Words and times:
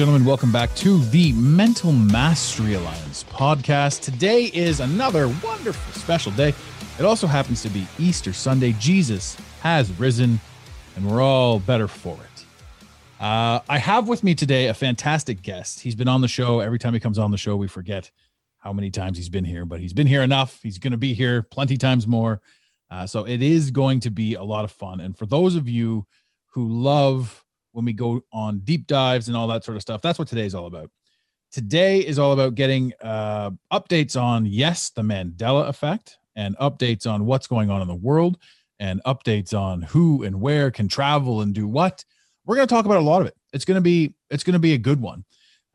Gentlemen, 0.00 0.24
welcome 0.24 0.50
back 0.50 0.74
to 0.74 0.98
the 1.10 1.30
Mental 1.34 1.92
Mastery 1.92 2.72
Alliance 2.72 3.22
podcast. 3.24 4.00
Today 4.00 4.44
is 4.44 4.80
another 4.80 5.28
wonderful 5.44 5.92
special 5.92 6.32
day. 6.32 6.54
It 6.98 7.04
also 7.04 7.26
happens 7.26 7.60
to 7.64 7.68
be 7.68 7.86
Easter 7.98 8.32
Sunday. 8.32 8.74
Jesus 8.78 9.36
has 9.60 9.92
risen, 10.00 10.40
and 10.96 11.06
we're 11.06 11.20
all 11.20 11.58
better 11.60 11.86
for 11.86 12.14
it. 12.14 13.22
Uh, 13.22 13.60
I 13.68 13.76
have 13.76 14.08
with 14.08 14.24
me 14.24 14.34
today 14.34 14.68
a 14.68 14.74
fantastic 14.74 15.42
guest. 15.42 15.80
He's 15.80 15.94
been 15.94 16.08
on 16.08 16.22
the 16.22 16.28
show. 16.28 16.60
Every 16.60 16.78
time 16.78 16.94
he 16.94 17.00
comes 17.00 17.18
on 17.18 17.30
the 17.30 17.36
show, 17.36 17.54
we 17.54 17.68
forget 17.68 18.10
how 18.56 18.72
many 18.72 18.90
times 18.90 19.18
he's 19.18 19.28
been 19.28 19.44
here, 19.44 19.66
but 19.66 19.80
he's 19.80 19.92
been 19.92 20.06
here 20.06 20.22
enough. 20.22 20.60
He's 20.62 20.78
going 20.78 20.92
to 20.92 20.96
be 20.96 21.12
here 21.12 21.42
plenty 21.42 21.76
times 21.76 22.06
more. 22.06 22.40
Uh, 22.90 23.06
so 23.06 23.26
it 23.26 23.42
is 23.42 23.70
going 23.70 24.00
to 24.00 24.10
be 24.10 24.32
a 24.32 24.44
lot 24.44 24.64
of 24.64 24.72
fun. 24.72 25.00
And 25.00 25.14
for 25.14 25.26
those 25.26 25.56
of 25.56 25.68
you 25.68 26.06
who 26.52 26.66
love 26.66 27.44
when 27.72 27.84
we 27.84 27.92
go 27.92 28.22
on 28.32 28.60
deep 28.60 28.86
dives 28.86 29.28
and 29.28 29.36
all 29.36 29.48
that 29.48 29.64
sort 29.64 29.76
of 29.76 29.82
stuff, 29.82 30.02
that's 30.02 30.18
what 30.18 30.28
today's 30.28 30.54
all 30.54 30.66
about. 30.66 30.90
Today 31.52 31.98
is 31.98 32.18
all 32.18 32.32
about 32.32 32.54
getting 32.54 32.92
uh, 33.02 33.50
updates 33.72 34.20
on, 34.20 34.46
yes, 34.46 34.90
the 34.90 35.02
Mandela 35.02 35.68
effect 35.68 36.18
and 36.36 36.56
updates 36.58 37.06
on 37.06 37.26
what's 37.26 37.46
going 37.46 37.70
on 37.70 37.82
in 37.82 37.88
the 37.88 37.94
world 37.94 38.38
and 38.78 39.02
updates 39.04 39.52
on 39.52 39.82
who 39.82 40.22
and 40.22 40.40
where 40.40 40.70
can 40.70 40.88
travel 40.88 41.42
and 41.42 41.54
do 41.54 41.66
what. 41.66 42.04
We're 42.46 42.56
going 42.56 42.68
to 42.68 42.74
talk 42.74 42.86
about 42.86 42.98
a 42.98 43.00
lot 43.00 43.20
of 43.20 43.26
it. 43.26 43.36
It's 43.52 43.64
going 43.64 43.76
to 43.76 43.80
be 43.80 44.14
it's 44.30 44.44
going 44.44 44.54
to 44.54 44.60
be 44.60 44.74
a 44.74 44.78
good 44.78 45.00
one. 45.00 45.24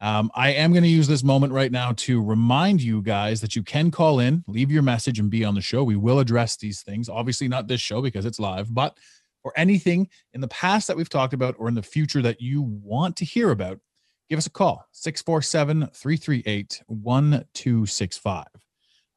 Um, 0.02 0.30
I 0.36 0.52
am 0.52 0.72
going 0.72 0.84
to 0.84 0.90
use 0.90 1.08
this 1.08 1.24
moment 1.24 1.54
right 1.54 1.72
now 1.72 1.94
to 1.94 2.22
remind 2.22 2.81
you 2.81 3.02
guys 3.02 3.40
that 3.42 3.56
you 3.56 3.64
can 3.64 3.92
call 3.92 4.19
in, 4.19 4.44
leave 4.48 4.69
your 4.69 4.81
message, 4.81 5.19
and 5.19 5.30
be 5.30 5.46
on 5.46 5.56
the 5.56 5.62
show. 5.62 5.84
We 5.84 5.96
will 5.96 6.19
address 6.19 6.58
these 6.58 6.81
things. 6.81 7.08
Obviously, 7.08 7.48
not 7.48 7.68
this 7.68 7.80
show 7.80 8.02
because 8.02 8.25
it's 8.25 8.40
live, 8.40 8.74
but 8.74 8.98
for 9.45 9.53
anything 9.56 10.09
in 10.33 10.41
the 10.41 10.47
past 10.47 10.88
that 10.88 10.97
we've 10.97 11.07
talked 11.07 11.35
about 11.35 11.53
or 11.59 11.67
in 11.67 11.75
the 11.75 11.83
future 11.83 12.23
that 12.23 12.41
you 12.41 12.63
want 12.63 13.16
to 13.16 13.23
hear 13.23 13.51
about, 13.51 13.79
give 14.28 14.39
us 14.39 14.47
a 14.47 14.50
call 14.50 14.88
647 14.91 15.88
338 15.94 16.81
1265. 16.88 18.45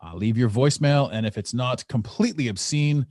Uh, 0.05 0.15
leave 0.15 0.37
your 0.37 0.51
voicemail. 0.51 1.09
And 1.11 1.25
if 1.25 1.39
it's 1.39 1.55
not 1.55 1.89
completely 1.89 2.49
obscene, 2.49 3.07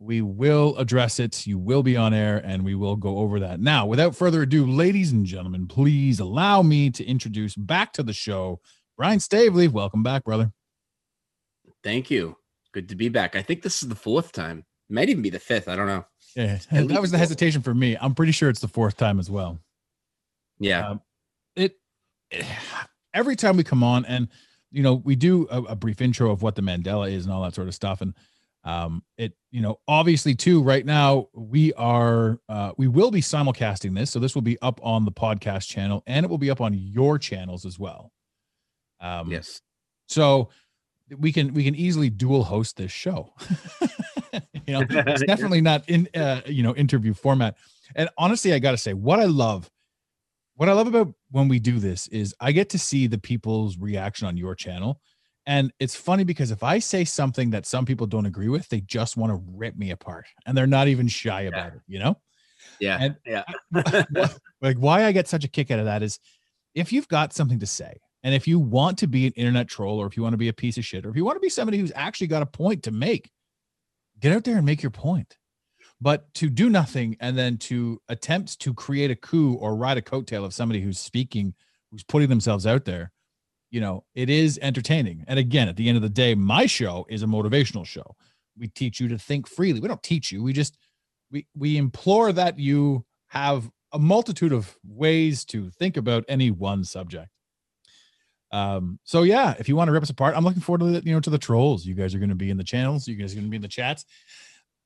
we 0.00 0.22
will 0.22 0.76
address 0.76 1.20
it. 1.20 1.46
You 1.46 1.56
will 1.56 1.84
be 1.84 1.96
on 1.96 2.12
air 2.12 2.42
and 2.44 2.64
we 2.64 2.74
will 2.74 2.96
go 2.96 3.18
over 3.18 3.38
that. 3.38 3.60
Now, 3.60 3.86
without 3.86 4.16
further 4.16 4.42
ado, 4.42 4.66
ladies 4.66 5.12
and 5.12 5.24
gentlemen, 5.24 5.68
please 5.68 6.18
allow 6.18 6.62
me 6.62 6.90
to 6.90 7.04
introduce 7.04 7.54
back 7.54 7.92
to 7.92 8.02
the 8.02 8.12
show 8.12 8.60
Brian 8.96 9.20
Staveley. 9.20 9.68
Welcome 9.68 10.02
back, 10.02 10.24
brother. 10.24 10.50
Thank 11.84 12.10
you. 12.10 12.36
Good 12.72 12.88
to 12.88 12.96
be 12.96 13.08
back. 13.08 13.36
I 13.36 13.42
think 13.42 13.62
this 13.62 13.84
is 13.84 13.88
the 13.88 13.94
fourth 13.94 14.32
time. 14.32 14.64
Might 14.88 15.08
even 15.08 15.22
be 15.22 15.30
the 15.30 15.38
fifth. 15.38 15.68
I 15.68 15.76
don't 15.76 15.86
know. 15.86 16.04
Yeah, 16.36 16.58
At 16.70 16.88
that 16.88 17.00
was 17.00 17.10
the 17.10 17.18
hesitation 17.18 17.62
for 17.62 17.74
me. 17.74 17.96
I'm 17.98 18.14
pretty 18.14 18.32
sure 18.32 18.50
it's 18.50 18.60
the 18.60 18.68
fourth 18.68 18.98
time 18.98 19.18
as 19.18 19.30
well. 19.30 19.58
Yeah. 20.58 20.90
Um, 20.90 21.00
it 21.56 21.78
every 23.14 23.36
time 23.36 23.56
we 23.56 23.64
come 23.64 23.82
on 23.82 24.04
and 24.04 24.28
you 24.70 24.82
know 24.82 24.94
we 24.94 25.16
do 25.16 25.46
a, 25.50 25.62
a 25.62 25.76
brief 25.76 26.02
intro 26.02 26.30
of 26.30 26.42
what 26.42 26.54
the 26.54 26.62
mandela 26.62 27.10
is 27.10 27.24
and 27.24 27.32
all 27.32 27.42
that 27.42 27.54
sort 27.54 27.68
of 27.68 27.74
stuff 27.74 28.00
and 28.02 28.14
um 28.64 29.02
it 29.16 29.32
you 29.50 29.62
know 29.62 29.78
obviously 29.88 30.34
too 30.34 30.62
right 30.62 30.84
now 30.84 31.28
we 31.32 31.72
are 31.74 32.38
uh 32.48 32.72
we 32.76 32.88
will 32.88 33.10
be 33.10 33.22
simulcasting 33.22 33.94
this 33.94 34.10
so 34.10 34.18
this 34.18 34.34
will 34.34 34.42
be 34.42 34.60
up 34.60 34.78
on 34.82 35.04
the 35.04 35.12
podcast 35.12 35.68
channel 35.68 36.02
and 36.06 36.24
it 36.24 36.28
will 36.28 36.36
be 36.36 36.50
up 36.50 36.60
on 36.60 36.74
your 36.74 37.18
channels 37.18 37.64
as 37.64 37.78
well 37.78 38.12
um 39.00 39.30
yes. 39.30 39.62
so 40.08 40.48
we 41.18 41.32
can 41.32 41.54
we 41.54 41.64
can 41.64 41.74
easily 41.74 42.10
dual 42.10 42.44
host 42.44 42.76
this 42.76 42.92
show 42.92 43.32
you 44.66 44.72
know 44.74 44.84
it's 44.90 45.22
definitely 45.24 45.60
not 45.60 45.88
in 45.88 46.08
uh 46.14 46.40
you 46.46 46.62
know 46.62 46.74
interview 46.74 47.14
format 47.14 47.56
and 47.94 48.08
honestly 48.18 48.52
i 48.52 48.58
gotta 48.58 48.76
say 48.76 48.92
what 48.94 49.20
i 49.20 49.24
love 49.24 49.70
what 50.54 50.68
i 50.68 50.72
love 50.72 50.86
about 50.86 51.12
when 51.30 51.48
we 51.48 51.58
do 51.58 51.78
this 51.78 52.08
is 52.08 52.34
i 52.40 52.52
get 52.52 52.68
to 52.70 52.78
see 52.78 53.06
the 53.06 53.18
people's 53.18 53.78
reaction 53.78 54.26
on 54.26 54.36
your 54.36 54.54
channel 54.54 55.00
and 55.46 55.72
it's 55.78 55.94
funny 55.94 56.24
because 56.24 56.50
if 56.50 56.62
i 56.62 56.78
say 56.78 57.04
something 57.04 57.50
that 57.50 57.66
some 57.66 57.84
people 57.84 58.06
don't 58.06 58.26
agree 58.26 58.48
with 58.48 58.68
they 58.68 58.80
just 58.80 59.16
want 59.16 59.32
to 59.32 59.42
rip 59.54 59.76
me 59.76 59.90
apart 59.90 60.26
and 60.46 60.56
they're 60.56 60.66
not 60.66 60.88
even 60.88 61.06
shy 61.08 61.42
about 61.42 61.72
it 61.74 61.80
you 61.86 61.98
know 61.98 62.16
Yeah. 62.80 62.98
and- 63.00 63.16
yeah. 63.26 63.44
like 64.60 64.76
why 64.78 65.04
I 65.04 65.12
get 65.12 65.28
such 65.28 65.44
a 65.44 65.48
kick 65.48 65.70
out 65.70 65.78
of 65.78 65.84
that 65.84 66.02
is 66.02 66.18
if 66.74 66.92
you've 66.92 67.08
got 67.08 67.32
something 67.32 67.60
to 67.60 67.66
say 67.66 68.00
and 68.22 68.34
if 68.34 68.48
you 68.48 68.58
want 68.58 68.98
to 68.98 69.06
be 69.06 69.26
an 69.26 69.32
internet 69.34 69.68
troll 69.68 69.98
or 70.00 70.06
if 70.06 70.16
you 70.16 70.22
want 70.22 70.32
to 70.32 70.38
be 70.38 70.48
a 70.48 70.52
piece 70.52 70.78
of 70.78 70.84
shit 70.84 71.06
or 71.06 71.10
if 71.10 71.16
you 71.16 71.24
want 71.24 71.36
to 71.36 71.40
be 71.40 71.48
somebody 71.48 71.78
who's 71.78 71.92
actually 71.94 72.26
got 72.26 72.42
a 72.42 72.46
point 72.46 72.82
to 72.82 72.90
make, 72.90 73.30
get 74.20 74.32
out 74.32 74.44
there 74.44 74.56
and 74.56 74.66
make 74.66 74.82
your 74.82 74.90
point. 74.90 75.36
But 76.00 76.32
to 76.34 76.50
do 76.50 76.68
nothing 76.68 77.16
and 77.20 77.38
then 77.38 77.56
to 77.58 78.00
attempt 78.08 78.60
to 78.60 78.74
create 78.74 79.10
a 79.10 79.16
coup 79.16 79.54
or 79.54 79.76
ride 79.76 79.96
a 79.96 80.02
coattail 80.02 80.44
of 80.44 80.52
somebody 80.52 80.80
who's 80.80 80.98
speaking, 80.98 81.54
who's 81.90 82.04
putting 82.04 82.28
themselves 82.28 82.66
out 82.66 82.84
there, 82.84 83.12
you 83.70 83.80
know, 83.80 84.04
it 84.14 84.28
is 84.28 84.58
entertaining. 84.60 85.24
And 85.26 85.38
again, 85.38 85.68
at 85.68 85.76
the 85.76 85.88
end 85.88 85.96
of 85.96 86.02
the 86.02 86.08
day, 86.08 86.34
my 86.34 86.66
show 86.66 87.06
is 87.08 87.22
a 87.22 87.26
motivational 87.26 87.86
show. 87.86 88.14
We 88.58 88.68
teach 88.68 89.00
you 89.00 89.08
to 89.08 89.18
think 89.18 89.48
freely. 89.48 89.80
We 89.80 89.88
don't 89.88 90.02
teach 90.02 90.30
you. 90.30 90.42
We 90.42 90.52
just 90.52 90.76
we 91.30 91.46
we 91.54 91.76
implore 91.76 92.32
that 92.32 92.58
you 92.58 93.04
have 93.28 93.70
a 93.92 93.98
multitude 93.98 94.52
of 94.52 94.76
ways 94.84 95.44
to 95.46 95.70
think 95.70 95.96
about 95.96 96.24
any 96.28 96.50
one 96.50 96.84
subject. 96.84 97.28
Um, 98.56 98.98
so 99.04 99.22
yeah, 99.22 99.54
if 99.58 99.68
you 99.68 99.76
want 99.76 99.88
to 99.88 99.92
rip 99.92 100.02
us 100.02 100.08
apart, 100.08 100.34
I'm 100.34 100.44
looking 100.44 100.62
forward 100.62 100.78
to 100.78 100.86
the, 100.86 101.06
you 101.06 101.12
know 101.12 101.20
to 101.20 101.28
the 101.28 101.38
trolls. 101.38 101.84
You 101.84 101.94
guys 101.94 102.14
are 102.14 102.18
going 102.18 102.30
to 102.30 102.34
be 102.34 102.48
in 102.48 102.56
the 102.56 102.64
channels. 102.64 103.06
You 103.06 103.14
guys 103.14 103.32
are 103.32 103.36
going 103.36 103.46
to 103.46 103.50
be 103.50 103.56
in 103.56 103.62
the 103.62 103.68
chats. 103.68 104.06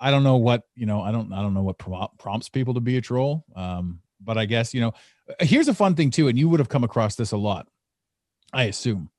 I 0.00 0.10
don't 0.10 0.24
know 0.24 0.36
what 0.36 0.64
you 0.74 0.86
know. 0.86 1.00
I 1.00 1.12
don't. 1.12 1.32
I 1.32 1.40
don't 1.40 1.54
know 1.54 1.62
what 1.62 1.78
prom- 1.78 2.08
prompts 2.18 2.48
people 2.48 2.74
to 2.74 2.80
be 2.80 2.96
a 2.96 3.00
troll. 3.00 3.44
Um, 3.54 4.00
but 4.20 4.36
I 4.36 4.46
guess 4.46 4.74
you 4.74 4.80
know. 4.80 4.94
Here's 5.38 5.68
a 5.68 5.74
fun 5.74 5.94
thing 5.94 6.10
too, 6.10 6.26
and 6.26 6.36
you 6.36 6.48
would 6.48 6.58
have 6.58 6.68
come 6.68 6.82
across 6.82 7.14
this 7.14 7.30
a 7.30 7.36
lot, 7.36 7.68
I 8.52 8.64
assume. 8.64 9.10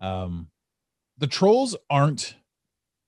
Um, 0.00 0.48
the 1.18 1.28
trolls 1.28 1.76
aren't 1.88 2.34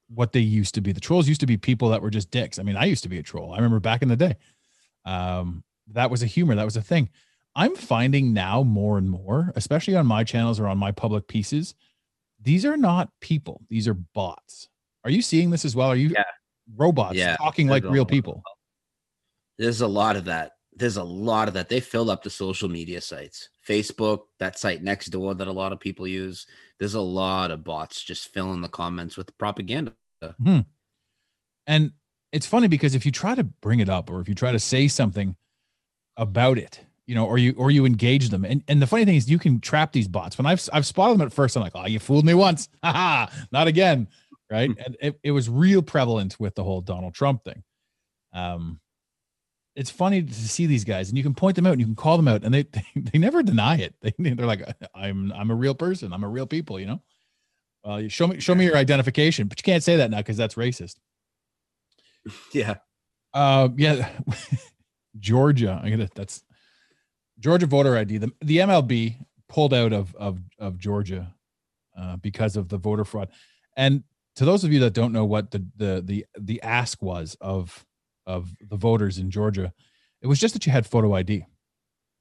what 0.09 0.31
they 0.31 0.41
used 0.41 0.77
to 0.77 0.81
be. 0.81 0.93
The 0.93 1.01
trolls 1.01 1.27
used 1.27 1.41
to 1.41 1.47
be 1.47 1.57
people 1.57 1.89
that 1.89 2.03
were 2.03 2.11
just 2.11 2.31
dicks. 2.31 2.61
I 2.61 2.63
mean, 2.63 2.77
I 2.77 2.85
used 2.85 3.03
to 3.03 3.09
be 3.09 3.19
a 3.19 3.25
troll. 3.25 3.53
I 3.53 3.57
remember 3.57 3.81
back 3.81 4.03
in 4.03 4.09
the 4.09 4.17
day. 4.17 4.37
Um, 5.05 5.65
that 5.89 6.11
was 6.11 6.23
a 6.23 6.27
humor. 6.27 6.55
That 6.55 6.65
was 6.65 6.77
a 6.77 6.83
thing. 6.83 7.11
I'm 7.57 7.75
finding 7.75 8.35
now 8.35 8.63
more 8.63 8.99
and 8.99 9.11
more, 9.11 9.51
especially 9.57 9.97
on 9.97 10.07
my 10.07 10.25
channels 10.25 10.61
or 10.61 10.67
on 10.69 10.77
my 10.77 10.93
public 10.93 11.27
pieces, 11.27 11.75
these 12.41 12.67
are 12.67 12.77
not 12.77 13.11
people. 13.21 13.63
These 13.71 13.89
are 13.89 13.95
bots. 13.95 14.69
Are 15.05 15.11
you 15.11 15.23
seeing 15.23 15.49
this 15.49 15.65
as 15.65 15.75
well? 15.75 15.89
Are 15.89 15.97
you 15.97 16.11
Yeah. 16.11 16.25
robots 16.77 17.17
Yeah, 17.17 17.37
talking 17.37 17.67
like 17.67 17.83
real 17.85 18.05
people? 18.05 18.43
There's 19.59 19.81
a 19.81 19.87
lot 19.89 20.17
of 20.17 20.27
that. 20.27 20.53
There's 20.75 20.99
a 20.99 21.03
lot 21.03 21.49
of 21.49 21.55
that. 21.55 21.71
They 21.71 21.81
fill 21.81 22.11
up 22.11 22.23
the 22.23 22.29
social 22.29 22.69
media 22.69 23.01
sites. 23.01 23.49
Facebook, 23.67 24.25
that 24.39 24.59
site 24.59 24.83
next 24.83 25.07
door 25.07 25.35
that 25.35 25.49
a 25.49 25.53
lot 25.53 25.73
of 25.73 25.81
people 25.81 26.07
use. 26.07 26.47
There's 26.79 26.93
a 26.95 27.01
lot 27.01 27.51
of 27.51 27.65
bots 27.65 28.05
just 28.05 28.29
filling 28.35 28.61
the 28.61 28.69
comments 28.69 29.17
with 29.17 29.37
propaganda. 29.39 29.95
Hmm. 30.45 30.61
And 31.67 31.93
it's 32.33 32.47
funny 32.47 32.69
because 32.69 32.95
if 32.95 33.07
you 33.07 33.13
try 33.13 33.35
to 33.35 33.45
bring 33.45 33.81
it 33.81 33.89
up 33.89 34.11
or 34.11 34.21
if 34.21 34.29
you 34.29 34.35
try 34.35 34.53
to 34.53 34.59
say 34.59 34.89
something 34.89 35.37
about 36.19 36.59
it, 36.59 36.81
you 37.07 37.15
know, 37.15 37.27
or 37.27 37.39
you 37.39 37.55
or 37.57 37.71
you 37.71 37.85
engage 37.85 38.31
them, 38.31 38.45
and 38.45 38.63
and 38.69 38.83
the 38.83 38.87
funny 38.87 39.05
thing 39.05 39.17
is 39.17 39.31
you 39.31 39.39
can 39.39 39.61
trap 39.61 39.93
these 39.93 40.09
bots. 40.09 40.37
When 40.39 40.47
I've 40.47 40.69
I've 40.73 40.87
spotted 40.87 41.19
them 41.19 41.27
at 41.27 41.33
first, 41.33 41.57
I'm 41.57 41.63
like, 41.63 41.73
oh, 41.75 41.87
you 41.87 41.99
fooled 41.99 42.25
me 42.25 42.35
once, 42.35 42.69
haha, 42.83 43.27
not 43.53 43.69
again, 43.69 44.09
right? 44.51 44.71
and 44.85 44.97
it, 45.01 45.19
it 45.23 45.31
was 45.31 45.49
real 45.49 45.83
prevalent 45.83 46.39
with 46.41 46.55
the 46.55 46.65
whole 46.65 46.81
Donald 46.81 47.15
Trump 47.15 47.45
thing. 47.45 47.63
Um, 48.33 48.81
it's 49.77 49.91
funny 49.91 50.23
to 50.23 50.35
see 50.35 50.67
these 50.67 50.85
guys, 50.85 51.09
and 51.09 51.19
you 51.19 51.23
can 51.23 51.35
point 51.35 51.55
them 51.55 51.67
out, 51.67 51.73
and 51.73 51.81
you 51.81 51.87
can 51.87 51.95
call 51.95 52.17
them 52.17 52.29
out, 52.29 52.43
and 52.43 52.53
they 52.53 52.63
they, 52.73 52.85
they 52.97 53.19
never 53.19 53.43
deny 53.43 53.77
it. 53.77 53.95
They 54.01 54.13
they're 54.19 54.47
like, 54.47 54.67
I'm 54.95 55.33
I'm 55.33 55.51
a 55.51 55.55
real 55.55 55.75
person, 55.75 56.13
I'm 56.13 56.25
a 56.25 56.29
real 56.29 56.47
people, 56.47 56.81
you 56.81 56.87
know. 56.87 57.03
Well, 57.85 58.01
you 58.01 58.09
show 58.09 58.27
me 58.27 58.41
show 58.41 58.55
me 58.55 58.65
your 58.65 58.77
identification, 58.77 59.47
but 59.47 59.61
you 59.61 59.63
can't 59.63 59.83
say 59.83 59.97
that 59.97 60.11
now 60.11 60.19
because 60.19 60.37
that's 60.37 60.55
racist. 60.55 60.97
Yeah. 62.53 62.77
Uh, 63.33 63.69
yeah, 63.77 64.09
Georgia. 65.21 65.81
I 65.81 65.91
gotta. 65.91 66.09
That's 66.15 66.43
Georgia 67.39 67.67
voter 67.67 67.97
ID. 67.97 68.19
The 68.19 68.33
the 68.41 68.59
MLB 68.59 69.17
pulled 69.49 69.75
out 69.75 69.93
of 69.93 70.15
of 70.17 70.41
of 70.59 70.79
Georgia 70.79 71.33
uh, 71.97 72.17
because 72.17 72.57
of 72.57 72.69
the 72.69 72.79
voter 72.79 73.05
fraud. 73.05 73.29
And 73.77 74.05
to 74.37 74.45
those 74.45 74.65
of 74.65 74.73
you 74.73 74.81
that 74.81 74.93
don't 74.93 75.13
know 75.13 75.25
what 75.25 75.51
the 75.51 75.65
the 75.77 76.03
the 76.05 76.27
the 76.39 76.63
ask 76.63 77.03
was 77.03 77.37
of 77.41 77.85
of 78.27 78.51
the 78.69 78.77
voters 78.77 79.19
in 79.19 79.31
Georgia, 79.31 79.73
it 80.23 80.27
was 80.27 80.39
just 80.41 80.55
that 80.55 80.67
you 80.67 80.73
had 80.73 80.87
photo 80.87 81.15
ID. 81.15 81.45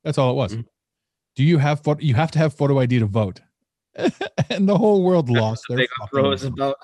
That's 0.04 0.18
all 0.18 0.32
it 0.32 0.36
was. 0.36 0.56
Mhm. 0.56 0.66
Do 1.36 1.44
you 1.44 1.58
have 1.58 1.82
photo? 1.82 2.02
You 2.02 2.14
have 2.16 2.32
to 2.32 2.40
have 2.40 2.54
photo 2.54 2.80
ID 2.80 3.00
to 3.00 3.06
vote. 3.06 3.42
and 4.50 4.68
the 4.68 4.78
whole 4.78 5.04
world 5.04 5.30
lost 5.42 5.64
their 5.70 5.78
Big 5.78 5.90
uproar 6.02 6.36
about. 6.44 6.78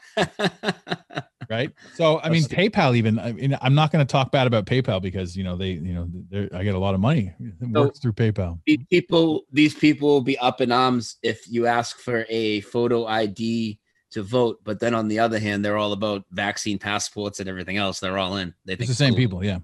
Right 1.49 1.71
so 1.95 2.19
i 2.21 2.29
mean 2.29 2.43
paypal 2.43 2.95
even 2.95 3.17
i 3.19 3.31
mean 3.31 3.57
i'm 3.61 3.73
not 3.73 3.91
going 3.91 4.05
to 4.05 4.09
talk 4.11 4.31
bad 4.31 4.45
about 4.47 4.65
paypal 4.65 5.01
because 5.01 5.35
you 5.35 5.43
know 5.43 5.55
they 5.55 5.71
you 5.71 5.93
know 5.93 6.47
i 6.53 6.63
get 6.63 6.75
a 6.75 6.79
lot 6.79 6.93
of 6.93 6.99
money 6.99 7.33
it 7.39 7.53
So- 7.73 7.81
works 7.83 7.99
through 7.99 8.13
paypal 8.13 8.59
These 8.65 8.85
people, 8.89 9.43
these 9.51 9.73
people 9.73 10.07
will 10.09 10.21
be 10.21 10.38
up 10.38 10.61
in 10.61 10.71
arms 10.71 11.17
if 11.23 11.47
you 11.49 11.65
ask 11.67 11.97
for 11.99 12.25
a 12.29 12.61
photo 12.61 13.05
ID 13.05 13.79
to 14.11 14.23
vote. 14.23 14.59
But 14.63 14.79
then 14.81 14.93
on 14.93 15.07
the 15.07 15.19
other 15.19 15.39
hand, 15.39 15.63
they're 15.63 15.77
all 15.77 15.93
about 15.93 16.25
vaccine 16.31 16.77
passports 16.77 17.39
and 17.39 17.47
everything 17.47 17.77
else. 17.77 17.99
They're 18.01 18.17
all 18.17 18.35
in. 18.37 18.53
They 18.65 18.73
it's 18.73 18.87
the 18.87 18.94
same 18.94 19.13
cool. 19.13 19.17
people 19.17 19.44
yeah 19.45 19.59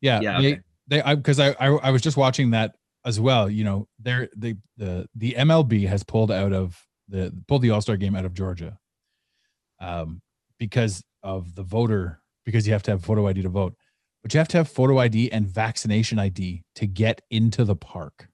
yeah, 0.00 0.20
Yeah, 0.20 0.40
they 0.40 0.52
okay. 0.54 0.60
they 0.88 1.02
i 1.02 1.14
because 1.14 1.38
I, 1.40 1.50
I 1.60 1.66
i 1.68 1.90
was 1.90 2.02
just 2.02 2.16
watching 2.16 2.50
that 2.50 2.74
as 3.04 3.18
well 3.20 3.48
you 3.48 3.64
know 3.64 3.86
they're 4.00 4.28
the 4.36 4.56
the 4.76 5.08
the 5.14 5.34
mlb 5.38 5.86
has 5.88 6.02
pulled 6.02 6.30
out 6.32 6.52
of 6.52 6.76
the 7.08 7.32
pulled 7.48 7.62
the 7.62 7.70
all-star 7.70 7.96
game 7.96 8.14
out 8.16 8.24
of 8.24 8.34
georgia 8.34 8.76
um 9.80 10.20
because 10.60 11.02
of 11.24 11.56
the 11.56 11.64
voter 11.64 12.22
because 12.46 12.64
you 12.66 12.72
have 12.72 12.82
to 12.84 12.92
have 12.92 13.04
photo 13.04 13.26
id 13.26 13.42
to 13.42 13.48
vote 13.48 13.74
but 14.22 14.32
you 14.32 14.38
have 14.38 14.46
to 14.48 14.56
have 14.58 14.68
photo 14.68 14.98
id 14.98 15.32
and 15.32 15.46
vaccination 15.48 16.18
id 16.20 16.62
to 16.76 16.86
get 16.86 17.20
into 17.30 17.64
the 17.64 17.74
park 17.76 18.28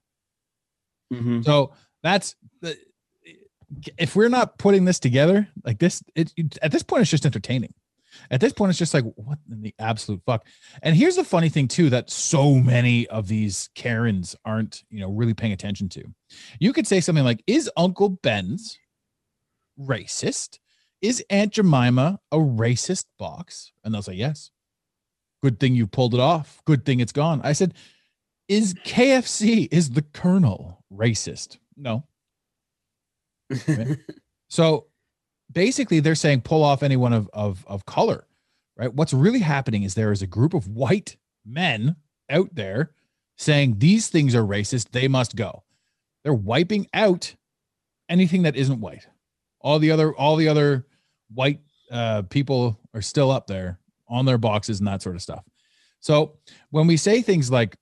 Mhm. 1.11 1.43
So 1.43 1.71
that's 2.03 2.35
the 2.61 2.77
if 3.97 4.15
we're 4.15 4.29
not 4.29 4.57
putting 4.57 4.85
this 4.85 4.99
together 4.99 5.47
like 5.63 5.79
this, 5.79 6.03
it, 6.15 6.33
it- 6.37 6.57
at 6.61 6.71
this 6.71 6.83
point 6.83 7.01
it's 7.01 7.11
just 7.11 7.25
entertaining. 7.25 7.73
At 8.31 8.41
this 8.41 8.51
point, 8.53 8.69
it's 8.71 8.79
just 8.79 8.93
like 8.93 9.03
what 9.15 9.37
in 9.51 9.61
the 9.61 9.73
absolute 9.79 10.21
fuck. 10.25 10.45
And 10.81 10.95
here's 10.95 11.15
the 11.17 11.23
funny 11.23 11.49
thing 11.49 11.67
too 11.67 11.89
that 11.91 12.09
so 12.09 12.55
many 12.55 13.05
of 13.07 13.27
these 13.27 13.69
Karens 13.75 14.35
aren't 14.43 14.83
you 14.89 14.99
know 14.99 15.11
really 15.11 15.33
paying 15.33 15.53
attention 15.53 15.87
to. 15.89 16.03
You 16.59 16.73
could 16.73 16.87
say 16.87 16.99
something 16.99 17.23
like, 17.25 17.43
"Is 17.47 17.69
Uncle 17.77 18.09
Ben's 18.09 18.77
racist? 19.79 20.59
Is 21.01 21.23
Aunt 21.29 21.53
Jemima 21.53 22.19
a 22.31 22.37
racist 22.37 23.05
box?" 23.17 23.71
And 23.83 23.93
they'll 23.93 24.01
say 24.01 24.13
yes. 24.13 24.51
Good 25.43 25.59
thing 25.59 25.75
you 25.75 25.85
pulled 25.87 26.13
it 26.13 26.19
off. 26.19 26.61
Good 26.65 26.83
thing 26.85 26.99
it's 26.99 27.11
gone. 27.11 27.41
I 27.43 27.53
said, 27.53 27.75
is 28.47 28.73
KFC 28.73 29.67
is 29.71 29.91
the 29.91 30.01
Colonel 30.01 30.83
racist? 30.91 31.57
No. 31.75 32.03
So 34.49 34.87
basically, 35.51 35.99
they're 35.99 36.15
saying 36.15 36.41
pull 36.41 36.63
off 36.63 36.81
anyone 36.81 37.13
of 37.13 37.29
of 37.33 37.65
of 37.67 37.85
color, 37.85 38.25
right? 38.77 38.93
What's 38.93 39.13
really 39.13 39.39
happening 39.39 39.83
is 39.83 39.93
there 39.93 40.11
is 40.11 40.21
a 40.21 40.27
group 40.27 40.53
of 40.53 40.67
white 40.67 41.17
men 41.45 41.97
out 42.29 42.55
there 42.55 42.91
saying 43.35 43.79
these 43.79 44.07
things 44.07 44.33
are 44.33 44.43
racist. 44.43 44.91
They 44.91 45.07
must 45.07 45.35
go. 45.35 45.63
They're 46.23 46.33
wiping 46.33 46.87
out 46.93 47.35
anything 48.09 48.43
that 48.43 48.55
isn't 48.55 48.79
white. 48.79 49.07
All 49.67 49.79
the 49.79 49.91
other 49.91 50.15
all 50.15 50.37
the 50.37 50.47
other 50.47 50.87
white 51.33 51.59
uh, 51.91 52.21
people 52.21 52.79
are 52.93 53.01
still 53.01 53.31
up 53.31 53.47
there 53.47 53.79
on 54.07 54.23
their 54.25 54.37
boxes 54.37 54.79
and 54.79 54.87
that 54.87 55.01
sort 55.01 55.17
of 55.17 55.21
stuff. 55.21 55.43
So 55.99 56.37
when 56.69 56.87
we 56.87 56.95
say 56.95 57.21
things 57.21 57.51
like 57.51 57.75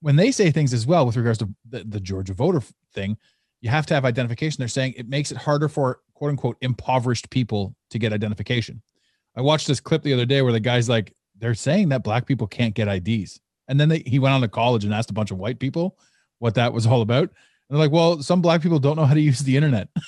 when 0.00 0.16
they 0.16 0.32
say 0.32 0.50
things 0.50 0.74
as 0.74 0.88
well 0.88 1.06
with 1.06 1.16
regards 1.16 1.38
to 1.38 1.48
the, 1.70 1.84
the 1.84 2.00
Georgia 2.00 2.34
voter 2.34 2.60
thing, 2.94 3.16
you 3.60 3.70
have 3.70 3.86
to 3.86 3.94
have 3.94 4.04
identification. 4.04 4.56
They're 4.58 4.66
saying 4.66 4.94
it 4.96 5.08
makes 5.08 5.30
it 5.30 5.38
harder 5.38 5.68
for 5.68 6.00
quote 6.14 6.30
unquote 6.30 6.56
impoverished 6.62 7.30
people 7.30 7.76
to 7.90 8.00
get 8.00 8.12
identification. 8.12 8.82
I 9.36 9.40
watched 9.40 9.68
this 9.68 9.78
clip 9.78 10.02
the 10.02 10.14
other 10.14 10.26
day 10.26 10.42
where 10.42 10.52
the 10.52 10.58
guy's 10.58 10.88
like, 10.88 11.14
they're 11.38 11.54
saying 11.54 11.90
that 11.90 12.02
black 12.02 12.26
people 12.26 12.48
can't 12.48 12.74
get 12.74 12.88
IDs. 12.88 13.38
And 13.68 13.78
then 13.78 13.88
they, 13.88 14.02
he 14.04 14.18
went 14.18 14.34
on 14.34 14.40
to 14.40 14.48
college 14.48 14.84
and 14.84 14.92
asked 14.92 15.10
a 15.10 15.14
bunch 15.14 15.30
of 15.30 15.38
white 15.38 15.60
people 15.60 15.96
what 16.40 16.56
that 16.56 16.72
was 16.72 16.88
all 16.88 17.02
about. 17.02 17.30
And 17.30 17.30
they're 17.70 17.78
like, 17.78 17.92
well, 17.92 18.20
some 18.20 18.42
black 18.42 18.62
people 18.62 18.80
don't 18.80 18.96
know 18.96 19.04
how 19.04 19.14
to 19.14 19.20
use 19.20 19.38
the 19.38 19.56
internet. 19.56 19.88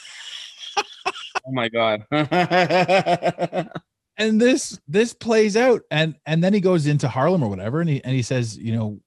Oh 1.46 1.52
my 1.52 1.68
god. 1.68 2.04
and 4.18 4.40
this 4.40 4.80
this 4.88 5.12
plays 5.12 5.56
out 5.56 5.82
and 5.90 6.16
and 6.26 6.42
then 6.42 6.52
he 6.54 6.60
goes 6.60 6.86
into 6.86 7.08
harlem 7.08 7.42
or 7.42 7.48
whatever 7.50 7.80
and 7.80 7.88
he 7.90 8.02
and 8.02 8.14
he 8.14 8.22
says 8.22 8.56
you 8.56 8.74
know 8.74 8.98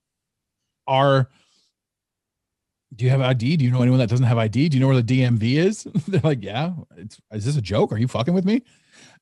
are 0.88 1.30
do 2.96 3.06
you 3.06 3.12
have 3.12 3.22
id 3.22 3.58
do 3.58 3.66
you 3.66 3.72
know 3.72 3.82
anyone 3.82 4.00
that 4.00 4.10
doesn't 4.10 4.26
have 4.26 4.38
id 4.38 4.70
do 4.70 4.78
you 4.78 4.82
know 4.82 4.88
where 4.88 5.02
the 5.02 5.22
dmv 5.22 5.42
is? 5.44 5.84
They're 6.08 6.22
like 6.22 6.44
yeah 6.44 6.74
it's 6.98 7.20
is 7.34 7.46
this 7.46 7.58
a 7.58 7.62
joke? 7.62 7.92
Are 7.92 7.98
you 7.98 8.08
fucking 8.08 8.34
with 8.34 8.46
me? 8.46 8.64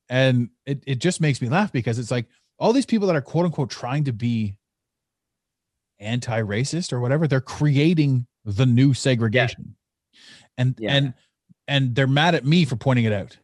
And 0.10 0.50
it, 0.66 0.84
it 0.88 1.00
just 1.00 1.20
makes 1.20 1.42
me 1.42 1.50
laugh 1.50 1.72
because 1.72 2.00
it's 2.00 2.12
like 2.12 2.28
all 2.60 2.72
these 2.74 2.86
people 2.86 3.08
that 3.08 3.16
are 3.16 3.22
quote 3.22 3.46
unquote 3.46 3.70
trying 3.70 4.04
to 4.06 4.14
be 4.14 4.56
anti-racist 6.00 6.94
or 6.94 7.00
whatever 7.00 7.28
they're 7.28 7.42
creating 7.42 8.26
the 8.46 8.66
new 8.66 8.94
segregation. 8.94 9.76
And 10.58 10.76
Yeah. 10.80 10.94
and 10.96 11.14
and 11.68 11.96
they're 11.96 12.08
mad 12.08 12.36
at 12.36 12.46
me 12.46 12.66
for 12.66 12.76
pointing 12.76 13.06
it 13.06 13.14
out 13.14 13.38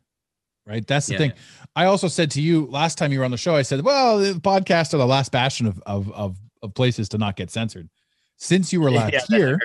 right 0.66 0.86
that's 0.88 1.08
the 1.08 1.14
Yeah, 1.14 1.18
thing 1.20 1.34
I 1.76 1.86
also 1.86 2.08
said 2.08 2.32
to 2.32 2.42
you 2.42 2.68
last 2.68 2.98
time 2.98 3.12
you 3.12 3.20
were 3.20 3.26
on 3.26 3.32
the 3.32 3.38
show, 3.38 3.56
I 3.56 3.64
said, 3.64 3.84
well, 3.84 4.20
the 4.20 4.34
podcast 4.34 4.94
are 4.94 4.98
the 4.98 5.08
last 5.08 5.32
bastion 5.32 5.66
of 5.66 5.82
of 5.86 6.12
of, 6.14 6.38
of 6.62 6.74
places 6.76 7.10
to 7.10 7.18
not 7.18 7.36
get 7.36 7.50
censored. 7.50 7.90
Since 8.38 8.72
you 8.72 8.80
were 8.80 8.92
last 8.92 9.14
Yeah, 9.14 9.38
here, 9.38 9.60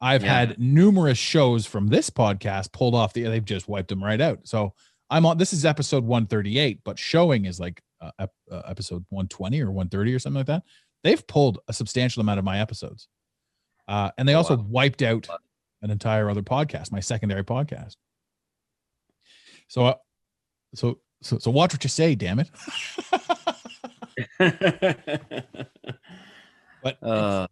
I've 0.00 0.22
Yeah. 0.22 0.34
had 0.34 0.58
numerous 0.58 1.16
shows 1.18 1.64
from 1.66 1.86
this 1.88 2.10
podcast 2.10 2.72
pulled 2.72 2.94
off 2.94 3.12
the 3.14 3.22
they've 3.22 3.44
just 3.44 3.68
wiped 3.68 3.88
them 3.88 4.04
right 4.04 4.20
out. 4.20 4.40
So 4.46 4.74
I'm 5.10 5.24
on 5.26 5.38
this 5.38 5.52
is 5.54 5.64
episode 5.64 6.04
138, 6.04 6.80
but 6.84 6.98
showing 6.98 7.46
is 7.46 7.58
like 7.58 7.80
uh, 8.00 8.10
ep- 8.18 8.32
uh, 8.50 8.62
episode 8.66 9.04
120 9.08 9.60
or 9.62 9.70
130 9.70 10.14
or 10.14 10.18
something 10.18 10.38
like 10.38 10.46
that. 10.46 10.62
They've 11.04 11.26
pulled 11.26 11.58
a 11.68 11.72
substantial 11.72 12.20
amount 12.20 12.38
of 12.38 12.44
my 12.44 12.60
episodes. 12.60 13.08
Uh, 13.88 14.10
and 14.18 14.28
they 14.28 14.34
Oh, 14.34 14.38
also 14.38 14.56
wow. 14.58 14.64
wiped 14.68 15.02
out 15.02 15.26
an 15.84 15.90
entire 15.90 16.28
other 16.28 16.42
podcast, 16.42 16.90
my 16.90 17.00
secondary 17.00 17.44
podcast. 17.44 17.94
So, 19.68 19.86
uh, 19.86 19.94
so, 20.74 20.98
so, 21.22 21.38
so 21.38 21.50
watch 21.50 21.72
what 21.72 21.84
you 21.84 21.90
say, 21.90 22.16
damn 22.16 22.40
it. 22.40 22.50
But 26.84 27.02
uh, 27.02 27.48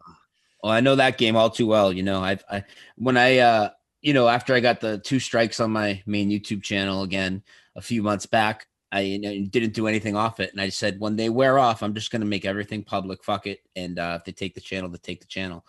well, 0.62 0.72
I 0.72 0.80
know 0.80 0.94
that 0.94 1.18
game 1.18 1.34
all 1.34 1.50
too 1.50 1.66
well. 1.66 1.92
You 1.92 2.04
know, 2.04 2.22
I've 2.22 2.44
I 2.48 2.64
when 2.96 3.16
I 3.16 3.38
uh 3.38 3.70
you 4.02 4.12
know 4.12 4.28
after 4.28 4.54
I 4.54 4.60
got 4.60 4.80
the 4.80 4.98
two 4.98 5.18
strikes 5.18 5.58
on 5.58 5.72
my 5.72 6.02
main 6.06 6.30
YouTube 6.30 6.62
channel 6.62 7.02
again 7.02 7.42
a 7.74 7.80
few 7.80 8.02
months 8.02 8.26
back, 8.26 8.66
I 8.92 9.00
you 9.00 9.18
know, 9.18 9.46
didn't 9.48 9.72
do 9.72 9.86
anything 9.86 10.14
off 10.14 10.38
it, 10.38 10.52
and 10.52 10.60
I 10.60 10.68
said 10.68 11.00
when 11.00 11.16
they 11.16 11.30
wear 11.30 11.58
off, 11.58 11.82
I'm 11.82 11.94
just 11.94 12.12
gonna 12.12 12.26
make 12.26 12.44
everything 12.44 12.84
public. 12.84 13.24
Fuck 13.24 13.46
it, 13.46 13.60
and 13.74 13.98
uh, 13.98 14.18
if 14.20 14.26
they 14.26 14.32
take 14.32 14.54
the 14.54 14.60
channel, 14.60 14.90
they 14.90 14.98
take 14.98 15.20
the 15.20 15.26
channel. 15.26 15.64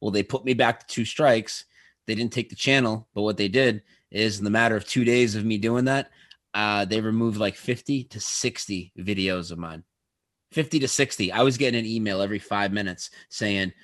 Well, 0.00 0.12
they 0.12 0.22
put 0.22 0.44
me 0.44 0.54
back 0.54 0.78
to 0.80 0.86
two 0.86 1.04
strikes. 1.04 1.64
They 2.08 2.14
didn't 2.14 2.32
take 2.32 2.48
the 2.48 2.56
channel, 2.56 3.06
but 3.14 3.20
what 3.20 3.36
they 3.36 3.48
did 3.48 3.82
is 4.10 4.38
in 4.38 4.44
the 4.44 4.50
matter 4.50 4.74
of 4.74 4.86
two 4.86 5.04
days 5.04 5.36
of 5.36 5.44
me 5.44 5.58
doing 5.58 5.84
that, 5.84 6.10
uh, 6.54 6.86
they 6.86 7.02
removed 7.02 7.36
like 7.36 7.54
50 7.54 8.04
to 8.04 8.18
60 8.18 8.92
videos 8.98 9.52
of 9.52 9.58
mine. 9.58 9.84
50 10.52 10.80
to 10.80 10.88
60. 10.88 11.30
I 11.30 11.42
was 11.42 11.58
getting 11.58 11.78
an 11.78 11.84
email 11.84 12.22
every 12.22 12.38
five 12.38 12.72
minutes 12.72 13.10
saying, 13.28 13.74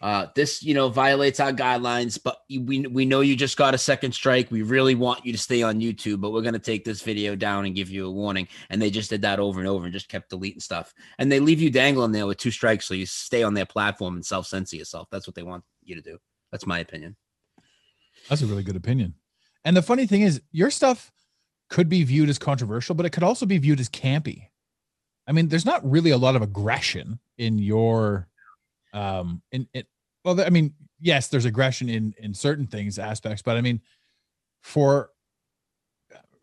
uh, 0.00 0.28
this, 0.34 0.62
you 0.62 0.72
know, 0.72 0.88
violates 0.88 1.40
our 1.40 1.52
guidelines, 1.52 2.18
but 2.22 2.38
we, 2.48 2.86
we 2.86 3.04
know 3.04 3.20
you 3.20 3.36
just 3.36 3.58
got 3.58 3.74
a 3.74 3.78
second 3.78 4.12
strike. 4.12 4.50
We 4.50 4.62
really 4.62 4.94
want 4.94 5.26
you 5.26 5.32
to 5.32 5.38
stay 5.38 5.62
on 5.62 5.80
YouTube, 5.80 6.22
but 6.22 6.32
we're 6.32 6.40
going 6.40 6.54
to 6.54 6.58
take 6.58 6.86
this 6.86 7.02
video 7.02 7.36
down 7.36 7.66
and 7.66 7.74
give 7.74 7.90
you 7.90 8.06
a 8.06 8.10
warning. 8.10 8.48
And 8.70 8.80
they 8.80 8.88
just 8.88 9.10
did 9.10 9.22
that 9.22 9.40
over 9.40 9.60
and 9.60 9.68
over 9.68 9.84
and 9.84 9.92
just 9.92 10.08
kept 10.08 10.30
deleting 10.30 10.60
stuff. 10.60 10.94
And 11.18 11.30
they 11.30 11.38
leave 11.38 11.60
you 11.60 11.70
dangling 11.70 12.12
there 12.12 12.26
with 12.26 12.38
two 12.38 12.50
strikes. 12.50 12.86
So 12.86 12.94
you 12.94 13.04
stay 13.04 13.42
on 13.42 13.52
their 13.52 13.66
platform 13.66 14.14
and 14.14 14.24
self 14.24 14.46
censor 14.46 14.76
yourself. 14.76 15.08
That's 15.10 15.26
what 15.26 15.34
they 15.34 15.42
want 15.42 15.64
you 15.82 15.96
to 15.96 16.02
do. 16.02 16.16
That's 16.50 16.66
my 16.66 16.78
opinion. 16.78 17.16
That's 18.28 18.42
a 18.42 18.46
really 18.46 18.62
good 18.62 18.76
opinion. 18.76 19.14
And 19.64 19.76
the 19.76 19.82
funny 19.82 20.06
thing 20.06 20.22
is, 20.22 20.40
your 20.52 20.70
stuff 20.70 21.12
could 21.70 21.88
be 21.88 22.04
viewed 22.04 22.28
as 22.28 22.38
controversial, 22.38 22.94
but 22.94 23.06
it 23.06 23.10
could 23.10 23.22
also 23.22 23.46
be 23.46 23.58
viewed 23.58 23.80
as 23.80 23.88
campy. 23.88 24.48
I 25.26 25.32
mean, 25.32 25.48
there's 25.48 25.64
not 25.64 25.88
really 25.88 26.10
a 26.10 26.18
lot 26.18 26.36
of 26.36 26.42
aggression 26.42 27.18
in 27.38 27.58
your, 27.58 28.28
um, 28.92 29.42
in 29.52 29.66
it. 29.72 29.86
Well, 30.24 30.40
I 30.40 30.50
mean, 30.50 30.74
yes, 31.00 31.28
there's 31.28 31.44
aggression 31.44 31.88
in 31.88 32.14
in 32.18 32.34
certain 32.34 32.66
things 32.66 32.98
aspects, 32.98 33.42
but 33.42 33.56
I 33.56 33.60
mean, 33.60 33.80
for 34.62 35.10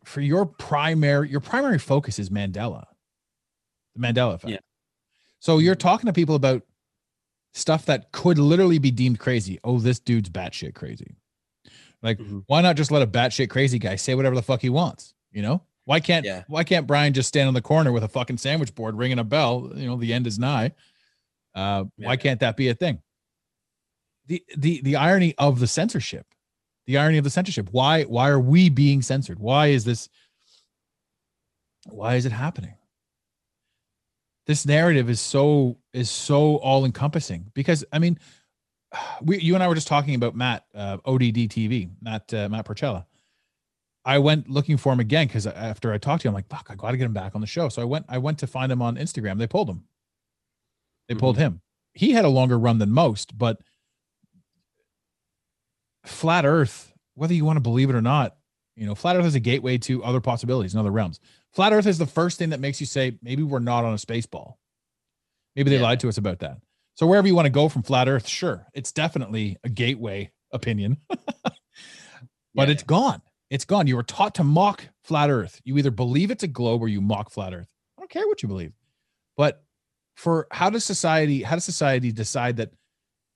for 0.04 0.22
your 0.22 0.46
primary 0.46 1.30
your 1.30 1.40
primary 1.40 1.80
focus 1.80 2.20
is 2.20 2.30
Mandela, 2.30 2.86
the 3.96 4.02
Mandela 4.02 4.36
effect. 4.36 4.52
Yeah. 4.52 4.60
So 5.40 5.58
you're 5.58 5.76
talking 5.76 6.08
to 6.08 6.14
people 6.14 6.36
about 6.36 6.64
stuff 7.54 7.86
that 7.86 8.12
could 8.12 8.38
literally 8.38 8.80
be 8.80 8.92
deemed 8.92 9.20
crazy. 9.20 9.60
Oh, 9.64 9.80
this 9.80 10.00
dude's 10.00 10.30
batshit 10.30 10.76
crazy. 10.76 11.16
Like, 12.02 12.18
Mhm. 12.18 12.44
why 12.48 12.62
not 12.62 12.76
just 12.78 12.92
let 12.92 13.02
a 13.02 13.08
batshit 13.08 13.50
crazy 13.50 13.78
guy 13.80 13.96
say 13.96 14.16
whatever 14.16 14.36
the 14.36 14.42
fuck 14.42 14.62
he 14.62 14.70
wants? 14.70 15.14
You 15.32 15.42
know, 15.42 15.62
why 15.86 16.00
can't 16.00 16.26
Yeah. 16.26 16.44
why 16.48 16.64
can't 16.64 16.88
Brian 16.88 17.14
just 17.14 17.28
stand 17.30 17.48
on 17.48 17.54
the 17.54 17.62
corner 17.62 17.92
with 17.92 18.04
a 18.04 18.08
fucking 18.08 18.38
sandwich 18.38 18.74
board 18.76 18.96
ringing 18.96 19.20
a 19.20 19.24
bell? 19.24 19.72
You 19.76 19.88
know, 19.88 19.96
the 19.98 20.14
end 20.14 20.28
is 20.28 20.40
nigh. 20.40 20.72
Uh, 21.54 21.86
Why 21.98 22.16
can't 22.18 22.40
that 22.40 22.56
be 22.58 22.70
a 22.70 22.74
thing? 22.74 23.02
The 24.28 24.44
the 24.58 24.82
the 24.82 24.96
irony 24.96 25.36
of 25.38 25.60
the 25.60 25.68
censorship, 25.68 26.26
the 26.86 26.98
irony 26.98 27.18
of 27.18 27.24
the 27.26 27.30
censorship. 27.30 27.70
Why 27.72 28.04
why 28.04 28.30
are 28.30 28.40
we 28.40 28.70
being 28.70 29.02
censored? 29.02 29.38
Why 29.40 29.68
is 29.68 29.84
this? 29.84 30.08
Why 31.88 32.16
is 32.16 32.26
it 32.26 32.32
happening? 32.32 32.76
This 34.48 34.66
narrative 34.66 35.10
is 35.10 35.20
so 35.22 35.78
is 35.94 36.10
so 36.10 36.58
all 36.58 36.86
encompassing 36.86 37.52
because 37.54 37.84
I 37.92 38.00
mean, 38.00 38.18
we 39.22 39.40
you 39.40 39.54
and 39.56 39.64
I 39.64 39.68
were 39.68 39.76
just 39.76 39.88
talking 39.88 40.16
about 40.16 40.36
Matt 40.36 40.66
uh, 40.76 40.98
ODD 41.06 41.50
TV, 41.50 41.90
Matt 42.02 42.34
uh, 42.34 42.50
Matt 42.50 42.66
Porcella. 42.66 43.06
I 44.04 44.18
went 44.18 44.50
looking 44.50 44.78
for 44.78 44.92
him 44.92 45.00
again 45.00 45.28
because 45.28 45.46
after 45.46 45.94
I 45.94 46.00
talked 46.00 46.24
to 46.24 46.28
him, 46.28 46.32
I'm 46.32 46.36
like, 46.36 46.50
fuck, 46.50 46.68
I 46.72 46.76
got 46.76 46.92
to 46.92 46.98
get 46.98 47.06
him 47.06 47.14
back 47.14 47.36
on 47.36 47.42
the 47.42 47.46
show. 47.48 47.70
So 47.70 47.84
I 47.84 47.86
went, 47.86 48.08
I 48.10 48.18
went 48.18 48.40
to 48.40 48.48
find 48.48 48.72
him 48.72 48.82
on 48.82 48.96
Instagram. 48.96 49.38
They 49.38 49.46
pulled 49.46 49.70
him. 49.70 49.84
They 51.08 51.14
pulled 51.14 51.38
him. 51.38 51.62
He 51.94 52.12
had 52.12 52.26
a 52.26 52.30
longer 52.30 52.58
run 52.58 52.80
than 52.80 52.90
most, 52.90 53.38
but 53.38 53.60
flat 56.04 56.46
Earth, 56.46 56.94
whether 57.14 57.34
you 57.34 57.46
want 57.46 57.58
to 57.58 57.62
believe 57.62 57.90
it 57.90 57.96
or 57.96 58.02
not, 58.02 58.38
you 58.76 58.86
know, 58.88 58.96
flat 58.96 59.18
Earth 59.18 59.26
is 59.26 59.36
a 59.36 59.40
gateway 59.40 59.78
to 59.80 60.04
other 60.04 60.22
possibilities 60.22 60.74
and 60.74 60.80
other 60.80 60.92
realms. 60.92 61.20
Flat 61.54 61.74
Earth 61.74 61.86
is 61.86 61.98
the 61.98 62.06
first 62.08 62.40
thing 62.40 62.50
that 62.50 62.60
makes 62.60 62.80
you 62.80 62.88
say 62.88 63.20
maybe 63.22 63.44
we're 63.44 63.60
not 63.60 63.84
on 63.86 63.94
a 63.94 63.98
space 64.00 64.26
ball. 64.26 64.58
Maybe 65.56 65.70
they 65.70 65.76
Yeah. 65.76 65.84
lied 65.84 66.00
to 66.00 66.10
us 66.10 66.18
about 66.18 66.40
that. 66.40 66.58
So 66.96 67.08
wherever 67.08 67.28
you 67.28 67.36
want 67.36 67.46
to 67.46 67.52
go 67.52 67.70
from 67.70 67.84
flat 67.84 68.08
Earth, 68.08 68.28
sure, 68.28 68.68
it's 68.74 68.92
definitely 68.92 69.58
a 69.64 69.70
gateway 69.70 70.32
opinion, 70.52 70.98
but 71.10 71.54
Yeah. 72.54 72.66
it's 72.68 72.84
gone. 72.84 73.22
It's 73.50 73.66
gone. 73.66 73.88
You 73.88 73.96
were 73.96 74.04
taught 74.04 74.36
to 74.36 74.44
mock 74.44 74.88
flat 75.04 75.30
Earth. 75.30 75.60
You 75.64 75.78
either 75.78 75.92
believe 75.92 76.32
it's 76.32 76.44
a 76.44 76.48
globe 76.48 76.82
or 76.82 76.88
you 76.88 77.02
mock 77.02 77.30
flat 77.32 77.54
Earth. 77.54 77.74
I 77.98 78.02
don't 78.02 78.10
care 78.12 78.28
what 78.28 78.42
you 78.44 78.48
believe. 78.48 78.74
But 79.38 79.64
for 80.16 80.48
how 80.52 80.70
does 80.70 80.84
society, 80.84 81.42
how 81.44 81.56
does 81.56 81.66
society 81.66 82.12
decide 82.12 82.58
that 82.58 82.72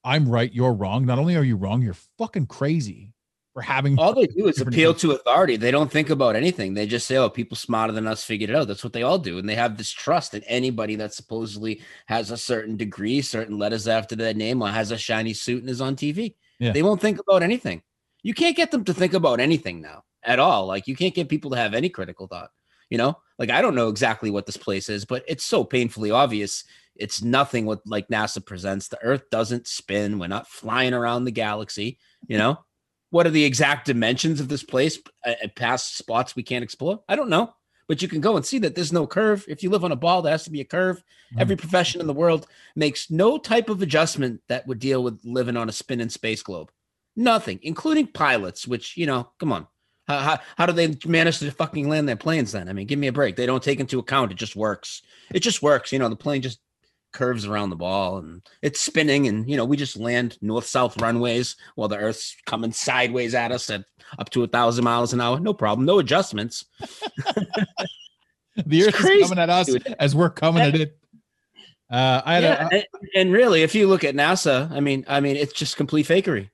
I'm 0.04 0.30
right, 0.30 0.54
you're 0.54 0.74
wrong? 0.74 1.06
Not 1.06 1.18
only 1.20 1.36
are 1.36 1.44
you 1.44 1.56
wrong, 1.56 1.82
you're 1.82 1.96
fucking 2.18 2.46
crazy 2.48 3.14
having 3.62 3.98
All 3.98 4.14
they 4.14 4.28
do 4.28 4.48
is 4.48 4.60
appeal 4.60 4.94
to 4.96 5.12
authority. 5.12 5.56
They 5.56 5.72
don't 5.72 5.92
think 5.92 6.10
about 6.10 6.36
anything. 6.36 6.74
They 6.74 6.86
just 6.86 7.08
say, 7.08 7.16
"Oh, 7.16 7.30
people 7.30 7.56
smarter 7.56 7.94
than 7.94 8.08
us 8.08 8.24
figured 8.24 8.50
it 8.50 8.56
out." 8.56 8.68
That's 8.68 8.84
what 8.84 8.94
they 8.94 9.04
all 9.04 9.18
do, 9.18 9.38
and 9.38 9.48
they 9.48 9.56
have 9.56 9.78
this 9.78 9.92
trust 9.92 10.34
in 10.34 10.44
anybody 10.44 10.96
that 10.98 11.14
supposedly 11.14 11.82
has 12.08 12.32
a 12.32 12.38
certain 12.38 12.76
degree, 12.76 13.22
certain 13.22 13.58
letters 13.58 13.88
after 13.88 14.16
their 14.16 14.34
name, 14.34 14.62
or 14.62 14.68
has 14.68 14.92
a 14.92 14.98
shiny 14.98 15.34
suit 15.34 15.62
and 15.62 15.70
is 15.70 15.82
on 15.82 15.96
TV. 15.96 16.36
Yeah. 16.60 16.72
They 16.72 16.84
won't 16.84 17.02
think 17.02 17.20
about 17.20 17.44
anything. 17.44 17.82
You 18.24 18.34
can't 18.34 18.56
get 18.56 18.72
them 18.72 18.84
to 18.86 18.94
think 18.94 19.14
about 19.14 19.40
anything 19.40 19.82
now 19.82 20.04
at 20.24 20.40
all. 20.40 20.66
Like 20.66 20.88
you 20.88 20.96
can't 20.96 21.14
get 21.14 21.30
people 21.30 21.52
to 21.52 21.58
have 21.58 21.74
any 21.74 21.90
critical 21.90 22.28
thought. 22.28 22.50
You 22.90 22.98
know, 22.98 23.18
like 23.40 23.50
I 23.50 23.62
don't 23.62 23.76
know 23.76 23.90
exactly 23.90 24.30
what 24.30 24.46
this 24.46 24.58
place 24.58 24.90
is, 24.90 25.06
but 25.06 25.24
it's 25.28 25.46
so 25.46 25.64
painfully 25.64 26.12
obvious. 26.12 26.64
It's 26.96 27.22
nothing 27.22 27.66
what 27.66 27.82
like 27.86 28.08
NASA 28.10 28.46
presents. 28.46 28.88
The 28.88 29.02
Earth 29.02 29.30
doesn't 29.30 29.68
spin. 29.68 30.20
We're 30.20 30.28
not 30.28 30.48
flying 30.48 30.94
around 30.94 31.26
the 31.26 31.32
galaxy. 31.32 32.00
You 32.28 32.38
know, 32.38 32.60
what 33.10 33.28
are 33.28 33.32
the 33.32 33.46
exact 33.46 33.86
dimensions 33.86 34.40
of 34.40 34.48
this 34.48 34.64
place 34.64 35.00
uh, 35.26 35.34
uh, 35.44 35.48
past 35.56 35.98
spots 35.98 36.36
we 36.36 36.44
can't 36.44 36.64
explore? 36.64 37.02
I 37.08 37.16
don't 37.16 37.30
know, 37.30 37.54
but 37.88 38.02
you 38.02 38.08
can 38.08 38.22
go 38.22 38.36
and 38.36 38.46
see 38.46 38.60
that 38.60 38.76
there's 38.76 38.94
no 38.94 39.08
curve. 39.08 39.46
If 39.48 39.64
you 39.64 39.70
live 39.70 39.84
on 39.84 39.92
a 39.92 39.96
ball, 39.96 40.22
there 40.22 40.32
has 40.32 40.44
to 40.46 40.52
be 40.52 40.62
a 40.62 40.66
curve. 40.66 41.04
Every 41.38 41.56
profession 41.56 42.02
in 42.02 42.08
the 42.08 42.14
world 42.14 42.48
makes 42.76 43.12
no 43.12 43.38
type 43.38 43.70
of 43.70 43.82
adjustment 43.82 44.42
that 44.48 44.68
would 44.68 44.80
deal 44.80 45.04
with 45.04 45.20
living 45.24 45.58
on 45.58 45.70
a 45.70 45.74
spinning 45.74 46.10
space 46.10 46.42
globe. 46.42 46.72
Nothing, 47.16 47.60
including 47.62 48.08
pilots, 48.08 48.68
which, 48.68 48.98
you 48.98 49.06
know, 49.06 49.30
come 49.40 49.52
on. 49.52 49.68
How, 50.08 50.20
how, 50.20 50.40
how 50.58 50.66
do 50.66 50.74
they 50.74 50.96
manage 51.10 51.40
to 51.40 51.52
fucking 51.52 51.90
land 51.90 52.08
their 52.08 52.16
planes 52.16 52.52
then? 52.52 52.70
I 52.70 52.74
mean, 52.74 52.86
give 52.86 53.00
me 53.00 53.08
a 53.08 53.14
break. 53.14 53.36
They 53.36 53.48
don't 53.48 53.64
take 53.64 53.80
into 53.80 54.00
account. 54.00 54.32
It 54.32 54.38
just 54.38 54.56
works. 54.56 55.02
It 55.34 55.40
just 55.40 55.64
works. 55.64 55.92
You 55.92 56.00
know, 56.00 56.10
the 56.10 56.16
plane 56.16 56.42
just 56.42 56.60
curves 57.16 57.46
around 57.48 57.72
the 57.72 57.76
ball 57.76 58.18
and 58.20 58.42
it's 58.62 58.80
spinning. 58.80 59.28
And, 59.28 59.50
you 59.50 59.58
know, 59.58 59.66
we 59.66 59.76
just 59.78 59.98
land 59.98 60.38
north 60.42 60.66
south 60.68 61.02
runways 61.02 61.56
while 61.74 61.88
the 61.88 61.98
Earth's 61.98 62.36
coming 62.46 62.72
sideways 62.72 63.34
at 63.34 63.52
us 63.52 63.70
at 63.72 63.86
up 64.20 64.30
to 64.32 64.44
a 64.44 64.48
thousand 64.48 64.84
miles 64.84 65.14
an 65.14 65.22
hour. 65.22 65.40
No 65.40 65.54
problem. 65.54 65.86
No 65.86 65.98
adjustments. 66.00 66.66
the 68.56 68.80
It's 68.80 68.88
earth 68.88 69.10
is 69.10 69.30
coming 69.30 69.40
at 69.40 69.50
us 69.50 69.66
dude. 69.68 69.96
as 70.00 70.16
we're 70.16 70.30
coming 70.30 70.62
at 70.64 70.76
it. 70.76 70.98
Uh, 71.90 72.22
I 72.26 72.34
had 72.36 72.44
Yeah, 72.44 72.68
a, 72.72 72.76
and, 72.76 72.86
and 73.16 73.34
really, 73.34 73.64
if 73.64 73.76
you 73.76 73.88
look 73.88 74.04
at 74.04 74.16
NASA, 74.16 74.72
I 74.72 74.80
mean, 74.80 75.06
I 75.08 75.20
mean, 75.20 75.36
it's 75.36 75.54
just 75.54 75.78
complete 75.78 76.08
fakery. 76.08 76.50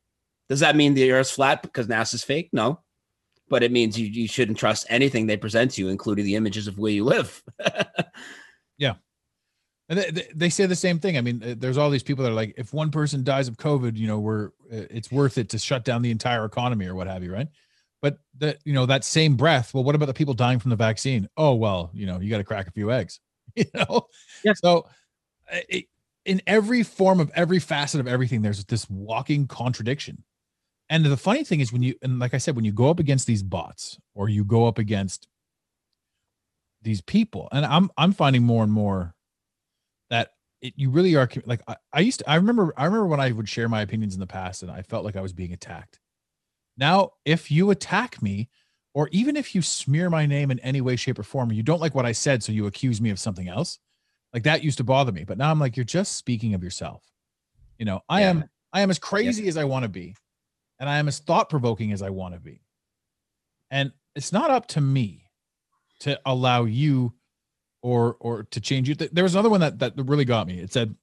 Does 0.50 0.60
that 0.60 0.76
mean 0.76 0.94
the 0.94 1.12
Earth's 1.12 1.32
flat 1.32 1.62
because 1.62 1.88
NASA's 1.88 2.24
fake? 2.24 2.50
No, 2.52 2.82
but 3.50 3.64
it 3.64 3.72
means 3.72 3.98
you, 3.98 4.08
you 4.08 4.28
shouldn't 4.28 4.58
trust 4.58 4.86
anything 4.90 5.28
they 5.28 5.38
present 5.38 5.72
to 5.72 5.82
you, 5.82 5.90
including 5.90 6.26
the 6.26 6.36
images 6.36 6.68
of 6.68 6.78
where 6.78 6.92
you 6.92 7.06
live. 7.06 7.42
And 9.92 10.00
they, 10.00 10.28
they- 10.34 10.50
say 10.50 10.66
the 10.66 10.76
same 10.76 11.00
thing. 11.00 11.18
I 11.18 11.22
mean, 11.22 11.44
uh, 11.44 11.56
there's 11.58 11.78
all 11.78 11.90
these 11.90 12.02
people 12.02 12.24
that 12.24 12.32
are 12.32 12.34
like, 12.34 12.54
if 12.58 12.74
one 12.74 12.92
person 12.92 13.26
dies 13.26 13.50
of 13.50 13.58
COVID, 13.58 13.98
you 13.98 14.08
know, 14.08 14.20
we're 14.20 14.48
uh, 14.72 14.88
it's 14.90 15.12
worth 15.12 15.38
it 15.38 15.50
to 15.50 15.58
shut 15.58 15.84
down 15.84 16.02
the 16.02 16.12
entire 16.12 16.46
economy 16.46 16.88
or 16.88 16.96
what 16.96 17.08
have 17.08 17.24
you, 17.24 17.34
right? 17.34 17.50
But 18.02 18.18
that 18.40 18.60
you 18.64 18.72
know 18.74 18.86
that 18.86 19.04
same 19.04 19.36
breath. 19.36 19.74
Well, 19.74 19.84
what 19.84 19.94
about 19.94 20.06
the 20.06 20.14
people 20.14 20.34
dying 20.34 20.60
from 20.60 20.70
the 20.70 20.78
vaccine? 20.78 21.28
Oh 21.36 21.56
well, 21.56 21.92
you 21.94 22.06
know, 22.06 22.22
you 22.22 22.30
got 22.30 22.38
to 22.38 22.44
crack 22.46 22.68
a 22.68 22.72
few 22.72 22.90
eggs, 22.90 23.20
you 23.56 23.66
know. 23.76 24.08
Yeah. 24.46 24.54
So, 24.56 24.88
uh, 25.52 25.58
it, 25.68 25.86
in 26.26 26.42
every 26.48 26.84
form 26.84 27.20
of 27.20 27.30
every 27.36 27.60
facet 27.60 28.00
of 28.00 28.08
everything, 28.08 28.42
there's 28.42 28.64
this 28.66 28.90
walking 28.90 29.46
contradiction. 29.46 30.24
And 30.90 31.06
the 31.06 31.18
funny 31.18 31.44
thing 31.44 31.60
is 31.60 31.74
when 31.74 31.84
you 31.84 31.96
and 32.02 32.18
like 32.18 32.34
I 32.34 32.38
said, 32.38 32.56
when 32.56 32.64
you 32.66 32.72
go 32.72 32.90
up 32.90 33.00
against 33.00 33.28
these 33.28 33.44
bots 33.44 34.00
or 34.16 34.30
you 34.30 34.46
go 34.46 34.68
up 34.68 34.78
against 34.78 35.28
these 36.82 37.02
people, 37.02 37.50
and 37.52 37.66
I'm 37.66 37.90
I'm 37.98 38.14
finding 38.14 38.44
more 38.44 38.64
and 38.64 38.72
more 38.72 39.16
that 40.12 40.30
it, 40.62 40.74
you 40.76 40.92
really 40.92 41.16
are 41.16 41.28
like 41.46 41.62
I, 41.68 41.76
I 41.92 42.02
used 42.02 42.20
to 42.20 42.30
I 42.30 42.36
remember 42.36 42.72
I 42.78 42.86
remember 42.86 43.08
when 43.08 43.20
I 43.20 43.32
would 43.32 43.50
share 43.50 43.68
my 43.68 43.82
opinions 43.82 44.14
in 44.14 44.20
the 44.20 44.28
past 44.28 44.62
and 44.62 44.72
I 44.72 44.84
felt 44.84 45.04
like 45.04 45.16
I 45.16 45.22
was 45.22 45.34
being 45.34 45.54
attacked. 45.54 46.00
Now, 46.78 47.14
if 47.26 47.50
you 47.50 47.72
attack 47.72 48.22
me, 48.22 48.50
or 48.94 49.10
even 49.12 49.36
if 49.36 49.56
you 49.56 49.62
smear 49.62 50.10
my 50.10 50.26
name 50.26 50.52
in 50.52 50.60
any 50.60 50.82
way, 50.82 50.96
shape, 50.96 51.18
or 51.18 51.24
form, 51.24 51.52
you 51.52 51.64
don't 51.64 51.82
like 51.82 51.96
what 51.96 52.06
I 52.06 52.12
said, 52.12 52.44
so 52.44 52.52
you 52.52 52.68
accuse 52.68 53.02
me 53.02 53.10
of 53.10 53.20
something 53.20 53.48
else, 53.48 53.80
like 54.34 54.44
that 54.44 54.64
used 54.64 54.78
to 54.78 54.84
bother 54.84 55.12
me. 55.12 55.24
But 55.24 55.38
now 55.38 55.50
I'm 55.50 55.60
like, 55.60 55.76
you're 55.76 55.84
just 55.84 56.16
speaking 56.18 56.54
of 56.54 56.64
yourself. 56.64 57.04
You 57.80 57.86
know, 57.86 58.02
I 58.08 58.22
Yeah. 58.22 58.30
am 58.30 58.50
I 58.74 58.82
am 58.82 58.90
as 58.90 59.00
crazy 59.00 59.48
as 59.48 59.58
I 59.58 59.64
want 59.64 59.84
to 59.84 59.90
be, 59.90 60.16
and 60.80 60.88
I 60.88 60.98
am 60.98 61.08
as 61.08 61.20
thought 61.20 61.50
provoking 61.50 61.92
as 61.92 62.02
I 62.02 62.10
want 62.10 62.36
to 62.36 62.40
be. 62.40 62.62
And 63.70 63.92
it's 64.16 64.32
not 64.32 64.52
up 64.52 64.68
to 64.68 64.82
me 64.82 65.30
to 66.02 66.20
allow 66.26 66.66
you 66.66 67.14
or 67.82 68.18
or 68.20 68.44
to 68.44 68.62
change 68.62 68.90
you. 68.90 68.96
There 68.96 69.24
was 69.24 69.34
another 69.34 69.50
one 69.50 69.62
that 69.62 69.80
that 69.80 69.94
really 69.98 70.26
got 70.26 70.48
me. 70.48 70.60
It 70.60 70.72
said, 70.72 70.96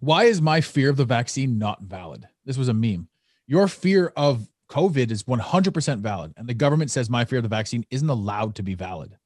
"Why 0.00 0.24
is 0.24 0.40
my 0.40 0.60
fear 0.60 0.90
of 0.90 0.96
the 0.96 1.04
vaccine 1.04 1.58
not 1.58 1.82
valid?" 1.82 2.28
This 2.44 2.58
was 2.58 2.68
a 2.68 2.74
meme. 2.74 3.08
Your 3.46 3.68
fear 3.68 4.12
of 4.16 4.48
COVID 4.70 5.10
is 5.10 5.22
100% 5.22 6.00
valid, 6.00 6.34
and 6.36 6.46
the 6.46 6.54
government 6.54 6.90
says 6.90 7.08
my 7.08 7.24
fear 7.24 7.38
of 7.38 7.42
the 7.42 7.48
vaccine 7.48 7.86
isn't 7.90 8.08
allowed 8.08 8.54
to 8.56 8.62
be 8.62 8.74
valid. 8.74 9.16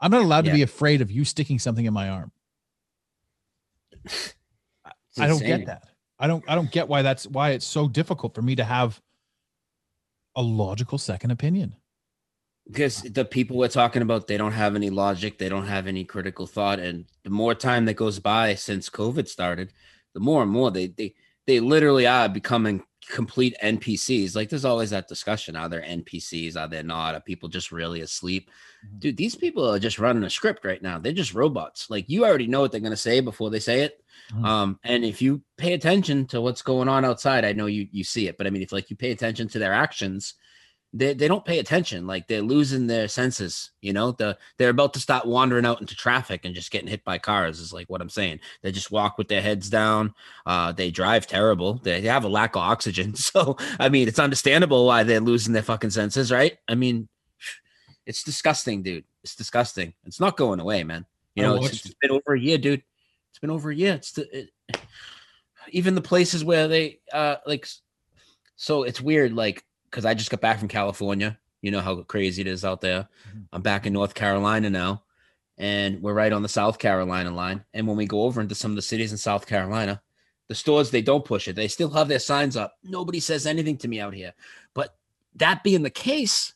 I'm 0.00 0.10
not 0.10 0.22
allowed 0.22 0.44
to 0.44 0.52
be 0.52 0.62
afraid 0.62 1.00
of 1.00 1.10
you 1.10 1.24
sticking 1.24 1.58
something 1.58 1.86
in 1.86 1.94
my 1.94 2.10
arm. 2.10 2.30
I 5.18 5.26
don't 5.26 5.40
get 5.40 5.66
that. 5.66 5.86
I 6.18 6.26
don't 6.26 6.44
I 6.48 6.54
don't 6.54 6.70
get 6.70 6.88
why 6.88 7.02
that's 7.02 7.26
why 7.26 7.50
it's 7.50 7.66
so 7.66 7.88
difficult 7.88 8.34
for 8.34 8.42
me 8.42 8.56
to 8.56 8.64
have 8.64 9.00
a 10.36 10.42
logical 10.42 10.98
second 10.98 11.30
opinion. 11.30 11.76
Because 12.68 13.02
the 13.02 13.24
people 13.24 13.56
we're 13.56 13.68
talking 13.68 14.02
about 14.02 14.26
they 14.26 14.36
don't 14.36 14.52
have 14.52 14.74
any 14.74 14.90
logic 14.90 15.38
they 15.38 15.48
don't 15.48 15.66
have 15.66 15.86
any 15.86 16.04
critical 16.04 16.46
thought 16.46 16.78
and 16.78 17.04
the 17.22 17.30
more 17.30 17.54
time 17.54 17.84
that 17.84 17.94
goes 17.94 18.18
by 18.18 18.54
since 18.54 18.88
covid 18.88 19.28
started 19.28 19.72
the 20.14 20.20
more 20.20 20.42
and 20.42 20.50
more 20.50 20.70
they 20.70 20.86
they 20.86 21.14
they 21.46 21.60
literally 21.60 22.06
are 22.06 22.28
becoming 22.28 22.82
complete 23.10 23.54
npcs 23.62 24.34
like 24.34 24.48
there's 24.48 24.64
always 24.64 24.88
that 24.90 25.08
discussion 25.08 25.56
are 25.56 25.68
there 25.68 25.82
npcs 25.82 26.56
are 26.56 26.68
there 26.68 26.82
not? 26.82 27.14
Are 27.14 27.20
people 27.20 27.48
just 27.50 27.70
really 27.70 28.00
asleep? 28.00 28.50
Mhm. 28.86 29.00
dude 29.00 29.16
these 29.18 29.34
people 29.34 29.68
are 29.68 29.78
just 29.78 29.98
running 29.98 30.24
a 30.24 30.30
script 30.30 30.64
right 30.64 30.80
now. 30.80 30.98
They're 30.98 31.12
just 31.12 31.34
robots. 31.34 31.90
Like 31.90 32.08
you 32.08 32.24
already 32.24 32.46
know 32.46 32.62
what 32.62 32.72
they're 32.72 32.80
going 32.80 32.92
to 32.92 32.96
say 32.96 33.20
before 33.20 33.50
they 33.50 33.60
say 33.60 33.82
it. 33.82 34.02
Mhm. 34.32 34.44
um 34.46 34.80
and 34.84 35.04
if 35.04 35.20
you 35.20 35.42
pay 35.58 35.74
attention 35.74 36.26
to 36.28 36.40
what's 36.40 36.62
going 36.62 36.88
on 36.88 37.04
outside 37.04 37.44
i 37.44 37.52
know 37.52 37.66
you 37.66 37.88
you 37.92 38.04
see 38.04 38.26
it 38.28 38.38
but 38.38 38.46
i 38.46 38.50
mean 38.50 38.62
if 38.62 38.72
like 38.72 38.88
you 38.88 38.96
pay 38.96 39.10
attention 39.10 39.48
to 39.48 39.58
their 39.58 39.74
actions 39.74 40.34
they, 40.96 41.12
they 41.12 41.26
don't 41.26 41.44
pay 41.44 41.58
attention. 41.58 42.06
Like 42.06 42.28
they're 42.28 42.40
losing 42.40 42.86
their 42.86 43.08
senses. 43.08 43.72
You 43.80 43.92
know, 43.92 44.12
the 44.12 44.38
they're 44.58 44.70
about 44.70 44.94
to 44.94 45.00
start 45.00 45.26
wandering 45.26 45.66
out 45.66 45.80
into 45.80 45.96
traffic 45.96 46.44
and 46.44 46.54
just 46.54 46.70
getting 46.70 46.88
hit 46.88 47.02
by 47.02 47.18
cars. 47.18 47.58
Is 47.58 47.72
like 47.72 47.90
what 47.90 48.00
I'm 48.00 48.08
saying. 48.08 48.38
They 48.62 48.70
just 48.70 48.92
walk 48.92 49.18
with 49.18 49.26
their 49.26 49.42
heads 49.42 49.68
down. 49.68 50.14
Uh, 50.46 50.70
they 50.70 50.92
drive 50.92 51.26
terrible. 51.26 51.74
They 51.74 52.02
have 52.02 52.24
a 52.24 52.28
lack 52.28 52.54
of 52.54 52.62
oxygen. 52.62 53.14
So 53.24 53.56
I 53.80 53.88
mean, 53.88 54.06
it's 54.06 54.18
understandable 54.18 54.86
why 54.86 55.02
they're 55.02 55.18
losing 55.18 55.54
their 55.54 55.62
fucking 55.62 55.90
senses, 55.90 56.30
right? 56.30 56.58
I 56.68 56.74
mean, 56.74 57.08
it's 58.06 58.22
disgusting, 58.22 58.82
dude. 58.82 59.04
It's 59.24 59.34
disgusting. 59.34 59.94
It's 60.04 60.20
not 60.20 60.36
going 60.36 60.60
away, 60.60 60.84
man. 60.84 61.06
You 61.34 61.42
know, 61.42 61.56
it's, 61.56 61.86
it's 61.86 61.94
been 62.00 62.10
over 62.10 62.34
a 62.34 62.40
year, 62.40 62.58
dude. 62.58 62.82
It's 63.30 63.38
been 63.40 63.50
over 63.50 63.70
a 63.70 63.74
year. 63.74 63.94
It's 63.94 64.12
the, 64.12 64.40
it, 64.40 64.50
even 65.70 65.94
the 65.94 66.02
places 66.02 66.44
where 66.44 66.68
they 66.68 67.00
uh 67.12 67.36
like. 67.46 67.66
So 68.56 68.84
it's 68.84 69.00
weird, 69.00 69.32
like 69.32 69.64
because 69.94 70.04
I 70.04 70.12
just 70.12 70.28
got 70.30 70.40
back 70.40 70.58
from 70.58 70.66
California. 70.66 71.38
You 71.62 71.70
know 71.70 71.80
how 71.80 72.02
crazy 72.02 72.40
it 72.40 72.48
is 72.48 72.64
out 72.64 72.80
there. 72.80 73.08
Mhm. 73.32 73.46
I'm 73.52 73.62
back 73.62 73.86
in 73.86 73.92
North 73.92 74.12
Carolina 74.12 74.68
now, 74.68 75.04
and 75.56 76.02
we're 76.02 76.14
right 76.14 76.32
on 76.32 76.42
the 76.42 76.48
South 76.48 76.80
Carolina 76.80 77.30
line. 77.30 77.64
And 77.72 77.86
when 77.86 77.96
we 77.96 78.04
go 78.04 78.22
over 78.22 78.40
into 78.40 78.56
some 78.56 78.72
of 78.72 78.76
the 78.76 78.82
cities 78.82 79.12
in 79.12 79.18
South 79.18 79.46
Carolina, 79.46 80.02
the 80.48 80.56
stores 80.56 80.90
they 80.90 81.00
don't 81.00 81.24
push 81.24 81.46
it. 81.46 81.54
They 81.54 81.68
still 81.68 81.90
have 81.90 82.08
their 82.08 82.18
signs 82.18 82.56
up. 82.56 82.74
Nobody 82.82 83.20
says 83.20 83.46
anything 83.46 83.76
to 83.78 83.88
me 83.88 84.00
out 84.00 84.14
here. 84.14 84.34
But 84.74 84.96
that 85.36 85.62
being 85.62 85.84
the 85.84 85.90
case, 85.90 86.54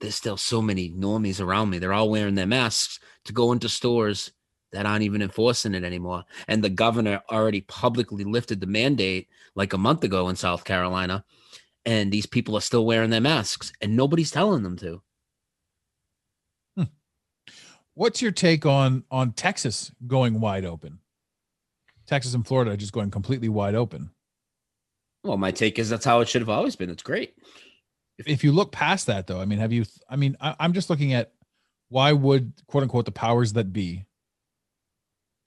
there's 0.00 0.16
still 0.16 0.36
so 0.36 0.60
many 0.60 0.90
normies 0.90 1.40
around 1.40 1.70
me. 1.70 1.78
They're 1.78 1.92
all 1.92 2.10
wearing 2.10 2.34
their 2.34 2.44
masks 2.44 2.98
to 3.26 3.32
go 3.32 3.52
into 3.52 3.68
stores 3.68 4.32
that 4.72 4.84
aren't 4.84 5.04
even 5.04 5.22
enforcing 5.22 5.74
it 5.74 5.84
anymore. 5.84 6.24
And 6.48 6.62
the 6.62 6.70
governor 6.70 7.22
already 7.30 7.60
publicly 7.60 8.24
lifted 8.24 8.60
the 8.60 8.66
mandate 8.66 9.28
like 9.54 9.72
a 9.72 9.78
month 9.78 10.02
ago 10.02 10.28
in 10.28 10.34
South 10.34 10.64
Carolina. 10.64 11.24
And 11.86 12.10
these 12.10 12.26
people 12.26 12.56
are 12.56 12.62
still 12.62 12.86
wearing 12.86 13.10
their 13.10 13.20
masks 13.20 13.72
and 13.80 13.96
nobody's 13.96 14.30
telling 14.30 14.62
them 14.62 14.76
to. 14.78 15.02
Hmm. 16.76 16.84
What's 17.94 18.22
your 18.22 18.32
take 18.32 18.64
on 18.64 19.04
on 19.10 19.32
Texas 19.32 19.92
going 20.06 20.40
wide 20.40 20.64
open? 20.64 21.00
Texas 22.06 22.34
and 22.34 22.46
Florida 22.46 22.72
are 22.72 22.76
just 22.76 22.92
going 22.92 23.10
completely 23.10 23.48
wide 23.48 23.74
open. 23.74 24.10
Well, 25.22 25.36
my 25.36 25.50
take 25.50 25.78
is 25.78 25.88
that's 25.88 26.04
how 26.04 26.20
it 26.20 26.28
should 26.28 26.42
have 26.42 26.50
always 26.50 26.76
been. 26.76 26.90
It's 26.90 27.02
great. 27.02 27.34
If, 28.18 28.28
if 28.28 28.44
you 28.44 28.52
look 28.52 28.72
past 28.72 29.06
that, 29.06 29.26
though, 29.26 29.40
I 29.40 29.46
mean, 29.46 29.58
have 29.58 29.72
you? 29.72 29.84
I 30.08 30.16
mean, 30.16 30.36
I, 30.40 30.54
I'm 30.60 30.74
just 30.74 30.90
looking 30.90 31.14
at 31.14 31.32
why 31.88 32.12
would 32.12 32.52
quote 32.66 32.82
unquote 32.82 33.06
the 33.06 33.12
powers 33.12 33.54
that 33.54 33.72
be 33.72 34.04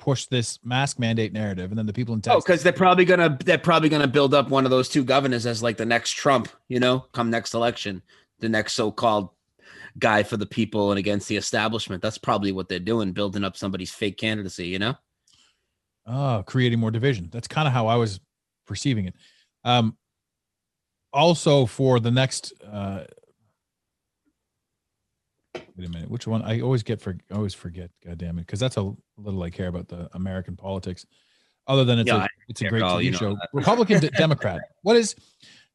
push 0.08 0.26
this 0.28 0.58
mask 0.64 1.00
mandate 1.00 1.34
narrative, 1.34 1.70
and 1.70 1.78
then 1.78 1.86
the 1.86 1.92
people 1.92 2.16
in 2.16 2.22
Oh, 2.30 2.40
because 2.40 2.64
they're 2.64 2.72
probably 2.72 3.04
gonna 3.04 3.38
they're 3.44 3.58
probably 3.58 3.90
gonna 3.90 4.08
build 4.08 4.34
up 4.34 4.50
one 4.50 4.64
of 4.64 4.72
those 4.72 4.88
two 4.88 5.04
governors 5.04 5.46
as 5.46 5.62
like 5.62 5.76
the 5.76 5.86
next 5.86 6.12
Trump, 6.12 6.48
you 6.70 6.80
know, 6.80 7.00
come 7.12 7.30
next 7.30 7.54
election, 7.54 8.02
the 8.40 8.48
next 8.48 8.72
so-called 8.72 9.32
guy 10.00 10.24
for 10.24 10.38
the 10.38 10.46
people 10.46 10.92
and 10.92 10.98
against 10.98 11.28
the 11.28 11.36
establishment. 11.36 12.02
That's 12.02 12.18
probably 12.18 12.54
what 12.54 12.70
they're 12.70 12.80
doing, 12.80 13.12
building 13.12 13.44
up 13.44 13.58
somebody's 13.58 13.92
fake 13.92 14.18
candidacy, 14.18 14.68
you 14.68 14.80
know? 14.80 14.96
Oh, 16.06 16.42
creating 16.48 16.80
more 16.80 16.92
division. 16.92 17.28
That's 17.30 17.50
kind 17.50 17.68
of 17.68 17.74
how 17.74 17.88
I 17.88 17.98
was 17.98 18.22
perceiving 18.66 19.08
it. 19.08 19.16
Um, 19.66 19.98
also 21.12 21.66
for 21.66 22.00
the 22.00 22.12
next, 22.12 22.54
uh, 22.66 23.04
wait 25.78 25.88
a 25.88 25.92
minute, 25.92 26.10
which 26.10 26.28
one? 26.28 26.42
I 26.42 26.62
always 26.62 26.84
get 26.84 27.00
for, 27.02 27.18
I 27.32 27.36
always 27.36 27.54
forget. 27.54 27.92
God 28.06 28.18
damn 28.18 28.38
it, 28.40 28.42
because 28.48 28.60
that's 28.60 28.78
a 28.78 28.94
little 29.18 29.42
I 29.44 29.50
care 29.50 29.68
about 29.68 29.88
the 29.88 30.10
American 30.14 30.56
politics. 30.56 31.06
Other 31.68 31.84
than 31.84 32.00
it's 32.00 32.08
Yeah, 32.08 32.24
a 32.24 32.28
it's 32.48 32.62
a 32.62 32.66
great 32.70 32.84
TV 32.84 33.04
you 33.04 33.12
know 33.12 33.18
show. 33.18 33.34
that. 33.36 33.50
Republican 33.54 34.00
Democrat. 34.18 34.62
What 34.84 34.96
is 34.96 35.16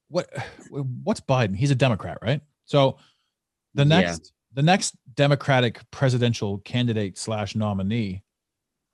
what? 0.09 0.29
What's 0.71 1.21
Biden? 1.21 1.55
He's 1.55 1.71
a 1.71 1.75
Democrat, 1.75 2.19
right? 2.23 2.41
So 2.65 2.97
the 3.75 3.83
Yeah. 3.83 4.01
next 4.01 4.33
the 4.55 4.63
next 4.63 4.97
Democratic 5.15 5.81
presidential 5.91 6.59
candidate 6.61 7.19
slash 7.19 7.55
nominee 7.55 8.23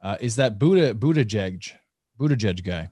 uh, 0.02 0.16
is 0.20 0.36
that 0.36 0.58
Buddha 0.58 0.92
Buttigieg 0.94 1.70
Buttigieg 2.18 2.64
guy. 2.64 2.90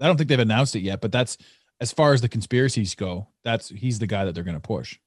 I 0.00 0.06
don't 0.06 0.16
think 0.16 0.28
they've 0.28 0.38
announced 0.38 0.74
it 0.76 0.80
yet, 0.80 1.00
but 1.00 1.12
that's 1.12 1.36
as 1.80 1.92
far 1.92 2.12
as 2.14 2.20
the 2.22 2.28
conspiracies 2.28 2.94
go. 2.94 3.28
That's 3.44 3.68
he's 3.68 3.98
the 3.98 4.06
guy 4.06 4.24
that 4.24 4.34
they're 4.34 4.44
going 4.44 4.56
to 4.56 4.60
push. 4.60 4.98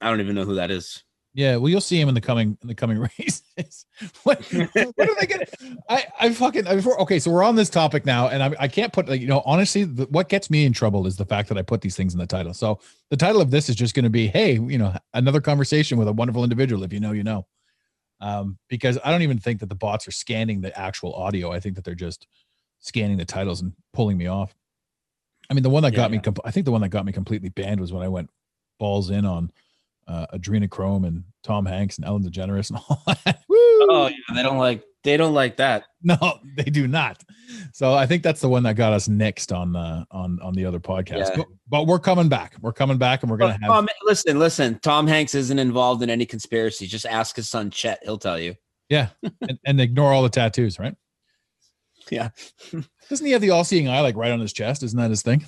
I 0.00 0.10
don't 0.10 0.20
even 0.20 0.34
know 0.34 0.44
who 0.44 0.56
that 0.56 0.70
is. 0.70 1.02
Yeah, 1.38 1.54
well, 1.54 1.68
you'll 1.68 1.80
see 1.80 2.00
him 2.00 2.08
in 2.08 2.16
the 2.16 2.20
coming 2.20 2.58
in 2.62 2.66
the 2.66 2.74
coming 2.74 2.98
races. 3.18 3.86
what, 4.24 4.42
what 4.52 5.08
are 5.08 5.14
they 5.20 5.26
gonna? 5.26 5.46
I 5.88 6.04
I 6.18 6.32
fucking 6.32 6.66
I, 6.66 6.74
before. 6.74 7.00
Okay, 7.02 7.20
so 7.20 7.30
we're 7.30 7.44
on 7.44 7.54
this 7.54 7.70
topic 7.70 8.04
now, 8.04 8.26
and 8.26 8.42
I 8.42 8.52
I 8.58 8.66
can't 8.66 8.92
put 8.92 9.08
like 9.08 9.20
you 9.20 9.28
know 9.28 9.44
honestly, 9.46 9.84
the, 9.84 10.06
what 10.06 10.28
gets 10.28 10.50
me 10.50 10.64
in 10.64 10.72
trouble 10.72 11.06
is 11.06 11.16
the 11.16 11.24
fact 11.24 11.48
that 11.50 11.56
I 11.56 11.62
put 11.62 11.80
these 11.80 11.94
things 11.94 12.12
in 12.12 12.18
the 12.18 12.26
title. 12.26 12.54
So 12.54 12.80
the 13.10 13.16
title 13.16 13.40
of 13.40 13.52
this 13.52 13.68
is 13.68 13.76
just 13.76 13.94
going 13.94 14.02
to 14.02 14.10
be, 14.10 14.26
hey, 14.26 14.54
you 14.54 14.78
know, 14.78 14.92
another 15.14 15.40
conversation 15.40 15.96
with 15.96 16.08
a 16.08 16.12
wonderful 16.12 16.42
individual. 16.42 16.82
If 16.82 16.92
you 16.92 16.98
know, 16.98 17.12
you 17.12 17.22
know. 17.22 17.46
Um, 18.20 18.58
because 18.68 18.98
I 19.04 19.12
don't 19.12 19.22
even 19.22 19.38
think 19.38 19.60
that 19.60 19.68
the 19.68 19.76
bots 19.76 20.08
are 20.08 20.10
scanning 20.10 20.60
the 20.60 20.76
actual 20.76 21.14
audio. 21.14 21.52
I 21.52 21.60
think 21.60 21.76
that 21.76 21.84
they're 21.84 21.94
just 21.94 22.26
scanning 22.80 23.16
the 23.16 23.24
titles 23.24 23.62
and 23.62 23.74
pulling 23.92 24.18
me 24.18 24.26
off. 24.26 24.56
I 25.48 25.54
mean, 25.54 25.62
the 25.62 25.70
one 25.70 25.84
that 25.84 25.92
got 25.94 26.10
me, 26.10 26.16
Yeah. 26.16 26.22
com- 26.22 26.34
I 26.44 26.50
think 26.50 26.64
the 26.64 26.72
one 26.72 26.80
that 26.80 26.88
got 26.88 27.04
me 27.04 27.12
completely 27.12 27.50
banned 27.50 27.78
was 27.80 27.92
when 27.92 28.02
I 28.02 28.08
went 28.08 28.28
balls 28.80 29.10
in 29.10 29.24
on 29.24 29.52
uh, 30.08 30.26
Adrenochrome 30.34 31.06
and 31.06 31.22
Tom 31.42 31.66
Hanks 31.66 31.98
and 31.98 32.06
Ellen 32.06 32.22
DeGeneres 32.22 32.70
and 32.70 32.78
all 32.88 33.02
that. 33.06 33.42
Oh, 33.50 34.08
yeah, 34.08 34.34
they 34.34 34.42
don't 34.42 34.58
like 34.58 34.82
they 35.04 35.16
don't 35.16 35.34
like 35.34 35.56
that. 35.58 35.84
No, 36.02 36.38
they 36.56 36.64
do 36.64 36.88
not. 36.88 37.22
So 37.72 37.94
I 37.94 38.06
think 38.06 38.22
that's 38.22 38.40
the 38.40 38.48
one 38.48 38.62
that 38.64 38.74
got 38.74 38.92
us 38.92 39.08
next 39.08 39.52
on 39.52 39.76
uh, 39.76 40.04
on 40.10 40.38
on 40.42 40.54
the 40.54 40.64
other 40.64 40.80
podcast. 40.80 41.30
Yeah. 41.30 41.36
But, 41.36 41.46
but 41.68 41.86
we're 41.86 41.98
coming 41.98 42.28
back. 42.28 42.54
We're 42.60 42.72
coming 42.72 42.98
back, 42.98 43.22
and 43.22 43.30
we're 43.30 43.36
gonna 43.36 43.58
have. 43.60 43.70
Tom, 43.70 43.88
listen, 44.04 44.38
listen. 44.38 44.78
Tom 44.82 45.06
Hanks 45.06 45.34
isn't 45.34 45.58
involved 45.58 46.02
in 46.02 46.10
any 46.10 46.26
conspiracy. 46.26 46.86
Just 46.86 47.06
ask 47.06 47.36
his 47.36 47.48
son 47.48 47.70
Chet. 47.70 48.00
He'll 48.02 48.18
tell 48.18 48.38
you. 48.38 48.54
yeah, 48.88 49.08
and, 49.40 49.58
and 49.64 49.80
ignore 49.80 50.12
all 50.12 50.22
the 50.22 50.28
tattoos, 50.28 50.78
right? 50.78 50.94
Yeah. 52.10 52.30
Doesn't 53.08 53.26
he 53.26 53.32
have 53.32 53.42
the 53.42 53.50
all-seeing 53.50 53.88
eye 53.88 54.00
like 54.00 54.16
right 54.16 54.32
on 54.32 54.40
his 54.40 54.52
chest? 54.52 54.82
Isn't 54.82 54.98
that 54.98 55.10
his 55.10 55.22
thing? 55.22 55.44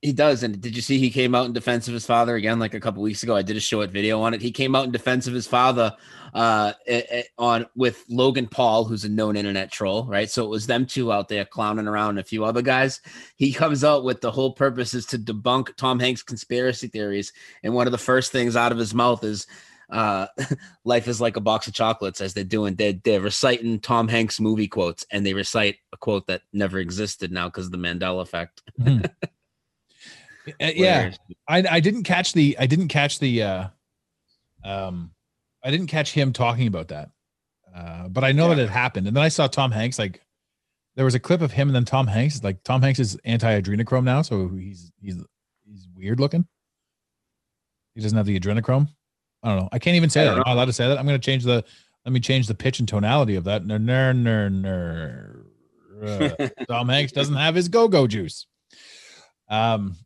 He- 0.00 0.12
does. 0.12 0.42
And 0.42 0.60
did 0.60 0.76
you 0.76 0.82
see 0.82 0.98
he 0.98 1.10
came 1.10 1.34
out 1.34 1.46
in 1.46 1.52
defense 1.52 1.88
of 1.88 1.94
his 1.94 2.06
father 2.06 2.36
again 2.36 2.58
like 2.58 2.74
a 2.74 2.80
couple 2.80 3.02
weeks 3.02 3.22
ago? 3.22 3.34
I 3.34 3.42
did 3.42 3.56
a 3.56 3.60
show 3.60 3.82
at 3.82 3.90
video 3.90 4.20
on 4.20 4.34
it. 4.34 4.40
He 4.40 4.52
came 4.52 4.76
out 4.76 4.84
in 4.84 4.92
defense 4.92 5.26
of 5.26 5.34
his 5.34 5.46
father 5.46 5.94
uh 6.34 6.72
on 7.36 7.66
with 7.74 8.04
Logan 8.08 8.46
Paul, 8.46 8.84
who's 8.84 9.04
a 9.04 9.08
known 9.08 9.36
internet 9.36 9.72
troll, 9.72 10.04
right? 10.06 10.30
So 10.30 10.44
it 10.44 10.48
was 10.48 10.66
them 10.66 10.86
two 10.86 11.12
out 11.12 11.28
there 11.28 11.44
clowning 11.44 11.88
around 11.88 12.18
a 12.18 12.24
few 12.24 12.44
other 12.44 12.62
guys. 12.62 13.00
He 13.36 13.52
comes 13.52 13.82
out 13.82 14.04
with 14.04 14.20
the 14.20 14.30
whole 14.30 14.52
purpose 14.52 14.94
is 14.94 15.06
to 15.06 15.18
debunk 15.18 15.74
Tom 15.76 15.98
Hanks 15.98 16.22
conspiracy 16.22 16.86
theories. 16.88 17.32
And 17.62 17.74
one 17.74 17.86
of 17.86 17.92
the 17.92 17.98
first 17.98 18.30
things 18.32 18.54
out 18.56 18.72
of 18.72 18.78
his 18.78 18.94
mouth 18.94 19.24
is 19.24 19.46
uh 19.90 20.26
life 20.84 21.08
is 21.08 21.20
like 21.20 21.36
a 21.36 21.40
box 21.40 21.66
of 21.66 21.74
chocolates 21.74 22.20
as 22.20 22.32
they're 22.34 22.44
doing 22.44 22.74
they're, 22.76 22.94
they're 23.04 23.20
reciting 23.20 23.78
tom 23.78 24.08
hanks 24.08 24.40
movie 24.40 24.68
quotes 24.68 25.04
and 25.10 25.26
they 25.26 25.34
recite 25.34 25.76
a 25.92 25.96
quote 25.98 26.26
that 26.28 26.40
never 26.52 26.78
existed 26.78 27.30
now 27.30 27.46
because 27.48 27.66
of 27.66 27.72
the 27.72 27.78
mandela 27.78 28.22
effect 28.22 28.62
Uh, 28.86 29.00
yeah, 30.60 31.12
I 31.48 31.64
I 31.70 31.80
didn't 31.80 32.04
catch 32.04 32.32
the 32.32 32.56
I 32.58 32.66
didn't 32.66 32.88
catch 32.88 33.18
the 33.18 33.42
uh 33.42 33.68
um 34.64 35.12
I 35.64 35.70
didn't 35.70 35.86
catch 35.88 36.12
him 36.12 36.32
talking 36.32 36.66
about 36.66 36.88
that. 36.88 37.10
Uh 37.74 38.08
but 38.08 38.24
I 38.24 38.32
know 38.32 38.48
that 38.48 38.58
it 38.58 38.68
happened. 38.68 39.06
And 39.06 39.16
then 39.16 39.22
I 39.22 39.28
saw 39.28 39.46
Tom 39.46 39.70
Hanks 39.70 39.98
like 39.98 40.22
there 40.94 41.04
was 41.04 41.14
a 41.14 41.20
clip 41.20 41.40
of 41.40 41.52
him 41.52 41.68
and 41.68 41.74
then 41.74 41.84
Tom 41.84 42.06
Hanks 42.06 42.42
like 42.42 42.62
Tom 42.64 42.82
Hanks 42.82 42.98
is 42.98 43.16
anti-adrenochrome 43.24 44.04
now, 44.04 44.22
so 44.22 44.48
he's 44.48 44.92
he's 45.00 45.16
he's 45.64 45.88
weird 45.94 46.20
looking. 46.20 46.46
He 47.94 48.00
doesn't 48.00 48.16
have 48.16 48.26
the 48.26 48.38
adrenochrome. 48.38 48.88
I 49.42 49.48
don't 49.48 49.58
know. 49.58 49.68
I 49.72 49.78
can't 49.78 49.96
even 49.96 50.10
say 50.10 50.24
that. 50.24 50.30
don't 50.30 50.38
I'm 50.38 50.44
not 50.46 50.54
allowed 50.54 50.64
to 50.66 50.72
say 50.72 50.88
that. 50.88 50.98
I'm 50.98 51.06
going 51.06 51.20
to 51.20 51.24
change 51.24 51.44
the 51.44 51.64
let 52.04 52.12
me 52.12 52.20
change 52.20 52.46
the 52.46 52.54
pitch 52.54 52.80
and 52.80 52.88
tonality 52.88 53.36
of 53.36 53.44
that. 53.44 53.64
Ner, 53.64 53.78
ner, 53.78 54.12
ner, 54.12 54.50
ner. 54.50 55.46
Uh, 56.02 56.48
Tom 56.68 56.88
Hanks 56.88 57.12
doesn't 57.12 57.34
have 57.34 57.54
his 57.54 57.68
go-go 57.68 58.06
juice. 58.06 58.46
Um 59.48 59.96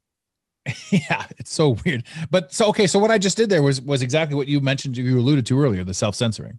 yeah, 0.90 1.26
it's 1.38 1.52
so 1.52 1.76
weird. 1.84 2.04
But 2.30 2.52
so 2.52 2.68
okay, 2.68 2.86
so 2.86 2.98
what 2.98 3.10
I 3.10 3.18
just 3.18 3.36
did 3.36 3.48
there 3.48 3.62
was 3.62 3.80
was 3.80 4.02
exactly 4.02 4.34
what 4.34 4.48
you 4.48 4.60
mentioned 4.60 4.96
you 4.96 5.18
alluded 5.18 5.46
to 5.46 5.60
earlier, 5.60 5.84
the 5.84 5.94
self-censoring. 5.94 6.58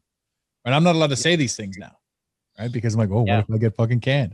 And 0.66 0.76
I'm 0.76 0.84
not 0.84 0.96
allowed 0.96 1.12
to 1.12 1.16
say 1.16 1.36
these 1.36 1.56
things 1.56 1.78
now. 1.78 1.98
Right? 2.60 2.72
Because 2.72 2.94
I'm 2.94 3.00
like, 3.00 3.12
oh, 3.12 3.26
Yeah. 3.26 3.38
what 3.38 3.46
if 3.50 3.56
I 3.56 3.58
get 3.58 3.76
fucking 3.76 4.02
canned? 4.02 4.34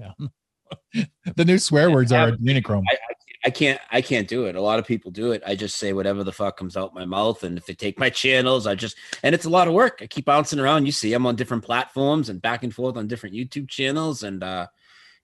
the 1.35 1.45
new 1.45 1.59
swear 1.59 1.91
words 1.91 2.11
are 2.11 2.31
adrenochrome. 2.31 2.83
I 3.45 3.49
can't 3.49 3.79
I 3.91 4.01
can't 4.01 4.27
do 4.27 4.45
it. 4.45 4.55
A 4.55 4.61
lot 4.61 4.79
of 4.79 4.87
people 4.87 5.11
do 5.11 5.33
it. 5.33 5.43
I 5.45 5.55
just 5.55 5.75
say 5.75 5.91
whatever 5.91 6.23
the 6.23 6.31
fuck 6.31 6.57
comes 6.57 6.77
out 6.77 6.93
my 6.93 7.05
mouth. 7.05 7.43
And 7.43 7.57
if 7.57 7.65
they 7.65 7.73
take 7.73 7.99
my 7.99 8.09
channels, 8.09 8.65
I 8.65 8.75
just 8.75 8.95
and 9.21 9.35
it's 9.35 9.45
a 9.45 9.49
lot 9.49 9.67
of 9.67 9.73
work. 9.73 9.99
I 10.01 10.07
keep 10.07 10.25
bouncing 10.25 10.59
around. 10.59 10.85
You 10.85 10.93
see, 10.93 11.13
I'm 11.13 11.25
on 11.25 11.35
different 11.35 11.63
platforms 11.63 12.29
and 12.29 12.41
back 12.41 12.63
and 12.63 12.73
forth 12.73 12.95
on 12.95 13.07
different 13.07 13.35
YouTube 13.35 13.67
channels. 13.67 14.23
And 14.23 14.43
uh 14.43 14.67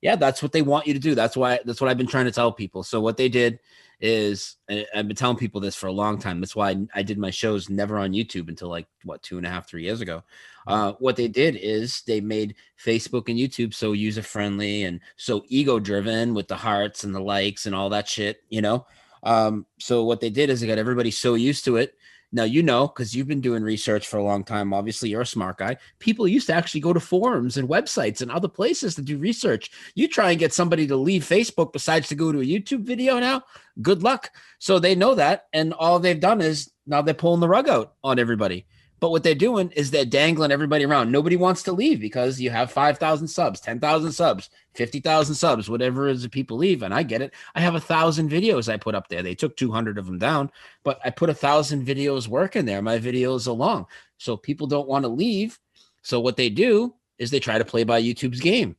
yeah, 0.01 0.15
that's 0.15 0.41
what 0.43 0.51
they 0.51 0.61
want 0.61 0.87
you 0.87 0.93
to 0.93 0.99
do. 0.99 1.15
That's 1.15 1.37
why 1.37 1.59
that's 1.65 1.79
what 1.79 1.89
I've 1.89 1.97
been 1.97 2.07
trying 2.07 2.25
to 2.25 2.31
tell 2.31 2.51
people. 2.51 2.83
So 2.83 2.99
what 2.99 3.15
they 3.17 3.29
did 3.29 3.59
is 4.01 4.57
I've 4.69 5.07
been 5.07 5.15
telling 5.15 5.37
people 5.37 5.59
this 5.59 5.75
for 5.75 5.87
a 5.87 5.91
long 5.91 6.19
time. 6.19 6.39
That's 6.39 6.55
why 6.55 6.69
I, 6.69 6.77
I 6.95 7.03
did 7.03 7.17
my 7.17 7.31
shows 7.31 7.69
never 7.69 7.97
on 7.97 8.13
YouTube 8.13 8.47
until 8.47 8.69
like 8.69 8.87
what 9.03 9.21
two 9.21 9.37
and 9.37 9.45
a 9.45 9.49
half, 9.49 9.67
three 9.67 9.83
years 9.83 10.01
ago. 10.01 10.23
Uh, 10.67 10.93
what 10.99 11.15
they 11.15 11.27
did 11.27 11.55
is 11.55 12.01
they 12.03 12.21
made 12.21 12.55
Facebook 12.83 13.27
and 13.27 13.39
YouTube 13.39 13.73
so 13.73 13.91
user 13.91 14.21
friendly 14.21 14.83
and 14.83 14.99
so 15.17 15.43
ego 15.47 15.79
driven 15.79 16.33
with 16.33 16.47
the 16.47 16.55
hearts 16.55 17.03
and 17.03 17.13
the 17.13 17.19
likes 17.19 17.65
and 17.65 17.75
all 17.75 17.89
that 17.89 18.07
shit, 18.07 18.43
you 18.49 18.61
know. 18.61 18.85
Um, 19.23 19.65
so 19.79 20.05
what 20.05 20.21
they 20.21 20.29
did 20.29 20.49
is 20.49 20.61
they 20.61 20.67
got 20.67 20.77
everybody 20.77 21.11
so 21.11 21.33
used 21.33 21.65
to 21.65 21.77
it. 21.77 21.95
Now 22.31 22.43
you 22.43 22.61
know 22.61 22.87
because 22.87 23.15
you've 23.15 23.27
been 23.27 23.41
doing 23.41 23.63
research 23.63 24.07
for 24.07 24.17
a 24.17 24.23
long 24.23 24.43
time. 24.43 24.73
Obviously, 24.73 25.09
you're 25.09 25.21
a 25.21 25.25
smart 25.25 25.57
guy. 25.57 25.77
People 25.97 26.27
used 26.27 26.47
to 26.47 26.53
actually 26.53 26.81
go 26.81 26.93
to 26.93 26.99
forums 26.99 27.57
and 27.57 27.67
websites 27.67 28.21
and 28.21 28.29
other 28.29 28.47
places 28.47 28.93
to 28.95 29.01
do 29.01 29.17
research. 29.17 29.71
You 29.95 30.07
try 30.07 30.31
and 30.31 30.39
get 30.39 30.53
somebody 30.53 30.85
to 30.87 30.95
leave 30.95 31.23
Facebook 31.23 31.73
besides 31.73 32.07
to 32.09 32.15
go 32.15 32.31
to 32.31 32.41
a 32.41 32.45
YouTube 32.45 32.83
video 32.83 33.19
now. 33.19 33.43
Good 33.81 34.03
luck. 34.03 34.31
So 34.59 34.77
they 34.77 34.93
know 34.93 35.15
that, 35.15 35.47
and 35.53 35.73
all 35.73 35.99
they've 35.99 36.19
done 36.19 36.41
is 36.41 36.71
now 36.85 37.01
they're 37.01 37.13
pulling 37.13 37.39
the 37.39 37.49
rug 37.49 37.67
out 37.67 37.93
on 38.03 38.19
everybody. 38.19 38.67
But 38.99 39.11
what 39.11 39.23
they're 39.23 39.35
doing 39.35 39.71
is 39.71 39.91
they're 39.91 40.05
dangling 40.05 40.51
everybody 40.51 40.83
around. 40.83 41.11
Nobody 41.11 41.37
wants 41.37 41.63
to 41.63 41.71
leave 41.71 42.01
because 42.01 42.41
you 42.41 42.49
have 42.49 42.71
5,000 42.71 43.27
subs, 43.27 43.61
10,000 43.61 44.11
subs, 44.11 44.49
50,000 44.73 45.35
subs, 45.35 45.69
whatever 45.69 46.07
it 46.07 46.13
is 46.13 46.23
that 46.23 46.31
people 46.31 46.57
leave. 46.57 46.83
And 46.83 46.93
I 46.93 47.03
get 47.03 47.21
it. 47.21 47.33
I 47.55 47.61
have 47.61 47.75
a 47.75 47.79
thousand 47.79 48.29
videos 48.29 48.71
I 48.71 48.77
put 48.77 48.95
up 48.95 49.07
there. 49.07 49.23
They 49.23 49.35
took 49.35 49.55
200 49.55 49.97
of 49.97 50.05
them 50.05 50.17
down, 50.17 50.51
but 50.83 50.99
I 51.05 51.11
put 51.11 51.29
a 51.29 51.33
thousand 51.33 51.85
videos 51.85 52.27
work 52.27 52.55
in 52.55 52.65
there. 52.65 52.81
My 52.81 52.99
videos 52.99 53.47
are 53.47 53.51
long. 53.51 53.85
So 54.17 54.35
people 54.35 54.67
don't 54.67 54.87
want 54.87 55.03
to 55.03 55.09
leave. 55.09 55.57
So 56.01 56.19
what 56.19 56.35
they 56.35 56.49
do 56.49 56.93
is 57.17 57.31
they 57.31 57.39
try 57.39 57.57
to 57.57 57.65
play 57.65 57.83
by 57.83 58.01
YouTube's 58.01 58.41
game. 58.41 58.75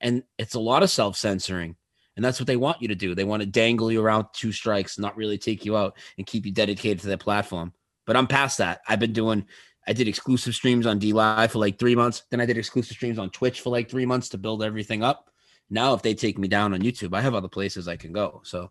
And 0.00 0.22
it's 0.38 0.54
a 0.54 0.60
lot 0.60 0.82
of 0.82 0.90
self 0.90 1.16
censoring. 1.16 1.76
And 2.16 2.24
that's 2.24 2.38
what 2.38 2.46
they 2.46 2.56
want 2.56 2.82
you 2.82 2.88
to 2.88 2.94
do. 2.94 3.14
They 3.14 3.24
want 3.24 3.40
to 3.40 3.46
dangle 3.46 3.90
you 3.90 4.02
around 4.02 4.26
two 4.34 4.52
strikes, 4.52 4.98
not 4.98 5.16
really 5.16 5.38
take 5.38 5.64
you 5.64 5.76
out 5.78 5.96
and 6.18 6.26
keep 6.26 6.44
you 6.44 6.52
dedicated 6.52 7.00
to 7.00 7.06
their 7.06 7.16
platform. 7.16 7.72
But 8.06 8.16
I'm 8.16 8.26
past 8.26 8.58
that. 8.58 8.80
I've 8.88 9.00
been 9.00 9.12
doing, 9.12 9.46
I 9.86 9.92
did 9.92 10.08
exclusive 10.08 10.54
streams 10.54 10.86
on 10.86 11.00
DLive 11.00 11.50
for 11.50 11.58
like 11.58 11.78
three 11.78 11.94
months. 11.94 12.22
Then 12.30 12.40
I 12.40 12.46
did 12.46 12.58
exclusive 12.58 12.96
streams 12.96 13.18
on 13.18 13.30
Twitch 13.30 13.60
for 13.60 13.70
like 13.70 13.90
three 13.90 14.06
months 14.06 14.28
to 14.30 14.38
build 14.38 14.62
everything 14.62 15.02
up. 15.02 15.30
Now, 15.70 15.94
if 15.94 16.02
they 16.02 16.14
take 16.14 16.38
me 16.38 16.48
down 16.48 16.74
on 16.74 16.80
YouTube, 16.80 17.14
I 17.14 17.20
have 17.20 17.34
other 17.34 17.48
places 17.48 17.88
I 17.88 17.96
can 17.96 18.12
go. 18.12 18.42
So 18.44 18.70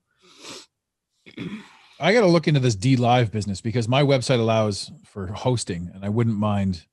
I 2.00 2.14
got 2.14 2.22
to 2.22 2.28
look 2.28 2.48
into 2.48 2.60
this 2.60 2.76
DLive 2.76 3.32
business 3.32 3.62
because 3.62 3.88
my 3.88 4.04
website 4.04 4.40
allows 4.40 4.92
for 5.06 5.28
hosting, 5.28 5.92
and 5.94 6.04
I 6.04 6.10
wouldn't 6.10 6.38
mind. 6.38 6.86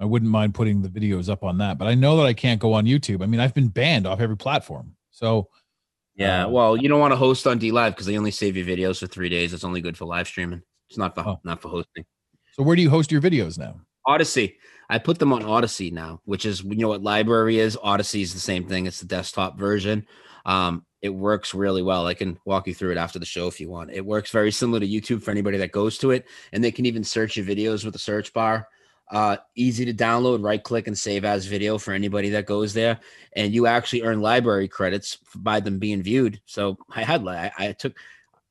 I 0.00 0.04
wouldn't 0.04 0.30
mind 0.30 0.54
putting 0.54 0.82
the 0.82 0.88
videos 0.88 1.28
up 1.28 1.44
on 1.44 1.58
that, 1.58 1.78
but 1.78 1.86
I 1.86 1.94
know 1.94 2.16
that 2.16 2.26
I 2.26 2.32
can't 2.32 2.60
go 2.60 2.72
on 2.72 2.86
YouTube. 2.86 3.22
I 3.22 3.26
mean, 3.26 3.38
I've 3.38 3.54
been 3.54 3.68
banned 3.68 4.04
off 4.04 4.20
every 4.20 4.36
platform. 4.36 4.96
So, 5.12 5.48
yeah, 6.16 6.46
Uh, 6.46 6.48
well, 6.48 6.76
you 6.76 6.88
don't 6.88 6.98
want 6.98 7.12
to 7.12 7.16
host 7.16 7.46
on 7.46 7.60
DLive 7.60 7.90
because 7.90 8.06
they 8.06 8.18
only 8.18 8.32
save 8.32 8.56
you 8.56 8.64
videos 8.64 8.98
for 8.98 9.06
three 9.06 9.28
days. 9.28 9.52
It's 9.52 9.62
only 9.62 9.80
good 9.80 9.96
for 9.96 10.06
live 10.06 10.26
streaming. 10.26 10.62
It's 10.92 10.98
not 10.98 11.14
for 11.14 11.22
Oh. 11.26 11.40
not 11.42 11.62
for 11.62 11.70
hosting. 11.70 12.04
so 12.52 12.62
where 12.62 12.76
do 12.76 12.82
you 12.82 12.90
host 12.90 13.10
your 13.10 13.22
videos 13.22 13.58
now? 13.58 13.80
Odysee. 14.06 14.56
I 14.90 14.98
put 14.98 15.18
them 15.18 15.32
on 15.32 15.42
Odysee 15.42 15.90
now, 15.90 16.20
which 16.26 16.44
is 16.44 16.62
you 16.62 16.76
know 16.76 16.88
what 16.88 17.00
LBRY 17.02 17.54
is. 17.54 17.78
Odysee 17.82 18.20
is 18.20 18.34
the 18.34 18.40
same 18.40 18.64
thing. 18.68 18.84
It's 18.84 19.00
the 19.00 19.06
desktop 19.06 19.58
version. 19.58 20.06
Um, 20.44 20.84
it 21.00 21.08
works 21.08 21.54
really 21.54 21.82
well. 21.82 22.06
I 22.06 22.12
can 22.12 22.38
walk 22.44 22.66
you 22.66 22.74
through 22.74 22.90
it 22.92 22.98
after 22.98 23.18
the 23.18 23.24
show 23.24 23.46
if 23.46 23.58
you 23.58 23.70
want. 23.70 23.90
It 23.90 24.04
works 24.04 24.30
very 24.30 24.52
similar 24.52 24.80
to 24.80 24.86
YouTube 24.86 25.22
for 25.22 25.30
anybody 25.30 25.56
that 25.58 25.72
goes 25.72 25.96
to 25.98 26.10
it, 26.10 26.26
and 26.52 26.62
they 26.62 26.70
can 26.70 26.84
even 26.84 27.04
search 27.04 27.38
your 27.38 27.46
videos 27.46 27.86
with 27.86 27.94
the 27.94 27.98
search 27.98 28.34
bar. 28.34 28.68
Uh, 29.10 29.38
easy 29.56 29.86
to 29.86 29.94
download. 29.94 30.44
Right 30.44 30.62
click 30.62 30.88
and 30.88 30.98
save 30.98 31.24
as 31.24 31.46
video 31.46 31.78
for 31.78 31.94
anybody 31.94 32.28
that 32.30 32.44
goes 32.44 32.74
there, 32.74 33.00
and 33.34 33.54
you 33.54 33.66
actually 33.66 34.02
earn 34.02 34.20
LBRY 34.20 34.68
credits 34.70 35.16
by 35.36 35.58
them 35.58 35.78
being 35.78 36.02
viewed. 36.02 36.38
So 36.44 36.76
I 36.90 37.02
had 37.02 37.26
I, 37.26 37.50
I 37.58 37.72
took. 37.72 37.94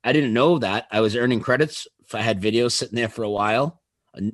I 0.04 0.12
didn't 0.12 0.32
know 0.32 0.58
that 0.58 0.88
I 0.90 1.00
was 1.00 1.14
earning 1.14 1.38
credits. 1.40 1.86
I 2.14 2.20
had 2.20 2.40
videos 2.40 2.72
sitting 2.72 2.96
there 2.96 3.08
for 3.08 3.22
a 3.22 3.30
while, 3.30 3.80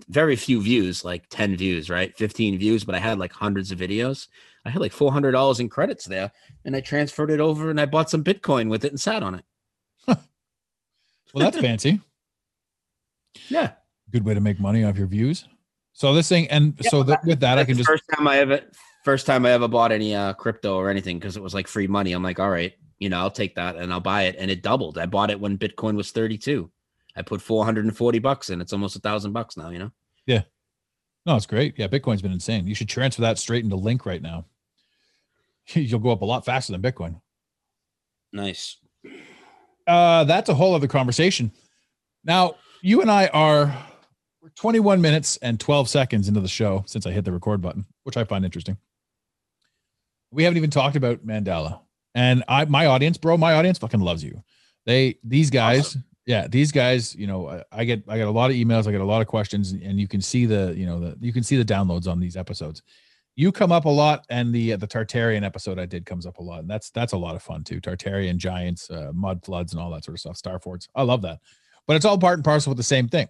very 0.09 0.37
few 0.37 0.61
views, 0.61 1.05
like 1.05 1.29
10 1.31 1.57
views, 1.57 1.89
right? 1.89 2.17
15 2.17 2.59
views, 2.59 2.85
but 2.85 2.95
I 2.95 2.99
had 2.99 3.19
like 3.19 3.33
hundreds 3.33 3.71
of 3.71 3.79
videos. 3.79 4.29
I 4.65 4.71
had 4.71 4.81
like 4.81 4.93
$400 4.93 5.61
in 5.61 5.69
credits 5.69 6.05
there 6.05 6.33
and 6.65 6.75
I 6.75 6.81
transferred 6.81 7.31
it 7.31 7.41
over 7.41 7.71
and 7.71 7.81
I 7.81 7.87
bought 7.87 8.11
some 8.11 8.25
Bitcoin 8.25 8.69
with 8.69 8.85
it 8.85 8.93
and 8.93 9.01
sat 9.01 9.23
on 9.23 9.37
it. 9.37 9.45
Well, 11.35 11.45
that's 11.45 11.59
fancy. 11.59 12.01
Yeah. 13.49 13.73
Good 14.11 14.25
way 14.25 14.33
to 14.33 14.41
make 14.41 14.59
money 14.59 14.83
off 14.83 14.97
your 14.97 15.07
views. 15.07 15.47
So 15.93 16.15
this 16.15 16.29
thing, 16.29 16.49
and 16.49 16.75
so 16.87 17.03
that 17.03 17.23
with 17.25 17.41
that, 17.41 17.59
I 17.59 17.65
can 17.65 17.77
just 17.77 17.89
first 17.89 18.05
time 18.17 18.27
I 18.27 18.39
ever, 18.39 18.63
first 19.05 19.27
time 19.27 19.45
I 19.45 19.51
ever 19.51 19.69
bought 19.69 19.93
any 19.93 20.15
uh, 20.15 20.33
crypto 20.33 20.77
or 20.77 20.89
anything 20.89 21.19
because 21.19 21.37
it 21.37 21.43
was 21.43 21.55
like 21.55 21.69
free 21.69 21.87
money. 21.87 22.13
I'm 22.13 22.23
like, 22.23 22.41
all 22.41 22.51
right, 22.51 22.73
you 22.99 23.11
know, 23.11 23.19
I'll 23.19 23.31
take 23.31 23.55
that 23.57 23.77
and 23.77 23.93
I'll 23.93 24.01
buy 24.01 24.23
it. 24.23 24.37
And 24.39 24.51
it 24.51 24.63
doubled. 24.63 24.99
I 24.99 25.07
bought 25.07 25.31
it 25.31 25.39
when 25.39 25.59
Bitcoin 25.59 25.95
was 25.95 26.11
32. 26.11 26.71
I 27.19 27.23
put 27.23 27.43
440 27.43 28.19
bucks 28.21 28.49
in. 28.49 28.61
It's 28.61 28.73
almost 28.73 28.95
a 28.95 29.01
thousand 29.01 29.33
bucks 29.33 29.57
now, 29.57 29.71
you 29.71 29.81
know? 29.81 29.91
Yeah. 30.25 30.43
No, 31.27 31.35
it's 31.35 31.47
great. 31.47 31.75
Yeah, 31.77 31.89
Bitcoin's 31.89 32.23
been 32.23 32.33
insane. 32.33 32.69
You 32.69 32.77
should 32.77 32.89
transfer 32.89 33.23
that 33.23 33.39
straight 33.39 33.65
into 33.65 33.75
Link 33.75 34.07
right 34.07 34.23
now. 34.23 34.47
You'll 35.73 35.99
go 35.99 36.11
up 36.11 36.23
a 36.23 36.25
lot 36.25 36.45
faster 36.45 36.73
than 36.73 36.81
Bitcoin. 36.81 37.21
Nice. 38.33 38.77
Uh, 39.87 40.25
that's 40.25 40.49
a 40.49 40.55
whole 40.55 40.77
other 40.77 40.87
conversation. 40.87 41.51
Now, 42.25 42.55
you 42.83 43.03
and 43.03 43.11
I 43.11 43.27
are 43.29 43.77
we're 44.41 44.51
21 44.51 45.01
minutes 45.01 45.39
and 45.39 45.59
12 45.59 45.89
seconds 45.89 46.29
into 46.29 46.41
the 46.41 46.49
show 46.49 46.85
since 46.87 47.05
I 47.05 47.11
hit 47.11 47.25
the 47.25 47.33
record 47.33 47.61
button, 47.61 47.85
which 48.05 48.17
I 48.17 48.23
find 48.23 48.45
interesting. 48.45 48.77
We 50.31 50.45
haven't 50.45 50.59
even 50.59 50.71
talked 50.71 50.95
about 50.95 51.27
Mandela. 51.27 51.81
And 52.15 52.45
I 52.47 52.65
my 52.67 52.87
audience, 52.87 53.19
bro, 53.19 53.37
my 53.37 53.55
audience 53.55 53.79
fucking 53.79 54.01
loves 54.01 54.23
you. 54.23 54.43
They 54.87 55.19
these 55.25 55.51
guys, 55.51 55.97
yeah, 56.29 56.47
these 56.47 56.71
guys, 56.71 57.15
you 57.15 57.27
know, 57.27 57.63
I, 57.73 57.85
get 57.85 58.05
I 58.07 58.19
get 58.19 58.29
a 58.29 58.31
lot 58.31 58.51
of 58.51 58.57
emails, 58.57 58.87
I 58.87 58.91
get 58.91 59.01
a 59.01 59.05
lot 59.05 59.23
of 59.23 59.27
questions, 59.27 59.73
and 59.73 59.99
you 59.99 60.07
can 60.07 60.21
see 60.21 60.45
the, 60.45 60.75
you 60.77 60.85
know, 60.85 61.01
the 61.01 61.17
you 61.21 61.33
can 61.33 61.43
see 61.43 61.57
the 61.57 61.65
downloads 61.65 62.07
on 62.07 62.21
these 62.21 62.37
episodes. 62.37 62.83
You 63.35 63.51
come 63.51 63.73
up 63.73 63.87
a 63.87 63.89
lot, 63.89 64.27
and 64.29 64.55
the 64.55 64.77
the 64.77 64.87
Tartarian 64.87 65.43
episode 65.43 65.79
I 65.79 65.87
did 65.87 66.05
comes 66.05 66.27
up 66.27 66.37
a 66.37 66.43
lot, 66.43 66.61
and 66.61 66.69
that's 66.69 66.91
that's 66.91 67.15
a 67.15 67.17
lot 67.17 67.35
of 67.35 67.43
fun 67.43 67.65
too. 67.65 67.81
Tartarian 67.81 68.37
giants, 68.37 68.91
uh, 68.91 69.11
mud 69.15 69.43
floods, 69.43 69.73
and 69.73 69.81
all 69.81 69.91
that 69.93 70.05
sort 70.05 70.17
of 70.17 70.21
stuff. 70.21 70.37
Star 70.37 70.59
forts, 70.59 70.87
I 70.95 71.03
love 71.03 71.23
that, 71.23 71.41
but 71.87 71.97
it's 71.97 72.05
all 72.05 72.19
part 72.19 72.35
and 72.35 72.45
parcel 72.45 72.73
with 72.73 72.77
the 72.77 72.83
same 72.83 73.09
thing. 73.09 73.29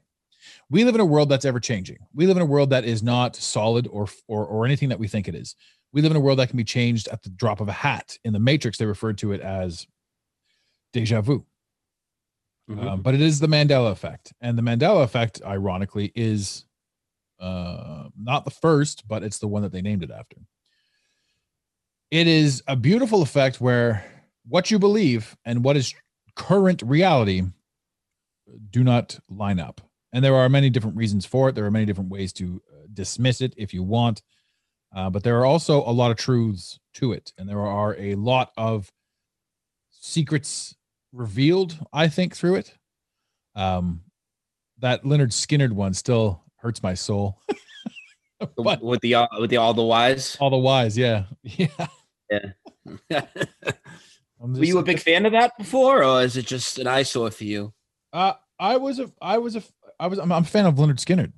We 0.69 0.83
live 0.83 0.97
in 0.97 1.01
a 1.01 1.07
world 1.07 1.29
that's 1.29 1.45
ever 1.45 1.61
changing. 1.61 1.99
We 2.13 2.27
live 2.27 2.37
in 2.37 2.43
a 2.43 2.47
world 2.47 2.71
that 2.71 2.85
is 2.85 3.01
not 3.01 3.37
solid 3.37 3.87
or 3.93 4.09
or 4.27 4.45
or 4.45 4.67
anything 4.67 4.89
that 4.89 4.99
we 4.99 5.07
think 5.07 5.29
it 5.29 5.37
is. 5.37 5.55
We 5.93 6.03
live 6.03 6.11
in 6.11 6.17
a 6.17 6.21
world 6.21 6.41
that 6.41 6.49
can 6.49 6.57
be 6.57 6.65
changed 6.65 7.07
at 7.07 7.23
the 7.23 7.31
drop 7.31 7.61
of 7.61 7.69
a 7.69 7.73
hat. 7.73 8.19
In 8.25 8.33
the 8.33 8.41
Matrix, 8.41 8.77
they 8.77 8.87
referred 8.87 9.19
to 9.19 9.31
it 9.31 9.41
as 9.41 9.87
deja 10.93 11.21
vu. 11.21 11.47
Mhm. 12.69 12.87
Um, 12.87 13.03
but 13.03 13.15
it 13.15 13.21
is 13.21 13.41
the 13.41 13.47
Mandela 13.47 13.91
effect. 13.91 14.33
And 14.41 14.59
the 14.59 14.63
Mandela 14.63 15.03
effect, 15.03 15.41
ironically, 15.45 16.13
is 16.15 16.67
uh, 17.41 18.09
not 18.17 18.45
the 18.45 18.51
first, 18.51 19.07
but 19.09 19.23
it's 19.23 19.39
the 19.39 19.49
one 19.49 19.63
that 19.63 19.73
they 19.73 19.81
named 19.83 20.03
it 20.03 20.11
after. 20.11 20.37
It 22.11 22.27
is 22.27 22.63
a 22.67 22.77
beautiful 22.77 23.23
effect 23.23 23.61
where 23.61 24.05
what 24.47 24.71
you 24.71 24.79
believe 24.79 25.37
and 25.45 25.63
what 25.65 25.77
is 25.77 25.95
current 26.35 26.83
reality 26.83 27.43
do 28.71 28.83
not 28.85 29.19
line 29.29 29.61
up. 29.61 29.81
And 30.13 30.25
there 30.25 30.35
are 30.35 30.49
many 30.49 30.71
different 30.71 30.97
reasons 30.97 31.27
for 31.27 31.49
it. 31.49 31.55
There 31.55 31.67
are 31.67 31.71
many 31.71 31.85
different 31.85 32.11
ways 32.11 32.33
to 32.35 32.63
uh, 32.73 32.87
dismiss 32.93 33.41
it 33.41 33.55
if 33.57 33.75
you 33.75 33.83
want. 33.83 34.23
Uh, 34.95 35.11
but 35.11 35.23
there 35.23 35.39
are 35.39 35.45
also 35.45 35.83
a 35.85 35.93
lot 35.93 36.11
of 36.11 36.17
truths 36.17 36.79
to 36.95 37.13
it. 37.13 37.33
And 37.37 37.49
there 37.49 37.61
are 37.61 37.95
a 37.99 38.15
lot 38.15 38.53
of 38.57 38.91
secrets 39.91 40.75
revealed, 41.13 41.79
I 41.93 42.09
think, 42.09 42.35
through 42.37 42.57
it. 42.57 42.75
Um, 43.55 44.03
that 44.79 45.05
Leonard 45.05 45.33
Skinner 45.33 45.73
one 45.73 45.95
still 45.95 46.43
hurts 46.57 46.83
my 46.83 46.95
soul. 46.95 47.41
but 48.57 48.83
with 48.83 49.01
the, 49.01 49.15
uh, 49.17 49.27
with 49.41 49.51
the, 49.51 49.57
all 49.57 49.75
the 49.75 49.83
wise. 49.83 50.37
all 50.41 50.51
the 50.51 50.57
wise, 50.57 50.97
yeah, 51.07 51.25
yeah. 51.43 51.67
Yeah. 53.11 53.23
Were 54.39 54.65
you 54.65 54.79
a 54.79 54.83
big 54.83 55.01
fan 55.01 55.27
of 55.27 55.33
that 55.33 55.57
before, 55.59 56.03
or 56.05 56.23
is 56.23 56.37
it 56.37 56.47
just 56.47 56.79
an 56.79 56.87
eyesore 56.87 57.31
for 57.31 57.45
you? 57.45 57.75
Uh, 58.13 58.33
I 58.59 58.77
was 58.77 58.99
a, 58.99 59.11
I 59.21 59.37
was 59.39 59.57
a, 59.57 59.63
I 59.99 60.07
was, 60.07 60.19
I'm, 60.19 60.31
I'm 60.33 60.43
a 60.43 60.47
fan 60.47 60.65
of 60.65 60.79
Leonard 60.79 61.01
Skinner. 61.01 61.29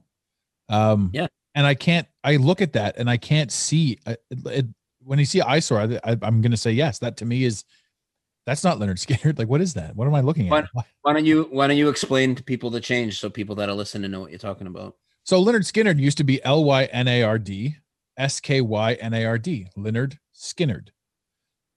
Um, 0.68 1.11
Yeah. 1.12 1.26
and 1.54 1.66
I 1.66 1.74
can't, 1.74 2.06
I 2.22 2.37
look 2.37 2.61
at 2.61 2.74
that 2.74 2.98
and 2.98 3.09
I 3.11 3.16
can't 3.16 3.50
see 3.50 3.98
uh, 4.06 4.14
it, 4.30 4.46
it, 4.46 4.66
when 5.02 5.18
you 5.18 5.24
see 5.24 5.40
eyesore, 5.40 5.80
I, 5.80 5.98
I, 6.04 6.16
I'm 6.22 6.40
going 6.40 6.50
to 6.52 6.56
say 6.56 6.72
yes. 6.72 6.98
That 7.00 7.16
to 7.18 7.24
me 7.24 7.44
is, 7.44 7.64
that's 8.50 8.64
not 8.64 8.80
Leonard 8.80 8.98
Skinner. 8.98 9.32
Like, 9.38 9.48
what 9.48 9.60
is 9.60 9.74
that? 9.74 9.94
What 9.94 10.08
am 10.08 10.14
I 10.14 10.22
looking 10.22 10.52
at? 10.52 10.66
Why 11.02 11.12
don't 11.12 11.24
you 11.24 11.46
Why 11.52 11.68
don't 11.68 11.76
you 11.76 11.88
explain 11.88 12.34
to 12.34 12.42
people 12.42 12.68
the 12.68 12.80
change 12.80 13.20
so 13.20 13.30
people 13.30 13.54
that 13.54 13.68
are 13.68 13.74
listening 13.74 14.10
know 14.10 14.20
what 14.20 14.30
you're 14.30 14.40
talking 14.40 14.66
about? 14.66 14.96
So 15.22 15.38
Leonard 15.38 15.64
Skinner 15.64 15.92
used 15.92 16.18
to 16.18 16.24
be 16.24 16.42
L 16.44 16.64
Y 16.64 16.84
N 16.86 17.06
A 17.06 17.22
R 17.22 17.38
D 17.38 17.76
S 18.16 18.40
K 18.40 18.60
Y 18.60 18.94
N 18.94 19.14
A 19.14 19.24
R 19.24 19.38
D, 19.38 19.68
Leonard 19.76 20.18
Skinnerd. 20.34 20.88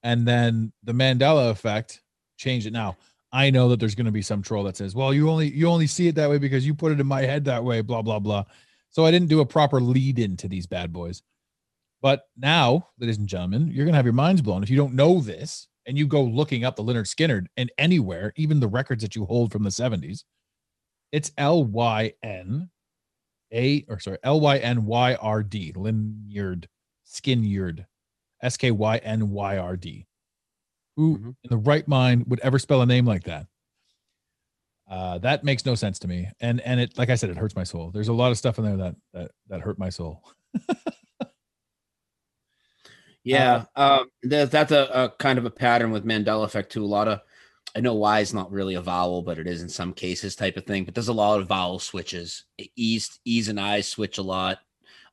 And 0.01 0.27
then 0.27 0.73
the 0.83 0.93
Mandela 0.93 1.51
effect 1.51 2.01
changed 2.37 2.65
it. 2.65 2.73
Now, 2.73 2.97
I 3.31 3.51
know 3.51 3.69
that 3.69 3.79
there's 3.79 3.95
going 3.95 4.07
to 4.07 4.11
be 4.11 4.23
some 4.23 4.41
troll 4.41 4.63
that 4.63 4.75
says, 4.75 4.95
"Well, 4.95 5.13
you 5.13 5.29
only 5.29 5.53
you 5.53 5.67
only 5.67 5.85
see 5.85 6.07
it 6.07 6.15
that 6.15 6.29
way 6.29 6.39
because 6.39 6.65
you 6.65 6.73
put 6.73 6.91
it 6.91 6.99
in 6.99 7.05
my 7.05 7.21
head 7.21 7.45
that 7.45 7.63
way, 7.63 7.81
blah 7.81 8.01
blah 8.01 8.19
blah." 8.19 8.45
So 8.89 9.05
I 9.05 9.11
didn't 9.11 9.29
do 9.29 9.41
a 9.41 9.45
proper 9.45 9.79
lead 9.79 10.17
into 10.17 10.47
these 10.47 10.65
bad 10.65 10.91
boys. 10.91 11.21
But 12.01 12.23
now, 12.35 12.89
ladies 12.97 13.19
and 13.19 13.27
gentlemen, 13.27 13.67
you're 13.67 13.85
going 13.85 13.93
to 13.93 13.97
have 13.97 14.05
your 14.05 14.13
minds 14.13 14.41
blown 14.41 14.63
if 14.63 14.71
you 14.71 14.75
don't 14.75 14.95
know 14.95 15.21
this 15.21 15.67
and 15.85 15.97
you 15.97 16.07
go 16.07 16.23
looking 16.23 16.63
up 16.65 16.75
the 16.75 16.83
Leonard 16.83 17.07
Skinner 17.07 17.45
and 17.57 17.71
anywhere, 17.77 18.33
even 18.35 18.59
the 18.59 18.67
records 18.67 19.03
that 19.03 19.15
you 19.15 19.25
hold 19.25 19.51
from 19.51 19.63
the 19.63 19.71
70s, 19.71 20.25
it's 21.11 21.31
L 21.37 21.63
Y 21.65 22.13
N 22.23 22.69
a 23.53 23.85
or 23.89 23.99
sorry, 23.99 24.17
L 24.23 24.39
Y 24.41 24.57
N 24.59 24.85
Y 24.85 25.15
R 25.15 25.43
D, 25.43 25.73
Lynyard, 25.73 26.65
Skinyard, 27.07 27.85
S 28.43 28.57
K 28.57 28.71
Y 28.71 28.97
N 28.99 29.29
Y 29.31 29.57
R 29.57 29.77
D. 29.77 30.07
Who 30.97 31.19
Mhm. 31.19 31.35
in 31.43 31.49
the 31.51 31.57
right 31.57 31.87
mind 31.87 32.25
would 32.27 32.39
ever 32.41 32.59
spell 32.59 32.81
a 32.81 32.85
name 32.85 33.05
like 33.05 33.23
that? 33.25 33.47
Uh, 34.89 35.17
that 35.19 35.43
makes 35.43 35.65
no 35.65 35.75
sense 35.75 35.97
to 35.99 36.07
me, 36.07 36.29
and 36.41 36.59
and 36.61 36.79
it 36.79 36.97
like 36.97 37.09
I 37.09 37.15
said, 37.15 37.29
it 37.29 37.37
hurts 37.37 37.55
my 37.55 37.63
soul. 37.63 37.89
There's 37.91 38.09
a 38.09 38.13
lot 38.13 38.31
of 38.31 38.37
stuff 38.37 38.57
in 38.59 38.65
there 38.65 38.77
that 38.77 38.95
that 39.13 39.31
that 39.47 39.61
hurt 39.61 39.79
my 39.79 39.89
soul. 39.89 40.23
Yeah, 43.23 43.65
um, 43.75 44.09
that, 44.23 44.51
that's 44.51 44.71
a, 44.71 44.83
a 44.93 45.09
kind 45.17 45.39
of 45.39 45.45
a 45.45 45.49
pattern 45.49 45.91
with 45.91 46.05
Mandela 46.05 46.43
effect 46.43 46.71
too. 46.71 46.83
A 46.83 46.85
lot 46.85 47.07
of, 47.07 47.21
I 47.75 47.79
know 47.79 47.93
Y 47.93 48.19
is 48.19 48.33
not 48.33 48.51
really 48.51 48.75
a 48.75 48.81
vowel, 48.81 49.21
but 49.21 49.39
it 49.39 49.47
is 49.47 49.61
in 49.61 49.69
some 49.69 49.93
cases 49.93 50.35
type 50.35 50.57
of 50.57 50.65
thing. 50.65 50.83
But 50.83 50.93
there's 50.93 51.07
a 51.07 51.13
lot 51.13 51.39
of 51.39 51.47
vowel 51.47 51.79
switches. 51.79 52.43
E's, 52.75 53.19
E's 53.25 53.47
and 53.47 53.59
I's 53.59 53.87
switch 53.87 54.17
a 54.17 54.21
lot. 54.23 54.59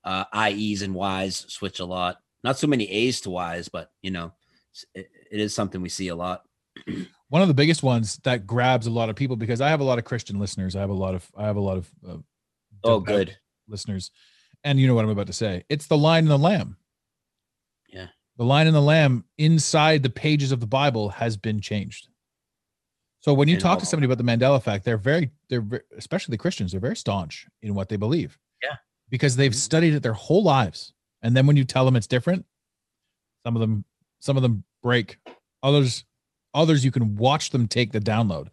Uh, 0.02 0.24
IEs 0.34 0.82
and 0.82 0.94
Y's 0.94 1.36
switch 1.48 1.78
a 1.80 1.84
lot. 1.84 2.20
Not 2.42 2.58
so 2.58 2.66
many 2.66 2.90
A's 2.90 3.20
to 3.22 3.30
Y's, 3.30 3.68
but 3.68 3.92
you 4.02 4.10
know, 4.10 4.32
it, 4.94 5.08
it 5.30 5.40
is 5.40 5.54
something 5.54 5.80
we 5.82 5.88
see 5.88 6.08
a 6.08 6.16
lot. 6.16 6.42
One 7.28 7.42
of 7.42 7.48
the 7.48 7.54
biggest 7.54 7.82
ones 7.82 8.16
that 8.24 8.46
grabs 8.46 8.86
a 8.86 8.90
lot 8.90 9.08
of 9.08 9.14
people 9.14 9.36
because 9.36 9.60
I 9.60 9.68
have 9.68 9.80
a 9.80 9.84
lot 9.84 9.98
of 9.98 10.04
Christian 10.04 10.40
listeners. 10.40 10.74
I 10.74 10.80
have 10.80 10.90
a 10.90 10.94
lot 10.94 11.14
of 11.14 11.30
I 11.36 11.44
have 11.46 11.56
a 11.56 11.60
lot 11.60 11.76
of 11.76 11.90
uh, 12.08 12.16
Oh, 12.82 12.98
good. 12.98 13.36
listeners, 13.68 14.10
and 14.64 14.80
you 14.80 14.86
know 14.88 14.94
what 14.94 15.04
I'm 15.04 15.10
about 15.10 15.26
to 15.28 15.32
say. 15.32 15.64
It's 15.68 15.86
the 15.86 15.98
lion 15.98 16.24
and 16.24 16.30
the 16.30 16.38
lamb. 16.38 16.76
The 18.40 18.46
lion 18.46 18.66
and 18.68 18.74
the 18.74 18.80
lamb 18.80 19.26
inside 19.36 20.02
the 20.02 20.08
pages 20.08 20.50
of 20.50 20.60
the 20.60 20.66
Bible 20.66 21.10
has 21.10 21.36
been 21.36 21.60
changed. 21.60 22.08
So 23.20 23.34
when 23.34 23.48
you 23.48 23.60
talk 23.60 23.78
to 23.80 23.84
somebody 23.84 24.10
about 24.10 24.16
the 24.16 24.24
Mandela 24.24 24.56
effect, 24.56 24.82
they're 24.86 24.96
very, 24.96 25.30
they're 25.50 25.84
especially 25.98 26.32
the 26.32 26.38
Christians, 26.38 26.72
they're 26.72 26.80
very 26.80 26.96
staunch 26.96 27.46
in 27.60 27.74
what 27.74 27.90
they 27.90 27.96
believe. 27.96 28.38
Yeah. 28.62 28.76
Because 29.10 29.36
they've 29.36 29.52
Mhm. 29.52 29.56
studied 29.56 29.92
it 29.92 30.02
their 30.02 30.14
whole 30.14 30.42
lives. 30.42 30.94
And 31.20 31.36
then 31.36 31.46
when 31.46 31.58
you 31.58 31.64
tell 31.66 31.84
them 31.84 31.96
it's 31.96 32.06
different, 32.06 32.46
some 33.44 33.56
of 33.56 33.60
them, 33.60 33.84
some 34.20 34.38
of 34.38 34.42
them 34.42 34.64
break. 34.82 35.18
Others, 35.62 36.06
others 36.54 36.82
you 36.82 36.90
can 36.90 37.16
watch 37.16 37.50
them 37.50 37.68
take 37.68 37.92
the 37.92 38.00
download. 38.00 38.48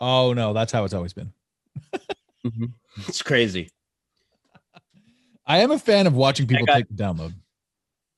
Oh 0.00 0.32
no, 0.32 0.54
that's 0.54 0.72
how 0.72 0.84
it's 0.86 0.94
always 0.94 1.12
been. 1.12 1.30
It's 3.06 3.20
crazy. 3.20 3.68
I 5.46 5.58
am 5.58 5.72
a 5.72 5.78
fan 5.78 6.06
of 6.06 6.14
watching 6.14 6.46
people 6.46 6.64
got- 6.64 6.76
take 6.76 6.88
the 6.88 6.94
download. 6.94 7.34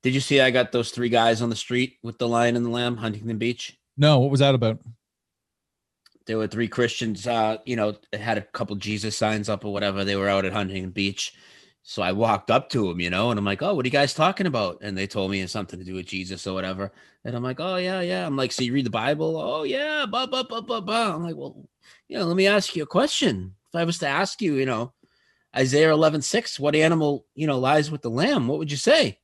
Did 0.02 0.14
you 0.14 0.20
see 0.20 0.40
I 0.40 0.50
got 0.50 0.72
those 0.72 0.90
three 0.90 1.08
guys 1.08 1.42
on 1.42 1.50
the 1.50 1.56
street 1.56 1.98
with 2.02 2.18
the 2.18 2.28
lion 2.28 2.56
and 2.56 2.64
the 2.64 2.70
lamb, 2.70 2.96
Huntington 2.96 3.38
Beach? 3.38 3.76
No, 3.96 4.20
what 4.20 4.30
was 4.30 4.40
that 4.40 4.54
about? 4.54 4.78
There 6.26 6.38
were 6.38 6.46
three 6.46 6.68
Christians, 6.68 7.26
uh, 7.26 7.58
you 7.64 7.74
know, 7.74 7.96
had 8.12 8.38
a 8.38 8.42
couple 8.42 8.76
Jesus 8.76 9.16
signs 9.16 9.48
up 9.48 9.64
or 9.64 9.72
whatever. 9.72 10.04
They 10.04 10.16
were 10.16 10.28
out 10.28 10.44
at 10.44 10.52
Huntington 10.52 10.90
Beach. 10.90 11.32
So 11.82 12.02
I 12.02 12.12
walked 12.12 12.50
up 12.50 12.68
to 12.70 12.88
them, 12.88 13.00
you 13.00 13.08
know, 13.08 13.30
and 13.30 13.38
I'm 13.38 13.46
like, 13.46 13.62
oh, 13.62 13.74
what 13.74 13.84
are 13.84 13.88
you 13.88 13.92
guys 13.92 14.12
talking 14.12 14.46
about? 14.46 14.78
And 14.82 14.96
they 14.96 15.06
told 15.06 15.30
me 15.30 15.40
it's 15.40 15.52
something 15.52 15.78
to 15.78 15.84
do 15.84 15.94
with 15.94 16.04
Jesus 16.04 16.46
or 16.46 16.52
whatever. 16.52 16.92
And 17.24 17.34
I'm 17.34 17.42
like, 17.42 17.60
oh, 17.60 17.76
yeah, 17.76 18.02
yeah. 18.02 18.26
I'm 18.26 18.36
like, 18.36 18.52
so 18.52 18.62
you 18.62 18.74
read 18.74 18.84
the 18.84 18.90
Bible? 18.90 19.38
Oh, 19.38 19.62
yeah. 19.62 20.04
Blah, 20.04 20.26
blah, 20.26 20.42
blah, 20.42 20.60
blah, 20.60 20.82
blah. 20.82 21.14
I'm 21.14 21.22
like, 21.22 21.36
well, 21.36 21.66
you 22.06 22.18
know, 22.18 22.26
let 22.26 22.36
me 22.36 22.46
ask 22.46 22.76
you 22.76 22.82
a 22.82 22.86
question. 22.86 23.54
If 23.72 23.74
I 23.74 23.84
was 23.84 23.98
to 23.98 24.06
ask 24.06 24.42
you, 24.42 24.56
you 24.56 24.66
know, 24.66 24.92
Isaiah 25.56 25.90
11, 25.90 26.20
6, 26.20 26.60
what 26.60 26.74
animal, 26.74 27.24
you 27.34 27.46
know, 27.46 27.58
lies 27.58 27.90
with 27.90 28.02
the 28.02 28.10
lamb? 28.10 28.48
What 28.48 28.58
would 28.58 28.70
you 28.70 28.76
say? 28.76 29.18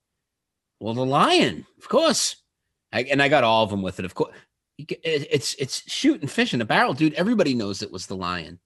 Well, 0.85 0.93
the 0.93 1.07
lion, 1.07 1.65
of 1.79 1.89
course. 1.89 2.37
I, 2.93 3.05
and 3.05 3.23
I 3.23 3.31
got 3.31 3.43
all 3.43 3.65
of 3.65 3.71
them 3.71 3.81
with 3.81 3.99
it, 4.01 4.05
of 4.05 4.15
course. 4.15 4.37
It's 4.77 5.55
it's 5.55 5.91
shooting 5.91 6.29
fish 6.29 6.53
in 6.53 6.61
a 6.61 6.67
barrel, 6.67 6.93
dude. 6.93 7.15
Everybody 7.15 7.55
knows 7.55 7.81
it 7.81 7.91
was 7.91 8.07
the 8.07 8.17
lion. 8.17 8.59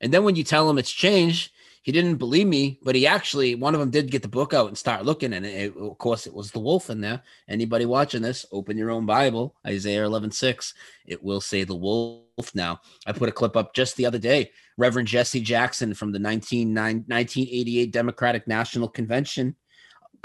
And 0.00 0.14
then 0.14 0.22
when 0.22 0.36
you 0.36 0.44
tell 0.44 0.70
him 0.70 0.78
it's 0.78 0.92
changed, 0.92 1.50
he 1.82 1.90
didn't 1.90 2.18
believe 2.18 2.46
me, 2.46 2.78
but 2.84 2.94
he 2.94 3.04
actually 3.04 3.56
one 3.56 3.74
of 3.74 3.80
them 3.80 3.90
did 3.90 4.12
get 4.12 4.22
the 4.22 4.28
book 4.28 4.54
out 4.54 4.68
and 4.68 4.78
start 4.78 5.04
looking, 5.04 5.32
and 5.32 5.44
it, 5.44 5.76
of 5.76 5.98
course 5.98 6.28
it 6.28 6.32
was 6.32 6.52
the 6.52 6.60
wolf 6.60 6.88
in 6.88 7.00
there. 7.00 7.20
Anybody 7.48 7.84
watching 7.84 8.22
this, 8.22 8.46
open 8.52 8.78
your 8.78 8.92
own 8.92 9.04
Bible, 9.04 9.56
Isaiah 9.66 10.04
11, 10.04 10.30
6. 10.30 10.72
It 11.04 11.20
will 11.20 11.40
say 11.40 11.64
the 11.64 11.74
wolf 11.74 12.54
now. 12.54 12.80
I 13.08 13.12
put 13.12 13.28
a 13.28 13.32
clip 13.32 13.56
up 13.56 13.74
just 13.74 13.96
the 13.96 14.06
other 14.06 14.20
day. 14.20 14.52
Reverend 14.78 15.08
Jesse 15.08 15.40
Jackson 15.40 15.94
from 15.94 16.12
the 16.12 16.20
19, 16.20 16.72
1988 16.72 17.90
Democratic 17.90 18.46
National 18.46 18.88
Convention 18.88 19.56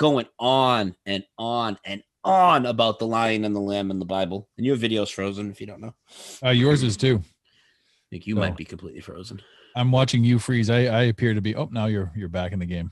going 0.01 0.25
on 0.39 0.95
and 1.05 1.23
on 1.37 1.77
and 1.85 2.01
on 2.23 2.65
about 2.65 2.97
the 2.97 3.05
lion 3.05 3.45
and 3.45 3.55
the 3.55 3.59
lamb 3.59 3.91
in 3.91 3.99
the 3.99 4.05
Bible. 4.05 4.49
And 4.57 4.65
your 4.65 4.75
video's 4.75 5.11
frozen 5.11 5.51
if 5.51 5.61
you 5.61 5.67
don't 5.67 5.79
know. 5.79 5.93
Uh, 6.43 6.49
yours 6.49 6.81
is 6.81 6.97
too. 6.97 7.19
I 7.23 8.05
think 8.09 8.25
you 8.25 8.33
No. 8.33 8.41
might 8.41 8.57
be 8.57 8.65
completely 8.65 8.99
frozen. 9.01 9.39
I'm 9.75 9.91
watching 9.91 10.23
you 10.23 10.39
freeze. 10.39 10.71
I, 10.71 10.85
I 10.85 11.01
appear 11.03 11.35
to 11.35 11.41
be. 11.41 11.55
Oh, 11.55 11.69
now 11.71 11.85
you're 11.85 12.11
you're 12.15 12.29
back 12.29 12.51
in 12.51 12.57
the 12.59 12.65
game. 12.65 12.91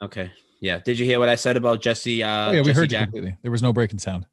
Okay. 0.00 0.30
Yeah. 0.60 0.78
Did 0.78 0.96
you 0.98 1.04
hear 1.04 1.18
what 1.18 1.28
I 1.28 1.34
said 1.34 1.56
about 1.56 1.82
Jesse? 1.82 2.22
Uh, 2.22 2.50
oh 2.50 2.52
yeah, 2.52 2.60
we 2.60 2.66
Jesse 2.66 2.72
heard 2.76 2.92
you 2.92 2.98
Jack- 2.98 3.04
completely. 3.06 3.36
There 3.42 3.50
was 3.50 3.62
no 3.62 3.72
breaking 3.72 3.98
sound. 3.98 4.26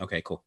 Okay, 0.00 0.20
cool. 0.22 0.44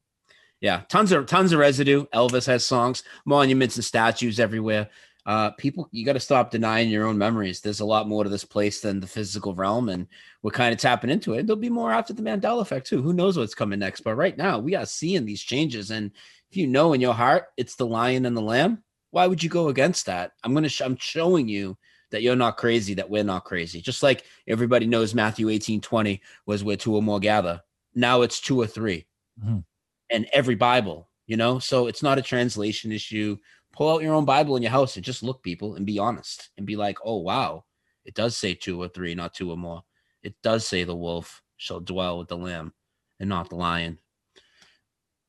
Yeah, 0.62 0.82
tons 0.90 1.12
of 1.12 1.26
tons 1.26 1.52
of 1.52 1.60
residue. 1.60 2.06
Elvis 2.14 2.46
has 2.46 2.64
songs, 2.66 3.02
monuments 3.26 3.76
and 3.78 3.84
statues 3.86 4.40
everywhere. 4.40 4.90
Uh, 5.30 5.52
people, 5.52 5.88
you 5.92 6.04
got 6.04 6.14
to 6.14 6.20
stop 6.20 6.50
denying 6.50 6.90
your 6.90 7.06
own 7.06 7.16
memories. 7.16 7.62
There's 7.62 7.82
a 7.82 7.86
lot 7.86 8.08
more 8.08 8.24
to 8.24 8.32
this 8.32 8.44
place 8.44 8.82
than 8.82 9.00
the 9.00 9.06
physical 9.06 9.54
realm, 9.54 9.90
and 9.90 10.08
we're 10.42 10.50
kind 10.50 10.74
of 10.74 10.80
tapping 10.80 11.12
into 11.12 11.36
it. 11.36 11.46
There'll 11.46 11.62
be 11.62 11.70
more 11.70 11.92
after 11.94 12.14
the 12.14 12.24
Mandela 12.24 12.62
effect 12.64 12.88
too. 12.88 13.04
Who 13.04 13.14
knows 13.14 13.38
what's 13.38 13.54
coming 13.54 13.78
next? 13.78 14.02
But 14.02 14.16
right 14.16 14.36
now, 14.36 14.58
we 14.58 14.74
are 14.74 14.88
seeing 14.88 15.26
these 15.26 15.44
changes, 15.44 15.92
and 15.92 16.10
if 16.50 16.58
you 16.58 16.66
know 16.66 16.94
in 16.94 17.00
your 17.00 17.14
heart 17.14 17.46
it's 17.58 17.76
the 17.76 17.86
lion 17.86 18.26
and 18.26 18.36
the 18.36 18.42
lamb, 18.42 18.84
why 19.12 19.28
would 19.28 19.44
you 19.44 19.52
go 19.52 19.68
against 19.70 20.08
that? 20.08 20.32
I'm 20.44 20.56
gonna, 20.56 20.68
sh- 20.68 20.82
I'm 20.82 20.98
showing 20.98 21.48
you 21.48 21.78
that 22.10 22.24
you're 22.24 22.36
not 22.36 22.58
crazy, 22.58 22.96
that 22.96 23.08
we're 23.12 23.24
not 23.24 23.46
crazy. 23.46 23.82
Just 23.82 24.02
like 24.02 24.24
everybody 24.48 24.88
knows 24.88 25.14
Matthew 25.14 25.50
18, 25.50 25.80
20 25.80 26.22
was 26.48 26.64
where 26.64 26.76
two 26.76 26.96
or 26.96 27.04
more 27.04 27.20
gather. 27.20 27.62
Now 27.94 28.24
it's 28.24 28.40
two 28.42 28.60
or 28.60 28.66
3 28.66 29.06
Mhm. 29.46 29.64
and 30.10 30.26
every 30.34 30.56
Bible, 30.56 31.08
you 31.28 31.38
know? 31.38 31.60
So 31.60 31.86
it's 31.86 32.02
not 32.02 32.18
a 32.18 32.24
translation 32.24 32.92
issue. 32.92 33.38
Pull 33.74 33.94
out 33.94 34.02
your 34.02 34.14
own 34.14 34.26
Bible 34.26 34.56
in 34.56 34.64
your 34.64 34.72
house 34.72 34.96
and 34.96 35.06
just 35.06 35.24
look, 35.24 35.44
people, 35.44 35.76
and 35.76 35.86
be 35.86 36.00
honest 36.00 36.50
and 36.58 36.66
be 36.66 36.76
like, 36.76 36.98
oh, 37.04 37.18
wow, 37.18 37.64
it 38.06 38.14
does 38.14 38.36
say 38.36 38.54
two 38.54 38.82
or 38.82 38.88
three, 38.88 39.16
not 39.16 39.34
two 39.34 39.52
or 39.52 39.58
more. 39.58 39.84
It 40.24 40.36
does 40.44 40.68
say 40.68 40.84
the 40.84 40.96
wolf 40.96 41.42
shall 41.58 41.80
dwell 41.80 42.18
with 42.20 42.28
the 42.28 42.38
lamb 42.38 42.74
and 43.20 43.30
not 43.30 43.50
the 43.50 43.56
lion. 43.56 44.00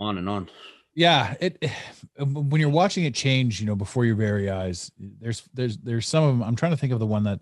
on 0.00 0.18
and 0.18 0.28
on. 0.28 0.50
Yeah, 0.94 1.34
it 1.40 1.70
when 2.18 2.60
you're 2.60 2.70
watching 2.70 3.04
it 3.04 3.14
change, 3.14 3.60
you 3.60 3.66
know, 3.66 3.74
before 3.74 4.04
your 4.04 4.14
very 4.14 4.48
eyes. 4.48 4.92
There's 4.98 5.42
there's 5.52 5.76
there's 5.78 6.06
some 6.06 6.22
of 6.22 6.30
them. 6.30 6.42
I'm 6.42 6.54
trying 6.54 6.72
to 6.72 6.76
think 6.76 6.92
of 6.92 7.00
the 7.00 7.06
one 7.06 7.24
that 7.24 7.40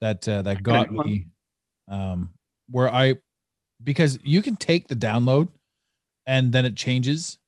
that 0.00 0.28
uh, 0.28 0.42
that 0.42 0.64
got 0.64 0.90
me, 0.90 1.28
um, 1.88 2.30
where 2.68 2.92
I 2.92 3.16
because 3.84 4.18
you 4.24 4.42
can 4.42 4.56
take 4.56 4.88
the 4.88 4.96
download 4.96 5.48
and 6.26 6.52
then 6.52 6.64
it 6.64 6.74
changes. 6.74 7.38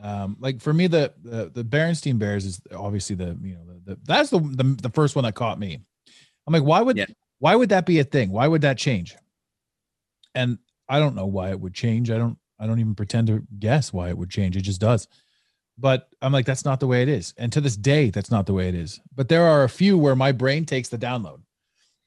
Um, 0.00 0.36
like 0.40 0.60
for 0.60 0.72
me, 0.72 0.86
the 0.86 1.12
the 1.22 1.50
the 1.54 1.64
Berenstein 1.64 2.18
Bears 2.18 2.44
is 2.44 2.60
obviously 2.74 3.16
the 3.16 3.38
you 3.42 3.54
know 3.54 3.64
the, 3.66 3.94
the 3.94 4.00
that's 4.04 4.30
the, 4.30 4.40
the 4.40 4.76
the 4.82 4.90
first 4.90 5.14
one 5.16 5.24
that 5.24 5.34
caught 5.34 5.58
me. 5.58 5.80
I'm 6.46 6.52
like, 6.52 6.62
why 6.64 6.80
would 6.80 6.96
Yeah. 6.96 7.06
why 7.38 7.54
would 7.54 7.68
that 7.70 7.86
be 7.86 7.98
a 8.00 8.04
thing? 8.04 8.30
Why 8.30 8.46
would 8.48 8.62
that 8.62 8.76
change? 8.78 9.14
And 10.34 10.58
I 10.88 10.98
don't 10.98 11.14
know 11.14 11.26
why 11.26 11.50
it 11.50 11.60
would 11.60 11.74
change. 11.74 12.10
I 12.10 12.18
don't 12.18 12.38
I 12.58 12.66
don't 12.66 12.80
even 12.80 12.94
pretend 12.94 13.28
to 13.28 13.42
guess 13.58 13.92
why 13.92 14.08
it 14.08 14.18
would 14.18 14.30
change. 14.30 14.56
It 14.56 14.62
just 14.62 14.80
does. 14.80 15.06
But 15.78 16.08
I'm 16.22 16.32
like, 16.32 16.46
that's 16.46 16.64
not 16.64 16.78
the 16.80 16.86
way 16.86 17.02
it 17.02 17.08
is. 17.08 17.34
And 17.36 17.52
to 17.52 17.60
this 17.60 17.76
day, 17.76 18.10
that's 18.10 18.30
not 18.30 18.46
the 18.46 18.52
way 18.52 18.68
it 18.68 18.74
is. 18.76 19.00
But 19.14 19.28
there 19.28 19.42
are 19.44 19.64
a 19.64 19.68
few 19.68 19.98
where 19.98 20.14
my 20.14 20.30
brain 20.30 20.64
takes 20.66 20.88
the 20.88 20.98
download. 20.98 21.40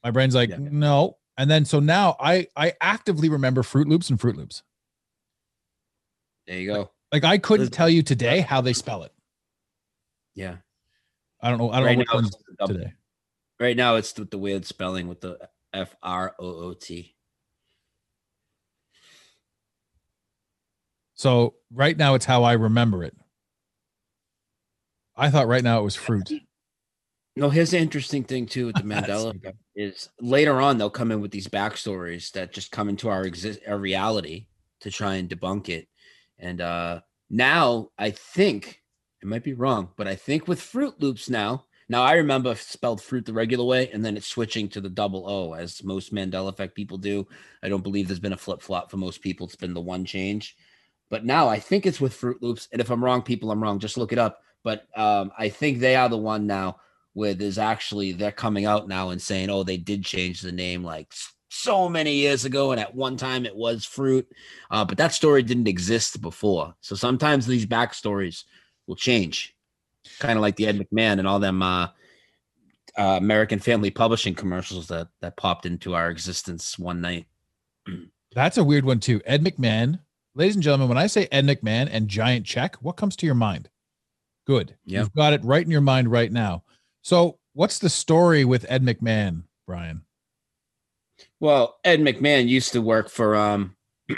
My 0.02 0.10
brain's 0.10 0.34
like, 0.34 0.50
Yeah. 0.50 0.56
no. 0.60 1.18
And 1.36 1.50
then 1.50 1.64
so 1.64 1.80
now 1.80 2.16
I 2.20 2.48
I 2.56 2.74
actively 2.80 3.28
remember 3.28 3.62
Fruit 3.62 3.88
Loops 3.88 4.10
and 4.10 4.20
Fruit 4.20 4.36
Loops. 4.36 4.62
There 6.46 6.58
you 6.58 6.66
go. 6.72 6.90
Like 7.12 7.24
I 7.24 7.38
couldn't 7.38 7.70
tell 7.70 7.88
you 7.88 8.02
today 8.02 8.40
how 8.40 8.60
they 8.60 8.72
spell 8.72 9.02
it. 9.04 9.12
Yeah. 10.34 10.56
I 11.40 11.48
don't 11.50 11.58
know. 11.58 11.70
I 11.70 11.76
don't 11.76 11.86
Right 11.86 11.98
know 11.98 12.04
which 12.16 12.24
now, 12.58 12.66
it's 12.66 12.72
today. 12.72 12.92
right 13.60 13.76
now 13.76 13.96
it's 13.96 14.16
with 14.18 14.30
the 14.30 14.38
weird 14.38 14.66
spelling 14.66 15.08
with 15.08 15.20
the 15.20 15.38
F 15.72 15.94
R 16.02 16.34
O 16.38 16.46
O 16.46 16.72
T. 16.74 17.14
So 21.14 21.54
right 21.72 21.96
now 21.96 22.14
it's 22.14 22.24
how 22.24 22.44
I 22.44 22.52
remember 22.52 23.02
it. 23.02 23.16
I 25.16 25.30
thought 25.30 25.48
right 25.48 25.64
now 25.64 25.80
it 25.80 25.84
was 25.84 25.96
fruit. 25.96 26.30
No, 27.34 27.50
here's 27.50 27.70
the 27.70 27.78
interesting 27.78 28.22
thing 28.24 28.46
too 28.46 28.66
with 28.66 28.76
the 28.76 28.82
Mandela 28.84 29.34
is 29.74 30.08
later 30.20 30.60
on 30.60 30.78
they'll 30.78 30.90
come 30.90 31.10
in 31.12 31.20
with 31.20 31.30
these 31.30 31.48
backstories 31.48 32.30
that 32.32 32.52
just 32.52 32.70
come 32.70 32.88
into 32.88 33.08
our 33.08 33.24
exist 33.24 33.60
our 33.66 33.78
reality 33.78 34.46
to 34.80 34.90
try 34.90 35.14
and 35.14 35.28
debunk 35.28 35.68
it. 35.68 35.88
And 36.38 36.60
uh 36.60 37.00
now 37.30 37.90
I 37.98 38.10
think 38.10 38.82
it 39.22 39.28
might 39.28 39.44
be 39.44 39.54
wrong, 39.54 39.90
but 39.96 40.06
I 40.06 40.14
think 40.14 40.48
with 40.48 40.60
Fruit 40.60 40.94
Loops 41.00 41.28
now. 41.28 41.64
Now 41.90 42.02
I 42.02 42.14
remember 42.14 42.54
spelled 42.54 43.02
fruit 43.02 43.24
the 43.24 43.32
regular 43.32 43.64
way, 43.64 43.90
and 43.90 44.04
then 44.04 44.16
it's 44.16 44.26
switching 44.26 44.68
to 44.68 44.80
the 44.80 44.90
double 44.90 45.28
O 45.28 45.54
as 45.54 45.82
most 45.82 46.12
Mandela 46.12 46.50
effect 46.50 46.74
people 46.74 46.98
do. 46.98 47.26
I 47.62 47.70
don't 47.70 47.82
believe 47.82 48.06
there's 48.06 48.20
been 48.20 48.34
a 48.34 48.36
flip 48.36 48.60
flop 48.60 48.90
for 48.90 48.98
most 48.98 49.22
people. 49.22 49.46
It's 49.46 49.56
been 49.56 49.72
the 49.72 49.80
one 49.80 50.04
change. 50.04 50.56
But 51.08 51.24
now 51.24 51.48
I 51.48 51.58
think 51.58 51.86
it's 51.86 52.00
with 52.00 52.12
Fruit 52.12 52.42
Loops. 52.42 52.68
And 52.72 52.80
if 52.82 52.90
I'm 52.90 53.02
wrong, 53.02 53.22
people, 53.22 53.50
I'm 53.50 53.62
wrong. 53.62 53.78
Just 53.78 53.96
look 53.96 54.12
it 54.12 54.18
up. 54.18 54.42
But 54.62 54.86
um, 54.96 55.32
I 55.38 55.48
think 55.48 55.78
they 55.78 55.96
are 55.96 56.10
the 56.10 56.18
one 56.18 56.46
now 56.46 56.76
where 57.14 57.32
there's 57.34 57.58
actually 57.58 58.12
they're 58.12 58.32
coming 58.32 58.66
out 58.66 58.86
now 58.86 59.08
and 59.08 59.20
saying, 59.20 59.48
oh, 59.48 59.62
they 59.62 59.78
did 59.78 60.04
change 60.04 60.42
the 60.42 60.52
name 60.52 60.84
like 60.84 61.12
so 61.48 61.88
many 61.88 62.14
years 62.14 62.44
ago, 62.44 62.72
and 62.72 62.80
at 62.80 62.94
one 62.94 63.16
time 63.16 63.46
it 63.46 63.56
was 63.56 63.84
fruit. 63.84 64.28
Uh, 64.70 64.84
but 64.84 64.98
that 64.98 65.12
story 65.12 65.42
didn't 65.42 65.68
exist 65.68 66.20
before. 66.20 66.74
So 66.80 66.94
sometimes 66.94 67.46
these 67.46 67.66
backstories 67.66 68.44
will 68.86 68.96
change. 68.96 69.54
Kind 70.20 70.38
of 70.38 70.42
like 70.42 70.56
the 70.56 70.66
Ed 70.66 70.78
McMahon 70.78 71.18
and 71.18 71.26
all 71.26 71.38
them 71.38 71.62
uh, 71.62 71.88
uh, 72.96 73.16
American 73.18 73.58
Family 73.58 73.90
Publishing 73.90 74.34
commercials 74.34 74.88
that 74.88 75.08
that 75.20 75.36
popped 75.36 75.66
into 75.66 75.94
our 75.94 76.10
existence 76.10 76.78
one 76.78 77.00
night. 77.00 77.26
That's 78.32 78.58
a 78.58 78.64
weird 78.64 78.84
one 78.84 79.00
too. 79.00 79.20
Ed 79.24 79.42
McMahon. 79.42 80.00
Ladies 80.34 80.54
and 80.54 80.62
gentlemen, 80.62 80.88
when 80.88 80.98
I 80.98 81.08
say 81.08 81.26
Ed 81.32 81.46
McMahon 81.46 81.88
and 81.90 82.06
giant 82.06 82.46
check, 82.46 82.76
what 82.76 82.96
comes 82.96 83.16
to 83.16 83.26
your 83.26 83.34
mind? 83.34 83.68
Good. 84.46 84.76
Yeah. 84.84 85.00
You've 85.00 85.14
got 85.14 85.32
it 85.32 85.44
right 85.44 85.64
in 85.64 85.70
your 85.70 85.80
mind 85.80 86.10
right 86.10 86.30
now. 86.30 86.62
So, 87.02 87.38
what's 87.54 87.78
the 87.78 87.90
story 87.90 88.44
with 88.44 88.64
Ed 88.68 88.82
McMahon, 88.82 89.42
Brian? 89.66 90.02
Well, 91.40 91.78
Ed 91.84 92.00
McMahon 92.00 92.48
used 92.48 92.72
to 92.72 92.82
work 92.82 93.08
for 93.08 93.36
um, 93.36 93.76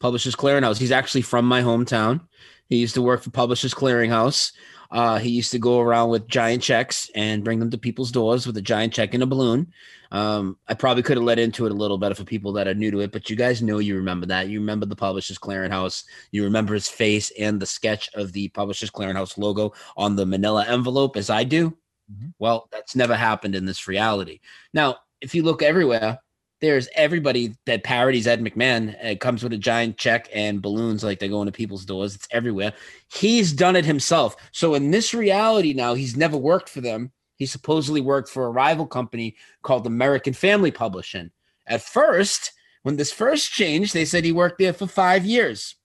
Publishers 0.00 0.36
Clearinghouse. 0.36 0.78
He's 0.78 0.92
actually 0.92 1.22
from 1.22 1.46
my 1.46 1.62
hometown. 1.62 2.20
He 2.68 2.76
used 2.76 2.94
to 2.94 3.02
work 3.02 3.22
for 3.22 3.30
Publishers 3.30 3.72
Clearinghouse. 3.72 4.52
Uh, 4.90 5.18
he 5.18 5.30
used 5.30 5.52
to 5.52 5.58
go 5.58 5.80
around 5.80 6.08
with 6.10 6.28
giant 6.28 6.62
checks 6.62 7.10
and 7.14 7.44
bring 7.44 7.58
them 7.58 7.70
to 7.70 7.78
people's 7.78 8.10
doors 8.10 8.46
with 8.46 8.56
a 8.56 8.62
giant 8.62 8.92
check 8.92 9.14
and 9.14 9.22
a 9.22 9.26
balloon. 9.26 9.70
Um, 10.10 10.56
I 10.66 10.74
probably 10.74 11.02
could 11.02 11.18
have 11.18 11.24
led 11.24 11.38
into 11.38 11.66
it 11.66 11.72
a 11.72 11.74
little 11.74 11.98
better 11.98 12.14
for 12.14 12.24
people 12.24 12.52
that 12.54 12.66
are 12.66 12.74
new 12.74 12.90
to 12.90 13.00
it, 13.00 13.12
but 13.12 13.28
you 13.28 13.36
guys 13.36 13.60
know 13.60 13.78
you 13.78 13.96
remember 13.96 14.26
that. 14.26 14.48
You 14.48 14.60
remember 14.60 14.86
the 14.86 14.96
Publishers 14.96 15.38
Clearinghouse. 15.38 16.04
You 16.32 16.44
remember 16.44 16.72
his 16.72 16.88
face 16.88 17.30
and 17.38 17.60
the 17.60 17.66
sketch 17.66 18.08
of 18.14 18.32
the 18.32 18.48
Publishers 18.48 18.90
Clearinghouse 18.90 19.36
logo 19.36 19.72
on 19.96 20.16
the 20.16 20.24
manila 20.24 20.64
envelope, 20.66 21.16
as 21.16 21.28
I 21.28 21.44
do. 21.44 21.76
Mhm. 22.10 22.32
Well, 22.38 22.68
that's 22.72 22.96
never 22.96 23.14
happened 23.14 23.54
in 23.54 23.66
this 23.66 23.86
reality. 23.86 24.40
Now, 24.72 24.96
if 25.20 25.34
you 25.34 25.42
look 25.42 25.62
everywhere, 25.62 26.18
there's 26.60 26.88
everybody 26.94 27.54
that 27.66 27.84
parodies 27.84 28.26
Ed 28.26 28.40
McMahon. 28.40 28.96
It 29.04 29.20
comes 29.20 29.42
with 29.42 29.52
a 29.52 29.58
giant 29.58 29.96
check 29.96 30.28
and 30.34 30.60
balloons 30.60 31.04
like 31.04 31.18
they 31.18 31.28
go 31.28 31.40
into 31.40 31.52
people's 31.52 31.84
doors. 31.84 32.14
It's 32.14 32.28
everywhere. 32.30 32.72
He's 33.12 33.52
done 33.52 33.76
it 33.76 33.84
himself. 33.84 34.36
So 34.52 34.74
in 34.74 34.90
this 34.90 35.14
reality 35.14 35.72
now, 35.72 35.94
he's 35.94 36.16
never 36.16 36.36
worked 36.36 36.68
for 36.68 36.80
them. 36.80 37.12
He 37.36 37.46
supposedly 37.46 38.00
worked 38.00 38.28
for 38.28 38.46
a 38.46 38.50
rival 38.50 38.86
company 38.86 39.36
called 39.62 39.86
American 39.86 40.34
Family 40.34 40.72
Publishing. 40.72 41.30
At 41.68 41.82
first, 41.82 42.52
when 42.82 42.96
this 42.96 43.12
first 43.12 43.52
changed, 43.52 43.94
they 43.94 44.04
said 44.04 44.24
he 44.24 44.32
worked 44.32 44.58
there 44.58 44.72
for 44.72 44.86
five 44.86 45.24
years. 45.24 45.76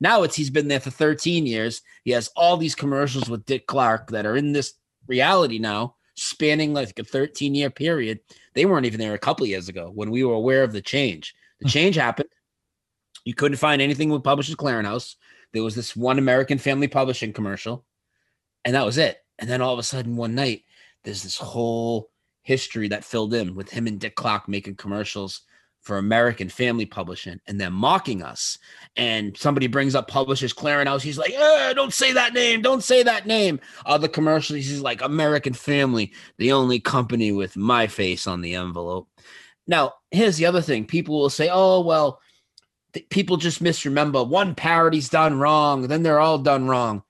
Now 0.00 0.24
it's 0.24 0.36
he's 0.36 0.50
been 0.50 0.68
there 0.68 0.80
for 0.80 0.90
13 0.90 1.46
years. 1.46 1.82
He 2.04 2.10
has 2.10 2.30
all 2.36 2.56
these 2.56 2.74
commercials 2.74 3.30
with 3.30 3.46
Dick 3.46 3.66
Clark 3.66 4.10
that 4.10 4.26
are 4.26 4.36
in 4.36 4.52
this 4.52 4.74
reality 5.06 5.58
now, 5.58 5.94
spanning 6.16 6.74
like 6.74 6.98
a 6.98 7.04
13 7.04 7.54
year 7.54 7.70
period. 7.70 8.20
They 8.56 8.64
weren't 8.64 8.86
even 8.86 8.98
there 8.98 9.14
a 9.14 9.18
couple 9.18 9.44
of 9.44 9.50
years 9.50 9.68
ago 9.68 9.92
when 9.94 10.10
we 10.10 10.24
were 10.24 10.34
aware 10.34 10.64
of 10.64 10.72
the 10.72 10.80
change. 10.80 11.34
The 11.60 11.66
hmm. 11.66 11.70
change 11.70 11.94
happened. 11.94 12.30
You 13.24 13.34
couldn't 13.34 13.58
find 13.58 13.80
anything 13.80 14.08
with 14.08 14.24
Publishers 14.24 14.56
Clearinghouse. 14.56 15.14
There 15.52 15.62
was 15.62 15.74
this 15.74 15.94
one 15.94 16.18
American 16.18 16.58
Family 16.58 16.88
Publishing 16.88 17.32
commercial, 17.32 17.84
and 18.64 18.74
that 18.74 18.84
was 18.84 18.98
it. 18.98 19.18
And 19.38 19.48
then 19.48 19.60
all 19.60 19.74
of 19.74 19.78
a 19.78 19.84
sudden, 19.84 20.16
one 20.16 20.34
night, 20.34 20.62
there's 21.04 21.22
this 21.22 21.36
whole 21.36 22.10
history 22.42 22.88
that 22.88 23.04
filled 23.04 23.34
in 23.34 23.54
with 23.54 23.70
him 23.70 23.86
and 23.86 24.00
Dick 24.00 24.14
Clark 24.14 24.48
making 24.48 24.76
commercials 24.76 25.42
for 25.86 25.98
American 25.98 26.48
Family 26.48 26.84
Publishing, 26.84 27.40
and 27.46 27.60
they're 27.60 27.70
mocking 27.70 28.20
us. 28.20 28.58
And 28.96 29.36
somebody 29.36 29.68
brings 29.68 29.94
up 29.94 30.08
Publishers 30.08 30.52
Clearinghouse. 30.52 31.00
He's 31.00 31.16
like, 31.16 31.32
eh, 31.32 31.72
"Don't 31.74 31.94
say 31.94 32.12
that 32.12 32.34
name. 32.34 32.60
Don't 32.60 32.82
say 32.82 33.04
that 33.04 33.24
name." 33.24 33.60
Other 33.86 34.08
commercials, 34.08 34.56
he's 34.56 34.80
like, 34.80 35.00
"American 35.00 35.54
Family, 35.54 36.12
the 36.38 36.50
only 36.50 36.80
company 36.80 37.30
with 37.30 37.56
my 37.56 37.86
face 37.86 38.26
on 38.26 38.40
the 38.40 38.56
envelope." 38.56 39.08
Now, 39.68 39.94
here's 40.10 40.36
the 40.36 40.46
other 40.46 40.60
thing: 40.60 40.86
people 40.86 41.20
will 41.20 41.30
say, 41.30 41.48
"Oh, 41.52 41.80
well." 41.80 42.20
th- 42.92 43.08
People 43.10 43.36
just 43.36 43.60
misremember 43.60 44.24
one 44.24 44.56
parody's 44.56 45.08
done 45.08 45.38
wrong, 45.38 45.86
then 45.86 46.02
they're 46.02 46.20
all 46.20 46.38
done 46.38 46.66
wrong. 46.66 47.04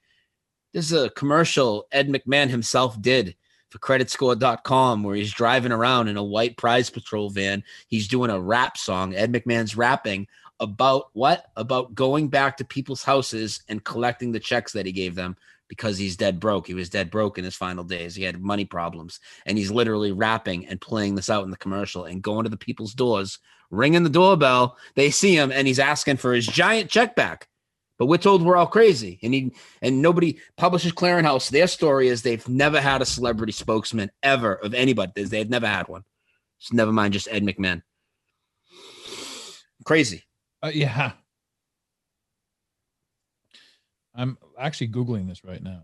This 0.75 0.87
is 0.87 1.05
a 1.05 1.11
commercial 1.11 1.87
Ed 1.91 2.09
McMahon 2.09 2.51
himself 2.51 3.01
did 3.01 3.37
for 3.77 3.99
creditscore.com 3.99 5.03
where 5.03 5.17
he's 5.17 5.33
driving 5.33 5.73
around 5.73 6.09
in 6.09 6.17
a 6.17 6.23
white 6.23 6.57
prize 6.57 6.91
patrol 6.91 7.31
van. 7.31 7.62
He's 7.89 8.09
doing 8.09 8.31
a 8.31 8.41
rap 8.41 8.77
song. 8.77 9.15
Ed 9.15 9.33
McMahon's 9.33 9.77
rapping 9.77 10.27
about 10.61 11.11
what? 11.12 11.51
About 11.57 11.95
going 11.95 12.29
back 12.29 12.57
to 12.57 12.65
people's 12.65 13.03
houses 13.03 13.62
and 13.69 13.85
collecting 13.85 14.33
the 14.33 14.41
checks 14.41 14.73
that 14.73 14.87
he 14.87 14.93
gave 14.93 15.15
them 15.15 15.37
because 15.69 15.99
he's 15.99 16.17
dead 16.17 16.39
broke. 16.41 16.67
He 16.67 16.75
was 16.75 16.89
dead 16.89 17.11
broke 17.11 17.39
in 17.39 17.45
his 17.45 17.57
final 17.57 17.85
days. 17.85 18.15
He 18.15 18.23
had 18.23 18.41
money 18.41 18.65
problems. 18.65 19.21
And 19.45 19.59
he's 19.59 19.71
literally 19.71 20.12
rapping 20.12 20.67
and 20.67 20.81
playing 20.81 21.17
this 21.17 21.29
out 21.29 21.45
in 21.45 21.51
the 21.51 21.57
commercial 21.57 22.05
and 22.05 22.23
going 22.23 22.45
to 22.45 22.51
the 22.51 22.57
people's 22.57 22.95
doors, 22.95 23.39
ringing 23.71 24.05
the 24.05 24.11
doorbell. 24.11 24.77
They 24.95 25.11
see 25.11 25.37
him 25.37 25.53
and 25.53 25.67
he's 25.67 25.81
asking 25.81 26.19
for 26.19 26.33
his 26.33 26.47
giant 26.47 26.89
check 26.89 27.17
back. 27.17 27.49
But 27.98 28.06
we're 28.06 28.18
told 28.18 28.42
we're 28.42 28.56
all 28.56 28.66
crazy. 28.66 29.18
And 29.22 29.32
he 29.32 29.52
and 29.80 30.02
nobody 30.02 30.38
Publishers 30.56 30.92
Clearinghouse. 30.92 31.50
Their 31.50 31.66
story 31.66 32.09
is 32.09 32.22
they've 32.22 32.46
never 32.48 32.80
had 32.80 33.00
a 33.00 33.06
celebrity 33.06 33.52
spokesman 33.52 34.11
ever 34.22 34.54
of 34.56 34.74
anybody. 34.74 35.24
They've 35.24 35.48
never 35.48 35.66
had 35.66 35.88
one. 35.88 36.04
So 36.59 36.74
never 36.74 36.92
mind 36.92 37.14
just 37.14 37.28
Ed 37.30 37.42
McMahon. 37.42 37.82
Crazy. 39.85 40.24
Uh, 40.62 40.72
yeah. 40.74 41.12
I'm 44.14 44.38
actually 44.59 44.88
Googling 44.88 45.28
this 45.28 45.44
right 45.44 45.62
now. 45.62 45.82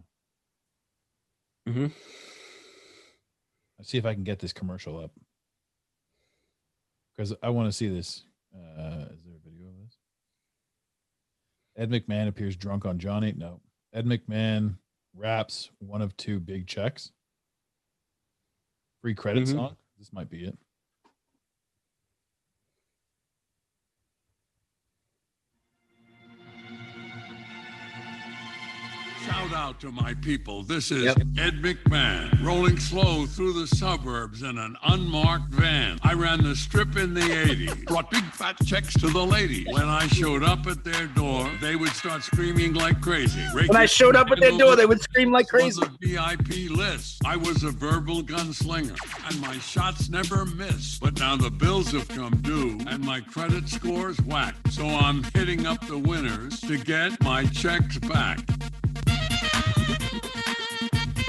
Mhm. 1.69 1.93
Let's 3.79 3.91
see 3.91 3.99
if 3.99 4.07
I 4.07 4.15
can 4.15 4.25
get 4.25 4.39
this 4.39 4.53
commercial 4.53 4.99
up. 4.99 5.13
Because 7.17 7.35
I 7.43 7.51
want 7.51 7.69
to 7.69 7.73
see 7.73 7.89
this. 7.89 8.25
Uh, 8.55 9.07
is 9.13 9.23
there 9.25 9.35
a 9.37 9.49
video 9.49 9.69
of 9.69 9.79
this? 9.85 9.97
Ed 11.77 11.91
McMahon 11.91 12.29
appears 12.29 12.57
drunk 12.57 12.85
on 12.85 12.99
Johnny. 12.99 13.33
No. 13.33 13.61
Ed 13.93 14.07
McMahon 14.07 14.77
raps 15.15 15.71
one 15.79 16.03
of 16.03 16.17
two 16.17 16.41
big 16.41 16.67
checks. 16.67 17.13
Free 19.01 19.15
credit 19.15 19.45
Mhm. 19.45 19.53
song. 19.53 19.77
This 19.99 20.13
might 20.13 20.29
be 20.31 20.45
it. 20.45 20.59
Shout 29.33 29.55
out 29.55 29.81
to 29.81 29.91
my 29.91 30.13
people. 30.15 30.63
This 30.63 30.91
is 30.91 31.05
Yep. 31.05 31.17
Ed 31.39 31.63
McMahon 31.63 32.45
rolling 32.45 32.79
slow 32.79 33.25
through 33.25 33.55
the 33.55 33.67
suburbs 33.67 34.43
in 34.43 34.59
an 34.59 34.77
unmarked 34.85 35.55
van. 35.55 35.99
I 36.03 36.13
ran 36.13 36.43
the 36.43 36.55
strip 36.55 36.97
in 36.97 37.15
the 37.15 37.23
80s, 37.23 37.85
brought 37.87 38.11
big 38.11 38.25
fat 38.25 38.57
checks 38.67 38.93
to 39.01 39.09
the 39.09 39.25
ladies. 39.25 39.67
When 39.71 39.89
I 39.89 40.07
showed 40.09 40.43
up 40.43 40.67
at 40.67 40.85
their 40.85 41.07
door, 41.07 41.51
they 41.63 41.77
would 41.77 41.93
start 41.93 42.23
screaming 42.23 42.75
like 42.75 43.01
crazy. 43.01 43.41
When 43.55 43.75
I 43.75 43.87
showed 43.87 44.17
up 44.17 44.31
at 44.31 44.39
their 44.39 44.57
door, 44.59 44.77
they 44.77 44.85
would 44.85 45.01
scream 45.01 45.33
like 45.33 45.49
crazy. 45.49 45.81
Was 45.81 45.89
a 45.89 46.07
VIP 46.07 46.71
list. 46.71 47.23
I 47.25 47.37
was 47.37 47.65
a 47.65 47.71
verbal 47.71 48.23
gunslinger, 48.23 48.99
and 49.29 49.41
my 49.41 49.57
shots 49.61 50.11
never 50.11 50.45
missed. 50.45 51.01
But 51.01 51.19
now 51.19 51.37
the 51.37 51.51
bills 51.51 51.93
have 51.93 52.07
come 52.09 52.37
due, 52.43 52.79
and 52.87 53.03
my 53.03 53.21
credit 53.21 53.67
score's 53.67 54.21
whacked. 54.21 54.73
So 54.73 54.87
I'm 54.87 55.23
hitting 55.35 55.65
up 55.67 55.87
the 55.87 55.99
winners 55.99 56.61
to 56.61 56.77
get 56.77 57.19
my 57.23 57.47
checks 57.47 57.97
back. 57.99 58.41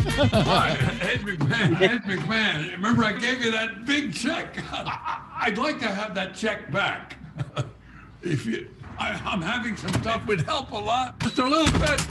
Ed 0.05 1.21
McMahon. 1.21 1.81
Ed 1.81 2.03
McMahon. 2.03 2.71
Remember, 2.73 3.03
I 3.03 3.13
gave 3.13 3.43
you 3.43 3.51
that 3.51 3.85
big 3.85 4.13
check. 4.13 4.57
I'd 4.73 5.57
like 5.57 5.79
to 5.79 5.87
have 5.87 6.13
that 6.15 6.35
check 6.35 6.71
back. 6.71 7.17
If 8.25 8.45
you, 8.45 8.69
I, 8.97 9.19
I'm 9.25 9.41
having 9.41 9.75
some 9.75 9.91
stuff 10.01 10.25
would 10.27 10.43
help 10.43 10.71
a 10.71 10.77
lot, 10.77 11.19
just 11.19 11.39
a 11.39 11.45
little 11.45 11.77
bit. 11.77 12.01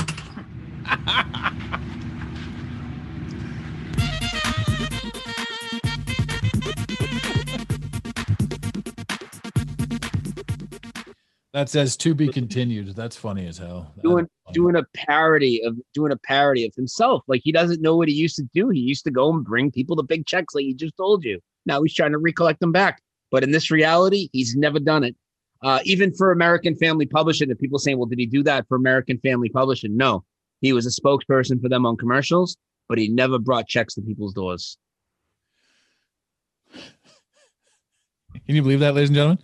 That 11.52 11.68
says 11.68 11.98
to 11.98 12.14
be 12.14 12.28
continued. 12.28 12.94
That's 12.96 13.16
funny 13.16 13.46
as 13.46 13.58
hell. 13.58 13.92
Doing 14.02 14.26
doing 14.52 14.74
a 14.74 14.84
parody 14.94 15.62
of 15.62 15.76
doing 15.92 16.10
a 16.10 16.16
parody 16.16 16.64
of 16.64 16.74
himself. 16.74 17.22
Like 17.26 17.42
he 17.44 17.52
doesn't 17.52 17.82
know 17.82 17.94
what 17.94 18.08
he 18.08 18.14
used 18.14 18.36
to 18.36 18.48
do. 18.54 18.70
He 18.70 18.80
used 18.80 19.04
to 19.04 19.10
go 19.10 19.30
and 19.30 19.44
bring 19.44 19.70
people 19.70 19.94
the 19.94 20.02
big 20.02 20.24
checks, 20.26 20.54
like 20.54 20.64
he 20.64 20.72
just 20.72 20.96
told 20.96 21.24
you. 21.24 21.40
Now 21.66 21.82
he's 21.82 21.94
trying 21.94 22.12
to 22.12 22.18
recollect 22.18 22.60
them 22.60 22.72
back. 22.72 23.02
But 23.30 23.42
in 23.42 23.50
this 23.50 23.70
reality, 23.70 24.30
he's 24.32 24.56
never 24.56 24.80
done 24.80 25.04
it. 25.04 25.14
Uh, 25.62 25.80
even 25.84 26.12
for 26.14 26.32
American 26.32 26.74
Family 26.74 27.06
Publishing, 27.06 27.50
and 27.50 27.58
people 27.58 27.78
saying, 27.78 27.98
"Well, 27.98 28.06
did 28.06 28.18
he 28.18 28.26
do 28.26 28.42
that 28.44 28.66
for 28.66 28.76
American 28.76 29.18
Family 29.18 29.50
Publishing?" 29.50 29.94
No, 29.94 30.24
he 30.62 30.72
was 30.72 30.86
a 30.86 31.00
spokesperson 31.00 31.60
for 31.60 31.68
them 31.68 31.84
on 31.84 31.98
commercials, 31.98 32.56
but 32.88 32.96
he 32.96 33.08
never 33.08 33.38
brought 33.38 33.68
checks 33.68 33.94
to 33.94 34.00
people's 34.00 34.32
doors. 34.32 34.78
Can 38.46 38.56
you 38.56 38.62
believe 38.62 38.80
that, 38.80 38.94
ladies 38.94 39.10
and 39.10 39.16
gentlemen? 39.16 39.38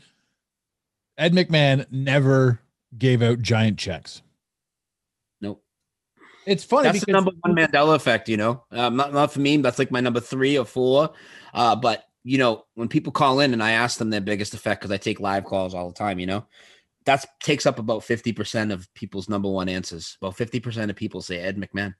Ed 1.18 1.32
McMahon 1.32 1.84
never 1.90 2.60
gave 2.96 3.20
out 3.22 3.42
giant 3.42 3.76
checks. 3.78 4.22
Nope. 5.40 5.62
It's 6.46 6.64
funny 6.64 6.84
That's 6.84 7.04
the 7.04 7.12
number 7.12 7.32
one 7.40 7.56
Mandela 7.56 7.96
effect, 7.96 8.28
you 8.28 8.36
know. 8.36 8.62
Um, 8.70 8.96
not 8.96 9.12
not 9.12 9.32
for 9.32 9.40
me. 9.40 9.56
That's 9.58 9.78
like 9.78 9.90
my 9.90 10.00
number 10.00 10.20
three 10.20 10.56
or 10.56 10.64
four. 10.64 11.10
Uh, 11.52 11.74
but 11.74 12.04
you 12.22 12.38
know, 12.38 12.64
when 12.74 12.88
people 12.88 13.12
call 13.12 13.40
in 13.40 13.52
and 13.52 13.62
I 13.62 13.72
ask 13.72 13.98
them 13.98 14.10
their 14.10 14.20
biggest 14.20 14.54
effect 14.54 14.80
because 14.80 14.92
I 14.92 14.96
take 14.96 15.18
live 15.18 15.44
calls 15.44 15.74
all 15.74 15.88
the 15.88 15.94
time, 15.94 16.18
you 16.18 16.26
know, 16.26 16.46
that 17.04 17.24
takes 17.40 17.66
up 17.66 17.78
about 17.78 18.02
50% 18.02 18.72
of 18.72 18.92
people's 18.94 19.28
number 19.28 19.48
one 19.48 19.68
answers. 19.68 20.16
About 20.20 20.36
50% 20.36 20.90
of 20.90 20.96
people 20.96 21.22
say 21.22 21.38
Ed 21.38 21.56
McMahon. 21.56 21.94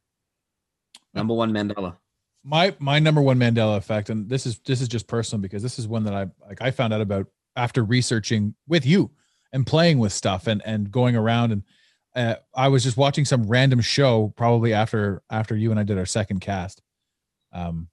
Number 1.15 1.35
one 1.35 1.53
Mandela. 1.53 1.97
my 2.45 2.75
my 2.79 2.99
number 3.01 3.21
one 3.21 3.39
Mandela 3.39 3.77
effect, 3.77 4.11
and 4.11 4.29
this 4.29 4.47
is 4.47 4.61
this 4.61 4.81
is 4.81 4.89
just 4.89 5.09
personal 5.09 5.43
because 5.43 5.63
this 5.63 5.79
is 5.79 5.89
one 5.89 6.05
that 6.05 6.15
I 6.15 6.27
like 6.47 6.63
I 6.63 6.71
found 6.71 6.93
out 6.93 7.01
about 7.01 7.27
after 7.59 7.85
researching 7.85 8.55
with 8.67 8.87
you 8.87 9.11
and 9.53 9.67
playing 9.67 9.99
with 9.99 10.13
stuff 10.13 10.47
and 10.47 10.63
and 10.65 10.91
going 10.91 11.17
around 11.17 11.53
and 11.53 11.63
uh, 12.17 12.37
I 12.55 12.69
was 12.69 12.83
just 12.83 12.97
watching 12.97 13.25
some 13.25 13.47
random 13.47 13.81
show 13.81 14.33
probably 14.37 14.73
after 14.73 15.23
after 15.31 15.57
you 15.57 15.71
and 15.71 15.79
I 15.79 15.83
did 15.83 15.99
our 15.99 16.07
second 16.07 16.41
cast. 16.41 16.81
Um, 17.53 17.89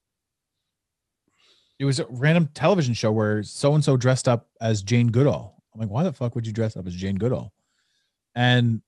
it 1.78 1.84
was 1.84 2.00
a 2.00 2.06
random 2.08 2.48
television 2.54 2.94
show 2.94 3.12
where 3.12 3.42
so 3.42 3.74
and 3.74 3.84
so 3.84 3.96
dressed 3.96 4.26
up 4.26 4.48
as 4.60 4.82
Jane 4.82 5.08
Goodall. 5.08 5.62
I'm 5.74 5.80
like, 5.80 5.90
why 5.90 6.02
the 6.02 6.12
fuck 6.12 6.34
would 6.34 6.46
you 6.46 6.52
dress 6.52 6.76
up 6.76 6.86
as 6.86 6.94
Jane 6.94 7.16
Goodall? 7.16 7.52
And 8.34 8.82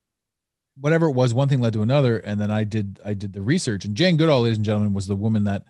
whatever 0.81 1.07
it 1.07 1.13
was, 1.13 1.35
one 1.35 1.49
thing 1.49 1.61
led 1.61 1.75
to 1.75 1.83
another, 1.83 2.19
and 2.19 2.41
then 2.41 2.51
I 2.51 2.65
did 2.65 2.99
I 3.05 3.15
did 3.15 3.33
the 3.33 3.43
research. 3.43 3.85
And 3.85 3.97
Jane 3.97 4.17
Goodall, 4.17 4.43
ladies 4.43 4.59
and 4.59 4.65
gentlemen, 4.65 4.95
was 4.95 5.07
the 5.07 5.17
woman 5.17 5.45
that 5.45 5.65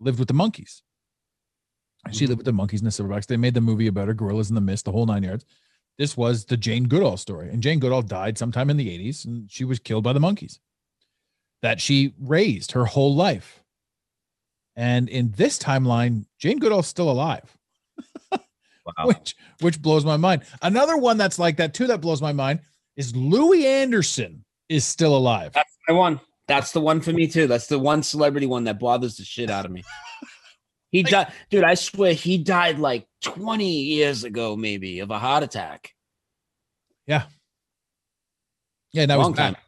lived 0.00 0.18
with 0.18 0.28
the 0.28 0.34
monkeys. 0.34 0.82
She 2.10 2.26
lived 2.26 2.38
with 2.38 2.46
the 2.46 2.52
monkeys 2.52 2.80
in 2.80 2.84
the 2.84 2.90
silverbacks. 2.90 3.26
They 3.26 3.36
made 3.36 3.54
the 3.54 3.60
movie 3.60 3.86
about 3.86 4.08
her, 4.08 4.14
Gorillas 4.14 4.48
in 4.48 4.54
the 4.56 4.60
Mist, 4.60 4.84
the 4.84 4.92
whole 4.92 5.06
nine 5.06 5.22
yards. 5.22 5.44
This 5.98 6.16
was 6.16 6.44
the 6.44 6.56
Jane 6.56 6.84
Goodall 6.88 7.16
story, 7.16 7.48
and 7.50 7.62
Jane 7.62 7.78
Goodall 7.78 8.02
died 8.02 8.36
sometime 8.36 8.70
in 8.70 8.76
the 8.76 8.88
'80s, 8.88 9.24
and 9.24 9.50
she 9.50 9.64
was 9.64 9.78
killed 9.78 10.02
by 10.02 10.12
the 10.12 10.20
monkeys 10.20 10.58
that 11.62 11.80
she 11.80 12.12
raised 12.18 12.72
her 12.72 12.84
whole 12.84 13.14
life. 13.14 13.62
And 14.74 15.08
in 15.08 15.30
this 15.32 15.58
timeline, 15.58 16.24
Jane 16.38 16.58
Goodall's 16.58 16.88
still 16.88 17.10
alive 17.10 17.56
Wow. 18.32 19.06
which 19.06 19.36
which 19.60 19.80
blows 19.80 20.04
my 20.04 20.16
mind. 20.16 20.42
Another 20.60 20.96
one 20.96 21.18
that's 21.18 21.38
like 21.38 21.56
that 21.58 21.72
too 21.72 21.86
that 21.86 22.00
blows 22.00 22.20
my 22.20 22.32
mind 22.32 22.60
is 22.96 23.14
Louie 23.14 23.64
Anderson 23.66 24.44
is 24.68 24.84
still 24.84 25.16
alive. 25.16 25.52
That's 25.52 25.70
my 25.88 25.94
one. 25.94 26.20
That's 26.48 26.72
the 26.72 26.80
one 26.80 27.00
for 27.00 27.12
me 27.12 27.28
too. 27.28 27.46
That's 27.46 27.68
the 27.68 27.78
one 27.78 28.02
celebrity 28.02 28.46
one 28.46 28.64
that 28.64 28.80
bothers 28.80 29.16
the 29.16 29.24
shit 29.24 29.50
out 29.50 29.64
of 29.64 29.70
me. 29.70 29.84
He 30.92 31.02
died, 31.02 31.32
dude. 31.50 31.64
I 31.64 31.74
swear 31.74 32.12
he 32.12 32.38
died 32.38 32.78
like 32.78 33.06
20 33.22 33.66
years 33.66 34.24
ago, 34.24 34.54
maybe 34.56 35.00
of 35.00 35.10
a 35.10 35.18
heart 35.18 35.42
attack. 35.42 35.90
Yeah, 37.06 37.24
and 38.94 39.10
that 39.10 39.16
was 39.18 39.24
Long 39.24 39.32
back. 39.32 39.54
time. 39.54 39.62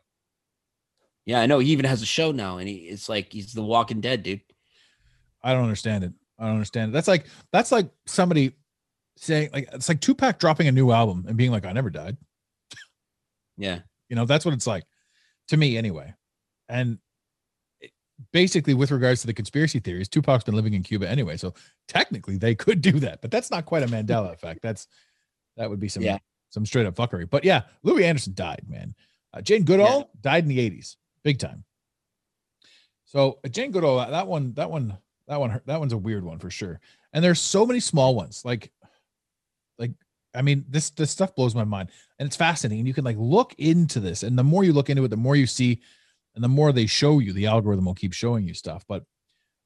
Yeah, 1.25 1.41
I 1.41 1.47
know. 1.47 1.59
He 1.59 1.71
even 1.71 1.87
has 1.87 2.03
a 2.03 2.07
show 2.07 2.31
now, 2.31 2.59
and 2.59 2.69
he 2.69 2.75
it's 2.75 3.09
like 3.09 3.33
he's 3.33 3.55
the 3.55 3.63
Walking 3.63 4.03
Dead, 4.03 4.23
dude. 4.23 4.43
I 5.43 5.55
don't 5.55 5.63
understand 5.63 6.05
it. 6.05 6.13
I 6.39 6.45
don't 6.45 6.55
understand 6.55 6.91
it. 6.91 6.93
That's 6.93 7.09
like 7.09 7.27
that's 7.53 7.73
like 7.73 7.89
somebody 8.07 8.53
saying 9.17 9.49
like 9.55 9.69
it's 9.73 9.89
like 9.89 10.01
Tupac 10.03 10.39
dropping 10.39 10.69
a 10.69 10.73
new 10.73 10.91
album 10.91 11.25
and 11.27 11.37
being 11.39 11.51
like, 11.51 11.65
I 11.65 11.73
never 11.73 11.89
died. 11.89 12.19
Yeah, 13.57 13.81
You 14.11 14.17
know, 14.17 14.27
that's 14.27 14.45
what 14.45 14.53
it's 14.53 14.67
like 14.67 14.85
to 15.49 15.57
me 15.57 15.79
anyway. 15.79 16.13
And 16.69 16.99
basically, 18.33 18.75
with 18.75 18.91
regards 18.91 19.21
to 19.23 19.27
the 19.27 19.35
conspiracy 19.35 19.79
theories, 19.81 20.09
Tupac's 20.09 20.45
been 20.45 20.55
living 20.55 20.75
in 20.75 20.83
Cuba 20.83 21.09
anyway, 21.09 21.37
so 21.37 21.55
technically 21.89 22.37
they 22.37 22.55
could 22.55 22.81
do 22.81 22.93
that, 23.01 23.21
but 23.21 23.31
that's 23.31 23.51
not 23.51 23.65
quite 23.67 23.83
a 23.83 23.87
Mandela 23.87 24.33
effect. 24.35 24.61
That's 24.63 24.87
that 25.57 25.69
would 25.71 25.81
be 25.81 25.89
some 25.89 26.03
Yeah. 26.03 26.19
some 26.51 26.67
straight 26.67 26.87
up 26.87 26.95
fuckery. 26.95 27.29
But 27.29 27.45
yeah, 27.45 27.63
Louie 27.83 28.05
Anderson 28.05 28.35
died, 28.35 28.65
man. 28.69 28.95
Uh, 29.33 29.41
Jane 29.41 29.65
Goodall 29.65 30.11
died 30.21 30.45
in 30.45 30.49
the 30.49 30.59
'80s, 30.59 30.97
big 31.23 31.39
time. 31.39 31.65
So 33.05 33.39
uh, 33.45 33.49
Jane 33.49 33.71
Goodall, 33.71 33.99
that- 33.99 34.11
that 34.11 34.27
one, 34.27 34.53
that 34.55 34.71
one, 34.71 34.97
that 35.29 35.41
one, 35.41 35.61
that 35.67 35.81
one's 35.81 35.93
a 35.93 35.99
weird 35.99 36.25
one 36.25 36.39
for 36.39 36.51
sure. 36.51 36.81
And 37.13 37.25
there's 37.25 37.41
so 37.41 37.65
many 37.65 37.81
small 37.81 38.15
ones, 38.15 38.45
like, 38.45 38.73
like 39.79 39.93
I 40.35 40.43
mean, 40.43 40.65
this 40.69 40.91
this 40.91 41.11
stuff 41.11 41.35
blows 41.35 41.55
my 41.55 41.65
mind, 41.65 41.91
and 42.19 42.27
it's 42.27 42.37
fascinating. 42.37 42.81
And 42.81 42.89
you 42.89 42.95
can 42.95 43.05
like 43.05 43.17
look 43.19 43.55
into 43.59 44.01
this, 44.01 44.23
and 44.25 44.37
the 44.39 44.43
more 44.45 44.65
you 44.65 44.73
look 44.73 44.91
into 44.91 45.05
it, 45.05 45.09
the 45.09 45.17
more 45.17 45.37
you 45.37 45.47
see, 45.47 45.81
and 46.35 46.43
the 46.45 46.49
more 46.49 46.73
they 46.73 46.87
show 46.87 47.19
you. 47.21 47.33
The 47.33 47.47
algorithm 47.47 47.85
will 47.85 47.95
keep 47.95 48.13
showing 48.13 48.47
you 48.47 48.55
stuff. 48.55 48.85
But 48.89 49.05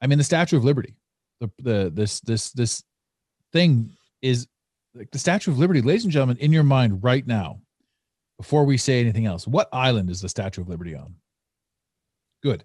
I 0.00 0.06
mean, 0.06 0.18
the 0.18 0.24
Statue 0.24 0.56
of 0.56 0.64
Liberty, 0.64 0.94
the 1.40 1.50
the 1.58 1.90
this 1.94 2.20
this 2.20 2.50
this 2.52 2.82
thing 3.52 3.90
is 4.22 4.46
like 4.94 5.10
the 5.10 5.18
Statue 5.18 5.50
of 5.50 5.58
Liberty, 5.58 5.80
ladies 5.82 6.04
and 6.04 6.12
gentlemen, 6.12 6.36
in 6.38 6.52
your 6.52 6.62
mind 6.62 7.02
right 7.02 7.26
now, 7.26 7.60
before 8.38 8.64
we 8.64 8.76
say 8.76 9.00
anything 9.00 9.26
else, 9.26 9.46
what 9.46 9.68
island 9.72 10.10
is 10.10 10.20
the 10.20 10.28
Statue 10.28 10.60
of 10.60 10.68
Liberty 10.68 10.94
on? 10.94 11.14
Good, 12.42 12.64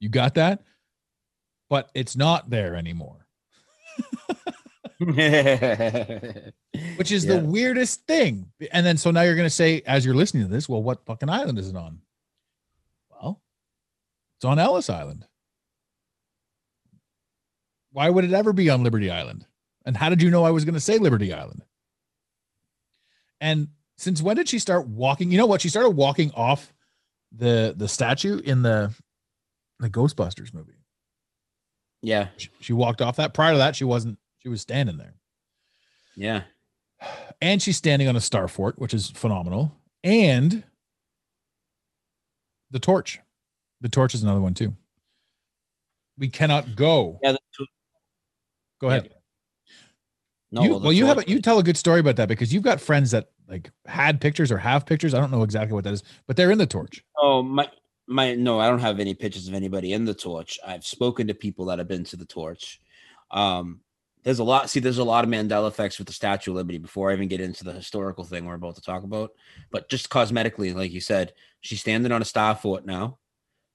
you 0.00 0.08
got 0.08 0.34
that, 0.34 0.62
but 1.70 1.90
it's 1.94 2.16
not 2.16 2.50
there 2.50 2.74
anymore. 2.76 3.26
which 6.96 7.12
is 7.12 7.24
Yeah. 7.24 7.36
the 7.36 7.42
weirdest 7.44 8.06
thing. 8.06 8.50
And 8.72 8.84
then 8.86 8.96
so 8.96 9.10
now 9.10 9.22
you're 9.22 9.34
going 9.34 9.46
to 9.46 9.50
say, 9.50 9.82
as 9.86 10.04
you're 10.04 10.14
listening 10.14 10.44
to 10.44 10.48
this, 10.48 10.68
well, 10.68 10.82
what 10.82 11.04
fucking 11.04 11.28
island 11.28 11.58
is 11.58 11.68
it 11.68 11.76
on? 11.76 12.00
It's 14.36 14.44
on 14.44 14.58
Ellis 14.58 14.90
Island. 14.90 15.26
Why 17.92 18.10
would 18.10 18.24
it 18.24 18.32
ever 18.32 18.52
be 18.52 18.70
on 18.70 18.82
Liberty 18.82 19.10
Island? 19.10 19.46
And 19.84 19.96
how 19.96 20.08
did 20.08 20.22
you 20.22 20.30
know 20.30 20.44
I 20.44 20.50
was 20.50 20.64
going 20.64 20.74
to 20.74 20.80
say 20.80 20.98
Liberty 20.98 21.32
Island? 21.32 21.62
And 23.40 23.68
since 23.96 24.20
when 24.22 24.36
did 24.36 24.48
she 24.48 24.58
start 24.58 24.88
walking? 24.88 25.30
You 25.30 25.38
know 25.38 25.46
what? 25.46 25.60
She 25.60 25.68
started 25.68 25.90
walking 25.90 26.32
off 26.32 26.72
the 27.30 27.74
the 27.76 27.88
statue 27.88 28.38
in 28.38 28.62
the 28.62 28.92
the 29.80 29.90
Ghostbusters 29.90 30.54
movie. 30.54 30.78
yeah, 32.02 32.28
She, 32.36 32.48
she 32.60 32.72
walked 32.72 33.02
off 33.02 33.16
that. 33.16 33.34
Prior 33.34 33.52
to 33.52 33.58
that, 33.58 33.76
she 33.76 33.84
wasn't. 33.84 34.18
She 34.38 34.48
was 34.48 34.60
standing 34.60 34.96
there. 34.98 35.14
yeah. 36.16 36.42
and 37.42 37.60
she's 37.62 37.76
standing 37.76 38.08
on 38.08 38.16
a 38.16 38.20
star 38.20 38.48
fort, 38.48 38.78
which 38.78 38.94
is 38.94 39.10
phenomenal. 39.10 39.72
And 40.02 40.64
the 42.70 42.78
torch, 42.78 43.20
the 43.84 43.90
torch 43.90 44.14
is 44.14 44.22
another 44.22 44.40
one 44.40 44.54
too. 44.54 44.74
We 46.16 46.28
cannot 46.28 46.74
go. 46.74 47.20
Yeah, 47.22 47.36
Go 48.80 48.88
ahead. 48.88 49.10
No, 50.50 50.62
you, 50.62 50.68
the 50.70 50.78
well, 50.78 50.92
you 50.92 51.04
have 51.04 51.18
a, 51.18 51.24
you 51.28 51.42
tell 51.42 51.58
a 51.58 51.62
good 51.62 51.76
story 51.76 52.00
about 52.00 52.16
that 52.16 52.28
because 52.28 52.50
you've 52.52 52.62
got 52.62 52.80
friends 52.80 53.10
that 53.10 53.28
like 53.46 53.70
had 53.84 54.22
pictures 54.22 54.50
or 54.50 54.56
have 54.56 54.86
pictures. 54.86 55.12
I 55.12 55.20
don't 55.20 55.30
know 55.30 55.42
exactly 55.42 55.74
what 55.74 55.84
that 55.84 55.92
is, 55.92 56.02
but 56.26 56.34
they're 56.34 56.50
in 56.50 56.56
the 56.56 56.66
torch. 56.66 57.04
Oh 57.18 57.42
my 57.42 57.68
my 58.06 58.34
no, 58.34 58.58
I 58.58 58.70
don't 58.70 58.78
have 58.78 59.00
any 59.00 59.12
pictures 59.12 59.48
of 59.48 59.54
anybody 59.54 59.92
in 59.92 60.06
the 60.06 60.14
torch. 60.14 60.58
I've 60.66 60.86
spoken 60.86 61.26
to 61.26 61.34
people 61.34 61.66
that 61.66 61.78
have 61.78 61.88
been 61.88 62.04
to 62.04 62.16
the 62.16 62.24
torch. 62.24 62.80
Um 63.32 63.80
there's 64.22 64.38
a 64.38 64.44
lot 64.44 64.70
see 64.70 64.80
there's 64.80 64.96
a 64.96 65.04
lot 65.04 65.24
of 65.24 65.30
Mandela 65.30 65.68
effects 65.68 65.98
with 65.98 66.06
the 66.06 66.14
Statue 66.14 66.52
of 66.52 66.56
Liberty 66.56 66.78
before 66.78 67.10
I 67.10 67.14
even 67.14 67.28
get 67.28 67.42
into 67.42 67.64
the 67.64 67.72
historical 67.72 68.24
thing 68.24 68.46
we're 68.46 68.54
about 68.54 68.76
to 68.76 68.80
talk 68.80 69.02
about. 69.02 69.32
But 69.70 69.90
just 69.90 70.08
cosmetically, 70.08 70.74
like 70.74 70.90
you 70.90 71.00
said, 71.02 71.34
she's 71.60 71.82
standing 71.82 72.12
on 72.12 72.22
a 72.22 72.24
star 72.24 72.54
fort 72.54 72.86
now. 72.86 73.18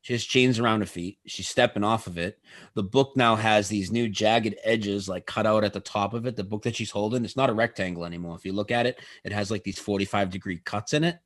She 0.02 0.14
has 0.14 0.24
chains 0.24 0.60
around 0.60 0.80
her 0.80 0.86
feet. 0.86 1.20
She's 1.26 1.48
stepping 1.48 1.84
off 1.84 2.08
of 2.08 2.18
it. 2.18 2.40
The 2.74 2.84
book 2.84 3.14
now 3.16 3.36
has 3.36 3.68
these 3.68 3.92
new 3.92 4.08
jagged 4.08 4.56
edges 4.64 5.10
like 5.10 5.26
cut 5.26 5.46
out 5.46 5.64
at 5.64 5.74
the 5.74 5.82
top 5.82 6.14
of 6.14 6.26
it. 6.26 6.36
The 6.36 6.44
book 6.44 6.64
that 6.64 6.76
she's 6.76 6.92
holding, 6.92 7.26
it's 7.26 7.36
not 7.36 7.50
a 7.50 7.54
rectangle 7.54 8.06
anymore. 8.06 8.36
If 8.36 8.46
you 8.46 8.54
look 8.54 8.72
at 8.72 8.86
it, 8.86 9.00
it 9.24 9.32
has 9.34 9.52
like 9.52 9.64
these 9.64 9.80
45 9.80 10.30
degree 10.30 10.60
cuts 10.64 10.94
in 10.94 11.04
it. 11.04 11.20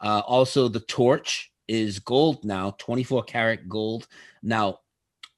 Uh, 0.00 0.22
also, 0.26 0.68
the 0.68 0.80
torch 0.80 1.52
is 1.66 1.98
gold 1.98 2.44
now, 2.44 2.74
24 2.78 3.24
karat 3.24 3.68
gold. 3.68 4.06
Now, 4.42 4.80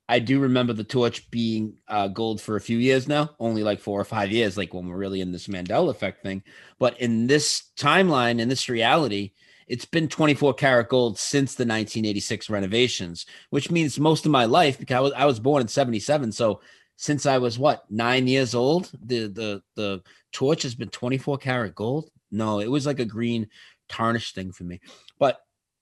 I 0.09 0.19
do 0.21 0.39
remember 0.39 0.73
the 0.73 0.85
torch 0.85 1.29
being 1.31 1.79
uh, 1.89 2.09
gold 2.09 2.41
for 2.41 2.57
a 2.57 2.61
few 2.61 2.79
years 2.79 3.09
now, 3.09 3.31
only 3.41 3.65
like 3.65 3.81
four 3.81 4.01
or 4.01 4.05
five 4.05 4.31
years, 4.31 4.57
like 4.57 4.73
when 4.73 4.87
we're 4.87 4.97
really 4.97 5.21
in 5.21 5.33
this 5.33 5.49
Mandela 5.49 5.91
effect 5.91 6.23
thing. 6.23 6.43
But 6.79 7.01
in 7.01 7.27
this 7.27 7.71
timeline, 7.77 8.39
in 8.39 8.49
this 8.49 8.69
reality, 8.69 9.33
it's 9.67 9.85
been 9.85 10.09
24 10.09 10.55
karat 10.55 10.89
gold 10.89 11.19
since 11.19 11.55
the 11.55 11.63
1986 11.63 12.49
renovations, 12.51 13.27
which 13.51 13.71
means 13.71 13.99
most 13.99 14.25
of 14.25 14.33
my 14.33 14.45
life 14.45 14.79
because 14.79 14.97
I 14.97 15.01
was, 15.01 15.13
I 15.13 15.25
was 15.25 15.41
born 15.41 15.63
in 15.63 15.69
77. 15.69 16.33
So 16.33 16.61
since 16.97 17.27
I 17.27 17.39
was 17.39 17.59
what 17.59 17.85
nine 17.91 18.27
years 18.27 18.55
old, 18.55 18.91
the 19.03 19.27
the 19.27 19.63
the 19.75 20.03
torch 20.33 20.63
has 20.63 20.75
been 20.75 20.89
24 20.89 21.39
karat 21.39 21.75
gold. 21.75 22.11
No, 22.31 22.61
it 22.61 22.71
was 22.71 22.87
like 22.87 23.01
a 23.01 23.05
green 23.05 23.49
tarnished 23.89 24.35
thing 24.35 24.53
for 24.53 24.65
me. 24.65 24.81
But 25.19 25.41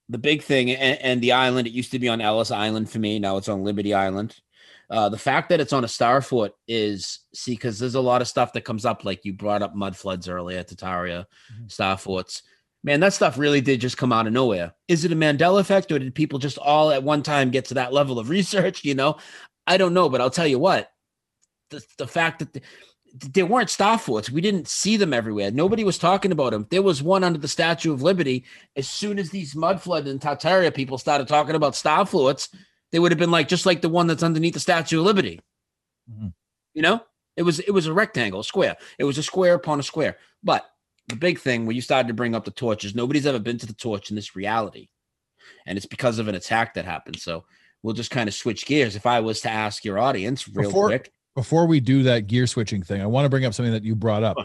the 0.09 0.17
big 0.17 0.43
thing 0.43 0.71
and, 0.71 0.99
and 1.01 1.21
the 1.21 1.31
island, 1.33 1.67
it 1.67 1.73
used 1.73 1.91
to 1.91 1.99
be 1.99 2.09
on 2.09 2.21
Ellis 2.21 2.51
Island 2.51 2.89
for 2.89 2.99
me. 2.99 3.19
Now 3.19 3.37
it's 3.37 3.49
on 3.49 3.63
Liberty 3.63 3.93
Island. 3.93 4.35
Uh, 4.89 5.09
the 5.09 5.17
fact 5.17 5.49
that 5.49 5.59
it's 5.59 5.73
on 5.73 5.83
a 5.83 5.87
star 5.87 6.21
fort 6.21 6.53
is 6.67 7.19
see 7.33 7.53
because 7.53 7.79
there's 7.79 7.95
a 7.95 8.01
lot 8.01 8.21
of 8.21 8.27
stuff 8.27 8.53
that 8.53 8.65
comes 8.65 8.85
up 8.85 9.03
like 9.03 9.25
you 9.25 9.33
brought 9.33 9.63
up 9.63 9.75
mud 9.75 9.95
floods 9.95 10.29
earlier 10.29 10.63
tartaria 10.63 11.25
star 11.67 11.97
forts 11.97 12.43
man 12.85 12.99
that 12.99 13.13
stuff 13.13 13.37
really 13.37 13.59
did 13.61 13.81
just 13.81 13.97
come 13.97 14.13
out 14.13 14.27
of 14.27 14.33
nowhere. 14.33 14.73
Is 14.87 15.03
it 15.03 15.11
a 15.11 15.15
mandela 15.15 15.59
effect 15.59 15.91
or 15.91 15.99
did 15.99 16.15
people 16.15 16.39
just 16.39 16.59
all 16.59 16.91
at 16.91 17.03
one 17.03 17.23
time 17.23 17.49
get 17.49 17.65
to 17.65 17.73
that 17.73 17.91
level 17.91 18.19
of 18.19 18.29
research 18.37 18.85
you 18.85 18.93
know? 18.93 19.17
I 19.67 19.77
don't 19.77 19.93
know 19.93 20.07
but 20.07 20.21
i'll 20.21 20.29
tell 20.29 20.47
you 20.47 20.59
what. 20.59 20.91
The, 21.71 21.83
the 21.97 22.07
fact 22.07 22.39
that 22.39 22.53
the, 22.53 22.61
there 23.33 23.47
weren't 23.47 23.71
star 23.71 23.97
forts 23.97 24.29
we 24.29 24.39
didn't 24.39 24.67
see 24.67 24.97
them 24.97 25.13
everywhere. 25.13 25.49
Nobody 25.49 25.83
was 25.83 25.97
talking 25.97 26.31
about 26.31 26.51
them. 26.51 26.67
There 26.69 26.83
was 26.83 27.01
one 27.01 27.23
under 27.23 27.39
the 27.39 27.47
statue 27.47 27.91
of 27.91 28.03
liberty. 28.03 28.45
As 28.75 28.87
soon 28.87 29.17
as 29.17 29.31
these 29.31 29.55
mud 29.55 29.81
flood 29.81 30.07
and 30.07 30.21
tartaria 30.21 30.73
people 30.73 30.99
started 30.99 31.27
talking 31.27 31.55
about 31.55 31.75
star 31.75 32.05
forts 32.05 32.49
they 32.91 32.99
would 32.99 33.11
have 33.11 33.19
been 33.19 33.31
like 33.31 33.47
just 33.47 33.65
like 33.65 33.81
the 33.81 33.89
one 33.89 34.07
that's 34.07 34.23
underneath 34.23 34.53
the 34.53 34.59
statue 34.59 34.99
of 34.99 35.05
liberty. 35.05 35.41
Mhm. 36.09 36.33
you 36.73 36.83
know? 36.83 37.01
It 37.35 37.41
was 37.41 37.59
it 37.59 37.71
was 37.71 37.87
a 37.87 37.93
rectangle 37.93 38.41
a 38.41 38.43
square. 38.43 38.77
It 38.99 39.03
was 39.05 39.17
a 39.17 39.23
square 39.23 39.55
upon 39.55 39.79
a 39.79 39.83
square. 39.83 40.17
But 40.43 40.65
the 41.07 41.15
big 41.15 41.39
thing 41.39 41.65
when 41.65 41.75
you 41.75 41.81
started 41.81 42.07
to 42.07 42.13
bring 42.13 42.35
up 42.35 42.45
the 42.45 42.51
torch 42.51 42.83
is 42.83 42.95
nobody's 42.95 43.25
ever 43.25 43.39
been 43.39 43.57
to 43.59 43.65
the 43.65 43.73
torch 43.73 44.09
in 44.09 44.15
this 44.15 44.35
reality, 44.35 44.89
and 45.65 45.77
it's 45.77 45.85
because 45.85 46.19
of 46.19 46.27
an 46.27 46.35
attack 46.35 46.73
that 46.73 46.85
happened. 46.85 47.19
So 47.19 47.45
we'll 47.83 47.93
just 47.93 48.11
kind 48.11 48.27
of 48.27 48.33
switch 48.33 48.65
gears. 48.65 48.95
If 48.95 49.05
I 49.05 49.19
was 49.19 49.41
to 49.41 49.49
ask 49.49 49.85
your 49.85 49.99
audience 49.99 50.47
real 50.47 50.69
Before- 50.69 50.87
quick, 50.87 51.11
before 51.35 51.65
we 51.67 51.79
do 51.79 52.03
that 52.03 52.27
gear 52.27 52.47
switching 52.47 52.81
thing, 52.81 53.01
I 53.01 53.05
want 53.05 53.25
to 53.25 53.29
bring 53.29 53.45
up 53.45 53.53
something 53.53 53.73
that 53.73 53.83
you 53.83 53.93
brought 53.93 54.23
up. 54.23 54.37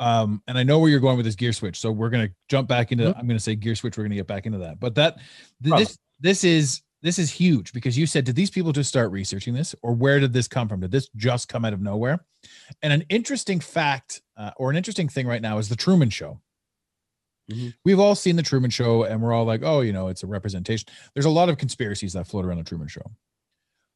Um, 0.00 0.42
and 0.46 0.56
I 0.58 0.62
know 0.62 0.78
where 0.78 0.90
you're 0.90 1.00
going 1.00 1.16
with 1.16 1.26
this 1.26 1.34
gear 1.34 1.52
switch. 1.52 1.78
So 1.78 1.90
we're 1.90 2.10
gonna 2.10 2.30
jump 2.48 2.68
back 2.68 2.92
into 2.92 3.16
I'm 3.16 3.26
gonna 3.26 3.40
say 3.40 3.54
gear 3.56 3.74
switch, 3.74 3.96
we're 3.96 4.04
gonna 4.04 4.14
get 4.14 4.26
back 4.26 4.46
into 4.46 4.58
that. 4.58 4.78
But 4.78 4.94
that 4.96 5.18
this 5.60 5.98
this 6.20 6.44
is 6.44 6.82
this 7.02 7.18
is 7.18 7.30
huge 7.30 7.72
because 7.72 7.96
you 7.96 8.06
said, 8.06 8.24
did 8.24 8.36
these 8.36 8.50
people 8.50 8.72
just 8.72 8.88
start 8.88 9.10
researching 9.12 9.54
this, 9.54 9.74
or 9.82 9.92
where 9.94 10.18
did 10.18 10.32
this 10.32 10.48
come 10.48 10.68
from? 10.68 10.80
Did 10.80 10.90
this 10.90 11.08
just 11.16 11.48
come 11.48 11.64
out 11.64 11.72
of 11.72 11.80
nowhere? 11.80 12.24
And 12.82 12.92
an 12.92 13.04
interesting 13.08 13.60
fact, 13.60 14.22
uh, 14.36 14.50
or 14.56 14.70
an 14.70 14.76
interesting 14.76 15.08
thing 15.08 15.26
right 15.26 15.42
now 15.42 15.58
is 15.58 15.68
the 15.68 15.76
Truman 15.76 16.10
Show. 16.10 16.40
Mhm. 17.50 17.74
We've 17.84 18.00
all 18.00 18.14
seen 18.14 18.36
the 18.36 18.42
Truman 18.42 18.70
Show, 18.70 19.04
and 19.04 19.22
we're 19.22 19.32
all 19.32 19.44
like, 19.44 19.62
oh, 19.62 19.80
you 19.80 19.92
know, 19.92 20.08
it's 20.08 20.22
a 20.22 20.26
representation. 20.26 20.88
There's 21.14 21.24
a 21.24 21.30
lot 21.30 21.48
of 21.48 21.56
conspiracies 21.56 22.12
that 22.12 22.26
float 22.26 22.44
around 22.44 22.58
the 22.58 22.64
Truman 22.64 22.88
Show. 22.88 23.10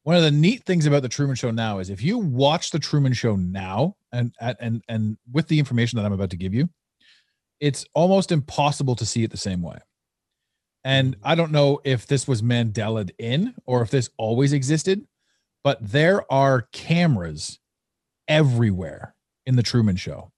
One 0.03 0.15
of 0.15 0.23
the 0.23 0.31
neat 0.31 0.63
things 0.63 0.85
about 0.85 1.01
the 1.01 1.09
Truman 1.09 1.35
Show 1.35 1.51
now 1.51 1.79
is 1.79 1.89
if 1.89 2.01
you 2.01 2.17
watch 2.17 2.71
the 2.71 2.79
Truman 2.79 3.13
Show 3.13 3.35
now, 3.35 3.95
and 4.11 4.33
and 4.39 4.83
and 4.87 5.17
with 5.31 5.47
the 5.47 5.59
information 5.59 5.97
that 5.97 6.05
I'm 6.05 6.13
about 6.13 6.29
to 6.31 6.37
give 6.37 6.53
you, 6.53 6.69
it's 7.59 7.85
almost 7.93 8.31
impossible 8.31 8.95
to 8.95 9.05
see 9.05 9.23
it 9.23 9.31
the 9.31 9.37
same 9.37 9.61
way. 9.61 9.77
And 10.83 11.15
I 11.23 11.35
don't 11.35 11.51
know 11.51 11.79
if 11.83 12.07
this 12.07 12.27
was 12.27 12.41
Mandela 12.41 13.09
in 13.17 13.55
or 13.65 13.81
if 13.81 13.89
this 13.89 14.09
always 14.17 14.53
existed, 14.53 15.07
but 15.63 15.77
there 15.81 16.31
are 16.31 16.63
cameras 16.73 17.59
everywhere 18.27 19.15
in 19.45 19.55
the 19.55 19.63
Truman 19.63 19.95
Show. 19.95 20.31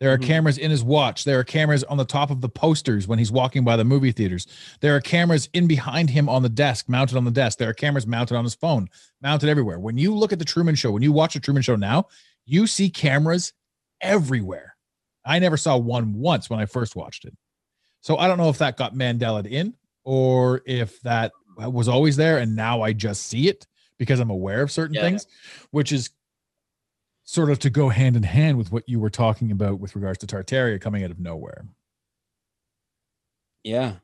There 0.00 0.12
are 0.12 0.18
Mhm. 0.18 0.26
cameras 0.26 0.58
in 0.58 0.70
his 0.70 0.82
watch. 0.82 1.24
There 1.24 1.38
are 1.38 1.44
cameras 1.44 1.84
on 1.84 1.96
the 1.96 2.04
top 2.04 2.30
of 2.30 2.40
the 2.40 2.48
posters 2.48 3.06
when 3.08 3.18
he's 3.18 3.30
walking 3.32 3.64
by 3.64 3.76
the 3.76 3.84
movie 3.84 4.12
theaters. 4.12 4.46
There 4.80 4.94
are 4.94 5.00
cameras 5.00 5.48
in 5.52 5.66
behind 5.66 6.10
him 6.10 6.28
on 6.28 6.42
the 6.42 6.48
desk, 6.48 6.88
mounted 6.88 7.16
on 7.16 7.24
the 7.24 7.30
desk. 7.30 7.58
There 7.58 7.70
are 7.70 7.74
cameras 7.74 8.06
mounted 8.06 8.36
on 8.36 8.44
his 8.44 8.54
phone, 8.56 8.88
mounted 9.22 9.48
everywhere. 9.48 9.78
When 9.78 9.96
you 9.96 10.14
look 10.14 10.32
at 10.32 10.38
the 10.38 10.44
Truman 10.44 10.74
Show, 10.74 10.90
when 10.90 11.02
you 11.02 11.12
watch 11.12 11.34
the 11.34 11.40
Truman 11.40 11.62
Show 11.62 11.76
now, 11.76 12.06
you 12.44 12.66
see 12.66 12.90
cameras 12.90 13.52
everywhere. 14.00 14.76
I 15.24 15.38
never 15.38 15.56
saw 15.56 15.76
one 15.78 16.12
once 16.14 16.50
when 16.50 16.60
I 16.60 16.66
first 16.66 16.96
watched 16.96 17.24
it. 17.24 17.34
So 18.04 18.18
I 18.18 18.28
don't 18.28 18.36
know 18.36 18.50
if 18.50 18.58
that 18.58 18.76
got 18.76 18.94
Mandela 18.94 19.46
in 19.46 19.72
or 20.04 20.60
if 20.66 21.00
that 21.00 21.32
was 21.56 21.88
always 21.88 22.16
there 22.16 22.36
and 22.36 22.54
now 22.54 22.82
I 22.82 22.92
just 22.92 23.28
see 23.28 23.48
it 23.48 23.66
because 23.96 24.20
I'm 24.20 24.28
aware 24.28 24.60
of 24.60 24.70
certain 24.70 24.94
Yeah. 24.94 25.00
things, 25.00 25.26
which 25.70 25.90
is 25.90 26.10
sort 27.22 27.48
of 27.48 27.58
to 27.60 27.70
go 27.70 27.88
hand 27.88 28.14
in 28.14 28.22
hand 28.22 28.58
with 28.58 28.70
what 28.70 28.86
you 28.86 29.00
were 29.00 29.08
talking 29.08 29.50
about 29.50 29.80
with 29.80 29.96
regards 29.96 30.18
to 30.18 30.26
Tartaria 30.26 30.78
coming 30.78 31.02
out 31.02 31.10
of 31.10 31.18
nowhere. 31.18 31.64
Yeah, 33.62 33.94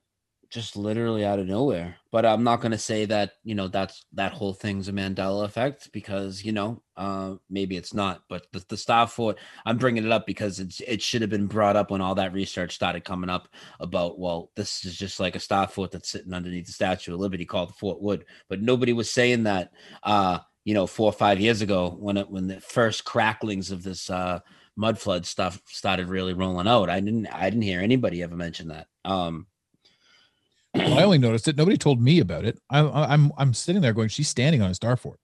just 0.51 0.77
literally 0.77 1.25
out 1.25 1.39
of 1.39 1.47
nowhere. 1.47 1.97
But 2.11 2.27
I'm 2.27 2.43
not 2.43 2.61
going 2.61 2.73
to 2.73 2.79
say 2.79 3.05
that, 3.07 3.35
you 3.45 3.55
know, 3.55 3.69
that's 3.69 4.05
that 4.15 4.33
whole 4.33 4.53
thing's 4.53 4.89
a 4.89 4.93
Mandela 4.93 5.45
effect 5.45 5.91
because, 5.93 6.45
you 6.45 6.53
know, 6.53 6.83
uh, 6.97 7.37
maybe 7.49 7.77
it's 7.77 7.95
not. 7.95 8.23
But 8.29 8.47
the, 8.53 8.65
the 8.69 8.77
Star 8.77 9.07
Fort, 9.07 9.39
I'm 9.65 9.79
bringing 9.79 10.05
it 10.05 10.13
up 10.13 10.27
because 10.27 10.59
it's 10.59 10.81
it 10.81 11.01
should 11.01 11.21
have 11.23 11.31
been 11.31 11.47
brought 11.47 11.77
up 11.77 11.91
when 11.91 12.01
all 12.01 12.17
that 12.17 12.33
research 12.33 12.75
started 12.75 13.05
coming 13.05 13.31
up 13.31 13.49
about, 13.79 14.19
well, 14.19 14.51
this 14.57 14.85
is 14.85 14.97
just 14.97 15.21
like 15.21 15.37
a 15.37 15.41
Star 15.41 15.69
Fort 15.69 15.93
that's 15.93 16.11
sitting 16.11 16.35
underneath 16.35 16.67
the 16.67 16.73
Statue 16.73 17.15
of 17.15 17.21
Liberty 17.21 17.45
called 17.45 17.77
Fort 17.77 18.03
Wood. 18.03 18.25
But 18.49 18.61
nobody 18.61 18.93
was 18.93 19.11
saying 19.11 19.45
that, 19.45 19.71
uh, 20.03 20.41
you 20.65 20.75
know, 20.75 20.87
four 20.87 21.07
or 21.07 21.13
five 21.13 21.41
years 21.41 21.63
ago 21.63 21.97
when 21.99 22.17
it, 22.17 22.29
when 22.29 22.49
the 22.49 22.61
first 22.61 23.05
cracklings 23.05 23.71
of 23.71 23.83
this 23.83 24.11
uh, 24.11 24.41
mud 24.77 24.99
flood 24.99 25.27
stuff 25.27 25.61
started 25.67 26.09
really 26.09 26.33
rolling 26.33 26.67
out. 26.67 26.91
I 26.91 27.01
didn't 27.01 27.27
I 27.29 27.51
didn't 27.51 27.63
hear 27.63 27.81
anybody 27.81 28.23
ever 28.23 28.37
mention 28.37 28.69
that. 28.69 28.89
Um, 29.05 29.47
I 30.75 31.03
only 31.03 31.19
noticed 31.19 31.49
it. 31.49 31.57
Nobody 31.57 31.77
told 31.77 32.01
me 32.01 32.21
about 32.21 32.45
it. 32.45 32.59
I, 32.71 32.81
I- 32.81 33.13
I'm 33.13 33.33
I'm 33.37 33.53
sitting 33.55 33.83
there 33.83 33.93
going, 33.93 34.09
she's 34.09 34.29
standing 34.29 34.63
on 34.63 34.71
a 34.71 34.75
star 34.75 34.97
fort, 34.97 35.19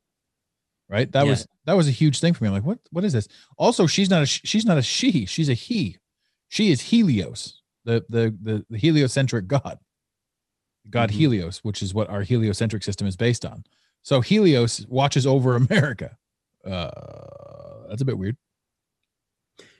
right? 0.88 1.11
That 1.12 1.24
Yeah. 1.24 1.30
was 1.30 1.47
that 1.66 1.76
was 1.76 1.88
a 1.88 1.92
huge 1.92 2.20
thing 2.20 2.34
for 2.34 2.44
me. 2.44 2.49
I'm 2.49 2.55
like, 2.55 2.64
what 2.64 2.78
what 2.90 3.05
is 3.05 3.12
this? 3.12 3.28
Also, 3.57 3.86
she's 3.86 4.11
not 4.11 4.22
a 4.22 4.26
she's 4.26 4.64
not 4.64 4.78
a 4.78 4.82
she. 4.82 5.24
She's 5.26 5.49
a 5.49 5.55
he. 5.55 5.99
She 6.49 6.70
is 6.70 6.80
Helios, 6.80 7.62
the 7.84 8.05
the 8.09 8.36
the, 8.42 8.64
the 8.70 8.78
heliocentric 8.78 9.47
god, 9.47 9.78
god 10.90 11.11
Mhm. 11.11 11.14
Helios, 11.14 11.59
which 11.59 11.82
is 11.82 11.94
what 11.94 12.09
our 12.11 12.22
heliocentric 12.22 12.82
system 12.82 13.07
is 13.07 13.16
based 13.16 13.44
on. 13.44 13.64
So 14.03 14.20
Helios 14.20 14.84
watches 14.88 15.26
over 15.26 15.55
America. 15.57 16.16
Uh, 16.64 17.88
that's 17.88 18.03
a 18.03 18.05
bit 18.05 18.18
weird. 18.18 18.36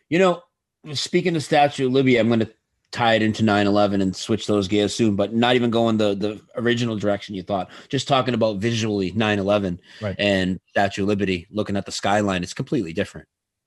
You 0.09 0.19
know, 0.21 0.43
speaking 0.95 1.35
of 1.37 1.43
Statue 1.43 1.87
of 1.87 1.93
Libya, 1.93 2.21
I'm 2.21 2.29
going 2.29 2.41
to 2.41 2.53
tie 2.93 3.15
it 3.15 3.23
into 3.23 3.43
9/11 3.43 4.01
and 4.01 4.15
switch 4.15 4.47
those 4.47 4.69
gears 4.69 4.95
soon, 4.95 5.17
but 5.17 5.35
not 5.35 5.55
even 5.55 5.71
going 5.71 5.97
the 5.97 6.15
the 6.15 6.41
original 6.57 6.97
direction 6.97 7.35
you 7.35 7.43
thought. 7.43 7.71
Just 7.89 8.09
talking 8.09 8.35
about 8.35 8.59
visually 8.59 9.13
9/11 9.13 9.79
Right. 10.01 10.17
and 10.19 10.59
Statue 10.69 11.03
of 11.03 11.09
Liberty, 11.09 11.47
looking 11.51 11.77
at 11.77 11.85
the 11.87 11.93
skyline, 11.93 12.43
it's 12.43 12.55
completely 12.55 12.93
different. 12.93 13.27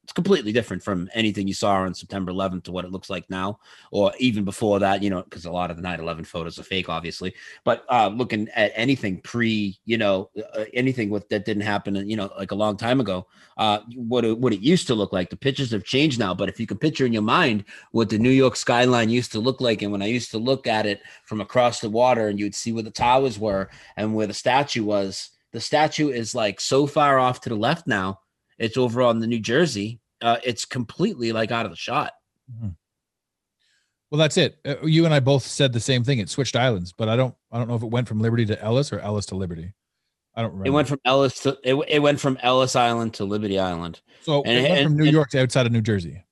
It's 0.10 0.14
completely 0.16 0.51
different 0.51 0.82
from 0.82 1.07
anything 1.14 1.47
you 1.47 1.53
saw 1.53 1.84
on 1.84 1.93
September 1.93 2.32
11th 2.32 2.64
to 2.64 2.72
what 2.72 2.84
it 2.84 2.91
looks 2.91 3.12
like 3.12 3.30
now, 3.30 3.60
or 3.91 4.12
even 4.18 4.43
before 4.43 4.80
that. 4.80 5.03
You 5.03 5.12
know, 5.12 5.22
because 5.22 5.45
a 5.45 5.51
lot 5.51 5.70
of 5.70 5.78
the 5.78 5.84
9/11 5.84 6.26
photos 6.26 6.57
are 6.57 6.64
fake, 6.64 6.89
obviously. 6.89 7.36
But 7.64 7.86
uh, 7.89 8.07
looking 8.07 8.49
at 8.55 8.72
anything 8.74 9.22
pre, 9.22 9.78
you 9.86 9.99
know, 9.99 10.32
uh, 10.55 10.66
anything 10.74 11.12
with 11.12 11.30
that 11.30 11.45
didn't 11.45 11.62
happen, 11.62 11.95
you 12.10 12.18
know, 12.18 12.32
like 12.39 12.49
a 12.49 12.55
long 12.55 12.76
time 12.76 12.99
ago, 12.99 13.28
uh, 13.57 13.82
what 13.93 14.26
it, 14.26 14.36
what 14.36 14.51
it 14.51 14.62
used 14.62 14.88
to 14.88 14.95
look 14.95 15.14
like. 15.14 15.30
The 15.30 15.38
pictures 15.38 15.70
have 15.70 15.84
changed 15.84 16.18
now, 16.18 16.34
but 16.34 16.49
if 16.49 16.60
you 16.60 16.66
can 16.66 16.80
picture 16.80 17.05
in 17.05 17.14
your 17.14 17.22
mind 17.22 17.66
what 17.91 18.10
the 18.10 18.18
New 18.18 18.32
York 18.32 18.55
skyline 18.55 19.12
used 19.12 19.32
to 19.34 19.39
look 19.39 19.62
like, 19.62 19.84
and 19.84 19.91
when 19.91 20.01
I 20.01 20.07
used 20.07 20.32
to 20.32 20.39
look 20.39 20.66
at 20.66 20.88
it 20.88 21.01
from 21.26 21.39
across 21.39 21.82
the 21.82 21.89
water, 21.91 22.30
and 22.30 22.39
you'd 22.39 22.55
see 22.55 22.72
where 22.72 22.82
the 22.82 22.89
towers 22.89 23.38
were 23.38 23.70
and 23.95 24.16
where 24.16 24.26
the 24.26 24.34
statue 24.34 24.84
was, 24.84 25.30
the 25.53 25.62
statue 25.62 26.10
is 26.10 26.34
like 26.34 26.60
so 26.60 26.88
far 26.88 27.20
off 27.20 27.41
to 27.41 27.49
the 27.49 27.55
left 27.55 27.86
now. 27.86 28.22
It's 28.60 28.78
over 28.78 29.01
on 29.01 29.20
the 29.20 29.28
New 29.28 29.39
Jersey. 29.39 29.99
Uh, 30.22 30.38
it's 30.43 30.66
completely 30.66 31.32
like 31.32 31.51
out 31.51 31.66
of 31.66 31.72
the 31.72 31.78
shot. 31.78 32.12
Well, 34.12 34.18
that's 34.20 34.38
it. 34.38 34.57
Uh, 34.66 34.76
you 34.86 35.05
and 35.05 35.14
I 35.14 35.20
both 35.20 35.43
said 35.43 35.72
the 35.72 35.80
same 35.80 36.03
thing. 36.03 36.20
It 36.20 36.30
switched 36.30 36.55
islands, 36.55 36.91
but 36.91 37.10
I 37.10 37.16
don't 37.16 37.36
I 37.51 37.57
don't 37.57 37.68
know 37.68 37.76
if 37.76 37.84
it 37.84 37.91
went 37.91 38.07
from 38.07 38.20
Liberty 38.20 38.45
to 38.47 38.62
Ellis 38.62 38.91
or 38.91 38.99
Ellis 38.99 39.26
to 39.28 39.36
Liberty. 39.36 39.74
I 40.36 40.41
don't 40.41 40.51
remember. 40.51 40.68
It 40.68 40.72
went 40.74 40.88
from 40.88 40.99
Ellis 41.05 41.39
to 41.41 41.57
it, 41.64 41.76
it 41.88 41.99
went 41.99 42.20
from 42.20 42.38
Ellis 42.41 42.76
Island 42.76 43.14
to 43.16 43.26
Liberty 43.26 43.60
Island. 43.60 44.01
so 44.22 44.41
and- 44.43 44.57
it 44.57 44.62
went 44.70 44.74
and- 44.80 44.88
from 44.88 44.97
New 44.97 45.03
and- 45.05 45.14
York 45.14 45.30
to 45.32 45.41
outside 45.41 45.66
of 45.66 45.72
New 45.72 45.82
Jersey. 45.82 46.24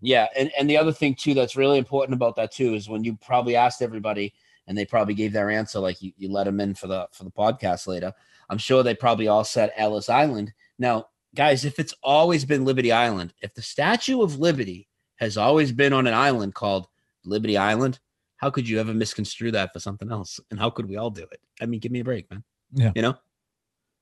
Yeah, 0.00 0.28
and 0.34 0.50
and 0.58 0.68
the 0.70 0.78
other 0.78 0.92
thing 0.92 1.14
too 1.14 1.34
that's 1.34 1.54
really 1.56 1.76
important 1.76 2.14
about 2.14 2.34
that 2.36 2.50
too 2.52 2.74
is 2.74 2.88
when 2.88 3.04
you 3.04 3.16
probably 3.20 3.54
asked 3.56 3.82
everybody 3.82 4.32
and 4.66 4.76
they 4.78 4.86
probably 4.86 5.12
gave 5.14 5.32
their 5.34 5.50
answer 5.50 5.78
like 5.80 6.00
you, 6.00 6.12
you 6.16 6.30
let 6.30 6.44
them 6.44 6.60
in 6.60 6.74
for 6.74 6.86
the 6.86 7.06
for 7.12 7.24
the 7.24 7.30
podcast 7.30 7.86
later. 7.86 8.12
I'm 8.48 8.56
sure 8.58 8.82
they 8.82 8.94
probably 8.94 9.28
all 9.28 9.44
said 9.44 9.72
Ellis 9.76 10.08
Island. 10.08 10.52
Now, 10.78 11.08
guys, 11.34 11.64
if 11.64 11.78
it's 11.78 11.94
always 12.02 12.44
been 12.44 12.64
Liberty 12.64 12.92
Island, 12.92 13.32
if 13.42 13.54
the 13.54 13.62
Statue 13.62 14.22
of 14.22 14.38
Liberty 14.38 14.88
has 15.16 15.36
always 15.36 15.72
been 15.72 15.92
on 15.92 16.06
an 16.06 16.14
island 16.14 16.54
called 16.54 16.86
Liberty 17.24 17.56
Island, 17.56 17.98
how 18.36 18.50
could 18.50 18.68
you 18.68 18.80
ever 18.80 18.94
misconstrue 18.94 19.50
that 19.52 19.72
for 19.72 19.80
something 19.80 20.10
else? 20.10 20.40
And 20.50 20.58
how 20.58 20.70
could 20.70 20.88
we 20.88 20.96
all 20.96 21.10
do 21.10 21.26
it? 21.30 21.40
I 21.60 21.66
mean, 21.66 21.80
give 21.80 21.92
me 21.92 22.00
a 22.00 22.04
break, 22.04 22.30
man. 22.30 22.42
Yeah. 22.72 22.92
You 22.94 23.02
know? 23.02 23.14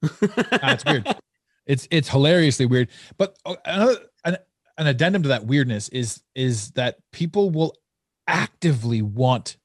That's 0.51 0.85
weird. 0.85 1.07
It's 1.67 1.89
it's 1.91 2.09
hilariously 2.09 2.67
weird. 2.67 2.89
But 3.17 3.37
uh, 3.45 3.57
another 3.65 3.97
an, 4.25 4.37
an 4.79 4.87
addendum 4.87 5.23
to 5.25 5.29
that 5.29 5.45
weirdness 5.45 5.89
is 5.89 6.23
is 6.35 6.71
that 6.73 6.99
people 7.13 7.51
will 7.51 7.75
actively 8.27 9.03
want 9.03 9.57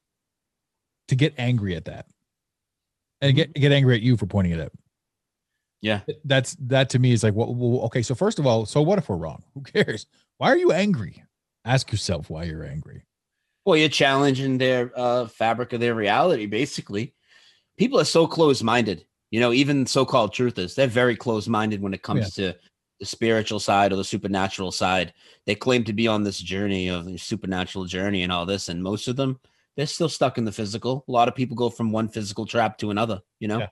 to 1.08 1.16
get 1.16 1.34
angry 1.38 1.76
at 1.76 1.86
that 1.86 2.08
and 3.22 3.36
get 3.36 3.54
get 3.54 3.72
angry 3.72 3.96
at 3.96 4.02
you 4.02 4.18
for 4.18 4.26
pointing 4.26 4.54
it 4.54 4.60
out. 4.60 4.74
Yeah. 5.84 6.00
That's 6.24 6.56
that 6.62 6.90
to 6.92 7.00
me 7.00 7.12
is 7.12 7.24
like, 7.24 7.36
well, 7.36 7.54
well, 7.54 7.82
okay. 7.82 8.02
So 8.02 8.16
first 8.16 8.40
of 8.40 8.48
all, 8.48 8.66
so 8.66 8.82
what 8.82 8.98
if 8.98 9.10
we're 9.10 9.18
wrong? 9.18 9.44
Who 9.54 9.62
cares? 9.62 10.08
Why 10.38 10.48
are 10.48 10.58
you 10.58 10.72
angry? 10.72 11.22
Ask 11.66 11.92
yourself 11.92 12.30
why 12.30 12.46
you're 12.46 12.64
angry. 12.64 13.04
Well, 13.66 13.76
you're 13.76 13.90
challenging 13.90 14.58
their 14.58 14.92
uh, 14.96 15.28
fabric 15.28 15.74
of 15.74 15.82
their 15.82 15.94
reality, 15.94 16.46
basically. 16.46 17.14
People 17.78 18.00
are 18.00 18.06
so 18.06 18.26
close 18.28 18.64
minded. 18.64 19.06
You 19.30 19.42
know, 19.42 19.52
even 19.52 19.86
so 19.86 20.06
called 20.06 20.34
truthers, 20.34 20.74
they're 20.74 20.88
very 20.88 21.18
close 21.18 21.48
minded 21.48 21.82
when 21.82 21.94
it 21.94 22.02
comes 22.02 22.34
to 22.36 22.56
the 23.00 23.06
spiritual 23.06 23.60
side 23.60 23.92
or 23.92 23.98
the 23.98 24.04
supernatural 24.04 24.72
side. 24.72 25.12
They 25.46 25.56
claim 25.56 25.84
to 25.86 25.94
be 25.94 26.08
on 26.08 26.24
this 26.24 26.40
journey 26.40 26.88
of 26.88 27.06
the 27.06 27.18
supernatural 27.18 27.86
journey 27.86 28.24
and 28.24 28.32
all 28.32 28.46
this. 28.46 28.70
And 28.70 28.82
most 28.82 29.10
of 29.10 29.18
them, 29.18 29.40
they're 29.76 29.88
still 29.88 30.08
stuck 30.08 30.38
in 30.38 30.46
the 30.46 30.52
physical. 30.52 31.04
A 31.08 31.12
lot 31.12 31.28
of 31.28 31.36
people 31.36 31.58
go 31.58 31.70
from 31.70 31.92
one 31.92 32.08
physical 32.08 32.46
trap 32.46 32.78
to 32.78 32.92
another, 32.92 33.22
you 33.40 33.48
know? 33.48 33.60
Yeah, 33.60 33.68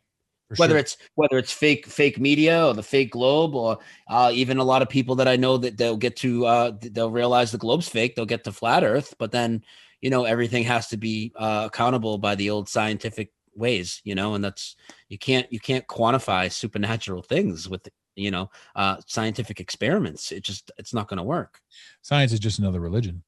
For 0.51 0.61
whether 0.61 0.73
sure. 0.73 0.79
it's 0.79 0.97
whether 1.15 1.37
it's 1.37 1.51
fake 1.51 1.85
fake 1.85 2.19
media 2.19 2.67
or 2.67 2.73
the 2.73 2.83
fake 2.83 3.11
globe 3.11 3.55
or 3.55 3.79
uh, 4.09 4.31
even 4.33 4.57
a 4.57 4.63
lot 4.63 4.81
of 4.81 4.89
people 4.89 5.15
that 5.15 5.27
I 5.27 5.35
know 5.35 5.57
that 5.57 5.77
they'll 5.77 5.97
get 5.97 6.15
to 6.17 6.45
uh, 6.45 6.71
they'll 6.81 7.11
realize 7.11 7.51
the 7.51 7.57
globe's 7.57 7.87
fake 7.87 8.15
they'll 8.15 8.25
get 8.25 8.43
to 8.43 8.51
flat 8.51 8.83
earth 8.83 9.15
but 9.17 9.31
then 9.31 9.63
you 10.01 10.09
know 10.09 10.25
everything 10.25 10.63
has 10.63 10.87
to 10.89 10.97
be 10.97 11.31
uh, 11.35 11.63
accountable 11.67 12.17
by 12.17 12.35
the 12.35 12.49
old 12.49 12.67
scientific 12.67 13.31
ways 13.55 14.01
you 14.03 14.15
know 14.15 14.33
and 14.33 14.43
that's 14.43 14.75
you 15.09 15.17
can't 15.17 15.51
you 15.51 15.59
can't 15.59 15.87
quantify 15.87 16.51
supernatural 16.51 17.21
things 17.21 17.69
with 17.69 17.87
you 18.15 18.31
know 18.31 18.49
uh, 18.75 18.97
scientific 19.07 19.59
experiments 19.59 20.31
it 20.31 20.43
just 20.43 20.69
it's 20.77 20.93
not 20.93 21.07
going 21.07 21.17
to 21.17 21.23
work 21.23 21.61
science 22.01 22.33
is 22.33 22.39
just 22.39 22.59
another 22.59 22.79
religion. 22.79 23.23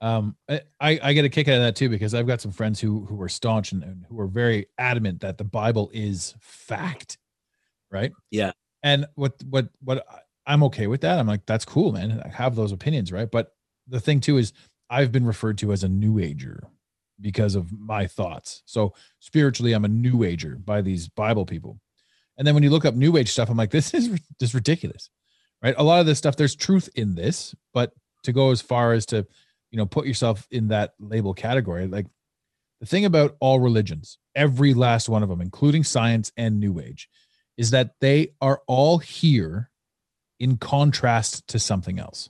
Um, 0.00 0.36
I, 0.48 0.60
I 0.80 1.12
get 1.14 1.24
a 1.24 1.28
kick 1.28 1.48
out 1.48 1.54
of 1.54 1.62
that 1.62 1.76
too 1.76 1.88
because 1.88 2.14
I've 2.14 2.26
got 2.26 2.40
some 2.40 2.52
friends 2.52 2.80
who 2.80 3.06
who 3.06 3.20
are 3.22 3.28
staunch 3.28 3.72
and, 3.72 3.82
and 3.82 4.04
who 4.08 4.20
are 4.20 4.26
very 4.26 4.66
adamant 4.78 5.20
that 5.20 5.38
the 5.38 5.44
Bible 5.44 5.90
is 5.92 6.34
fact, 6.40 7.18
right? 7.90 8.12
Yeah. 8.30 8.52
And 8.82 9.06
what 9.14 9.34
what 9.48 9.68
what 9.80 10.06
I'm 10.46 10.62
okay 10.64 10.86
with 10.86 11.00
that. 11.00 11.18
I'm 11.18 11.26
like, 11.26 11.46
that's 11.46 11.64
cool, 11.64 11.92
man. 11.92 12.22
I 12.24 12.28
have 12.28 12.54
those 12.54 12.72
opinions, 12.72 13.10
right? 13.10 13.30
But 13.30 13.52
the 13.88 14.00
thing 14.00 14.20
too 14.20 14.36
is 14.36 14.52
I've 14.90 15.12
been 15.12 15.26
referred 15.26 15.58
to 15.58 15.72
as 15.72 15.82
a 15.82 15.88
new 15.88 16.18
ager 16.18 16.68
because 17.20 17.54
of 17.54 17.72
my 17.72 18.06
thoughts. 18.06 18.62
So 18.66 18.94
spiritually, 19.20 19.72
I'm 19.72 19.84
a 19.84 19.88
new 19.88 20.22
ager 20.22 20.56
by 20.56 20.82
these 20.82 21.08
Bible 21.08 21.46
people. 21.46 21.80
And 22.38 22.46
then 22.46 22.54
when 22.54 22.62
you 22.62 22.70
look 22.70 22.84
up 22.84 22.94
new 22.94 23.16
age 23.16 23.30
stuff, 23.30 23.48
I'm 23.48 23.56
like, 23.56 23.70
this 23.70 23.94
is 23.94 24.20
just 24.38 24.54
ridiculous, 24.54 25.08
right? 25.62 25.74
A 25.78 25.82
lot 25.82 26.00
of 26.00 26.06
this 26.06 26.18
stuff, 26.18 26.36
there's 26.36 26.54
truth 26.54 26.88
in 26.94 27.14
this, 27.14 27.54
but 27.72 27.92
to 28.24 28.32
go 28.32 28.50
as 28.50 28.60
far 28.60 28.92
as 28.92 29.06
to, 29.06 29.26
you 29.70 29.78
know, 29.78 29.86
put 29.86 30.06
yourself 30.06 30.46
in 30.50 30.68
that 30.68 30.94
label 30.98 31.34
category, 31.34 31.86
like 31.86 32.06
the 32.80 32.86
thing 32.86 33.04
about 33.04 33.36
all 33.40 33.60
religions, 33.60 34.18
every 34.34 34.74
last 34.74 35.08
one 35.08 35.22
of 35.22 35.28
them, 35.28 35.40
including 35.40 35.84
science 35.84 36.32
and 36.36 36.60
new 36.60 36.78
age, 36.78 37.08
is 37.56 37.70
that 37.70 37.94
they 38.00 38.34
are 38.40 38.62
all 38.66 38.98
here 38.98 39.70
in 40.38 40.58
contrast 40.58 41.46
to 41.48 41.58
something 41.58 41.98
else. 41.98 42.28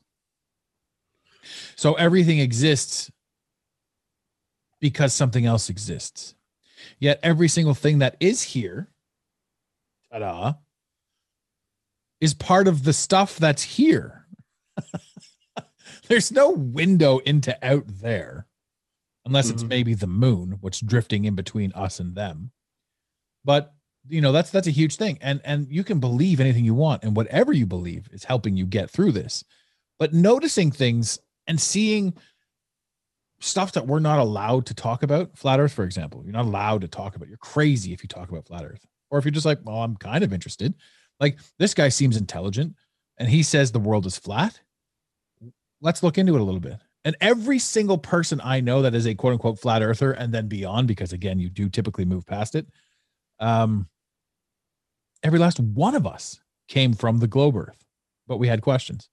So 1.74 1.94
everything 1.94 2.38
exists 2.38 3.10
because 4.80 5.12
something 5.12 5.46
else 5.46 5.68
exists. 5.68 6.34
Yet 6.98 7.18
every 7.22 7.48
single 7.48 7.74
thing 7.74 7.98
that 7.98 8.16
is 8.20 8.42
here, 8.42 8.88
ta-da, 10.12 10.54
is 12.20 12.34
part 12.34 12.68
of 12.68 12.84
the 12.84 12.92
stuff 12.92 13.36
that's 13.38 13.62
here. 13.62 14.26
There's 16.08 16.30
no 16.32 16.50
window 16.50 17.18
into 17.18 17.56
out 17.66 17.84
there, 17.86 18.46
unless 19.24 19.50
it's 19.50 19.64
Mhm. 19.64 19.68
maybe 19.68 19.94
the 19.94 20.06
moon, 20.06 20.58
what's 20.60 20.80
drifting 20.80 21.24
in 21.24 21.34
between 21.34 21.72
us 21.72 22.00
and 22.00 22.14
them. 22.14 22.52
But 23.44 23.74
you 24.08 24.20
know 24.20 24.30
that's 24.30 24.50
that's 24.50 24.68
a 24.68 24.72
huge 24.72 24.96
thing, 24.96 25.18
and 25.20 25.40
and 25.44 25.68
you 25.70 25.82
can 25.82 25.98
believe 25.98 26.38
anything 26.40 26.64
you 26.64 26.74
want, 26.74 27.02
and 27.02 27.16
whatever 27.16 27.52
you 27.52 27.66
believe 27.66 28.08
is 28.12 28.24
helping 28.24 28.56
you 28.56 28.66
get 28.66 28.88
through 28.90 29.12
this. 29.12 29.42
But 29.98 30.12
noticing 30.14 30.70
things 30.70 31.18
and 31.46 31.60
seeing 31.60 32.14
stuff 33.40 33.72
that 33.72 33.86
we're 33.86 33.98
not 33.98 34.18
allowed 34.18 34.66
to 34.66 34.74
talk 34.74 35.02
about, 35.02 35.36
flat 35.36 35.60
Earth, 35.60 35.72
for 35.72 35.84
example, 35.84 36.22
you're 36.24 36.32
not 36.32 36.46
allowed 36.46 36.80
to 36.82 36.88
talk 36.88 37.16
about. 37.16 37.28
You're 37.28 37.36
crazy 37.38 37.92
if 37.92 38.02
you 38.02 38.08
talk 38.08 38.28
about 38.30 38.46
flat 38.46 38.64
Earth, 38.64 38.86
or 39.10 39.18
if 39.18 39.24
you're 39.24 39.32
just 39.32 39.46
like, 39.46 39.58
well, 39.64 39.82
I'm 39.82 39.96
kind 39.96 40.22
of 40.24 40.32
interested. 40.32 40.74
Like 41.20 41.38
this 41.58 41.74
guy 41.74 41.88
seems 41.88 42.16
intelligent, 42.16 42.76
and 43.18 43.28
he 43.28 43.42
says 43.42 43.72
the 43.72 43.78
world 43.80 44.06
is 44.06 44.16
flat. 44.18 44.60
Let's 45.80 46.02
look 46.02 46.18
into 46.18 46.34
it 46.34 46.40
a 46.40 46.44
little 46.44 46.60
bit. 46.60 46.78
And 47.04 47.16
every 47.20 47.58
single 47.58 47.98
person 47.98 48.40
I 48.42 48.60
know 48.60 48.82
that 48.82 48.94
is 48.94 49.06
a 49.06 49.14
quote 49.14 49.34
unquote 49.34 49.60
flat 49.60 49.82
earther 49.82 50.12
and 50.12 50.34
then 50.34 50.48
beyond, 50.48 50.88
because 50.88 51.12
again, 51.12 51.38
you 51.38 51.48
do 51.48 51.68
typically 51.68 52.04
move 52.04 52.26
past 52.26 52.54
it. 52.54 52.66
Um, 53.38 53.88
every 55.22 55.38
last 55.38 55.60
one 55.60 55.94
of 55.94 56.06
us 56.06 56.40
came 56.68 56.94
from 56.94 57.18
the 57.18 57.28
globe 57.28 57.56
earth, 57.56 57.84
but 58.26 58.38
we 58.38 58.48
had 58.48 58.62
questions. 58.62 59.08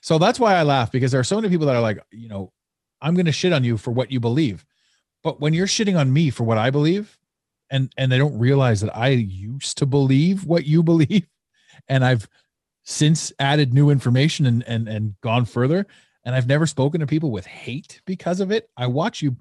So 0.00 0.18
that's 0.18 0.38
why 0.38 0.54
I 0.54 0.62
laugh 0.62 0.92
because 0.92 1.10
there 1.10 1.20
are 1.20 1.24
so 1.24 1.36
many 1.36 1.48
people 1.48 1.66
that 1.66 1.76
are 1.76 1.82
like, 1.82 1.98
you 2.10 2.28
know, 2.28 2.52
I'm 3.00 3.14
going 3.14 3.26
to 3.26 3.32
shit 3.32 3.52
on 3.52 3.64
you 3.64 3.76
for 3.76 3.90
what 3.90 4.12
you 4.12 4.20
believe. 4.20 4.64
But 5.22 5.40
when 5.40 5.52
you're 5.52 5.66
shitting 5.66 5.98
on 5.98 6.12
me 6.12 6.30
for 6.30 6.44
what 6.44 6.58
I 6.58 6.70
believe, 6.70 7.18
and 7.70 7.92
and 7.96 8.10
they 8.10 8.18
don't 8.18 8.38
realize 8.38 8.80
that 8.80 8.96
I 8.96 9.08
used 9.08 9.78
to 9.78 9.86
believe 9.86 10.44
what 10.44 10.64
you 10.64 10.82
believe, 10.84 11.26
and 11.88 12.04
I've 12.04 12.28
since 12.90 13.32
added 13.38 13.72
new 13.72 13.90
information 13.90 14.46
and 14.46 14.64
and 14.66 14.88
and 14.88 15.14
gone 15.20 15.44
further, 15.44 15.86
and 16.24 16.34
I've 16.34 16.48
never 16.48 16.66
spoken 16.66 17.00
to 17.00 17.06
people 17.06 17.30
with 17.30 17.46
hate 17.46 18.02
because 18.04 18.40
of 18.40 18.50
it. 18.50 18.68
I 18.76 18.88
watch 18.88 19.22
you, 19.22 19.36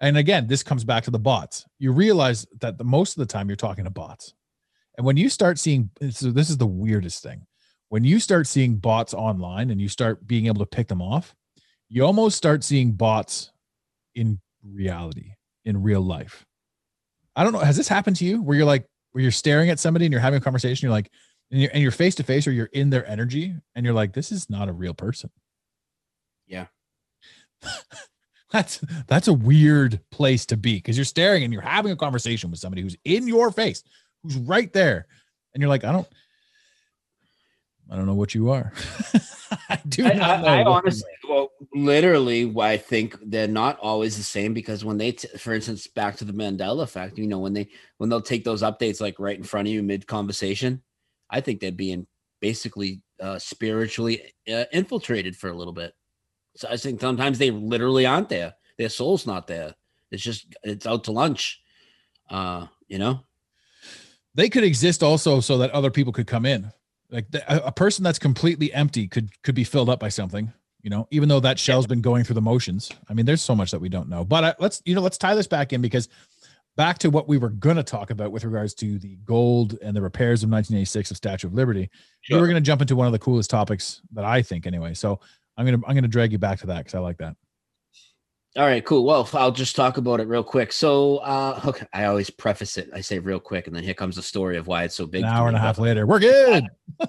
and 0.00 0.18
again, 0.18 0.46
this 0.46 0.62
comes 0.62 0.84
back 0.84 1.04
to 1.04 1.10
the 1.10 1.18
bots. 1.18 1.64
You 1.78 1.92
realize 1.92 2.46
that 2.60 2.76
the 2.76 2.84
most 2.84 3.16
of 3.16 3.20
the 3.20 3.32
time 3.32 3.48
you're 3.48 3.56
talking 3.56 3.84
to 3.84 3.90
bots, 3.90 4.34
and 4.98 5.06
when 5.06 5.16
you 5.16 5.30
start 5.30 5.58
seeing, 5.58 5.90
so 6.10 6.30
this 6.30 6.50
is 6.50 6.58
the 6.58 6.66
weirdest 6.66 7.22
thing. 7.22 7.46
When 7.88 8.04
you 8.04 8.20
start 8.20 8.46
seeing 8.46 8.76
bots 8.76 9.14
online 9.14 9.70
and 9.70 9.80
you 9.80 9.88
start 9.88 10.26
being 10.26 10.46
able 10.46 10.60
to 10.60 10.66
pick 10.66 10.88
them 10.88 11.02
off, 11.02 11.34
you 11.88 12.04
almost 12.04 12.36
start 12.36 12.62
seeing 12.62 12.92
bots 12.92 13.52
in 14.14 14.40
reality, 14.62 15.32
in 15.64 15.82
real 15.82 16.02
life. 16.02 16.46
I 17.36 17.44
don't 17.44 17.52
know. 17.54 17.58
Has 17.58 17.76
this 17.76 17.88
happened 17.88 18.16
to 18.16 18.24
you 18.24 18.42
where 18.42 18.56
you're 18.56 18.66
like, 18.66 18.86
where 19.12 19.22
you're 19.22 19.30
staring 19.30 19.68
at 19.70 19.78
somebody 19.78 20.06
and 20.06 20.12
you're 20.12 20.20
having 20.20 20.38
a 20.38 20.44
conversation, 20.44 20.86
you're 20.86 20.92
like, 20.92 21.10
and 21.52 21.60
you're, 21.60 21.70
and 21.72 21.82
you're 21.82 21.92
face 21.92 22.14
to 22.16 22.22
face 22.22 22.46
or 22.46 22.52
you're 22.52 22.66
in 22.72 22.90
their 22.90 23.06
energy 23.06 23.54
and 23.74 23.84
you're 23.84 23.94
like, 23.94 24.14
this 24.14 24.32
is 24.32 24.48
not 24.48 24.68
a 24.68 24.72
real 24.72 24.94
person. 24.94 25.30
Yeah. 26.46 26.66
that's 28.50 28.78
that's 29.06 29.28
a 29.28 29.32
weird 29.32 30.00
place 30.10 30.46
to 30.46 30.56
be 30.56 30.76
because 30.76 30.96
you're 30.96 31.04
staring 31.04 31.44
and 31.44 31.52
you're 31.52 31.62
having 31.62 31.92
a 31.92 31.96
conversation 31.96 32.50
with 32.50 32.58
somebody 32.58 32.82
who's 32.82 32.96
in 33.04 33.28
your 33.28 33.50
face, 33.52 33.84
who's 34.22 34.36
right 34.36 34.72
there, 34.72 35.06
and 35.54 35.60
you're 35.60 35.68
like, 35.68 35.84
I 35.84 35.92
don't, 35.92 36.08
I 37.90 37.96
don't 37.96 38.06
know 38.06 38.14
what 38.14 38.34
you 38.34 38.50
are. 38.50 38.72
I 39.68 39.78
do 39.86 40.06
I, 40.06 40.14
not 40.14 40.30
I, 40.30 40.42
know. 40.42 40.48
I 40.48 40.64
honestly, 40.64 41.10
well, 41.28 41.50
literally, 41.74 42.52
I 42.58 42.78
think 42.78 43.16
they're 43.22 43.46
not 43.46 43.78
always 43.78 44.16
the 44.16 44.22
same 44.22 44.54
because 44.54 44.84
when 44.84 44.98
they, 44.98 45.12
t- 45.12 45.28
for 45.38 45.52
instance, 45.52 45.86
back 45.86 46.16
to 46.16 46.24
the 46.24 46.32
Mandela 46.32 46.82
effect, 46.82 47.18
you 47.18 47.26
know, 47.26 47.38
when 47.38 47.52
they 47.52 47.68
when 47.98 48.08
they'll 48.08 48.22
take 48.22 48.44
those 48.44 48.62
updates 48.62 49.00
like 49.00 49.18
right 49.18 49.36
in 49.36 49.44
front 49.44 49.68
of 49.68 49.74
you 49.74 49.82
mid 49.82 50.06
conversation, 50.06 50.82
I 51.32 51.40
think 51.40 51.60
they're 51.60 51.72
being 51.72 52.06
basically 52.40 53.02
uh, 53.20 53.38
spiritually 53.38 54.34
uh, 54.52 54.64
infiltrated 54.72 55.36
for 55.36 55.50
a 55.50 55.56
little 55.56 55.72
bit. 55.72 55.94
So 56.54 56.68
I 56.70 56.76
think 56.76 57.00
sometimes 57.00 57.38
they 57.38 57.50
literally 57.50 58.06
aren't 58.06 58.28
there. 58.28 58.54
Their 58.78 58.88
soul's 58.88 59.26
not 59.26 59.48
there. 59.48 59.74
It's 60.10 60.22
just 60.22 60.54
it's 60.62 60.86
out 60.86 61.04
to 61.04 61.12
lunch. 61.12 61.60
Uh, 62.30 62.66
you 62.88 62.98
know. 62.98 63.20
they 64.34 64.48
could 64.48 64.64
exist 64.64 65.02
also 65.02 65.40
so 65.40 65.58
that 65.58 65.70
other 65.70 65.90
people 65.90 66.12
could 66.12 66.26
come 66.26 66.46
in 66.46 66.72
like 67.12 67.30
the, 67.30 67.66
a, 67.66 67.70
person 67.70 68.02
that's 68.02 68.18
completely 68.18 68.72
empty 68.72 69.06
could 69.06 69.30
could 69.42 69.54
be 69.54 69.64
filled 69.64 69.88
up 69.88 70.00
by 70.00 70.08
something 70.08 70.52
you 70.82 70.90
know 70.90 71.06
even 71.10 71.28
though 71.28 71.40
that 71.40 71.58
shell's 71.58 71.86
been 71.86 72.00
going 72.00 72.24
through 72.24 72.34
the 72.34 72.40
motions 72.40 72.90
i 73.08 73.14
mean 73.14 73.26
there's 73.26 73.42
so 73.42 73.54
much 73.54 73.70
that 73.70 73.80
we 73.80 73.88
don't 73.88 74.08
know 74.08 74.24
but 74.24 74.44
I, 74.44 74.54
let's 74.58 74.82
you 74.84 74.94
know 74.94 75.02
let's 75.02 75.18
tie 75.18 75.34
this 75.34 75.46
back 75.46 75.72
in 75.72 75.80
because 75.80 76.08
back 76.76 76.98
to 76.98 77.10
what 77.10 77.28
we 77.28 77.38
were 77.38 77.50
going 77.50 77.76
to 77.76 77.82
talk 77.82 78.10
about 78.10 78.32
with 78.32 78.44
regards 78.44 78.74
to 78.74 78.98
the 78.98 79.16
gold 79.24 79.78
and 79.82 79.96
the 79.96 80.02
repairs 80.02 80.42
of 80.42 80.50
1986 80.50 81.10
of 81.10 81.16
statue 81.16 81.46
of 81.46 81.54
liberty 81.54 81.90
we 82.30 82.36
were 82.36 82.46
going 82.46 82.54
to 82.54 82.60
jump 82.60 82.80
into 82.80 82.96
one 82.96 83.06
of 83.06 83.12
the 83.12 83.18
coolest 83.18 83.50
topics 83.50 84.00
that 84.12 84.24
i 84.24 84.42
think 84.42 84.66
anyway 84.66 84.94
so 84.94 85.20
i'm 85.56 85.66
going 85.66 85.78
to 85.78 85.86
i'm 85.86 85.94
going 85.94 86.02
to 86.02 86.08
drag 86.08 86.32
you 86.32 86.38
back 86.38 86.58
to 86.58 86.66
that 86.66 86.78
because 86.78 86.94
i 86.94 86.98
like 86.98 87.18
that 87.18 87.36
All 88.54 88.66
right, 88.66 88.84
cool. 88.84 89.06
Well, 89.06 89.26
I'll 89.32 89.50
just 89.50 89.74
talk 89.74 89.96
about 89.96 90.20
it 90.20 90.28
real 90.28 90.44
quick. 90.44 90.72
So, 90.72 91.16
uh, 91.24 91.58
okay, 91.64 91.86
I 91.94 92.04
always 92.04 92.28
preface 92.28 92.76
it. 92.76 92.90
I 92.92 93.00
say 93.00 93.18
real 93.18 93.40
quick, 93.40 93.66
and 93.66 93.74
then 93.74 93.82
here 93.82 93.94
comes 93.94 94.16
the 94.16 94.22
story 94.22 94.58
of 94.58 94.66
why 94.66 94.84
it's 94.84 94.94
so 94.94 95.06
big. 95.06 95.22
an 95.22 95.30
hour 95.30 95.48
and 95.48 95.56
a 95.56 95.60
half 95.60 95.78
later 95.78 96.04
we're 96.04 96.20
good 96.20 96.66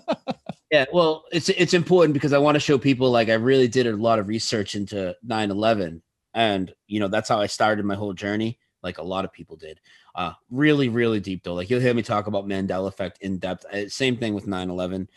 Yeah, 0.73 0.85
well, 0.91 1.25
it's 1.31 1.49
it's 1.49 1.75
important 1.75 2.15
because 2.15 2.33
I 2.33 2.39
want 2.39 2.55
to 2.55 2.59
show 2.59 2.79
people 2.79 3.11
like 3.11 3.29
I 3.29 3.35
really 3.35 3.67
did 3.67 3.85
a 3.85 3.95
lot 3.95 4.17
of 4.17 4.27
research 4.27 4.73
into 4.73 5.15
9/11 5.23 6.01
and 6.33 6.73
you 6.87 6.99
know, 6.99 7.09
that's 7.09 7.29
how 7.29 7.39
I 7.39 7.45
started 7.45 7.85
my 7.85 7.93
whole 7.93 8.13
journey 8.13 8.57
like 8.83 8.97
a 8.97 9.03
lot 9.03 9.25
of 9.25 9.33
people 9.33 9.55
did. 9.55 9.79
Uh 10.15 10.33
really 10.51 10.89
really 10.89 11.19
deep 11.19 11.43
though. 11.43 11.53
Like 11.53 11.69
you'll 11.69 11.81
hear 11.81 11.93
me 11.93 12.01
talk 12.01 12.27
about 12.27 12.45
Mandela 12.45 12.87
effect 12.87 13.19
in 13.21 13.37
depth. 13.37 13.65
Uh, 13.65 13.87
Same 13.89 14.17
thing 14.17 14.33
with 14.33 14.45
9/11. 14.45 15.07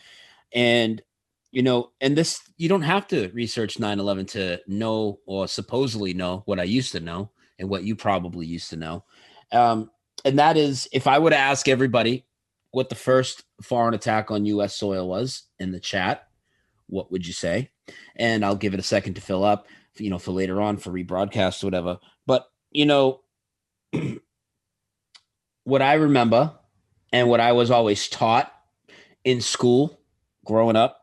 And 0.53 1.01
you 1.51 1.63
know, 1.63 1.91
and 2.01 2.17
this 2.17 2.41
you 2.57 2.69
don't 2.69 2.81
have 2.81 3.07
to 3.07 3.29
research 3.29 3.77
9/11 3.77 4.27
to 4.31 4.59
know 4.67 5.19
or 5.25 5.47
supposedly 5.47 6.13
know 6.13 6.43
what 6.45 6.59
I 6.59 6.63
used 6.63 6.91
to 6.93 6.99
know 6.99 7.31
and 7.59 7.69
what 7.69 7.83
you 7.83 7.95
probably 7.95 8.45
used 8.45 8.69
to 8.71 8.77
know. 8.77 9.03
Um 9.51 9.91
and 10.25 10.39
that 10.39 10.57
is 10.57 10.87
if 10.91 11.07
I 11.07 11.19
were 11.19 11.29
to 11.29 11.37
ask 11.37 11.67
everybody 11.67 12.25
what 12.71 12.89
the 12.89 12.95
first 12.95 13.43
foreign 13.61 13.93
attack 13.93 14.29
on 14.29 14.45
US 14.45 14.75
soil 14.75 15.07
was 15.07 15.43
in 15.59 15.71
the 15.71 15.79
chat, 15.79 16.27
what 16.87 17.11
would 17.11 17.25
you 17.25 17.33
say? 17.33 17.69
And 18.15 18.43
I'll 18.43 18.55
give 18.55 18.73
it 18.73 18.79
a 18.79 18.83
second 18.83 19.15
to 19.15 19.21
fill 19.21 19.43
up, 19.43 19.67
you 19.97 20.09
know, 20.09 20.19
for 20.19 20.31
later 20.31 20.61
on 20.61 20.77
for 20.77 20.91
rebroadcast 20.91 21.63
or 21.63 21.67
whatever. 21.67 21.99
But, 22.25 22.45
you 22.71 22.85
know, 22.85 23.21
what 25.63 25.81
I 25.81 25.93
remember 25.95 26.53
and 27.11 27.29
what 27.29 27.39
I 27.39 27.51
was 27.53 27.71
always 27.71 28.07
taught 28.07 28.51
in 29.23 29.41
school 29.41 29.99
growing 30.45 30.75
up 30.75 31.01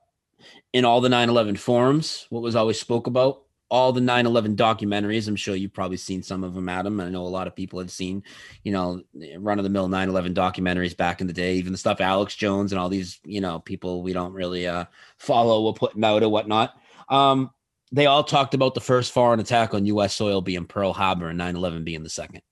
in 0.72 0.84
all 0.84 1.00
the 1.00 1.08
9/11 1.08 1.58
forums, 1.58 2.26
what 2.30 2.42
was 2.42 2.56
always 2.56 2.80
spoke 2.80 3.06
about, 3.06 3.42
all 3.70 3.92
the 3.92 4.00
9/11 4.00 4.56
documentaries. 4.56 5.28
I'm 5.28 5.36
sure 5.36 5.54
you've 5.54 5.72
probably 5.72 5.96
seen 5.96 6.22
some 6.22 6.44
of 6.44 6.54
them, 6.54 6.68
Adam. 6.68 7.00
I 7.00 7.08
know 7.08 7.22
a 7.22 7.28
lot 7.28 7.46
of 7.46 7.56
people 7.56 7.78
have 7.78 7.90
seen, 7.90 8.22
you 8.62 8.72
know, 8.72 9.02
run 9.38 9.58
of 9.58 9.64
the 9.64 9.70
mill 9.70 9.88
9/11 9.88 10.34
documentaries 10.34 10.96
back 10.96 11.20
in 11.20 11.26
the 11.26 11.32
day. 11.32 11.54
Even 11.54 11.72
the 11.72 11.78
stuff 11.78 12.00
Alex 12.00 12.34
Jones 12.34 12.72
and 12.72 12.80
all 12.80 12.88
these, 12.88 13.20
you 13.24 13.40
know, 13.40 13.60
people 13.60 14.02
we 14.02 14.12
don't 14.12 14.32
really 14.32 14.66
uh, 14.66 14.84
follow 15.18 15.62
or 15.64 15.74
putting 15.74 16.04
out 16.04 16.22
or 16.22 16.28
whatnot. 16.28 16.74
Um, 17.08 17.50
they 17.92 18.06
all 18.06 18.24
talked 18.24 18.54
about 18.54 18.74
the 18.74 18.80
first 18.80 19.12
foreign 19.12 19.40
attack 19.40 19.74
on 19.74 19.86
U.S. 19.86 20.14
soil 20.14 20.40
being 20.40 20.66
Pearl 20.66 20.92
Harbor 20.92 21.28
and 21.28 21.40
9/11 21.40 21.84
being 21.84 22.02
the 22.02 22.10
second. 22.10 22.42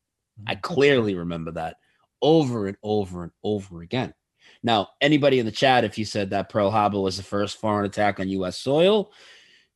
I 0.47 0.57
clearly 0.57 1.15
remember 1.15 1.53
that 1.53 1.77
over 2.21 2.67
and 2.67 2.77
over 2.83 3.25
and 3.25 3.33
over 3.43 3.83
again. 3.83 4.15
Now, 4.63 4.89
anybody 5.01 5.39
in 5.39 5.47
the 5.47 5.53
chat, 5.53 5.85
if 5.85 5.99
you 5.99 6.05
said 6.05 6.31
that 6.31 6.49
Pearl 6.49 6.71
Harbor 6.71 7.01
was 7.01 7.17
the 7.17 7.23
first 7.23 7.61
foreign 7.61 7.85
attack 7.85 8.21
on 8.21 8.29
U.S. 8.29 8.59
soil, 8.59 9.13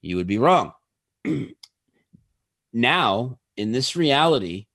you 0.00 0.16
would 0.16 0.26
be 0.26 0.38
wrong. 0.38 0.72
now 2.72 3.38
in 3.56 3.72
this 3.72 3.96
reality, 3.96 4.66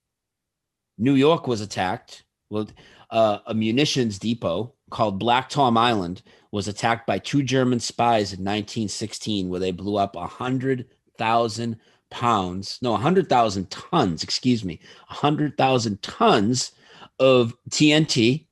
New 0.98 1.14
York 1.14 1.46
was 1.46 1.60
attacked. 1.60 2.24
Well, 2.50 2.68
uh, 3.10 3.38
a 3.46 3.54
munitions 3.54 4.18
depot 4.18 4.74
called 4.90 5.18
Black 5.18 5.48
Tom 5.48 5.76
Island 5.78 6.22
was 6.50 6.68
attacked 6.68 7.06
by 7.06 7.18
two 7.18 7.42
German 7.42 7.80
spies 7.80 8.32
in 8.32 8.40
1916, 8.40 9.48
where 9.48 9.60
they 9.60 9.70
blew 9.70 9.96
up 9.96 10.16
a 10.16 10.26
hundred 10.26 10.86
thousand 11.16 11.78
pounds, 12.12 12.78
no, 12.82 12.94
a 12.94 12.98
hundred 12.98 13.28
thousand 13.28 13.70
tons, 13.70 14.22
excuse 14.22 14.64
me, 14.64 14.78
a 15.10 15.14
hundred 15.14 15.56
thousand 15.56 16.00
tons 16.02 16.72
of 17.18 17.54
TNT 17.70 18.46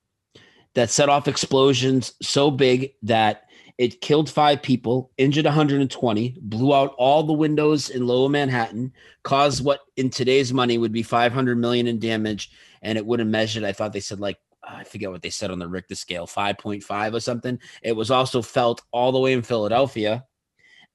that 0.74 0.90
set 0.90 1.08
off 1.08 1.28
explosions 1.28 2.14
so 2.20 2.50
big 2.50 2.92
that 3.02 3.44
it 3.78 4.00
killed 4.00 4.28
five 4.28 4.61
people, 4.61 5.11
injured 5.16 5.46
120, 5.46 6.36
blew 6.42 6.74
out 6.74 6.94
all 6.98 7.22
the 7.22 7.32
windows 7.32 7.88
in 7.88 8.06
lower 8.06 8.28
Manhattan, 8.28 8.92
caused 9.22 9.64
what 9.64 9.80
in 9.96 10.11
today's 10.11 10.52
money 10.52 10.76
would 10.76 10.92
be 10.92 11.02
500 11.02 11.56
million 11.56 11.86
in 11.86 11.98
damage, 11.98 12.50
and 12.82 12.98
it 12.98 13.06
would 13.06 13.20
have 13.20 13.28
measured. 13.28 13.64
I 13.64 13.72
thought 13.72 13.92
they 13.92 14.00
said 14.00 14.20
like 14.20 14.38
I 14.62 14.84
forget 14.84 15.11
what 15.11 15.22
they 15.22 15.30
said 15.30 15.50
on 15.50 15.58
the 15.58 15.68
Richter 15.68 15.94
scale, 15.94 16.26
5.5 16.26 17.14
or 17.14 17.20
something. 17.20 17.58
It 17.82 17.92
was 17.92 18.11
also 18.11 18.42
felt 18.42 18.82
all 18.92 19.12
the 19.12 19.18
way 19.18 19.32
in 19.32 19.42
Philadelphia. 19.42 20.24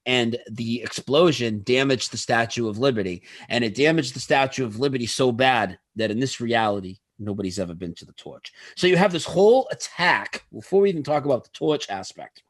And 0.05 0.37
the 0.51 0.81
explosion 0.83 1.61
damaged 1.63 2.11
the 2.11 2.17
Statue 2.17 2.67
of 2.67 2.77
Liberty. 2.77 3.23
And 3.49 3.63
it 3.63 3.75
damaged 3.75 4.15
the 4.15 4.19
Statue 4.19 4.65
of 4.65 4.79
Liberty 4.79 5.05
so 5.05 5.31
bad 5.31 5.79
that 5.95 6.11
in 6.11 6.19
this 6.19 6.39
reality, 6.39 6.97
nobody's 7.17 7.59
ever 7.59 7.73
been 7.73 7.95
to 7.95 8.05
the 8.05 8.13
torch. 8.13 8.53
So 8.75 8.87
you 8.87 8.97
have 8.97 9.11
this 9.11 9.25
whole 9.25 9.67
attack 9.71 10.45
before 10.53 10.81
we 10.81 10.89
even 10.89 11.03
talk 11.03 11.25
about 11.25 11.43
the 11.43 11.49
torch 11.51 11.89
aspect. 11.89 12.43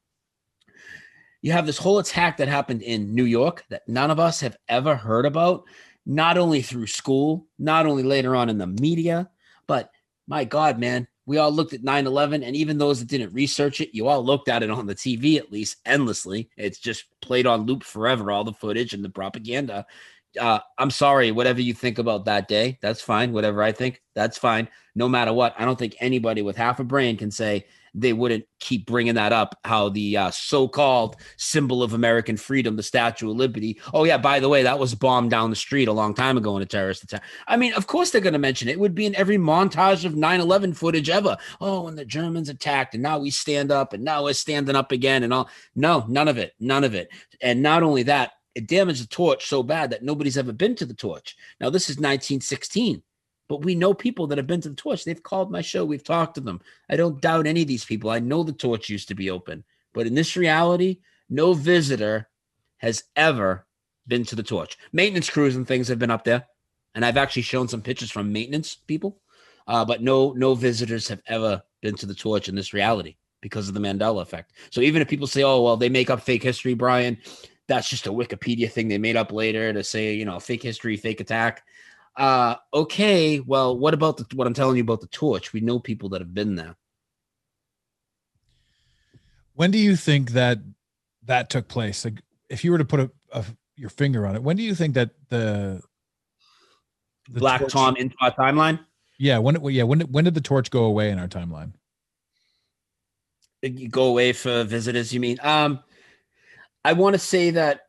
You 1.41 1.51
have 1.51 1.67
this 1.67 1.77
whole 1.77 1.99
attack 1.99 2.37
that 2.37 2.47
happened 2.47 2.81
in 2.81 3.13
New 3.13 3.25
York 3.25 3.63
that 3.69 3.87
none 3.87 4.09
of 4.09 4.19
us 4.19 4.41
have 4.41 4.57
ever 4.67 4.95
heard 4.95 5.25
about, 5.25 5.65
not 6.05 6.37
only 6.37 6.61
through 6.61 6.87
school, 6.87 7.45
not 7.59 7.85
only 7.85 8.03
later 8.03 8.35
on 8.35 8.49
in 8.49 8.57
the 8.57 8.67
media, 8.67 9.29
but 9.67 9.91
my 10.27 10.43
God, 10.43 10.79
man, 10.79 11.07
we 11.25 11.37
all 11.37 11.51
looked 11.51 11.73
at 11.73 11.83
9 11.83 12.07
11, 12.07 12.43
and 12.43 12.55
even 12.55 12.77
those 12.77 12.99
that 12.99 13.07
didn't 13.07 13.33
research 13.33 13.81
it, 13.81 13.93
you 13.93 14.07
all 14.07 14.23
looked 14.23 14.49
at 14.49 14.63
it 14.63 14.69
on 14.69 14.85
the 14.85 14.95
TV 14.95 15.37
at 15.37 15.51
least 15.51 15.77
endlessly. 15.85 16.49
It's 16.57 16.79
just 16.79 17.05
played 17.21 17.47
on 17.47 17.65
loop 17.65 17.83
forever, 17.83 18.31
all 18.31 18.43
the 18.43 18.53
footage 18.53 18.93
and 18.93 19.03
the 19.03 19.09
propaganda. 19.09 19.85
Uh, 20.39 20.59
I'm 20.77 20.91
sorry, 20.91 21.31
whatever 21.31 21.61
you 21.61 21.73
think 21.73 21.97
about 21.97 22.25
that 22.25 22.47
day, 22.47 22.77
that's 22.81 23.01
fine. 23.01 23.31
Whatever 23.31 23.63
I 23.63 23.71
think, 23.71 24.01
that's 24.13 24.37
fine. 24.37 24.67
No 24.93 25.07
matter 25.07 25.33
what, 25.33 25.55
I 25.57 25.65
don't 25.65 25.79
think 25.79 25.95
anybody 25.99 26.41
with 26.41 26.57
half 26.57 26.79
a 26.79 26.83
brain 26.83 27.17
can 27.17 27.31
say 27.31 27.65
they 27.95 28.13
wouldn't 28.13 28.45
keep 28.59 28.85
bringing 28.85 29.15
that 29.15 29.33
up. 29.33 29.57
How 29.63 29.89
the 29.89 30.17
uh, 30.17 30.31
so-called 30.31 31.15
symbol 31.37 31.81
of 31.81 31.93
American 31.93 32.37
freedom, 32.37 32.75
the 32.75 32.83
Statue 32.83 33.29
of 33.29 33.37
Liberty. 33.37 33.79
Oh 33.93 34.03
yeah, 34.03 34.17
by 34.17 34.39
the 34.39 34.49
way, 34.49 34.63
that 34.63 34.79
was 34.79 34.93
bombed 34.93 35.31
down 35.31 35.49
the 35.49 35.55
street 35.55 35.87
a 35.87 35.93
long 35.93 36.13
time 36.13 36.37
ago 36.37 36.55
in 36.57 36.61
a 36.61 36.65
terrorist 36.65 37.03
attack. 37.03 37.23
I 37.47 37.57
mean, 37.57 37.73
of 37.73 37.87
course 37.87 38.11
they're 38.11 38.21
going 38.21 38.33
to 38.33 38.39
mention 38.39 38.67
it. 38.67 38.73
It 38.73 38.79
would 38.79 38.95
be 38.95 39.05
in 39.05 39.15
every 39.15 39.37
montage 39.37 40.05
of 40.05 40.13
9/11 40.13 40.75
footage 40.75 41.09
ever. 41.09 41.37
Oh, 41.61 41.83
when 41.83 41.95
the 41.95 42.05
Germans 42.05 42.49
attacked, 42.49 42.93
and 42.93 43.03
now 43.03 43.17
we 43.17 43.31
stand 43.31 43.71
up, 43.71 43.93
and 43.93 44.03
now 44.03 44.23
we're 44.23 44.33
standing 44.33 44.75
up 44.75 44.91
again, 44.91 45.23
and 45.23 45.33
all. 45.33 45.49
No, 45.75 46.05
none 46.07 46.27
of 46.27 46.37
it, 46.37 46.53
none 46.59 46.83
of 46.83 46.93
it. 46.93 47.09
And 47.41 47.61
not 47.61 47.83
only 47.83 48.03
that, 48.03 48.31
it 48.55 48.67
damaged 48.67 49.03
the 49.03 49.07
torch 49.07 49.47
so 49.47 49.63
bad 49.63 49.91
that 49.91 50.03
nobody's 50.03 50.37
ever 50.37 50.53
been 50.53 50.75
to 50.75 50.85
the 50.85 50.93
torch. 50.93 51.35
Now 51.59 51.69
this 51.69 51.89
is 51.89 51.97
1916. 51.97 53.03
But 53.47 53.63
we 53.63 53.75
know 53.75 53.93
people 53.93 54.27
that 54.27 54.37
have 54.37 54.47
been 54.47 54.61
to 54.61 54.69
the 54.69 54.75
torch. 54.75 55.03
They've 55.03 55.21
called 55.21 55.51
my 55.51 55.61
show. 55.61 55.85
We've 55.85 56.03
talked 56.03 56.35
to 56.35 56.41
them. 56.41 56.61
I 56.89 56.95
don't 56.95 57.21
doubt 57.21 57.47
any 57.47 57.61
of 57.61 57.67
these 57.67 57.85
people. 57.85 58.09
I 58.09 58.19
know 58.19 58.43
the 58.43 58.53
torch 58.53 58.89
used 58.89 59.07
to 59.09 59.15
be 59.15 59.29
open. 59.29 59.63
But 59.93 60.07
in 60.07 60.15
this 60.15 60.35
reality, 60.35 60.99
no 61.29 61.53
visitor 61.53 62.27
has 62.77 63.03
ever 63.15 63.65
been 64.07 64.25
to 64.25 64.35
the 64.35 64.43
torch. 64.43 64.77
Maintenance 64.91 65.29
crews 65.29 65.55
and 65.55 65.67
things 65.67 65.87
have 65.87 65.99
been 65.99 66.11
up 66.11 66.23
there. 66.23 66.45
And 66.95 67.05
I've 67.05 67.17
actually 67.17 67.43
shown 67.43 67.67
some 67.67 67.81
pictures 67.81 68.11
from 68.11 68.31
maintenance 68.31 68.75
people. 68.75 69.21
Uh, 69.67 69.83
but 69.85 70.01
no, 70.01 70.31
no 70.33 70.55
visitors 70.55 71.07
have 71.07 71.21
ever 71.27 71.61
been 71.81 71.95
to 71.95 72.05
the 72.05 72.15
torch 72.15 72.49
in 72.49 72.55
this 72.55 72.73
reality 72.73 73.15
because 73.41 73.67
of 73.67 73.73
the 73.73 73.79
Mandela 73.79 74.21
effect. 74.21 74.53
So 74.69 74.81
even 74.81 75.01
if 75.01 75.07
people 75.07 75.27
say, 75.27 75.43
oh, 75.43 75.61
well, 75.61 75.77
they 75.77 75.89
make 75.89 76.09
up 76.09 76.21
fake 76.21 76.43
history, 76.43 76.73
Brian, 76.73 77.17
that's 77.67 77.89
just 77.89 78.07
a 78.07 78.11
Wikipedia 78.11 78.71
thing 78.71 78.87
they 78.87 78.97
made 78.97 79.15
up 79.15 79.31
later 79.31 79.73
to 79.73 79.83
say, 79.83 80.13
you 80.13 80.25
know, 80.25 80.39
fake 80.39 80.63
history, 80.63 80.97
fake 80.97 81.19
attack 81.19 81.63
uh 82.17 82.55
okay 82.73 83.41
well 83.41 83.77
what 83.77 83.93
about 83.93 84.17
the 84.17 84.25
what 84.35 84.47
i'm 84.47 84.53
telling 84.53 84.77
you 84.77 84.83
about 84.83 85.01
the 85.01 85.07
torch? 85.07 85.53
We 85.53 85.59
know 85.59 85.79
people 85.79 86.09
that 86.09 86.21
have 86.21 86.33
been 86.33 86.55
there. 86.55 86.75
When 89.53 89.71
do 89.71 89.77
you 89.77 89.95
think 89.95 90.31
that 90.31 90.59
that 91.25 91.49
took 91.49 91.67
place? 91.67 92.05
Like 92.05 92.21
if 92.49 92.63
you 92.63 92.71
were 92.71 92.77
to 92.77 92.85
put 92.85 92.99
a, 92.99 93.11
a 93.31 93.45
your 93.75 93.89
finger 93.89 94.25
on 94.25 94.35
it 94.35 94.43
when 94.43 94.55
do 94.55 94.63
you 94.63 94.73
think 94.73 94.93
that 94.93 95.09
the, 95.27 95.81
the 97.29 97.39
black 97.39 97.59
torch, 97.59 97.73
tom 97.73 97.95
into 97.97 98.15
our 98.21 98.31
timeline? 98.31 98.79
Yeah 99.19 99.39
when 99.39 99.61
yeah 99.65 99.83
when 99.83 100.01
when 100.01 100.23
did 100.23 100.33
the 100.33 100.41
torch 100.41 100.71
go 100.71 100.85
away 100.85 101.09
in 101.09 101.19
our 101.19 101.27
timeline? 101.27 101.73
You 103.61 103.89
go 103.89 104.05
away 104.05 104.31
for 104.31 104.63
visitors 104.63 105.13
you 105.13 105.19
mean? 105.19 105.37
Um 105.41 105.79
i 106.85 106.93
want 106.93 107.15
to 107.15 107.19
say 107.19 107.49
that 107.49 107.84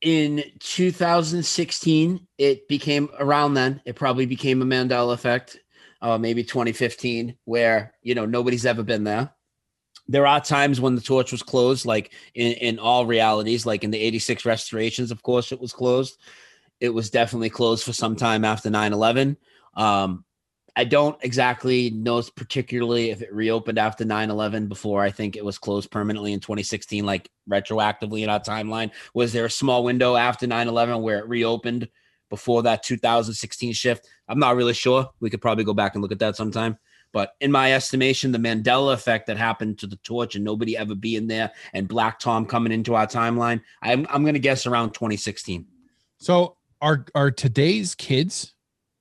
in 0.00 0.44
2016 0.60 2.26
it 2.38 2.68
became 2.68 3.08
around 3.18 3.54
then 3.54 3.80
it 3.84 3.96
probably 3.96 4.26
became 4.26 4.62
a 4.62 4.64
mandela 4.64 5.12
effect 5.12 5.58
uh, 6.00 6.18
maybe 6.18 6.44
2015 6.44 7.36
where 7.44 7.94
you 8.02 8.14
know 8.14 8.26
nobody's 8.26 8.66
ever 8.66 8.82
been 8.82 9.04
there. 9.04 9.32
There 10.06 10.26
are 10.26 10.40
times 10.40 10.80
when 10.80 10.94
the 10.94 11.02
torch 11.02 11.32
was 11.32 11.42
closed 11.42 11.84
like 11.84 12.12
in, 12.34 12.52
in 12.52 12.78
all 12.78 13.04
realities 13.04 13.66
like 13.66 13.84
in 13.84 13.90
the 13.90 13.98
86 13.98 14.44
restorations 14.44 15.10
of 15.10 15.22
course 15.22 15.52
it 15.52 15.60
was 15.60 15.72
closed. 15.72 16.18
It 16.80 16.90
was 16.90 17.10
definitely 17.10 17.50
closed 17.50 17.84
for 17.84 17.92
some 17.92 18.16
time 18.16 18.44
after 18.44 18.70
9-11 18.70 19.36
um, 19.74 20.24
I 20.78 20.84
don't 20.84 21.18
exactly 21.24 21.90
know 21.90 22.22
particularly 22.36 23.10
if 23.10 23.20
it 23.20 23.34
reopened 23.34 23.78
after 23.78 24.04
9 24.04 24.30
11 24.30 24.68
before 24.68 25.02
I 25.02 25.10
think 25.10 25.34
it 25.34 25.44
was 25.44 25.58
closed 25.58 25.90
permanently 25.90 26.32
in 26.32 26.38
2016, 26.38 27.04
like 27.04 27.28
retroactively 27.50 28.22
in 28.22 28.30
our 28.30 28.38
timeline. 28.38 28.92
Was 29.12 29.32
there 29.32 29.44
a 29.44 29.50
small 29.50 29.82
window 29.82 30.14
after 30.14 30.46
9 30.46 30.68
11 30.68 31.02
where 31.02 31.18
it 31.18 31.28
reopened 31.28 31.88
before 32.30 32.62
that 32.62 32.84
2016 32.84 33.72
shift? 33.72 34.08
I'm 34.28 34.38
not 34.38 34.54
really 34.54 34.72
sure. 34.72 35.10
We 35.18 35.30
could 35.30 35.40
probably 35.40 35.64
go 35.64 35.74
back 35.74 35.96
and 35.96 36.02
look 36.02 36.12
at 36.12 36.20
that 36.20 36.36
sometime. 36.36 36.78
But 37.12 37.32
in 37.40 37.50
my 37.50 37.72
estimation, 37.72 38.30
the 38.30 38.38
Mandela 38.38 38.94
effect 38.94 39.26
that 39.26 39.36
happened 39.36 39.80
to 39.80 39.88
the 39.88 39.96
torch 39.96 40.36
and 40.36 40.44
nobody 40.44 40.76
ever 40.76 40.94
being 40.94 41.26
there 41.26 41.50
and 41.72 41.88
Black 41.88 42.20
Tom 42.20 42.46
coming 42.46 42.70
into 42.70 42.94
our 42.94 43.08
timeline, 43.08 43.62
I'm, 43.82 44.06
I'm 44.10 44.22
going 44.22 44.34
to 44.34 44.40
guess 44.40 44.64
around 44.64 44.92
2016. 44.92 45.66
So 46.18 46.56
are, 46.80 47.04
are 47.16 47.32
today's 47.32 47.96
kids 47.96 48.54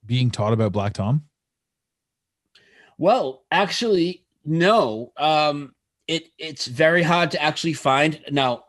being 0.03 0.32
taught 0.32 0.53
about 0.53 0.71
Black 0.71 0.93
Tom? 0.93 1.26
Well, 2.97 3.43
actually, 3.51 4.25
no. 4.45 5.11
Um, 5.17 5.75
it 6.07 6.29
it's 6.37 6.67
very 6.67 7.03
hard 7.03 7.31
to 7.31 7.41
actually 7.41 7.73
find 7.73 8.19
now. 8.31 8.63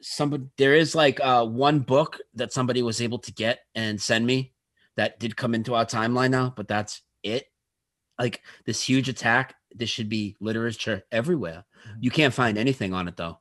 Somebody 0.00 0.44
there 0.58 0.76
is 0.76 0.94
like 0.94 1.18
uh, 1.20 1.44
one 1.44 1.80
book 1.80 2.18
that 2.34 2.52
somebody 2.52 2.82
was 2.82 3.00
able 3.00 3.18
to 3.18 3.32
get 3.32 3.60
and 3.74 4.00
send 4.00 4.24
me 4.24 4.52
that 4.96 5.18
did 5.18 5.36
come 5.36 5.54
into 5.54 5.74
our 5.74 5.84
timeline 5.84 6.30
now, 6.30 6.52
but 6.54 6.68
that's 6.68 7.02
it. 7.24 7.46
Like 8.16 8.42
this 8.64 8.80
huge 8.80 9.08
attack, 9.08 9.56
this 9.74 9.90
should 9.90 10.08
be 10.08 10.36
literature 10.40 11.02
everywhere. 11.10 11.64
Mm-hmm. 11.80 11.98
You 12.00 12.10
can't 12.12 12.34
find 12.34 12.56
anything 12.56 12.94
on 12.94 13.08
it 13.08 13.16
though. 13.16 13.40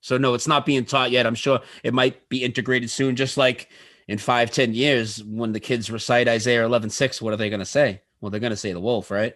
So 0.00 0.16
no, 0.16 0.34
it's 0.34 0.48
not 0.48 0.66
being 0.66 0.84
taught 0.84 1.10
yet. 1.10 1.26
I'm 1.26 1.34
sure 1.34 1.60
it 1.82 1.94
might 1.94 2.28
be 2.28 2.44
integrated 2.44 2.90
soon, 2.90 3.16
just 3.16 3.36
like 3.36 3.68
in 4.06 4.18
five, 4.18 4.50
ten 4.50 4.74
years, 4.74 5.22
when 5.22 5.52
the 5.52 5.60
kids 5.60 5.90
recite 5.90 6.28
Isaiah 6.28 6.64
11, 6.64 6.90
6, 6.90 7.20
what 7.20 7.32
are 7.32 7.36
they 7.36 7.50
going 7.50 7.60
to 7.60 7.66
say? 7.66 8.02
Well, 8.20 8.30
they're 8.30 8.40
going 8.40 8.50
to 8.50 8.56
say 8.56 8.72
the 8.72 8.80
wolf, 8.80 9.10
right? 9.10 9.34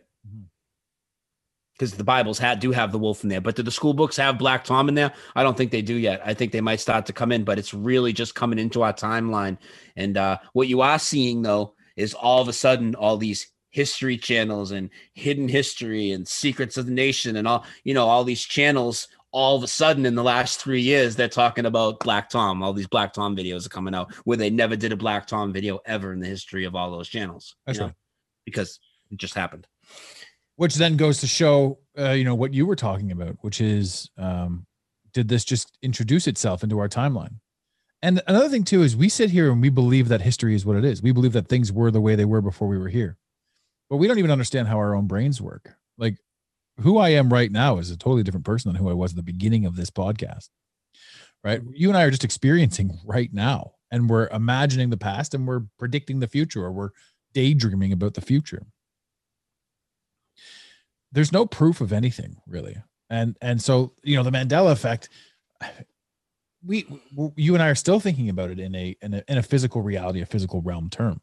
Because 1.73 1.91
mm-hmm. 1.91 1.99
the 1.99 2.05
Bibles 2.05 2.39
had 2.39 2.61
do 2.61 2.73
have 2.73 2.93
the 2.93 2.99
wolf 2.99 3.23
in 3.23 3.29
there, 3.29 3.41
but 3.41 3.57
do 3.57 3.63
the 3.63 3.71
school 3.71 3.95
books 3.95 4.17
have 4.17 4.39
Black 4.39 4.65
Tom 4.65 4.89
in 4.89 4.95
there? 4.95 5.13
I 5.35 5.43
don't 5.43 5.57
think 5.57 5.71
they 5.71 5.83
do 5.83 5.95
yet. 5.95 6.21
I 6.25 6.35
think 6.35 6.53
they 6.53 6.61
might 6.61 6.81
start 6.81 7.07
to 7.07 7.13
come 7.13 7.33
in, 7.33 7.45
but 7.45 7.59
it's 7.59 7.75
really 7.75 8.13
just 8.13 8.35
coming 8.35 8.59
into 8.59 8.83
our 8.83 8.93
timeline. 8.93 9.59
And 9.97 10.17
uh, 10.17 10.39
what 10.53 10.69
you 10.69 10.81
are 10.81 10.99
seeing 10.99 11.43
though 11.43 11.75
is 11.97 12.15
all 12.15 12.41
of 12.41 12.49
a 12.49 12.53
sudden 12.53 12.95
all 12.95 13.17
these 13.17 13.53
history 13.73 14.19
channels 14.19 14.71
and 14.71 14.91
hidden 15.15 15.49
history 15.49 16.13
and 16.13 16.29
secrets 16.29 16.77
of 16.77 16.87
the 16.87 16.93
nation 16.93 17.37
and 17.37 17.49
all 17.49 17.65
you 17.85 17.95
know 17.95 18.07
all 18.07 18.23
these 18.23 18.43
channels 18.43 19.09
all 19.31 19.57
of 19.57 19.63
a 19.63 19.67
sudden 19.67 20.05
in 20.05 20.15
the 20.15 20.23
last 20.23 20.61
three 20.61 20.83
years 20.83 21.17
they're 21.17 21.27
talking 21.27 21.65
about 21.65 21.99
black 22.01 22.29
tom 22.29 22.63
all 22.63 22.75
these 22.75 22.87
black 22.87 23.15
tom 23.15 23.35
videos 23.35 23.65
are 23.65 23.71
coming 23.71 23.95
out 23.95 24.15
where 24.25 24.37
they 24.37 24.51
never 24.51 24.77
did 24.77 24.93
a 24.93 24.97
black 24.97 25.27
tom 25.27 25.55
video 25.55 25.81
ever 25.87 26.13
in 26.13 26.21
the 26.21 26.27
history 26.27 26.67
of 26.67 26.77
all 26.77 26.91
those 26.91 27.09
channels 27.09 27.57
That's 27.67 27.79
right 27.79 27.95
because 28.45 28.79
it 29.11 29.19
just 29.19 29.35
happened. 29.35 29.67
Which 30.57 30.75
then 30.75 30.97
goes 30.97 31.21
to 31.21 31.27
show, 31.27 31.79
uh, 31.99 32.11
you 32.11 32.25
know, 32.25 32.35
what 32.35 32.55
you 32.55 32.67
were 32.67 32.77
talking 32.77 33.11
about, 33.11 33.37
which 33.41 33.61
is, 33.61 34.11
um, 34.19 34.67
did 35.13 35.29
this 35.29 35.45
just 35.45 35.77
introduce 35.83 36.27
itself 36.27 36.63
into 36.63 36.79
our 36.79 36.89
timeline? 36.89 37.37
And 38.03 38.21
another 38.27 38.49
thing 38.49 38.65
too 38.65 38.83
is 38.83 38.97
we 38.97 39.09
sit 39.09 39.31
here 39.31 39.51
and 39.51 39.63
we 39.63 39.69
believe 39.69 40.09
that 40.09 40.23
history 40.23 40.55
is 40.55 40.67
what 40.67 40.77
it 40.77 40.85
is. 40.85 41.03
We 41.03 41.13
believe 41.13 41.33
that 41.35 41.49
things 41.49 41.73
were 41.73 41.91
the 41.91 42.01
way 42.01 42.17
they 42.17 42.25
were 42.25 42.43
before 42.43 42.69
we 42.69 42.79
were 42.79 42.89
here, 42.89 43.17
but 43.89 43.97
we 43.97 44.09
don't 44.09 44.19
even 44.19 44.31
understand 44.31 44.69
how 44.69 44.77
our 44.77 44.95
own 44.95 45.07
brains 45.07 45.41
work. 45.41 45.75
Like 45.97 46.17
who 46.81 46.99
I 46.99 47.11
am 47.11 47.33
right 47.33 47.51
now 47.51 47.79
is 47.79 47.91
a 47.91 47.97
totally 47.97 48.25
different 48.25 48.47
person 48.47 48.73
than 48.73 48.83
who 48.83 48.91
I 48.91 48.95
was 48.95 49.13
at 49.13 49.17
the 49.17 49.23
beginning 49.23 49.67
of 49.67 49.77
this 49.77 49.91
podcast. 49.91 50.49
Right? 51.45 51.61
You 51.73 51.89
and 51.89 51.97
I 51.97 52.03
are 52.03 52.11
just 52.11 52.25
experiencing 52.25 52.99
right 53.05 53.33
now 53.33 53.73
and 53.91 54.09
we're 54.09 54.29
imagining 54.29 54.91
the 54.91 54.97
past 54.97 55.35
and 55.35 55.47
we're 55.47 55.65
predicting 55.79 56.19
the 56.19 56.27
future 56.27 56.65
or 56.65 56.73
we're 56.73 56.91
daydreaming 57.33 57.93
about 57.93 58.15
the 58.15 58.21
future. 58.21 58.67
There's 61.13 61.33
no 61.33 61.47
proof 61.47 61.81
of 61.81 61.93
anything 61.93 62.37
really. 62.47 62.77
And 63.11 63.37
and 63.43 63.61
so 63.61 63.93
you 64.03 64.17
know 64.17 64.23
the 64.23 64.31
mandela 64.31 64.73
effect 64.73 65.09
we 66.65 66.87
you 67.37 67.55
and 67.55 67.63
i 67.63 67.69
are 67.69 67.75
still 67.75 68.01
thinking 68.01 68.29
about 68.29 68.51
it 68.51 68.59
in 68.59 68.75
a 68.75 68.97
in 69.03 69.15
a, 69.15 69.23
in 69.29 69.37
a 69.39 69.43
physical 69.43 69.83
reality 69.83 70.21
a 70.23 70.27
physical 70.27 70.63
realm 70.63 70.89
term. 70.89 71.21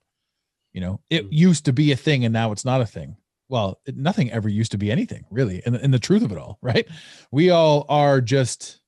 You 0.73 0.81
know 0.81 1.01
it 1.09 1.25
Mhm. 1.25 1.29
used 1.31 1.65
to 1.65 1.73
be 1.73 1.91
a 1.91 1.95
thing 1.95 2.25
and 2.25 2.33
now 2.33 2.51
it's 2.51 2.65
not 2.65 2.81
a 2.81 2.85
thing. 2.85 3.17
Well 3.47 3.79
it, 3.85 3.97
nothing 3.97 4.31
ever 4.31 4.49
used 4.49 4.71
to 4.73 4.77
be 4.77 4.91
anything 4.91 5.25
really 5.31 5.63
in, 5.65 5.75
in 5.75 5.91
the 5.91 5.99
truth 5.99 6.21
of 6.23 6.31
it 6.31 6.37
all 6.37 6.59
right? 6.61 6.87
We 7.31 7.49
all 7.49 7.85
are 7.89 8.21
just 8.21 8.79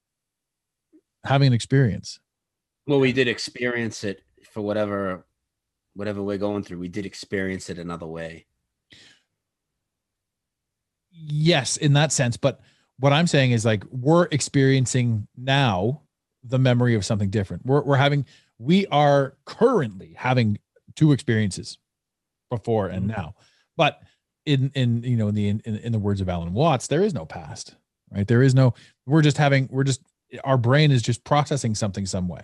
having 1.24 1.48
an 1.48 1.54
experience. 1.54 2.20
Well, 2.88 3.00
we 3.00 3.14
did 3.14 3.28
experience 3.28 4.04
it 4.04 4.24
for 4.52 4.62
whatever 4.62 5.26
whatever 5.94 6.22
we're 6.22 6.38
going 6.38 6.64
through. 6.64 6.80
We 6.80 6.88
did 6.88 7.06
experience 7.06 7.70
it 7.70 7.78
another 7.78 8.08
way. 8.08 8.46
yes 11.14 11.78
in 11.78 11.94
that 11.94 12.12
sense 12.12 12.38
but 12.38 12.62
what 13.00 13.14
i'm 13.14 13.28
saying 13.28 13.52
is 13.52 13.66
like 13.66 13.84
we're 13.92 14.28
experiencing 14.32 15.28
now 15.38 16.02
the 16.44 16.60
memory 16.60 16.96
of 16.96 17.06
something 17.06 17.30
different 17.30 17.66
we're, 17.66 17.82
we're 17.82 17.96
having 17.98 18.26
we 18.58 18.88
are 18.88 19.36
currently 19.46 20.14
having 20.18 20.58
two 20.96 21.12
experiences 21.12 21.78
before 22.50 22.88
and 22.88 23.10
mm-hmm. 23.10 23.22
now 23.22 23.36
but 23.78 24.02
in 24.46 24.72
in 24.74 25.04
you 25.04 25.18
know 25.18 25.28
in 25.28 25.36
the 25.36 25.50
in, 25.50 25.60
in 25.62 25.92
the 25.92 26.00
words 26.00 26.22
of 26.22 26.30
alan 26.30 26.54
watts 26.54 26.88
there 26.88 27.04
is 27.04 27.14
no 27.14 27.26
past 27.26 27.76
right 28.12 28.28
there 28.28 28.42
is 28.42 28.56
no 28.56 28.74
we're 29.06 29.22
just 29.22 29.38
having 29.38 29.68
we're 29.72 29.84
just 29.84 30.02
our 30.44 30.58
brain 30.58 30.92
is 30.92 31.02
just 31.02 31.24
processing 31.24 31.76
something 31.76 32.06
some 32.06 32.28
way 32.28 32.42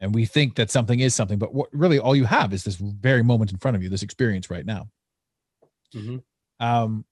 and 0.00 0.14
we 0.14 0.26
think 0.26 0.56
that 0.56 0.70
something 0.70 1.00
is 1.00 1.14
something 1.14 1.38
but 1.38 1.54
what 1.54 1.68
really 1.72 1.98
all 1.98 2.16
you 2.16 2.24
have 2.24 2.52
is 2.52 2.64
this 2.64 2.76
very 2.76 3.22
moment 3.22 3.52
in 3.52 3.58
front 3.58 3.76
of 3.76 3.82
you 3.82 3.88
this 3.88 4.02
experience 4.02 4.50
right 4.50 4.66
now. 4.66 4.88
Mhm. 5.94 6.22
um 6.60 7.04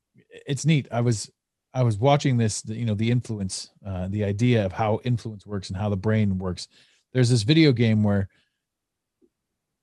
it's 0.47 0.64
neat. 0.66 0.89
I 0.91 1.01
was 1.01 1.30
i 1.74 1.83
was 1.83 1.97
watching 1.99 2.37
this 2.37 2.62
you 2.66 2.85
know 2.85 2.95
the 2.95 3.11
influence 3.11 3.70
uh 3.87 4.07
the 4.09 4.24
idea 4.24 4.64
of 4.66 4.72
how 4.72 5.01
influence 5.05 5.47
works 5.47 5.68
and 5.70 5.76
how 5.76 5.89
the 5.89 5.97
brain 5.97 6.39
works. 6.39 6.68
There's 7.12 7.30
this 7.30 7.43
video 7.43 7.72
game 7.72 8.03
where 8.03 8.28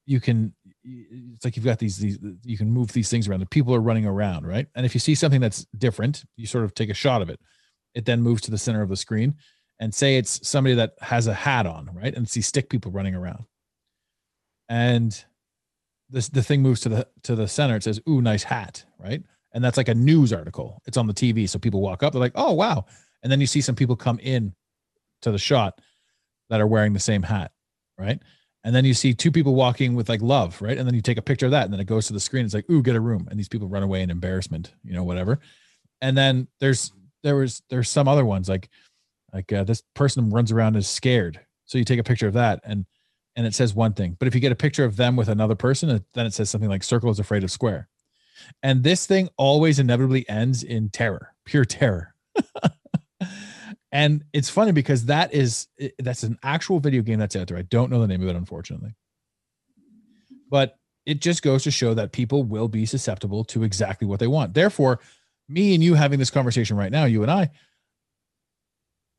you 0.06 0.20
can 0.20 0.54
it's 0.84 1.45
like 1.45 1.56
you've 1.56 1.66
got 1.66 1.78
these 1.80 1.97
these 1.97 2.18
you 2.43 2.58
can 2.58 2.70
move 2.72 2.91
these 2.93 3.10
things 3.10 3.28
around. 3.28 3.39
The 3.41 3.45
people 3.47 3.74
are 3.76 3.82
running 3.82 4.06
around 4.06 4.45
right? 4.45 4.68
And 4.76 4.86
if 4.86 4.93
you 4.93 5.00
see 5.00 5.16
something 5.16 5.41
that's 5.41 5.66
different 5.78 6.24
you 6.36 6.47
sort 6.47 6.64
of 6.64 6.74
take 6.74 6.89
a 6.89 6.93
shot 6.95 7.22
of 7.22 7.30
it. 7.30 7.39
It 7.95 8.06
then 8.06 8.22
moves 8.22 8.41
to 8.43 8.52
the 8.52 8.58
center 8.58 8.82
of 8.82 8.89
the 8.89 8.95
screen 8.95 9.36
and 9.80 9.94
say 9.94 10.18
it's 10.18 10.48
somebody 10.48 10.76
that 10.76 10.94
has 11.02 11.28
a 11.28 11.34
hat 11.34 11.66
on 11.66 11.90
right? 11.94 12.14
And 12.14 12.28
see 12.28 12.42
stick 12.42 12.70
people 12.70 12.92
running 12.92 13.16
around. 13.16 13.46
And 14.68 15.24
this 16.10 16.30
the 16.30 16.44
thing 16.44 16.62
moves 16.62 16.82
to 16.82 16.90
the 16.90 17.08
to 17.24 17.36
the 17.36 17.48
center. 17.48 17.76
It 17.76 17.84
says 17.84 18.02
ooh 18.08 18.22
nice 18.22 18.44
hat 18.44 18.84
right? 19.00 19.24
And 19.54 19.64
that's 19.64 19.78
like 19.78 19.88
a 19.88 19.96
news 19.96 20.34
article. 20.34 20.82
It's 20.86 20.98
on 20.98 21.08
the 21.08 21.14
tv 21.14 21.48
so 21.48 21.60
people 21.60 21.82
walk 21.82 22.04
up 22.04 22.14
they're 22.14 22.20
like 22.20 22.34
oh 22.36 22.54
wow. 22.54 22.86
And 23.24 23.32
then 23.32 23.42
you 23.42 23.48
see 23.48 23.62
some 23.62 23.76
people 23.76 23.96
come 23.96 24.20
in 24.20 24.54
to 25.22 25.32
the 25.32 25.38
shot 25.38 25.80
that 26.50 26.62
are 26.62 26.68
wearing 26.68 26.94
the 26.94 27.00
same 27.00 27.24
hat 27.24 27.52
right? 27.98 28.22
And 28.66 28.76
then 28.76 28.84
you 28.84 28.94
see 28.94 29.14
two 29.14 29.32
people 29.32 29.56
walking 29.56 29.96
with 29.96 30.10
like 30.10 30.22
love 30.22 30.62
right? 30.62 30.78
And 30.78 30.86
then 30.86 30.96
you 30.96 31.02
take 31.02 31.18
a 31.18 31.22
picture 31.22 31.46
of 31.46 31.54
that 31.54 31.64
and 31.64 31.74
then 31.74 31.80
it 31.80 31.86
goes 31.86 32.08
to 32.08 32.14
the 32.14 32.20
screen. 32.20 32.46
It's 32.46 32.54
like 32.54 32.70
ooh 32.70 32.84
get 32.84 32.96
a 32.96 33.02
room. 33.02 33.28
And 33.30 33.40
these 33.40 33.50
people 33.50 33.70
run 33.70 33.84
away 33.84 34.02
in 34.02 34.10
embarrassment 34.10 34.74
you 34.84 34.94
know 34.94 35.04
whatever. 35.04 35.40
And 36.02 36.18
then 36.18 36.48
there's 36.60 36.92
there 37.24 37.36
was 37.36 37.62
there's 37.70 37.90
some 37.90 38.08
other 38.08 38.26
ones 38.26 38.50
like 38.50 38.70
like 39.34 39.52
uh, 39.52 39.64
this 39.64 39.84
person 39.96 40.30
runs 40.30 40.52
around 40.52 40.70
and 40.70 40.78
is 40.78 40.88
scared. 40.88 41.40
So 41.66 41.78
you 41.78 41.84
take 41.84 42.00
a 42.00 42.04
picture 42.04 42.28
of 42.28 42.34
that 42.34 42.62
and 42.64 42.86
and 43.36 43.46
it 43.46 43.54
says 43.54 43.74
one 43.74 43.94
thing. 43.94 44.18
But 44.20 44.28
if 44.28 44.36
you 44.36 44.42
get 44.42 44.52
a 44.52 44.56
picture 44.56 44.84
of 44.84 44.98
them 44.98 45.16
with 45.16 45.30
another 45.30 45.56
person 45.56 46.04
then 46.14 46.26
it 46.26 46.34
says 46.34 46.50
something 46.50 46.70
like 46.70 46.84
circle 46.84 47.10
is 47.10 47.20
afraid 47.20 47.44
of 47.44 47.52
square. 47.52 47.88
And 48.64 48.84
this 48.84 49.06
thing 49.06 49.30
always 49.38 49.80
inevitably 49.80 50.28
ends 50.30 50.64
in 50.64 50.90
terror 50.90 51.34
pure 51.46 51.66
terror. 51.66 52.14
And 53.92 54.24
it's 54.34 54.52
funny 54.52 54.72
because 54.72 55.06
that 55.06 55.34
is 55.34 55.68
that's 55.98 56.22
an 56.22 56.38
actual 56.44 56.80
video 56.80 57.02
game 57.02 57.18
that's 57.18 57.36
out 57.36 57.48
there. 57.48 57.58
I 57.58 57.64
don't 57.64 57.90
know 57.90 58.00
the 58.00 58.08
name 58.08 58.22
of 58.22 58.28
it 58.28 58.36
unfortunately. 58.36 58.96
But 60.52 60.78
it 61.08 61.22
just 61.22 61.42
goes 61.42 61.64
to 61.64 61.72
show 61.72 61.96
that 61.96 62.12
people 62.12 62.44
will 62.44 62.68
be 62.68 62.86
susceptible 62.86 63.44
to 63.46 63.64
exactly 63.64 64.08
what 64.08 64.20
they 64.20 64.28
want. 64.28 64.54
Therefore 64.54 65.00
me 65.50 65.74
and 65.74 65.84
you 65.84 65.96
having 65.96 66.20
this 66.20 66.30
conversation 66.30 66.78
right 66.78 66.92
now 66.92 67.06
you 67.06 67.24
and 67.24 67.32
i 67.32 67.50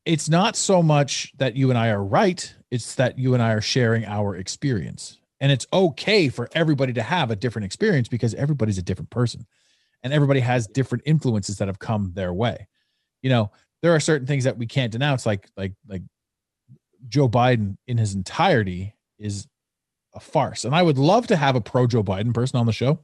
it's 0.05 0.29
not 0.29 0.55
so 0.55 0.81
much 0.81 1.31
that 1.37 1.55
you 1.55 1.69
and 1.69 1.77
I 1.77 1.89
are 1.89 2.03
right, 2.03 2.53
it's 2.71 2.95
that 2.95 3.19
you 3.19 3.33
and 3.33 3.43
I 3.43 3.51
are 3.51 3.61
sharing 3.61 4.05
our 4.05 4.35
experience. 4.35 5.19
And 5.39 5.51
it's 5.51 5.67
okay 5.73 6.29
for 6.29 6.49
everybody 6.53 6.93
to 6.93 7.03
have 7.03 7.31
a 7.31 7.35
different 7.35 7.65
experience 7.65 8.07
because 8.07 8.33
everybody's 8.35 8.77
a 8.77 8.83
different 8.83 9.09
person 9.09 9.45
and 10.03 10.13
everybody 10.13 10.39
has 10.39 10.67
different 10.67 11.03
influences 11.05 11.57
that 11.57 11.67
have 11.67 11.79
come 11.79 12.11
their 12.13 12.33
way. 12.33 12.67
You 13.21 13.29
know, 13.29 13.51
there 13.81 13.93
are 13.93 13.99
certain 13.99 14.27
things 14.27 14.43
that 14.43 14.57
we 14.57 14.67
can't 14.67 14.91
denounce 14.91 15.25
like 15.25 15.49
like 15.57 15.73
like 15.87 16.03
Joe 17.07 17.27
Biden 17.27 17.77
in 17.87 17.97
his 17.97 18.13
entirety 18.13 18.95
is 19.17 19.47
a 20.13 20.19
farce. 20.19 20.65
And 20.65 20.75
I 20.75 20.81
would 20.81 20.97
love 20.97 21.27
to 21.27 21.35
have 21.35 21.55
a 21.55 21.61
pro 21.61 21.87
Joe 21.87 22.03
Biden 22.03 22.33
person 22.33 22.59
on 22.59 22.65
the 22.65 22.71
show 22.71 22.99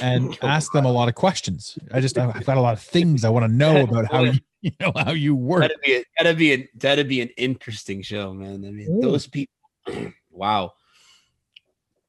and 0.00 0.36
ask 0.42 0.72
them 0.72 0.84
a 0.84 0.92
lot 0.92 1.08
of 1.08 1.14
questions. 1.14 1.78
I 1.92 2.00
just 2.00 2.16
I've 2.18 2.44
got 2.44 2.56
a 2.56 2.60
lot 2.60 2.74
of 2.74 2.82
things 2.82 3.24
I 3.24 3.28
want 3.30 3.46
to 3.46 3.52
know 3.56 3.82
about 3.82 4.10
how 4.10 4.24
you, 4.24 4.40
you 4.60 4.72
know 4.80 4.92
how 4.96 5.12
you 5.12 5.34
work. 5.34 5.62
That'd 5.62 5.80
be 5.82 5.96
a, 5.96 6.04
that'd 6.18 6.38
be 6.38 6.52
a, 6.52 6.68
that'd 6.76 7.08
be 7.08 7.20
an 7.20 7.30
interesting 7.36 8.02
show, 8.02 8.32
man. 8.32 8.64
I 8.64 8.70
mean, 8.70 8.88
Ooh. 8.90 9.00
those 9.00 9.26
people. 9.26 9.52
wow. 10.30 10.72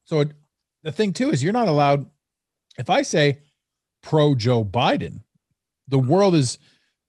So 0.04 0.24
the 0.82 0.92
thing 0.92 1.12
too 1.12 1.30
is 1.30 1.42
you're 1.42 1.52
not 1.52 1.68
allowed. 1.68 2.06
If 2.78 2.90
I 2.90 3.02
say 3.02 3.38
pro 4.02 4.34
Joe 4.34 4.64
Biden, 4.64 5.20
the 5.88 5.98
world 5.98 6.34
is 6.34 6.58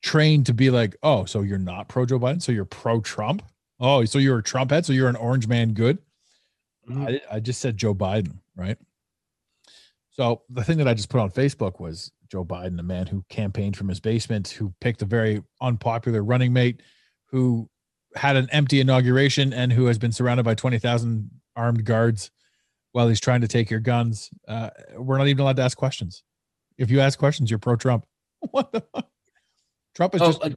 trained 0.02 0.46
to 0.46 0.54
be 0.54 0.70
like, 0.70 0.96
oh, 1.04 1.26
so 1.26 1.42
you're 1.42 1.58
not 1.58 1.88
pro 1.88 2.06
Joe 2.06 2.20
Biden, 2.20 2.42
so 2.42 2.52
you're 2.52 2.66
pro 2.66 3.02
Trump. 3.02 3.44
Oh, 3.80 4.06
so 4.06 4.20
you're 4.20 4.40
a 4.40 4.44
Trump 4.44 4.72
head, 4.72 4.86
so 4.86 4.94
you're 4.94 5.10
an 5.10 5.16
orange 5.16 5.48
man. 5.48 5.74
Good. 5.74 5.98
Mhm. 6.90 7.22
I, 7.32 7.36
I 7.36 7.40
just 7.40 7.62
said 7.62 7.78
Joe 7.78 7.96
Biden, 7.96 8.38
right? 8.56 8.78
So 10.14 10.44
the 10.50 10.64
thing 10.64 10.78
that 10.78 10.88
I 10.88 10.94
just 10.94 11.10
put 11.10 11.20
on 11.20 11.32
Facebook 11.32 11.80
was 11.80 12.12
Joe 12.32 12.46
Biden, 12.46 12.80
a 12.80 12.84
man 12.84 13.08
who 13.08 13.26
campaigned 13.30 13.76
from 13.76 13.90
his 13.90 14.00
basement, 14.00 14.48
who 14.50 14.74
picked 14.80 15.02
a 15.02 15.06
very 15.06 15.44
unpopular 15.62 16.24
running 16.24 16.54
mate, 16.54 16.82
who 17.28 17.68
had 18.16 18.36
an 18.36 18.48
empty 18.52 18.80
inauguration, 18.80 19.54
and 19.54 19.74
who 19.74 19.86
has 19.88 19.98
been 19.98 20.12
surrounded 20.12 20.44
by 20.44 20.54
twenty 20.56 20.78
thousand 20.80 21.30
armed 21.56 21.84
guards 21.84 22.32
while 22.92 23.08
he's 23.08 23.20
trying 23.20 23.42
to 23.42 23.48
take 23.48 23.70
your 23.72 23.80
guns. 23.80 24.30
Uh, 24.48 24.70
we're 24.96 25.18
not 25.18 25.28
even 25.28 25.42
allowed 25.42 25.56
to 25.58 25.64
ask 25.64 25.78
questions. 25.78 26.24
If 26.78 26.92
you 26.92 27.00
ask 27.00 27.18
questions, 27.20 27.50
you're 27.50 27.60
pro 27.60 27.76
Trump. 27.76 28.06
What 28.52 28.72
the 28.72 28.82
fuck? 28.94 29.08
Trump 29.96 30.16
is 30.16 30.22
Oh, 30.22 30.32
just. 30.32 30.56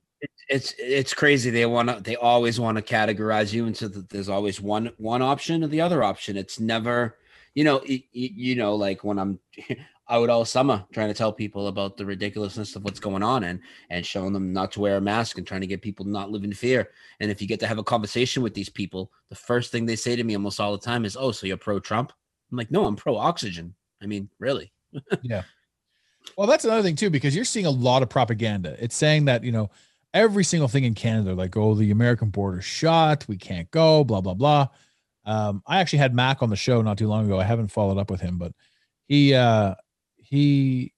It's 0.49 0.75
it's 0.79 1.15
crazy. 1.15 1.51
They 1.51 1.67
want 1.67 1.89
to. 1.89 2.01
They 2.01 2.17
always 2.17 2.59
want 2.59 2.77
to 2.77 2.83
categorize 2.83 3.53
you 3.53 3.67
into 3.67 3.89
that. 3.89 4.09
There's 4.09 4.29
always 4.29 4.61
one 4.61 4.93
one 4.99 5.23
option 5.23 5.63
or 5.65 5.67
the 5.69 5.81
other 5.81 6.03
option. 6.03 6.37
It's 6.37 6.59
never, 6.59 7.17
you 7.57 7.65
know, 7.65 7.83
y- 7.89 8.05
you 8.13 8.55
know, 8.55 8.77
like 8.77 9.03
when 9.05 9.19
I'm 9.19 9.41
out 10.09 10.31
all 10.31 10.45
summer 10.45 10.85
trying 10.93 11.09
to 11.09 11.15
tell 11.15 11.33
people 11.33 11.67
about 11.67 11.97
the 11.97 12.07
ridiculousness 12.07 12.77
of 12.77 12.85
what's 12.85 13.01
going 13.01 13.25
on 13.25 13.43
and 13.45 13.61
and 13.91 14.07
showing 14.07 14.33
them 14.33 14.53
not 14.53 14.71
to 14.73 14.81
wear 14.81 14.99
a 14.99 15.01
mask 15.01 15.39
and 15.39 15.47
trying 15.47 15.63
to 15.63 15.67
get 15.67 15.83
people 15.83 16.05
to 16.05 16.11
not 16.13 16.31
live 16.31 16.45
in 16.45 16.53
fear. 16.53 16.91
And 17.21 17.33
if 17.33 17.43
you 17.43 17.49
get 17.49 17.59
to 17.61 17.67
have 17.67 17.79
a 17.79 17.85
conversation 17.85 18.45
with 18.45 18.55
these 18.55 18.69
people, 18.69 19.11
the 19.31 19.35
first 19.37 19.73
thing 19.73 19.87
they 19.87 19.97
say 19.97 20.15
to 20.15 20.25
me 20.25 20.37
almost 20.37 20.61
all 20.61 20.73
the 20.73 20.79
time 20.79 21.05
is, 21.05 21.17
"Oh, 21.17 21.33
so 21.33 21.47
you're 21.49 21.57
pro 21.57 21.81
Trump?" 21.81 22.13
I'm 22.53 22.59
like, 22.59 22.71
"No, 22.71 22.85
I'm 22.87 22.97
pro 22.97 23.17
oxygen." 23.17 23.75
I 24.03 24.07
mean, 24.07 24.31
really? 24.39 24.73
Yeah. 25.23 25.43
Well, 26.37 26.47
that's 26.47 26.65
another 26.65 26.83
thing 26.83 26.97
too, 26.97 27.11
because 27.11 27.35
you're 27.35 27.45
seeing 27.45 27.67
a 27.67 27.71
lot 27.71 28.03
of 28.03 28.09
propaganda. 28.09 28.77
It's 28.79 28.97
saying 28.97 29.27
that, 29.27 29.45
you 29.45 29.53
know, 29.53 29.71
every 30.13 30.45
single 30.45 30.69
thing 30.69 30.85
in 30.85 30.95
Canada, 30.95 31.35
like, 31.35 31.57
oh, 31.57 31.75
the 31.75 31.91
American 31.91 32.31
border 32.31 32.61
shut, 32.61 33.27
we 33.29 33.37
can't 33.37 33.71
go, 33.71 34.05
blah, 34.05 34.21
blah, 34.21 34.35
blah. 34.35 34.69
Um, 35.27 35.63
I 35.67 35.81
actually 35.81 35.99
had 35.99 36.15
Mac 36.15 36.43
on 36.43 36.51
the 36.51 36.57
show 36.57 36.81
not 36.83 36.99
too 36.99 37.09
long 37.09 37.27
ago. 37.27 37.39
I 37.41 37.45
haven't 37.45 37.69
followed 37.69 37.99
up 37.99 38.11
with 38.11 38.21
him, 38.21 38.39
but 38.39 38.53
he 39.09 39.35
uh 39.35 39.75
he 40.17 40.93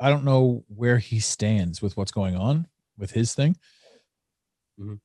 I 0.00 0.10
don't 0.10 0.24
know 0.24 0.64
where 0.68 0.98
he 0.98 1.20
stands 1.20 1.82
with 1.82 1.96
what's 1.96 2.12
going 2.12 2.36
on 2.36 2.66
with 2.98 3.10
his 3.10 3.34
thing. 3.34 3.56
Mhm. 4.80 5.00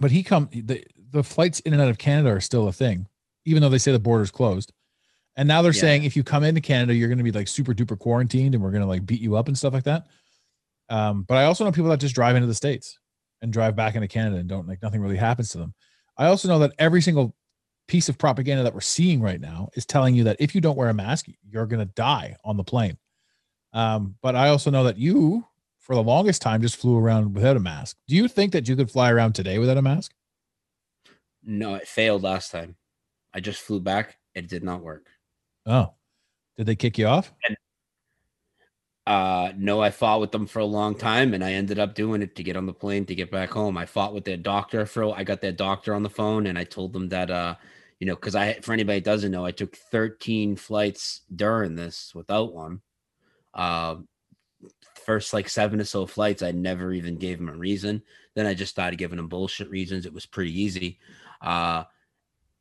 But 0.00 0.10
he 0.10 0.22
come 0.22 0.48
the 0.52 0.84
the 1.10 1.22
flights 1.24 1.60
in 1.60 1.72
and 1.72 1.80
out 1.82 1.88
of 1.88 1.98
Canada 1.98 2.30
are 2.30 2.40
still 2.40 2.68
a 2.68 2.72
thing, 2.72 3.06
even 3.44 3.62
though 3.62 3.68
they 3.68 3.78
say 3.78 3.92
the 3.92 3.98
border's 3.98 4.30
closed. 4.30 4.72
And 5.36 5.46
now 5.46 5.62
they're 5.62 5.72
Yeah. 5.72 5.80
saying 5.80 6.04
if 6.04 6.16
you 6.16 6.24
come 6.24 6.42
into 6.44 6.60
Canada, 6.60 6.94
you're 6.94 7.08
going 7.08 7.18
to 7.18 7.24
be 7.24 7.30
like 7.32 7.48
super 7.48 7.72
duper 7.72 7.98
quarantined 7.98 8.54
and 8.54 8.62
we're 8.62 8.72
going 8.72 8.82
to 8.82 8.88
like 8.88 9.06
beat 9.06 9.20
you 9.20 9.36
up 9.36 9.46
and 9.48 9.56
stuff 9.56 9.72
like 9.72 9.84
that. 9.84 10.06
Um, 10.88 11.22
but 11.22 11.36
I 11.36 11.44
also 11.44 11.64
know 11.64 11.70
people 11.72 11.90
that 11.90 12.00
just 12.00 12.14
drive 12.14 12.34
into 12.34 12.48
the 12.48 12.54
States 12.54 12.98
and 13.40 13.52
drive 13.52 13.76
back 13.76 13.94
into 13.94 14.08
Canada 14.08 14.36
and 14.38 14.48
don't 14.48 14.66
like 14.66 14.82
nothing 14.82 15.00
really 15.00 15.16
happens 15.16 15.50
to 15.50 15.58
them. 15.58 15.74
I 16.16 16.26
also 16.26 16.48
know 16.48 16.58
that 16.60 16.72
every 16.78 17.00
single 17.00 17.36
piece 17.88 18.08
of 18.08 18.18
propaganda 18.18 18.62
that 18.62 18.74
we're 18.74 18.80
seeing 18.80 19.20
right 19.20 19.40
now 19.40 19.68
is 19.74 19.84
telling 19.84 20.14
you 20.14 20.22
that 20.24 20.36
if 20.38 20.54
you 20.54 20.60
don't 20.60 20.76
wear 20.76 20.90
a 20.90 20.94
mask, 20.94 21.26
you're 21.50 21.66
going 21.66 21.80
to 21.80 21.92
die 21.94 22.36
on 22.44 22.56
the 22.56 22.64
plane. 22.64 22.96
Um, 23.72 24.14
but 24.22 24.36
I 24.36 24.50
also 24.50 24.70
know 24.70 24.84
that 24.84 24.98
you, 24.98 25.44
for 25.80 25.94
the 25.94 26.02
longest 26.02 26.42
time, 26.42 26.62
just 26.62 26.76
flew 26.76 26.96
around 26.96 27.34
without 27.34 27.56
a 27.56 27.60
mask. 27.60 27.96
Do 28.06 28.14
you 28.14 28.28
think 28.28 28.52
that 28.52 28.68
you 28.68 28.76
could 28.76 28.90
fly 28.90 29.10
around 29.10 29.32
today 29.32 29.58
without 29.58 29.78
a 29.78 29.82
mask? 29.82 30.12
No, 31.42 31.74
it 31.74 31.88
failed 31.88 32.22
last 32.22 32.52
time. 32.52 32.76
I 33.34 33.40
just 33.40 33.60
flew 33.60 33.80
back. 33.80 34.18
It 34.34 34.48
did 34.48 34.62
not 34.62 34.82
work. 34.82 35.06
Oh, 35.66 35.94
did 36.56 36.66
they 36.66 36.76
kick 36.76 36.98
you 36.98 37.06
off? 37.06 37.32
Uh, 39.06 39.52
no, 39.56 39.80
I 39.80 39.90
fought 39.90 40.20
with 40.20 40.32
them 40.32 40.46
for 40.46 40.58
a 40.58 40.66
long 40.66 40.94
time, 40.94 41.32
and 41.32 41.42
I 41.42 41.52
ended 41.52 41.78
up 41.78 41.94
doing 41.94 42.20
it 42.20 42.36
to 42.36 42.42
get 42.42 42.56
on 42.56 42.66
the 42.66 42.74
plane 42.74 43.06
to 43.06 43.14
get 43.14 43.30
back 43.30 43.50
home. 43.50 43.78
I 43.78 43.86
fought 43.86 44.12
with 44.12 44.24
their 44.24 44.36
doctor 44.36 44.84
for. 44.84 45.16
I 45.16 45.24
got 45.24 45.40
their 45.40 45.52
doctor 45.52 45.94
on 45.94 46.02
the 46.02 46.10
phone, 46.10 46.46
and 46.46 46.58
I 46.58 46.64
told 46.64 46.92
them 46.92 47.08
that, 47.08 47.30
uh, 47.30 47.54
you 48.00 48.06
know, 48.06 48.14
because 48.14 48.34
I, 48.34 48.54
for 48.60 48.72
anybody 48.72 49.00
that 49.00 49.04
doesn't 49.04 49.30
know, 49.32 49.44
I 49.44 49.50
took 49.50 49.76
13 49.76 50.56
flights 50.56 51.22
during 51.34 51.74
this 51.74 52.12
without 52.14 52.54
one. 52.54 52.80
Uh, 53.54 53.96
first 55.04 55.32
like 55.32 55.48
seven 55.48 55.80
or 55.80 55.84
so 55.84 56.06
flights, 56.06 56.42
I 56.42 56.50
never 56.52 56.92
even 56.92 57.16
gave 57.16 57.38
them 57.38 57.48
a 57.48 57.56
reason. 57.56 58.02
Then 58.34 58.46
I 58.46 58.54
just 58.54 58.70
started 58.70 58.96
giving 58.98 59.16
them 59.16 59.28
bullshit 59.28 59.70
reasons. 59.70 60.06
It 60.06 60.12
was 60.12 60.26
pretty 60.26 60.60
easy. 60.60 60.98
Uh, 61.40 61.84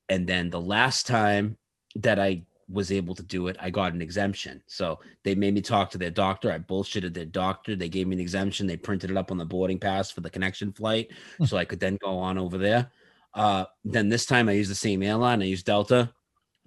and 0.10 0.26
then 0.26 0.50
the 0.50 0.62
last 0.62 1.06
time 1.08 1.58
that 1.96 2.20
I 2.20 2.44
was 2.70 2.92
able 2.92 3.16
to 3.16 3.24
do 3.24 3.48
it, 3.48 3.58
I 3.60 3.70
got 3.70 3.94
an 3.94 4.02
exemption. 4.02 4.62
So 4.68 5.00
they 5.24 5.36
made 5.36 5.54
me 5.54 5.62
talk 5.62 5.90
to 5.92 5.98
their 5.98 6.10
doctor. 6.12 6.52
I 6.52 6.60
bullshitted 6.60 7.14
their 7.14 7.26
doctor. 7.26 7.76
They 7.76 7.90
gave 7.90 8.08
me 8.08 8.16
an 8.16 8.22
exemption. 8.22 8.68
They 8.68 8.78
printed 8.78 9.12
it 9.12 9.18
up 9.18 9.32
on 9.32 9.38
the 9.38 9.46
boarding 9.46 9.80
pass 9.80 10.12
for 10.12 10.22
the 10.22 10.30
connection 10.30 10.72
flight, 10.74 11.12
Hmm. 11.38 11.46
so 11.46 11.58
I 11.58 11.66
could 11.66 11.80
then 11.80 11.98
go 12.02 12.18
on 12.18 12.38
over 12.38 12.58
there. 12.58 12.92
Uh, 13.34 13.65
then 13.84 14.09
this 14.09 14.25
time 14.25 14.49
I 14.49 14.53
used 14.53 14.71
the 14.71 14.75
same 14.75 15.03
airline. 15.03 15.41
I 15.41 15.45
used 15.45 15.65
Delta. 15.65 16.11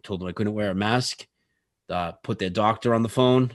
Told 0.02 0.20
them 0.20 0.28
I 0.28 0.32
couldn't 0.32 0.54
wear 0.54 0.70
a 0.70 0.74
mask. 0.74 1.26
Uh, 1.88 2.12
put 2.22 2.38
their 2.38 2.50
doctor 2.50 2.94
on 2.94 3.02
the 3.02 3.08
phone. 3.08 3.52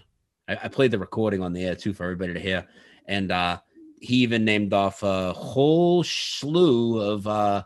I, 0.47 0.57
I 0.63 0.67
played 0.67 0.91
the 0.91 0.99
recording 0.99 1.41
on 1.41 1.53
the 1.53 1.63
air 1.63 1.75
too 1.75 1.93
for 1.93 2.03
everybody 2.03 2.33
to 2.33 2.39
hear. 2.39 2.67
And 3.07 3.31
uh, 3.31 3.59
he 3.99 4.17
even 4.17 4.45
named 4.45 4.73
off 4.73 5.03
a 5.03 5.33
whole 5.33 6.03
slew 6.03 6.99
of 6.99 7.27
uh, 7.27 7.63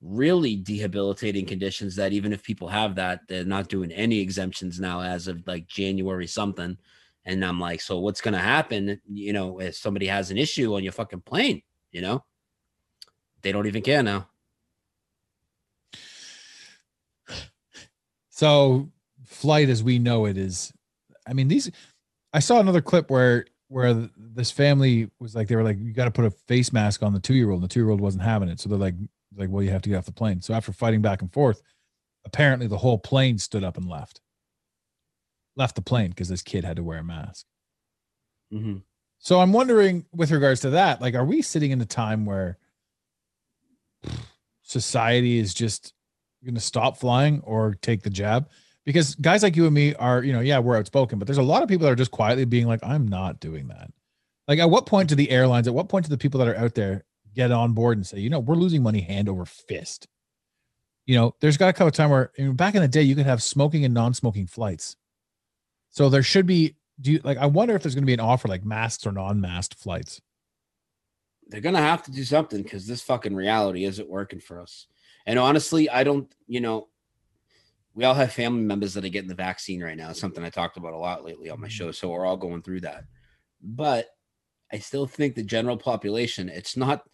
really 0.00 0.56
debilitating 0.56 1.46
conditions 1.46 1.96
that 1.96 2.12
even 2.12 2.32
if 2.32 2.42
people 2.42 2.68
have 2.68 2.94
that, 2.96 3.20
they're 3.28 3.44
not 3.44 3.68
doing 3.68 3.92
any 3.92 4.20
exemptions 4.20 4.80
now 4.80 5.00
as 5.00 5.28
of 5.28 5.46
like 5.46 5.66
January 5.66 6.26
something. 6.26 6.76
And 7.24 7.44
I'm 7.44 7.60
like, 7.60 7.80
so 7.80 8.00
what's 8.00 8.20
gonna 8.20 8.38
happen? 8.38 9.00
You 9.08 9.32
know, 9.32 9.60
if 9.60 9.76
somebody 9.76 10.06
has 10.06 10.30
an 10.30 10.38
issue 10.38 10.74
on 10.74 10.82
your 10.82 10.92
fucking 10.92 11.20
plane, 11.20 11.62
you 11.92 12.00
know, 12.00 12.24
they 13.42 13.52
don't 13.52 13.66
even 13.66 13.82
care 13.82 14.02
now. 14.02 14.28
So 18.34 18.90
flight 19.24 19.68
as 19.68 19.82
we 19.82 19.98
know 19.98 20.26
it 20.26 20.36
is 20.36 20.72
I 21.26 21.32
mean 21.32 21.48
these 21.48 21.70
I 22.32 22.40
saw 22.40 22.58
another 22.58 22.80
clip 22.82 23.10
where 23.10 23.46
where 23.68 24.08
this 24.16 24.50
family 24.50 25.10
was 25.20 25.34
like 25.34 25.48
they 25.48 25.56
were 25.56 25.62
like 25.62 25.78
you 25.78 25.92
got 25.92 26.06
to 26.06 26.10
put 26.10 26.24
a 26.24 26.30
face 26.30 26.72
mask 26.72 27.02
on 27.02 27.12
the 27.12 27.20
2-year-old 27.20 27.62
and 27.62 27.70
the 27.70 27.72
2-year-old 27.72 28.00
wasn't 28.00 28.24
having 28.24 28.48
it. 28.48 28.58
So 28.58 28.68
they're 28.68 28.78
like 28.78 28.94
like 29.36 29.50
well 29.50 29.62
you 29.62 29.70
have 29.70 29.82
to 29.82 29.88
get 29.88 29.98
off 29.98 30.06
the 30.06 30.12
plane. 30.12 30.40
So 30.40 30.54
after 30.54 30.72
fighting 30.72 31.02
back 31.02 31.22
and 31.22 31.32
forth 31.32 31.62
apparently 32.24 32.66
the 32.66 32.78
whole 32.78 32.98
plane 32.98 33.38
stood 33.38 33.64
up 33.64 33.76
and 33.76 33.88
left. 33.88 34.20
Left 35.56 35.74
the 35.76 35.82
plane 35.82 36.10
because 36.10 36.28
this 36.28 36.42
kid 36.42 36.64
had 36.64 36.76
to 36.76 36.82
wear 36.82 36.98
a 36.98 37.04
mask. 37.04 37.46
Mm-hmm. 38.52 38.78
so 39.18 39.40
I'm 39.40 39.52
wondering 39.54 40.04
with 40.12 40.30
regards 40.30 40.60
to 40.60 40.70
that, 40.70 41.00
like, 41.00 41.14
are 41.14 41.24
we 41.24 41.40
sitting 41.40 41.70
in 41.70 41.80
a 41.80 41.86
time 41.86 42.26
where 42.26 42.58
society 44.60 45.38
is 45.38 45.54
just 45.54 45.94
going 46.44 46.54
to 46.54 46.60
stop 46.60 46.96
flying 46.96 47.40
or 47.44 47.76
take 47.82 48.02
the 48.02 48.10
jab? 48.10 48.48
Because 48.84 49.14
guys 49.16 49.42
like 49.42 49.56
you 49.56 49.66
and 49.66 49.74
me 49.74 49.94
are, 49.94 50.24
you 50.24 50.32
know, 50.32 50.40
yeah, 50.40 50.58
we're 50.58 50.76
outspoken, 50.76 51.18
but 51.18 51.26
there's 51.26 51.38
a 51.38 51.42
lot 51.42 51.62
of 51.62 51.68
people 51.68 51.84
that 51.86 51.92
are 51.92 51.96
just 51.96 52.10
quietly 52.10 52.44
being 52.44 52.66
like, 52.66 52.80
I'm 52.82 53.06
not 53.06 53.38
doing 53.40 53.68
that. 53.68 53.90
Like, 54.48 54.58
at 54.58 54.70
what 54.70 54.86
point 54.86 55.08
do 55.08 55.14
the 55.14 55.30
airlines, 55.30 55.68
at 55.68 55.74
what 55.74 55.88
point 55.88 56.04
do 56.04 56.10
the 56.10 56.18
people 56.18 56.38
that 56.38 56.48
are 56.48 56.56
out 56.56 56.74
there 56.74 57.04
get 57.34 57.52
on 57.52 57.72
board 57.72 57.96
and 57.96 58.06
say, 58.06 58.18
you 58.18 58.28
know, 58.28 58.40
we're 58.40 58.56
losing 58.56 58.82
money 58.82 59.00
hand 59.00 59.28
over 59.28 59.44
fist? 59.44 60.08
You 61.06 61.16
know, 61.16 61.34
there's 61.40 61.56
got 61.56 61.66
to 61.66 61.72
come 61.72 61.86
a 61.86 61.92
time 61.92 62.10
where 62.10 62.32
I 62.38 62.42
mean, 62.42 62.54
back 62.54 62.74
in 62.74 62.82
the 62.82 62.88
day, 62.88 63.02
you 63.02 63.14
could 63.14 63.26
have 63.26 63.42
smoking 63.42 63.84
and 63.84 63.94
non 63.94 64.14
smoking 64.14 64.46
flights. 64.46 64.96
So 65.90 66.08
there 66.08 66.22
should 66.22 66.46
be 66.46 66.76
do 67.00 67.12
you 67.12 67.20
like 67.24 67.38
I 67.38 67.46
wonder 67.46 67.74
if 67.74 67.82
there's 67.82 67.94
going 67.94 68.04
to 68.04 68.06
be 68.06 68.14
an 68.14 68.20
offer 68.20 68.48
like 68.48 68.64
masks 68.64 69.06
or 69.06 69.12
non-masked 69.12 69.78
flights. 69.78 70.20
they're 71.48 71.60
gonna 71.60 71.78
have 71.78 72.02
to 72.04 72.12
do 72.12 72.24
something 72.24 72.62
because 72.62 72.86
this 72.86 73.02
fucking 73.02 73.34
reality 73.34 73.84
isn't 73.84 74.08
working 74.08 74.40
for 74.40 74.60
us. 74.60 74.86
And 75.26 75.38
honestly, 75.38 75.88
I 75.88 76.04
don't, 76.04 76.32
you 76.46 76.60
know, 76.60 76.88
we 77.94 78.04
all 78.04 78.14
have 78.14 78.32
family 78.32 78.62
members 78.62 78.94
that 78.94 79.04
are 79.04 79.10
getting 79.10 79.28
the 79.28 79.34
vaccine 79.34 79.82
right 79.82 79.96
now. 79.96 80.10
It's 80.10 80.20
something 80.20 80.44
I 80.44 80.50
talked 80.50 80.76
about 80.76 80.94
a 80.94 80.98
lot 80.98 81.24
lately 81.24 81.50
on 81.50 81.60
my 81.60 81.66
mm-hmm. 81.66 81.72
show. 81.72 81.92
So 81.92 82.08
we're 82.08 82.24
all 82.24 82.36
going 82.36 82.62
through 82.62 82.80
that. 82.80 83.04
But 83.62 84.08
I 84.72 84.78
still 84.78 85.06
think 85.06 85.34
the 85.34 85.42
general 85.42 85.76
population, 85.76 86.48
it's 86.48 86.76
not 86.76 87.04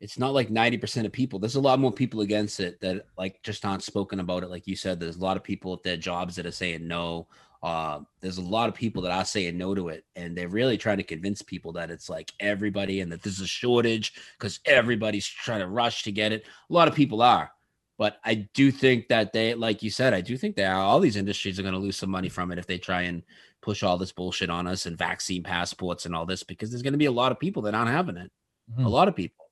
it's 0.00 0.18
not 0.18 0.34
like 0.34 0.50
90% 0.50 1.06
of 1.06 1.12
people. 1.12 1.38
There's 1.38 1.54
a 1.54 1.60
lot 1.60 1.78
more 1.78 1.92
people 1.92 2.20
against 2.20 2.60
it 2.60 2.78
that 2.80 3.06
like 3.16 3.40
just 3.42 3.64
aren't 3.64 3.84
spoken 3.84 4.20
about 4.20 4.42
it. 4.42 4.50
Like 4.50 4.66
you 4.66 4.76
said, 4.76 5.00
there's 5.00 5.16
a 5.16 5.22
lot 5.22 5.36
of 5.36 5.44
people 5.44 5.72
at 5.72 5.82
their 5.82 5.96
jobs 5.96 6.36
that 6.36 6.44
are 6.44 6.52
saying 6.52 6.86
no. 6.86 7.26
Uh, 7.64 8.00
there's 8.20 8.36
a 8.36 8.42
lot 8.42 8.68
of 8.68 8.74
people 8.74 9.00
that 9.00 9.10
are 9.10 9.24
saying 9.24 9.56
no 9.56 9.74
to 9.74 9.88
it, 9.88 10.04
and 10.16 10.36
they're 10.36 10.48
really 10.48 10.76
trying 10.76 10.98
to 10.98 11.02
convince 11.02 11.40
people 11.40 11.72
that 11.72 11.90
it's 11.90 12.10
like 12.10 12.30
everybody 12.38 13.00
and 13.00 13.10
that 13.10 13.22
there's 13.22 13.40
a 13.40 13.46
shortage 13.46 14.12
because 14.38 14.60
everybody's 14.66 15.26
trying 15.26 15.60
to 15.60 15.66
rush 15.66 16.02
to 16.02 16.12
get 16.12 16.30
it. 16.30 16.44
A 16.68 16.72
lot 16.72 16.88
of 16.88 16.94
people 16.94 17.22
are, 17.22 17.50
but 17.96 18.18
I 18.22 18.46
do 18.52 18.70
think 18.70 19.08
that 19.08 19.32
they, 19.32 19.54
like 19.54 19.82
you 19.82 19.88
said, 19.90 20.12
I 20.12 20.20
do 20.20 20.36
think 20.36 20.56
they 20.56 20.66
are. 20.66 20.76
All 20.78 21.00
these 21.00 21.16
industries 21.16 21.58
are 21.58 21.62
going 21.62 21.72
to 21.72 21.80
lose 21.80 21.96
some 21.96 22.10
money 22.10 22.28
from 22.28 22.52
it 22.52 22.58
if 22.58 22.66
they 22.66 22.76
try 22.76 23.02
and 23.02 23.22
push 23.62 23.82
all 23.82 23.96
this 23.96 24.12
bullshit 24.12 24.50
on 24.50 24.66
us 24.66 24.84
and 24.84 24.98
vaccine 24.98 25.42
passports 25.42 26.04
and 26.04 26.14
all 26.14 26.26
this 26.26 26.42
because 26.42 26.68
there's 26.68 26.82
going 26.82 26.92
to 26.92 26.98
be 26.98 27.06
a 27.06 27.10
lot 27.10 27.32
of 27.32 27.40
people 27.40 27.62
that 27.62 27.74
aren't 27.74 27.90
having 27.90 28.18
it. 28.18 28.30
Mhm. 28.76 28.84
A 28.84 28.88
lot 28.90 29.08
of 29.08 29.16
people. 29.16 29.46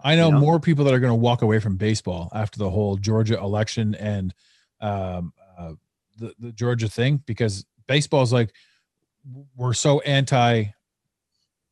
I 0.00 0.16
know 0.16 0.28
You 0.28 0.32
know? 0.32 0.40
more 0.40 0.58
people 0.58 0.86
that 0.86 0.94
are 0.94 1.00
going 1.00 1.10
to 1.10 1.14
walk 1.14 1.42
away 1.42 1.60
from 1.60 1.76
baseball 1.76 2.30
after 2.32 2.58
the 2.58 2.70
whole 2.70 2.96
Georgia 2.96 3.38
election 3.38 3.94
and 3.96 4.34
um, 4.80 5.34
uh, 5.58 5.74
the 6.22 6.34
the 6.38 6.52
Georgia 6.52 6.88
thing 6.88 7.22
because 7.26 7.64
baseball 7.86 8.22
is 8.22 8.32
like 8.32 8.52
we're 9.56 9.74
so 9.74 10.00
anti 10.00 10.64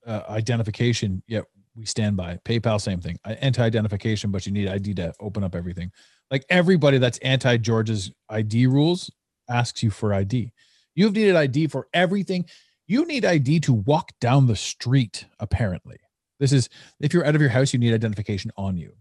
uh, 0.06 0.22
identification, 0.28 1.22
yet 1.26 1.44
we 1.74 1.86
stand 1.86 2.16
by 2.16 2.38
PayPal. 2.44 2.80
Same 2.80 3.00
thing, 3.00 3.18
anti 3.24 3.64
identification, 3.64 4.30
but 4.30 4.46
you 4.46 4.52
need 4.52 4.68
ID 4.68 4.94
to 4.94 5.12
open 5.20 5.44
up 5.44 5.54
everything. 5.54 5.90
Like 6.30 6.44
everybody 6.48 6.98
that's 6.98 7.18
anti 7.18 7.56
Georgia's 7.56 8.10
ID 8.28 8.66
rules 8.66 9.10
asks 9.48 9.82
you 9.82 9.90
for 9.90 10.14
ID. 10.14 10.52
You've 10.94 11.14
needed 11.14 11.36
ID 11.36 11.68
for 11.68 11.88
everything. 11.92 12.46
You 12.86 13.04
need 13.06 13.24
ID 13.24 13.60
to 13.60 13.72
walk 13.72 14.10
down 14.20 14.46
the 14.46 14.56
street. 14.56 15.26
Apparently, 15.38 15.98
this 16.38 16.52
is 16.52 16.68
if 17.00 17.12
you're 17.14 17.26
out 17.26 17.34
of 17.34 17.40
your 17.40 17.50
house, 17.50 17.72
you 17.72 17.78
need 17.78 17.94
identification 17.94 18.50
on 18.56 18.76
you. 18.76 18.94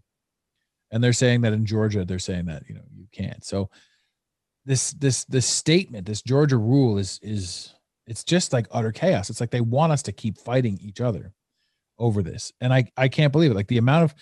And 0.92 1.02
they're 1.02 1.12
saying 1.12 1.42
that 1.42 1.52
in 1.52 1.66
Georgia, 1.66 2.04
they're 2.04 2.18
saying 2.18 2.46
that 2.46 2.64
you 2.68 2.74
know 2.74 2.84
you 2.94 3.06
can't. 3.12 3.44
So 3.44 3.70
this 4.64 4.92
this 4.92 5.24
this 5.24 5.46
statement, 5.46 6.06
this 6.06 6.22
Georgia 6.22 6.56
rule 6.56 6.98
is 6.98 7.18
is 7.22 7.74
it's 8.06 8.24
just 8.24 8.52
like 8.52 8.66
utter 8.70 8.92
chaos. 8.92 9.30
It's 9.30 9.40
like 9.40 9.50
they 9.50 9.60
want 9.60 9.92
us 9.92 10.02
to 10.02 10.12
keep 10.12 10.38
fighting 10.38 10.78
each 10.82 11.00
other 11.00 11.32
over 11.98 12.22
this. 12.22 12.52
And 12.60 12.72
I 12.72 12.90
I 12.96 13.08
can't 13.08 13.32
believe 13.32 13.50
it. 13.50 13.54
Like 13.54 13.68
the 13.68 13.78
amount 13.78 14.04
of 14.04 14.14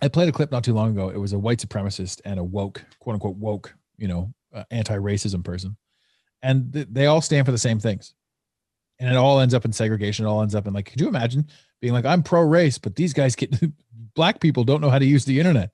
I 0.00 0.08
played 0.08 0.28
a 0.28 0.32
clip 0.32 0.50
not 0.50 0.64
too 0.64 0.74
long 0.74 0.90
ago. 0.90 1.10
It 1.10 1.18
was 1.18 1.32
a 1.32 1.38
white 1.38 1.58
supremacist 1.58 2.20
and 2.24 2.40
a 2.40 2.44
woke, 2.44 2.82
quote 2.98 3.14
unquote 3.14 3.36
woke, 3.36 3.74
you 3.98 4.08
know, 4.08 4.32
uh, 4.54 4.64
anti-racism 4.70 5.44
person. 5.44 5.76
And 6.42 6.72
th- 6.72 6.88
they 6.90 7.06
all 7.06 7.20
stand 7.20 7.46
for 7.46 7.52
the 7.52 7.58
same 7.58 7.78
things. 7.78 8.14
And 8.98 9.10
it 9.10 9.16
all 9.16 9.40
ends 9.40 9.54
up 9.54 9.64
in 9.64 9.72
segregation. 9.72 10.24
It 10.24 10.28
all 10.28 10.42
ends 10.42 10.54
up 10.54 10.66
in 10.66 10.72
like, 10.72 10.86
could 10.86 11.00
you 11.00 11.08
imagine 11.08 11.46
being 11.80 11.92
like, 11.92 12.04
I'm 12.04 12.22
pro 12.22 12.42
race, 12.42 12.78
but 12.78 12.96
these 12.96 13.12
guys 13.12 13.36
get 13.36 13.54
black 14.14 14.40
people 14.40 14.64
don't 14.64 14.80
know 14.80 14.90
how 14.90 14.98
to 14.98 15.04
use 15.04 15.24
the 15.24 15.38
internet. 15.38 15.72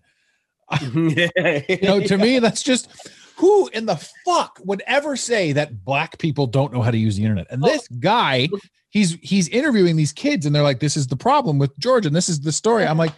You 0.72 0.76
mm-hmm. 0.76 1.72
You 1.82 1.88
know, 1.88 2.00
to 2.00 2.18
me, 2.18 2.38
that's 2.38 2.62
just 2.62 2.88
who 3.36 3.68
in 3.68 3.86
the 3.86 3.96
fuck 4.24 4.60
would 4.64 4.82
ever 4.86 5.16
say 5.16 5.52
that 5.52 5.84
black 5.84 6.18
people 6.18 6.46
don't 6.46 6.72
know 6.72 6.82
how 6.82 6.90
to 6.90 6.98
use 6.98 7.16
the 7.16 7.22
internet? 7.22 7.46
And 7.50 7.62
this 7.62 7.86
guy, 8.00 8.48
he's 8.90 9.16
he's 9.22 9.48
interviewing 9.48 9.96
these 9.96 10.12
kids, 10.12 10.44
and 10.44 10.54
they're 10.54 10.62
like, 10.62 10.80
"This 10.80 10.96
is 10.96 11.06
the 11.06 11.16
problem 11.16 11.58
with 11.58 11.76
Georgia, 11.78 12.08
and 12.08 12.16
this 12.16 12.28
is 12.28 12.40
the 12.40 12.52
story." 12.52 12.84
I'm 12.84 12.98
like, 12.98 13.12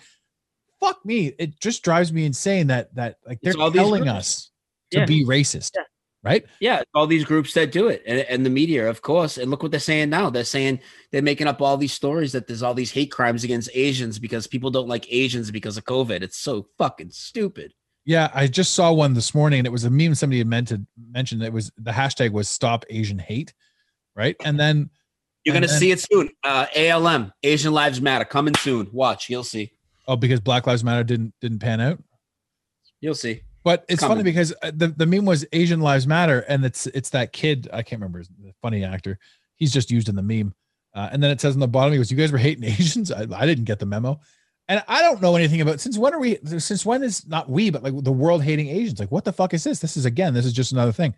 "Fuck 0.78 1.05
me!" 1.05 1.32
It 1.38 1.59
just 1.61 1.82
drives 1.82 2.12
me 2.12 2.24
insane 2.24 2.66
that 2.68 2.94
that 2.94 3.16
like 3.26 3.40
they're 3.42 3.55
telling 3.55 4.09
us 4.09 4.51
to 4.90 5.01
Yeah. 5.01 5.07
be 5.07 5.24
racist, 5.24 5.72
Yeah. 5.74 5.84
Right? 6.23 6.45
Yeah, 6.61 6.83
all 6.95 7.07
these 7.07 7.25
groups 7.25 7.55
that 7.55 7.73
do 7.73 7.89
it, 7.89 8.03
and, 8.07 8.21
and 8.21 8.45
the 8.45 8.51
media, 8.51 8.89
of 8.89 9.03
course. 9.03 9.39
And 9.39 9.51
look 9.51 9.62
what 9.62 9.71
they're 9.71 9.81
saying 9.81 10.11
now. 10.11 10.31
They're 10.31 10.45
saying 10.45 10.81
they're 11.12 11.23
making 11.23 11.47
up 11.47 11.61
all 11.62 11.77
these 11.77 11.93
stories 11.93 12.33
that 12.33 12.47
there's 12.47 12.62
all 12.62 12.75
these 12.75 12.91
hate 12.93 13.11
crimes 13.11 13.45
against 13.45 13.71
Asians 13.75 14.18
because 14.18 14.47
people 14.47 14.71
don't 14.71 14.89
like 14.89 15.11
Asians 15.12 15.51
because 15.51 15.77
of 15.77 15.85
COVID. 15.85 16.23
It's 16.23 16.39
so 16.39 16.66
fucking 16.79 17.11
stupid. 17.11 17.73
Yeah, 18.05 18.31
I 18.35 18.47
just 18.47 18.73
saw 18.75 18.93
one 18.93 19.14
this 19.14 19.35
morning, 19.35 19.61
and 19.61 19.66
it 19.66 19.71
was 19.71 19.85
a 19.85 19.91
meme 19.91 20.14
somebody 20.14 20.39
had 20.39 20.47
meant 20.47 20.68
to 20.68 20.81
mention. 21.11 21.43
It 21.43 21.53
was 21.53 21.71
the 21.77 21.91
hashtag 21.93 22.33
was 22.33 22.49
Stop 22.49 22.85
Asian 22.91 23.18
Hate, 23.18 23.53
right? 24.16 24.37
And 24.45 24.59
then 24.59 24.91
You're 25.45 25.55
And 25.55 25.62
gonna 25.62 25.71
then- 25.73 25.79
see 25.81 25.91
it 25.91 26.01
soon. 26.01 26.29
Uh, 26.43 26.66
ALM, 26.77 27.33
Asian 27.43 27.73
Lives 27.73 28.01
Matter, 28.01 28.25
coming 28.25 28.55
soon. 28.57 28.89
Watch, 28.93 29.29
you'll 29.31 29.45
see. 29.45 29.73
oh, 30.09 30.16
because 30.16 30.41
Black 30.41 30.66
Lives 30.66 30.83
Matter 30.83 31.05
didn't 31.05 31.35
didn't 31.41 31.61
pan 31.61 31.81
out. 31.81 32.03
You'll 33.01 33.14
see. 33.14 33.43
But 33.62 33.84
it's 33.88 34.02
funny 34.02 34.22
because 34.22 34.54
uh, 34.62 34.72
the, 34.74 34.88
the 34.88 35.06
meme 35.06 35.26
was 35.26 35.44
Asian 35.52 35.80
lives 35.80 36.06
matter, 36.06 36.40
and 36.48 36.64
it's 36.64 36.86
it's 36.88 37.11
that 37.11 37.32
kid 37.32 37.68
I 37.72 37.82
can't 37.82 38.00
remember 38.00 38.20
his 38.20 38.28
the 38.28 38.52
funny 38.62 38.84
actor. 38.84 39.18
He's 39.56 39.72
just 39.72 39.90
used 39.90 40.08
in 40.08 40.16
the 40.16 40.22
meme, 40.22 40.54
uh, 40.94 41.11
and 41.12 41.22
then 41.22 41.30
it 41.30 41.40
says 41.40 41.54
on 41.54 41.61
the 41.61 41.68
bottom 41.68 41.92
he 41.92 41.98
goes, 41.98 42.11
"You 42.11 42.16
guys 42.16 42.32
were 42.32 42.38
hating 42.38 42.64
Asians. 42.70 43.12
I, 43.12 43.26
I 43.34 43.46
didn't 43.46 43.64
get 43.64 43.78
the 43.78 43.86
memo." 43.86 44.20
And 44.68 44.82
I 44.86 45.02
don't 45.02 45.20
know 45.20 45.34
anything 45.34 45.61
about 45.61 45.80
since 45.80 45.98
when 45.98 46.14
are 46.14 46.20
we 46.20 46.38
since 46.46 46.86
when 46.86 47.02
is 47.02 47.26
not 47.26 47.50
we 47.50 47.70
but 47.70 47.82
like 47.82 47.92
the 48.04 48.12
world 48.12 48.40
hating 48.42 48.68
Asians 48.68 49.00
like 49.00 49.11
what 49.11 49.24
the 49.24 49.32
fuck 49.32 49.52
is 49.52 49.64
this? 49.64 49.80
This 49.80 49.96
is 49.96 50.04
again 50.04 50.32
this 50.32 50.46
is 50.46 50.52
just 50.52 50.72
another 50.72 50.92
thing. 50.92 51.14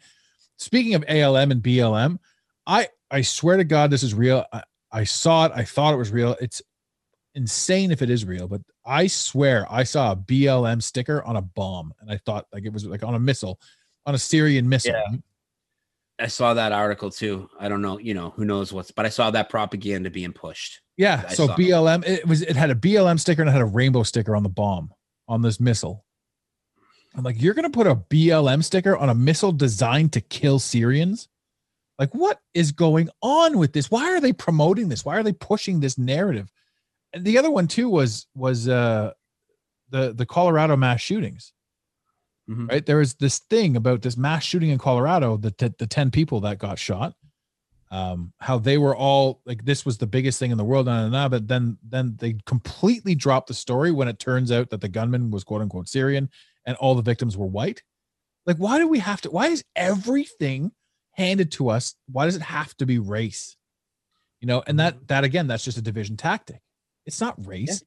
Speaking 0.57 0.95
of 0.95 1.05
ALM 1.07 1.51
and 1.51 1.62
BLM, 1.62 2.18
I 2.66 2.88
I 3.11 3.20
swear 3.20 3.59
to 3.59 3.64
God 3.64 3.90
this 3.90 4.03
is 4.03 4.14
real. 4.14 4.47
I, 4.53 4.62
I 4.90 5.05
saw 5.05 5.47
it. 5.47 5.53
I 5.55 5.64
thought 5.64 5.95
it 5.95 5.99
was 5.99 6.11
real. 6.11 6.34
It's 6.40 6.62
insane 7.34 7.90
if 7.90 8.03
it 8.03 8.11
is 8.11 8.24
real, 8.24 8.49
but 8.49 8.62
I 8.85 9.07
swear 9.07 9.66
I 9.70 9.85
saw 9.85 10.12
a 10.12 10.16
BLM 10.16 10.83
sticker 10.83 11.22
on 11.22 11.37
a 11.37 11.43
bomb 11.43 11.93
and 12.01 12.11
I 12.11 12.16
thought 12.18 12.47
like 12.53 12.64
it 12.64 12.72
was 12.72 12.85
like 12.85 13.03
on 13.03 13.14
a 13.14 13.20
missile, 13.20 13.61
on 14.07 14.14
a 14.14 14.18
Syrian 14.18 14.68
missile. 14.68 14.93
Yeah. 14.93 15.18
I 16.18 16.26
saw 16.26 16.55
that 16.55 16.72
article 16.72 17.11
too. 17.11 17.49
I 17.59 17.68
don't 17.68 17.83
know, 17.83 17.99
you 17.99 18.14
know, 18.14 18.30
who 18.30 18.45
knows 18.45 18.72
what's, 18.72 18.91
but 18.91 19.07
I 19.07 19.09
saw 19.09 19.30
that 19.30 19.49
propaganda 19.49 20.11
being 20.11 20.33
pushed. 20.33 20.80
Yeah. 20.97 21.24
I 21.28 21.35
so. 21.35 21.49
BLM, 21.49 22.07
it 22.07 22.26
was 22.26 22.43
it 22.43 22.57
had 22.57 22.70
a 22.70 22.74
BLM 22.74 23.18
sticker 23.18 23.43
and 23.43 23.49
it 23.49 23.53
had 23.53 23.62
a 23.62 23.66
rainbow 23.66 24.03
sticker 24.03 24.37
on 24.37 24.43
the 24.43 24.49
bomb 24.49 24.93
on 25.28 25.43
this 25.43 25.59
missile. 25.61 26.05
I'm 27.14 27.24
like, 27.24 27.41
you're 27.41 27.55
gonna 27.55 27.70
put 27.70 27.87
a 27.87 27.97
BLM 27.97 28.64
sticker 28.64 28.97
on 28.97 29.09
a 29.09 29.14
missile 29.14 29.53
designed 29.53 30.12
to 30.14 30.20
kill 30.20 30.59
Syrians? 30.59 31.28
Like, 31.99 32.14
what 32.14 32.41
is 32.55 32.72
going 32.72 33.11
on 33.20 33.59
with 33.59 33.72
this? 33.72 33.91
Why 33.91 34.12
are 34.12 34.20
they 34.20 34.33
promoting 34.33 34.89
this? 34.89 35.05
Why 35.05 35.16
are 35.16 35.22
they 35.22 35.33
pushing 35.33 35.80
this 35.80 35.99
narrative? 35.99 36.51
And 37.13 37.25
the 37.25 37.39
other 37.39 37.51
one 37.51 37.69
too 37.69 37.89
was 37.89 38.27
was 38.35 38.69
uh 38.69 39.13
the 39.91 40.13
the 40.13 40.27
Colorado 40.27 40.77
mass 40.77 41.01
shootings. 41.01 41.53
Mhm. 42.49 42.71
Right. 42.71 42.85
There 42.85 42.99
was 42.99 43.15
this 43.15 43.39
thing 43.39 43.77
about 43.77 44.03
this 44.03 44.17
mass 44.17 44.43
shooting 44.45 44.71
in 44.71 44.79
Colorado, 44.79 45.37
the 45.37 45.55
the, 45.59 45.75
the 45.79 45.87
10 45.87 46.11
people 46.11 46.41
that 46.41 46.59
got 46.59 46.79
shot 46.79 47.15
um 47.93 48.33
how 48.41 48.59
they 48.59 48.79
were 48.79 48.97
all 48.97 49.43
like 49.45 49.65
this 49.65 49.85
was 49.85 49.99
the 49.99 50.07
biggest 50.07 50.39
thing 50.39 50.51
in 50.51 50.57
the 50.57 50.65
world 50.65 50.89
and 50.89 51.13
nah, 51.13 51.23
nah, 51.23 51.29
but 51.29 51.47
then 51.47 51.77
then 51.87 52.17
they 52.19 52.35
completely 52.47 53.15
dropped 53.15 53.49
the 53.49 53.55
story 53.55 53.93
when 53.93 54.09
it 54.09 54.19
turns 54.19 54.51
out 54.51 54.71
that 54.71 54.81
the 54.81 54.89
gunman 54.89 55.31
was 55.31 55.45
quote 55.45 55.61
unquote 55.61 55.87
syrian 55.87 56.29
and 56.65 56.77
all 56.79 56.95
the 56.95 57.03
victims 57.03 57.37
were 57.37 57.47
white 57.47 57.83
like 58.47 58.57
why 58.57 58.79
do 58.79 58.89
we 58.89 58.99
have 58.99 59.21
to 59.21 59.31
why 59.31 59.49
is 59.49 59.63
everything 59.77 60.73
handed 61.13 61.53
to 61.53 61.69
us 61.69 61.95
why 62.11 62.25
does 62.25 62.35
it 62.35 62.43
have 62.43 62.75
to 62.79 62.87
be 62.87 62.99
race 62.99 63.59
you 64.41 64.49
know 64.49 64.63
and 64.67 64.81
that 64.81 65.07
that 65.09 65.23
again 65.23 65.47
that's 65.47 65.65
just 65.65 65.77
a 65.77 65.83
division 65.83 66.17
tactic 66.17 66.62
it's 67.07 67.21
not 67.21 67.35
race 67.47 67.83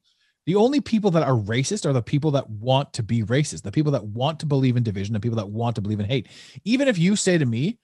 the 0.46 0.56
only 0.56 0.80
people 0.80 1.10
that 1.10 1.24
are 1.24 1.34
racist 1.34 1.88
are 1.88 1.94
the 1.94 2.04
people 2.04 2.30
that 2.32 2.50
want 2.50 2.94
to 2.94 3.04
be 3.04 3.24
racist 3.24 3.64
the 3.64 3.72
people 3.72 3.92
that 3.92 4.06
want 4.06 4.40
to 4.40 4.46
believe 4.46 4.78
in 4.78 4.84
division 4.84 5.14
the 5.14 5.20
people 5.20 5.38
that 5.38 5.50
want 5.50 5.76
to 5.76 5.82
believe 5.82 6.00
in 6.00 6.06
hate 6.06 6.28
even 6.64 6.88
if 6.88 6.98
you 6.98 7.16
say 7.16 7.38
to 7.38 7.46
me 7.46 7.78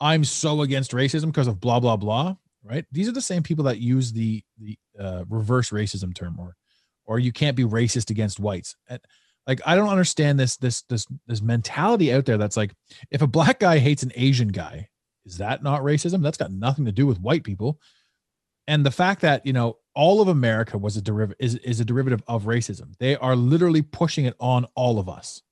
I'm 0.00 0.24
so 0.24 0.62
against 0.62 0.92
racism 0.92 1.26
because 1.26 1.46
of 1.46 1.60
blah 1.60 1.80
blah 1.80 1.96
blah. 1.96 2.36
Right? 2.62 2.84
These 2.90 3.08
are 3.08 3.12
the 3.12 3.20
same 3.20 3.42
people 3.42 3.64
that 3.64 3.78
use 3.78 4.12
the 4.12 4.42
the 4.58 4.78
uh, 4.98 5.24
reverse 5.28 5.70
racism 5.70 6.14
term, 6.14 6.38
or 6.38 6.56
or 7.04 7.18
you 7.18 7.32
can't 7.32 7.56
be 7.56 7.64
racist 7.64 8.10
against 8.10 8.40
whites. 8.40 8.76
And, 8.88 9.00
like 9.46 9.60
I 9.64 9.76
don't 9.76 9.88
understand 9.88 10.38
this 10.40 10.56
this 10.56 10.82
this 10.82 11.06
this 11.26 11.40
mentality 11.40 12.12
out 12.12 12.24
there 12.24 12.38
that's 12.38 12.56
like 12.56 12.74
if 13.10 13.22
a 13.22 13.26
black 13.26 13.60
guy 13.60 13.78
hates 13.78 14.02
an 14.02 14.12
Asian 14.16 14.48
guy, 14.48 14.88
is 15.24 15.38
that 15.38 15.62
not 15.62 15.82
racism? 15.82 16.22
That's 16.22 16.38
got 16.38 16.52
nothing 16.52 16.84
to 16.86 16.92
do 16.92 17.06
with 17.06 17.20
white 17.20 17.44
people. 17.44 17.78
And 18.66 18.84
the 18.84 18.90
fact 18.90 19.20
that 19.20 19.46
you 19.46 19.52
know 19.52 19.78
all 19.96 20.20
of 20.20 20.28
America 20.28 20.76
was 20.78 20.96
a 20.96 21.34
is, 21.40 21.56
is 21.56 21.80
a 21.80 21.84
derivative 21.84 22.22
of 22.28 22.44
racism. 22.44 22.96
They 22.98 23.16
are 23.16 23.34
literally 23.34 23.82
pushing 23.82 24.26
it 24.26 24.36
on 24.38 24.66
all 24.76 25.00
of 25.00 25.08
us. 25.08 25.42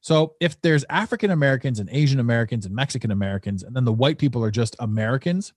So 0.00 0.36
if 0.40 0.58
there's 0.62 0.84
African 0.88 1.30
Americans 1.30 1.78
and 1.78 1.90
Asian 1.92 2.20
Americans 2.20 2.64
and 2.64 2.74
Mexican 2.74 3.10
Americans, 3.10 3.62
and 3.62 3.76
then 3.76 3.84
the 3.84 3.92
white 3.92 4.16
people 4.16 4.42
are 4.42 4.50
just 4.50 4.76
Americans, 4.78 5.52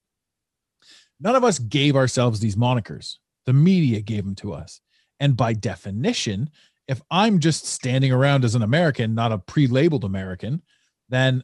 none 1.19 1.35
of 1.35 1.43
us 1.43 1.59
gave 1.59 1.95
ourselves 1.95 2.39
these 2.39 2.57
monikers. 2.57 3.19
The 3.45 3.53
media 3.53 4.01
gave 4.01 4.25
them 4.25 4.35
to 4.35 4.51
us. 4.51 4.81
And 5.19 5.37
by 5.37 5.53
definition, 5.53 6.49
if 6.87 7.01
I'm 7.09 7.39
just 7.39 7.65
standing 7.65 8.11
around 8.11 8.43
as 8.43 8.55
an 8.55 8.63
American, 8.63 9.15
not 9.15 9.31
a 9.31 9.37
pre 9.37 9.67
labeled 9.67 10.03
American, 10.03 10.63
then 11.07 11.43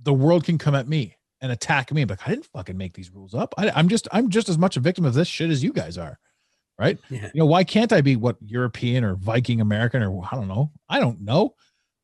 the 0.00 0.14
world 0.14 0.44
can 0.44 0.58
come 0.58 0.74
at 0.74 0.86
me 0.86 1.16
and 1.40 1.52
attack 1.52 1.92
me. 1.92 2.04
But 2.04 2.20
I 2.24 2.30
didn't 2.30 2.46
fucking 2.46 2.76
make 2.76 2.94
these 2.94 3.10
rules 3.10 3.34
up. 3.34 3.54
I, 3.58 3.70
I'm 3.70 3.88
just, 3.88 4.08
I'm 4.12 4.28
just 4.28 4.48
as 4.48 4.58
much 4.58 4.76
a 4.76 4.80
victim 4.80 5.04
of 5.04 5.14
this 5.14 5.28
shit 5.28 5.50
as 5.50 5.62
you 5.62 5.72
guys 5.72 5.98
are. 5.98 6.18
Right. 6.78 6.98
Yeah. 7.10 7.30
You 7.34 7.40
know, 7.40 7.46
why 7.46 7.62
can't 7.62 7.92
I 7.92 8.00
be 8.00 8.16
what 8.16 8.36
European 8.40 9.04
or 9.04 9.14
Viking 9.16 9.60
American 9.60 10.02
or 10.02 10.24
I 10.24 10.34
don't 10.34 10.48
know? 10.48 10.70
I 10.88 10.98
don't 10.98 11.20
know. 11.20 11.54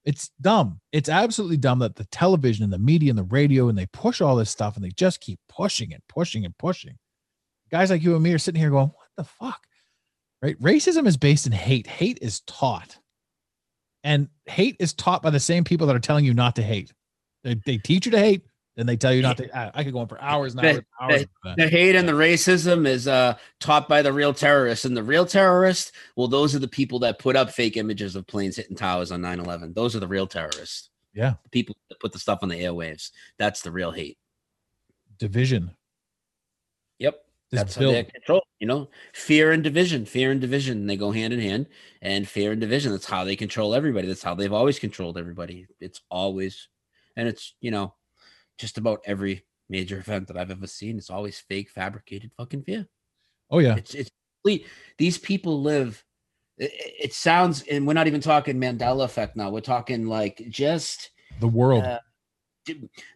It's 0.04 0.30
dumb. 0.40 0.80
It's 0.92 1.08
absolutely 1.08 1.56
dumb 1.56 1.78
that 1.78 1.96
the 1.96 2.04
television 2.04 2.62
and 2.62 2.72
the 2.72 2.78
media 2.78 3.10
and 3.10 3.18
the 3.18 3.24
radio 3.24 3.68
and 3.68 3.76
they 3.78 3.86
push 3.86 4.20
all 4.20 4.36
this 4.36 4.50
stuff 4.50 4.76
and 4.76 4.84
they 4.84 4.90
just 4.90 5.20
keep 5.20 5.40
pushing 5.48 5.94
and 5.94 6.02
pushing 6.08 6.44
and 6.44 6.56
pushing. 6.58 6.98
Guys 7.70 7.90
like 7.90 8.02
you 8.02 8.14
and 8.14 8.22
me 8.22 8.32
are 8.34 8.38
sitting 8.38 8.60
here 8.60 8.70
going, 8.70 8.88
what 8.88 9.08
the 9.16 9.24
fuck? 9.24 9.66
Right? 10.42 10.60
Racism 10.60 11.06
is 11.06 11.16
based 11.16 11.46
in 11.46 11.52
hate. 11.52 11.86
Hate 11.86 12.18
is 12.20 12.40
taught. 12.42 12.98
And 14.04 14.28
hate 14.44 14.76
is 14.78 14.92
taught 14.92 15.22
by 15.22 15.30
the 15.30 15.40
same 15.40 15.64
people 15.64 15.86
that 15.88 15.96
are 15.96 16.00
telling 16.00 16.24
you 16.24 16.34
not 16.34 16.54
to 16.56 16.62
hate. 16.62 16.92
They, 17.42 17.54
they 17.66 17.78
teach 17.78 18.06
you 18.06 18.12
to 18.12 18.18
hate, 18.18 18.42
then 18.76 18.84
they 18.84 18.96
tell 18.96 19.12
you 19.12 19.22
not 19.22 19.38
to. 19.38 19.58
I, 19.58 19.70
I 19.74 19.84
could 19.84 19.94
go 19.94 20.00
on 20.00 20.06
for 20.06 20.20
hours 20.20 20.54
and 20.54 20.64
hours 20.64 20.76
and 20.76 20.86
hours. 21.00 21.26
The, 21.42 21.54
the 21.56 21.68
hate 21.68 21.96
and 21.96 22.06
the 22.06 22.12
racism 22.12 22.86
is 22.86 23.08
uh, 23.08 23.36
taught 23.58 23.88
by 23.88 24.02
the 24.02 24.12
real 24.12 24.34
terrorists. 24.34 24.84
And 24.84 24.94
the 24.94 25.02
real 25.02 25.24
terrorists, 25.24 25.92
well, 26.14 26.28
those 26.28 26.54
are 26.54 26.58
the 26.58 26.68
people 26.68 26.98
that 26.98 27.18
put 27.18 27.36
up 27.36 27.50
fake 27.50 27.78
images 27.78 28.16
of 28.16 28.26
planes 28.26 28.56
hitting 28.56 28.76
towers 28.76 29.10
on 29.10 29.22
9 29.22 29.40
11. 29.40 29.72
Those 29.72 29.96
are 29.96 30.00
the 30.00 30.06
real 30.06 30.26
terrorists. 30.26 30.90
Yeah. 31.14 31.34
The 31.44 31.48
people 31.48 31.74
that 31.88 32.00
put 32.00 32.12
the 32.12 32.18
stuff 32.18 32.40
on 32.42 32.50
the 32.50 32.60
airwaves. 32.60 33.12
That's 33.38 33.62
the 33.62 33.70
real 33.70 33.92
hate. 33.92 34.18
Division. 35.18 35.70
Yep. 36.98 37.24
This 37.50 37.60
That's 37.60 37.74
how 37.76 37.92
they 37.92 38.04
control, 38.04 38.46
you 38.58 38.66
know, 38.66 38.88
fear 39.14 39.52
and 39.52 39.62
division, 39.64 40.04
fear 40.04 40.30
and 40.32 40.40
division. 40.40 40.86
They 40.86 40.96
go 40.96 41.12
hand 41.12 41.32
in 41.32 41.40
hand, 41.40 41.66
and 42.02 42.28
fear 42.28 42.52
and 42.52 42.60
division. 42.60 42.92
That's 42.92 43.06
how 43.06 43.24
they 43.24 43.36
control 43.36 43.74
everybody. 43.74 44.08
That's 44.08 44.22
how 44.22 44.34
they've 44.34 44.52
always 44.52 44.78
controlled 44.78 45.16
everybody. 45.16 45.66
It's 45.80 46.02
always, 46.10 46.68
and 47.14 47.28
it's 47.28 47.54
you 47.60 47.70
know, 47.70 47.94
just 48.58 48.78
about 48.78 49.00
every 49.04 49.44
major 49.68 49.98
event 49.98 50.28
that 50.28 50.36
I've 50.36 50.50
ever 50.50 50.66
seen. 50.66 50.98
It's 50.98 51.10
always 51.10 51.38
fake, 51.38 51.70
fabricated 51.70 52.32
fucking 52.36 52.62
fear. 52.62 52.86
Oh, 53.50 53.58
yeah. 53.58 53.76
It's 53.76 53.94
it's 53.94 54.10
complete. 54.42 54.66
These 54.98 55.18
people 55.18 55.62
live. 55.62 56.02
It, 56.58 56.72
it 56.74 57.12
sounds, 57.14 57.62
and 57.70 57.86
we're 57.86 57.94
not 57.94 58.06
even 58.06 58.20
talking 58.20 58.56
Mandela 58.56 59.04
effect 59.04 59.36
now. 59.36 59.50
We're 59.50 59.60
talking 59.60 60.06
like 60.06 60.42
just 60.48 61.10
The 61.40 61.48
world. 61.48 61.84
uh, 61.84 62.00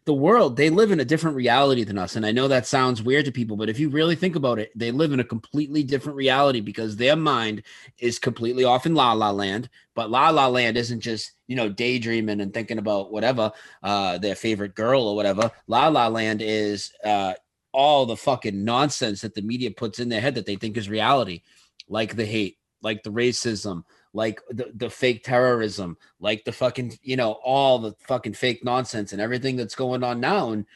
the 0.04 0.12
world 0.12 0.56
they 0.56 0.70
live 0.70 0.90
in 0.90 1.00
a 1.00 1.04
different 1.04 1.36
reality 1.36 1.84
than 1.84 1.98
us. 1.98 2.16
And 2.16 2.24
i 2.24 2.32
know 2.32 2.48
that 2.48 2.66
sounds 2.66 3.02
weird 3.02 3.24
to 3.26 3.32
people 3.32 3.56
but 3.56 3.68
if 3.68 3.78
you 3.78 3.88
really 3.88 4.16
think 4.16 4.36
about 4.36 4.58
it 4.58 4.70
they 4.74 4.90
live 4.90 5.12
in 5.12 5.20
a 5.20 5.24
completely 5.24 5.82
different 5.82 6.16
reality 6.16 6.60
because 6.60 6.96
their 6.96 7.16
mind 7.16 7.62
is 7.98 8.18
completely 8.18 8.64
off 8.64 8.86
in 8.86 8.94
la 8.94 9.12
la 9.12 9.30
land. 9.30 9.68
But 9.94 10.10
la 10.10 10.30
la 10.30 10.48
land 10.48 10.76
isn't 10.76 11.00
just 11.00 11.32
you 11.46 11.56
know 11.56 11.68
daydreaming 11.68 12.40
and 12.40 12.52
thinking 12.54 12.78
about 12.78 13.12
whatever 13.12 13.52
uh 13.82 14.18
their 14.18 14.34
favorite 14.34 14.74
girl 14.74 15.02
or 15.02 15.16
whatever. 15.16 15.50
La 15.66 15.88
la 15.88 16.08
land 16.08 16.42
is 16.42 16.92
uh 17.04 17.34
all 17.72 18.06
the 18.06 18.16
fucking 18.16 18.64
nonsense 18.64 19.20
that 19.20 19.34
the 19.34 19.42
media 19.42 19.70
puts 19.70 20.00
in 20.00 20.08
their 20.08 20.20
head 20.20 20.34
that 20.34 20.46
they 20.46 20.56
think 20.56 20.76
is 20.76 20.88
reality 20.88 21.42
like 21.88 22.16
the 22.16 22.24
hate 22.24 22.58
like 22.82 23.02
the 23.02 23.12
racism 23.12 23.84
like 24.12 24.40
the, 24.50 24.72
the 24.74 24.90
fake 24.90 25.22
terrorism, 25.24 25.96
like 26.18 26.44
the 26.44 26.52
fucking, 26.52 26.98
you 27.02 27.16
know, 27.16 27.32
all 27.44 27.78
the 27.78 27.94
fucking 28.00 28.34
fake 28.34 28.64
nonsense 28.64 29.12
and 29.12 29.20
everything 29.20 29.56
that's 29.56 29.74
going 29.74 30.02
on 30.02 30.20
now. 30.20 30.50
And 30.50 30.66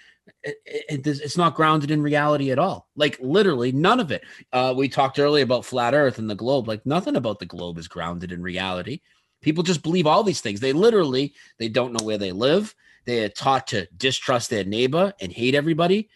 it, 0.43 0.57
it, 0.67 1.07
it- 1.07 1.21
it's 1.21 1.37
not 1.37 1.55
grounded 1.55 1.91
in 1.91 2.03
reality 2.03 2.51
at 2.53 2.59
all. 2.59 2.89
Like 2.97 3.19
literally 3.21 3.73
none 3.73 4.01
of 4.01 4.13
it. 4.13 4.23
Uh, 4.53 4.73
we 4.77 4.89
talked 4.89 5.19
earlier 5.19 5.45
about 5.45 5.65
flat 5.65 5.95
earth 5.95 6.19
and 6.19 6.31
the 6.31 6.35
globe. 6.35 6.69
Like 6.69 6.87
nothing 6.87 7.17
about 7.17 7.39
the 7.41 7.47
globe 7.47 7.79
is 7.79 7.89
grounded 7.89 8.31
in 8.33 8.43
reality. 8.43 9.01
People 9.43 9.63
just 9.63 9.83
believe 9.83 10.07
all 10.07 10.23
these 10.23 10.41
things. 10.41 10.61
They 10.61 10.73
literally, 10.73 11.35
they 11.59 11.69
don't 11.69 11.93
know 11.93 12.05
where 12.05 12.19
they 12.19 12.33
live. 12.33 12.75
They 13.05 13.25
are 13.25 13.29
taught 13.29 13.67
to 13.69 13.87
distrust 13.97 14.49
their 14.49 14.65
neighbor 14.65 15.13
and 15.21 15.31
hate 15.33 15.55
everybody. 15.55 16.09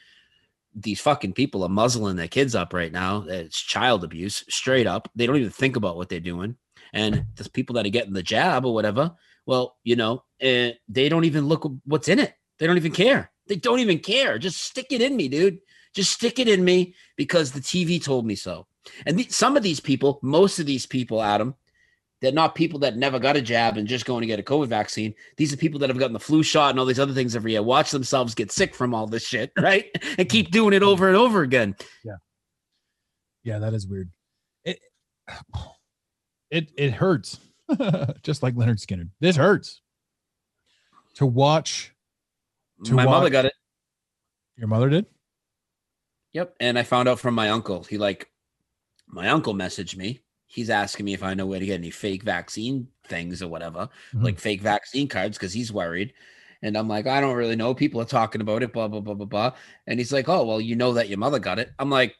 These 0.74 1.00
fucking 1.00 1.32
people 1.32 1.62
are 1.64 1.68
muzzling 1.68 2.16
their 2.16 2.28
kids 2.28 2.54
up 2.54 2.72
right 2.72 2.92
now. 2.92 3.24
It's 3.28 3.60
child 3.60 4.04
abuse, 4.04 4.44
straight 4.48 4.86
up. 4.86 5.10
They 5.14 5.26
don't 5.26 5.36
even 5.36 5.50
think 5.50 5.76
about 5.76 5.96
what 5.96 6.08
they're 6.08 6.20
doing 6.20 6.56
and 6.92 7.24
there's 7.34 7.48
people 7.48 7.74
that 7.74 7.86
are 7.86 7.90
getting 7.90 8.12
the 8.12 8.22
jab 8.22 8.64
or 8.64 8.74
whatever 8.74 9.12
well 9.46 9.76
you 9.84 9.96
know 9.96 10.22
uh, 10.42 10.70
they 10.88 11.08
don't 11.08 11.24
even 11.24 11.46
look 11.46 11.70
what's 11.84 12.08
in 12.08 12.18
it. 12.18 12.34
They 12.58 12.66
don't 12.66 12.76
even 12.76 12.92
care. 12.92 13.30
They 13.46 13.56
don't 13.56 13.80
even 13.80 13.98
care. 13.98 14.38
Just 14.38 14.62
stick 14.62 14.86
it 14.90 15.00
in 15.00 15.16
me 15.16 15.28
dude. 15.28 15.58
Just 15.94 16.12
stick 16.12 16.38
it 16.38 16.48
in 16.48 16.64
me 16.64 16.94
because 17.16 17.52
the 17.52 17.60
tv 17.60 18.02
told 18.02 18.26
me 18.26 18.34
so. 18.34 18.66
And 19.06 19.18
the, 19.18 19.24
some 19.24 19.56
of 19.56 19.62
these 19.62 19.80
people 19.80 20.18
most 20.22 20.58
of 20.58 20.66
these 20.66 20.86
people 20.86 21.22
adam 21.22 21.54
they're 22.20 22.32
not 22.32 22.56
people 22.56 22.80
that 22.80 22.96
never 22.96 23.20
got 23.20 23.36
a 23.36 23.42
jab 23.42 23.76
and 23.76 23.86
just 23.86 24.04
going 24.04 24.22
to 24.22 24.26
get 24.26 24.40
a 24.40 24.42
covid 24.42 24.66
vaccine. 24.68 25.14
These 25.36 25.52
are 25.52 25.56
people 25.56 25.78
that 25.80 25.88
have 25.88 25.98
gotten 25.98 26.12
the 26.12 26.20
flu 26.20 26.42
shot 26.42 26.70
and 26.70 26.80
all 26.80 26.86
these 26.86 26.98
other 26.98 27.14
things 27.14 27.36
every 27.36 27.52
year 27.52 27.62
watch 27.62 27.90
themselves 27.90 28.34
get 28.34 28.52
sick 28.52 28.74
from 28.74 28.94
all 28.94 29.06
this 29.06 29.26
shit 29.26 29.52
right? 29.58 29.86
And 30.18 30.28
keep 30.28 30.50
doing 30.50 30.74
it 30.74 30.82
over 30.82 31.08
and 31.08 31.16
over 31.16 31.42
again. 31.42 31.76
Yeah. 32.04 32.16
Yeah, 33.44 33.60
that 33.60 33.72
is 33.72 33.86
weird. 33.86 34.10
It 34.64 34.78
it 36.50 36.70
it 36.76 36.92
hurts. 36.92 37.38
Just 38.22 38.42
like 38.42 38.54
Leonard 38.56 38.80
Skinner. 38.80 39.08
This 39.20 39.36
hurts. 39.36 39.80
To 41.16 41.26
watch 41.26 41.92
To 42.84 42.94
my 42.94 43.04
mother 43.04 43.28
got 43.30 43.44
it 43.44 43.52
your 44.56 44.68
mother 44.68 44.88
did? 44.88 45.06
Yep. 46.32 46.54
And 46.60 46.78
I 46.78 46.82
found 46.82 47.08
out 47.08 47.18
from 47.20 47.34
my 47.34 47.50
uncle. 47.50 47.84
He 47.84 47.98
like 47.98 48.30
my 49.06 49.28
uncle 49.28 49.54
messaged 49.54 49.96
me 49.96 50.20
he's 50.50 50.70
asking 50.70 51.04
me 51.04 51.12
if 51.12 51.22
I 51.22 51.34
know 51.34 51.44
where 51.44 51.60
to 51.60 51.66
get 51.66 51.74
any 51.74 51.90
fake 51.90 52.22
vaccine 52.22 52.88
things 53.06 53.42
or 53.42 53.48
whatever, 53.48 53.86
Mhm. 54.14 54.24
like 54.24 54.38
fake 54.40 54.62
vaccine 54.62 55.06
cards, 55.06 55.36
because 55.36 55.52
he's 55.52 55.70
worried. 55.70 56.14
And 56.62 56.74
I'm 56.74 56.88
like, 56.88 57.06
I 57.06 57.20
don't 57.20 57.36
really 57.36 57.54
know. 57.54 57.74
People 57.74 58.00
are 58.00 58.06
talking 58.06 58.40
about 58.40 58.62
it, 58.62 58.72
blah 58.72 58.88
blah 58.88 59.00
blah 59.00 59.12
blah 59.12 59.26
blah. 59.26 59.52
And 59.86 60.00
he's 60.00 60.10
like, 60.12 60.26
Oh, 60.28 60.44
well, 60.46 60.58
you 60.60 60.74
know 60.74 60.94
that 60.94 61.10
your 61.10 61.18
mother 61.18 61.38
got 61.38 61.58
it. 61.58 61.70
I'm 61.78 61.90
like, 61.90 62.12
"C- 62.12 62.16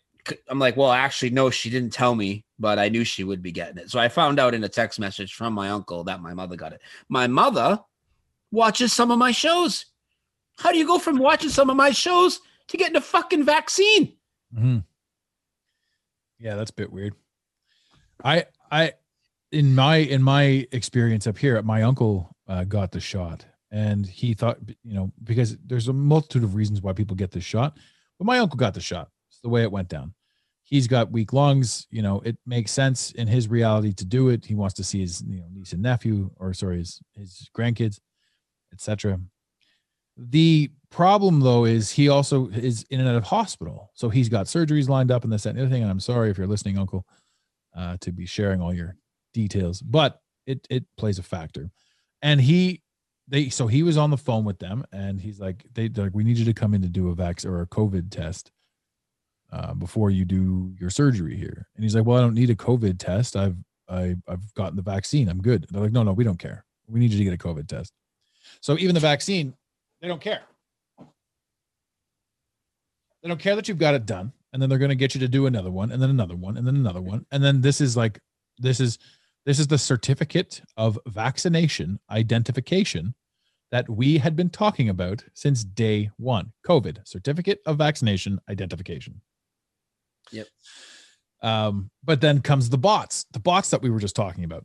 I'm 0.49 0.59
like, 0.59 0.77
well, 0.77 0.91
actually, 0.91 1.31
no, 1.31 1.51
she 1.51 1.71
didn't 1.71 1.93
tell 1.93 2.15
me, 2.15 2.45
but 2.59 2.79
I 2.79 2.89
knew 2.89 3.05
she 3.05 3.25
would 3.25 3.43
be 3.43 3.53
getting 3.53 3.79
it. 3.79 3.91
So 3.91 3.99
I 3.99 4.09
found 4.09 4.39
out 4.39 4.55
in 4.55 4.65
a 4.65 4.69
text 4.69 4.99
message 4.99 5.35
from 5.35 5.53
my 5.53 5.71
uncle 5.71 6.05
that 6.05 6.21
my 6.21 6.35
mother 6.35 6.57
got 6.57 6.73
it. 6.73 6.83
My 7.09 7.27
mother 7.27 7.81
watches 8.51 8.93
some 8.93 9.11
of 9.11 9.19
my 9.19 9.31
shows. 9.31 9.87
How 10.59 10.73
do 10.73 10.79
you 10.79 10.87
go 10.87 10.99
from 10.99 11.19
watching 11.19 11.51
some 11.51 11.71
of 11.71 11.77
my 11.77 11.91
shows 11.91 12.41
to 12.69 12.77
getting 12.77 12.97
a 12.97 13.01
fucking 13.01 13.45
vaccine? 13.45 14.17
Mhm. 14.55 14.85
Yeah, 16.39 16.57
that's 16.57 16.71
a 16.71 16.75
bit 16.75 16.93
weird. 16.93 17.15
I 18.25 18.47
I 18.71 18.95
in 19.53 19.75
my 19.75 19.97
in 19.97 20.23
my 20.23 20.67
experience 20.73 21.27
up 21.27 21.39
here, 21.39 21.61
my 21.63 21.83
uncle 21.83 22.35
uh, 22.47 22.65
got 22.65 22.93
the 22.93 23.01
shot, 23.01 23.47
and 23.71 24.07
he 24.07 24.35
thought 24.35 24.59
you 24.83 24.95
know 24.95 25.13
because 25.23 25.57
there's 25.65 25.89
a 25.89 25.93
multitude 25.93 26.45
of 26.45 26.55
reasons 26.55 26.83
why 26.83 26.93
people 26.93 27.17
get 27.17 27.31
this 27.31 27.45
shot, 27.45 27.77
but 28.19 28.25
my 28.27 28.39
uncle 28.39 28.57
got 28.57 28.75
the 28.75 28.81
shot. 28.81 29.11
It's 29.31 29.41
the 29.41 29.49
way 29.49 29.63
it 29.63 29.73
went 29.73 29.89
down. 29.89 30.15
He's 30.69 30.87
got 30.87 31.11
weak 31.11 31.33
lungs. 31.33 31.87
You 31.91 32.03
know, 32.03 32.21
it 32.27 32.37
makes 32.45 32.73
sense 32.73 33.13
in 33.13 33.27
his 33.27 33.49
reality 33.49 33.95
to 33.95 34.05
do 34.05 34.29
it. 34.29 34.45
He 34.45 34.55
wants 34.55 34.75
to 34.75 34.85
see 34.85 35.01
his 35.01 35.23
you 35.27 35.41
know 35.41 35.47
niece 35.51 35.73
and 35.73 35.83
nephew, 35.83 36.31
or 36.37 36.53
sorry, 36.53 36.79
his 36.79 37.01
his 37.17 37.49
grandkids, 37.57 38.01
etc. 38.73 39.19
The 40.19 40.71
problem 40.91 41.41
though 41.41 41.65
is 41.65 41.91
he 41.91 42.11
also 42.11 42.49
is 42.49 42.85
in 42.91 43.01
and 43.01 43.09
out 43.09 43.15
of 43.15 43.25
hospital. 43.25 43.91
So 43.95 44.11
he's 44.11 44.29
got 44.29 44.45
surgeries 44.45 44.91
lined 44.91 45.11
up 45.11 45.25
and 45.25 45.33
this, 45.33 45.47
and 45.47 45.57
the 45.57 45.63
other 45.63 45.71
thing. 45.71 45.83
And 45.83 45.91
I'm 45.91 46.01
sorry 46.01 46.29
if 46.29 46.37
you're 46.37 46.47
listening, 46.47 46.77
Uncle, 46.77 47.07
uh, 47.75 47.97
to 48.01 48.13
be 48.13 48.27
sharing 48.27 48.61
all 48.61 48.75
your 48.75 48.97
details, 49.33 49.81
but 49.81 50.21
it 50.47 50.67
it 50.69 50.85
plays 50.99 51.19
a 51.19 51.23
factor. 51.23 51.71
And 52.21 52.43
he 52.43 52.83
they 53.27 53.49
so 53.49 53.67
he 53.67 53.83
was 53.83 53.97
on 53.97 54.11
the 54.11 54.19
phone 54.19 54.45
with 54.45 54.59
them 54.59 54.85
and 54.93 55.19
he's 55.19 55.41
like, 55.41 55.65
they 55.73 55.89
like, 55.89 56.13
we 56.13 56.25
need 56.25 56.37
you 56.37 56.45
to 56.45 56.53
come 56.53 56.75
in 56.75 56.83
to 56.83 56.89
do 56.89 57.09
a 57.11 57.17
vax 57.17 57.47
or 57.47 57.63
a 57.63 57.67
COVID 57.67 58.11
test 58.11 58.51
uh, 59.53 59.75
before 59.75 60.11
you 60.11 60.25
do 60.25 60.75
your 60.79 60.91
surgery 60.91 61.37
here. 61.37 61.67
And 61.75 61.85
he's 61.85 61.95
like, 61.95 62.05
Well, 62.05 62.19
I 62.19 62.21
don't 62.21 62.35
need 62.35 62.51
a 62.51 62.55
COVID 62.55 62.99
test. 62.99 63.37
I've 63.37 63.57
I, 63.89 64.17
I've 64.29 64.53
gotten 64.55 64.77
the 64.77 64.83
vaccine. 64.83 65.29
I'm 65.29 65.41
good. 65.41 65.67
They're 65.71 65.83
like, 65.83 65.93
No, 65.93 66.03
no, 66.03 66.13
we 66.13 66.25
don't 66.25 66.39
care. 66.39 66.65
We 66.89 67.01
need 67.01 67.11
you 67.11 67.19
to 67.19 67.25
get 67.25 67.35
a 67.35 67.49
COVID 67.49 67.69
test. 67.69 67.93
So 68.61 68.79
even 68.79 68.95
the 68.95 69.01
vaccine, 69.01 69.55
they 70.01 70.09
don't 70.09 70.21
care. 70.21 70.43
They 73.23 73.29
don't 73.29 73.41
care 73.41 73.57
that 73.57 73.69
you've 73.69 73.79
got 73.79 73.95
it 73.95 74.07
done. 74.07 74.33
And 74.53 74.63
then 74.63 74.69
they're 74.71 74.79
going 74.79 74.89
to 74.91 74.95
get 74.95 75.15
you 75.15 75.21
to 75.21 75.29
do 75.29 75.47
another 75.47 75.71
one 75.71 75.93
and 75.93 76.01
then 76.01 76.11
another 76.11 76.37
one 76.37 76.57
and 76.57 76.67
then 76.67 76.77
another 76.77 77.03
one. 77.03 77.27
And 77.31 77.45
then 77.45 77.61
this 77.61 77.81
is 77.81 77.97
like, 77.97 78.19
this 78.59 78.81
is, 78.81 78.99
this 79.45 79.59
is 79.59 79.67
the 79.67 79.77
certificate 79.79 80.63
of 80.77 80.99
vaccination 81.07 82.01
identification 82.11 83.15
that 83.71 83.89
we 83.89 84.17
had 84.19 84.35
been 84.35 84.49
talking 84.49 84.89
about 84.89 85.23
since 85.35 85.65
day 85.65 86.11
one 86.17 86.53
COVID 86.67 87.07
certificate 87.07 87.61
of 87.67 87.77
vaccination 87.77 88.41
identification. 88.49 89.21
Yep. 90.33 90.47
Um, 91.43 91.91
but 92.03 92.21
then 92.21 92.41
comes 92.41 92.69
the 92.69 92.79
bots, 92.79 93.27
the 93.33 93.41
bots 93.41 93.71
that 93.71 93.83
we 93.83 93.91
were 93.91 94.01
just 94.01 94.17
talking 94.17 94.45
about. 94.45 94.65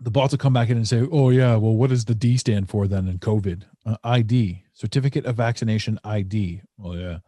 The 0.00 0.10
bots 0.10 0.32
will 0.32 0.38
come 0.38 0.52
back 0.52 0.68
in 0.68 0.76
and 0.76 0.88
say, 0.88 1.06
"Oh 1.10 1.30
yeah, 1.30 1.56
well, 1.56 1.74
what 1.74 1.90
does 1.90 2.04
the 2.04 2.14
D 2.14 2.36
stand 2.36 2.68
for 2.68 2.86
then 2.88 3.08
in 3.08 3.18
COVID? 3.18 3.62
Uh, 3.86 3.96
ID, 4.02 4.64
certificate 4.72 5.26
of 5.26 5.36
vaccination 5.36 5.98
ID." 6.04 6.62
Oh 6.82 6.94
yeah, 6.94 7.18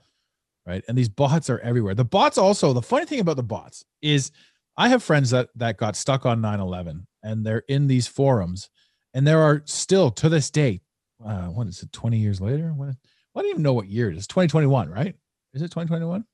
right. 0.66 0.82
And 0.89 0.98
these 0.98 1.09
bots 1.09 1.48
are 1.48 1.61
everywhere. 1.61 1.94
The 1.94 2.05
bots 2.05 2.36
also. 2.36 2.73
The 2.73 2.82
funny 2.82 3.06
thing 3.06 3.20
about 3.20 3.36
the 3.36 3.43
bots 3.43 3.85
is, 4.02 4.32
I 4.77 4.89
have 4.89 5.02
friends 5.02 5.31
that 5.31 5.51
that 5.55 5.77
got 5.77 5.94
stuck 5.97 6.27
on 6.27 6.40
9/11, 6.43 7.06
and 7.23 7.47
they're 7.47 7.65
in 7.69 7.86
these 7.86 8.09
forums, 8.09 8.69
and 9.15 9.27
there 9.27 9.40
are 9.40 9.62
still 9.66 10.11
to 10.11 10.28
this 10.28 10.51
day, 10.51 10.81
uh, 11.24 11.47
what 11.47 11.69
is 11.69 11.82
it? 11.82 11.93
20 11.93 12.19
years 12.19 12.40
later? 12.40 12.73
When, 12.74 12.89
I 12.90 13.40
don't 13.40 13.51
even 13.51 13.62
know 13.62 13.73
what 13.73 13.89
year 13.89 14.11
it 14.11 14.16
is. 14.16 14.27
2021, 14.27 14.90
right? 14.90 15.15
Is 15.55 15.62
it 15.62 15.70
2021? 15.70 16.24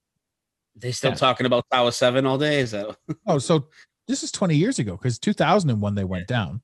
They 0.77 0.93
still 0.93 1.11
Yeah. 1.11 1.17
talking 1.17 1.47
about 1.47 1.65
Tower 1.71 1.91
Seven 1.93 2.27
all 2.27 2.39
day. 2.39 2.61
Is 2.61 2.71
that 2.73 2.97
Oh, 3.27 3.39
so 3.39 3.69
this 4.07 4.23
is 4.23 4.33
20 4.33 4.57
years 4.57 4.79
ago 4.79 4.93
because 4.97 5.19
2001 5.19 5.95
they 5.95 6.05
went 6.05 6.27
down, 6.27 6.63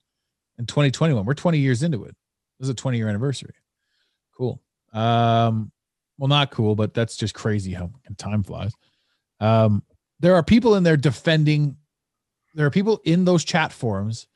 and 0.59 0.69
2021 0.69 1.25
we're 1.25 1.35
20 1.35 1.59
years 1.59 1.83
into 1.83 2.05
it. 2.05 2.15
This 2.59 2.67
is 2.67 2.71
a 2.71 2.75
20 2.75 2.99
year 2.99 3.09
anniversary. 3.09 3.55
Cool. 4.37 4.61
Um, 4.93 5.71
well, 6.19 6.29
not 6.29 6.51
cool, 6.51 6.75
but 6.75 6.95
that's 6.95 7.17
just 7.17 7.35
crazy 7.35 7.73
how 7.73 7.91
time 8.17 8.43
flies. 8.43 8.73
Um, 9.41 9.83
there 10.21 10.35
are 10.35 10.43
people 10.43 10.75
in 10.77 10.83
there 10.83 10.97
defending. 10.97 11.77
There 12.55 12.65
are 12.67 12.71
people 12.71 13.03
in 13.05 13.27
those 13.27 13.45
chat 13.45 13.71
forums 13.73 14.27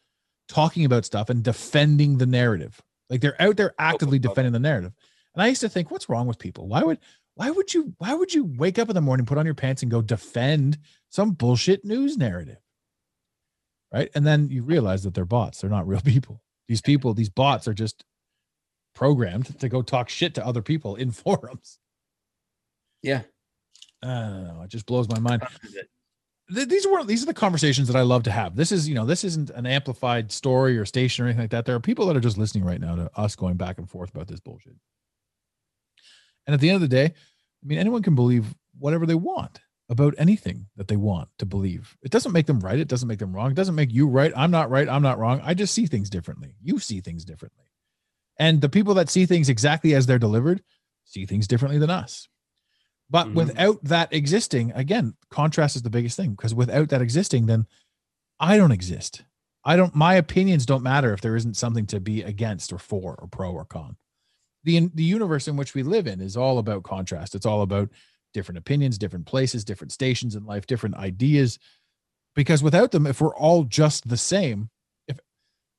talking 0.47 0.85
about 0.85 1.07
stuff 1.07 1.31
and 1.31 1.43
defending 1.43 2.19
the 2.19 2.27
narrative. 2.27 2.83
Like 3.09 3.23
they're 3.23 3.41
out 3.41 3.57
there 3.57 3.75
actively 3.79 4.19
defending 4.19 4.53
the 4.53 4.59
narrative. 4.59 4.93
And 5.35 5.43
I 5.43 5.47
used 5.47 5.63
to 5.63 5.69
think, 5.71 5.91
what's 5.91 6.09
wrong 6.11 6.27
with 6.27 6.39
people? 6.39 6.69
Why 6.69 6.83
would 6.83 6.99
why 7.41 7.49
would 7.49 7.73
you 7.73 7.95
why 7.97 8.13
would 8.13 8.35
you 8.35 8.45
wake 8.59 8.79
up 8.79 8.91
in 8.91 8.95
the 8.95 9.01
morning, 9.01 9.25
put 9.25 9.39
on 9.39 9.47
your 9.47 9.55
pants, 9.55 9.81
and 9.81 9.91
go 9.91 10.03
defend 10.03 10.77
some 11.09 11.31
bullshit 11.31 11.87
news 11.87 12.19
narrative? 12.19 12.59
Right. 13.91 14.11
And 14.15 14.27
then 14.27 14.51
you 14.51 14.63
realize 14.63 15.05
that 15.05 15.15
they're 15.15 15.25
bots. 15.25 15.59
They're 15.59 15.71
not 15.71 15.89
real 15.89 16.01
people. 16.05 16.43
These 16.69 16.83
people, 16.83 17.15
these 17.15 17.31
bots 17.31 17.67
are 17.67 17.73
just 17.73 18.05
programmed 18.95 19.59
to 19.59 19.71
go 19.71 19.81
talk 19.81 20.11
shit 20.11 20.35
to 20.35 20.47
other 20.47 20.61
people 20.61 20.97
in 20.97 21.11
forums. 21.13 21.79
yeah? 23.03 23.23
I 24.03 24.07
don't 24.07 24.45
know. 24.45 24.61
It 24.65 24.69
just 24.69 24.85
blows 24.85 25.09
my 25.09 25.19
mind. 25.19 25.43
These 26.51 26.87
were 26.87 27.05
these 27.05 27.23
are 27.23 27.27
the 27.27 27.33
conversations 27.33 27.89
that 27.89 27.97
I 27.97 28.03
love 28.03 28.25
to 28.25 28.31
have. 28.31 28.55
This 28.55 28.71
is, 28.71 28.87
you 28.87 28.95
know, 28.95 29.07
this 29.07 29.25
isn't 29.25 29.49
an 29.49 29.65
amplified 29.65 30.31
story 30.31 30.77
or 30.77 30.85
station 30.85 31.25
or 31.25 31.29
anything 31.29 31.45
like 31.45 31.53
that. 31.53 31.65
There 31.65 31.75
are 31.75 31.81
people 31.81 32.05
that 32.07 32.17
are 32.19 32.21
just 32.21 32.37
listening 32.37 32.65
right 32.65 32.81
now 32.81 32.97
to 32.97 33.11
us 33.17 33.35
going 33.35 33.57
back 33.57 33.79
and 33.79 33.89
forth 33.89 34.11
about 34.11 34.29
this 34.29 34.41
bullshit. 34.41 34.75
And 36.47 36.55
at 36.55 36.61
the 36.61 36.69
end 36.69 36.77
of 36.77 36.81
the 36.83 36.89
day, 36.89 37.15
I 37.63 37.67
mean, 37.67 37.79
anyone 37.79 38.03
can 38.03 38.15
believe 38.15 38.55
whatever 38.79 39.07
they 39.07 39.15
want 39.15 39.61
about 39.89 40.15
anything 40.19 40.67
that 40.77 40.89
they 40.89 40.97
want 40.97 41.29
to 41.39 41.45
believe. 41.47 41.97
It 42.03 42.11
doesn't 42.13 42.33
make 42.33 42.47
them 42.47 42.61
right. 42.61 42.79
It 42.79 42.89
doesn't 42.89 43.09
make 43.09 43.19
them 43.19 43.35
wrong. 43.35 43.51
It 43.51 43.57
doesn't 43.57 43.75
make 43.75 43.93
you 43.93 44.07
right. 44.07 44.33
I'm 44.37 44.51
not 44.51 44.71
right. 44.71 44.89
I'm 44.89 45.03
not 45.03 45.19
wrong. 45.19 45.41
I 45.45 45.53
just 45.55 45.75
see 45.75 45.87
things 45.87 46.09
differently. 46.09 46.55
You 46.63 46.79
see 46.79 47.01
things 47.01 47.25
differently. 47.25 47.65
And 48.39 48.61
the 48.61 48.69
people 48.69 48.95
that 48.95 49.11
see 49.11 49.27
things 49.27 49.49
exactly 49.49 49.95
as 49.95 50.07
they're 50.07 50.19
delivered 50.19 50.63
see 51.05 51.27
things 51.27 51.49
differently 51.49 51.79
than 51.79 51.91
us. 51.91 52.29
But 53.11 53.29
Mhm. 53.29 53.35
without 53.35 53.85
that 53.85 54.13
existing, 54.13 54.71
again, 54.73 55.15
contrast 55.29 55.75
is 55.75 55.83
the 55.83 55.91
biggest 55.91 56.17
thing 56.17 56.31
because 56.31 56.55
without 56.55 56.89
that 56.91 57.03
existing, 57.03 57.47
then 57.47 57.67
I 58.39 58.57
don't 58.57 58.71
exist. 58.71 59.25
I 59.65 59.75
don't, 59.77 59.95
my 59.95 60.15
opinions 60.15 60.65
don't 60.65 60.85
matter 60.85 61.13
if 61.13 61.21
there 61.21 61.37
isn't 61.37 61.57
something 61.57 61.87
to 61.87 62.01
be 62.01 62.23
against 62.23 62.73
or 62.73 62.79
for 62.79 63.17
or 63.17 63.27
pro 63.27 63.51
or 63.53 63.65
con. 63.65 63.97
The, 64.65 64.91
the 64.95 65.03
universe 65.03 65.49
in 65.49 65.57
which 65.57 65.75
we 65.75 65.83
live 65.83 66.07
in 66.07 66.21
is 66.21 66.37
all 66.37 66.59
about 66.59 66.83
contrast. 66.83 67.35
It's 67.35 67.47
all 67.47 67.63
about 67.63 67.89
different 68.35 68.59
opinions, 68.59 68.99
different 68.99 69.27
places, 69.27 69.65
different 69.65 69.93
stations 69.93 70.35
in 70.35 70.45
life, 70.45 70.67
different 70.67 70.97
ideas. 70.97 71.59
Because 72.35 72.63
without 72.63 72.91
them, 72.91 73.07
if 73.07 73.21
we're 73.21 73.35
all 73.35 73.65
just 73.65 74.09
the 74.09 74.17
same, 74.17 74.71
if 75.09 75.19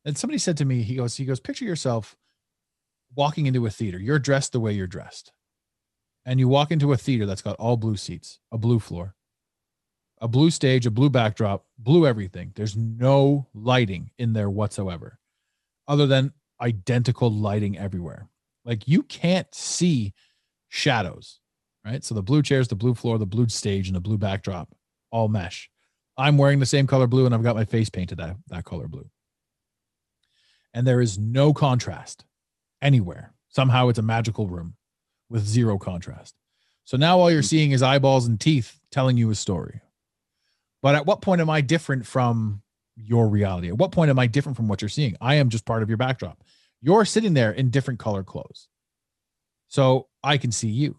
and 0.03 0.17
somebody 0.17 0.37
said 0.37 0.57
to 0.57 0.65
me, 0.65 0.81
he 0.81 0.95
goes, 0.95 1.15
he 1.15 1.25
goes, 1.25 1.39
picture 1.39 1.65
yourself 1.65 2.15
walking 3.15 3.45
into 3.45 3.65
a 3.65 3.69
theater. 3.69 3.99
You're 3.99 4.19
dressed 4.19 4.51
the 4.51 4.59
way 4.59 4.73
you're 4.73 4.87
dressed. 4.87 5.31
And 6.25 6.39
you 6.39 6.47
walk 6.47 6.71
into 6.71 6.91
a 6.91 6.97
theater 6.97 7.25
that's 7.25 7.41
got 7.41 7.55
all 7.55 7.77
blue 7.77 7.97
seats, 7.97 8.39
a 8.51 8.57
blue 8.57 8.79
floor, 8.79 9.15
a 10.19 10.27
blue 10.27 10.51
stage, 10.51 10.85
a 10.85 10.91
blue 10.91 11.09
backdrop, 11.09 11.65
blue 11.79 12.05
everything. 12.05 12.51
There's 12.55 12.75
no 12.75 13.47
lighting 13.53 14.11
in 14.17 14.33
there 14.33 14.49
whatsoever, 14.49 15.19
other 15.87 16.05
than 16.05 16.33
identical 16.59 17.31
lighting 17.31 17.77
everywhere. 17.77 18.27
Like 18.65 18.87
you 18.87 19.03
can't 19.03 19.53
see 19.53 20.13
shadows, 20.69 21.39
right? 21.85 22.03
So 22.03 22.15
the 22.15 22.21
blue 22.21 22.41
chairs, 22.41 22.67
the 22.67 22.75
blue 22.75 22.93
floor, 22.93 23.17
the 23.17 23.25
blue 23.25 23.49
stage, 23.49 23.87
and 23.87 23.95
the 23.95 24.01
blue 24.01 24.17
backdrop 24.17 24.69
all 25.11 25.27
mesh. 25.27 25.69
I'm 26.17 26.37
wearing 26.37 26.59
the 26.59 26.65
same 26.65 26.87
color 26.87 27.07
blue 27.07 27.25
and 27.25 27.33
I've 27.33 27.43
got 27.43 27.55
my 27.55 27.65
face 27.65 27.89
painted 27.89 28.17
that, 28.19 28.35
that 28.47 28.65
color 28.65 28.87
blue. 28.87 29.09
And 30.73 30.85
there 30.85 31.01
is 31.01 31.17
no 31.17 31.53
contrast 31.53 32.25
anywhere. 32.81 33.33
Somehow 33.49 33.89
it's 33.89 33.99
a 33.99 34.03
magical 34.03 34.47
room 34.47 34.75
with 35.29 35.45
zero 35.45 35.77
contrast. 35.77 36.35
So 36.83 36.97
now 36.97 37.19
all 37.19 37.31
you're 37.31 37.41
mm-hmm. 37.41 37.47
seeing 37.47 37.71
is 37.71 37.83
eyeballs 37.83 38.27
and 38.27 38.39
teeth 38.39 38.79
telling 38.91 39.17
you 39.17 39.29
a 39.29 39.35
story. 39.35 39.81
But 40.81 40.95
at 40.95 41.05
what 41.05 41.21
point 41.21 41.41
am 41.41 41.49
I 41.49 41.61
different 41.61 42.05
from 42.05 42.61
your 42.95 43.27
reality? 43.27 43.69
At 43.69 43.77
what 43.77 43.91
point 43.91 44.09
am 44.09 44.19
I 44.19 44.27
different 44.27 44.55
from 44.55 44.67
what 44.67 44.81
you're 44.81 44.89
seeing? 44.89 45.15
I 45.21 45.35
am 45.35 45.49
just 45.49 45.65
part 45.65 45.83
of 45.83 45.89
your 45.89 45.97
backdrop. 45.97 46.43
You're 46.81 47.05
sitting 47.05 47.33
there 47.33 47.51
in 47.51 47.69
different 47.69 47.99
color 47.99 48.23
clothes. 48.23 48.67
So 49.67 50.07
I 50.23 50.37
can 50.37 50.51
see 50.51 50.67
you 50.67 50.97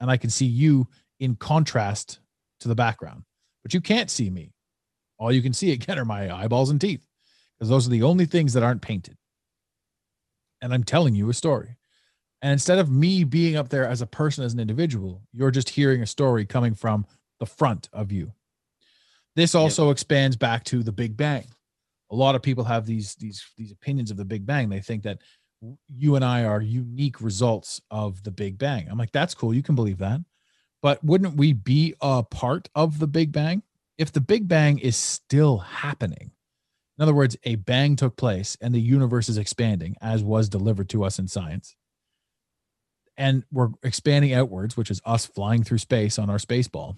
and 0.00 0.10
I 0.10 0.16
can 0.16 0.30
see 0.30 0.46
you 0.46 0.88
in 1.20 1.36
contrast 1.36 2.18
to 2.60 2.68
the 2.68 2.74
background, 2.74 3.24
but 3.62 3.74
you 3.74 3.80
can't 3.80 4.10
see 4.10 4.30
me. 4.30 4.52
All 5.18 5.30
you 5.30 5.42
can 5.42 5.52
see 5.52 5.72
again 5.72 5.98
are 5.98 6.04
my 6.04 6.34
eyeballs 6.34 6.70
and 6.70 6.80
teeth 6.80 7.06
because 7.58 7.68
those 7.68 7.86
are 7.86 7.90
the 7.90 8.02
only 8.02 8.24
things 8.24 8.54
that 8.54 8.62
aren't 8.62 8.82
painted. 8.82 9.16
And 10.62 10.74
I'm 10.74 10.84
telling 10.84 11.14
you 11.14 11.28
a 11.30 11.34
story. 11.34 11.76
And 12.42 12.52
instead 12.52 12.78
of 12.78 12.90
me 12.90 13.24
being 13.24 13.56
up 13.56 13.68
there 13.68 13.86
as 13.86 14.00
a 14.00 14.06
person, 14.06 14.44
as 14.44 14.54
an 14.54 14.60
individual, 14.60 15.22
you're 15.32 15.50
just 15.50 15.70
hearing 15.70 16.02
a 16.02 16.06
story 16.06 16.46
coming 16.46 16.74
from 16.74 17.06
the 17.38 17.46
front 17.46 17.88
of 17.92 18.10
you. 18.10 18.32
This 19.36 19.54
also 19.54 19.90
expands 19.90 20.36
back 20.36 20.64
to 20.64 20.82
the 20.82 20.92
Big 20.92 21.16
Bang. 21.16 21.46
A 22.10 22.16
lot 22.16 22.34
of 22.34 22.42
people 22.42 22.64
have 22.64 22.86
these 22.86 23.14
these 23.16 23.44
these 23.56 23.72
opinions 23.72 24.10
of 24.10 24.16
the 24.16 24.24
Big 24.24 24.44
Bang. 24.46 24.68
They 24.68 24.80
think 24.80 25.02
that 25.04 25.18
you 25.88 26.16
and 26.16 26.24
I 26.24 26.44
are 26.44 26.60
unique 26.60 27.20
results 27.20 27.80
of 27.90 28.22
the 28.24 28.30
Big 28.30 28.58
Bang. 28.58 28.88
I'm 28.90 28.98
like, 28.98 29.12
that's 29.12 29.34
cool. 29.34 29.54
You 29.54 29.62
can 29.62 29.74
believe 29.74 29.98
that. 29.98 30.20
But 30.82 31.04
wouldn't 31.04 31.36
we 31.36 31.52
be 31.52 31.94
a 32.00 32.22
part 32.22 32.68
of 32.74 32.98
the 32.98 33.06
Big 33.06 33.32
Bang? 33.32 33.62
If 33.98 34.12
the 34.12 34.20
Big 34.20 34.48
Bang 34.48 34.78
is 34.78 34.96
still 34.96 35.58
happening, 35.58 36.32
in 36.98 37.02
other 37.02 37.14
words, 37.14 37.36
a 37.44 37.56
bang 37.56 37.96
took 37.96 38.16
place 38.16 38.56
and 38.60 38.74
the 38.74 38.80
universe 38.80 39.28
is 39.28 39.38
expanding, 39.38 39.96
as 40.00 40.22
was 40.22 40.48
delivered 40.48 40.88
to 40.90 41.04
us 41.04 41.18
in 41.18 41.28
science, 41.28 41.76
and 43.16 43.44
we're 43.52 43.68
expanding 43.82 44.32
outwards, 44.32 44.76
which 44.76 44.90
is 44.90 45.00
us 45.04 45.26
flying 45.26 45.62
through 45.62 45.78
space 45.78 46.18
on 46.18 46.30
our 46.30 46.38
space 46.38 46.68
ball. 46.68 46.96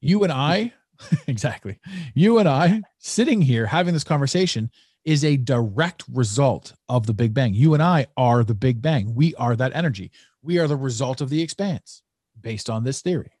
You 0.00 0.24
and 0.24 0.32
I, 0.32 0.72
exactly, 1.26 1.78
you 2.14 2.38
and 2.38 2.48
I 2.48 2.82
sitting 2.98 3.42
here 3.42 3.66
having 3.66 3.94
this 3.94 4.04
conversation 4.04 4.70
is 5.04 5.24
a 5.24 5.36
direct 5.36 6.04
result 6.12 6.74
of 6.88 7.06
the 7.06 7.14
Big 7.14 7.34
Bang. 7.34 7.54
You 7.54 7.74
and 7.74 7.82
I 7.82 8.06
are 8.16 8.44
the 8.44 8.54
Big 8.54 8.80
Bang. 8.80 9.14
We 9.14 9.34
are 9.34 9.56
that 9.56 9.74
energy. 9.74 10.10
We 10.42 10.58
are 10.58 10.68
the 10.68 10.76
result 10.76 11.20
of 11.20 11.28
the 11.28 11.42
expanse 11.42 12.02
based 12.40 12.70
on 12.70 12.84
this 12.84 13.02
theory. 13.02 13.32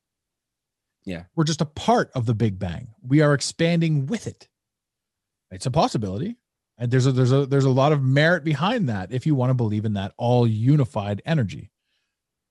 Yeah. 1.04 1.24
We're 1.34 1.44
just 1.44 1.60
a 1.60 1.66
part 1.66 2.10
of 2.14 2.26
the 2.26 2.34
Big 2.34 2.58
Bang. 2.58 2.88
We 3.02 3.20
are 3.20 3.34
expanding 3.34 4.06
with 4.06 4.26
it. 4.26 4.48
It's 5.50 5.66
a 5.66 5.70
possibility. 5.70 6.36
And 6.78 6.90
there's 6.90 7.06
a 7.06 7.12
there's 7.12 7.32
a 7.32 7.46
there's 7.46 7.66
a 7.66 7.70
lot 7.70 7.92
of 7.92 8.02
merit 8.02 8.44
behind 8.44 8.88
that 8.88 9.12
if 9.12 9.26
you 9.26 9.34
want 9.34 9.50
to 9.50 9.54
believe 9.54 9.84
in 9.84 9.92
that 9.94 10.14
all 10.16 10.46
unified 10.46 11.22
energy. 11.24 11.70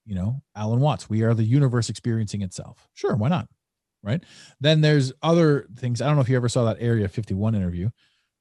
You 0.06 0.16
know, 0.16 0.42
Alan 0.56 0.80
Watts, 0.80 1.10
we 1.10 1.22
are 1.24 1.34
the 1.34 1.44
universe 1.44 1.90
experiencing 1.90 2.42
itself. 2.42 2.88
Sure, 2.94 3.16
why 3.16 3.30
not? 3.30 3.48
Right? 4.04 4.24
Then 4.60 4.82
there's 4.82 5.14
other 5.22 5.68
things. 5.78 6.02
I 6.02 6.08
don't 6.08 6.16
know 6.16 6.22
if 6.22 6.30
you 6.30 6.36
ever 6.36 6.50
saw 6.50 6.66
that 6.66 6.78
Area 6.80 7.08
51 7.08 7.54
interview 7.56 7.90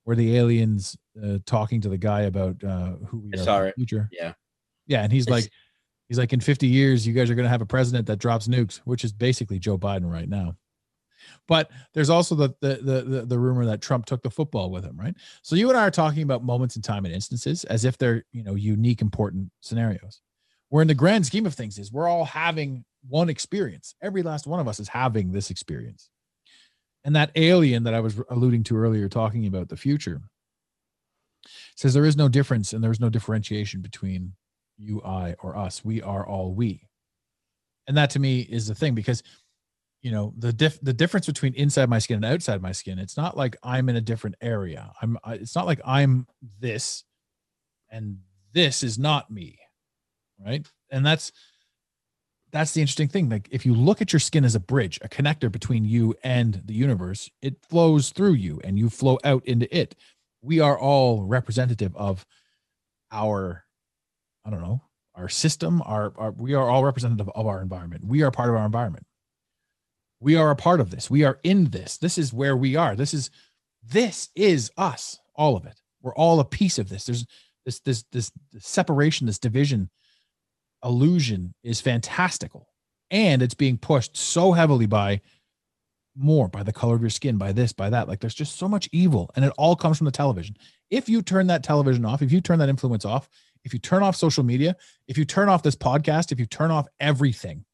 where 0.04 0.16
the 0.16 0.36
aliens 0.38 0.96
uh, 1.22 1.38
talking 1.44 1.80
to 1.82 1.88
the 1.90 1.98
guy 1.98 2.22
about 2.22 2.62
uh, 2.64 2.92
who 3.06 3.18
we 3.18 3.38
I 3.38 3.44
are 3.46 3.64
in 3.66 3.68
the 3.68 3.72
future. 3.74 4.08
Yeah. 4.10 4.32
Yeah, 4.86 5.02
and 5.02 5.12
he's 5.12 5.26
It's- 5.26 5.44
like, 5.44 5.52
he's 6.08 6.18
like, 6.18 6.32
in 6.32 6.40
50 6.40 6.66
years, 6.66 7.06
you 7.06 7.12
guys 7.12 7.30
are 7.30 7.34
going 7.34 7.44
to 7.44 7.50
have 7.50 7.60
a 7.60 7.66
president 7.66 8.06
that 8.06 8.18
drops 8.18 8.48
nukes, 8.48 8.78
which 8.78 9.04
is 9.04 9.12
basically 9.12 9.58
Joe 9.58 9.76
Biden 9.78 10.10
right 10.10 10.28
now. 10.28 10.56
But 11.46 11.70
there's 11.92 12.08
also 12.08 12.34
the, 12.34 12.54
the 12.62 12.76
the 12.82 13.02
the 13.02 13.26
the 13.26 13.38
rumor 13.38 13.66
that 13.66 13.82
Trump 13.82 14.06
took 14.06 14.22
the 14.22 14.30
football 14.30 14.70
with 14.70 14.84
him, 14.84 14.98
right? 14.98 15.14
So 15.42 15.54
you 15.54 15.68
and 15.68 15.76
I 15.78 15.82
are 15.86 15.90
talking 15.90 16.22
about 16.22 16.42
moments 16.42 16.76
in 16.76 16.82
time 16.82 17.04
and 17.04 17.12
instances 17.14 17.64
as 17.64 17.84
if 17.84 17.98
they're 17.98 18.24
you 18.32 18.42
know 18.42 18.54
unique, 18.54 19.02
important 19.02 19.52
scenarios. 19.60 20.22
Where 20.70 20.80
in 20.80 20.88
the 20.88 20.94
grand 20.94 21.26
scheme 21.26 21.44
of 21.44 21.52
things 21.54 21.78
is 21.78 21.92
we're 21.92 22.08
all 22.08 22.24
having 22.24 22.86
one 23.08 23.28
experience. 23.28 23.94
Every 24.02 24.22
last 24.22 24.46
one 24.46 24.60
of 24.60 24.68
us 24.68 24.80
is 24.80 24.88
having 24.88 25.32
this 25.32 25.50
experience. 25.50 26.10
And 27.04 27.16
that 27.16 27.30
alien 27.34 27.84
that 27.84 27.94
I 27.94 28.00
was 28.00 28.20
alluding 28.30 28.64
to 28.64 28.76
earlier, 28.76 29.08
talking 29.08 29.46
about 29.46 29.68
the 29.68 29.76
future, 29.76 30.20
says 31.76 31.94
there 31.94 32.04
is 32.04 32.16
no 32.16 32.28
difference 32.28 32.72
and 32.72 32.84
there's 32.84 33.00
no 33.00 33.08
differentiation 33.08 33.80
between 33.80 34.34
you, 34.76 35.02
I, 35.02 35.34
or 35.42 35.56
us. 35.56 35.84
We 35.84 36.02
are 36.02 36.26
all 36.26 36.54
we. 36.54 36.86
And 37.86 37.96
that 37.96 38.10
to 38.10 38.18
me 38.18 38.40
is 38.40 38.66
the 38.66 38.74
thing 38.74 38.94
because 38.94 39.22
you 40.02 40.10
know 40.10 40.32
the 40.38 40.52
diff 40.52 40.80
the 40.80 40.92
difference 40.92 41.26
between 41.26 41.54
inside 41.54 41.88
my 41.88 41.98
skin 41.98 42.16
and 42.16 42.24
outside 42.24 42.62
my 42.62 42.72
skin 42.72 42.98
it's 42.98 43.16
not 43.16 43.36
like 43.36 43.56
i'm 43.62 43.88
in 43.88 43.96
a 43.96 44.00
different 44.00 44.36
area 44.40 44.90
i'm 45.02 45.18
I- 45.24 45.34
it's 45.34 45.54
not 45.54 45.66
like 45.66 45.80
i'm 45.84 46.26
this 46.58 47.04
and 47.90 48.18
this 48.54 48.82
is 48.82 48.98
not 48.98 49.30
me 49.30 49.58
right 50.44 50.66
and 50.90 51.04
that's 51.04 51.32
that's 52.52 52.72
the 52.72 52.80
interesting 52.80 53.08
thing. 53.08 53.28
Like 53.28 53.48
if 53.50 53.64
you 53.64 53.74
look 53.74 54.00
at 54.00 54.12
your 54.12 54.20
skin 54.20 54.44
as 54.44 54.54
a 54.54 54.60
bridge 54.60 54.98
a 55.02 55.08
connector 55.08 55.50
between 55.50 55.84
you 55.84 56.14
and 56.22 56.62
the 56.64 56.74
universe 56.74 57.30
it 57.42 57.56
flows 57.68 58.10
through 58.10 58.34
you 58.34 58.60
and 58.64 58.78
you 58.78 58.90
flow 58.90 59.18
out 59.24 59.44
into 59.46 59.74
it. 59.76 59.94
We 60.42 60.60
are 60.60 60.78
all 60.78 61.24
representative 61.24 61.94
of 61.96 62.24
our 63.12 63.64
i 64.44 64.50
don't 64.50 64.62
know 64.62 64.80
our 65.16 65.28
system 65.28 65.82
our, 65.84 66.12
our 66.16 66.30
we 66.30 66.54
are 66.54 66.70
all 66.70 66.84
representative 66.84 67.28
of 67.34 67.46
our 67.46 67.60
environment. 67.60 68.04
We 68.04 68.22
are 68.22 68.30
part 68.30 68.48
of 68.48 68.56
our 68.56 68.64
environment. 68.64 69.06
We 70.20 70.36
are 70.36 70.50
a 70.50 70.56
part 70.56 70.80
of 70.80 70.90
this. 70.90 71.10
We 71.10 71.24
are 71.24 71.38
in 71.42 71.70
this. 71.70 71.96
This 71.96 72.18
is 72.18 72.32
where 72.32 72.56
we 72.56 72.76
are. 72.76 72.94
This 72.94 73.14
is 73.14 73.30
this 73.82 74.28
is 74.34 74.70
us 74.76 75.18
all 75.34 75.56
of 75.56 75.66
it. 75.66 75.80
We're 76.02 76.14
all 76.14 76.40
a 76.40 76.44
piece 76.44 76.78
of 76.78 76.88
this. 76.88 77.04
There's 77.04 77.26
this 77.64 77.80
this 77.80 78.04
this 78.12 78.32
separation 78.58 79.26
this 79.26 79.38
division 79.38 79.90
illusion 80.84 81.54
is 81.62 81.80
fantastical. 81.80 82.68
And 83.10 83.42
it's 83.42 83.54
being 83.54 83.76
pushed 83.76 84.16
so 84.16 84.52
heavily 84.52 84.86
by 84.86 85.20
more 86.16 86.48
by 86.48 86.62
the 86.62 86.72
color 86.72 86.94
of 86.94 87.00
your 87.00 87.10
skin 87.10 87.38
by 87.38 87.52
this 87.52 87.72
by 87.72 87.90
that. 87.90 88.08
Like 88.08 88.20
there's 88.20 88.34
just 88.34 88.56
so 88.56 88.68
much 88.68 88.88
evil 88.92 89.30
and 89.34 89.44
it 89.44 89.52
all 89.56 89.76
comes 89.76 89.98
from 89.98 90.04
the 90.04 90.10
television. 90.10 90.56
If 90.90 91.08
you 91.08 91.22
turn 91.22 91.46
that 91.48 91.62
television 91.62 92.04
off 92.04 92.22
if 92.22 92.32
you 92.32 92.40
turn 92.40 92.58
that 92.58 92.68
influence 92.68 93.04
off 93.04 93.28
if 93.64 93.72
you 93.72 93.78
turn 93.78 94.02
off 94.02 94.16
social 94.16 94.44
media 94.44 94.76
if 95.06 95.18
you 95.18 95.24
turn 95.24 95.48
off 95.48 95.62
this 95.62 95.76
podcast 95.76 96.32
if 96.32 96.40
you 96.40 96.46
turn 96.46 96.70
off 96.70 96.86
everything 96.98 97.64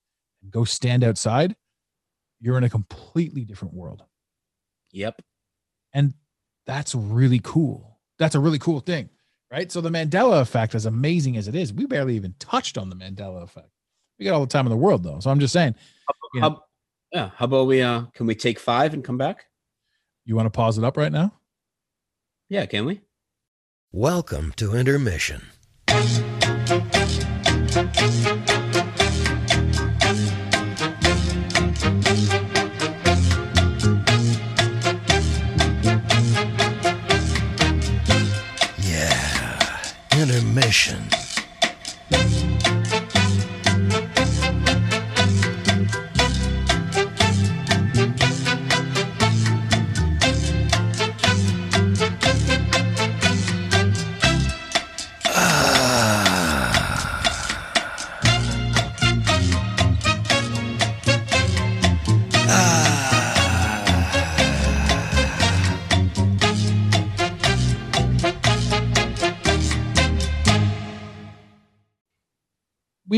and 0.43 0.51
go 0.51 0.65
stand 0.65 1.03
outside 1.05 1.57
you're 2.41 2.59
in 2.59 2.65
a 2.65 2.71
completely 2.71 3.45
different 3.45 3.75
world. 3.75 4.05
Yep. 4.93 5.21
and 5.93 6.15
that's 6.67 6.95
really 6.95 7.41
cool. 7.43 7.99
That's 8.19 8.35
a 8.35 8.41
really 8.41 8.59
cool 8.59 8.81
thing 8.81 9.11
right 9.57 9.73
so 9.73 9.81
the 9.81 9.91
mandela 9.91 10.41
effect 10.41 10.75
as 10.75 10.85
amazing 10.87 11.37
as 11.37 11.49
it 11.49 11.55
is 11.55 11.73
we 11.73 11.87
barely 11.87 12.15
even 12.15 12.35
touched 12.39 12.77
on 12.77 12.91
the 12.91 12.97
mandela 12.97 13.43
effect 13.43 13.71
we 14.19 14.25
got 14.27 14.35
all 14.35 14.41
the 14.41 14.47
time 14.47 14.67
in 14.67 14.71
the 14.71 14.77
world 14.77 15.03
though 15.03 15.19
so 15.19 15.31
i'm 15.31 15.41
just 15.41 15.53
saying 15.53 15.75
you 16.35 16.41
know- 16.41 16.51
How, 16.51 16.63
yeah. 17.13 17.31
How 17.37 17.45
about 17.47 17.67
we 17.67 17.81
uh 17.83 18.03
can 18.15 18.27
we 18.27 18.35
take 18.35 18.59
five 18.59 18.93
and 18.93 19.03
come 19.03 19.17
back? 19.17 19.47
you 20.25 20.37
want 20.37 20.47
to 20.47 20.51
pause 20.51 20.77
it 20.77 20.85
up 20.85 20.97
right 20.97 21.13
now 21.13 21.33
Yeah, 22.49 22.67
can 22.67 22.85
we? 22.85 23.01
Welcome 23.93 24.53
to 24.57 24.75
intermission. 24.77 25.41
Intermission. 40.37 41.26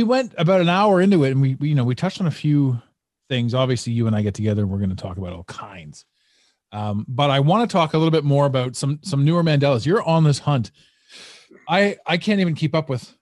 Went 0.08 0.34
about 0.36 0.60
an 0.60 0.68
hour 0.68 1.00
into 1.00 1.22
it 1.24 1.30
and 1.30 1.40
we, 1.40 1.54
we 1.56 1.68
you 1.68 1.74
know 1.74 1.84
we 1.84 1.94
touched 1.94 2.20
on 2.20 2.26
a 2.26 2.32
few 2.32 2.80
things. 3.28 3.54
Obviously 3.54 3.92
you 3.92 4.06
and 4.06 4.16
i 4.16 4.22
get 4.22 4.34
together 4.34 4.62
and 4.62 4.70
we're 4.70 4.78
going 4.78 4.90
to 4.90 4.96
talk 4.96 5.18
about 5.18 5.32
all 5.32 5.44
kinds. 5.44 6.04
Um, 6.72 7.06
but 7.08 7.30
i 7.30 7.40
want 7.40 7.68
to 7.68 7.72
talk 7.72 7.94
a 7.94 7.98
little 7.98 8.10
bit 8.10 8.24
more 8.24 8.46
about 8.46 8.74
some 8.74 9.00
some 9.02 9.24
newer 9.24 9.42
mandelas. 9.42 9.86
You're 9.86 10.02
on 10.02 10.24
this 10.24 10.40
hunt. 10.40 10.72
I 11.68 11.96
i 12.06 12.16
can't 12.16 12.40
even 12.40 12.54
keep 12.54 12.74
up 12.74 12.88
with 12.88 13.14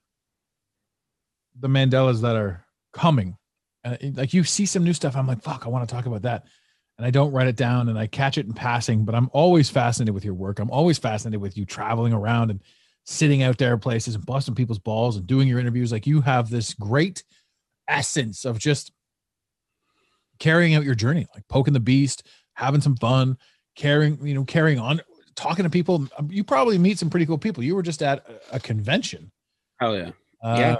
the 1.59 1.69
mandelas 1.69 2.23
that 2.23 2.37
are 2.37 2.65
coming. 2.93 3.37
Uh, 3.85 3.97
like 4.15 4.33
you 4.35 4.43
see 4.43 4.67
some 4.67 4.83
new 4.83 4.93
stuff 4.93 5.17
i'm 5.17 5.27
like 5.27 5.43
fuck 5.43 5.65
i 5.65 5.69
want 5.69 5.89
to 5.89 5.95
talk 5.95 6.07
about 6.07 6.23
that. 6.23 6.45
And 6.99 7.07
i 7.07 7.11
don't 7.11 7.33
write 7.33 7.49
it 7.49 7.57
down 7.57 7.89
and 7.89 7.99
i 7.99 8.07
catch 8.07 8.39
it 8.39 8.47
in 8.47 8.53
passing 8.55 9.05
but 9.05 9.15
i'm 9.15 9.29
always 9.33 9.69
fascinated 9.69 10.15
with 10.15 10.25
your 10.25 10.35
work. 10.35 10.59
I'm 10.61 10.71
always 10.71 10.99
fascinated 10.99 11.41
with 11.41 11.57
you 11.59 11.65
traveling 11.65 12.13
around 12.13 12.51
and 12.51 12.61
sitting 13.07 13.43
out 13.43 13.57
there 13.57 13.79
places 13.79 14.17
and 14.17 14.27
busting 14.27 14.55
people's 14.55 14.81
balls 14.81 15.17
and 15.17 15.27
doing 15.27 15.47
your 15.47 15.61
interviews 15.61 15.93
like 15.93 16.07
you 16.07 16.21
have 16.21 16.51
this 16.51 16.75
great 16.75 17.23
essence 17.89 18.45
of 18.45 18.59
just 18.59 18.93
carrying 20.41 20.75
out 20.75 20.85
your 20.85 20.95
journey 20.95 21.27
like 21.35 21.47
poking 21.49 21.73
the 21.73 21.81
beast 21.81 22.27
having 22.55 22.81
some 22.81 22.97
fun 22.97 23.39
carrying 23.77 24.19
you 24.27 24.35
know 24.35 24.45
carrying 24.45 24.79
on 24.81 25.01
talking 25.37 25.63
to 25.63 25.71
people 25.71 26.07
Um, 26.19 26.29
you 26.31 26.43
probably 26.43 26.79
meet 26.79 26.99
some 26.99 27.09
pretty 27.09 27.27
cool 27.27 27.39
people 27.39 27.63
you 27.63 27.77
were 27.77 27.83
just 27.83 28.03
at 28.03 28.27
a, 28.51 28.59
convention 28.59 29.31
Hell 29.79 29.97
yeah. 29.97 30.11
uh, 30.43 30.57
Yeah. 30.59 30.77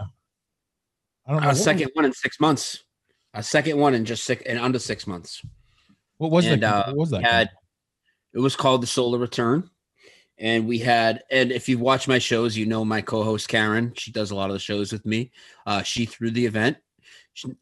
i 1.27 1.33
don't 1.33 1.43
know 1.43 1.51
A 1.51 1.55
second 1.55 1.91
one 1.95 2.05
in 2.05 2.13
six 2.13 2.41
months. 2.41 2.83
A 3.35 3.43
second 3.43 3.79
one 3.79 3.95
in 3.95 4.05
just 4.07 4.25
six 4.25 4.43
in 4.43 4.57
under 4.57 4.79
six 4.79 5.07
months. 5.07 5.43
what 6.17 6.31
was 6.31 6.47
and, 6.47 6.63
that 6.63 6.75
uh, 6.75 6.87
what 6.89 6.97
was 6.97 7.11
that 7.11 7.23
had 7.23 7.51
it 8.35 8.41
was 8.41 8.57
called 8.57 8.83
the 8.83 8.87
Solar 8.87 9.19
Return. 9.19 9.71
And 10.39 10.67
we 10.67 10.79
had, 10.79 11.23
and 11.31 11.51
if 11.51 11.69
you've 11.69 11.81
watched 11.81 12.09
my 12.09 12.19
shows, 12.19 12.57
you 12.57 12.67
know 12.67 12.85
my 12.85 13.01
co-host 13.01 13.49
Karen. 13.49 13.93
She 13.97 14.13
does 14.13 14.31
a 14.31 14.35
lot 14.35 14.51
of 14.51 14.55
the 14.55 14.61
shows 14.61 14.93
with 14.93 15.07
me. 15.07 15.33
Uh, 15.67 15.83
she 15.83 16.05
threw 16.05 16.31
the 16.31 16.45
event. 16.45 16.77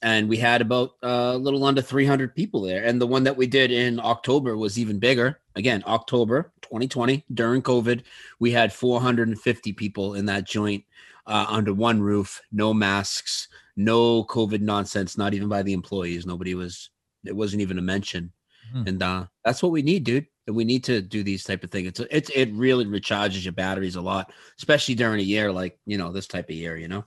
and 0.03 0.29
we 0.29 0.37
had 0.37 0.61
about 0.61 0.91
uh, 1.03 1.33
a 1.35 1.39
little 1.39 1.65
under 1.65 1.83
300 1.83 2.35
people 2.35 2.63
there. 2.63 2.85
And 2.85 3.01
the 3.01 3.07
one 3.07 3.25
that 3.25 3.37
we 3.37 3.47
did 3.47 3.71
in 3.71 4.01
October 4.01 4.57
was 4.57 4.79
even 4.79 4.99
bigger. 4.99 5.41
Again, 5.57 5.83
October 5.87 6.53
2020 6.63 7.25
during 7.33 7.63
COVID, 7.63 8.03
we 8.39 8.53
had 8.53 8.73
450 8.73 9.73
people 9.73 10.15
in 10.15 10.27
that 10.27 10.47
joint 10.47 10.85
uh, 11.27 11.47
under 11.49 11.73
one 11.73 12.01
roof, 12.01 12.41
no 12.53 12.75
masks, 12.75 13.49
no 13.77 14.25
COVID 14.25 14.61
nonsense, 14.61 15.17
not 15.17 15.35
even 15.35 15.49
by 15.49 15.63
the 15.63 15.73
employees. 15.73 16.27
Nobody 16.27 16.55
was. 16.55 16.91
It 17.25 17.35
wasn't 17.35 17.63
even 17.63 17.79
a 17.79 17.83
mention. 17.83 18.33
Hmm. 18.73 18.87
And 18.87 19.03
uh, 19.03 19.25
that's 19.45 19.63
what 19.63 19.73
we 19.73 19.83
need, 19.83 20.05
dude. 20.05 20.27
And 20.47 20.55
we 20.55 20.65
need 20.65 20.85
to 20.85 21.01
do 21.01 21.23
these 21.23 21.43
type 21.45 21.65
of 21.65 21.71
things. 21.71 21.89
It's 21.89 22.01
it's 22.11 22.31
it 22.31 22.53
really 22.53 22.85
recharges 22.85 23.45
your 23.45 23.55
batteries 23.55 23.97
a 23.97 24.01
lot, 24.01 24.33
especially 24.59 24.95
during 24.95 25.21
a 25.21 25.25
year 25.25 25.51
like 25.51 25.79
you 25.87 25.97
know 25.97 26.13
this 26.13 26.27
type 26.27 26.49
of 26.49 26.55
year. 26.55 26.77
You 26.77 26.89
know. 26.89 27.05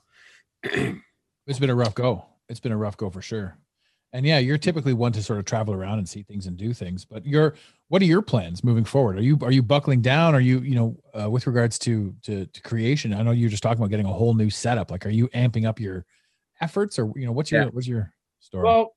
It's 1.47 1.59
been 1.59 1.69
a 1.69 1.75
rough 1.75 1.95
go. 1.95 2.25
It's 2.49 2.59
been 2.59 2.73
a 2.73 2.77
rough 2.77 2.97
go 2.97 3.09
for 3.09 3.21
sure. 3.21 3.57
And 4.13 4.25
yeah, 4.25 4.39
you're 4.39 4.57
typically 4.57 4.93
one 4.93 5.11
to 5.13 5.23
sort 5.23 5.39
of 5.39 5.45
travel 5.45 5.73
around 5.73 5.99
and 5.99 6.07
see 6.07 6.23
things 6.23 6.47
and 6.47 6.57
do 6.57 6.73
things. 6.73 7.05
But 7.05 7.25
you're, 7.25 7.55
what 7.87 8.01
are 8.01 8.05
your 8.05 8.21
plans 8.21 8.63
moving 8.63 8.83
forward? 8.83 9.17
Are 9.17 9.21
you 9.21 9.37
are 9.41 9.51
you 9.51 9.63
buckling 9.63 10.01
down? 10.01 10.35
Are 10.35 10.41
you 10.41 10.59
you 10.59 10.75
know 10.75 10.97
uh, 11.19 11.29
with 11.29 11.47
regards 11.47 11.79
to, 11.79 12.13
to 12.23 12.45
to 12.45 12.61
creation? 12.61 13.13
I 13.13 13.21
know 13.21 13.31
you're 13.31 13.49
just 13.49 13.63
talking 13.63 13.79
about 13.79 13.89
getting 13.89 14.05
a 14.05 14.11
whole 14.11 14.33
new 14.33 14.49
setup. 14.49 14.91
Like, 14.91 15.05
are 15.05 15.09
you 15.09 15.27
amping 15.29 15.65
up 15.65 15.79
your 15.79 16.05
efforts, 16.61 16.99
or 16.99 17.11
you 17.15 17.25
know, 17.25 17.31
what's 17.31 17.51
your 17.51 17.63
Yeah. 17.63 17.69
what's 17.71 17.87
your 17.87 18.13
story? 18.39 18.63
Well, 18.65 18.95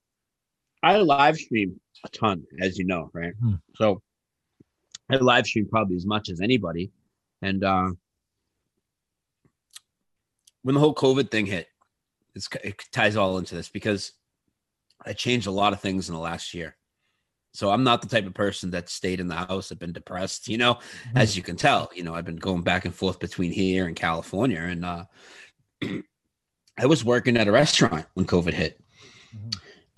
I 0.82 0.96
live 0.96 1.36
stream 1.36 1.80
a 2.04 2.08
ton, 2.08 2.42
as 2.60 2.78
you 2.78 2.84
know, 2.84 3.10
right? 3.12 3.34
Hmm. 3.40 3.54
So 3.76 4.02
I 5.10 5.16
live 5.16 5.46
stream 5.46 5.66
probably 5.68 5.96
as 5.96 6.06
much 6.06 6.28
as 6.28 6.40
anybody. 6.40 6.90
And 7.42 7.64
uh 7.64 7.90
when 10.62 10.74
the 10.74 10.80
whole 10.80 10.94
COVID 10.94 11.30
thing 11.30 11.46
hit, 11.46 11.68
it's, 12.34 12.48
it 12.62 12.82
ties 12.92 13.16
all 13.16 13.38
into 13.38 13.54
this 13.54 13.70
because 13.70 14.12
I 15.04 15.14
changed 15.14 15.46
a 15.46 15.50
lot 15.50 15.72
of 15.72 15.80
things 15.80 16.08
in 16.08 16.14
the 16.14 16.20
last 16.20 16.52
year. 16.52 16.76
So 17.52 17.70
I'm 17.70 17.82
not 17.82 18.02
the 18.02 18.08
type 18.08 18.26
of 18.26 18.34
person 18.34 18.70
that 18.72 18.90
stayed 18.90 19.20
in 19.20 19.26
the 19.26 19.34
house, 19.34 19.72
I've 19.72 19.78
been 19.78 19.92
depressed, 19.92 20.48
you 20.48 20.58
know, 20.58 20.78
as 21.16 21.36
you 21.36 21.42
can 21.42 21.56
tell, 21.56 21.90
you 21.94 22.04
know, 22.04 22.14
I've 22.14 22.26
been 22.26 22.36
going 22.36 22.62
back 22.62 22.84
and 22.84 22.94
forth 22.94 23.18
between 23.18 23.50
here 23.50 23.86
and 23.86 23.96
California. 23.96 24.60
And 24.60 24.84
uh 24.84 25.04
I 26.78 26.86
was 26.86 27.04
working 27.04 27.36
at 27.36 27.48
a 27.48 27.52
restaurant 27.52 28.06
when 28.14 28.26
COVID 28.26 28.54
hit. 28.54 28.80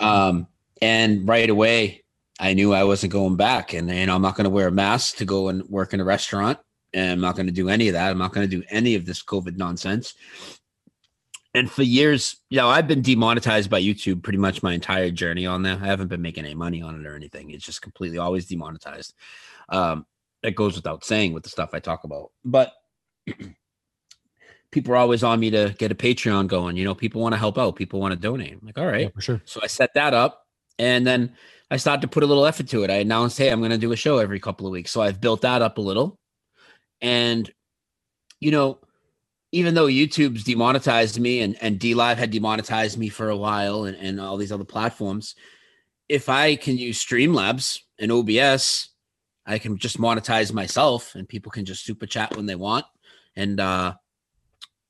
Um, 0.01 0.49
and 0.81 1.29
right 1.29 1.49
away, 1.49 2.02
I 2.43 2.55
knew 2.55 2.75
I 2.75 2.83
wasn't 2.83 3.13
going 3.13 3.37
back, 3.37 3.73
and 3.73 3.89
you 3.89 4.05
know, 4.05 4.17
I'm 4.17 4.21
not 4.21 4.35
going 4.35 4.45
to 4.45 4.51
wear 4.51 4.67
a 4.67 4.73
mask 4.73 5.17
to 5.19 5.25
go 5.25 5.49
and 5.49 5.63
work 5.69 5.95
in 5.95 6.01
a 6.01 6.05
restaurant, 6.05 6.59
and 6.93 7.13
I'm 7.13 7.21
not 7.21 7.37
going 7.37 7.47
to 7.47 7.53
do 7.53 7.69
any 7.69 7.87
of 7.87 7.93
that. 7.93 8.11
I'm 8.11 8.19
not 8.19 8.33
going 8.33 8.51
to 8.51 8.57
do 8.57 8.65
any 8.69 8.97
of 8.97 9.07
this 9.07 9.23
COVID 9.23 9.57
nonsense. 9.57 10.15
And 11.55 11.71
for 11.71 11.85
years, 11.85 12.37
you 12.51 12.57
know, 12.57 12.69
I've 12.69 12.89
been 12.89 13.01
demonetized 13.01 13.71
by 13.71 13.81
YouTube 13.81 14.25
pretty 14.25 14.39
much 14.39 14.61
my 14.61 14.73
entire 14.73 15.13
journey 15.13 15.47
on 15.47 15.63
there. 15.63 15.79
I 15.81 15.87
haven't 15.87 16.09
been 16.09 16.21
making 16.21 16.45
any 16.45 16.55
money 16.55 16.83
on 16.83 16.99
it 16.99 17.07
or 17.07 17.15
anything. 17.15 17.51
It's 17.51 17.65
just 17.65 17.81
completely 17.81 18.19
always 18.19 18.47
demonetized. 18.47 19.15
Um, 19.69 20.05
it 20.43 20.57
goes 20.57 20.75
without 20.75 21.05
saying 21.05 21.35
with 21.35 21.45
the 21.45 21.49
stuff 21.49 21.71
I 21.75 21.79
talk 21.79 22.03
about, 22.03 22.33
but 22.45 22.73
people 24.73 24.95
are 24.95 24.97
always 24.97 25.23
on 25.23 25.39
me 25.39 25.51
to 25.51 25.77
get 25.79 25.93
a 25.93 25.95
Patreon 25.95 26.49
going. 26.49 26.77
You 26.77 26.85
know, 26.85 26.95
people 26.97 27.23
want 27.23 27.35
to 27.35 27.39
help 27.39 27.57
out, 27.57 27.77
people 27.77 28.01
want 28.01 28.15
to 28.15 28.19
donate. 28.19 28.55
I'm 28.55 28.67
like, 28.67 28.79
all 28.79 28.87
right. 28.87 29.03
yeah, 29.03 29.09
for 29.15 29.21
sure. 29.21 29.43
So 29.45 29.61
I 29.63 29.69
set 29.69 29.95
that 29.95 30.13
up 30.13 30.45
and 30.81 31.07
then 31.07 31.37
I 31.73 31.79
started 31.79 32.03
to 32.03 32.09
put 32.09 32.23
a 32.23 32.27
little 32.27 32.45
effort 32.45 32.69
to 32.69 32.83
it. 32.83 32.91
I 32.91 32.97
announced, 32.97 33.39
hey, 33.39 33.51
I'm 33.51 33.61
going 33.61 33.71
to 33.71 33.79
do 33.79 33.93
a 33.93 33.97
show 33.97 34.19
every 34.19 34.39
couple 34.39 34.67
of 34.67 34.73
weeks. 34.73 34.91
So 34.91 35.01
I've 35.01 35.23
built 35.23 35.41
that 35.41 35.63
up 35.63 35.79
a 35.79 35.81
little. 35.81 36.19
And, 37.01 37.51
you 38.41 38.51
know, 38.51 38.79
even 39.53 39.73
though 39.73 39.87
YouTube's 39.87 40.45
demonetized 40.45 41.19
me 41.19 41.41
and, 41.41 41.57
and 41.63 41.81
DLive 41.81 42.17
had 42.17 42.31
demonetized 42.31 42.99
me 42.99 43.09
for 43.09 43.31
a 43.31 43.37
while 43.39 43.87
and, 43.87 43.97
and 43.97 44.21
all 44.21 44.37
these 44.37 44.53
other 44.53 44.67
platforms, 44.67 45.35
if 46.11 46.29
I 46.29 46.57
can 46.57 46.77
use 46.77 47.03
Streamlabs 47.03 47.79
and 47.99 48.13
OBS, 48.13 48.91
I 49.47 49.59
can 49.59 49.79
just 49.79 49.99
monetize 49.99 50.53
myself 50.53 51.15
and 51.15 51.27
people 51.27 51.51
can 51.51 51.65
just 51.65 51.87
super 51.87 52.05
chat 52.05 52.37
when 52.37 52.45
they 52.45 52.55
want. 52.55 52.85
And 53.35 53.59
uh 53.59 53.95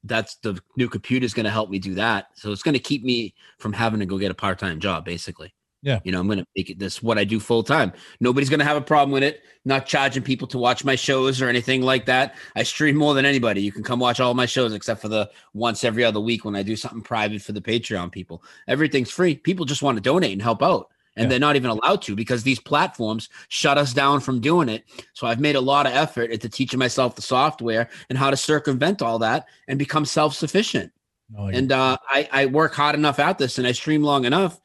that's 0.03 0.35
the 0.39 0.61
new 0.77 0.89
computer 0.89 1.25
is 1.25 1.33
going 1.33 1.45
to 1.45 1.51
help 1.51 1.71
me 1.71 1.79
do 1.79 1.95
that. 1.95 2.27
So 2.35 2.51
it's 2.51 2.65
going 2.65 2.75
to 2.75 2.81
keep 2.81 3.05
me 3.05 3.37
from 3.61 3.73
having 3.73 4.01
to 4.01 4.07
go 4.07 4.19
get 4.19 4.33
a 4.33 4.35
part 4.35 4.59
time 4.59 4.81
job, 4.81 5.05
basically. 5.05 5.55
Yeah. 5.83 5.99
You 6.05 6.13
know, 6.13 6.21
I'm 6.21 6.27
going 6.27 6.39
to 6.39 6.47
make 6.57 6.71
it 6.71 6.79
this 6.79 7.03
what 7.03 7.19
I 7.19 7.25
do 7.25 7.41
full 7.41 7.65
time. 7.65 7.93
Nobody's 8.21 8.49
going 8.49 8.61
to 8.61 8.65
have 8.65 8.77
a 8.77 8.81
problem 8.83 9.11
with 9.11 9.25
it. 9.25 9.43
Not 9.65 9.85
charging 9.87 10.23
people 10.23 10.47
to 10.49 10.59
watch 10.59 10.85
my 10.85 10.95
shows 10.95 11.43
or 11.43 11.49
anything 11.49 11.83
like 11.83 12.07
that. 12.07 12.37
I 12.55 12.63
stream 12.63 12.97
more 12.97 13.15
than 13.15 13.25
anybody. 13.27 13.63
You 13.63 13.73
can 13.73 13.83
come 13.83 13.99
watch 13.99 14.21
all 14.21 14.33
my 14.35 14.47
shows 14.47 14.73
except 14.75 15.01
for 15.03 15.09
the 15.09 15.29
once 15.55 15.83
every 15.83 16.05
other 16.05 16.21
week 16.21 16.45
when 16.45 16.55
I 16.55 16.63
do 16.63 16.77
something 16.77 17.01
private 17.03 17.43
for 17.43 17.51
the 17.53 17.61
Patreon 17.61 18.13
people. 18.13 18.45
Everything's 18.69 19.11
free. 19.11 19.35
People 19.35 19.65
just 19.65 19.83
want 19.83 19.97
to 19.97 20.03
donate 20.03 20.33
and 20.33 20.43
help 20.43 20.63
out. 20.63 20.89
And 21.17 21.25
Yeah. 21.25 21.31
they're 21.31 21.41
not 21.41 21.57
even 21.57 21.71
allowed 21.71 22.01
to 22.03 22.15
because 22.17 22.43
these 22.43 22.61
platforms 22.61 23.29
shut 23.49 23.77
us 23.77 23.93
down 23.93 24.21
from 24.21 24.41
doing 24.41 24.69
it. 24.69 24.85
So 25.15 25.27
I've 25.27 25.41
made 25.41 25.57
a 25.57 25.61
lot 25.61 25.87
of 25.87 25.93
effort 25.93 26.31
into 26.31 26.49
teaching 26.49 26.79
myself 26.79 27.17
the 27.17 27.23
software 27.23 27.91
and 28.09 28.17
how 28.17 28.31
to 28.31 28.37
circumvent 28.37 29.03
all 29.03 29.19
that 29.19 29.47
and 29.69 29.79
become 29.79 30.05
self-sufficient. 30.07 30.91
No, 31.29 31.45
like, 31.45 31.55
And 31.57 31.71
uh, 31.73 31.97
I, 32.09 32.29
I 32.33 32.47
work 32.47 32.73
hard 32.75 32.95
enough 32.95 33.19
at 33.19 33.37
this 33.39 33.59
and 33.59 33.67
I 33.67 33.73
stream 33.73 34.03
long 34.03 34.25
enough. 34.25 34.61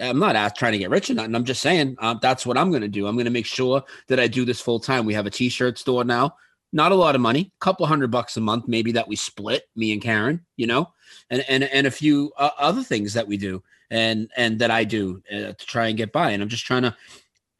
I'm 0.00 0.18
not 0.18 0.56
trying 0.56 0.72
to 0.72 0.78
get 0.78 0.90
rich 0.90 1.10
or 1.10 1.14
nothing. 1.14 1.34
I'm 1.34 1.44
just 1.44 1.60
saying 1.60 1.96
um, 1.98 2.18
that's 2.22 2.46
what 2.46 2.56
I'm 2.56 2.70
going 2.70 2.82
to 2.82 2.88
do. 2.88 3.06
I'm 3.06 3.14
going 3.14 3.26
to 3.26 3.30
make 3.30 3.46
sure 3.46 3.82
that 4.08 4.18
I 4.18 4.26
do 4.26 4.44
this 4.44 4.60
full 4.60 4.80
time. 4.80 5.04
We 5.04 5.14
have 5.14 5.26
a 5.26 5.30
t-shirt 5.30 5.78
store 5.78 6.04
now. 6.04 6.36
Not 6.72 6.92
a 6.92 6.94
lot 6.94 7.14
of 7.14 7.20
money, 7.20 7.52
a 7.54 7.64
couple 7.64 7.84
hundred 7.84 8.10
bucks 8.10 8.38
a 8.38 8.40
month, 8.40 8.66
maybe 8.66 8.92
that 8.92 9.06
we 9.06 9.14
split, 9.14 9.64
me 9.76 9.92
and 9.92 10.00
Karen, 10.00 10.40
you 10.56 10.66
know, 10.66 10.90
and 11.28 11.44
and 11.46 11.64
and 11.64 11.86
a 11.86 11.90
few 11.90 12.32
uh, 12.38 12.48
other 12.58 12.82
things 12.82 13.12
that 13.12 13.28
we 13.28 13.36
do 13.36 13.62
and 13.90 14.30
and 14.38 14.58
that 14.58 14.70
I 14.70 14.84
do 14.84 15.22
uh, 15.30 15.52
to 15.52 15.66
try 15.66 15.88
and 15.88 15.98
get 15.98 16.12
by. 16.12 16.30
And 16.30 16.42
I'm 16.42 16.48
just 16.48 16.64
trying 16.64 16.82
to. 16.82 16.96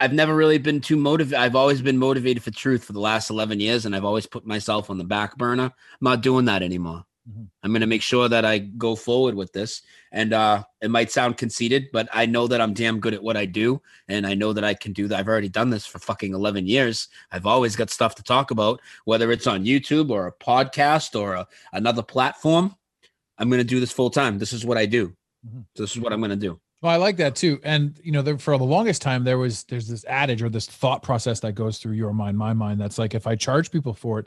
I've 0.00 0.14
never 0.14 0.34
really 0.34 0.58
been 0.58 0.80
too 0.80 0.96
motivated. 0.96 1.38
I've 1.38 1.54
always 1.54 1.80
been 1.80 1.98
motivated 1.98 2.42
for 2.42 2.50
truth 2.50 2.82
for 2.82 2.92
the 2.92 3.00
last 3.00 3.30
11 3.30 3.60
years, 3.60 3.86
and 3.86 3.94
I've 3.94 4.04
always 4.04 4.26
put 4.26 4.44
myself 4.44 4.90
on 4.90 4.98
the 4.98 5.04
back 5.04 5.36
burner. 5.36 5.64
I'm 5.64 5.72
not 6.00 6.22
doing 6.22 6.46
that 6.46 6.62
anymore. 6.62 7.04
Mhm. 7.30 7.46
I'm 7.62 7.70
going 7.70 7.82
to 7.82 7.86
make 7.86 8.02
sure 8.02 8.28
that 8.28 8.44
I 8.44 8.58
go 8.58 8.96
forward 8.96 9.34
with 9.34 9.52
this. 9.52 9.82
And 10.10 10.32
uh, 10.32 10.64
it 10.80 10.90
might 10.90 11.10
sound 11.10 11.36
conceited, 11.36 11.86
but 11.92 12.08
I 12.12 12.26
know 12.26 12.46
that 12.48 12.60
I'm 12.60 12.74
damn 12.74 12.98
good 13.00 13.14
at 13.14 13.22
what 13.22 13.36
I 13.36 13.46
do. 13.46 13.80
And 14.08 14.26
I 14.26 14.34
know 14.34 14.52
that 14.52 14.64
I 14.64 14.74
can 14.74 14.92
do 14.92 15.06
that. 15.08 15.18
I've 15.18 15.28
already 15.28 15.48
done 15.48 15.70
this 15.70 15.86
for 15.86 15.98
fucking 16.00 16.34
11 16.34 16.66
years. 16.66 17.08
I've 17.30 17.46
always 17.46 17.76
got 17.76 17.90
stuff 17.90 18.14
to 18.16 18.22
talk 18.22 18.50
about, 18.50 18.80
whether 19.04 19.30
it's 19.30 19.46
on 19.46 19.64
YouTube 19.64 20.10
or 20.10 20.26
a 20.26 20.32
podcast 20.32 21.18
or 21.18 21.34
a, 21.34 21.46
another 21.72 22.02
platform. 22.02 22.74
I'm 23.38 23.48
going 23.48 23.60
to 23.60 23.64
do 23.64 23.80
this 23.80 23.92
full 23.92 24.10
time. 24.10 24.38
This 24.38 24.52
is 24.52 24.66
what 24.66 24.76
I 24.76 24.86
do. 24.86 25.14
Mhm. 25.46 25.64
This 25.76 25.92
is 25.92 26.00
what 26.00 26.12
I'm 26.12 26.20
going 26.20 26.30
to 26.30 26.36
do. 26.36 26.60
Well, 26.82 26.90
I 26.92 26.96
like 26.96 27.16
that 27.18 27.36
too. 27.36 27.60
And 27.62 27.98
you 28.02 28.10
know, 28.10 28.22
there, 28.22 28.36
for 28.38 28.58
the 28.58 28.64
longest 28.64 29.02
time, 29.02 29.22
there 29.22 29.38
was 29.38 29.62
there's 29.64 29.86
this 29.86 30.04
adage 30.06 30.42
or 30.42 30.48
this 30.48 30.66
thought 30.66 31.02
process 31.04 31.38
that 31.40 31.52
goes 31.54 31.78
through 31.78 31.92
your 31.92 32.12
mind, 32.12 32.36
my 32.36 32.52
mind. 32.52 32.80
That's 32.80 32.98
like 32.98 33.14
if 33.14 33.24
I 33.28 33.36
charge 33.36 33.70
people 33.70 33.94
for 33.94 34.18
it, 34.18 34.26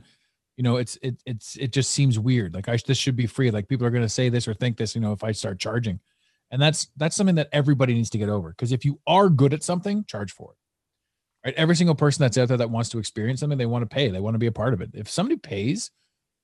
you 0.58 0.64
know, 0.64 0.78
it's 0.78 0.98
it 1.02 1.22
it's 1.26 1.58
it 1.58 1.74
just 1.74 1.92
seems 1.92 2.18
weird. 2.18 2.54
Like 2.54 2.70
I 2.70 2.78
this 2.86 2.98
should 2.98 3.16
be 3.16 3.28
free. 3.28 3.52
Like 3.52 3.68
people 3.68 3.86
are 3.86 3.92
going 3.92 4.04
to 4.04 4.10
say 4.10 4.30
this 4.30 4.48
or 4.48 4.54
think 4.54 4.78
this. 4.78 4.96
You 4.96 5.02
know, 5.02 5.12
if 5.12 5.24
I 5.24 5.32
start 5.32 5.60
charging, 5.60 6.00
and 6.52 6.62
that's 6.62 6.88
that's 6.96 7.16
something 7.16 7.36
that 7.36 7.50
everybody 7.52 7.94
needs 7.94 8.10
to 8.12 8.18
get 8.18 8.30
over. 8.30 8.50
Because 8.50 8.72
if 8.72 8.86
you 8.86 9.00
are 9.06 9.30
good 9.30 9.54
at 9.54 9.64
something, 9.64 10.06
charge 10.06 10.32
for 10.32 10.54
it. 10.54 10.58
Right. 11.48 11.56
Every 11.56 11.76
single 11.76 11.96
person 11.96 12.24
that's 12.24 12.38
out 12.38 12.48
there 12.48 12.58
that 12.58 12.72
wants 12.72 12.90
to 12.90 13.00
experience 13.00 13.42
something, 13.42 13.58
they 13.58 13.66
want 13.66 13.88
to 13.88 13.94
pay. 13.94 14.10
They 14.10 14.20
want 14.20 14.34
to 14.36 14.40
be 14.40 14.48
a 14.48 14.52
part 14.52 14.74
of 14.74 14.82
it. 14.82 14.92
If 14.94 15.10
somebody 15.10 15.38
pays, 15.38 15.92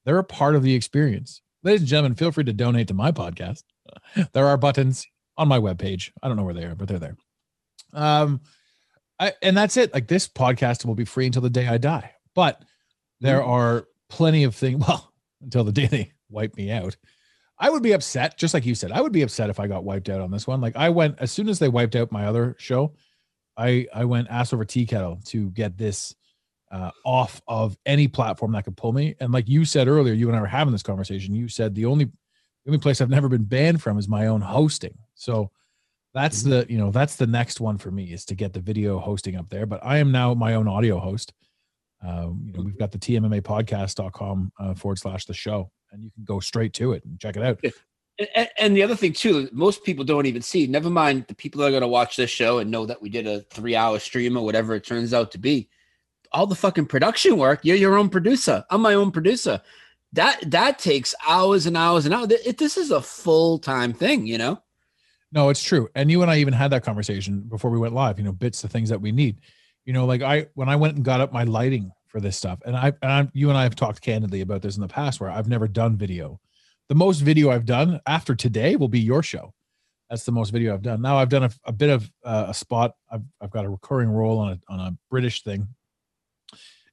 they're 0.05 0.17
a 0.17 0.23
part 0.23 0.55
of 0.55 0.63
the 0.63 0.75
experience. 0.75 1.41
Ladies 1.63 1.81
and 1.81 1.87
gentlemen, 1.87 2.15
feel 2.15 2.31
free 2.31 2.43
to 2.43 2.53
donate 2.53 2.87
to 2.89 2.93
my 2.93 3.11
podcast. 3.11 3.63
There 4.33 4.47
are 4.47 4.57
buttons 4.57 5.05
on 5.37 5.47
my 5.47 5.59
webpage. 5.59 6.11
I 6.21 6.27
don't 6.27 6.37
know 6.37 6.43
where 6.43 6.53
they 6.53 6.63
are, 6.65 6.75
but 6.75 6.87
they're 6.87 6.99
there. 6.99 7.17
Um, 7.93 8.41
I, 9.19 9.33
and 9.41 9.55
that's 9.55 9.75
it. 9.75 9.93
Like 9.93 10.07
this 10.07 10.27
podcast 10.27 10.85
will 10.85 10.95
be 10.95 11.05
free 11.05 11.25
until 11.25 11.41
the 11.41 11.49
day 11.49 11.67
I 11.67 11.77
die. 11.77 12.11
But 12.35 12.63
there 13.19 13.43
are 13.43 13.85
plenty 14.11 14.43
of 14.43 14.55
things. 14.55 14.83
Well, 14.87 15.11
until 15.41 15.63
the 15.63 15.71
day 15.71 15.87
they 15.87 16.11
wipe 16.29 16.55
me 16.55 16.69
out, 16.69 16.95
I 17.57 17.71
would 17.71 17.81
be 17.81 17.93
upset. 17.93 18.37
Just 18.37 18.53
like 18.53 18.65
you 18.65 18.75
said, 18.75 18.91
I 18.91 19.01
would 19.01 19.11
be 19.11 19.23
upset 19.23 19.49
if 19.49 19.59
I 19.59 19.65
got 19.65 19.83
wiped 19.83 20.07
out 20.07 20.21
on 20.21 20.29
this 20.29 20.45
one. 20.45 20.61
Like 20.61 20.75
I 20.75 20.89
went 20.89 21.15
as 21.19 21.31
soon 21.31 21.49
as 21.49 21.57
they 21.57 21.67
wiped 21.67 21.95
out 21.95 22.11
my 22.11 22.27
other 22.27 22.55
show, 22.59 22.93
I 23.57 23.87
I 23.93 24.05
went 24.05 24.29
ass 24.29 24.53
over 24.53 24.65
tea 24.65 24.85
kettle 24.85 25.19
to 25.25 25.49
get 25.51 25.77
this 25.77 26.15
uh, 26.71 26.91
off 27.03 27.41
of 27.47 27.77
any 27.85 28.07
platform 28.07 28.53
that 28.53 28.65
could 28.65 28.77
pull 28.77 28.93
me. 28.93 29.15
And 29.19 29.33
like 29.33 29.49
you 29.49 29.65
said 29.65 29.87
earlier, 29.87 30.13
you 30.13 30.27
and 30.27 30.37
I 30.37 30.41
were 30.41 30.47
having 30.47 30.71
this 30.71 30.83
conversation. 30.83 31.35
You 31.35 31.47
said 31.47 31.75
the 31.75 31.85
only 31.85 32.05
the 32.05 32.69
only 32.69 32.79
place 32.79 33.01
I've 33.01 33.09
never 33.09 33.29
been 33.29 33.43
banned 33.43 33.81
from 33.81 33.97
is 33.97 34.07
my 34.07 34.27
own 34.27 34.41
hosting. 34.41 34.97
So 35.15 35.51
that's 36.13 36.43
the 36.43 36.65
you 36.69 36.77
know 36.77 36.91
that's 36.91 37.15
the 37.15 37.27
next 37.27 37.59
one 37.59 37.77
for 37.77 37.91
me 37.91 38.11
is 38.11 38.25
to 38.25 38.35
get 38.35 38.53
the 38.53 38.59
video 38.59 38.99
hosting 38.99 39.35
up 39.35 39.49
there. 39.49 39.65
But 39.65 39.81
I 39.83 39.97
am 39.97 40.11
now 40.11 40.33
my 40.33 40.55
own 40.55 40.67
audio 40.67 40.99
host. 40.99 41.33
Um, 42.05 42.41
you 42.45 42.53
know, 42.53 42.63
we've 42.63 42.77
got 42.77 42.91
the 42.91 42.97
tmmapodcast.com 42.97 44.51
uh, 44.59 44.73
forward 44.73 44.97
slash 44.97 45.25
the 45.25 45.33
show, 45.33 45.71
and 45.91 46.03
you 46.03 46.11
can 46.11 46.23
go 46.23 46.39
straight 46.39 46.73
to 46.73 46.93
it 46.93 47.03
and 47.05 47.19
check 47.19 47.37
it 47.37 47.43
out. 47.43 47.59
And, 48.35 48.49
and 48.57 48.75
the 48.75 48.83
other 48.83 48.95
thing 48.95 49.13
too, 49.13 49.49
most 49.51 49.83
people 49.83 50.03
don't 50.03 50.25
even 50.25 50.41
see. 50.41 50.67
Never 50.67 50.89
mind 50.89 51.25
the 51.27 51.35
people 51.35 51.61
that 51.61 51.67
are 51.67 51.71
going 51.71 51.81
to 51.81 51.87
watch 51.87 52.17
this 52.17 52.29
show 52.29 52.59
and 52.59 52.69
know 52.69 52.85
that 52.85 53.01
we 53.01 53.09
did 53.09 53.27
a 53.27 53.41
three-hour 53.41 53.99
stream 53.99 54.37
or 54.37 54.43
whatever 54.43 54.75
it 54.75 54.83
turns 54.83 55.13
out 55.13 55.31
to 55.31 55.37
be. 55.37 55.69
All 56.31 56.47
the 56.47 56.55
fucking 56.55 56.85
production 56.85 57.37
work. 57.37 57.61
You're 57.63 57.77
your 57.77 57.97
own 57.97 58.09
producer. 58.09 58.63
I'm 58.69 58.81
my 58.81 58.93
own 58.93 59.11
producer. 59.11 59.61
That 60.13 60.39
that 60.51 60.79
takes 60.79 61.15
hours 61.27 61.65
and 61.65 61.77
hours 61.77 62.05
and 62.05 62.13
hours. 62.13 62.31
It, 62.31 62.57
this 62.57 62.77
is 62.77 62.91
a 62.91 63.01
full 63.01 63.59
time 63.59 63.93
thing, 63.93 64.27
you 64.27 64.37
know. 64.37 64.61
No, 65.31 65.49
it's 65.49 65.63
true. 65.63 65.89
And 65.95 66.11
you 66.11 66.21
and 66.21 66.29
I 66.29 66.37
even 66.37 66.53
had 66.53 66.71
that 66.71 66.83
conversation 66.83 67.41
before 67.41 67.71
we 67.71 67.79
went 67.79 67.93
live, 67.93 68.17
you 68.17 68.25
know, 68.25 68.33
bits 68.33 68.63
of 68.63 68.71
things 68.71 68.89
that 68.89 69.01
we 69.01 69.11
need. 69.11 69.39
You 69.85 69.93
know, 69.93 70.05
like 70.05 70.21
I 70.21 70.47
when 70.53 70.69
I 70.69 70.75
went 70.75 70.95
and 70.95 71.05
got 71.05 71.21
up 71.21 71.33
my 71.33 71.43
lighting 71.43 71.91
for 72.07 72.19
this 72.19 72.37
stuff, 72.37 72.59
and 72.65 72.75
I 72.75 72.87
and 73.01 73.11
I'm, 73.11 73.31
you 73.33 73.49
and 73.49 73.57
I 73.57 73.63
have 73.63 73.75
talked 73.75 74.01
candidly 74.01 74.41
about 74.41 74.61
this 74.61 74.75
in 74.75 74.81
the 74.81 74.87
past 74.87 75.19
where 75.19 75.29
I've 75.29 75.47
never 75.47 75.67
done 75.67 75.97
video. 75.97 76.39
The 76.89 76.95
most 76.95 77.19
video 77.19 77.51
I've 77.51 77.65
done 77.65 77.99
after 78.05 78.35
today 78.35 78.75
will 78.75 78.89
be 78.89 78.99
your 78.99 79.23
show. 79.23 79.53
That's 80.09 80.25
the 80.25 80.33
most 80.33 80.49
video 80.49 80.73
I've 80.73 80.81
done. 80.81 81.01
Now 81.01 81.17
I've 81.17 81.29
done 81.29 81.43
a, 81.43 81.51
a 81.65 81.71
bit 81.71 81.89
of 81.89 82.11
uh, 82.23 82.45
a 82.49 82.53
spot. 82.53 82.95
I've 83.11 83.23
I've 83.41 83.51
got 83.51 83.65
a 83.65 83.69
recurring 83.69 84.09
role 84.09 84.39
on 84.39 84.51
a 84.53 84.73
on 84.73 84.79
a 84.79 84.97
British 85.09 85.43
thing. 85.43 85.67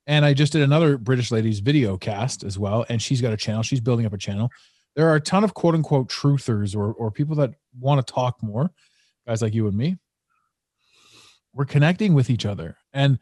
And 0.06 0.24
I 0.24 0.32
just 0.32 0.52
did 0.52 0.62
another 0.62 0.96
British 0.96 1.30
lady's 1.30 1.58
video 1.58 1.98
cast 1.98 2.42
as 2.42 2.58
well. 2.58 2.86
And 2.88 3.02
she's 3.02 3.20
got 3.20 3.34
a 3.34 3.36
channel. 3.36 3.62
She's 3.62 3.80
building 3.80 4.06
up 4.06 4.14
a 4.14 4.18
channel 4.18 4.50
there 4.98 5.08
are 5.08 5.14
a 5.14 5.20
ton 5.20 5.44
of 5.44 5.54
quote 5.54 5.76
unquote 5.76 6.08
truthers 6.08 6.74
or 6.74 6.92
or 6.92 7.12
people 7.12 7.36
that 7.36 7.54
want 7.78 8.04
to 8.04 8.12
talk 8.12 8.42
more, 8.42 8.68
guys 9.28 9.40
like 9.40 9.54
you 9.54 9.68
and 9.68 9.76
me. 9.76 9.96
We're 11.58 11.64
connecting 11.64 12.14
with 12.14 12.30
each 12.30 12.46
other 12.46 12.76
and 12.92 13.18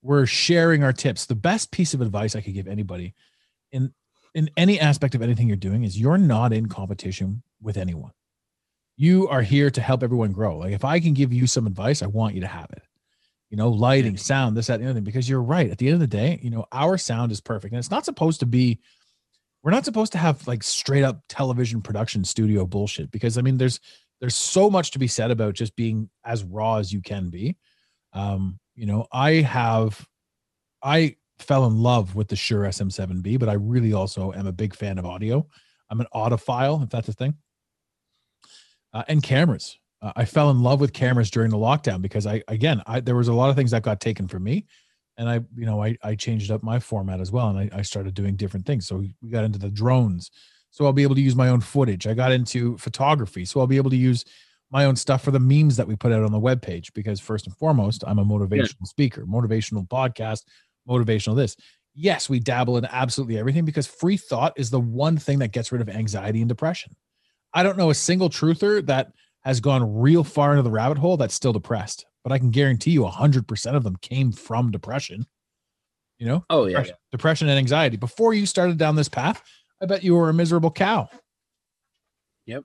we're 0.00 0.24
sharing 0.24 0.84
our 0.84 0.92
tips. 0.92 1.26
The 1.26 1.34
best 1.34 1.72
piece 1.72 1.92
of 1.92 2.00
advice 2.00 2.36
I 2.36 2.40
could 2.40 2.54
give 2.54 2.68
anybody 2.68 3.14
in 3.72 3.92
in 4.32 4.48
any 4.56 4.78
aspect 4.78 5.16
of 5.16 5.22
anything 5.22 5.48
you're 5.48 5.56
doing 5.56 5.82
is 5.82 5.98
you're 5.98 6.16
not 6.16 6.52
in 6.52 6.66
competition 6.66 7.42
with 7.60 7.76
anyone. 7.76 8.12
You 8.96 9.26
are 9.26 9.42
here 9.42 9.72
to 9.72 9.80
help 9.80 10.04
everyone 10.04 10.30
grow. 10.30 10.58
Like 10.58 10.72
if 10.72 10.84
I 10.84 11.00
can 11.00 11.14
give 11.14 11.32
you 11.32 11.48
some 11.48 11.66
advice, 11.66 12.00
I 12.00 12.06
want 12.06 12.36
you 12.36 12.42
to 12.42 12.46
have 12.46 12.70
it. 12.70 12.82
You 13.48 13.56
know, 13.56 13.70
lighting, 13.70 14.14
mm. 14.14 14.20
sound, 14.20 14.56
this, 14.56 14.68
that, 14.68 14.74
and 14.74 14.84
the 14.84 14.90
other 14.90 14.94
thing, 14.98 15.02
because 15.02 15.28
you're 15.28 15.42
right. 15.42 15.68
At 15.68 15.78
the 15.78 15.88
end 15.88 15.94
of 15.94 16.00
the 16.00 16.06
day, 16.06 16.38
you 16.40 16.50
know, 16.50 16.66
our 16.70 16.96
sound 16.96 17.32
is 17.32 17.40
perfect. 17.40 17.72
And 17.72 17.80
it's 17.80 17.90
not 17.90 18.04
supposed 18.04 18.38
to 18.38 18.46
be 18.46 18.78
we're 19.64 19.72
not 19.72 19.84
supposed 19.84 20.12
to 20.12 20.18
have 20.18 20.46
like 20.46 20.62
straight 20.62 21.02
up 21.02 21.22
television 21.28 21.82
production 21.82 22.22
studio 22.22 22.66
bullshit 22.66 23.10
because 23.10 23.36
I 23.36 23.42
mean 23.42 23.58
there's 23.58 23.80
there's 24.20 24.36
so 24.36 24.70
much 24.70 24.92
to 24.92 25.00
be 25.00 25.08
said 25.08 25.32
about 25.32 25.54
just 25.54 25.74
being 25.74 26.08
as 26.24 26.44
raw 26.44 26.76
as 26.76 26.92
you 26.92 27.02
can 27.02 27.30
be. 27.30 27.56
Um, 28.12 28.58
you 28.74 28.86
know, 28.86 29.06
I 29.12 29.32
have 29.34 30.06
I 30.82 31.16
fell 31.38 31.66
in 31.66 31.78
love 31.82 32.14
with 32.14 32.28
the 32.28 32.36
Shure 32.36 32.64
SM7B, 32.64 33.38
but 33.38 33.48
I 33.48 33.54
really 33.54 33.92
also 33.92 34.32
am 34.32 34.46
a 34.46 34.52
big 34.52 34.74
fan 34.74 34.98
of 34.98 35.06
audio. 35.06 35.46
I'm 35.90 36.00
an 36.00 36.06
audiophile, 36.14 36.82
if 36.82 36.90
that's 36.90 37.08
a 37.08 37.12
thing. 37.12 37.34
Uh, 38.92 39.04
and 39.08 39.22
cameras. 39.22 39.78
Uh, 40.02 40.12
I 40.16 40.24
fell 40.24 40.50
in 40.50 40.62
love 40.62 40.80
with 40.80 40.92
cameras 40.92 41.30
during 41.30 41.50
the 41.50 41.56
lockdown 41.56 42.00
because 42.02 42.26
I 42.26 42.42
again, 42.48 42.82
I 42.86 43.00
there 43.00 43.16
was 43.16 43.28
a 43.28 43.34
lot 43.34 43.50
of 43.50 43.56
things 43.56 43.70
that 43.72 43.82
got 43.82 44.00
taken 44.00 44.28
from 44.28 44.44
me 44.44 44.66
and 45.20 45.28
I, 45.28 45.40
you 45.54 45.66
know, 45.66 45.84
I, 45.84 45.98
I 46.02 46.14
changed 46.14 46.50
up 46.50 46.62
my 46.62 46.78
format 46.78 47.20
as 47.20 47.30
well. 47.30 47.48
And 47.48 47.58
I, 47.58 47.78
I 47.78 47.82
started 47.82 48.14
doing 48.14 48.36
different 48.36 48.64
things. 48.64 48.86
So 48.86 49.04
we 49.20 49.28
got 49.28 49.44
into 49.44 49.58
the 49.58 49.68
drones. 49.68 50.30
So 50.70 50.86
I'll 50.86 50.94
be 50.94 51.02
able 51.02 51.14
to 51.16 51.20
use 51.20 51.36
my 51.36 51.48
own 51.48 51.60
footage. 51.60 52.06
I 52.06 52.14
got 52.14 52.32
into 52.32 52.78
photography. 52.78 53.44
So 53.44 53.60
I'll 53.60 53.66
be 53.66 53.76
able 53.76 53.90
to 53.90 53.96
use 53.96 54.24
my 54.70 54.84
own 54.84 54.96
stuff 54.96 55.22
for 55.22 55.30
the 55.30 55.40
memes 55.40 55.76
that 55.76 55.86
we 55.86 55.96
put 55.96 56.12
out 56.12 56.22
on 56.22 56.32
the 56.32 56.38
web 56.38 56.62
page 56.62 56.92
because 56.92 57.20
first 57.20 57.46
and 57.46 57.56
foremost, 57.56 58.04
I'm 58.06 58.18
a 58.18 58.24
motivational 58.24 58.76
yeah. 58.80 58.86
speaker, 58.86 59.26
motivational 59.26 59.88
podcast, 59.88 60.44
motivational 60.88 61.36
this. 61.36 61.56
Yes, 61.94 62.28
we 62.28 62.38
dabble 62.38 62.76
in 62.76 62.84
absolutely 62.84 63.38
everything 63.38 63.64
because 63.64 63.86
free 63.86 64.16
thought 64.16 64.52
is 64.56 64.70
the 64.70 64.80
one 64.80 65.16
thing 65.16 65.40
that 65.40 65.52
gets 65.52 65.72
rid 65.72 65.80
of 65.80 65.88
anxiety 65.88 66.40
and 66.40 66.48
depression. 66.48 66.94
I 67.52 67.64
don't 67.64 67.76
know 67.76 67.90
a 67.90 67.94
single 67.94 68.30
truther 68.30 68.84
that 68.86 69.12
has 69.42 69.58
gone 69.58 69.98
real 69.98 70.22
far 70.22 70.52
into 70.52 70.62
the 70.62 70.70
rabbit 70.70 70.98
hole 70.98 71.16
that's 71.16 71.34
still 71.34 71.52
depressed 71.52 72.06
but 72.22 72.32
I 72.32 72.38
can 72.38 72.50
guarantee 72.50 72.90
you 72.90 73.02
100% 73.02 73.74
of 73.74 73.84
them 73.84 73.96
came 74.00 74.32
from 74.32 74.70
depression. 74.70 75.26
You 76.18 76.26
know? 76.26 76.44
Oh, 76.50 76.66
yeah 76.66 76.72
depression, 76.72 76.94
yeah. 76.94 77.10
depression 77.16 77.48
and 77.48 77.58
anxiety. 77.58 77.96
Before 77.96 78.34
you 78.34 78.44
started 78.44 78.76
down 78.76 78.94
this 78.94 79.08
path, 79.08 79.42
I 79.80 79.86
bet 79.86 80.04
you 80.04 80.14
were 80.14 80.28
a 80.28 80.34
miserable 80.34 80.70
cow. 80.70 81.08
Yep. 82.46 82.64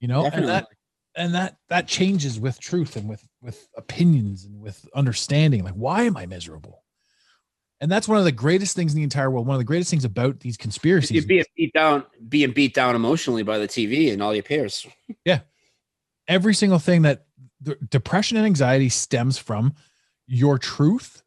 You 0.00 0.08
know, 0.08 0.24
Definitely. 0.24 0.50
and 0.50 0.50
that 0.50 0.68
and 1.16 1.34
that 1.34 1.56
that 1.68 1.86
changes 1.86 2.38
with 2.40 2.60
truth 2.60 2.96
and 2.96 3.08
with 3.08 3.24
with 3.40 3.68
opinions 3.76 4.44
and 4.44 4.60
with 4.60 4.86
understanding 4.94 5.64
like 5.64 5.74
why 5.74 6.02
am 6.02 6.16
I 6.16 6.26
miserable? 6.26 6.82
And 7.80 7.90
that's 7.90 8.08
one 8.08 8.18
of 8.18 8.24
the 8.24 8.32
greatest 8.32 8.76
things 8.76 8.92
in 8.92 8.96
the 8.96 9.02
entire 9.02 9.30
world. 9.30 9.46
One 9.46 9.56
of 9.56 9.60
the 9.60 9.64
greatest 9.64 9.90
things 9.90 10.04
about 10.04 10.40
these 10.40 10.56
conspiracies. 10.56 11.10
You're 11.10 11.26
being 11.26 11.44
beat 11.56 11.72
down, 11.74 12.04
being 12.28 12.52
beat 12.52 12.72
down 12.72 12.94
emotionally 12.94 13.42
by 13.42 13.58
the 13.58 13.68
TV 13.68 14.12
and 14.12 14.22
all 14.22 14.34
your 14.34 14.42
peers. 14.42 14.86
Yeah. 15.24 15.40
Every 16.26 16.54
single 16.54 16.78
thing 16.78 17.02
that 17.02 17.26
depression 17.90 18.38
and 18.38 18.46
anxiety 18.46 18.88
stems 18.88 19.36
from 19.36 19.74
your 20.26 20.58
truth 20.58 21.22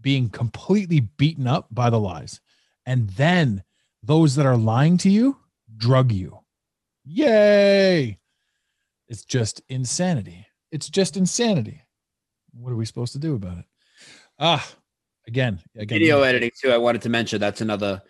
being 0.00 0.30
completely 0.30 1.00
beaten 1.00 1.46
up 1.46 1.66
by 1.70 1.90
the 1.90 2.00
lies. 2.00 2.40
And 2.86 3.10
then 3.10 3.62
those 4.02 4.36
that 4.36 4.46
are 4.46 4.56
lying 4.56 4.96
to 4.98 5.10
you 5.10 5.36
drug 5.76 6.12
you. 6.12 6.38
Yay. 7.04 8.18
It's 9.08 9.24
just 9.24 9.62
insanity. 9.68 10.46
It's 10.70 10.88
just 10.88 11.16
insanity. 11.16 11.82
What 12.52 12.72
are 12.72 12.76
we 12.76 12.84
supposed 12.84 13.12
to 13.14 13.18
do 13.18 13.34
about 13.34 13.58
it? 13.58 13.64
Ah, 14.38 14.68
again, 15.26 15.60
again 15.76 15.98
video 15.98 16.22
editing 16.22 16.50
too. 16.60 16.70
I 16.70 16.78
wanted 16.78 17.02
to 17.02 17.08
mention 17.08 17.40
that's 17.40 17.60
another 17.60 18.02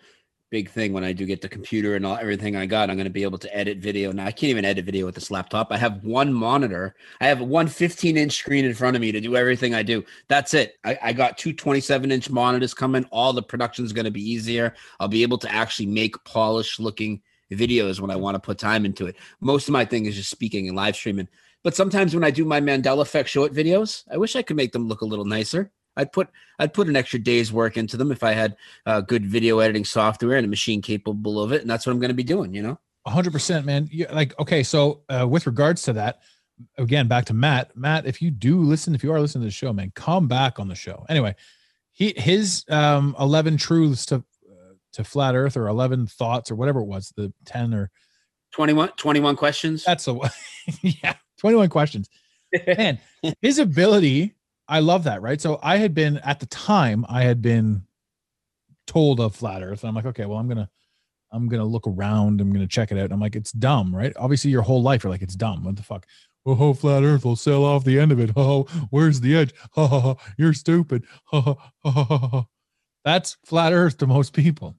big 0.51 0.69
thing 0.69 0.93
when 0.93 1.03
I 1.03 1.13
do 1.13 1.25
get 1.25 1.41
the 1.41 1.47
computer 1.47 1.95
and 1.95 2.05
all 2.05 2.17
everything 2.17 2.55
I 2.55 2.65
got. 2.65 2.89
I'm 2.89 2.95
going 2.95 3.05
to 3.05 3.11
be 3.11 3.23
able 3.23 3.37
to 3.37 3.55
edit 3.55 3.77
video. 3.77 4.11
Now 4.11 4.25
I 4.25 4.31
can't 4.31 4.49
even 4.49 4.65
edit 4.65 4.83
video 4.83 5.05
with 5.05 5.15
this 5.15 5.31
laptop. 5.31 5.71
I 5.71 5.77
have 5.77 6.03
one 6.03 6.33
monitor. 6.33 6.95
I 7.21 7.27
have 7.27 7.39
one 7.39 7.67
15 7.67 8.17
inch 8.17 8.37
screen 8.37 8.65
in 8.65 8.73
front 8.73 8.95
of 8.95 9.01
me 9.01 9.11
to 9.11 9.21
do 9.21 9.35
everything 9.35 9.73
I 9.73 9.83
do. 9.83 10.03
That's 10.27 10.53
it. 10.53 10.75
I, 10.83 10.97
I 11.01 11.13
got 11.13 11.37
two 11.37 11.53
27 11.53 12.11
inch 12.11 12.29
monitors 12.29 12.73
coming. 12.73 13.05
All 13.11 13.31
the 13.31 13.43
production 13.43 13.85
is 13.85 13.93
going 13.93 14.05
to 14.05 14.11
be 14.11 14.27
easier. 14.27 14.73
I'll 14.99 15.07
be 15.07 15.23
able 15.23 15.37
to 15.39 15.51
actually 15.51 15.87
make 15.87 16.21
polished 16.25 16.79
looking 16.79 17.21
videos 17.51 17.99
when 17.99 18.11
I 18.11 18.15
want 18.15 18.35
to 18.35 18.39
put 18.39 18.57
time 18.57 18.85
into 18.85 19.07
it. 19.07 19.15
Most 19.39 19.67
of 19.67 19.73
my 19.73 19.85
thing 19.85 20.05
is 20.05 20.15
just 20.15 20.29
speaking 20.29 20.67
and 20.67 20.75
live 20.75 20.95
streaming. 20.95 21.27
But 21.63 21.75
sometimes 21.75 22.13
when 22.13 22.23
I 22.23 22.31
do 22.31 22.45
my 22.45 22.61
Mandela 22.61 23.01
effect 23.01 23.29
short 23.29 23.53
videos, 23.53 24.03
I 24.11 24.17
wish 24.17 24.35
I 24.35 24.41
could 24.41 24.55
make 24.55 24.71
them 24.71 24.87
look 24.87 25.01
a 25.01 25.05
little 25.05 25.25
nicer. 25.25 25.71
I'd 25.97 26.13
put 26.13 26.29
I'd 26.59 26.73
put 26.73 26.87
an 26.87 26.95
extra 26.95 27.19
day's 27.19 27.51
work 27.51 27.75
into 27.75 27.97
them 27.97 28.11
if 28.11 28.23
I 28.23 28.31
had 28.31 28.55
uh, 28.85 29.01
good 29.01 29.25
video 29.25 29.59
editing 29.59 29.83
software 29.83 30.37
and 30.37 30.45
a 30.45 30.49
machine 30.49 30.81
capable 30.81 31.41
of 31.41 31.51
it, 31.51 31.61
and 31.61 31.69
that's 31.69 31.85
what 31.85 31.91
I'm 31.91 31.99
going 31.99 32.09
to 32.09 32.15
be 32.15 32.23
doing. 32.23 32.53
You 32.53 32.61
know, 32.61 32.79
hundred 33.05 33.33
percent, 33.33 33.65
man. 33.65 33.89
You, 33.91 34.05
like, 34.11 34.39
okay, 34.39 34.63
so 34.63 35.01
uh, 35.09 35.27
with 35.27 35.45
regards 35.45 35.81
to 35.83 35.93
that, 35.93 36.21
again, 36.77 37.07
back 37.07 37.25
to 37.25 37.33
Matt. 37.33 37.75
Matt, 37.75 38.05
if 38.05 38.21
you 38.21 38.31
do 38.31 38.61
listen, 38.61 38.95
if 38.95 39.03
you 39.03 39.11
are 39.11 39.19
listening 39.19 39.41
to 39.41 39.47
the 39.47 39.51
show, 39.51 39.73
man, 39.73 39.91
come 39.95 40.29
back 40.29 40.59
on 40.59 40.69
the 40.69 40.75
show. 40.75 41.05
Anyway, 41.09 41.35
he 41.91 42.13
his 42.15 42.63
um, 42.69 43.15
eleven 43.19 43.57
truths 43.57 44.05
to 44.05 44.23
to 44.93 45.03
flat 45.03 45.35
Earth 45.35 45.57
or 45.57 45.67
eleven 45.67 46.07
thoughts 46.07 46.51
or 46.51 46.55
whatever 46.55 46.79
it 46.79 46.85
was, 46.85 47.13
the 47.15 47.33
ten 47.45 47.73
or 47.73 47.89
21, 48.51 48.89
21 48.97 49.35
questions. 49.35 49.83
That's 49.83 50.07
a 50.07 50.19
yeah, 50.81 51.15
twenty 51.37 51.55
one 51.55 51.69
questions. 51.69 52.09
Man, 52.65 52.99
his 53.41 53.59
ability 53.59 54.35
I 54.69 54.79
love 54.79 55.03
that, 55.05 55.21
right? 55.23 55.41
So 55.41 55.59
I 55.63 55.77
had 55.77 55.95
been 55.95 56.19
at 56.19 56.39
the 56.39 56.45
time 56.45 57.03
I 57.09 57.23
had 57.23 57.41
been 57.41 57.83
told 58.85 59.19
of 59.19 59.35
flat 59.35 59.63
earth 59.63 59.83
and 59.83 59.89
I'm 59.89 59.95
like, 59.95 60.05
okay, 60.05 60.25
well 60.25 60.37
I'm 60.37 60.47
going 60.47 60.57
to 60.57 60.69
I'm 61.31 61.47
going 61.47 61.59
to 61.59 61.65
look 61.65 61.85
around, 61.85 62.41
I'm 62.41 62.51
going 62.51 62.65
to 62.65 62.67
check 62.67 62.91
it 62.91 62.97
out. 62.97 63.05
And 63.05 63.13
I'm 63.13 63.19
like, 63.19 63.35
it's 63.35 63.51
dumb, 63.51 63.95
right? 63.95 64.13
Obviously 64.17 64.49
your 64.51 64.63
whole 64.63 64.81
life 64.81 65.03
you're 65.03 65.11
like 65.11 65.21
it's 65.21 65.35
dumb. 65.35 65.63
What 65.63 65.75
the 65.75 65.83
fuck? 65.83 66.05
Oh, 66.45 66.73
flat 66.73 67.03
earth 67.03 67.25
will 67.25 67.35
sell 67.35 67.63
off 67.63 67.83
the 67.83 67.99
end 67.99 68.11
of 68.11 68.19
it. 68.19 68.31
Oh, 68.35 68.63
where's 68.89 69.21
the 69.21 69.35
edge? 69.35 69.53
Oh, 69.75 70.17
you're 70.37 70.53
stupid. 70.53 71.03
Oh, 71.33 72.45
That's 73.05 73.37
flat 73.45 73.73
earth 73.73 73.97
to 73.97 74.07
most 74.07 74.33
people. 74.33 74.75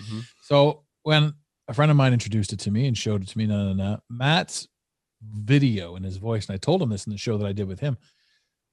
Mm-hmm. 0.00 0.20
So 0.42 0.84
when 1.02 1.34
a 1.68 1.74
friend 1.74 1.90
of 1.90 1.96
mine 1.96 2.12
introduced 2.12 2.52
it 2.52 2.60
to 2.60 2.70
me 2.70 2.86
and 2.86 2.96
showed 2.96 3.22
it 3.22 3.28
to 3.28 3.38
me, 3.38 3.46
no, 3.46 3.72
no, 3.72 3.72
no, 3.72 4.00
Matt's 4.08 4.68
video 5.22 5.96
and 5.96 6.04
his 6.04 6.16
voice, 6.16 6.46
and 6.46 6.54
I 6.54 6.58
told 6.58 6.82
him 6.82 6.90
this 6.90 7.06
in 7.06 7.12
the 7.12 7.18
show 7.18 7.36
that 7.38 7.46
I 7.46 7.52
did 7.52 7.68
with 7.68 7.80
him 7.80 7.96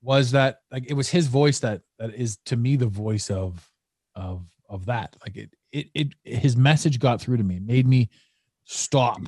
was 0.01 0.31
that 0.31 0.61
like 0.71 0.89
it 0.89 0.93
was 0.93 1.09
his 1.09 1.27
voice 1.27 1.59
that 1.59 1.81
that 1.97 2.13
is 2.15 2.37
to 2.45 2.55
me 2.55 2.75
the 2.75 2.87
voice 2.87 3.29
of 3.29 3.69
of 4.15 4.45
of 4.69 4.85
that 4.85 5.15
like 5.25 5.35
it 5.35 5.53
it, 5.71 5.87
it 5.93 6.07
his 6.23 6.55
message 6.55 6.99
got 6.99 7.19
through 7.19 7.37
to 7.37 7.43
me 7.43 7.59
made 7.59 7.87
me 7.87 8.09
stop 8.63 9.21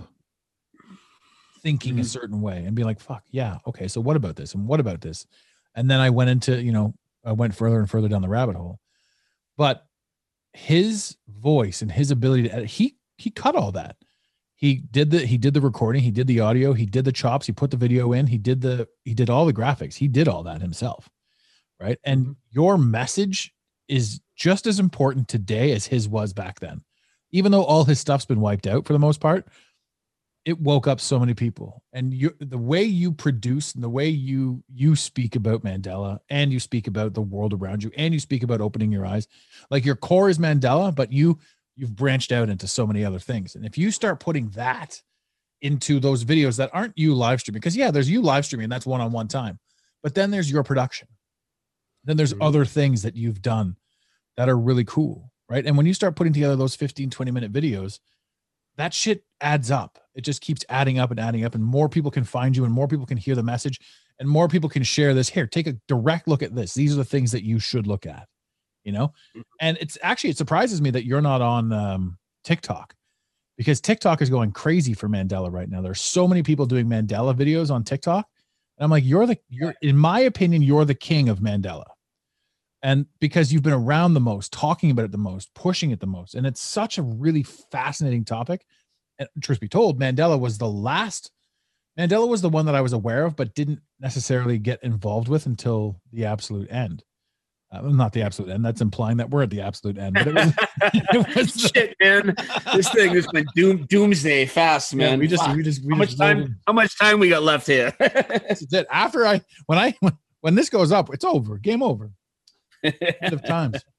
thinking 1.62 1.94
mm-hmm. 1.94 2.02
a 2.02 2.06
certain 2.06 2.42
way 2.42 2.64
and 2.66 2.76
be 2.76 2.84
like 2.84 3.00
fuck 3.00 3.24
yeah 3.32 3.58
okay 3.68 3.88
so 3.88 4.00
what 4.00 4.16
about 4.16 4.36
this 4.36 4.54
and 4.54 4.68
what 4.68 4.80
about 4.80 5.02
this 5.02 5.28
and 5.76 5.90
then 5.90 6.00
i 6.00 6.10
went 6.10 6.30
into 6.30 6.62
you 6.62 6.72
know 6.72 6.94
i 7.26 7.32
went 7.32 7.54
further 7.54 7.80
and 7.80 7.90
further 7.90 8.08
down 8.08 8.22
the 8.22 8.30
rabbit 8.30 8.56
hole 8.56 8.80
but 9.62 9.86
his 10.54 11.18
voice 11.30 11.84
and 11.84 11.92
his 11.92 12.10
ability 12.10 12.42
to 12.44 12.52
edit, 12.52 12.68
he 12.68 12.98
he 13.20 13.30
cut 13.30 13.56
all 13.56 13.72
that. 13.74 13.96
He 14.56 14.78
did 14.90 15.12
the 15.12 15.24
he 15.24 15.38
did 15.38 15.54
the 15.54 15.62
recording 15.62 16.02
he 16.02 16.10
did 16.10 16.26
the 16.26 16.40
audio 16.40 16.74
he 16.74 16.88
did 16.88 17.06
the 17.06 17.12
chops 17.12 17.46
he 17.46 17.52
put 17.52 17.70
the 17.70 17.78
video 17.78 18.12
in 18.12 18.26
he 18.26 18.40
did 18.40 18.62
the 18.62 18.88
he 19.06 19.14
did 19.14 19.30
all 19.30 19.46
the 19.46 19.54
graphics 19.54 19.94
he 19.94 20.08
did 20.08 20.28
all 20.28 20.42
that 20.42 20.62
himself 20.62 21.08
right? 21.80 22.00
And 22.04 22.22
mm-hmm. 22.22 22.32
your 22.50 22.80
message 22.80 23.54
is 23.88 24.20
just 24.36 24.66
as 24.66 24.80
important 24.80 25.28
today 25.28 25.74
as 25.74 25.86
his 25.86 26.10
was 26.10 26.34
back 26.34 26.60
then. 26.60 26.82
Even 27.32 27.52
though 27.52 27.64
all 27.64 27.84
his 27.84 28.00
stuff's 28.00 28.26
been 28.26 28.42
wiped 28.42 28.66
out 28.66 28.88
for 28.88 28.94
the 28.94 29.00
most 29.00 29.20
part 29.20 29.48
it 30.46 30.60
woke 30.60 30.88
up 30.88 31.00
so 31.00 31.20
many 31.20 31.34
people 31.34 31.84
and 31.94 32.14
you 32.14 32.36
the 32.40 32.58
way 32.58 32.84
you 32.84 33.12
produce 33.12 33.76
and 33.76 33.84
the 33.84 33.90
way 33.90 34.10
you 34.10 34.64
you 34.74 34.96
speak 34.96 35.36
about 35.36 35.64
mandela 35.64 36.18
and 36.30 36.52
you 36.52 36.60
speak 36.60 36.88
about 36.88 37.14
the 37.14 37.22
world 37.22 37.54
around 37.54 37.84
you 37.84 37.92
and 37.96 38.14
you 38.14 38.20
speak 38.20 38.42
about 38.42 38.60
opening 38.60 38.92
your 38.92 39.06
eyes 39.06 39.28
like 39.70 39.86
your 39.86 39.96
core 39.96 40.30
is 40.30 40.40
mandela 40.40 40.94
but 40.94 41.12
you 41.12 41.38
you've 41.76 41.96
branched 41.96 42.32
out 42.32 42.50
into 42.50 42.68
so 42.68 42.86
many 42.86 43.04
other 43.04 43.18
things. 43.18 43.56
And 43.56 43.66
if 43.66 43.78
you 43.78 43.92
start 43.92 44.20
putting 44.20 44.50
that 44.50 45.02
into 45.62 46.00
those 46.00 46.24
videos 46.26 46.58
that 46.58 46.70
aren't 46.74 46.98
you 46.98 47.14
live 47.14 47.40
streaming. 47.40 47.60
Because 47.60 47.78
yeah, 47.78 47.92
there's 47.92 48.10
you 48.10 48.22
live 48.22 48.46
streaming, 48.46 48.70
that's 48.70 48.86
one-on-one 48.86 49.28
time. 49.28 49.60
But 50.04 50.16
then 50.16 50.32
there's 50.32 50.52
your 50.52 50.64
production. 50.64 51.08
Then 52.04 52.18
there's 52.18 52.34
Mhm. 52.34 52.46
other 52.46 52.66
things 52.66 53.04
that 53.04 53.16
you've 53.16 53.42
done 53.42 53.78
that 54.38 54.50
are 54.50 54.58
really 54.58 54.84
cool, 54.86 55.32
right? 55.50 55.66
And 55.66 55.78
when 55.78 55.86
you 55.86 55.94
start 55.94 56.16
putting 56.16 56.34
together 56.34 56.56
those 56.56 56.76
15, 56.76 57.10
20 57.10 57.32
minute 57.32 57.52
videos, 57.52 58.00
that 58.78 58.94
shit 58.94 59.24
adds 59.42 59.72
up. 59.72 60.00
It 60.16 60.22
just 60.22 60.42
keeps 60.42 60.66
adding 60.70 61.00
up 61.00 61.12
and 61.12 61.20
adding 61.20 61.46
up, 61.46 61.56
and 61.56 61.64
more 61.64 61.90
people 61.90 62.12
can 62.12 62.24
find 62.24 62.56
you, 62.56 62.66
and 62.66 62.74
more 62.74 62.88
people 62.88 63.06
can 63.06 63.18
hear 63.18 63.36
the 63.36 63.44
message, 63.44 63.80
and 64.20 64.28
more 64.28 64.48
people 64.48 64.70
can 64.70 64.84
share 64.84 65.14
this. 65.14 65.30
Here, 65.30 65.48
take 65.48 65.68
a 65.68 65.74
direct 65.88 66.28
look 66.28 66.44
at 66.44 66.56
this. 66.56 66.74
These 66.74 66.94
are 66.94 66.98
the 66.98 67.06
things 67.06 67.32
that 67.32 67.44
you 67.44 67.60
should 67.60 67.88
look 67.88 68.06
at, 68.06 68.28
you 68.84 68.92
know. 68.92 69.14
And 69.60 69.78
it's 69.80 69.98
actually 70.02 70.32
it 70.32 70.38
surprises 70.38 70.82
me 70.82 70.90
that 70.92 71.06
you're 71.06 71.22
not 71.22 71.42
on 71.42 71.72
um, 71.72 72.18
TikTok 72.44 72.94
because 73.58 73.80
TikTok 73.80 74.22
is 74.22 74.30
going 74.30 74.52
crazy 74.52 74.94
for 74.94 75.08
Mandela 75.08 75.52
right 75.52 75.70
now. 75.70 75.82
There's 75.82 76.02
so 76.02 76.28
many 76.28 76.44
people 76.44 76.66
doing 76.66 76.88
Mandela 76.88 77.34
videos 77.34 77.72
on 77.72 77.84
TikTok, 77.84 78.28
and 78.78 78.84
I'm 78.84 78.92
like, 78.92 79.06
you're 79.06 79.26
the 79.26 79.38
you're 79.50 79.76
in 79.82 79.98
my 79.98 80.22
opinion, 80.22 80.62
you're 80.62 80.86
the 80.86 80.96
king 80.96 81.30
of 81.30 81.40
Mandela 81.40 81.86
and 82.84 83.06
because 83.20 83.52
you've 83.52 83.64
been 83.64 83.74
around 83.74 84.14
the 84.14 84.20
most 84.20 84.52
talking 84.52 84.92
about 84.92 85.06
it 85.06 85.12
the 85.12 85.18
most 85.18 85.54
pushing 85.54 85.92
it 85.92 86.00
the 86.00 86.08
most 86.08 86.36
and 86.36 86.46
it's 86.46 86.62
such 86.62 86.98
a 86.98 87.04
really 87.04 87.44
fascinating 87.44 88.26
topic 88.26 88.66
and 89.20 89.28
truth 89.42 89.60
be 89.60 89.68
told 89.68 90.00
mandela 90.00 90.40
was 90.40 90.58
the 90.58 90.68
last 90.68 91.32
mandela 91.98 92.28
was 92.28 92.42
the 92.42 92.50
one 92.50 92.66
that 92.66 92.76
i 92.76 92.82
was 92.82 92.94
aware 92.94 93.26
of 93.26 93.36
but 93.36 93.54
didn't 93.56 93.80
necessarily 94.00 94.58
get 94.58 94.82
involved 94.84 95.28
with 95.28 95.46
until 95.46 96.00
the 96.12 96.26
absolute 96.26 96.70
end 96.72 97.04
uh, 97.74 97.82
not 97.82 98.12
the 98.12 98.22
absolute 98.22 98.52
end 98.52 98.66
that's 98.66 98.82
implying 98.82 99.18
that 99.18 99.30
we're 99.30 99.44
at 99.44 99.50
the 99.50 99.62
absolute 99.62 99.98
end 99.98 100.14
but 100.14 100.28
it 100.28 100.34
was, 100.34 100.54
it 100.94 101.36
was 101.36 101.72
Shit, 101.74 101.96
man. 102.02 102.36
This 102.76 102.90
thing 102.90 103.14
has 103.14 103.28
been 103.28 103.46
doom 103.56 103.86
doomsday 103.86 104.46
fast, 104.46 104.92
yeah, 104.92 105.12
man. 105.12 105.20
we 105.20 105.28
just 105.28 105.46
Fuck. 105.46 105.56
we 105.56 105.64
just 105.64 105.86
we 105.86 105.94
how 105.94 105.98
much 105.98 106.18
time? 106.18 106.60
How 106.68 106.74
much 106.74 106.98
time 107.00 107.20
we 107.20 107.30
got 107.30 107.44
left 107.44 107.68
here? 107.68 107.94
This 108.00 108.66
it. 108.74 108.88
after 108.92 109.26
i 109.26 109.42
when 109.68 109.80
i 109.80 109.96
when 110.42 110.56
this 110.56 110.70
goes 110.70 110.92
up 110.92 111.14
it's 111.14 111.24
over 111.24 111.58
game 111.58 111.82
over 111.82 112.12
end 112.84 113.34
of 113.34 113.46
times. 113.46 113.84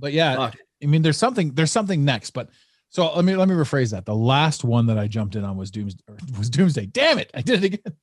But 0.00 0.12
yeah, 0.12 0.36
Fuck. 0.36 0.56
I 0.80 0.86
mean, 0.86 1.02
there's 1.02 1.16
something 1.16 1.52
there's 1.54 1.72
something 1.72 2.04
next. 2.04 2.30
But 2.30 2.50
so 2.88 3.12
let 3.16 3.24
me 3.24 3.34
let 3.34 3.48
me 3.48 3.54
rephrase 3.56 3.90
that. 3.90 4.06
The 4.06 4.14
last 4.14 4.62
one 4.62 4.86
that 4.86 4.96
I 4.96 5.08
jumped 5.08 5.34
in 5.34 5.44
on 5.44 5.56
was 5.56 5.72
Dooms 5.72 5.96
or 6.08 6.16
was 6.38 6.48
Doomsday. 6.48 6.86
Damn 6.86 7.18
it, 7.18 7.32
I 7.34 7.42
did 7.42 7.64
it 7.64 7.74
again. 7.74 7.96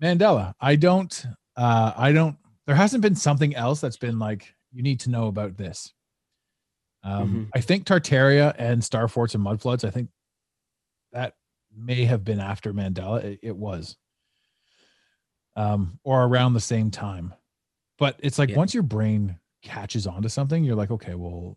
Mandela. 0.00 0.54
I 0.60 0.76
don't. 0.76 1.26
uh 1.56 1.92
I 1.96 2.12
don't. 2.12 2.36
There 2.66 2.76
hasn't 2.76 3.02
been 3.02 3.16
something 3.16 3.56
else 3.56 3.80
that's 3.80 3.96
been 3.96 4.20
like 4.20 4.54
you 4.72 4.84
need 4.84 5.00
to 5.00 5.10
know 5.10 5.26
about 5.26 5.56
this. 5.56 5.92
Um, 7.02 7.48
I 7.54 7.60
think 7.60 7.84
Tartaria 7.84 8.54
and 8.58 8.84
Star 8.84 9.08
Forts 9.08 9.34
and 9.34 9.42
Mud 9.42 9.60
Floods. 9.60 9.84
I 9.84 9.90
think 9.90 10.10
that 11.12 11.34
may 11.74 12.04
have 12.04 12.24
been 12.24 12.40
after 12.40 12.72
Mandela. 12.72 13.24
It, 13.24 13.40
it 13.42 13.56
was, 13.56 13.96
um, 15.56 15.98
or 16.04 16.22
around 16.22 16.52
the 16.54 16.60
same 16.60 16.90
time. 16.90 17.34
But 18.00 18.16
it's 18.20 18.38
like 18.38 18.48
Yeah. 18.48 18.56
once 18.56 18.74
your 18.74 18.82
brain 18.82 19.38
catches 19.62 20.06
onto 20.08 20.28
something, 20.28 20.64
you're 20.64 20.74
like, 20.74 20.90
okay, 20.90 21.14
well, 21.14 21.56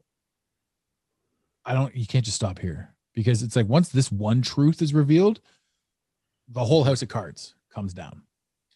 I 1.66 1.74
don't. 1.74 1.96
You 1.96 2.06
can't 2.06 2.26
just 2.26 2.36
stop 2.36 2.60
here 2.60 2.94
because 3.14 3.42
it's 3.42 3.56
like 3.56 3.68
once 3.68 3.90
this 3.90 4.12
one 4.12 4.42
truth 4.44 4.82
is 4.82 4.94
revealed, 4.94 5.40
the 6.50 6.66
whole 6.66 6.84
house 6.84 7.02
of 7.02 7.08
cards 7.08 7.56
comes 7.74 7.94
down. 7.94 8.24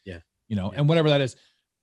Yeah. 0.05 0.19
You 0.47 0.55
know, 0.55 0.71
Yeah. 0.71 0.79
and 0.79 0.89
whatever 0.89 1.09
that 1.09 1.21
is. 1.21 1.35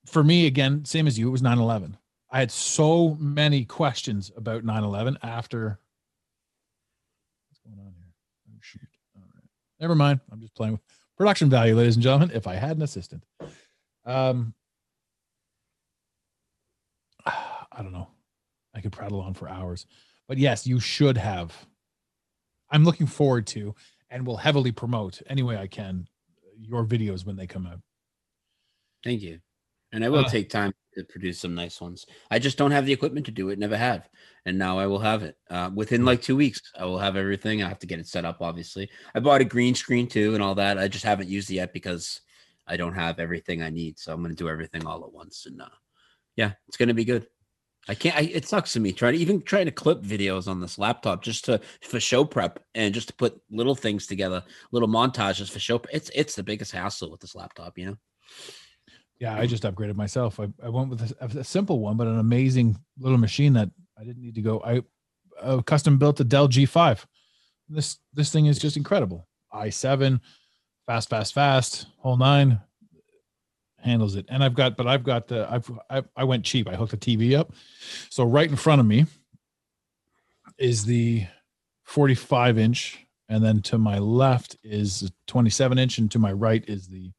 For 0.07 0.25
me, 0.25 0.47
again, 0.47 0.85
same 0.87 1.07
as 1.07 1.19
you, 1.19 1.29
it 1.29 1.31
was 1.31 1.43
9 1.43 1.59
11. 1.59 1.97
I 2.31 2.39
had 2.41 2.51
so 2.51 3.15
many 3.17 3.65
questions 3.67 4.33
about 4.37 4.65
9 4.65 4.83
11 4.83 5.19
after. 5.23 5.79
What's 7.51 7.61
going 7.61 7.79
on 7.87 7.95
here? 7.95 8.13
Oh, 8.49 8.59
shoot. 8.61 8.89
All 9.17 9.23
right. 9.35 9.45
Never 9.79 9.95
mind. 9.95 10.21
I'm 10.33 10.41
just 10.41 10.55
playing 10.55 10.73
with 10.73 10.83
production 11.19 11.49
value, 11.51 11.77
ladies 11.77 11.97
and 11.97 12.03
gentlemen. 12.03 12.31
If 12.35 12.47
I 12.47 12.55
had 12.55 12.77
an 12.77 12.83
assistant, 12.83 13.25
um, 14.07 14.55
I 17.77 17.83
don't 17.83 17.93
know. 17.93 18.09
I 18.75 18.81
could 18.81 18.93
prattle 18.93 19.21
on 19.21 19.35
for 19.35 19.49
hours, 19.49 19.87
but 20.29 20.39
yes, 20.39 20.67
you 20.67 20.81
should 20.81 21.17
have. 21.17 21.55
I'm 22.71 22.85
looking 22.85 23.07
forward 23.07 23.47
to 23.49 23.75
and 24.11 24.27
will 24.27 24.37
heavily 24.37 24.73
promote 24.73 25.23
any 25.29 25.43
way 25.43 25.57
I 25.57 25.67
can 25.67 26.09
your 26.59 26.85
videos 26.85 27.27
when 27.27 27.37
they 27.37 27.47
come 27.47 27.67
out. 27.67 27.81
Thank 29.03 29.23
you. 29.23 29.41
And 29.93 30.05
I 30.05 30.09
will 30.09 30.25
Uh, 30.25 30.29
take 30.29 30.51
time 30.51 30.73
to 30.97 31.05
produce 31.05 31.39
some 31.39 31.55
nice 31.55 31.81
ones. 31.81 32.07
I 32.31 32.39
just 32.39 32.59
don't 32.59 32.71
have 32.71 32.87
the 32.87 32.93
equipment 32.93 33.27
to 33.27 33.33
do 33.33 33.51
it, 33.51 33.59
never 33.59 33.77
have. 33.77 34.09
And 34.47 34.59
now 34.59 34.79
I 34.79 34.87
will 34.87 34.99
have 34.99 35.23
it. 35.23 35.37
Uh, 35.51 35.71
within 35.75 36.05
like 36.05 36.23
two 36.23 36.37
weeks, 36.37 36.61
I 36.77 36.85
will 36.85 36.99
have 36.99 37.17
everything. 37.17 37.63
I 37.63 37.69
have 37.69 37.79
to 37.81 37.87
get 37.87 38.01
it 38.01 38.09
set 38.09 38.25
up, 38.25 38.41
obviously. 38.41 38.91
I 39.15 39.21
bought 39.21 39.41
a 39.41 39.45
green 39.45 39.75
screen 39.75 40.09
too 40.09 40.35
and 40.35 40.43
all 40.43 40.55
that. 40.57 40.79
I 40.79 40.89
just 40.89 41.05
haven't 41.05 41.29
used 41.29 41.51
it 41.51 41.55
yet 41.55 41.73
because 41.73 42.21
I 42.67 42.77
don't 42.77 42.95
have 42.95 43.21
everything 43.21 43.63
I 43.63 43.71
need. 43.71 43.99
So 43.99 44.13
I'm 44.13 44.21
going 44.21 44.35
to 44.35 44.43
do 44.43 44.49
everything 44.49 44.87
all 44.87 45.05
at 45.05 45.13
once. 45.13 45.47
And 45.47 45.61
uh, 45.61 45.69
yeah, 46.37 46.53
it's 46.67 46.77
going 46.77 46.89
to 46.89 46.95
be 46.95 47.05
good. 47.05 47.27
I 47.89 47.95
can't, 47.95 48.17
I, 48.17 48.23
it 48.23 48.47
sucks 48.47 48.73
to 48.73 48.81
me 48.81 48.93
trying 48.93 49.15
to 49.15 49.19
even 49.19 49.43
trying 49.43 49.67
to 49.67 49.73
clip 49.73 50.03
videos 50.03 50.49
on 50.49 50.61
this 50.61 50.79
laptop 50.79 51.23
just 51.23 51.45
to, 51.47 51.61
for 51.83 52.01
show 52.01 52.25
prep 52.25 52.61
and 52.75 52.95
just 52.95 53.09
to 53.09 53.15
put 53.15 53.41
little 53.51 53.75
things 53.75 54.07
together, 54.07 54.43
little 54.73 54.89
montages 54.89 55.51
for 55.51 55.59
show. 55.59 55.81
It's, 55.93 56.11
it's 56.15 56.35
the 56.35 56.43
biggest 56.43 56.73
hassle 56.73 57.11
with 57.11 57.21
this 57.21 57.35
laptop, 57.35 57.77
you 57.79 57.87
know? 57.87 57.97
Yeah, 59.21 59.37
I 59.37 59.47
just 59.47 59.63
upgraded 59.63 59.97
myself. 59.97 60.41
I, 60.41 60.49
I 60.63 60.69
went 60.69 60.91
with 60.91 61.15
a, 61.21 61.39
a 61.39 61.45
simple 61.45 61.81
one, 61.81 61.97
but 61.97 62.07
an 62.07 62.19
amazing 62.19 62.79
little 62.99 63.19
machine 63.19 63.53
that 63.55 63.71
I 63.99 64.05
didn't 64.05 64.23
need 64.23 64.35
to 64.35 64.43
go. 64.43 64.61
I 64.65 64.83
uh, 65.41 65.63
custom 65.63 65.99
built 65.99 66.21
a 66.21 66.25
Dell 66.25 66.49
G5. 66.49 67.05
This 67.69 67.99
this 68.13 68.31
thing 68.31 68.47
is 68.47 68.59
just 68.59 68.77
incredible. 68.77 69.27
i7, 69.53 70.21
fast, 70.87 71.09
fast, 71.09 71.33
fast, 71.33 71.87
whole 71.99 72.17
nine 72.17 72.61
handles 73.85 74.17
it. 74.17 74.27
And 74.29 74.43
I've 74.43 74.55
got, 74.55 74.77
but 74.77 74.87
I've 74.87 75.05
got 75.05 75.29
the 75.29 75.47
I've 75.51 75.71
I, 75.91 76.03
I 76.17 76.25
went 76.25 76.45
cheap. 76.45 76.69
I 76.69 76.75
hooked 76.75 76.93
the 76.93 76.97
TV 76.97 77.39
up, 77.39 77.53
so 78.11 78.25
right 78.25 78.49
in 78.49 78.57
front 78.57 78.81
of 78.81 78.87
me 78.87 79.07
is 80.59 80.85
the 80.85 81.27
45 81.85 82.59
inch, 82.59 83.07
and 83.29 83.45
then 83.45 83.61
to 83.63 83.79
my 83.79 83.99
left 83.99 84.57
is 84.63 85.03
a 85.03 85.11
27 85.27 85.79
inch, 85.79 85.99
and 85.99 86.11
to 86.11 86.19
my 86.19 86.33
right 86.33 86.65
is 86.69 86.89
the 86.89 87.13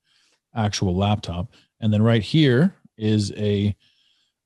actual 0.56 0.96
laptop. 0.96 1.52
And 1.80 1.94
then 1.94 2.02
right 2.02 2.24
here 2.24 2.74
is 2.98 3.32
a 3.34 3.76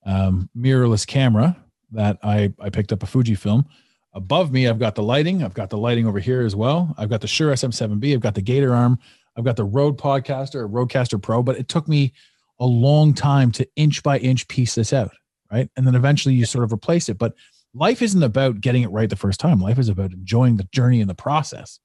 um, 0.06 0.50
mirrorless 0.58 1.06
camera 1.06 1.56
that 1.92 2.18
I, 2.24 2.54
I 2.60 2.70
picked 2.70 2.92
up 2.92 3.04
a 3.04 3.06
Fujifilm. 3.06 3.66
Above 4.14 4.52
me, 4.52 4.68
I've 4.68 4.80
got 4.80 4.96
the 4.96 5.04
lighting. 5.04 5.44
I've 5.44 5.54
got 5.54 5.70
the 5.70 5.78
lighting 5.78 6.08
over 6.08 6.20
here 6.20 6.42
as 6.42 6.56
well. 6.56 6.96
I've 6.98 7.10
got 7.10 7.22
the 7.22 7.28
Shure 7.28 7.54
SM7B. 7.54 8.14
I've 8.14 8.20
got 8.20 8.36
the 8.36 8.42
Gator 8.42 8.74
Arm. 8.74 8.98
I've 9.40 9.46
got 9.46 9.56
the 9.56 9.64
Rode 9.64 9.98
Podcaster, 9.98 10.70
Rodecaster 10.70 11.20
Pro. 11.22 11.42
But 11.42 11.58
it 11.58 11.70
took 11.70 11.88
me 11.88 12.12
a 12.60 12.66
long 12.66 13.14
time 13.14 13.52
to 13.54 13.68
inch 13.78 14.04
by 14.04 14.18
inch 14.20 14.46
piece 14.50 14.76
this 14.76 14.92
out, 14.92 15.12
right? 15.50 15.70
And 15.78 15.88
then 15.88 15.96
eventually 15.96 16.36
you 16.36 16.46
sort 16.46 16.66
of 16.66 16.74
replace 16.74 17.08
it. 17.08 17.18
But 17.18 17.34
life 17.74 18.02
isn't 18.02 18.22
about 18.22 18.60
getting 18.60 18.84
it 18.84 18.92
right 18.92 19.10
the 19.10 19.16
first 19.16 19.40
time. 19.40 19.62
Life 19.62 19.80
is 19.80 19.88
about 19.88 20.12
enjoying 20.12 20.58
the 20.58 20.68
journey 20.74 21.00
and 21.00 21.10
the 21.10 21.16
process. 21.16 21.80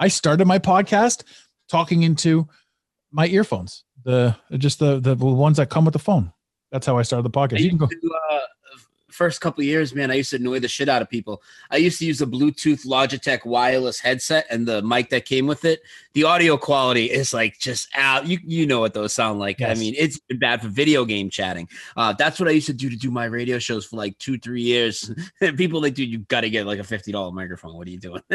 I 0.00 0.08
started 0.08 0.46
my 0.48 0.58
podcast 0.58 1.22
talking 1.68 2.02
into 2.02 2.48
my 3.12 3.28
earphones, 3.28 3.84
the 4.04 4.36
just 4.58 4.80
the 4.80 4.98
the 4.98 5.14
ones 5.14 5.58
that 5.58 5.70
come 5.70 5.84
with 5.84 5.92
the 5.92 6.00
phone. 6.00 6.32
That's 6.72 6.86
how 6.86 6.98
I 6.98 7.02
started 7.02 7.22
the 7.22 7.30
podcast. 7.30 7.60
You 7.60 7.70
can 7.70 7.78
used 7.78 7.92
go. 8.02 8.08
to, 8.08 8.14
uh, 8.32 8.38
first 9.16 9.40
couple 9.40 9.64
years, 9.64 9.94
man, 9.94 10.10
I 10.10 10.14
used 10.14 10.30
to 10.30 10.36
annoy 10.36 10.60
the 10.60 10.68
shit 10.68 10.88
out 10.88 11.02
of 11.02 11.08
people. 11.08 11.42
I 11.70 11.76
used 11.78 11.98
to 12.00 12.06
use 12.06 12.20
a 12.20 12.26
Bluetooth 12.26 12.86
Logitech 12.86 13.46
wireless 13.46 13.98
headset 13.98 14.46
and 14.50 14.66
the 14.66 14.82
mic 14.82 15.10
that 15.10 15.24
came 15.24 15.46
with 15.46 15.64
it. 15.64 15.80
The 16.12 16.24
audio 16.24 16.56
quality 16.56 17.06
is 17.06 17.32
like 17.32 17.58
just 17.58 17.88
out. 17.94 18.26
You 18.26 18.38
you 18.44 18.66
know 18.66 18.80
what 18.80 18.94
those 18.94 19.12
sound 19.12 19.38
like. 19.38 19.60
Yes. 19.60 19.76
I 19.76 19.80
mean, 19.80 19.94
it's 19.96 20.20
bad 20.38 20.60
for 20.62 20.68
video 20.68 21.04
game 21.04 21.30
chatting. 21.30 21.68
Uh, 21.96 22.12
that's 22.12 22.38
what 22.38 22.48
I 22.48 22.52
used 22.52 22.66
to 22.66 22.74
do 22.74 22.90
to 22.90 22.96
do 22.96 23.10
my 23.10 23.24
radio 23.24 23.58
shows 23.58 23.86
for 23.86 23.96
like 23.96 24.18
two, 24.18 24.38
three 24.38 24.62
years. 24.62 25.10
And 25.40 25.56
people 25.56 25.82
like, 25.82 25.94
dude, 25.94 26.08
you 26.08 26.18
got 26.20 26.42
to 26.42 26.50
get 26.50 26.66
like 26.66 26.78
a 26.78 26.84
fifty 26.84 27.12
dollar 27.12 27.32
microphone. 27.32 27.74
What 27.74 27.86
are 27.86 27.90
you 27.90 27.98
doing? 27.98 28.22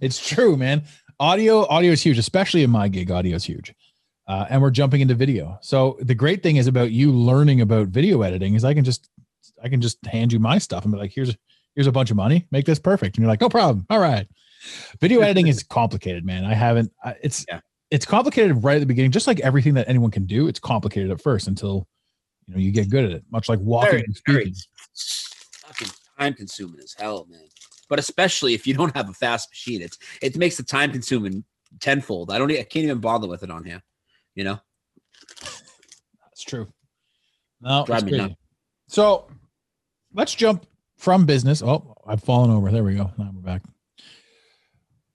It's 0.00 0.24
true, 0.26 0.56
man. 0.56 0.84
Audio 1.20 1.66
audio 1.66 1.92
is 1.92 2.02
huge, 2.02 2.18
especially 2.18 2.62
in 2.62 2.70
my 2.70 2.88
gig. 2.88 3.10
Audio 3.10 3.36
is 3.36 3.44
huge. 3.44 3.74
Uh, 4.26 4.46
and 4.48 4.62
we're 4.62 4.70
jumping 4.70 5.00
into 5.02 5.14
video. 5.14 5.58
So 5.60 5.98
the 6.00 6.14
great 6.14 6.42
thing 6.42 6.56
is 6.56 6.66
about 6.66 6.90
you 6.90 7.12
learning 7.12 7.60
about 7.60 7.88
video 7.88 8.22
editing 8.22 8.54
is 8.54 8.64
I 8.64 8.72
can 8.74 8.84
just 8.84 9.10
I 9.62 9.68
can 9.68 9.80
just 9.80 10.04
hand 10.06 10.32
you 10.32 10.38
my 10.38 10.58
stuff 10.58 10.84
and 10.84 10.92
be 10.92 10.98
like, 10.98 11.12
here's 11.14 11.36
here's 11.74 11.86
a 11.86 11.92
bunch 11.92 12.10
of 12.10 12.16
money, 12.16 12.46
make 12.50 12.64
this 12.64 12.78
perfect. 12.78 13.16
And 13.16 13.22
you're 13.22 13.30
like, 13.30 13.40
no 13.40 13.48
problem. 13.48 13.84
All 13.90 13.98
right. 13.98 14.26
Video 15.00 15.20
editing 15.20 15.48
is 15.48 15.62
complicated, 15.68 16.24
man. 16.24 16.44
I 16.44 16.54
haven't. 16.54 16.90
I, 17.04 17.16
it's 17.22 17.44
Yeah. 17.48 17.60
it's 17.90 18.06
complicated 18.06 18.64
right 18.64 18.76
at 18.76 18.80
the 18.80 18.86
beginning, 18.86 19.10
just 19.10 19.26
like 19.26 19.40
everything 19.40 19.74
that 19.74 19.88
anyone 19.88 20.10
can 20.10 20.24
do. 20.24 20.48
It's 20.48 20.60
complicated 20.60 21.10
at 21.10 21.20
first 21.20 21.46
until 21.48 21.86
you 22.46 22.54
know 22.54 22.60
you 22.60 22.72
get 22.72 22.88
good 22.88 23.04
at 23.04 23.10
it. 23.12 23.24
Much 23.30 23.48
like 23.50 23.58
walking 23.60 23.90
very, 24.26 24.44
and 24.44 24.56
speaking. 24.56 25.66
fucking 25.66 25.88
time 26.18 26.32
consuming 26.32 26.80
as 26.80 26.94
hell, 26.98 27.26
man. 27.28 27.46
But 27.90 27.98
especially 27.98 28.54
if 28.54 28.66
you 28.66 28.72
don't 28.72 28.96
have 28.96 29.10
a 29.10 29.12
fast 29.12 29.50
machine, 29.50 29.82
it's 29.82 29.98
it 30.22 30.36
makes 30.38 30.56
the 30.56 30.62
time 30.62 30.92
consuming 30.92 31.44
tenfold. 31.80 32.30
I 32.30 32.38
don't. 32.38 32.50
I 32.50 32.62
can't 32.62 32.84
even 32.86 33.00
bother 33.00 33.28
with 33.28 33.42
it 33.42 33.50
on 33.50 33.64
here. 33.64 33.82
You 34.34 34.44
know, 34.44 34.60
That's 35.40 36.42
true. 36.44 36.66
No, 37.60 37.84
Drive 37.86 38.02
it's 38.02 38.12
me 38.12 38.36
So 38.88 39.26
let's 40.12 40.34
jump 40.34 40.66
from 40.98 41.24
business. 41.24 41.62
Oh, 41.62 41.96
I've 42.06 42.22
fallen 42.22 42.50
over. 42.50 42.70
There 42.70 42.84
we 42.84 42.94
go. 42.94 43.10
Now 43.16 43.30
we're 43.34 43.40
back. 43.40 43.62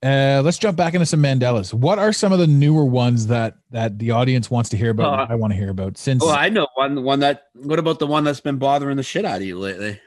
Uh, 0.02 0.40
let's 0.42 0.56
jump 0.56 0.78
back 0.78 0.94
into 0.94 1.04
some 1.04 1.22
Mandelas. 1.22 1.74
What 1.74 1.98
are 1.98 2.12
some 2.12 2.32
of 2.32 2.38
the 2.38 2.46
newer 2.46 2.86
ones 2.86 3.26
that 3.26 3.56
that 3.70 3.98
the 3.98 4.12
audience 4.12 4.50
wants 4.50 4.70
to 4.70 4.76
hear 4.78 4.90
about? 4.90 5.30
Uh, 5.30 5.32
I 5.32 5.34
want 5.34 5.52
to 5.52 5.58
hear 5.58 5.68
about 5.68 5.98
since 5.98 6.22
Oh, 6.24 6.30
I 6.30 6.48
know 6.48 6.66
one. 6.74 6.94
The 6.94 7.02
one 7.02 7.20
that. 7.20 7.48
What 7.52 7.78
about 7.78 7.98
the 7.98 8.06
one 8.06 8.24
that's 8.24 8.40
been 8.40 8.56
bothering 8.56 8.96
the 8.96 9.02
shit 9.02 9.26
out 9.26 9.42
of 9.42 9.46
you 9.46 9.58
lately? 9.58 10.00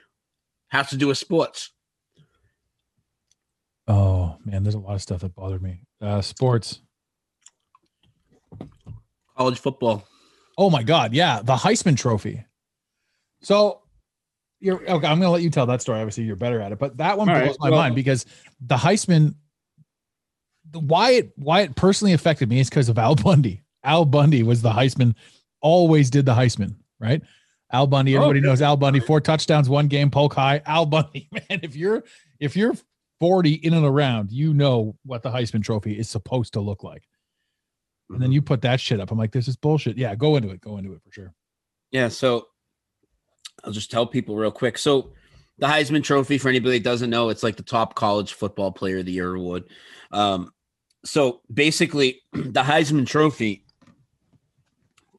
Has 0.69 0.89
to 0.89 0.97
do 0.97 1.07
with 1.07 1.19
sports. 1.19 1.71
oh 3.87 4.37
man, 4.43 4.63
there's 4.63 4.73
a 4.73 4.79
lot 4.79 4.95
of 4.95 5.01
stuff 5.03 5.21
that 5.21 5.35
bothered 5.35 5.61
me. 5.61 5.81
Uh, 6.01 6.21
sports. 6.21 6.81
College 9.37 9.59
football. 9.59 10.05
Oh 10.57 10.69
my 10.69 10.83
God, 10.83 11.13
yeah, 11.13 11.41
the 11.43 11.55
Heisman 11.55 11.97
Trophy. 11.97 12.43
So 13.41 13.81
you're 14.59 14.79
okay. 14.81 15.07
I'm 15.07 15.19
gonna 15.19 15.31
let 15.31 15.41
you 15.41 15.49
tell 15.49 15.65
that 15.67 15.81
story. 15.81 15.99
Obviously, 15.99 16.23
you're 16.25 16.35
better 16.35 16.61
at 16.61 16.71
it, 16.71 16.79
but 16.79 16.97
that 16.97 17.17
one 17.17 17.27
All 17.29 17.35
blows 17.35 17.47
right, 17.49 17.57
my 17.59 17.69
well- 17.69 17.79
mind 17.79 17.95
because 17.95 18.25
the 18.61 18.75
Heisman. 18.75 19.35
The, 20.71 20.79
why 20.79 21.11
it 21.11 21.33
why 21.35 21.61
it 21.61 21.75
personally 21.75 22.13
affected 22.13 22.47
me 22.49 22.59
is 22.59 22.69
because 22.69 22.87
of 22.89 22.97
Al 22.97 23.15
Bundy. 23.15 23.63
Al 23.83 24.05
Bundy 24.05 24.43
was 24.43 24.61
the 24.61 24.71
Heisman, 24.71 25.13
always 25.61 26.09
did 26.09 26.25
the 26.25 26.33
Heisman, 26.33 26.75
right? 26.99 27.21
Al 27.73 27.85
Bundy, 27.85 28.15
Oh, 28.15 28.21
everybody 28.21 28.39
yeah. 28.39 28.45
knows 28.45 28.61
Al 28.61 28.77
Bundy, 28.77 28.99
four 29.01 29.19
touchdowns, 29.19 29.67
one 29.67 29.87
game, 29.87 30.09
Polk 30.09 30.33
High. 30.33 30.61
Al 30.65 30.85
Bundy, 30.85 31.27
man, 31.33 31.59
if 31.63 31.75
you're 31.75 32.03
if 32.39 32.55
you're 32.55 32.75
40 33.19 33.53
in 33.55 33.73
and 33.73 33.85
around, 33.85 34.31
you 34.31 34.53
know 34.53 34.95
what 35.03 35.21
the 35.21 35.29
Heisman 35.31 35.63
Trophy 35.63 35.97
is 35.99 36.09
supposed 36.09 36.53
to 36.53 36.61
look 36.61 36.83
like. 36.83 37.03
And 38.09 38.21
then 38.21 38.31
you 38.31 38.41
put 38.41 38.61
that 38.61 38.79
shit 38.79 38.99
up. 38.99 39.11
I'm 39.11 39.17
like, 39.17 39.31
this 39.31 39.47
is 39.47 39.55
bullshit. 39.55 39.97
Yeah, 39.97 40.13
go 40.15 40.35
into 40.35 40.49
it. 40.49 40.61
Go 40.61 40.77
into 40.77 40.93
it 40.93 41.01
for 41.03 41.11
sure. 41.11 41.33
Yeah, 41.91 42.09
so 42.09 42.47
I'll 43.63 43.71
just 43.71 43.91
tell 43.91 44.05
people 44.05 44.35
real 44.35 44.51
quick. 44.51 44.77
So 44.77 45.13
the 45.57 45.67
Heisman 45.67 46.03
Trophy, 46.03 46.37
for 46.37 46.49
anybody 46.49 46.79
that 46.79 46.83
doesn't 46.83 47.09
know, 47.09 47.29
it's 47.29 47.43
like 47.43 47.55
the 47.55 47.63
top 47.63 47.95
college 47.95 48.33
football 48.33 48.71
player 48.71 48.99
of 48.99 49.05
the 49.05 49.11
year 49.11 49.33
award. 49.33 49.63
Um, 50.11 50.51
so 51.05 51.41
basically, 51.51 52.21
the 52.33 52.63
Heisman 52.63 53.07
Trophy. 53.07 53.65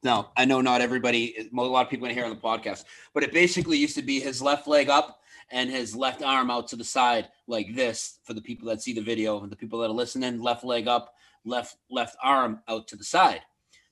Now, 0.02 0.32
I 0.36 0.44
know 0.44 0.60
not 0.60 0.82
everybody, 0.82 1.48
a 1.50 1.56
lot 1.56 1.86
of 1.86 1.90
people 1.90 2.06
in 2.06 2.14
here 2.14 2.24
on 2.24 2.30
the 2.30 2.36
podcast, 2.36 2.84
but 3.14 3.22
it 3.22 3.32
basically 3.32 3.78
used 3.78 3.96
to 3.96 4.02
be 4.02 4.20
his 4.20 4.42
left 4.42 4.66
leg 4.66 4.90
up 4.90 5.20
and 5.50 5.70
his 5.70 5.96
left 5.96 6.22
arm 6.22 6.50
out 6.50 6.68
to 6.68 6.76
the 6.76 6.84
side 6.84 7.28
like 7.46 7.74
this 7.74 8.18
for 8.24 8.34
the 8.34 8.42
people 8.42 8.68
that 8.68 8.82
see 8.82 8.92
the 8.92 9.00
video 9.00 9.40
and 9.40 9.50
the 9.50 9.56
people 9.56 9.78
that 9.78 9.90
are 9.90 9.94
listening, 9.94 10.40
left 10.40 10.64
leg 10.64 10.88
up, 10.88 11.13
left 11.44 11.76
left 11.90 12.16
arm 12.22 12.60
out 12.68 12.88
to 12.88 12.96
the 12.96 13.04
side. 13.04 13.42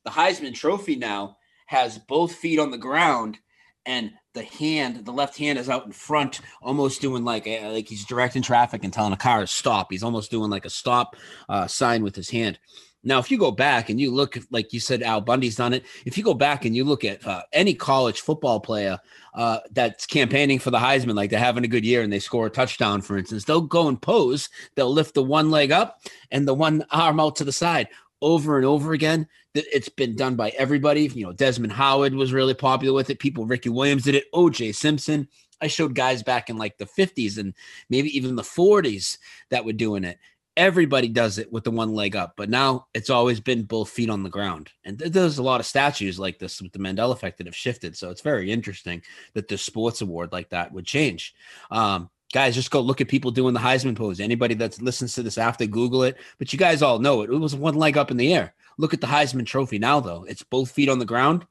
The 0.04 0.10
Heisman 0.10 0.54
Trophy 0.54 0.96
now 0.96 1.36
has 1.66 1.98
both 1.98 2.34
feet 2.34 2.58
on 2.58 2.70
the 2.70 2.78
ground 2.78 3.38
and 3.86 4.12
the 4.34 4.42
hand 4.42 5.04
the 5.04 5.12
left 5.12 5.36
hand 5.36 5.58
is 5.58 5.68
out 5.68 5.86
in 5.86 5.92
front 5.92 6.40
almost 6.62 7.00
doing 7.00 7.24
like 7.24 7.46
a, 7.46 7.72
like 7.72 7.88
he's 7.88 8.04
directing 8.04 8.42
traffic 8.42 8.84
and 8.84 8.92
telling 8.92 9.12
a 9.12 9.16
car 9.16 9.40
to 9.40 9.46
stop 9.46 9.88
he's 9.90 10.02
almost 10.04 10.30
doing 10.30 10.50
like 10.50 10.64
a 10.64 10.70
stop 10.70 11.16
uh, 11.48 11.66
sign 11.66 12.02
with 12.02 12.14
his 12.14 12.30
hand 12.30 12.58
now 13.04 13.18
if 13.18 13.30
you 13.30 13.38
go 13.38 13.50
back 13.50 13.90
and 13.90 14.00
you 14.00 14.10
look 14.10 14.38
like 14.50 14.72
you 14.72 14.80
said 14.80 15.02
al 15.02 15.20
bundy's 15.20 15.56
done 15.56 15.72
it 15.72 15.84
if 16.04 16.16
you 16.16 16.24
go 16.24 16.34
back 16.34 16.64
and 16.64 16.74
you 16.74 16.84
look 16.84 17.04
at 17.04 17.26
uh, 17.26 17.42
any 17.52 17.74
college 17.74 18.20
football 18.20 18.60
player 18.60 18.98
uh, 19.34 19.58
that's 19.72 20.06
campaigning 20.06 20.58
for 20.58 20.70
the 20.70 20.78
heisman 20.78 21.14
like 21.14 21.30
they're 21.30 21.38
having 21.38 21.64
a 21.64 21.68
good 21.68 21.84
year 21.84 22.02
and 22.02 22.12
they 22.12 22.18
score 22.18 22.46
a 22.46 22.50
touchdown 22.50 23.00
for 23.00 23.16
instance 23.16 23.44
they'll 23.44 23.60
go 23.60 23.88
and 23.88 24.00
pose 24.00 24.48
they'll 24.74 24.92
lift 24.92 25.14
the 25.14 25.22
one 25.22 25.50
leg 25.50 25.72
up 25.72 26.02
and 26.30 26.46
the 26.46 26.54
one 26.54 26.84
arm 26.90 27.20
out 27.20 27.36
to 27.36 27.44
the 27.44 27.52
side 27.52 27.88
over 28.20 28.56
and 28.56 28.66
over 28.66 28.92
again 28.92 29.26
it's 29.54 29.88
been 29.88 30.16
done 30.16 30.34
by 30.34 30.50
everybody. 30.50 31.02
You 31.06 31.26
know, 31.26 31.32
Desmond 31.32 31.72
Howard 31.72 32.14
was 32.14 32.32
really 32.32 32.54
popular 32.54 32.94
with 32.94 33.10
it. 33.10 33.18
People, 33.18 33.46
Ricky 33.46 33.68
Williams 33.68 34.04
did 34.04 34.14
it. 34.14 34.32
OJ 34.32 34.74
Simpson. 34.74 35.28
I 35.60 35.68
showed 35.68 35.94
guys 35.94 36.24
back 36.24 36.50
in 36.50 36.58
like 36.58 36.76
the 36.78 36.86
50s 36.86 37.38
and 37.38 37.54
maybe 37.88 38.14
even 38.16 38.34
the 38.34 38.42
40s 38.42 39.18
that 39.50 39.64
were 39.64 39.72
doing 39.72 40.02
it. 40.02 40.18
Everybody 40.56 41.08
does 41.08 41.38
it 41.38 41.50
with 41.50 41.64
the 41.64 41.70
one 41.70 41.94
leg 41.94 42.14
up, 42.14 42.34
but 42.36 42.50
now 42.50 42.86
it's 42.92 43.08
always 43.08 43.40
been 43.40 43.62
both 43.62 43.88
feet 43.88 44.10
on 44.10 44.22
the 44.22 44.28
ground. 44.28 44.70
And 44.84 44.98
th- 44.98 45.12
there's 45.12 45.38
a 45.38 45.42
lot 45.42 45.60
of 45.60 45.66
statues 45.66 46.18
like 46.18 46.38
this 46.38 46.60
with 46.60 46.72
the 46.72 46.78
Mandela 46.78 47.12
effect 47.12 47.38
that 47.38 47.46
have 47.46 47.56
shifted. 47.56 47.96
So 47.96 48.10
it's 48.10 48.20
very 48.20 48.50
interesting 48.50 49.02
that 49.32 49.48
the 49.48 49.56
sports 49.56 50.02
award 50.02 50.30
like 50.30 50.50
that 50.50 50.72
would 50.72 50.84
change. 50.84 51.34
Um, 51.70 52.10
guys, 52.34 52.54
just 52.54 52.70
go 52.70 52.80
look 52.80 53.00
at 53.00 53.08
people 53.08 53.30
doing 53.30 53.54
the 53.54 53.60
Heisman 53.60 53.96
pose. 53.96 54.20
Anybody 54.20 54.54
that 54.56 54.80
listens 54.82 55.14
to 55.14 55.22
this 55.22 55.38
after, 55.38 55.66
Google 55.66 56.02
it. 56.02 56.18
But 56.38 56.52
you 56.52 56.58
guys 56.58 56.82
all 56.82 56.98
know 56.98 57.22
it. 57.22 57.30
It 57.30 57.38
was 57.38 57.54
one 57.54 57.76
leg 57.76 57.96
up 57.96 58.10
in 58.10 58.18
the 58.18 58.34
air. 58.34 58.54
Look 58.78 58.94
at 58.94 59.00
the 59.00 59.06
Heisman 59.06 59.46
Trophy 59.46 59.78
now, 59.78 60.00
though. 60.00 60.24
It's 60.24 60.42
both 60.42 60.70
feet 60.70 60.88
on 60.88 60.98
the 60.98 61.04
ground, 61.04 61.46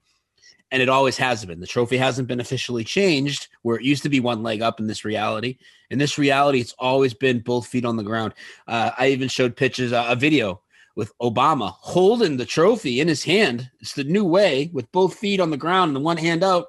and 0.72 0.82
it 0.82 0.90
always 0.90 1.18
has 1.18 1.44
been. 1.46 1.60
The 1.60 1.68
trophy 1.68 1.98
hasn't 1.98 2.28
been 2.28 2.40
officially 2.40 2.84
changed, 2.84 3.50
where 3.62 3.78
it 3.78 3.84
used 3.84 4.04
to 4.04 4.10
be 4.10 4.20
one 4.20 4.42
leg 4.42 4.62
up 4.62 4.80
in 4.80 4.88
this 4.88 5.04
reality. 5.04 5.58
In 5.90 6.00
this 6.00 6.18
reality, 6.18 6.62
it's 6.62 6.76
always 6.80 7.14
been 7.14 7.40
both 7.40 7.68
feet 7.68 7.86
on 7.86 7.98
the 7.98 8.04
ground. 8.04 8.34
Uh, 8.68 8.92
I 8.98 9.08
even 9.08 9.28
showed 9.28 9.56
pictures, 9.56 9.92
uh, 9.92 10.06
a 10.08 10.16
video 10.16 10.62
with 10.96 11.18
Obama 11.20 11.74
holding 11.80 12.38
the 12.38 12.46
trophy 12.46 13.02
in 13.02 13.08
his 13.08 13.24
hand. 13.24 13.70
It's 13.82 13.94
the 13.94 14.04
new 14.04 14.26
way 14.26 14.70
with 14.74 14.92
both 14.92 15.16
feet 15.16 15.40
on 15.40 15.52
the 15.52 15.58
ground 15.58 15.90
and 15.90 15.96
the 15.96 16.02
one 16.02 16.18
hand 16.18 16.44
out, 16.44 16.68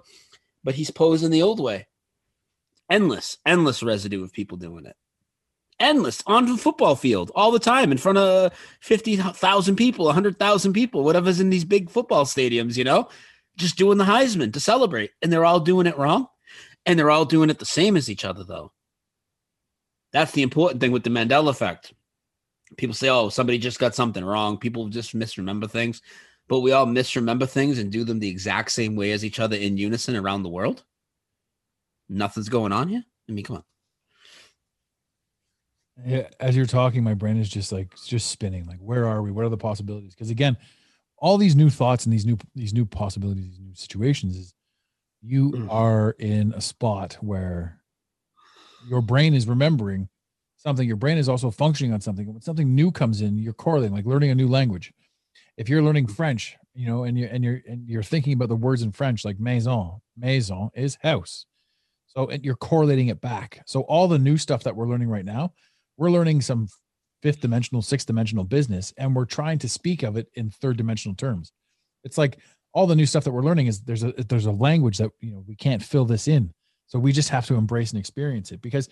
but 0.65 0.75
he's 0.75 0.91
posing 0.91 1.31
the 1.31 1.43
old 1.43 1.61
way. 1.61 1.87
Endless, 2.91 3.39
endless 3.47 3.83
residue 3.83 4.23
of 4.23 4.33
people 4.33 4.59
doing 4.59 4.87
it 4.87 4.97
endless 5.83 6.23
on 6.27 6.47
the 6.47 6.57
football 6.57 6.95
field 6.95 7.31
all 7.35 7.51
the 7.51 7.59
time 7.59 7.93
in 7.93 7.99
front 7.99 8.17
of 8.17 8.53
50,000 8.81 9.77
people, 9.77 10.05
100,000 10.07 10.73
people, 10.73 11.03
whatever's 11.03 11.41
in 11.41 11.51
these 11.51 11.65
big 11.65 11.91
football 11.91 12.25
stadiums, 12.25 12.77
you 12.77 12.85
know, 12.85 13.09
just 13.57 13.77
doing 13.77 13.99
the 13.99 14.05
Heisman 14.05 14.53
to 14.53 14.61
celebrate. 14.61 15.11
And 15.21 15.33
they're 15.33 15.45
all 15.45 15.61
doing 15.61 15.87
it 15.87 15.99
wrong. 15.99 16.29
And 16.85 16.99
they're 16.99 17.11
all 17.11 17.25
doing 17.25 17.51
it 17.51 17.59
the 17.59 17.65
same 17.65 17.97
as 17.97 18.11
each 18.11 18.25
other, 18.25 18.45
though. 18.45 18.73
That's 20.13 20.33
the 20.33 20.43
important 20.43 20.81
thing 20.81 20.93
with 20.93 21.05
the 21.05 21.11
Mandela 21.11 21.51
effect. 21.51 21.95
People 22.77 22.95
say, 22.95 23.09
oh, 23.09 23.29
somebody 23.29 23.59
just 23.59 23.79
got 23.79 23.95
something 23.95 24.25
wrong. 24.25 24.59
People 24.59 24.89
just 24.89 25.15
misremember 25.15 25.69
things. 25.69 26.03
But 26.49 26.61
we 26.61 26.73
all 26.73 26.87
misremember 26.87 27.47
things 27.47 27.79
and 27.79 27.93
do 27.93 28.05
them 28.05 28.19
the 28.19 28.29
exact 28.29 28.73
same 28.73 28.97
way 28.97 29.13
as 29.13 29.25
each 29.25 29.41
other 29.41 29.57
in 29.57 29.77
unison 29.77 30.17
around 30.17 30.43
the 30.43 30.49
world. 30.49 30.83
Nothing's 32.09 32.49
going 32.49 32.73
on 32.73 32.89
here. 32.89 33.05
I 33.29 33.33
mean, 33.33 33.45
come 33.45 33.57
on. 33.57 33.65
Yeah, 36.05 36.29
as 36.41 36.57
you're 36.57 36.67
talking, 36.67 37.05
my 37.05 37.15
brain 37.15 37.37
is 37.37 37.49
just 37.49 37.71
like 37.71 37.95
just 38.07 38.31
spinning. 38.31 38.67
Like, 38.67 38.79
where 38.81 39.07
are 39.07 39.23
we? 39.23 39.31
What 39.31 39.45
are 39.45 39.51
the 39.51 39.57
possibilities? 39.57 40.15
Because 40.15 40.31
again, 40.31 40.57
all 41.23 41.39
these 41.39 41.57
new 41.57 41.71
thoughts 41.71 42.05
and 42.05 42.13
these 42.13 42.27
new 42.27 42.37
these 42.55 42.75
new 42.75 42.85
possibilities, 42.85 43.47
these 43.47 43.61
new 43.61 43.75
situations 43.75 44.37
is 44.37 44.55
you 45.23 45.53
Mm. 45.53 45.69
are 45.71 46.11
in 46.19 46.53
a 46.55 46.61
spot 46.61 47.15
where 47.23 47.81
your 48.85 49.01
brain 49.01 49.35
is 49.35 49.47
remembering 49.47 50.09
something. 50.57 50.87
Your 50.87 50.97
brain 50.97 51.19
is 51.19 51.29
also 51.29 51.51
functioning 51.51 51.93
on 51.93 52.01
something. 52.01 52.27
When 52.27 52.43
something 52.43 52.75
new 52.75 52.91
comes 52.91 53.21
in, 53.21 53.39
you're 53.39 53.53
correlating, 53.53 53.95
like 53.95 54.07
learning 54.07 54.31
a 54.31 54.35
new 54.35 54.49
language. 54.49 54.93
If 55.57 55.69
you're 55.69 55.83
learning 55.83 56.09
French, 56.09 56.57
you 56.75 56.87
know, 56.87 57.05
and 57.05 57.17
you're 57.19 57.29
and 57.29 57.45
you're 57.45 57.61
and 57.69 57.89
you're 57.89 58.03
thinking 58.03 58.33
about 58.33 58.49
the 58.49 58.57
words 58.57 58.83
in 58.83 58.93
French, 58.93 59.25
like 59.25 59.39
maison, 59.39 60.01
maison 60.17 60.71
is 60.75 60.99
house. 61.03 61.47
So 62.09 62.29
and 62.29 62.45
you're 62.45 62.57
correlating 62.57 63.09
it 63.09 63.21
back. 63.21 63.63
So 63.67 63.83
all 63.83 64.09
the 64.09 64.19
new 64.19 64.37
stuff 64.37 64.65
that 64.65 64.75
we're 64.77 64.89
learning 64.89 65.09
right 65.09 65.25
now, 65.25 65.53
we're 65.97 66.11
learning 66.11 66.41
some 66.41 66.69
fifth 67.23 67.41
dimensional, 67.41 67.81
sixth 67.83 68.07
dimensional 68.07 68.45
business, 68.45 68.93
and 68.99 69.15
we're 69.15 69.25
trying 69.25 69.59
to 69.61 69.69
speak 69.69 70.03
of 70.03 70.17
it 70.17 70.29
in 70.35 70.51
third 70.51 70.77
dimensional 70.77 71.15
terms. 71.15 71.53
It's 72.05 72.19
like 72.19 72.39
all 72.75 72.87
the 72.87 72.97
new 72.97 73.07
stuff 73.07 73.25
that 73.25 73.33
we're 73.33 73.43
learning 73.43 73.69
is 73.69 73.81
there's 73.83 74.03
a 74.03 74.13
there's 74.13 74.47
a 74.47 74.51
language 74.53 74.99
that 74.99 75.11
you 75.21 75.31
know 75.31 75.45
we 75.47 75.55
can't 75.55 75.83
fill 75.83 76.05
this 76.05 76.29
in. 76.29 76.53
So 76.87 76.99
we 76.99 77.13
just 77.13 77.31
have 77.31 77.47
to 77.47 77.55
embrace 77.55 77.91
and 77.93 77.99
experience 78.01 78.51
it 78.53 78.61
because 78.61 78.89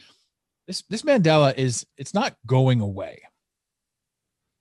this 0.67 0.83
this 0.89 1.03
Mandela 1.03 1.57
is 1.57 1.85
it's 1.99 2.15
not 2.15 2.37
going 2.47 2.81
away. 2.81 3.23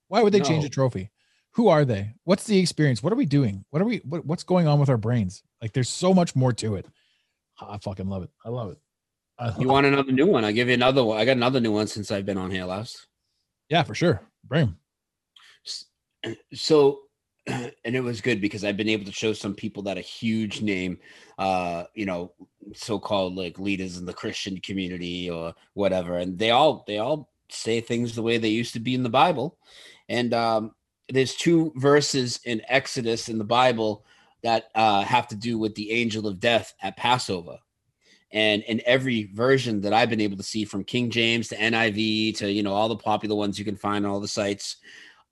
Why 0.08 0.24
would 0.24 0.34
they 0.34 0.40
change 0.40 0.64
No. 0.64 0.68
a 0.68 0.70
trophy? 0.70 1.12
Who 1.54 1.68
are 1.68 1.86
they? 1.86 2.14
What's 2.24 2.46
the 2.46 2.58
experience? 2.60 3.04
What 3.04 3.14
are 3.14 3.18
we 3.18 3.26
doing? 3.26 3.66
What 3.70 3.82
are 3.82 3.86
we 3.86 3.98
what, 3.98 4.26
what's 4.26 4.44
going 4.44 4.68
on 4.68 4.80
with 4.80 4.90
our 4.90 4.98
brains? 4.98 5.44
Like 5.62 5.74
there's 5.74 5.90
so 5.90 6.14
much 6.14 6.36
more 6.36 6.54
to 6.54 6.76
it. 6.76 6.88
Ah, 7.62 7.74
I 7.74 7.78
fucking 7.78 8.08
love 8.08 8.24
it. 8.24 8.30
I 8.46 8.50
love 8.50 8.72
it. 8.72 8.78
I 9.38 9.54
You 9.60 9.68
want 9.68 9.86
another 9.86 10.12
new 10.12 10.26
one? 10.26 10.44
I'll 10.46 10.54
give 10.54 10.68
you 10.68 10.74
another 10.74 11.04
one. 11.04 11.18
I 11.20 11.26
got 11.26 11.38
another 11.38 11.60
new 11.60 11.72
one 11.72 11.88
since 11.88 12.12
I've 12.12 12.26
been 12.26 12.38
on 12.38 12.52
here 12.52 12.66
last. 12.66 13.06
Yeah, 13.70 13.84
for 13.84 13.96
sure. 13.96 14.22
Bring 14.46 14.64
'em. 14.64 14.78
S- 15.66 15.86
So, 16.54 17.02
and 17.48 17.96
it 17.96 18.02
was 18.04 18.22
good 18.22 18.42
because 18.42 18.64
I've 18.64 18.78
been 18.78 18.90
able 18.90 19.06
to 19.06 19.12
show 19.12 19.34
some 19.34 19.56
people 19.56 19.84
that 19.84 19.98
a 19.98 20.02
huge 20.02 20.62
name, 20.62 21.00
uh, 21.38 21.86
you 21.94 22.06
know, 22.06 22.34
so-called 22.74 23.36
like 23.36 23.58
leaders 23.60 23.98
in 23.98 24.06
the 24.06 24.14
Christian 24.14 24.60
community 24.60 25.30
or 25.30 25.54
whatever, 25.74 26.18
and 26.18 26.38
they 26.38 26.52
all 26.52 26.84
they 26.88 27.00
all 27.00 27.30
say 27.50 27.82
things 27.82 28.14
the 28.14 28.22
way 28.22 28.38
they 28.38 28.50
used 28.50 28.74
to 28.74 28.80
be 28.80 28.94
in 28.94 29.04
the 29.04 29.10
Bible, 29.10 29.58
and 30.10 30.34
um, 30.34 30.76
there's 31.10 31.36
two 31.36 31.74
verses 31.76 32.40
in 32.46 32.62
Exodus 32.68 33.30
in 33.30 33.38
the 33.38 33.44
Bible 33.44 34.06
that 34.44 34.70
uh, 34.76 35.02
have 35.04 35.28
to 35.30 35.36
do 35.36 35.58
with 35.58 35.76
the 35.76 35.92
angel 35.92 36.28
of 36.28 36.40
death 36.40 36.74
at 36.82 36.96
Passover. 36.98 37.58
And 38.32 38.64
in 38.64 38.82
every 38.86 39.24
version 39.34 39.82
that 39.82 39.94
I've 39.94 40.10
been 40.10 40.22
able 40.22 40.38
to 40.38 40.44
see 40.44 40.66
from 40.66 40.84
King 40.84 41.10
James 41.10 41.48
to 41.48 41.56
NIV 41.58 42.38
to, 42.38 42.52
you 42.52 42.62
know, 42.62 42.74
all 42.74 42.90
the 42.90 42.96
popular 42.96 43.36
ones 43.36 43.58
you 43.58 43.66
can 43.66 43.76
find 43.76 44.06
on 44.06 44.12
all 44.12 44.20
the 44.20 44.28
sites, 44.28 44.78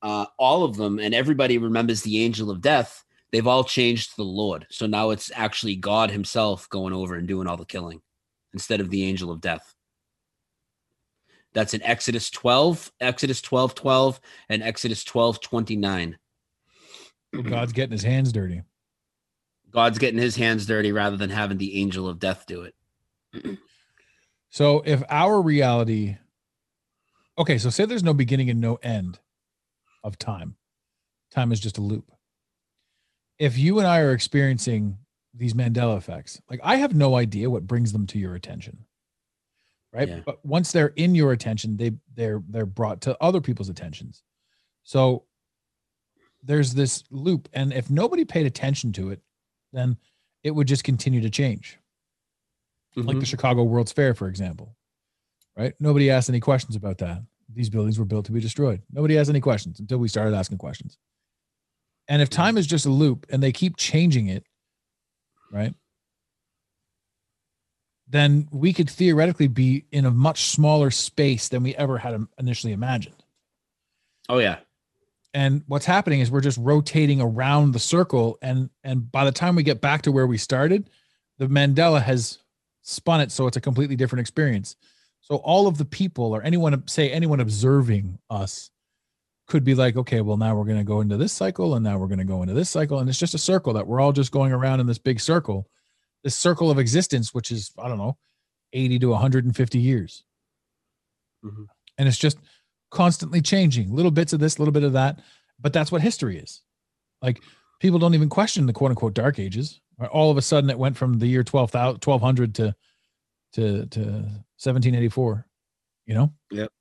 uh, 0.02 0.26
all 0.38 0.64
of 0.64 0.78
them, 0.78 1.00
and 1.00 1.14
everybody 1.14 1.58
remembers 1.58 2.02
the 2.02 2.24
angel 2.24 2.50
of 2.50 2.62
death. 2.62 3.04
They've 3.32 3.46
all 3.46 3.64
changed 3.64 4.12
to 4.12 4.18
the 4.18 4.24
Lord. 4.24 4.66
So 4.72 4.88
now 4.88 5.12
it's 5.12 5.32
actually 5.36 5.76
God 5.76 6.10
himself 6.10 6.68
going 6.70 6.94
over 6.94 7.16
and 7.16 7.28
doing 7.28 7.48
all 7.48 7.58
the 7.58 7.66
killing 7.66 8.02
instead 8.54 8.80
of 8.80 8.90
the 8.90 9.04
angel 9.04 9.32
of 9.32 9.42
death. 9.42 9.76
That's 11.54 11.74
in 11.74 11.84
Exodus 11.84 12.30
12, 12.30 12.92
Exodus 13.00 13.42
12, 13.42 13.76
12, 13.76 14.20
and 14.50 14.64
Exodus 14.64 15.04
12, 15.04 15.42
29. 15.42 16.18
God's 17.44 17.74
getting 17.74 17.92
his 17.92 18.04
hands 18.04 18.32
dirty. 18.32 18.62
God's 19.72 19.98
getting 19.98 20.20
his 20.20 20.36
hands 20.36 20.66
dirty 20.66 20.92
rather 20.92 21.18
than 21.18 21.30
having 21.30 21.58
the 21.58 21.80
angel 21.82 22.08
of 22.08 22.20
death 22.20 22.46
do 22.48 22.62
it. 22.62 22.74
So 24.50 24.82
if 24.86 25.04
our 25.10 25.42
reality, 25.42 26.18
okay, 27.38 27.58
so 27.58 27.70
say 27.70 27.86
there's 27.86 28.04
no 28.04 28.14
beginning 28.14 28.50
and 28.50 28.62
no 28.62 28.76
end 28.76 29.20
of 30.04 30.18
time, 30.18 30.56
time 31.32 31.52
is 31.52 31.60
just 31.60 31.78
a 31.78 31.82
loop. 31.82 32.12
If 33.38 33.58
you 33.58 33.78
and 33.78 33.88
I 33.88 34.00
are 34.00 34.14
experiencing 34.14 34.98
these 35.34 35.54
Mandela 35.54 35.98
effects, 35.98 36.42
like 36.50 36.60
I 36.64 36.78
have 36.78 36.96
no 36.96 37.16
idea 37.16 37.50
what 37.50 37.68
brings 37.68 37.92
them 37.92 38.08
to 38.08 38.18
your 38.18 38.34
attention, 38.34 38.86
right? 39.94 40.08
Yeah. 40.08 40.22
But 40.26 40.44
once 40.44 40.72
they're 40.72 40.94
in 40.96 41.14
your 41.14 41.34
attention, 41.34 41.78
they 41.78 41.92
they're 42.16 42.42
they're 42.50 42.66
brought 42.66 43.02
to 43.02 43.16
other 43.22 43.42
people's 43.42 43.70
attentions. 43.70 44.24
So 44.82 45.26
there's 46.42 46.74
this 46.74 47.04
loop, 47.12 47.48
and 47.54 47.74
if 47.74 47.92
nobody 47.92 48.26
paid 48.26 48.48
attention 48.48 48.92
to 48.94 49.12
it, 49.12 49.22
then 49.72 49.98
it 50.42 50.52
would 50.52 50.68
just 50.68 50.84
continue 50.84 51.22
to 51.22 51.30
change 51.30 51.78
like 53.06 53.16
the 53.16 53.22
mm-hmm. 53.22 53.26
Chicago 53.26 53.64
World's 53.64 53.92
Fair, 53.92 54.14
for 54.14 54.28
example. 54.28 54.76
Right? 55.56 55.74
Nobody 55.80 56.10
asked 56.10 56.30
any 56.30 56.40
questions 56.40 56.76
about 56.76 57.00
that. 57.00 57.22
These 57.54 57.70
buildings 57.70 57.98
were 57.98 58.06
built 58.06 58.26
to 58.26 58.32
be 58.32 58.40
destroyed. 58.40 58.82
Nobody 58.92 59.18
asked 59.18 59.30
any 59.30 59.40
questions 59.40 59.80
until 59.80 59.98
we 59.98 60.08
started 60.08 60.36
asking 60.36 60.58
questions. 60.58 60.98
And 62.08 62.22
if 62.22 62.30
time 62.30 62.58
is 62.58 62.68
just 62.68 62.86
a 62.86 62.90
loop 62.90 63.26
and 63.30 63.42
they 63.42 63.52
keep 63.52 63.78
changing 63.78 64.28
it, 64.28 64.44
right? 65.52 65.74
Then 68.08 68.48
we 68.52 68.72
could 68.74 68.90
theoretically 68.90 69.48
be 69.48 69.86
in 69.92 70.06
a 70.06 70.12
much 70.12 70.46
smaller 70.46 70.92
space 70.92 71.50
than 71.50 71.64
we 71.64 71.76
ever 71.76 71.98
had 71.98 72.26
initially 72.40 72.74
imagined. 72.74 73.24
oh 74.30 74.40
yeah. 74.40 74.58
And 75.34 75.64
what's 75.68 75.86
happening 75.86 76.22
is 76.22 76.32
we're 76.32 76.42
just 76.42 76.58
rotating 76.58 77.22
around 77.22 77.74
the 77.74 77.80
circle 77.80 78.38
and 78.42 78.70
and 78.84 79.12
by 79.12 79.26
the 79.26 79.32
time 79.32 79.56
we 79.56 79.64
get 79.64 79.82
back 79.82 80.04
to 80.04 80.12
where 80.12 80.26
we 80.26 80.38
started, 80.38 80.90
the 81.38 81.48
Mandela 81.48 82.02
has 82.02 82.40
spun 82.88 83.20
it 83.20 83.34
so 83.34 83.48
it's 83.48 83.58
a 83.58 83.62
completely 83.62 83.98
different 83.98 84.22
experience. 84.22 84.78
So 85.20 85.36
all 85.38 85.68
of 85.68 85.78
the 85.78 85.84
people 85.84 86.34
or 86.34 86.42
anyone 86.42 86.88
say 86.88 87.12
anyone 87.12 87.42
observing 87.42 88.18
us 88.30 88.72
could 89.48 89.66
be 89.66 89.76
like, 89.76 89.98
okay, 89.98 90.22
well 90.22 90.38
now 90.38 90.56
we're 90.56 90.64
going 90.64 90.78
to 90.78 90.86
go 90.86 91.02
into 91.02 91.18
this 91.18 91.34
cycle 91.34 91.76
and 91.76 91.84
now 91.84 91.98
we're 91.98 92.08
going 92.08 92.20
to 92.20 92.26
go 92.26 92.42
into 92.42 92.54
this 92.54 92.70
cycle 92.70 93.00
and 93.00 93.10
it's 93.10 93.20
just 93.20 93.34
a 93.34 93.38
circle 93.40 93.74
that 93.74 93.86
we're 93.86 94.00
all 94.00 94.14
just 94.14 94.32
going 94.32 94.54
around 94.54 94.80
in 94.80 94.88
this 94.88 94.98
big 94.98 95.20
circle. 95.20 95.68
This 96.24 96.36
circle 96.38 96.72
of 96.72 96.80
existence 96.80 97.34
which 97.34 97.52
is 97.52 97.72
I 97.78 97.90
don't 97.90 97.98
know 97.98 98.18
80 98.72 99.00
to 99.00 99.10
150 99.10 99.80
years. 99.80 100.24
Mhm. 101.44 101.66
And 101.98 102.08
it's 102.08 102.18
just 102.18 102.38
constantly 102.90 103.42
changing, 103.42 103.94
little 103.94 104.12
bits 104.12 104.32
of 104.32 104.40
this, 104.40 104.60
little 104.60 104.72
bit 104.72 104.84
of 104.84 104.94
that, 104.94 105.20
but 105.60 105.74
that's 105.74 105.92
what 105.92 106.02
history 106.02 106.38
is. 106.38 106.62
Like 107.22 107.42
people 107.82 108.00
don't 108.00 108.14
even 108.14 108.30
question 108.30 108.66
the 108.66 108.74
quote 108.74 108.92
unquote 108.92 109.14
dark 109.14 109.40
ages. 109.40 109.82
All 110.12 110.30
of 110.32 110.38
a 110.38 110.42
sudden 110.42 110.70
it 110.70 110.78
went 110.78 110.96
from 110.98 111.20
the 111.20 111.28
year 111.28 111.44
12,000 111.44 112.04
1200 112.06 112.56
to 112.56 112.76
to 113.54 113.86
to 113.88 114.00
1784, 114.00 115.46
you 116.06 116.14
know? 116.16 116.34
Yep. 116.52 116.72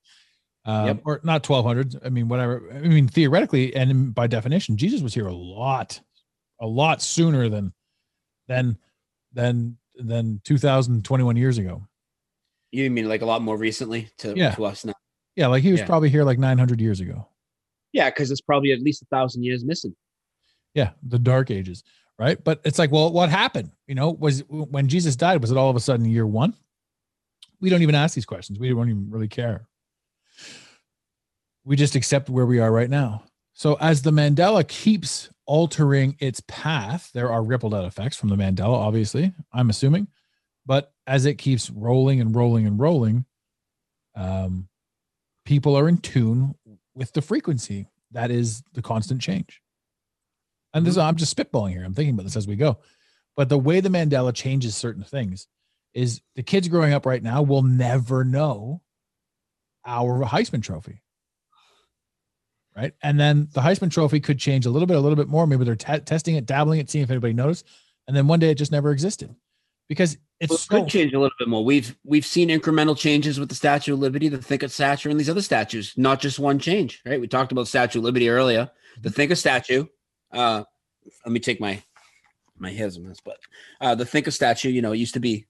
Um, 0.64 0.86
Yep. 0.86 1.02
or 1.05 1.20
not 1.22 1.48
1200 1.48 2.05
i 2.05 2.09
mean 2.09 2.26
whatever 2.28 2.68
i 2.74 2.80
mean 2.80 3.06
theoretically 3.06 3.72
and 3.76 4.12
by 4.12 4.26
definition 4.26 4.76
jesus 4.76 5.01
was 5.01 5.14
here 5.14 5.28
a 5.28 5.32
lot 5.32 6.01
a 6.60 6.66
lot 6.66 7.01
sooner 7.01 7.48
than 7.48 7.72
than 8.48 8.76
than 9.32 9.78
than 9.94 10.40
2021 10.43 11.36
years 11.36 11.59
ago 11.59 11.86
You 12.72 12.90
mean 12.90 13.09
like 13.09 13.22
a 13.22 13.26
lot 13.26 13.43
more 13.43 13.56
recently 13.56 14.09
to, 14.18 14.34
Yeah. 14.36 14.56
to 14.56 14.64
us 14.64 14.84
now? 14.84 14.94
yeah 15.36 15.47
like 15.47 15.62
he 15.62 15.70
was 15.70 15.80
Yeah. 15.80 15.86
probably 15.86 16.10
here 16.10 16.24
like 16.24 16.40
900 16.40 16.80
years 16.80 16.98
ago 16.98 17.28
Yeah, 17.93 18.10
because 18.10 18.32
it's 18.32 18.40
probably 18.40 18.72
at 18.72 18.80
least 18.80 19.02
a 19.02 19.06
thousand 19.06 19.44
years 19.44 19.64
missing. 19.64 19.94
yeah 20.74 20.90
the 21.06 21.18
dark 21.20 21.52
ages 21.52 21.84
right? 22.18 22.43
But 22.43 22.60
it's 22.64 22.78
like 22.78 22.90
well 22.90 23.12
what 23.12 23.30
happened? 23.30 23.70
You 23.86 23.94
know 23.94 24.10
was 24.10 24.40
when 24.48 24.88
jesus 24.88 25.16
died 25.16 25.40
was 25.40 25.51
it 25.51 25.56
all 25.56 25.70
of 25.70 25.76
a 25.76 25.80
sudden 25.80 26.06
year 26.06 26.26
one? 26.26 26.55
We 27.60 27.70
don't 27.70 27.82
even 27.82 27.94
ask 27.94 28.14
these 28.14 28.26
questions. 28.26 28.59
We 28.59 28.68
don't 28.68 28.88
even 28.88 29.10
really 29.10 29.28
care. 29.28 29.66
We 31.64 31.74
just 31.74 31.97
accept 31.97 32.28
where 32.28 32.47
we 32.47 32.60
are 32.60 32.70
right 32.70 32.90
now. 32.90 33.24
So 33.55 33.74
as 33.80 34.02
the 34.02 34.10
mandela 34.10 34.66
keeps 34.66 35.30
altering 35.47 36.16
its 36.18 36.43
path 36.48 37.10
there 37.14 37.30
are 37.30 37.43
rippled 37.43 37.72
out 37.72 37.84
effects 37.84 38.16
from 38.16 38.28
the 38.28 38.34
mandela 38.34 38.74
obviously 38.74 39.32
i'm 39.52 39.70
assuming. 39.70 40.09
But 40.64 40.93
as 41.06 41.26
it 41.26 41.34
keeps 41.38 41.70
rolling 41.70 42.20
and 42.20 42.34
rolling 42.34 42.66
and 42.66 42.78
rolling 42.78 43.24
um 44.16 44.68
people 45.44 45.76
are 45.76 45.88
in 45.88 45.98
tune 45.98 46.55
with 46.94 47.12
the 47.12 47.22
frequency 47.22 47.86
that 48.10 48.30
is 48.30 48.62
the 48.72 48.82
constant 48.82 49.20
change 49.20 49.60
and 50.77 50.86
this 50.86 50.97
mm-hmm. 50.97 51.09
I'm 51.09 51.16
just 51.16 51.36
spitballing 51.36 51.70
here. 51.70 51.85
I'm 51.85 51.94
thinking 51.94 52.15
about 52.15 52.24
this 52.24 52.36
as 52.36 52.47
we 52.47 52.57
go. 52.57 52.78
But 53.35 53.48
the 53.48 53.59
way 53.59 53.81
the 53.81 53.89
Mandela 53.89 54.35
changes 54.35 54.77
certain 54.77 55.03
things 55.03 55.47
is 55.94 56.20
the 56.35 56.43
kids 56.43 56.69
growing 56.69 56.93
up 56.93 57.07
right 57.07 57.23
now 57.23 57.43
will 57.43 57.62
never 57.62 58.24
know 58.24 58.82
our 59.86 60.24
Heisman 60.24 60.62
Trophy. 60.62 61.03
Right. 62.77 62.93
And 63.03 63.19
then 63.19 63.48
the 63.55 63.62
Heisman 63.62 63.90
Trophy 63.90 64.20
could 64.20 64.39
change 64.39 64.66
a 64.66 64.70
little 64.70 64.86
bit, 64.86 64.98
a 64.98 65.01
little 65.01 65.16
bit 65.16 65.28
more. 65.28 65.47
Maybe 65.47 65.65
they're 65.65 65.77
te- 65.77 66.01
testing 66.01 66.36
it, 66.36 66.44
dabbling 66.44 66.78
it, 66.78 66.90
seeing 66.90 67.05
if 67.05 67.11
anybody 67.11 67.32
noticed. 67.32 67.66
And 68.07 68.15
then 68.15 68.27
one 68.27 68.39
day 68.39 68.51
it 68.51 68.57
just 68.57 68.73
never 68.73 68.90
existed 68.90 69.35
because 69.89 70.19
it's 70.40 70.51
Well, 70.51 70.57
it 70.57 70.61
so, 70.61 70.81
could 70.82 70.89
change 70.90 71.15
a 71.15 71.19
little 71.19 71.35
bit 71.39 71.48
more. 71.48 71.65
We've 71.65 71.97
we've 72.05 72.27
seen 72.27 72.51
incremental 72.51 72.97
changes 72.97 73.40
with 73.40 73.48
the 73.48 73.55
Statue 73.55 73.94
of 73.94 74.01
Liberty, 74.01 74.28
the 74.28 74.43
Thinker 74.43 74.69
Statue, 74.69 75.11
and 75.11 75.19
these 75.19 75.31
other 75.31 75.40
statues. 75.40 75.94
Not 75.97 76.20
just 76.20 76.39
one 76.39 76.59
change, 76.59 77.01
right? 77.07 77.19
We 77.19 77.28
talked 77.28 77.53
about 77.53 77.69
Statue 77.69 78.01
of 78.01 78.05
Liberty 78.05 78.28
earlier. 78.28 78.70
The 79.01 79.09
mm-hmm. 79.09 79.16
Thinker 79.16 79.35
Statue. 79.36 79.86
Uh, 80.32 80.65
let 81.24 81.32
me 81.32 81.40
take 81.40 81.61
my 81.61 81.82
my 82.59 82.70
hairs 82.70 82.97
on 82.97 83.05
this, 83.05 83.20
but 83.24 83.39
uh, 83.81 83.94
the 83.94 84.07
Thinker 84.07 84.31
Statue. 84.31 84.70
You 84.70 84.82
know, 84.82 84.93
it 84.93 84.98
used 84.98 85.15
to 85.15 85.20
be 85.20 85.47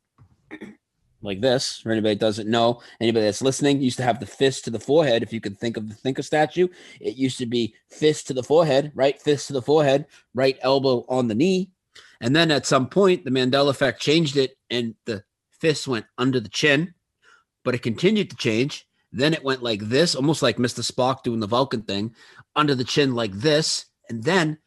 like 1.22 1.40
this. 1.40 1.78
For 1.78 1.92
anybody 1.92 2.14
that 2.14 2.20
doesn't 2.20 2.48
know, 2.48 2.82
anybody 3.00 3.24
that's 3.24 3.42
listening 3.42 3.80
used 3.80 3.96
to 3.98 4.02
have 4.02 4.20
the 4.20 4.26
fist 4.26 4.64
to 4.64 4.70
the 4.70 4.80
forehead. 4.80 5.22
If 5.22 5.32
you 5.32 5.40
could 5.40 5.58
think 5.58 5.76
of 5.76 5.88
the 5.88 5.94
Thinker 5.94 6.22
Statue, 6.22 6.68
it 7.00 7.16
used 7.16 7.38
to 7.38 7.46
be 7.46 7.74
fist 7.90 8.26
to 8.26 8.34
the 8.34 8.42
forehead, 8.42 8.92
right 8.94 9.20
fist 9.20 9.46
to 9.48 9.52
the 9.52 9.62
forehead, 9.62 10.06
right 10.34 10.58
elbow 10.62 11.04
on 11.08 11.28
the 11.28 11.34
knee, 11.34 11.70
and 12.20 12.34
then 12.34 12.50
at 12.50 12.66
some 12.66 12.88
point, 12.88 13.24
the 13.24 13.30
Mandela 13.30 13.70
effect 13.70 14.00
changed 14.00 14.36
it, 14.36 14.56
and 14.70 14.94
the 15.04 15.24
fist 15.60 15.86
went 15.86 16.06
under 16.18 16.40
the 16.40 16.48
chin, 16.48 16.94
but 17.64 17.74
it 17.74 17.82
continued 17.82 18.30
to 18.30 18.36
change. 18.36 18.86
Then 19.12 19.34
it 19.34 19.44
went 19.44 19.62
like 19.62 19.80
this, 19.80 20.14
almost 20.14 20.42
like 20.42 20.56
Mr. 20.56 20.80
Spock 20.80 21.22
doing 21.22 21.40
the 21.40 21.46
Vulcan 21.46 21.82
thing, 21.82 22.14
under 22.54 22.74
the 22.74 22.84
chin 22.84 23.14
like 23.14 23.32
this, 23.32 23.85
and 24.08 24.24
then 24.24 24.58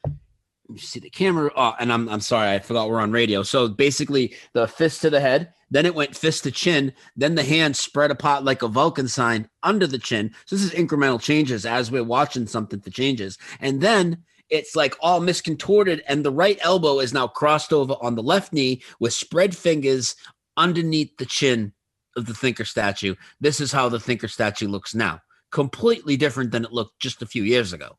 you 0.70 0.78
see 0.78 1.00
the 1.00 1.10
camera. 1.10 1.52
Oh, 1.56 1.74
and 1.80 1.92
I'm 1.92 2.08
I'm 2.10 2.22
sorry, 2.22 2.52
I 2.52 2.60
forgot 2.60 2.90
we're 2.90 3.00
on 3.00 3.12
radio. 3.12 3.44
So 3.44 3.68
basically, 3.68 4.36
the 4.54 4.68
fist 4.68 5.02
to 5.02 5.10
the 5.10 5.20
head, 5.20 5.54
then 5.72 5.86
it 5.86 5.96
went 5.96 6.16
fist 6.16 6.44
to 6.44 6.52
chin, 6.52 6.94
then 7.16 7.36
the 7.36 7.44
hand 7.44 7.76
spread 7.76 8.12
apart 8.12 8.44
like 8.44 8.62
a 8.62 8.68
Vulcan 8.68 9.08
sign 9.08 9.50
under 9.64 9.88
the 9.88 10.00
chin. 10.00 10.32
So 10.46 10.56
this 10.56 10.66
is 10.66 10.72
incremental 10.72 11.22
changes 11.22 11.66
as 11.66 11.92
we're 11.92 12.04
watching 12.04 12.48
something 12.48 12.82
for 12.82 12.92
changes, 12.92 13.38
and 13.60 13.82
then 13.82 14.24
it's 14.50 14.76
like 14.76 14.96
all 15.00 15.20
miscontorted, 15.20 16.04
and 16.08 16.24
the 16.24 16.32
right 16.32 16.60
elbow 16.62 17.00
is 17.00 17.14
now 17.14 17.28
crossed 17.28 17.72
over 17.74 17.96
on 18.02 18.16
the 18.16 18.24
left 18.24 18.54
knee 18.54 18.82
with 19.00 19.14
spread 19.14 19.56
fingers 19.56 20.16
underneath 20.58 21.16
the 21.18 21.26
chin 21.26 21.74
of 22.16 22.26
the 22.26 22.34
thinker 22.34 22.66
statue. 22.66 23.16
This 23.40 23.60
is 23.60 23.72
how 23.72 23.90
the 23.90 24.00
thinker 24.00 24.28
statue 24.28 24.68
looks 24.68 24.96
now. 24.96 25.22
Completely 25.52 26.18
different 26.18 26.52
than 26.52 26.66
it 26.66 26.74
looked 26.74 27.00
just 27.00 27.22
a 27.22 27.28
few 27.28 27.44
years 27.44 27.74
ago. 27.74 27.98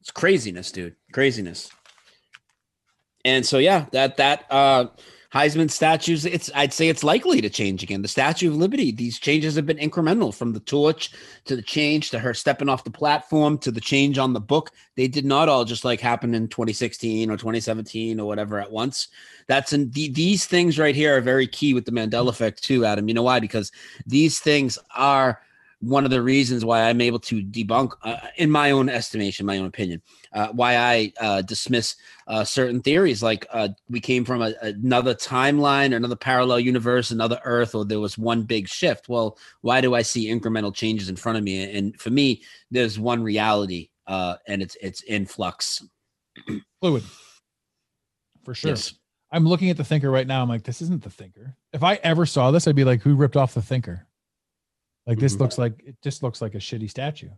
It's 0.00 0.10
craziness, 0.10 0.72
dude. 0.72 0.96
Craziness. 1.12 1.70
And 3.24 3.44
so 3.44 3.58
yeah, 3.58 3.86
that 3.92 4.16
that 4.16 4.46
uh 4.50 4.86
Heisman 5.32 5.70
statues, 5.70 6.24
it's 6.24 6.50
I'd 6.56 6.72
say 6.72 6.88
it's 6.88 7.04
likely 7.04 7.40
to 7.40 7.48
change 7.48 7.84
again. 7.84 8.02
The 8.02 8.08
Statue 8.08 8.48
of 8.48 8.56
Liberty, 8.56 8.90
these 8.90 9.20
changes 9.20 9.54
have 9.54 9.66
been 9.66 9.76
incremental 9.76 10.34
from 10.34 10.52
the 10.52 10.60
torch 10.60 11.12
to 11.44 11.54
the 11.54 11.62
change 11.62 12.10
to 12.10 12.18
her 12.18 12.34
stepping 12.34 12.68
off 12.68 12.82
the 12.82 12.90
platform 12.90 13.56
to 13.58 13.70
the 13.70 13.80
change 13.80 14.18
on 14.18 14.32
the 14.32 14.40
book. 14.40 14.72
They 14.96 15.06
did 15.06 15.24
not 15.24 15.48
all 15.48 15.64
just 15.64 15.84
like 15.84 16.00
happen 16.00 16.34
in 16.34 16.48
2016 16.48 17.30
or 17.30 17.36
2017 17.36 18.18
or 18.18 18.26
whatever 18.26 18.58
at 18.58 18.72
once. 18.72 19.06
That's 19.46 19.72
in 19.72 19.92
the, 19.92 20.08
these 20.08 20.46
things 20.46 20.80
right 20.80 20.96
here 20.96 21.16
are 21.16 21.20
very 21.20 21.46
key 21.46 21.74
with 21.74 21.84
the 21.84 21.92
Mandela 21.92 22.30
effect 22.30 22.64
too, 22.64 22.84
Adam. 22.84 23.06
You 23.06 23.14
know 23.14 23.22
why? 23.22 23.38
Because 23.38 23.70
these 24.06 24.40
things 24.40 24.80
are 24.96 25.40
one 25.80 26.04
of 26.04 26.10
the 26.10 26.22
reasons 26.22 26.64
why 26.64 26.82
I'm 26.82 27.00
able 27.00 27.18
to 27.20 27.42
debunk, 27.42 27.92
uh, 28.02 28.18
in 28.36 28.50
my 28.50 28.70
own 28.70 28.88
estimation, 28.88 29.46
my 29.46 29.58
own 29.58 29.66
opinion, 29.66 30.02
uh, 30.32 30.48
why 30.48 30.76
I 30.76 31.12
uh, 31.20 31.42
dismiss 31.42 31.96
uh, 32.26 32.44
certain 32.44 32.82
theories. 32.82 33.22
Like 33.22 33.46
uh, 33.50 33.70
we 33.88 33.98
came 33.98 34.24
from 34.24 34.42
a, 34.42 34.52
another 34.60 35.14
timeline, 35.14 35.96
another 35.96 36.16
parallel 36.16 36.60
universe, 36.60 37.10
another 37.10 37.40
Earth, 37.44 37.74
or 37.74 37.84
there 37.84 38.00
was 38.00 38.18
one 38.18 38.42
big 38.42 38.68
shift. 38.68 39.08
Well, 39.08 39.38
why 39.62 39.80
do 39.80 39.94
I 39.94 40.02
see 40.02 40.28
incremental 40.28 40.74
changes 40.74 41.08
in 41.08 41.16
front 41.16 41.38
of 41.38 41.44
me? 41.44 41.76
And 41.76 41.98
for 41.98 42.10
me, 42.10 42.42
there's 42.70 42.98
one 42.98 43.22
reality, 43.22 43.88
uh, 44.06 44.36
and 44.46 44.60
it's 44.60 44.76
it's 44.82 45.02
in 45.02 45.24
flux. 45.24 45.82
fluid. 46.80 47.04
For 48.44 48.54
sure. 48.54 48.70
Yes. 48.70 48.94
I'm 49.32 49.46
looking 49.46 49.70
at 49.70 49.76
the 49.76 49.84
thinker 49.84 50.10
right 50.10 50.26
now. 50.26 50.42
I'm 50.42 50.48
like, 50.48 50.64
this 50.64 50.82
isn't 50.82 51.04
the 51.04 51.10
thinker. 51.10 51.54
If 51.72 51.84
I 51.84 51.94
ever 52.02 52.26
saw 52.26 52.50
this, 52.50 52.66
I'd 52.66 52.74
be 52.74 52.84
like, 52.84 53.00
who 53.00 53.14
ripped 53.14 53.36
off 53.36 53.54
the 53.54 53.62
thinker? 53.62 54.06
Like 55.10 55.18
this 55.18 55.34
Mhm. 55.34 55.40
looks 55.40 55.58
like 55.58 55.82
it 55.84 55.96
just 56.02 56.22
looks 56.22 56.40
like 56.40 56.54
a 56.54 56.58
shitty 56.58 56.88
statue. 56.88 57.30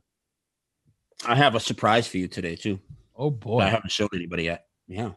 I 1.26 1.34
have 1.34 1.54
a 1.54 1.60
surprise 1.60 2.06
for 2.06 2.18
you 2.18 2.28
today 2.28 2.54
too. 2.54 2.78
Oh 3.16 3.30
boy. 3.30 3.60
I 3.60 3.70
haven't 3.70 3.90
shown 3.90 4.10
anybody 4.12 4.42
yet. 4.44 4.66
Yeah. 4.86 5.12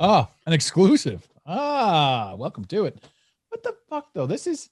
Oh, 0.00 0.26
an 0.46 0.54
exclusive. 0.54 1.28
Ah, 1.44 2.34
welcome 2.38 2.64
to 2.64 2.86
it. 2.86 3.04
What 3.50 3.62
the 3.62 3.76
fuck 3.90 4.14
though? 4.14 4.24
This 4.26 4.46
is 4.46 4.70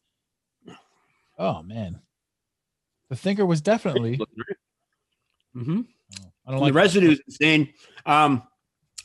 Oh 1.39 1.63
man. 1.63 2.01
The 3.11 3.17
thinker 3.17 3.45
was 3.45 3.61
definitely 3.61 4.19
Mm-hmm. 5.55 5.83
I 6.47 6.51
don't 6.51 6.61
like 6.61 6.73
the 6.73 6.77
residue 6.79 7.11
is 7.11 7.21
insane. 7.27 7.75
Um, 8.07 8.45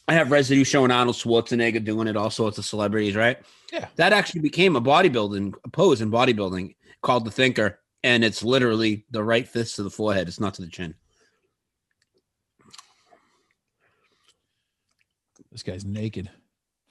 I 0.07 0.13
have 0.13 0.31
residue 0.31 0.63
showing 0.63 0.91
Arnold 0.91 1.17
Schwarzenegger 1.17 1.83
doing 1.83 2.07
it, 2.07 2.15
all 2.15 2.29
sorts 2.29 2.57
of 2.57 2.63
celebrities, 2.65 3.15
right? 3.17 3.39
Yeah. 3.73 3.89
That 3.97 4.13
actually 4.13 4.39
became 4.41 4.77
a 4.77 4.81
bodybuilding 4.81 5.53
a 5.65 5.69
pose 5.69 5.99
in 5.99 6.09
bodybuilding 6.09 6.75
called 7.01 7.25
the 7.25 7.31
thinker, 7.31 7.79
and 8.03 8.23
it's 8.23 8.43
literally 8.43 9.05
the 9.11 9.23
right 9.23 9.47
fist 9.47 9.75
to 9.75 9.83
the 9.83 9.89
forehead. 9.89 10.27
It's 10.27 10.39
not 10.39 10.53
to 10.55 10.61
the 10.61 10.67
chin. 10.69 10.95
This 15.51 15.63
guy's 15.63 15.85
naked. 15.85 16.29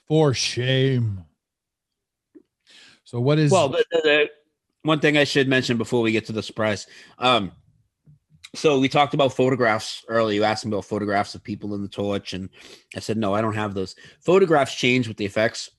For 0.06 0.34
shame. 0.34 1.24
So 3.04 3.20
what 3.20 3.38
is 3.38 3.50
Well, 3.50 3.68
the, 3.68 3.84
the, 3.90 4.00
the- 4.02 4.30
one 4.82 4.98
thing 5.00 5.18
I 5.18 5.24
should 5.24 5.46
mention 5.48 5.76
before 5.76 6.00
we 6.00 6.10
get 6.12 6.24
to 6.26 6.32
the 6.32 6.42
surprise. 6.42 6.86
Um, 7.18 7.52
so 8.54 8.80
we 8.80 8.88
talked 8.88 9.12
about 9.14 9.32
photographs 9.34 10.04
earlier. 10.08 10.36
You 10.36 10.44
asked 10.44 10.64
me 10.64 10.70
about 10.72 10.86
photographs 10.86 11.34
of 11.34 11.44
people 11.44 11.74
in 11.74 11.82
the 11.82 11.88
torch, 11.88 12.32
and 12.32 12.48
I 12.96 13.00
said 13.00 13.16
no, 13.18 13.34
I 13.34 13.42
don't 13.42 13.54
have 13.54 13.74
those. 13.74 13.94
Photographs 14.20 14.74
change 14.74 15.06
with 15.06 15.16
the 15.18 15.24
effects 15.26 15.70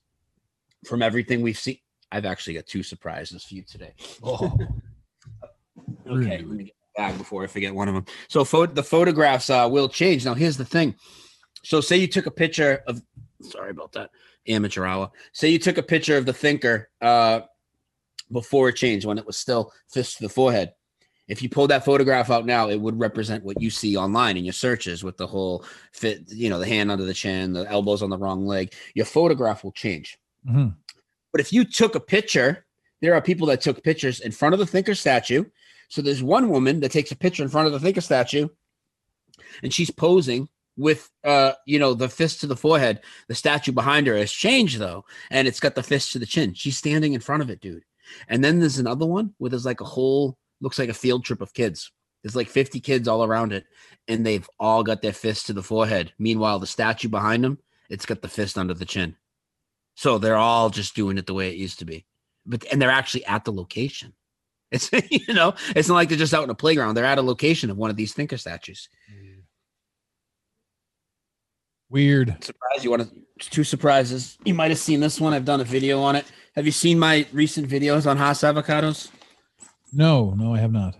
from 0.86 1.02
everything 1.02 1.42
we've 1.42 1.58
seen. 1.58 1.78
I've 2.12 2.24
actually 2.26 2.54
got 2.54 2.66
two 2.66 2.82
surprises 2.82 3.42
for 3.44 3.54
you 3.54 3.62
today. 3.64 3.92
oh, 4.22 4.56
Okay, 6.06 6.38
let 6.38 6.46
me 6.46 6.64
get 6.64 6.74
bag 6.96 7.16
before 7.18 7.42
I 7.42 7.46
forget 7.46 7.74
one 7.74 7.88
of 7.88 7.94
them. 7.94 8.04
So 8.28 8.44
the 8.66 8.82
photographs 8.82 9.50
uh, 9.50 9.68
will 9.70 9.88
change. 9.88 10.24
Now 10.24 10.34
here's 10.34 10.56
the 10.56 10.64
thing. 10.64 10.94
So 11.64 11.80
say 11.80 11.96
you 11.96 12.06
took 12.08 12.26
a 12.26 12.30
picture 12.30 12.82
of 12.86 13.02
sorry 13.40 13.70
about 13.70 13.92
that 13.92 14.10
amateur 14.48 14.84
hour. 14.84 15.10
Say 15.32 15.48
you 15.48 15.58
took 15.58 15.78
a 15.78 15.82
picture 15.82 16.16
of 16.16 16.26
the 16.26 16.32
thinker 16.32 16.90
uh, 17.00 17.40
before 18.30 18.68
it 18.68 18.76
changed 18.76 19.06
when 19.06 19.18
it 19.18 19.26
was 19.26 19.36
still 19.36 19.72
fist 19.90 20.18
to 20.18 20.24
the 20.24 20.28
forehead. 20.28 20.72
If 21.28 21.40
you 21.42 21.48
pulled 21.48 21.70
that 21.70 21.84
photograph 21.84 22.30
out 22.30 22.46
now, 22.46 22.68
it 22.68 22.80
would 22.80 22.98
represent 22.98 23.44
what 23.44 23.60
you 23.60 23.70
see 23.70 23.96
online 23.96 24.36
in 24.36 24.44
your 24.44 24.52
searches 24.52 25.04
with 25.04 25.16
the 25.16 25.26
whole 25.26 25.64
fit, 25.92 26.24
you 26.28 26.50
know, 26.50 26.58
the 26.58 26.66
hand 26.66 26.90
under 26.90 27.04
the 27.04 27.14
chin, 27.14 27.52
the 27.52 27.70
elbows 27.70 28.02
on 28.02 28.10
the 28.10 28.18
wrong 28.18 28.44
leg. 28.44 28.74
Your 28.94 29.06
photograph 29.06 29.64
will 29.64 29.72
change. 29.72 30.18
mhm. 30.46 30.74
But 31.30 31.40
if 31.40 31.52
you 31.52 31.64
took 31.64 31.94
a 31.94 32.00
picture, 32.00 32.66
there 33.00 33.14
are 33.14 33.22
people 33.22 33.46
that 33.46 33.60
took 33.62 33.82
pictures 33.82 34.20
in 34.20 34.32
front 34.32 34.52
of 34.52 34.58
the 34.58 34.66
thinker 34.66 34.94
statue. 34.94 35.44
So 35.92 36.00
there's 36.00 36.22
one 36.22 36.48
woman 36.48 36.80
that 36.80 36.90
takes 36.90 37.12
a 37.12 37.16
picture 37.16 37.42
in 37.42 37.50
front 37.50 37.66
of 37.66 37.74
the 37.74 37.78
thinker 37.78 38.00
statue, 38.00 38.48
and 39.62 39.74
she's 39.74 39.90
posing 39.90 40.48
with 40.78 41.10
uh 41.22 41.52
you 41.66 41.78
know 41.78 41.92
the 41.92 42.08
fist 42.08 42.40
to 42.40 42.46
the 42.46 42.56
forehead. 42.56 43.02
The 43.28 43.34
statue 43.34 43.72
behind 43.72 44.06
her 44.06 44.16
has 44.16 44.32
changed 44.32 44.78
though, 44.78 45.04
and 45.30 45.46
it's 45.46 45.60
got 45.60 45.74
the 45.74 45.82
fist 45.82 46.12
to 46.12 46.18
the 46.18 46.24
chin. 46.24 46.54
She's 46.54 46.78
standing 46.78 47.12
in 47.12 47.20
front 47.20 47.42
of 47.42 47.50
it, 47.50 47.60
dude. 47.60 47.84
And 48.26 48.42
then 48.42 48.58
there's 48.58 48.78
another 48.78 49.04
one 49.04 49.34
where 49.36 49.50
there's 49.50 49.66
like 49.66 49.82
a 49.82 49.84
whole 49.84 50.38
looks 50.62 50.78
like 50.78 50.88
a 50.88 50.94
field 50.94 51.26
trip 51.26 51.42
of 51.42 51.52
kids. 51.52 51.92
There's 52.22 52.36
like 52.36 52.48
50 52.48 52.80
kids 52.80 53.06
all 53.06 53.22
around 53.22 53.52
it, 53.52 53.66
and 54.08 54.24
they've 54.24 54.48
all 54.58 54.82
got 54.82 55.02
their 55.02 55.12
fist 55.12 55.48
to 55.48 55.52
the 55.52 55.62
forehead. 55.62 56.14
Meanwhile, 56.18 56.58
the 56.58 56.66
statue 56.66 57.08
behind 57.08 57.44
them, 57.44 57.58
it's 57.90 58.06
got 58.06 58.22
the 58.22 58.28
fist 58.28 58.56
under 58.56 58.72
the 58.72 58.86
chin. 58.86 59.14
So 59.96 60.16
they're 60.16 60.36
all 60.36 60.70
just 60.70 60.96
doing 60.96 61.18
it 61.18 61.26
the 61.26 61.34
way 61.34 61.50
it 61.50 61.58
used 61.58 61.80
to 61.80 61.84
be. 61.84 62.06
But 62.46 62.64
and 62.72 62.80
they're 62.80 62.88
actually 62.88 63.26
at 63.26 63.44
the 63.44 63.52
location. 63.52 64.14
It's 64.72 64.90
you 65.10 65.34
know, 65.34 65.54
it's 65.76 65.88
not 65.88 65.94
like 65.94 66.08
they're 66.08 66.18
just 66.18 66.34
out 66.34 66.44
in 66.44 66.50
a 66.50 66.54
playground. 66.54 66.96
They're 66.96 67.04
at 67.04 67.18
a 67.18 67.22
location 67.22 67.70
of 67.70 67.76
one 67.76 67.90
of 67.90 67.96
these 67.96 68.14
thinker 68.14 68.38
statues. 68.38 68.88
weird. 71.90 72.42
Surprise! 72.42 72.82
You 72.82 72.90
want 72.90 73.02
to 73.02 73.50
two 73.50 73.64
surprises? 73.64 74.38
You 74.44 74.54
might 74.54 74.70
have 74.70 74.78
seen 74.78 75.00
this 75.00 75.20
one. 75.20 75.34
I've 75.34 75.44
done 75.44 75.60
a 75.60 75.64
video 75.64 76.00
on 76.00 76.16
it. 76.16 76.24
Have 76.56 76.66
you 76.66 76.72
seen 76.72 76.98
my 76.98 77.26
recent 77.32 77.68
videos 77.68 78.10
on 78.10 78.16
Haas 78.16 78.40
avocados? 78.40 79.10
No, 79.92 80.34
no, 80.34 80.54
I 80.54 80.58
have 80.58 80.72
not. 80.72 80.96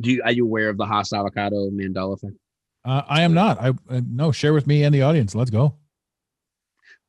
Do 0.00 0.10
you 0.10 0.22
are 0.24 0.32
you 0.32 0.44
aware 0.44 0.68
of 0.68 0.76
the 0.76 0.86
Haas 0.86 1.12
avocado 1.12 1.70
Mandela 1.70 2.14
effect? 2.14 2.34
Uh, 2.84 3.02
I 3.08 3.22
am 3.22 3.32
not. 3.32 3.60
I 3.60 3.68
uh, 3.68 4.00
no. 4.06 4.32
Share 4.32 4.52
with 4.52 4.66
me 4.66 4.84
and 4.84 4.94
the 4.94 5.02
audience. 5.02 5.34
Let's 5.34 5.50
go. 5.50 5.76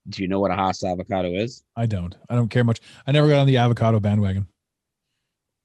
Do 0.10 0.22
you 0.22 0.28
know 0.28 0.40
what 0.40 0.52
a 0.52 0.56
Haas 0.56 0.84
avocado 0.84 1.34
is? 1.34 1.64
I 1.76 1.86
don't. 1.86 2.16
I 2.30 2.36
don't 2.36 2.50
care 2.50 2.64
much. 2.64 2.82
I 3.08 3.12
never 3.12 3.28
got 3.28 3.40
on 3.40 3.48
the 3.48 3.58
avocado 3.58 4.00
bandwagon. 4.00 4.48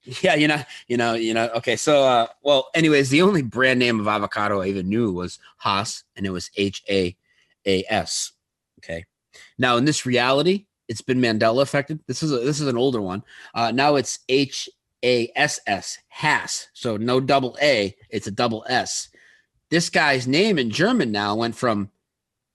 Yeah, 0.22 0.35
you 0.35 0.48
know, 0.48 0.62
you 0.86 0.97
know, 0.97 1.14
you 1.14 1.35
know. 1.35 1.48
Okay, 1.56 1.76
so 1.76 2.02
uh, 2.02 2.26
well, 2.43 2.68
anyways, 2.74 3.10
the 3.10 3.22
only 3.22 3.43
brand 3.43 3.78
name 3.78 4.01
of 4.01 4.09
avocado 4.09 4.62
I 4.62 4.66
even 4.68 4.89
knew 4.89 5.12
was 5.12 5.39
Haas, 5.59 6.05
and 6.16 6.26
it 6.26 6.30
was 6.30 6.51
H 6.56 6.82
A 6.89 7.14
A 7.66 7.85
S. 7.89 8.32
Okay. 8.78 9.05
Now 9.59 9.76
in 9.76 9.85
this 9.85 10.06
reality, 10.06 10.66
it's 10.89 11.02
been 11.02 11.20
Mandela 11.20 11.62
affected. 11.62 12.01
This 12.06 12.22
is 12.22 12.32
a, 12.32 12.39
this 12.39 12.60
is 12.60 12.68
an 12.68 12.78
older 12.78 13.02
one. 13.02 13.22
Uh, 13.55 13.70
now 13.70 13.97
it's 13.97 14.20
H 14.28 14.68
A 15.05 15.30
S 15.36 15.60
S 15.66 15.98
Hass. 16.09 16.68
So 16.72 16.97
no 16.97 17.20
double 17.20 17.56
A, 17.60 17.94
it's 18.09 18.26
a 18.26 18.32
double 18.32 18.64
S. 18.68 19.09
This 19.70 19.90
guy's 19.90 20.26
name 20.26 20.59
in 20.59 20.70
German 20.70 21.12
now 21.12 21.35
went 21.35 21.55
from 21.55 21.90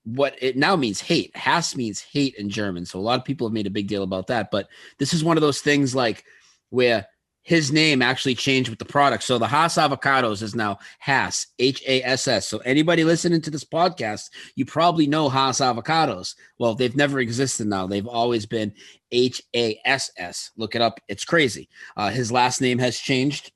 what 0.05 0.35
it 0.41 0.57
now 0.57 0.75
means 0.75 0.99
hate. 0.99 1.35
Hass 1.35 1.75
means 1.75 2.01
hate 2.01 2.35
in 2.35 2.49
German. 2.49 2.85
So 2.85 2.99
a 2.99 3.01
lot 3.01 3.19
of 3.19 3.25
people 3.25 3.47
have 3.47 3.53
made 3.53 3.67
a 3.67 3.71
big 3.71 3.87
deal 3.87 4.03
about 4.03 4.27
that. 4.27 4.49
But 4.49 4.67
this 4.97 5.13
is 5.13 5.23
one 5.23 5.37
of 5.37 5.41
those 5.41 5.61
things 5.61 5.93
like 5.93 6.25
where 6.71 7.07
his 7.43 7.71
name 7.71 8.01
actually 8.01 8.35
changed 8.35 8.69
with 8.69 8.79
the 8.79 8.85
product. 8.85 9.23
So 9.23 9.37
the 9.37 9.47
Haas 9.47 9.75
avocados 9.75 10.41
is 10.41 10.55
now 10.55 10.79
Hass, 10.99 11.47
H 11.59 11.83
A 11.87 12.01
S 12.03 12.27
S. 12.27 12.47
So 12.47 12.59
anybody 12.59 13.03
listening 13.03 13.41
to 13.41 13.51
this 13.51 13.65
podcast, 13.65 14.29
you 14.55 14.65
probably 14.65 15.07
know 15.07 15.29
Haas 15.29 15.59
avocados. 15.59 16.35
Well, 16.57 16.73
they've 16.73 16.95
never 16.95 17.19
existed 17.19 17.67
now. 17.67 17.85
They've 17.85 18.07
always 18.07 18.45
been 18.45 18.73
H 19.11 19.41
A 19.55 19.79
S 19.85 20.09
S. 20.17 20.51
Look 20.57 20.73
it 20.73 20.81
up. 20.81 20.99
It's 21.07 21.25
crazy. 21.25 21.69
Uh, 21.97 22.09
his 22.09 22.31
last 22.31 22.61
name 22.61 22.79
has 22.79 22.97
changed. 22.97 23.51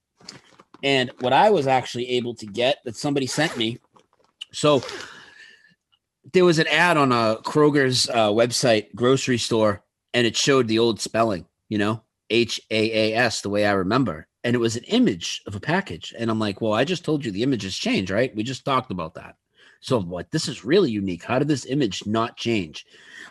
And 0.84 1.09
what 1.22 1.34
I 1.34 1.49
was 1.49 1.65
actually 1.65 2.09
able 2.09 2.35
to 2.35 2.45
get 2.45 2.77
that 2.85 2.95
somebody 2.95 3.26
sent 3.26 3.57
me. 3.57 3.80
So 4.51 4.84
there 6.34 6.45
was 6.45 6.59
an 6.59 6.68
ad 6.68 6.97
on 6.97 7.11
a 7.11 7.38
Kroger's 7.43 8.09
uh, 8.09 8.30
website, 8.30 8.93
grocery 8.93 9.38
store, 9.38 9.81
and 10.14 10.27
it 10.27 10.35
showed 10.35 10.68
the 10.68 10.80
old 10.80 10.99
spelling, 10.99 11.45
you 11.69 11.77
know, 11.77 12.03
H 12.29 12.61
A 12.71 13.13
A 13.13 13.17
S, 13.17 13.41
the 13.41 13.49
way 13.49 13.65
I 13.65 13.71
remember. 13.71 14.27
And 14.43 14.55
it 14.55 14.59
was 14.59 14.75
an 14.75 14.83
image 14.85 15.41
of 15.47 15.55
a 15.55 15.59
package. 15.59 16.13
And 16.17 16.29
I'm 16.29 16.39
like, 16.39 16.61
well, 16.61 16.73
I 16.73 16.83
just 16.83 17.03
told 17.03 17.25
you 17.25 17.31
the 17.31 17.43
images 17.43 17.77
change, 17.77 18.11
right? 18.11 18.35
We 18.35 18.43
just 18.43 18.63
talked 18.63 18.91
about 18.91 19.15
that. 19.15 19.35
So 19.81 20.01
what 20.01 20.31
this 20.31 20.47
is 20.47 20.65
really 20.65 20.89
unique. 20.89 21.23
How 21.23 21.39
did 21.39 21.47
this 21.47 21.65
image 21.65 22.05
not 22.05 22.37
change? 22.37 22.85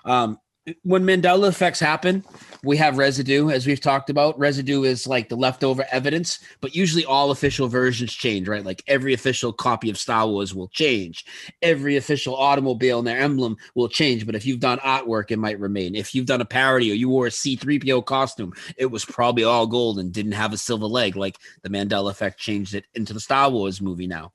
Um, 0.04 0.38
when 0.82 1.04
Mandela 1.04 1.48
effects 1.48 1.78
happen, 1.78 2.24
we 2.64 2.76
have 2.76 2.98
residue, 2.98 3.50
as 3.50 3.66
we've 3.66 3.80
talked 3.80 4.10
about. 4.10 4.36
Residue 4.36 4.82
is 4.82 5.06
like 5.06 5.28
the 5.28 5.36
leftover 5.36 5.86
evidence, 5.92 6.40
but 6.60 6.74
usually 6.74 7.04
all 7.04 7.30
official 7.30 7.68
versions 7.68 8.12
change, 8.12 8.48
right? 8.48 8.64
Like 8.64 8.82
every 8.88 9.14
official 9.14 9.52
copy 9.52 9.90
of 9.90 9.98
Star 9.98 10.26
Wars 10.26 10.54
will 10.54 10.66
change. 10.68 11.24
Every 11.62 11.96
official 11.96 12.34
automobile 12.34 12.98
and 12.98 13.06
their 13.06 13.20
emblem 13.20 13.56
will 13.76 13.88
change. 13.88 14.26
But 14.26 14.34
if 14.34 14.44
you've 14.44 14.58
done 14.58 14.78
artwork, 14.78 15.30
it 15.30 15.38
might 15.38 15.60
remain. 15.60 15.94
If 15.94 16.14
you've 16.14 16.26
done 16.26 16.40
a 16.40 16.46
parody 16.46 16.90
or 16.90 16.94
you 16.94 17.08
wore 17.08 17.28
a 17.28 17.30
C3PO 17.30 18.04
costume, 18.04 18.52
it 18.76 18.86
was 18.86 19.04
probably 19.04 19.44
all 19.44 19.68
gold 19.68 20.00
and 20.00 20.12
didn't 20.12 20.32
have 20.32 20.52
a 20.52 20.58
silver 20.58 20.86
leg. 20.86 21.14
Like 21.14 21.38
the 21.62 21.70
Mandela 21.70 22.10
effect 22.10 22.40
changed 22.40 22.74
it 22.74 22.86
into 22.94 23.12
the 23.12 23.20
Star 23.20 23.50
Wars 23.50 23.80
movie 23.80 24.08
now. 24.08 24.32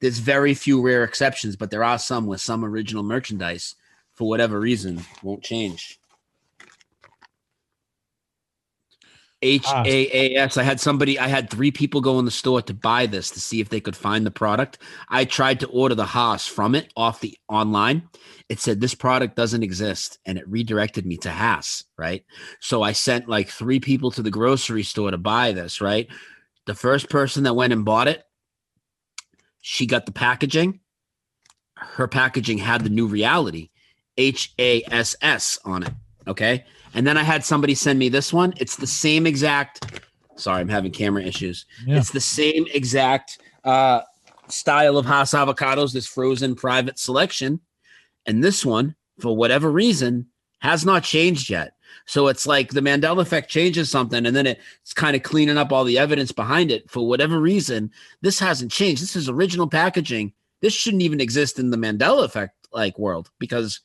There's 0.00 0.18
very 0.18 0.54
few 0.54 0.80
rare 0.80 1.04
exceptions, 1.04 1.56
but 1.56 1.70
there 1.70 1.84
are 1.84 1.98
some 1.98 2.26
with 2.26 2.40
some 2.40 2.64
original 2.64 3.02
merchandise 3.02 3.74
for 4.18 4.28
whatever 4.28 4.58
reason 4.58 5.00
won't 5.22 5.44
change. 5.44 6.00
Ah. 9.40 9.42
H 9.42 9.66
A 9.86 10.34
A 10.34 10.40
S. 10.40 10.56
I 10.56 10.64
had 10.64 10.80
somebody, 10.80 11.16
I 11.16 11.28
had 11.28 11.48
three 11.48 11.70
people 11.70 12.00
go 12.00 12.18
in 12.18 12.24
the 12.24 12.32
store 12.32 12.60
to 12.62 12.74
buy 12.74 13.06
this 13.06 13.30
to 13.30 13.40
see 13.40 13.60
if 13.60 13.68
they 13.68 13.80
could 13.80 13.94
find 13.94 14.26
the 14.26 14.32
product. 14.32 14.78
I 15.08 15.24
tried 15.24 15.60
to 15.60 15.68
order 15.68 15.94
the 15.94 16.04
Haas 16.04 16.48
from 16.48 16.74
it 16.74 16.92
off 16.96 17.20
the 17.20 17.38
online. 17.48 18.08
It 18.48 18.58
said 18.58 18.80
this 18.80 18.96
product 18.96 19.36
doesn't 19.36 19.62
exist 19.62 20.18
and 20.26 20.36
it 20.36 20.48
redirected 20.48 21.06
me 21.06 21.18
to 21.18 21.30
Hass, 21.30 21.84
right? 21.96 22.24
So 22.58 22.82
I 22.82 22.90
sent 22.90 23.28
like 23.28 23.48
three 23.48 23.78
people 23.78 24.10
to 24.12 24.22
the 24.22 24.32
grocery 24.32 24.82
store 24.82 25.12
to 25.12 25.18
buy 25.18 25.52
this, 25.52 25.80
right? 25.80 26.08
The 26.66 26.74
first 26.74 27.08
person 27.08 27.44
that 27.44 27.54
went 27.54 27.72
and 27.72 27.84
bought 27.84 28.08
it, 28.08 28.24
she 29.60 29.86
got 29.86 30.06
the 30.06 30.12
packaging. 30.12 30.80
Her 31.76 32.08
packaging 32.08 32.58
had 32.58 32.82
the 32.82 32.90
new 32.90 33.06
reality. 33.06 33.70
H 34.18 34.52
A 34.58 34.82
S 34.90 35.16
S 35.22 35.58
on 35.64 35.84
it. 35.84 35.92
Okay. 36.26 36.64
And 36.94 37.06
then 37.06 37.16
I 37.16 37.22
had 37.22 37.44
somebody 37.44 37.74
send 37.74 37.98
me 37.98 38.08
this 38.08 38.32
one. 38.32 38.52
It's 38.58 38.76
the 38.76 38.86
same 38.86 39.26
exact. 39.26 40.02
Sorry, 40.36 40.60
I'm 40.60 40.68
having 40.68 40.92
camera 40.92 41.22
issues. 41.22 41.64
Yeah. 41.86 41.96
It's 41.96 42.10
the 42.10 42.20
same 42.20 42.66
exact 42.72 43.38
uh, 43.64 44.02
style 44.48 44.98
of 44.98 45.06
Haas 45.06 45.32
avocados, 45.32 45.92
this 45.92 46.06
frozen 46.06 46.54
private 46.54 46.98
selection. 46.98 47.60
And 48.26 48.44
this 48.44 48.64
one, 48.64 48.94
for 49.20 49.36
whatever 49.36 49.70
reason, 49.70 50.26
has 50.60 50.84
not 50.84 51.04
changed 51.04 51.50
yet. 51.50 51.74
So 52.06 52.28
it's 52.28 52.46
like 52.46 52.70
the 52.70 52.80
Mandela 52.80 53.20
effect 53.20 53.50
changes 53.50 53.90
something 53.90 54.26
and 54.26 54.34
then 54.34 54.46
it's 54.46 54.92
kind 54.94 55.14
of 55.16 55.22
cleaning 55.22 55.58
up 55.58 55.72
all 55.72 55.84
the 55.84 55.98
evidence 55.98 56.32
behind 56.32 56.70
it. 56.70 56.90
For 56.90 57.06
whatever 57.06 57.40
reason, 57.40 57.90
this 58.22 58.38
hasn't 58.38 58.72
changed. 58.72 59.02
This 59.02 59.16
is 59.16 59.28
original 59.28 59.68
packaging. 59.68 60.32
This 60.60 60.72
shouldn't 60.72 61.02
even 61.02 61.20
exist 61.20 61.58
in 61.58 61.70
the 61.70 61.76
Mandela 61.76 62.24
effect 62.24 62.54
like 62.72 62.98
world 62.98 63.30
because 63.38 63.80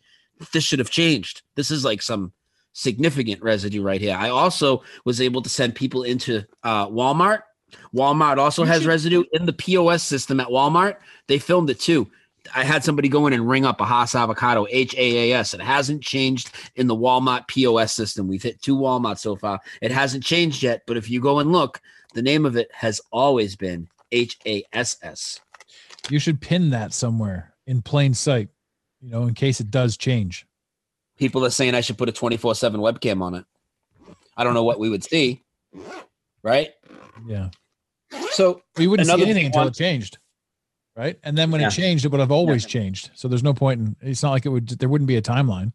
this 0.51 0.63
should 0.63 0.79
have 0.79 0.89
changed. 0.89 1.41
This 1.55 1.71
is 1.71 1.85
like 1.85 2.01
some 2.01 2.33
significant 2.73 3.41
residue 3.41 3.83
right 3.83 4.01
here. 4.01 4.15
I 4.17 4.29
also 4.29 4.83
was 5.05 5.21
able 5.21 5.41
to 5.41 5.49
send 5.49 5.75
people 5.75 6.03
into 6.03 6.43
uh, 6.63 6.87
Walmart. 6.87 7.43
Walmart 7.95 8.37
also 8.37 8.63
has 8.65 8.85
residue 8.85 9.23
in 9.33 9.45
the 9.45 9.53
POS 9.53 10.03
system 10.03 10.39
at 10.39 10.47
Walmart. 10.47 10.97
They 11.27 11.39
filmed 11.39 11.69
it 11.69 11.79
too. 11.79 12.09
I 12.55 12.63
had 12.63 12.83
somebody 12.83 13.07
go 13.07 13.25
in 13.25 13.33
and 13.33 13.47
ring 13.47 13.65
up 13.65 13.79
a 13.79 13.85
Haas 13.85 14.15
avocado, 14.15 14.67
H 14.69 14.93
A 14.97 15.31
A 15.31 15.37
S. 15.39 15.53
It 15.53 15.61
hasn't 15.61 16.03
changed 16.03 16.51
in 16.75 16.87
the 16.87 16.95
Walmart 16.95 17.47
POS 17.47 17.93
system. 17.93 18.27
We've 18.27 18.43
hit 18.43 18.61
two 18.61 18.75
Walmart 18.75 19.17
so 19.17 19.35
far. 19.35 19.59
It 19.81 19.91
hasn't 19.91 20.23
changed 20.23 20.61
yet, 20.61 20.83
but 20.85 20.97
if 20.97 21.09
you 21.09 21.21
go 21.21 21.39
and 21.39 21.51
look, 21.51 21.79
the 22.13 22.21
name 22.21 22.45
of 22.45 22.57
it 22.57 22.69
has 22.73 22.99
always 23.11 23.55
been 23.55 23.87
H 24.11 24.37
A 24.45 24.63
S 24.73 24.97
S. 25.01 25.39
You 26.09 26.19
should 26.19 26.41
pin 26.41 26.69
that 26.71 26.93
somewhere 26.93 27.53
in 27.65 27.81
plain 27.81 28.13
sight, 28.13 28.49
you 29.03 29.09
know, 29.09 29.23
in 29.23 29.33
case 29.33 29.59
it 29.59 29.69
does 29.69 29.97
change. 29.97 30.47
People 31.17 31.45
are 31.45 31.49
saying 31.49 31.75
I 31.75 31.81
should 31.81 31.97
put 31.97 32.09
a 32.09 32.11
24 32.11 32.55
7 32.55 32.79
webcam 32.79 33.21
on 33.21 33.35
it. 33.35 33.45
I 34.37 34.43
don't 34.43 34.53
know 34.53 34.63
what 34.63 34.79
we 34.79 34.89
would 34.89 35.03
see, 35.03 35.43
right? 36.41 36.69
Yeah. 37.27 37.49
So 38.31 38.61
we 38.77 38.87
wouldn't 38.87 39.07
see 39.07 39.21
anything 39.21 39.45
until 39.47 39.67
it 39.67 39.75
changed. 39.75 40.17
Right. 40.95 41.19
And 41.23 41.37
then 41.37 41.51
when 41.51 41.61
Yeah. 41.61 41.67
it 41.67 41.71
changed, 41.71 42.05
it 42.05 42.09
would 42.09 42.19
have 42.19 42.31
always 42.31 42.65
changed. 42.65 43.11
So 43.15 43.27
there's 43.27 43.43
no 43.43 43.53
point 43.53 43.79
in 43.79 43.95
it's 44.01 44.23
not 44.23 44.31
like 44.31 44.45
it 44.45 44.49
would 44.49 44.69
there 44.69 44.89
wouldn't 44.89 45.07
be 45.07 45.17
a 45.17 45.21
timeline. 45.21 45.73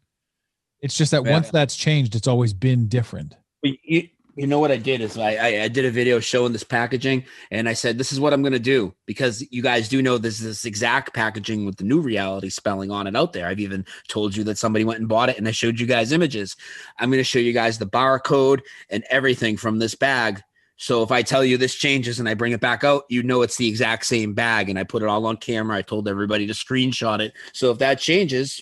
It's 0.81 0.97
just 0.97 1.11
that 1.11 1.25
Yeah. 1.25 1.31
once 1.31 1.49
that's 1.49 1.75
changed, 1.75 2.15
it's 2.15 2.27
always 2.27 2.53
been 2.53 2.87
different. 2.87 3.35
You, 3.63 4.07
you, 4.39 4.47
know 4.47 4.59
what 4.59 4.71
I 4.71 4.77
did 4.77 5.01
is 5.01 5.17
I, 5.17 5.35
I 5.35 5.63
I 5.63 5.67
did 5.67 5.85
a 5.85 5.91
video 5.91 6.19
showing 6.19 6.53
this 6.53 6.63
packaging 6.63 7.25
and 7.51 7.67
I 7.67 7.73
said 7.73 7.97
this 7.97 8.11
is 8.11 8.19
what 8.19 8.33
I'm 8.33 8.41
gonna 8.41 8.59
do 8.59 8.93
because 9.05 9.45
you 9.51 9.61
guys 9.61 9.89
do 9.89 10.01
know 10.01 10.17
this 10.17 10.39
is 10.39 10.45
this 10.45 10.65
exact 10.65 11.13
packaging 11.13 11.65
with 11.65 11.77
the 11.77 11.83
new 11.83 11.99
reality 11.99 12.49
spelling 12.49 12.91
on 12.91 13.07
it 13.07 13.15
out 13.15 13.33
there. 13.33 13.47
I've 13.47 13.59
even 13.59 13.85
told 14.07 14.35
you 14.35 14.43
that 14.45 14.57
somebody 14.57 14.85
went 14.85 14.99
and 14.99 15.09
bought 15.09 15.29
it 15.29 15.37
and 15.37 15.47
I 15.47 15.51
showed 15.51 15.79
you 15.79 15.85
guys 15.85 16.11
images. 16.11 16.55
I'm 16.97 17.11
gonna 17.11 17.23
show 17.23 17.39
you 17.39 17.53
guys 17.53 17.77
the 17.77 17.85
barcode 17.85 18.61
and 18.89 19.03
everything 19.09 19.57
from 19.57 19.79
this 19.79 19.95
bag. 19.95 20.41
So 20.77 21.03
if 21.03 21.11
I 21.11 21.21
tell 21.21 21.43
you 21.43 21.57
this 21.57 21.75
changes 21.75 22.19
and 22.19 22.29
I 22.29 22.33
bring 22.35 22.53
it 22.53 22.61
back 22.61 22.85
out, 22.85 23.03
you 23.09 23.21
know 23.21 23.41
it's 23.41 23.57
the 23.57 23.67
exact 23.67 24.05
same 24.05 24.33
bag. 24.33 24.69
And 24.69 24.79
I 24.79 24.85
put 24.85 25.03
it 25.03 25.09
all 25.09 25.25
on 25.25 25.35
camera. 25.35 25.77
I 25.77 25.81
told 25.81 26.07
everybody 26.07 26.47
to 26.47 26.53
screenshot 26.53 27.19
it. 27.19 27.33
So 27.51 27.69
if 27.71 27.79
that 27.79 27.99
changes, 27.99 28.61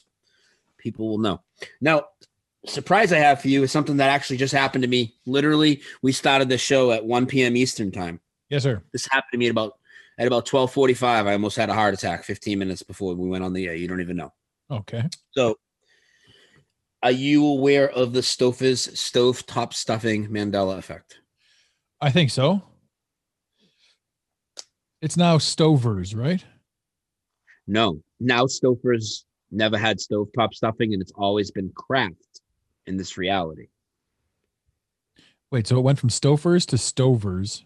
people 0.79 1.07
will 1.07 1.19
know. 1.19 1.41
Now, 1.79 2.05
surprise 2.69 3.11
I 3.11 3.17
have 3.19 3.41
for 3.41 3.47
you 3.47 3.63
is 3.63 3.71
something 3.71 3.97
that 3.97 4.09
actually 4.09 4.37
just 4.37 4.53
happened 4.53 4.83
to 4.83 4.87
me. 4.87 5.15
Literally, 5.25 5.81
we 6.01 6.11
started 6.11 6.49
the 6.49 6.57
show 6.57 6.91
at 6.91 7.05
1 7.05 7.25
p.m. 7.25 7.55
Eastern 7.55 7.91
time. 7.91 8.19
Yes, 8.49 8.63
sir. 8.63 8.81
This 8.93 9.07
happened 9.09 9.31
to 9.33 9.37
me 9.37 9.47
at 9.47 9.51
about 9.51 9.73
at 10.17 10.27
about 10.27 10.45
12:45. 10.45 11.27
I 11.27 11.33
almost 11.33 11.57
had 11.57 11.69
a 11.69 11.73
heart 11.73 11.93
attack 11.93 12.23
15 12.23 12.57
minutes 12.57 12.83
before 12.83 13.13
we 13.15 13.27
went 13.27 13.43
on 13.43 13.53
the 13.53 13.67
air. 13.67 13.75
You 13.75 13.87
don't 13.87 14.01
even 14.01 14.17
know. 14.17 14.33
Okay. 14.71 15.03
So, 15.31 15.55
are 17.03 17.11
you 17.11 17.45
aware 17.45 17.89
of 17.89 18.13
the 18.13 18.21
Stouffer's 18.21 18.99
stove 18.99 19.45
top 19.45 19.73
stuffing 19.73 20.27
Mandela 20.27 20.77
effect? 20.77 21.19
I 22.01 22.11
think 22.11 22.31
so. 22.31 22.61
It's 25.01 25.17
now 25.17 25.37
Stovers, 25.37 26.15
right? 26.15 26.43
No. 27.67 28.01
Now 28.19 28.45
Stouffer's 28.45 29.25
never 29.51 29.77
had 29.77 29.97
stovetop 29.99 30.53
stuffing, 30.53 30.93
and 30.93 31.01
it's 31.01 31.11
always 31.15 31.51
been 31.51 31.71
Kraft 31.75 32.26
in 32.87 32.97
this 32.97 33.17
reality. 33.17 33.67
Wait, 35.51 35.67
so 35.67 35.77
it 35.77 35.81
went 35.81 35.99
from 35.99 36.09
Stofers 36.09 36.65
to 36.67 36.75
Stovers. 36.75 37.63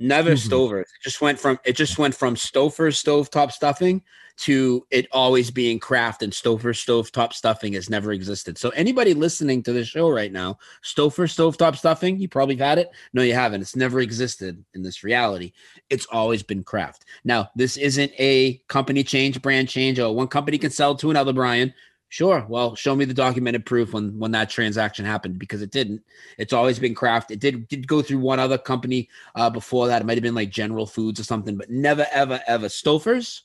Never 0.00 0.32
Mhm. 0.32 0.38
Stover. 0.38 0.80
It 0.82 0.88
just 1.02 1.20
went 1.20 1.40
from 1.40 1.58
it 1.64 1.74
just 1.74 1.98
went 1.98 2.14
from 2.14 2.36
Stouffer 2.36 2.92
stovetop 2.92 3.50
stuffing 3.50 4.00
to 4.36 4.86
it 4.90 5.08
always 5.10 5.50
being 5.50 5.80
Kraft 5.80 6.22
and 6.22 6.32
Stouffer 6.32 6.72
stovetop 6.72 7.32
stuffing 7.32 7.72
has 7.72 7.90
never 7.90 8.12
existed. 8.12 8.56
So 8.56 8.68
anybody 8.70 9.12
listening 9.12 9.64
to 9.64 9.72
the 9.72 9.84
show 9.84 10.08
right 10.08 10.30
now, 10.30 10.58
Stouffer 10.84 11.26
stovetop 11.26 11.76
stuffing, 11.76 12.20
you 12.20 12.28
probably 12.28 12.54
had 12.54 12.78
it. 12.78 12.90
No, 13.12 13.22
you 13.22 13.34
haven't. 13.34 13.60
It's 13.62 13.74
never 13.74 13.98
existed 13.98 14.64
in 14.74 14.82
this 14.82 15.02
reality. 15.02 15.50
It's 15.90 16.06
always 16.06 16.44
been 16.44 16.62
Kraft. 16.62 17.04
Now, 17.24 17.50
this 17.56 17.76
isn't 17.76 18.12
a 18.20 18.58
company 18.68 19.02
change, 19.02 19.42
brand 19.42 19.68
change. 19.68 19.98
Oh, 19.98 20.12
one 20.12 20.28
company 20.28 20.58
can 20.58 20.70
sell 20.70 20.94
to 20.94 21.10
another, 21.10 21.32
Brian. 21.32 21.74
Sure. 22.10 22.46
Well, 22.48 22.74
show 22.74 22.96
me 22.96 23.04
the 23.04 23.12
documented 23.12 23.66
proof 23.66 23.92
when 23.92 24.18
when 24.18 24.30
that 24.30 24.48
transaction 24.48 25.04
happened 25.04 25.38
because 25.38 25.60
it 25.60 25.70
didn't. 25.70 26.02
It's 26.38 26.54
always 26.54 26.78
been 26.78 26.94
Kraft. 26.94 27.30
It 27.30 27.38
did 27.38 27.68
did 27.68 27.86
go 27.86 28.00
through 28.00 28.18
one 28.20 28.40
other 28.40 28.56
company 28.56 29.10
uh, 29.34 29.50
before 29.50 29.88
that. 29.88 30.00
It 30.00 30.06
might 30.06 30.16
have 30.16 30.22
been 30.22 30.34
like 30.34 30.50
General 30.50 30.86
Foods 30.86 31.20
or 31.20 31.24
something, 31.24 31.56
but 31.56 31.68
never, 31.70 32.06
ever, 32.10 32.40
ever 32.46 32.68
Stouffer's. 32.68 33.42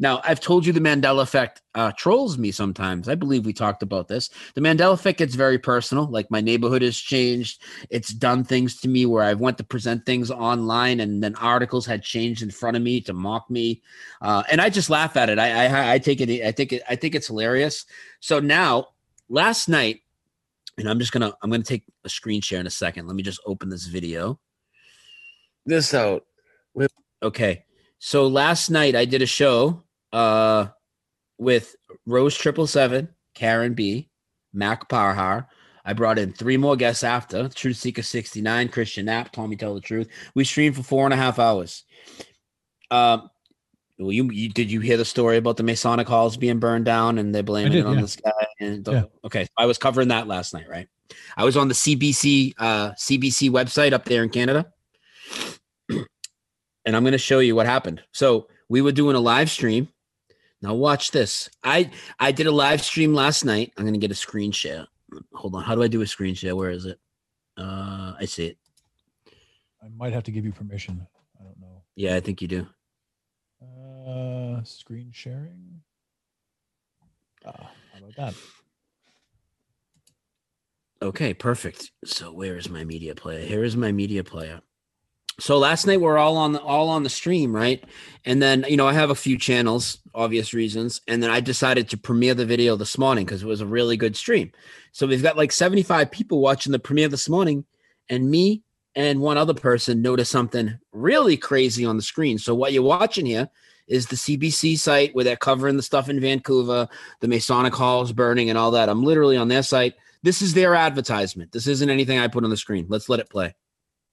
Now, 0.00 0.20
I've 0.24 0.40
told 0.40 0.64
you 0.64 0.72
the 0.72 0.80
Mandela 0.80 1.22
effect 1.22 1.60
uh, 1.74 1.90
trolls 1.96 2.38
me 2.38 2.52
sometimes. 2.52 3.08
I 3.08 3.16
believe 3.16 3.44
we 3.44 3.52
talked 3.52 3.82
about 3.82 4.06
this. 4.06 4.30
The 4.54 4.60
Mandela 4.60 4.92
effect 4.92 5.18
gets 5.18 5.34
very 5.34 5.58
personal. 5.58 6.06
Like 6.06 6.30
my 6.30 6.40
neighborhood 6.40 6.82
has 6.82 6.96
changed. 6.96 7.62
It's 7.90 8.14
done 8.14 8.44
things 8.44 8.80
to 8.80 8.88
me 8.88 9.06
where 9.06 9.24
I've 9.24 9.40
went 9.40 9.58
to 9.58 9.64
present 9.64 10.06
things 10.06 10.30
online, 10.30 11.00
and 11.00 11.22
then 11.22 11.34
articles 11.36 11.84
had 11.84 12.02
changed 12.02 12.42
in 12.42 12.50
front 12.50 12.76
of 12.76 12.82
me 12.82 13.00
to 13.02 13.12
mock 13.12 13.50
me, 13.50 13.82
uh, 14.22 14.44
and 14.50 14.60
I 14.60 14.70
just 14.70 14.90
laugh 14.90 15.16
at 15.16 15.30
it. 15.30 15.38
I, 15.38 15.66
I 15.66 15.92
I 15.94 15.98
take 15.98 16.20
it. 16.20 16.46
I 16.46 16.52
think 16.52 16.72
it. 16.72 16.82
I 16.88 16.94
think 16.94 17.14
it's 17.14 17.26
hilarious. 17.26 17.84
So 18.20 18.38
now, 18.38 18.88
last 19.28 19.68
night, 19.68 20.02
and 20.76 20.88
I'm 20.88 21.00
just 21.00 21.12
gonna 21.12 21.32
I'm 21.42 21.50
gonna 21.50 21.64
take 21.64 21.84
a 22.04 22.08
screen 22.08 22.40
share 22.40 22.60
in 22.60 22.66
a 22.66 22.70
second. 22.70 23.08
Let 23.08 23.16
me 23.16 23.22
just 23.24 23.40
open 23.46 23.68
this 23.68 23.86
video. 23.86 24.38
This 25.66 25.92
out. 25.92 26.24
Okay. 27.22 27.64
So 27.98 28.28
last 28.28 28.70
night 28.70 28.94
I 28.94 29.04
did 29.04 29.22
a 29.22 29.26
show 29.26 29.82
uh 30.12 30.66
with 31.38 31.76
Rose 32.06 32.36
Triple 32.36 32.66
Seven, 32.66 33.08
Karen 33.34 33.74
B, 33.74 34.10
Mac 34.52 34.88
Parhar. 34.88 35.46
I 35.84 35.92
brought 35.94 36.18
in 36.18 36.32
three 36.32 36.56
more 36.56 36.76
guests 36.76 37.02
after 37.02 37.48
Truth 37.48 37.76
Seeker 37.76 38.02
69, 38.02 38.68
Christian 38.68 39.06
Knapp, 39.06 39.32
Tommy 39.32 39.56
Tell 39.56 39.74
the 39.74 39.80
Truth. 39.80 40.08
We 40.34 40.44
streamed 40.44 40.76
for 40.76 40.82
four 40.82 41.04
and 41.04 41.14
a 41.14 41.16
half 41.16 41.38
hours. 41.38 41.84
Um 42.90 43.30
well, 43.98 44.12
you, 44.12 44.30
you 44.30 44.48
did 44.48 44.70
you 44.70 44.80
hear 44.80 44.96
the 44.96 45.04
story 45.04 45.38
about 45.38 45.56
the 45.56 45.64
Masonic 45.64 46.06
halls 46.06 46.36
being 46.36 46.60
burned 46.60 46.84
down 46.84 47.18
and 47.18 47.34
they're 47.34 47.42
blaming 47.42 47.72
did, 47.72 47.80
it 47.80 47.86
on 47.86 47.96
yeah. 47.96 48.00
this 48.00 48.16
guy? 48.16 48.46
And 48.60 48.86
Yeah. 48.86 49.04
okay, 49.24 49.46
I 49.56 49.66
was 49.66 49.76
covering 49.76 50.08
that 50.08 50.28
last 50.28 50.54
night, 50.54 50.68
right? 50.68 50.88
I 51.36 51.44
was 51.44 51.56
on 51.56 51.68
the 51.68 51.74
CBC 51.74 52.54
uh, 52.58 52.92
CBC 52.92 53.50
website 53.50 53.92
up 53.92 54.04
there 54.04 54.22
in 54.22 54.28
Canada, 54.28 54.66
and 55.88 56.06
I'm 56.86 57.02
going 57.02 57.12
to 57.12 57.18
show 57.18 57.40
you 57.40 57.56
what 57.56 57.66
happened. 57.66 58.02
So 58.12 58.48
we 58.68 58.82
were 58.82 58.92
doing 58.92 59.16
a 59.16 59.20
live 59.20 59.50
stream. 59.50 59.88
Now 60.60 60.74
watch 60.74 61.10
this. 61.12 61.48
I 61.62 61.90
I 62.18 62.32
did 62.32 62.46
a 62.46 62.52
live 62.52 62.82
stream 62.82 63.14
last 63.14 63.44
night. 63.44 63.72
I'm 63.76 63.84
going 63.84 63.94
to 63.94 64.00
get 64.00 64.10
a 64.10 64.14
screen 64.14 64.52
share. 64.52 64.86
Hold 65.34 65.54
on. 65.54 65.62
How 65.62 65.74
do 65.74 65.82
I 65.82 65.88
do 65.88 66.02
a 66.02 66.06
screen 66.06 66.34
share? 66.34 66.56
Where 66.56 66.70
is 66.70 66.84
it? 66.84 66.98
Uh, 67.56 68.14
I 68.18 68.24
see 68.24 68.48
it. 68.48 68.58
I 69.82 69.88
might 69.96 70.12
have 70.12 70.24
to 70.24 70.30
give 70.30 70.44
you 70.44 70.52
permission. 70.52 71.06
I 71.40 71.44
don't 71.44 71.58
know. 71.60 71.82
Yeah, 71.94 72.16
I 72.16 72.20
think 72.20 72.42
you 72.42 72.48
do. 72.48 72.66
Uh, 73.62 74.62
screen 74.64 75.10
sharing. 75.12 75.80
Ah, 77.46 77.70
how 77.92 77.98
about 77.98 78.16
that? 78.16 78.34
Okay, 81.00 81.32
perfect. 81.32 81.92
So 82.04 82.32
where 82.32 82.56
is 82.56 82.68
my 82.68 82.84
media 82.84 83.14
player? 83.14 83.44
Here 83.44 83.62
is 83.62 83.76
my 83.76 83.92
media 83.92 84.24
player. 84.24 84.60
So 85.40 85.56
last 85.56 85.86
night 85.86 86.00
we're 86.00 86.18
all 86.18 86.36
on 86.36 86.52
the 86.52 86.60
all 86.60 86.88
on 86.88 87.04
the 87.04 87.10
stream, 87.10 87.54
right? 87.54 87.82
And 88.24 88.42
then 88.42 88.64
you 88.68 88.76
know 88.76 88.88
I 88.88 88.92
have 88.92 89.10
a 89.10 89.14
few 89.14 89.38
channels, 89.38 89.98
obvious 90.14 90.52
reasons, 90.52 91.00
and 91.06 91.22
then 91.22 91.30
I 91.30 91.40
decided 91.40 91.88
to 91.90 91.96
premiere 91.96 92.34
the 92.34 92.46
video 92.46 92.74
this 92.74 92.98
morning 92.98 93.24
because 93.24 93.42
it 93.42 93.46
was 93.46 93.60
a 93.60 93.66
really 93.66 93.96
good 93.96 94.16
stream. 94.16 94.50
So 94.92 95.06
we've 95.06 95.22
got 95.22 95.36
like 95.36 95.52
75 95.52 96.10
people 96.10 96.40
watching 96.40 96.72
the 96.72 96.78
premiere 96.80 97.08
this 97.08 97.28
morning, 97.28 97.64
and 98.08 98.28
me 98.28 98.62
and 98.96 99.20
one 99.20 99.38
other 99.38 99.54
person 99.54 100.02
noticed 100.02 100.32
something 100.32 100.76
really 100.92 101.36
crazy 101.36 101.84
on 101.84 101.96
the 101.96 102.02
screen. 102.02 102.38
So 102.38 102.52
what 102.54 102.72
you're 102.72 102.82
watching 102.82 103.26
here 103.26 103.48
is 103.86 104.06
the 104.06 104.16
CBC 104.16 104.76
site 104.76 105.14
where 105.14 105.24
they're 105.24 105.36
covering 105.36 105.76
the 105.76 105.82
stuff 105.82 106.08
in 106.08 106.20
Vancouver, 106.20 106.88
the 107.20 107.28
Masonic 107.28 107.74
halls 107.74 108.12
burning 108.12 108.50
and 108.50 108.58
all 108.58 108.72
that. 108.72 108.88
I'm 108.88 109.04
literally 109.04 109.36
on 109.36 109.48
their 109.48 109.62
site. 109.62 109.94
This 110.24 110.42
is 110.42 110.52
their 110.52 110.74
advertisement. 110.74 111.52
This 111.52 111.68
isn't 111.68 111.88
anything 111.88 112.18
I 112.18 112.26
put 112.26 112.42
on 112.42 112.50
the 112.50 112.56
screen. 112.56 112.86
Let's 112.88 113.08
let 113.08 113.20
it 113.20 113.30
play. 113.30 113.54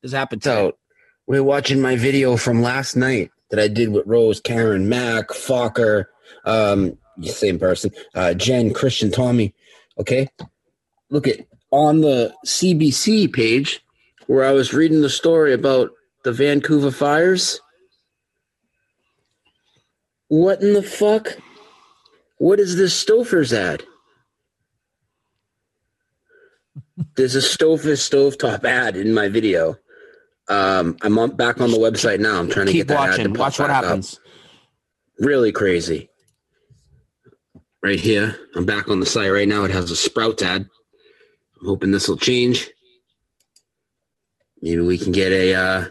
This 0.04 0.12
happened. 0.12 0.44
today. 0.44 0.78
We're 1.28 1.44
watching 1.44 1.82
my 1.82 1.96
video 1.96 2.38
from 2.38 2.62
last 2.62 2.96
night 2.96 3.32
that 3.50 3.60
I 3.60 3.68
did 3.68 3.90
with 3.90 4.06
Rose, 4.06 4.40
Karen, 4.40 4.88
Mac, 4.88 5.30
Fokker, 5.30 6.06
um, 6.46 6.98
same 7.22 7.58
person, 7.58 7.92
uh, 8.14 8.36
Jen, 8.36 8.74
Christian, 8.74 9.12
Tommy. 9.12 9.54
Okay. 9.98 10.30
Look 11.10 11.28
at 11.28 11.40
on 11.72 12.02
the 12.02 12.34
CBC 12.46 13.34
page 13.34 13.84
where 14.28 14.46
I 14.46 14.52
was 14.52 14.74
reading 14.74 15.02
the 15.02 15.10
story 15.10 15.54
about 15.54 15.90
the 16.24 16.32
Vancouver 16.32 16.92
fires. 16.92 17.60
What 20.28 20.62
in 20.62 20.74
the 20.74 20.84
fuck? 20.84 21.38
What 22.38 22.60
is 22.60 22.76
this 22.76 23.04
Stouffer's 23.04 23.54
ad? 23.54 23.84
There's 27.16 27.36
a 27.36 27.40
Stouffer's 27.40 28.08
stovetop 28.08 28.64
ad 28.64 28.96
in 28.96 29.14
my 29.14 29.28
video. 29.28 29.78
Um, 30.48 30.98
I'm 31.02 31.18
on, 31.18 31.36
back 31.36 31.60
on 31.60 31.72
the 31.72 31.78
website 31.78 32.20
now. 32.20 32.40
I'm 32.40 32.50
trying 32.50 32.68
to 32.68 32.72
Keep 32.72 32.88
get 32.88 32.96
that 32.96 33.20
ad 33.20 33.34
to 33.34 33.40
Watch 33.40 33.60
what 33.60 33.68
back 33.68 33.80
up. 33.80 33.86
happens. 33.86 34.20
Really 35.20 35.52
crazy. 35.52 36.10
Right 37.82 38.00
here, 38.00 38.36
I'm 38.56 38.66
back 38.66 38.90
on 38.90 39.00
the 39.00 39.06
site 39.06 39.32
right 39.32 39.48
now. 39.48 39.64
It 39.64 39.72
has 39.72 39.92
a 39.92 39.96
sprout 39.96 40.42
ad. 40.42 40.62
I'm 41.62 41.68
hoping 41.68 41.92
this 41.92 42.08
will 42.08 42.18
change. 42.18 42.70
Maybe 44.62 44.82
we 44.82 44.98
can 44.98 45.12
get 45.12 45.32
a 45.32 45.54
uh, 45.54 45.86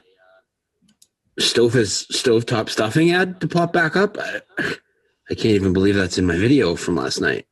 Stouffer's 1.40 2.06
stovetop 2.12 2.68
stuffing 2.68 3.12
ad 3.12 3.40
to 3.40 3.48
pop 3.48 3.72
back 3.72 3.96
up. 3.96 4.16
I, 4.18 4.40
I 5.30 5.34
can't 5.34 5.46
even 5.54 5.72
believe 5.72 5.94
that's 5.94 6.18
in 6.18 6.26
my 6.26 6.36
video 6.36 6.76
from 6.76 6.96
last 6.96 7.20
night. 7.20 7.46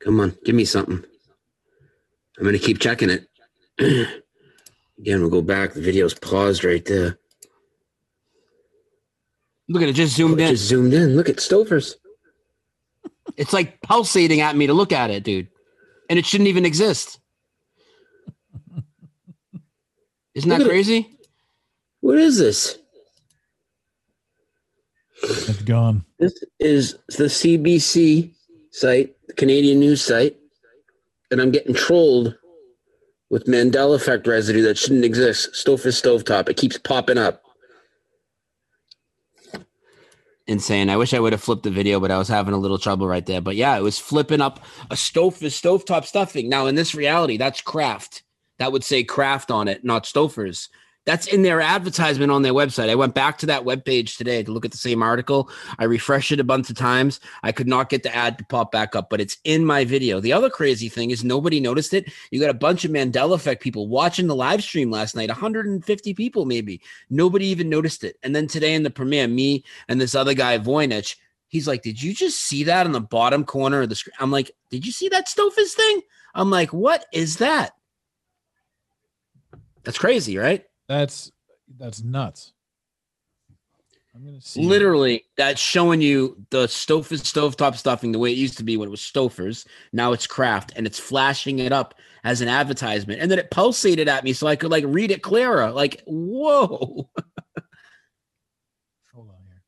Come 0.00 0.20
on, 0.20 0.36
give 0.44 0.54
me 0.54 0.64
something. 0.64 1.04
I'm 2.38 2.44
gonna 2.44 2.58
keep 2.58 2.80
checking 2.80 3.10
it. 3.10 3.28
Again, 4.98 5.20
we'll 5.20 5.30
go 5.30 5.42
back. 5.42 5.74
The 5.74 5.80
video's 5.80 6.14
paused 6.14 6.64
right 6.64 6.84
there. 6.84 7.18
Look 9.68 9.82
at 9.82 9.88
it, 9.88 9.94
just 9.94 10.16
zoomed 10.16 10.40
oh, 10.40 10.44
in. 10.44 10.50
Just 10.50 10.68
zoomed 10.68 10.92
in. 10.92 11.16
Look 11.16 11.28
at 11.28 11.40
Stover's. 11.40 11.96
It's 13.36 13.52
like 13.52 13.80
pulsating 13.80 14.42
at 14.42 14.54
me 14.54 14.68
to 14.68 14.74
look 14.74 14.92
at 14.92 15.10
it, 15.10 15.24
dude. 15.24 15.48
And 16.08 16.20
it 16.20 16.26
shouldn't 16.26 16.46
even 16.46 16.64
exist. 16.64 17.18
Isn't 20.34 20.50
that 20.50 20.60
Look 20.60 20.66
at 20.66 20.70
it. 20.70 20.70
crazy? 20.70 21.18
What 22.00 22.18
is 22.18 22.38
this? 22.38 22.78
It's 25.22 25.62
gone. 25.62 26.04
This 26.18 26.44
is 26.60 26.98
the 27.08 27.24
CBC 27.24 28.34
site, 28.70 29.16
the 29.26 29.32
Canadian 29.32 29.80
news 29.80 30.02
site, 30.02 30.36
and 31.34 31.42
I'm 31.42 31.50
getting 31.50 31.74
trolled 31.74 32.36
with 33.28 33.46
Mandela 33.46 33.96
effect 33.96 34.24
residue 34.28 34.62
that 34.62 34.78
shouldn't 34.78 35.04
exist. 35.04 35.52
Stouffer's 35.52 36.00
stovetop. 36.00 36.48
It 36.48 36.56
keeps 36.56 36.78
popping 36.78 37.18
up. 37.18 37.42
Insane. 40.46 40.90
I 40.90 40.96
wish 40.96 41.12
I 41.12 41.18
would 41.18 41.32
have 41.32 41.42
flipped 41.42 41.64
the 41.64 41.72
video, 41.72 41.98
but 41.98 42.12
I 42.12 42.18
was 42.18 42.28
having 42.28 42.54
a 42.54 42.58
little 42.58 42.78
trouble 42.78 43.08
right 43.08 43.26
there. 43.26 43.40
But 43.40 43.56
yeah, 43.56 43.76
it 43.76 43.82
was 43.82 43.98
flipping 43.98 44.40
up 44.40 44.64
a 44.92 44.96
stove 44.96 45.36
for 45.36 45.46
stovetop 45.46 46.04
stuffing. 46.04 46.48
Now, 46.48 46.66
in 46.66 46.76
this 46.76 46.94
reality, 46.94 47.36
that's 47.36 47.60
Kraft. 47.60 48.22
That 48.60 48.70
would 48.70 48.84
say 48.84 49.02
Kraft 49.02 49.50
on 49.50 49.66
it, 49.66 49.84
not 49.84 50.04
Stouffer's. 50.04 50.68
That's 51.06 51.26
in 51.26 51.42
their 51.42 51.60
advertisement 51.60 52.32
on 52.32 52.42
their 52.42 52.54
website. 52.54 52.88
I 52.88 52.94
went 52.94 53.14
back 53.14 53.36
to 53.38 53.46
that 53.46 53.64
webpage 53.64 54.16
today 54.16 54.42
to 54.42 54.50
look 54.50 54.64
at 54.64 54.70
the 54.70 54.78
same 54.78 55.02
article. 55.02 55.50
I 55.78 55.84
refreshed 55.84 56.32
it 56.32 56.40
a 56.40 56.44
bunch 56.44 56.70
of 56.70 56.76
times. 56.76 57.20
I 57.42 57.52
could 57.52 57.68
not 57.68 57.90
get 57.90 58.02
the 58.02 58.14
ad 58.14 58.38
to 58.38 58.44
pop 58.44 58.72
back 58.72 58.96
up, 58.96 59.10
but 59.10 59.20
it's 59.20 59.36
in 59.44 59.66
my 59.66 59.84
video. 59.84 60.18
The 60.18 60.32
other 60.32 60.48
crazy 60.48 60.88
thing 60.88 61.10
is 61.10 61.22
nobody 61.22 61.60
noticed 61.60 61.92
it. 61.92 62.10
You 62.30 62.40
got 62.40 62.48
a 62.48 62.54
bunch 62.54 62.86
of 62.86 62.90
Mandela 62.90 63.34
effect 63.34 63.62
people 63.62 63.86
watching 63.86 64.26
the 64.26 64.34
live 64.34 64.62
stream 64.62 64.90
last 64.90 65.14
night, 65.14 65.28
150 65.28 66.14
people 66.14 66.46
maybe. 66.46 66.80
Nobody 67.10 67.46
even 67.48 67.68
noticed 67.68 68.02
it. 68.02 68.16
And 68.22 68.34
then 68.34 68.46
today 68.46 68.74
in 68.74 68.82
the 68.82 68.90
premiere, 68.90 69.28
me 69.28 69.62
and 69.88 70.00
this 70.00 70.14
other 70.14 70.32
guy, 70.32 70.58
Voynich, 70.58 71.16
he's 71.48 71.68
like, 71.68 71.82
Did 71.82 72.02
you 72.02 72.14
just 72.14 72.40
see 72.40 72.64
that 72.64 72.86
in 72.86 72.92
the 72.92 73.00
bottom 73.00 73.44
corner 73.44 73.82
of 73.82 73.90
the 73.90 73.94
screen? 73.94 74.14
I'm 74.20 74.30
like, 74.30 74.52
Did 74.70 74.86
you 74.86 74.92
see 74.92 75.10
that 75.10 75.28
Stouffer's 75.28 75.74
thing? 75.74 76.00
I'm 76.34 76.50
like, 76.50 76.72
What 76.72 77.04
is 77.12 77.36
that? 77.36 77.72
That's 79.82 79.98
crazy, 79.98 80.38
right? 80.38 80.64
That's 80.88 81.32
that's 81.78 82.02
nuts. 82.02 82.52
I'm 84.14 84.24
gonna 84.24 84.40
see. 84.40 84.62
Literally, 84.62 85.24
that's 85.36 85.60
showing 85.60 86.00
you 86.00 86.36
the 86.50 86.66
Stouffer's 86.66 87.22
stovetop 87.22 87.76
stuffing 87.76 88.12
the 88.12 88.18
way 88.18 88.30
it 88.30 88.38
used 88.38 88.56
to 88.58 88.64
be 88.64 88.76
when 88.76 88.86
it 88.86 88.90
was 88.90 89.00
Stouffer's. 89.00 89.66
Now 89.92 90.12
it's 90.12 90.26
Kraft, 90.26 90.72
and 90.76 90.86
it's 90.86 91.00
flashing 91.00 91.58
it 91.58 91.72
up 91.72 91.96
as 92.22 92.40
an 92.40 92.48
advertisement, 92.48 93.20
and 93.20 93.30
then 93.30 93.40
it 93.40 93.50
pulsated 93.50 94.06
at 94.06 94.22
me 94.22 94.32
so 94.32 94.46
I 94.46 94.54
could 94.56 94.70
like 94.70 94.84
read 94.86 95.10
it 95.10 95.22
clearer. 95.22 95.70
Like, 95.72 96.02
whoa! 96.06 96.68
Hold 99.12 99.30
on 99.30 99.42
here. 99.44 99.62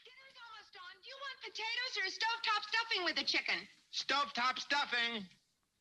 Dinner's 0.00 0.38
almost 0.40 0.74
on. 0.80 0.96
Do 1.02 1.08
you 1.08 1.18
want 1.20 1.36
potatoes 1.44 1.94
or 1.98 2.08
stovetop 2.08 2.62
stuffing 2.72 3.04
with 3.04 3.16
the 3.16 3.24
chicken? 3.24 3.68
Stovetop 3.92 4.58
stuffing. 4.58 5.26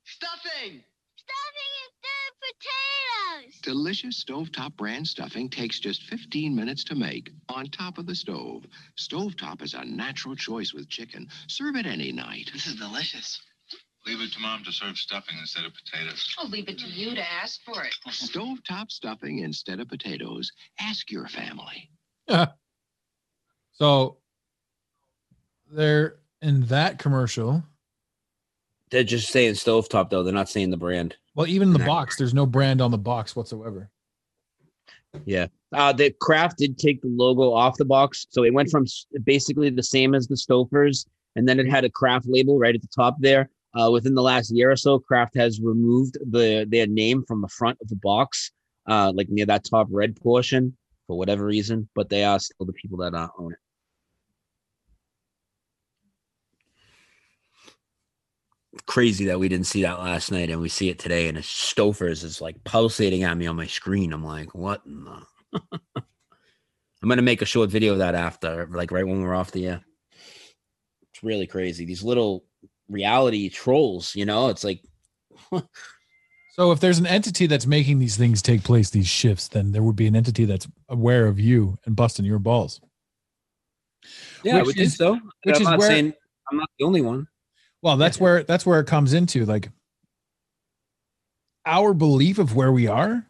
Stuffing. 0.03 0.83
Stuffing 1.29 1.73
instead 1.85 2.25
of 2.29 3.45
potatoes. 3.45 3.61
Delicious 3.61 4.23
stovetop 4.23 4.75
brand 4.77 5.07
stuffing 5.07 5.49
takes 5.49 5.79
just 5.79 6.03
15 6.03 6.55
minutes 6.55 6.83
to 6.85 6.95
make 6.95 7.31
on 7.49 7.65
top 7.67 7.97
of 7.97 8.05
the 8.05 8.15
stove. 8.15 8.65
Stovetop 8.97 9.61
is 9.61 9.73
a 9.73 9.85
natural 9.85 10.35
choice 10.35 10.73
with 10.73 10.89
chicken. 10.89 11.27
Serve 11.47 11.75
it 11.75 11.85
any 11.85 12.11
night. 12.11 12.49
This 12.53 12.67
is 12.67 12.75
delicious. 12.75 13.39
Leave 14.05 14.21
it 14.21 14.31
to 14.33 14.39
mom 14.39 14.63
to 14.63 14.71
serve 14.71 14.97
stuffing 14.97 15.35
instead 15.39 15.65
of 15.65 15.73
potatoes. 15.73 16.33
I'll 16.39 16.49
leave 16.49 16.69
it 16.69 16.79
to 16.79 16.87
you 16.87 17.13
to 17.15 17.31
ask 17.31 17.59
for 17.63 17.83
it. 17.83 17.93
Stovetop 18.09 18.89
stuffing 18.91 19.39
instead 19.39 19.79
of 19.79 19.89
potatoes. 19.89 20.51
Ask 20.79 21.11
your 21.11 21.27
family. 21.27 21.89
So 23.73 24.17
they're 25.71 26.15
in 26.41 26.65
that 26.67 26.97
commercial. 26.99 27.63
They're 28.91 29.03
just 29.03 29.29
saying 29.29 29.53
stovetop 29.53 30.09
though; 30.09 30.23
they're 30.23 30.33
not 30.33 30.49
saying 30.49 30.71
the 30.71 30.77
brand. 30.77 31.15
Well, 31.35 31.47
even 31.47 31.73
the 31.73 31.79
box, 31.79 32.17
there's 32.17 32.33
no 32.33 32.45
brand 32.45 32.81
on 32.81 32.91
the 32.91 32.97
box 32.97 33.35
whatsoever. 33.35 33.89
Yeah. 35.25 35.47
Uh, 35.73 35.93
the 35.93 36.11
Kraft 36.19 36.57
did 36.57 36.77
take 36.77 37.01
the 37.01 37.07
logo 37.07 37.53
off 37.53 37.77
the 37.77 37.85
box. 37.85 38.27
So 38.29 38.43
it 38.43 38.53
went 38.53 38.69
from 38.69 38.85
basically 39.23 39.69
the 39.69 39.83
same 39.83 40.15
as 40.15 40.27
the 40.27 40.35
Stouffer's, 40.35 41.05
and 41.35 41.47
then 41.47 41.59
it 41.59 41.69
had 41.69 41.85
a 41.85 41.89
Kraft 41.89 42.25
label 42.27 42.57
right 42.57 42.75
at 42.75 42.81
the 42.81 42.87
top 42.95 43.15
there. 43.19 43.49
Uh, 43.79 43.89
within 43.91 44.15
the 44.15 44.21
last 44.21 44.51
year 44.51 44.71
or 44.71 44.75
so, 44.75 44.97
Kraft 44.97 45.35
has 45.35 45.61
removed 45.61 46.17
the 46.31 46.65
their 46.67 46.87
name 46.87 47.23
from 47.27 47.41
the 47.41 47.47
front 47.47 47.77
of 47.81 47.87
the 47.87 47.95
box, 47.97 48.51
uh, 48.87 49.11
like 49.15 49.29
near 49.29 49.45
that 49.45 49.63
top 49.63 49.87
red 49.91 50.15
portion 50.19 50.75
for 51.05 51.17
whatever 51.17 51.45
reason, 51.45 51.87
but 51.93 52.09
they 52.09 52.23
are 52.23 52.39
still 52.39 52.65
the 52.65 52.73
people 52.73 52.97
that 52.97 53.13
uh, 53.13 53.27
own 53.37 53.53
it. 53.53 53.59
Crazy 58.85 59.25
that 59.25 59.39
we 59.39 59.49
didn't 59.49 59.65
see 59.65 59.81
that 59.81 59.99
last 59.99 60.31
night 60.31 60.49
and 60.51 60.61
we 60.61 60.69
see 60.69 60.89
it 60.89 60.99
today, 60.99 61.27
and 61.27 61.37
it's 61.37 61.47
Stouffer's 61.47 62.23
is 62.23 62.39
like 62.39 62.63
pulsating 62.63 63.23
at 63.23 63.35
me 63.35 63.47
on 63.47 63.55
my 63.55 63.65
screen. 63.65 64.13
I'm 64.13 64.23
like, 64.23 64.53
what 64.53 64.81
in 64.85 65.03
the 65.05 65.23
I'm 67.01 67.07
gonna 67.09 67.21
make 67.23 67.41
a 67.41 67.45
short 67.45 67.69
video 67.71 67.93
of 67.93 67.99
that 67.99 68.13
after, 68.13 68.67
like 68.71 68.91
right 68.91 69.07
when 69.07 69.21
we're 69.23 69.33
off 69.33 69.51
the 69.51 69.67
air. 69.67 69.81
It's 71.11 71.23
really 71.23 71.47
crazy. 71.47 71.85
These 71.85 72.03
little 72.03 72.45
reality 72.89 73.49
trolls, 73.49 74.15
you 74.15 74.25
know, 74.25 74.49
it's 74.49 74.63
like 74.63 74.83
So 76.51 76.71
if 76.71 76.79
there's 76.79 76.99
an 76.99 77.07
entity 77.07 77.47
that's 77.47 77.65
making 77.65 77.99
these 77.99 78.17
things 78.17 78.41
take 78.41 78.63
place, 78.63 78.89
these 78.89 79.07
shifts, 79.07 79.47
then 79.47 79.71
there 79.71 79.81
would 79.81 79.95
be 79.95 80.07
an 80.07 80.15
entity 80.15 80.45
that's 80.45 80.67
aware 80.89 81.25
of 81.25 81.39
you 81.39 81.79
and 81.85 81.95
busting 81.95 82.25
your 82.25 82.37
balls. 82.39 82.81
yeah, 84.43 84.55
I 84.55 84.57
Which 84.57 84.65
would 84.67 84.75
think 84.75 84.87
is- 84.87 84.95
so. 84.97 85.13
which 85.43 85.55
I'm 85.55 85.61
is 85.61 85.67
not 85.67 85.79
where- 85.79 85.87
saying 85.87 86.13
I'm 86.51 86.57
not 86.57 86.69
the 86.77 86.85
only 86.85 87.01
one. 87.01 87.27
Well, 87.81 87.97
that's 87.97 88.19
where 88.19 88.43
that's 88.43 88.65
where 88.65 88.79
it 88.79 88.87
comes 88.87 89.13
into 89.13 89.45
like 89.45 89.69
our 91.65 91.93
belief 91.93 92.39
of 92.39 92.55
where 92.55 92.71
we 92.71 92.87
are, 92.87 93.25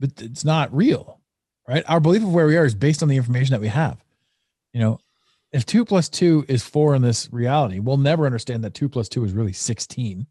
but 0.00 0.10
it's 0.20 0.44
not 0.44 0.74
real, 0.74 1.20
right? 1.68 1.84
Our 1.88 2.00
belief 2.00 2.22
of 2.22 2.32
where 2.32 2.46
we 2.46 2.56
are 2.56 2.64
is 2.64 2.74
based 2.74 3.02
on 3.02 3.08
the 3.08 3.16
information 3.16 3.52
that 3.52 3.60
we 3.60 3.68
have. 3.68 4.02
You 4.72 4.80
know, 4.80 4.98
if 5.52 5.64
two 5.66 5.84
plus 5.84 6.08
two 6.08 6.44
is 6.48 6.62
four 6.64 6.94
in 6.94 7.02
this 7.02 7.28
reality, 7.32 7.78
we'll 7.78 7.96
never 7.96 8.26
understand 8.26 8.64
that 8.64 8.74
two 8.74 8.88
plus 8.88 9.08
two 9.08 9.24
is 9.24 9.32
really 9.32 9.52
16 9.52 10.26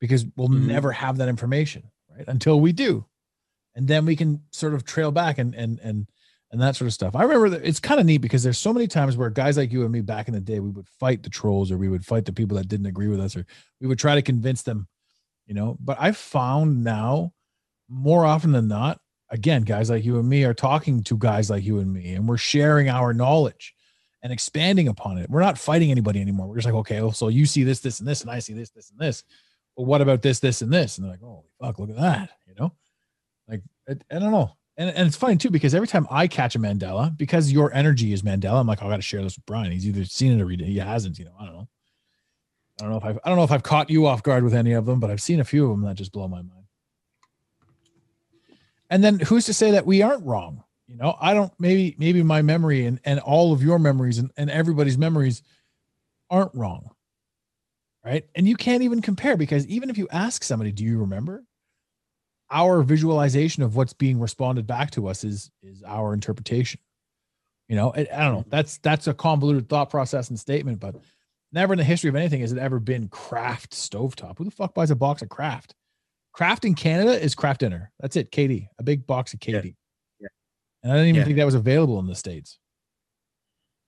because 0.00 0.26
we'll 0.36 0.48
Mhm. 0.48 0.66
never 0.66 0.92
have 0.92 1.16
that 1.18 1.28
information, 1.28 1.90
right? 2.10 2.26
Until 2.28 2.60
we 2.60 2.72
do. 2.72 3.06
And 3.74 3.86
then 3.88 4.04
we 4.04 4.16
can 4.16 4.42
sort 4.50 4.74
of 4.74 4.84
trail 4.84 5.10
back 5.12 5.38
and 5.38 5.54
and 5.54 5.78
and 5.80 6.06
and 6.50 6.60
that 6.60 6.76
sort 6.76 6.86
of 6.86 6.92
stuff. 6.92 7.14
I 7.14 7.22
remember 7.22 7.48
that 7.50 7.64
it's 7.64 7.80
kind 7.80 8.00
of 8.00 8.06
neat 8.06 8.18
because 8.18 8.42
there's 8.42 8.58
so 8.58 8.72
many 8.72 8.86
times 8.86 9.16
where 9.16 9.30
guys 9.30 9.56
like 9.56 9.72
you 9.72 9.82
and 9.82 9.92
me 9.92 10.00
back 10.00 10.26
in 10.26 10.34
the 10.34 10.40
day, 10.40 10.58
we 10.58 10.70
would 10.70 10.88
fight 10.88 11.22
the 11.22 11.30
trolls 11.30 11.70
or 11.70 11.78
we 11.78 11.88
would 11.88 12.04
fight 12.04 12.24
the 12.24 12.32
people 12.32 12.56
that 12.56 12.68
didn't 12.68 12.86
agree 12.86 13.08
with 13.08 13.20
us 13.20 13.36
or 13.36 13.46
we 13.80 13.86
would 13.86 13.98
try 13.98 14.14
to 14.14 14.22
convince 14.22 14.62
them, 14.62 14.88
you 15.46 15.54
know. 15.54 15.76
But 15.80 15.98
I 16.00 16.12
found 16.12 16.82
now 16.82 17.32
more 17.88 18.24
often 18.24 18.50
than 18.50 18.66
not, 18.66 19.00
again, 19.30 19.62
guys 19.62 19.90
like 19.90 20.04
you 20.04 20.18
and 20.18 20.28
me 20.28 20.44
are 20.44 20.54
talking 20.54 21.04
to 21.04 21.16
guys 21.16 21.50
like 21.50 21.64
you 21.64 21.78
and 21.78 21.92
me 21.92 22.14
and 22.14 22.28
we're 22.28 22.36
sharing 22.36 22.88
our 22.88 23.14
knowledge 23.14 23.74
and 24.22 24.32
expanding 24.32 24.88
upon 24.88 25.18
it. 25.18 25.30
We're 25.30 25.40
not 25.40 25.56
fighting 25.56 25.92
anybody 25.92 26.20
anymore. 26.20 26.48
We're 26.48 26.56
just 26.56 26.66
like, 26.66 26.74
okay, 26.74 27.00
well, 27.00 27.12
so 27.12 27.28
you 27.28 27.46
see 27.46 27.62
this, 27.62 27.80
this, 27.80 28.00
and 28.00 28.08
this, 28.08 28.22
and 28.22 28.30
I 28.30 28.40
see 28.40 28.54
this, 28.54 28.70
this, 28.70 28.90
and 28.90 28.98
this. 28.98 29.22
But 29.76 29.84
what 29.84 30.00
about 30.00 30.20
this, 30.20 30.40
this, 30.40 30.62
and 30.62 30.72
this? 30.72 30.98
And 30.98 31.04
they're 31.04 31.12
like, 31.12 31.22
oh 31.22 31.44
fuck, 31.60 31.78
look 31.78 31.90
at 31.90 31.96
that, 31.96 32.30
you 32.46 32.54
know? 32.58 32.72
Like, 33.48 33.62
I, 33.88 33.92
I 34.14 34.18
don't 34.18 34.32
know. 34.32 34.56
And, 34.80 34.88
and 34.96 35.06
it's 35.06 35.16
funny 35.16 35.36
too, 35.36 35.50
because 35.50 35.74
every 35.74 35.86
time 35.86 36.06
I 36.10 36.26
catch 36.26 36.56
a 36.56 36.58
Mandela, 36.58 37.14
because 37.14 37.52
your 37.52 37.70
energy 37.74 38.14
is 38.14 38.22
Mandela, 38.22 38.58
I'm 38.60 38.66
like, 38.66 38.82
oh, 38.82 38.86
I 38.86 38.90
got 38.90 38.96
to 38.96 39.02
share 39.02 39.22
this 39.22 39.36
with 39.36 39.44
Brian. 39.44 39.70
He's 39.70 39.86
either 39.86 40.06
seen 40.06 40.32
it 40.32 40.42
or 40.42 40.48
he 40.48 40.78
hasn't, 40.78 41.18
you 41.18 41.26
know, 41.26 41.34
I 41.38 41.44
don't 41.44 41.54
know. 41.54 41.68
I 42.80 42.84
don't 42.84 42.90
know 42.92 42.96
if 42.96 43.04
I've, 43.04 43.18
I 43.22 43.28
don't 43.28 43.36
know 43.36 43.44
if 43.44 43.52
I've 43.52 43.62
caught 43.62 43.90
you 43.90 44.06
off 44.06 44.22
guard 44.22 44.42
with 44.42 44.54
any 44.54 44.72
of 44.72 44.86
them, 44.86 44.98
but 44.98 45.10
I've 45.10 45.20
seen 45.20 45.38
a 45.38 45.44
few 45.44 45.64
of 45.64 45.70
them 45.72 45.82
that 45.82 45.96
just 45.96 46.12
blow 46.12 46.26
my 46.28 46.38
mind. 46.38 46.64
And 48.88 49.04
then 49.04 49.20
who's 49.20 49.44
to 49.44 49.52
say 49.52 49.72
that 49.72 49.84
we 49.84 50.00
aren't 50.00 50.24
wrong? 50.24 50.64
You 50.88 50.96
know, 50.96 51.14
I 51.20 51.34
don't, 51.34 51.52
maybe, 51.58 51.94
maybe 51.98 52.22
my 52.22 52.40
memory 52.40 52.86
and, 52.86 53.00
and 53.04 53.20
all 53.20 53.52
of 53.52 53.62
your 53.62 53.78
memories 53.78 54.16
and, 54.16 54.30
and 54.38 54.50
everybody's 54.50 54.96
memories 54.96 55.42
aren't 56.30 56.54
wrong. 56.54 56.88
Right. 58.02 58.24
And 58.34 58.48
you 58.48 58.56
can't 58.56 58.82
even 58.82 59.02
compare 59.02 59.36
because 59.36 59.66
even 59.66 59.90
if 59.90 59.98
you 59.98 60.08
ask 60.10 60.42
somebody, 60.42 60.72
do 60.72 60.84
you 60.84 61.00
remember? 61.00 61.44
Our 62.50 62.82
visualization 62.82 63.62
of 63.62 63.76
what's 63.76 63.92
being 63.92 64.18
responded 64.18 64.66
back 64.66 64.90
to 64.92 65.06
us 65.08 65.24
is 65.24 65.50
is 65.62 65.82
our 65.84 66.12
interpretation. 66.14 66.80
You 67.68 67.76
know, 67.76 67.92
I, 67.94 68.00
I 68.12 68.24
don't 68.24 68.34
know. 68.34 68.40
Mm-hmm. 68.40 68.50
That's 68.50 68.78
that's 68.78 69.06
a 69.06 69.14
convoluted 69.14 69.68
thought 69.68 69.90
process 69.90 70.28
and 70.30 70.38
statement, 70.38 70.80
but 70.80 70.96
never 71.52 71.72
in 71.72 71.78
the 71.78 71.84
history 71.84 72.08
of 72.08 72.16
anything 72.16 72.40
has 72.40 72.52
it 72.52 72.58
ever 72.58 72.80
been 72.80 73.08
Kraft 73.08 73.72
stovetop. 73.72 74.38
Who 74.38 74.44
the 74.44 74.50
fuck 74.50 74.74
buys 74.74 74.90
a 74.90 74.96
box 74.96 75.22
of 75.22 75.28
Kraft? 75.28 75.74
Kraft 76.32 76.64
in 76.64 76.74
Canada 76.74 77.20
is 77.20 77.34
Kraft 77.34 77.60
dinner. 77.60 77.92
That's 78.00 78.16
it. 78.16 78.30
KD, 78.32 78.68
a 78.78 78.82
big 78.82 79.06
box 79.06 79.34
of 79.34 79.40
KD. 79.40 79.74
Yeah. 80.20 80.28
And 80.82 80.92
I 80.92 80.96
didn't 80.96 81.08
even 81.08 81.18
Yeah. 81.20 81.24
think 81.24 81.36
that 81.38 81.44
was 81.44 81.54
available 81.54 81.98
in 81.98 82.06
the 82.06 82.14
States. 82.14 82.58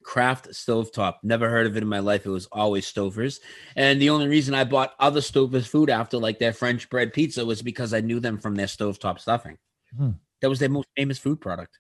Kraft 0.03 0.49
stovetop. 0.51 1.15
Never 1.23 1.49
heard 1.49 1.67
of 1.67 1.77
it 1.77 1.83
in 1.83 1.89
my 1.89 1.99
life. 1.99 2.27
It 2.27 2.31
was 2.31 2.47
always 2.53 2.87
Stover's. 2.87 3.41
And 3.77 4.01
the 4.01 4.11
only 4.11 4.29
reason 4.29 4.55
I 4.55 4.65
bought 4.65 4.95
other 4.99 5.21
Stover's 5.21 5.67
food 5.67 5.91
after 5.91 6.19
like 6.19 6.39
their 6.39 6.53
French 6.53 6.91
bread 6.91 7.13
pizza 7.13 7.45
was 7.45 7.63
because 7.63 7.95
I 7.95 8.01
knew 8.01 8.21
them 8.21 8.39
from 8.39 8.55
their 8.55 8.67
stovetop 8.67 9.21
stuffing. 9.21 9.59
Hmm. 9.97 10.11
That 10.41 10.49
was 10.49 10.59
their 10.59 10.69
most 10.69 10.89
famous 10.97 11.19
food 11.19 11.41
product. 11.41 11.79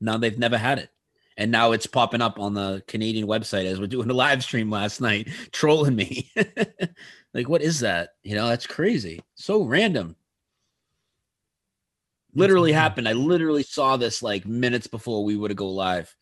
Now 0.00 0.18
they've 0.18 0.38
never 0.38 0.58
had 0.58 0.78
it. 0.78 0.90
And 1.36 1.52
now 1.52 1.70
it's 1.70 1.86
popping 1.86 2.20
up 2.20 2.40
on 2.40 2.54
the 2.54 2.82
Canadian 2.88 3.28
website 3.28 3.64
as 3.64 3.78
we're 3.78 3.86
doing 3.86 4.10
a 4.10 4.14
live 4.14 4.42
stream 4.42 4.70
last 4.70 5.00
night, 5.00 5.28
trolling 5.52 5.94
me. 5.94 6.32
like, 7.34 7.48
what 7.48 7.62
is 7.62 7.80
that? 7.80 8.10
You 8.24 8.34
know, 8.34 8.48
that's 8.48 8.66
crazy. 8.66 9.20
So 9.36 9.62
random. 9.62 10.16
Literally 12.34 12.72
happened. 12.72 13.08
I 13.08 13.12
literally 13.12 13.62
saw 13.62 13.96
this 13.96 14.22
like 14.22 14.46
minutes 14.46 14.86
before 14.86 15.24
we 15.24 15.36
would 15.36 15.50
have 15.50 15.56
go 15.56 15.70
live. 15.70 16.14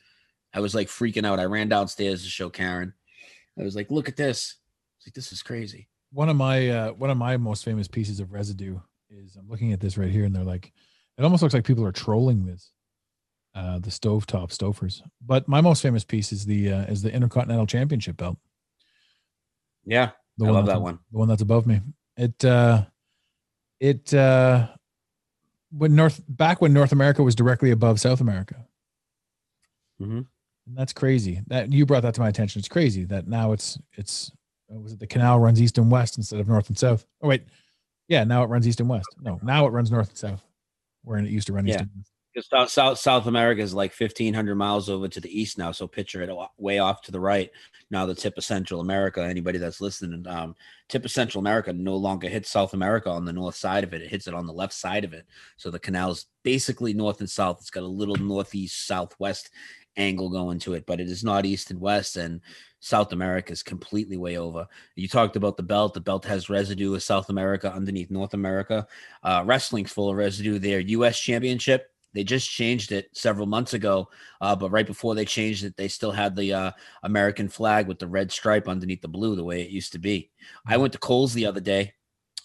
I 0.56 0.60
was 0.60 0.74
like 0.74 0.88
freaking 0.88 1.26
out. 1.26 1.38
I 1.38 1.44
ran 1.44 1.68
downstairs 1.68 2.22
to 2.22 2.30
show 2.30 2.48
Karen. 2.48 2.94
I 3.60 3.62
was 3.62 3.76
like, 3.76 3.90
look 3.90 4.08
at 4.08 4.16
this. 4.16 4.56
Like, 5.06 5.12
this 5.12 5.30
is 5.30 5.42
crazy. 5.42 5.88
One 6.12 6.30
of 6.30 6.36
my 6.36 6.70
uh, 6.70 6.92
one 6.92 7.10
of 7.10 7.18
my 7.18 7.36
most 7.36 7.62
famous 7.62 7.86
pieces 7.86 8.20
of 8.20 8.32
residue 8.32 8.78
is 9.10 9.36
I'm 9.36 9.48
looking 9.48 9.74
at 9.74 9.80
this 9.80 9.98
right 9.98 10.10
here, 10.10 10.24
and 10.24 10.34
they're 10.34 10.44
like, 10.44 10.72
it 11.18 11.24
almost 11.24 11.42
looks 11.42 11.52
like 11.52 11.64
people 11.64 11.84
are 11.84 11.92
trolling 11.92 12.46
this, 12.46 12.70
uh, 13.54 13.78
the 13.80 13.90
stovetop 13.90 14.50
Stouffer's. 14.50 15.02
But 15.24 15.46
my 15.46 15.60
most 15.60 15.82
famous 15.82 16.04
piece 16.04 16.32
is 16.32 16.46
the 16.46 16.72
uh, 16.72 16.84
is 16.84 17.02
the 17.02 17.12
Intercontinental 17.12 17.66
Championship 17.66 18.16
belt. 18.16 18.38
Yeah. 19.84 20.12
The 20.38 20.46
I 20.46 20.50
love 20.50 20.66
that 20.66 20.80
one. 20.80 20.98
The 21.12 21.18
one 21.18 21.28
that's 21.28 21.42
above 21.42 21.66
me. 21.66 21.80
It 22.16 22.42
uh 22.44 22.84
it 23.78 24.12
uh 24.14 24.68
when 25.70 25.94
North 25.94 26.22
back 26.28 26.62
when 26.62 26.72
North 26.72 26.92
America 26.92 27.22
was 27.22 27.34
directly 27.34 27.72
above 27.72 28.00
South 28.00 28.22
America. 28.22 28.66
Mm-hmm. 30.00 30.22
And 30.66 30.76
that's 30.76 30.92
crazy. 30.92 31.42
That 31.46 31.72
you 31.72 31.86
brought 31.86 32.02
that 32.02 32.14
to 32.14 32.20
my 32.20 32.28
attention. 32.28 32.58
It's 32.58 32.68
crazy 32.68 33.04
that 33.04 33.28
now 33.28 33.52
it's 33.52 33.78
it's 33.94 34.32
uh, 34.72 34.78
was 34.78 34.92
it 34.92 34.98
the 34.98 35.06
canal 35.06 35.38
runs 35.38 35.60
east 35.62 35.78
and 35.78 35.90
west 35.90 36.16
instead 36.18 36.40
of 36.40 36.48
north 36.48 36.68
and 36.68 36.78
south. 36.78 37.06
Oh 37.22 37.28
wait. 37.28 37.44
Yeah, 38.08 38.24
now 38.24 38.42
it 38.42 38.46
runs 38.46 38.66
east 38.68 38.80
and 38.80 38.88
west. 38.88 39.08
No, 39.20 39.38
now 39.42 39.66
it 39.66 39.70
runs 39.70 39.90
north 39.90 40.08
and 40.08 40.18
south. 40.18 40.44
Where 41.02 41.18
it 41.18 41.28
used 41.28 41.46
to 41.48 41.52
run 41.52 41.66
east 41.68 41.76
Yeah. 41.76 41.82
and 41.82 41.90
west. 41.96 42.10
South, 42.50 42.68
South 42.68 42.98
South 42.98 43.26
America 43.26 43.62
is 43.62 43.72
like 43.72 43.92
fifteen 43.92 44.34
hundred 44.34 44.56
miles 44.56 44.90
over 44.90 45.08
to 45.08 45.20
the 45.20 45.40
east 45.40 45.56
now. 45.56 45.72
So 45.72 45.86
picture 45.86 46.20
it 46.22 46.30
way 46.58 46.78
off 46.80 47.00
to 47.02 47.12
the 47.12 47.20
right. 47.20 47.50
Now 47.90 48.04
the 48.04 48.14
tip 48.14 48.36
of 48.36 48.44
Central 48.44 48.80
America. 48.80 49.24
Anybody 49.24 49.58
that's 49.58 49.80
listening, 49.80 50.26
um, 50.26 50.54
tip 50.88 51.04
of 51.04 51.10
Central 51.10 51.40
America 51.40 51.72
no 51.72 51.96
longer 51.96 52.28
hits 52.28 52.50
South 52.50 52.74
America 52.74 53.08
on 53.08 53.24
the 53.24 53.32
north 53.32 53.54
side 53.54 53.84
of 53.84 53.94
it. 53.94 54.02
It 54.02 54.10
hits 54.10 54.26
it 54.26 54.34
on 54.34 54.46
the 54.46 54.52
left 54.52 54.74
side 54.74 55.04
of 55.04 55.14
it. 55.14 55.24
So 55.56 55.70
the 55.70 55.78
canal 55.78 56.10
is 56.10 56.26
basically 56.42 56.92
north 56.92 57.20
and 57.20 57.30
south. 57.30 57.58
It's 57.60 57.70
got 57.70 57.84
a 57.84 57.86
little 57.86 58.16
northeast 58.16 58.86
southwest 58.86 59.48
angle 59.96 60.28
going 60.28 60.58
to 60.60 60.74
it, 60.74 60.86
but 60.86 61.00
it 61.00 61.08
is 61.08 61.24
not 61.24 61.46
east 61.46 61.70
and 61.70 61.80
west. 61.80 62.16
And 62.16 62.40
South 62.80 63.12
America 63.12 63.52
is 63.52 63.62
completely 63.62 64.16
way 64.16 64.36
over. 64.36 64.66
You 64.94 65.08
talked 65.08 65.36
about 65.36 65.56
the 65.56 65.62
belt. 65.62 65.94
The 65.94 66.00
belt 66.00 66.24
has 66.24 66.50
residue 66.50 66.94
of 66.94 67.02
South 67.02 67.30
America 67.30 67.72
underneath 67.72 68.10
North 68.10 68.34
America. 68.34 68.86
Uh, 69.22 69.42
wrestling's 69.46 69.92
full 69.92 70.10
of 70.10 70.16
residue. 70.16 70.58
there. 70.58 70.80
U.S. 70.80 71.18
championship, 71.18 71.90
they 72.12 72.24
just 72.24 72.48
changed 72.48 72.92
it 72.92 73.08
several 73.12 73.46
months 73.46 73.74
ago. 73.74 74.08
Uh, 74.40 74.54
but 74.54 74.70
right 74.70 74.86
before 74.86 75.14
they 75.14 75.24
changed 75.24 75.64
it, 75.64 75.76
they 75.76 75.88
still 75.88 76.12
had 76.12 76.36
the 76.36 76.52
uh, 76.52 76.70
American 77.02 77.48
flag 77.48 77.88
with 77.88 77.98
the 77.98 78.06
red 78.06 78.30
stripe 78.30 78.68
underneath 78.68 79.02
the 79.02 79.08
blue, 79.08 79.36
the 79.36 79.44
way 79.44 79.62
it 79.62 79.70
used 79.70 79.92
to 79.92 79.98
be. 79.98 80.30
I 80.66 80.76
went 80.76 80.92
to 80.92 80.98
Kohl's 80.98 81.34
the 81.34 81.46
other 81.46 81.60
day, 81.60 81.94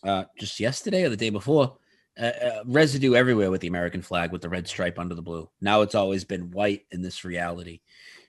uh, 0.03 0.25
just 0.39 0.59
yesterday 0.59 1.03
or 1.03 1.09
the 1.09 1.17
day 1.17 1.29
before. 1.29 1.77
Uh, 2.19 2.25
uh, 2.25 2.63
residue 2.65 3.15
everywhere 3.15 3.49
with 3.49 3.61
the 3.61 3.67
American 3.67 4.01
flag 4.01 4.33
with 4.33 4.41
the 4.41 4.49
red 4.49 4.67
stripe 4.67 4.99
under 4.99 5.15
the 5.15 5.21
blue. 5.21 5.49
Now 5.61 5.81
it's 5.81 5.95
always 5.95 6.25
been 6.25 6.51
white 6.51 6.85
in 6.91 7.01
this 7.01 7.23
reality. 7.23 7.79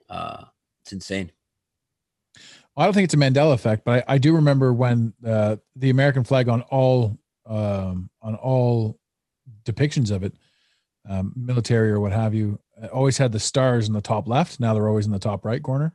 Uh, 0.09 0.45
it's 0.85 0.93
insane. 0.93 1.33
I 2.77 2.85
don't 2.85 2.95
think 2.95 3.05
it's 3.05 3.15
a 3.15 3.19
Mandela 3.19 3.55
effect, 3.55 3.85
but 3.85 4.05
I, 4.09 4.15
I 4.15 4.19
do 4.19 4.37
remember 4.37 4.73
when 4.73 5.15
uh, 5.27 5.57
the 5.75 5.91
American 5.91 6.23
flag 6.23 6.49
on 6.49 6.63
all 6.63 7.19
um, 7.45 8.09
on 8.23 8.37
all 8.37 9.01
depictions 9.65 10.13
of 10.13 10.23
it, 10.23 10.35
um, 11.09 11.33
military 11.37 11.91
or 11.91 11.99
what 11.99 12.13
have 12.13 12.35
you, 12.35 12.61
uh, 12.81 12.87
always 12.87 13.19
had 13.19 13.33
the 13.33 13.41
stars 13.41 13.89
in 13.89 13.95
the 13.95 14.01
top 14.01 14.29
left. 14.29 14.61
Now 14.61 14.75
they're 14.75 14.89
always 14.89 15.07
in 15.07 15.13
the 15.13 15.19
top 15.19 15.45
right 15.45 15.63
corner. 15.63 15.93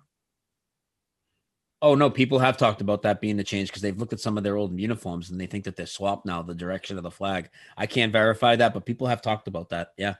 Oh 1.82 1.94
no, 1.94 2.10
people 2.10 2.40
have 2.40 2.58
talked 2.58 2.82
about 2.82 3.04
that 3.04 3.22
being 3.22 3.40
a 3.40 3.44
change 3.44 3.70
because 3.70 3.84
they've 3.84 3.98
looked 3.98 4.14
at 4.14 4.20
some 4.20 4.38
of 4.38 4.44
their 4.44 4.58
old 4.58 4.78
uniforms 4.80 5.30
and 5.30 5.40
they 5.40 5.46
think 5.46 5.64
that 5.66 5.76
they're 5.76 5.86
swapped 5.86 6.26
now 6.26 6.42
the 6.42 6.56
direction 6.56 6.98
of 6.98 7.04
the 7.04 7.12
flag. 7.12 7.50
I 7.78 7.86
can't 7.86 8.12
verify 8.12 8.56
that, 8.56 8.74
but 8.74 8.86
people 8.86 9.06
have 9.08 9.22
talked 9.22 9.48
about 9.48 9.70
that. 9.70 9.90
Yeah. 9.98 10.16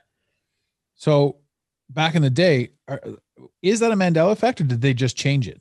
So 0.94 1.38
back 1.90 2.14
in 2.14 2.22
the 2.22 2.30
day, 2.30 2.70
are, 2.86 3.00
is 3.62 3.80
that 3.80 3.92
a 3.92 3.96
Mandela 3.96 4.32
effect 4.32 4.60
or 4.60 4.64
did 4.64 4.80
they 4.80 4.94
just 4.94 5.16
change 5.16 5.48
it? 5.48 5.60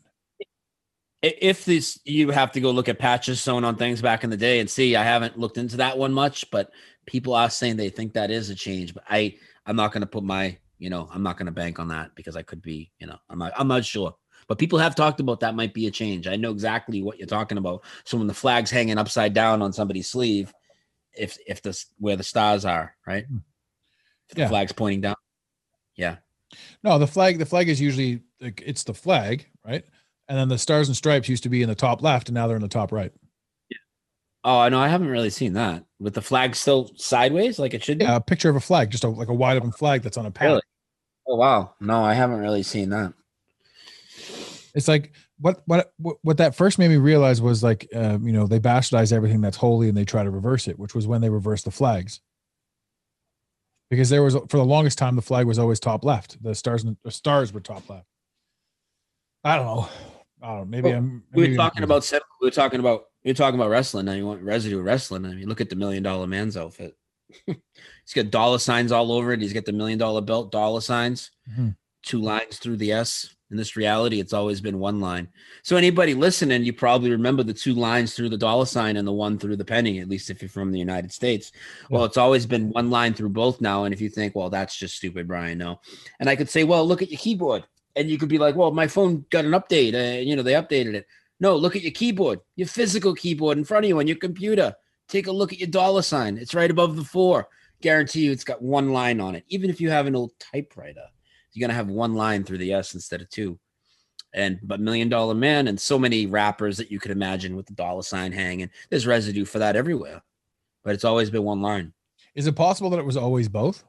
If 1.23 1.65
this, 1.65 1.99
you 2.05 2.29
have 2.29 2.51
to 2.51 2.61
go 2.61 2.69
look 2.69 2.89
at 2.89 2.99
patches 2.99 3.41
sewn 3.41 3.63
on 3.63 3.75
things 3.75 4.01
back 4.01 4.23
in 4.23 4.29
the 4.29 4.37
day 4.37 4.59
and 4.59 4.69
see. 4.69 4.95
I 4.95 5.03
haven't 5.03 5.37
looked 5.37 5.57
into 5.57 5.77
that 5.77 5.97
one 5.97 6.13
much, 6.13 6.49
but 6.51 6.69
people 7.07 7.33
are 7.33 7.49
saying 7.49 7.75
they 7.75 7.89
think 7.89 8.13
that 8.13 8.29
is 8.29 8.51
a 8.51 8.55
change. 8.55 8.93
But 8.93 9.03
I, 9.09 9.35
I'm 9.65 9.75
not 9.75 9.91
going 9.91 10.01
to 10.01 10.07
put 10.07 10.23
my, 10.23 10.57
you 10.77 10.91
know, 10.91 11.09
I'm 11.11 11.23
not 11.23 11.37
going 11.37 11.47
to 11.47 11.51
bank 11.51 11.79
on 11.79 11.87
that 11.87 12.13
because 12.13 12.35
I 12.35 12.43
could 12.43 12.61
be, 12.61 12.91
you 12.99 13.07
know, 13.07 13.17
I'm 13.31 13.39
not, 13.39 13.51
I'm 13.57 13.67
not 13.67 13.83
sure. 13.83 14.15
But 14.47 14.57
people 14.57 14.79
have 14.79 14.95
talked 14.95 15.19
about 15.19 15.41
that 15.41 15.55
might 15.55 15.73
be 15.73 15.87
a 15.87 15.91
change. 15.91 16.27
I 16.27 16.35
know 16.35 16.51
exactly 16.51 17.03
what 17.03 17.17
you're 17.17 17.27
talking 17.27 17.57
about. 17.57 17.83
So 18.05 18.17
when 18.17 18.27
the 18.27 18.33
flag's 18.33 18.71
hanging 18.71 18.97
upside 18.97 19.33
down 19.33 19.61
on 19.61 19.73
somebody's 19.73 20.09
sleeve, 20.09 20.53
if 21.13 21.37
if 21.47 21.61
the 21.61 21.77
where 21.99 22.15
the 22.15 22.23
stars 22.23 22.63
are, 22.63 22.95
right? 23.05 23.25
Hmm. 23.25 23.37
If 24.29 24.35
the 24.35 24.41
Yeah. 24.41 24.47
flag's 24.49 24.71
pointing 24.71 25.01
down. 25.01 25.15
Yeah. 25.95 26.17
No, 26.83 26.97
the 26.97 27.07
flag. 27.07 27.39
The 27.39 27.45
flag 27.45 27.67
is 27.67 27.81
usually 27.81 28.21
like 28.39 28.63
it's 28.65 28.83
the 28.83 28.93
flag, 28.93 29.47
right? 29.65 29.83
And 30.29 30.37
then 30.37 30.47
the 30.47 30.57
stars 30.57 30.87
and 30.87 30.95
stripes 30.95 31.29
used 31.29 31.43
to 31.43 31.49
be 31.49 31.61
in 31.61 31.69
the 31.69 31.75
top 31.75 32.01
left, 32.01 32.29
and 32.29 32.35
now 32.35 32.47
they're 32.47 32.55
in 32.57 32.61
the 32.61 32.67
top 32.67 32.91
right. 32.91 33.11
Oh, 34.43 34.59
I 34.59 34.69
know. 34.69 34.79
I 34.79 34.87
haven't 34.87 35.09
really 35.09 35.29
seen 35.29 35.53
that. 35.53 35.83
With 35.99 36.13
the 36.13 36.21
flag 36.21 36.55
still 36.55 36.91
sideways, 36.95 37.59
like 37.59 37.73
it 37.73 37.83
should 37.83 37.97
be. 37.97 38.05
Yeah, 38.05 38.15
a 38.15 38.21
picture 38.21 38.49
of 38.49 38.55
a 38.55 38.61
flag, 38.61 38.91
just 38.91 39.03
a, 39.03 39.09
like 39.09 39.27
a 39.27 39.33
wide 39.33 39.57
open 39.57 39.71
flag 39.71 40.03
that's 40.03 40.17
on 40.17 40.25
a 40.25 40.31
pad. 40.31 40.47
Really? 40.47 40.61
Oh 41.27 41.35
wow. 41.35 41.73
No, 41.81 42.01
I 42.03 42.13
haven't 42.13 42.39
really 42.39 42.63
seen 42.63 42.89
that. 42.91 43.13
It's 44.77 44.87
like 44.87 45.11
what 45.39 45.63
what 45.65 45.91
what 46.21 46.37
that 46.37 46.53
first 46.55 46.77
made 46.77 46.89
me 46.89 46.97
realize 46.97 47.41
was 47.41 47.63
like 47.63 47.87
uh, 47.95 48.19
you 48.21 48.31
know 48.31 48.45
they 48.45 48.59
bastardize 48.59 49.11
everything 49.11 49.41
that's 49.41 49.57
holy 49.57 49.89
and 49.89 49.97
they 49.97 50.05
try 50.05 50.23
to 50.23 50.29
reverse 50.29 50.67
it, 50.67 50.77
which 50.77 50.93
was 50.93 51.07
when 51.07 51.19
they 51.19 51.29
reversed 51.31 51.65
the 51.65 51.71
flags. 51.71 52.21
Because 53.89 54.09
there 54.09 54.21
was 54.21 54.35
for 54.35 54.57
the 54.57 54.65
longest 54.65 54.97
time 54.99 55.15
the 55.15 55.21
flag 55.21 55.47
was 55.47 55.57
always 55.57 55.79
top 55.79 56.05
left. 56.05 56.41
The 56.43 56.53
stars 56.53 56.83
and 56.83 56.95
the 57.03 57.09
stars 57.11 57.51
were 57.53 57.59
top 57.59 57.89
left. 57.89 58.05
I 59.43 59.55
don't 59.55 59.65
know. 59.65 59.89
I 60.43 60.47
don't 60.49 60.57
know. 60.59 60.65
Maybe 60.65 60.89
Well, 60.89 60.97
I'm. 60.99 61.23
we 61.33 61.41
maybe 61.43 61.57
were 61.57 61.63
I'm 61.63 61.69
talking 61.69 61.83
about 61.83 62.11
we 62.41 62.47
were 62.47 62.51
talking 62.51 62.79
about 62.79 63.05
we 63.23 63.31
were 63.31 63.35
talking 63.35 63.59
about 63.59 63.69
wrestling. 63.71 64.05
Now 64.05 64.13
you 64.13 64.27
want 64.27 64.43
residue 64.43 64.79
wrestling. 64.81 65.25
I 65.25 65.29
mean, 65.33 65.47
look 65.49 65.61
at 65.61 65.69
the 65.69 65.75
million 65.75 66.03
dollar 66.03 66.27
man's 66.27 66.55
outfit. 66.55 66.95
He's 67.47 68.13
got 68.13 68.29
dollar 68.29 68.59
signs 68.59 68.91
all 68.91 69.11
over 69.11 69.31
it. 69.33 69.41
He's 69.41 69.53
got 69.53 69.65
the 69.65 69.73
million 69.73 69.97
dollar 69.97 70.21
belt, 70.21 70.51
dollar 70.51 70.81
signs, 70.81 71.31
Mhm. 71.49 71.75
two 72.03 72.21
lines 72.21 72.59
through 72.59 72.77
the 72.77 72.91
S. 72.91 73.33
In 73.49 73.55
this 73.55 73.77
reality, 73.77 74.19
it's 74.19 74.33
always 74.33 74.59
been 74.59 74.77
one 74.77 74.99
line. 74.99 75.29
So 75.63 75.77
anybody 75.77 76.13
listening, 76.13 76.65
you 76.65 76.73
probably 76.73 77.11
remember 77.11 77.43
the 77.43 77.53
two 77.53 77.73
lines 77.73 78.13
through 78.13 78.27
the 78.29 78.37
dollar 78.37 78.65
sign 78.65 78.97
and 78.97 79.07
the 79.07 79.13
one 79.13 79.39
through 79.39 79.55
the 79.55 79.63
penny, 79.63 79.99
at 79.99 80.09
least 80.09 80.29
if 80.29 80.41
you're 80.41 80.49
from 80.49 80.71
the 80.71 80.79
United 80.79 81.13
States. 81.13 81.53
Well, 81.89 82.03
it's 82.03 82.17
always 82.17 82.45
been 82.45 82.71
one 82.71 82.89
line 82.89 83.13
through 83.13 83.29
both 83.29 83.61
now. 83.61 83.85
And 83.85 83.93
if 83.93 84.01
you 84.01 84.09
think, 84.09 84.35
well, 84.35 84.49
that's 84.49 84.77
just 84.77 84.97
stupid, 84.97 85.27
Brian, 85.27 85.57
no. 85.57 85.79
And 86.19 86.29
I 86.29 86.35
could 86.35 86.49
say, 86.49 86.65
well, 86.65 86.85
look 86.85 87.01
at 87.01 87.09
your 87.09 87.19
keyboard. 87.19 87.63
And 87.95 88.09
you 88.09 88.17
could 88.17 88.29
be 88.29 88.37
like, 88.37 88.55
well, 88.55 88.71
my 88.71 88.87
phone 88.87 89.25
got 89.29 89.45
an 89.45 89.51
update. 89.51 89.95
Uh, 89.95 90.19
you 90.19 90.35
know, 90.35 90.43
they 90.43 90.53
updated 90.53 90.93
it. 90.93 91.07
No, 91.39 91.55
look 91.55 91.75
at 91.75 91.83
your 91.83 91.91
keyboard, 91.91 92.41
your 92.55 92.67
physical 92.67 93.15
keyboard 93.15 93.57
in 93.57 93.63
front 93.63 93.85
of 93.85 93.89
you 93.89 93.99
on 93.99 94.07
your 94.07 94.17
computer. 94.17 94.75
Take 95.07 95.27
a 95.27 95.31
look 95.31 95.53
at 95.53 95.59
your 95.59 95.69
dollar 95.69 96.01
sign. 96.01 96.37
It's 96.37 96.53
right 96.53 96.69
above 96.69 96.97
the 96.97 97.03
four. 97.03 97.47
Guarantee 97.81 98.25
you 98.25 98.31
it's 98.31 98.43
got 98.43 98.61
one 98.61 98.91
line 98.91 99.21
on 99.21 99.35
it. 99.35 99.45
Even 99.47 99.69
if 99.69 99.79
you 99.79 99.89
have 99.89 100.07
an 100.07 100.15
old 100.15 100.31
typewriter, 100.39 101.05
you're 101.57 101.67
going 101.67 101.75
to 101.75 101.75
have 101.75 101.89
one 101.89 102.13
line 102.13 102.43
through 102.43 102.59
the 102.59 102.73
S 102.73 102.93
instead 102.93 103.21
of 103.21 103.29
two. 103.29 103.59
And 104.33 104.59
but 104.61 104.79
Million 104.79 105.09
Dollar 105.09 105.33
Man 105.33 105.67
and 105.67 105.79
so 105.79 105.97
many 105.97 106.27
rappers 106.27 106.77
that 106.77 106.91
you 106.91 106.99
could 106.99 107.11
imagine 107.11 107.55
with 107.55 107.65
the 107.65 107.73
dollar 107.73 108.03
sign 108.03 108.31
hanging. 108.31 108.69
There's 108.89 109.07
residue 109.07 109.45
for 109.45 109.59
that 109.59 109.75
everywhere. 109.75 110.21
But 110.83 110.93
it's 110.93 111.05
always 111.05 111.29
been 111.29 111.43
one 111.43 111.61
line. 111.61 111.93
Is 112.35 112.45
it 112.45 112.55
possible 112.55 112.89
that 112.91 112.99
it 112.99 113.05
was 113.05 113.17
always 113.17 113.49
both? 113.49 113.83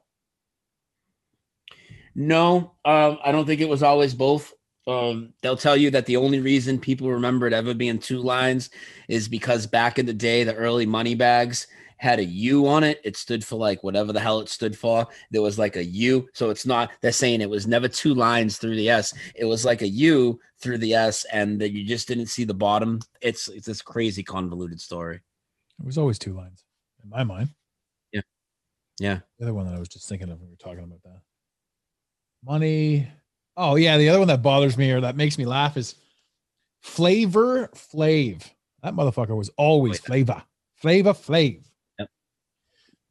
No, 2.15 2.73
um, 2.85 3.19
I 3.23 3.31
don't 3.31 3.47
think 3.47 3.61
it 3.61 3.69
was 3.69 3.83
always 3.83 4.15
both. 4.15 4.53
Um, 4.87 5.35
they'll 5.43 5.57
tell 5.57 5.77
you 5.77 5.91
that 5.91 6.07
the 6.07 6.17
only 6.17 6.41
reason 6.41 6.81
people 6.81 7.11
remember 7.11 7.47
it 7.47 7.53
ever 7.53 7.75
being 7.75 7.99
two 7.99 8.21
lines 8.21 8.71
is 9.07 9.29
because 9.29 9.67
back 9.67 9.99
in 9.99 10.07
the 10.07 10.15
day, 10.15 10.45
the 10.45 10.55
early 10.55 10.87
money 10.87 11.15
bags 11.15 11.67
had 11.99 12.19
a 12.19 12.25
U 12.25 12.67
on 12.67 12.83
it. 12.85 13.01
It 13.05 13.17
stood 13.17 13.45
for 13.45 13.57
like 13.57 13.83
whatever 13.85 14.13
the 14.13 14.21
hell 14.21 14.41
it 14.41 14.49
stood 14.49 14.77
for. 14.77 15.07
There 15.31 15.43
was 15.43 15.59
like 15.59 15.77
a 15.77 15.85
U. 15.85 16.29
So 16.33 16.51
it's 16.51 16.67
not, 16.67 16.91
they're 17.01 17.13
saying 17.13 17.41
it 17.41 17.51
was 17.51 17.67
never 17.67 17.89
two 17.89 18.15
lines 18.15 18.57
through 18.57 18.77
the 18.77 18.89
S. 18.89 19.15
It 19.35 19.45
was 19.45 19.65
like 19.65 19.83
a 19.83 19.89
U 19.89 20.41
through 20.59 20.79
the 20.79 20.95
S 20.95 21.27
and 21.33 21.61
that 21.61 21.73
you 21.73 21.85
just 21.85 22.09
didn't 22.09 22.27
see 22.27 22.45
the 22.45 22.55
bottom. 22.55 23.01
It's, 23.21 23.49
it's 23.49 23.67
this 23.67 23.83
crazy 23.83 24.23
convoluted 24.23 24.81
story. 24.81 25.21
It 25.81 25.87
was 25.87 25.99
always 25.99 26.19
two 26.19 26.33
lines 26.33 26.65
in 27.05 27.11
my 27.11 27.25
mind. 27.25 27.51
Yeah. 28.13 28.23
Yeah. 28.99 29.19
The 29.39 29.45
other 29.45 29.55
one 29.55 29.67
that 29.67 29.75
I 29.75 29.79
was 29.79 29.89
just 29.89 30.09
thinking 30.09 30.31
of 30.31 30.39
when 30.41 30.49
we 30.49 30.53
were 30.53 30.57
talking 30.57 30.85
about 30.85 31.03
that. 31.05 31.21
Money. 32.45 33.09
Oh 33.57 33.75
yeah, 33.75 33.99
the 33.99 34.09
other 34.09 34.21
one 34.21 34.29
that 34.29 34.43
bothers 34.43 34.79
me 34.79 34.93
or 34.93 35.01
that 35.01 35.17
makes 35.17 35.37
me 35.37 35.45
laugh 35.45 35.77
is 35.77 35.97
Flavor 36.81 37.67
Flav. 37.75 38.49
That 38.85 38.95
motherfucker 38.95 39.37
was 39.37 39.51
always 39.57 39.99
flavor. 39.99 40.41
Flavor 40.77 41.13
Flav. 41.13 41.65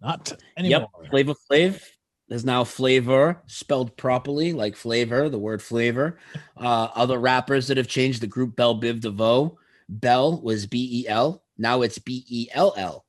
Not 0.02 0.34
anymore. 0.58 0.88
Yep. 1.02 1.10
Flavor 1.12 1.34
Flav. 1.50 1.82
There's 2.30 2.46
now 2.46 2.66
flavor 2.66 3.42
spelled 3.46 3.96
properly, 3.96 4.52
like 4.52 4.76
flavor, 4.76 5.30
the 5.30 5.40
word 5.40 5.62
flavor. 5.62 6.20
Uh, 6.58 6.90
other 6.94 7.20
rappers 7.20 7.68
that 7.68 7.78
have 7.78 7.88
changed 7.88 8.22
the 8.22 8.28
group 8.28 8.56
Bell 8.56 8.80
Biv 8.80 9.00
DeVoe. 9.00 9.58
Bell 9.88 10.42
was 10.42 10.66
B 10.66 11.04
E 11.04 11.08
L. 11.08 11.44
Now 11.58 11.82
it's 11.84 12.00
B 12.00 12.26
E 12.28 12.48
L 12.52 12.74
L 12.76 13.06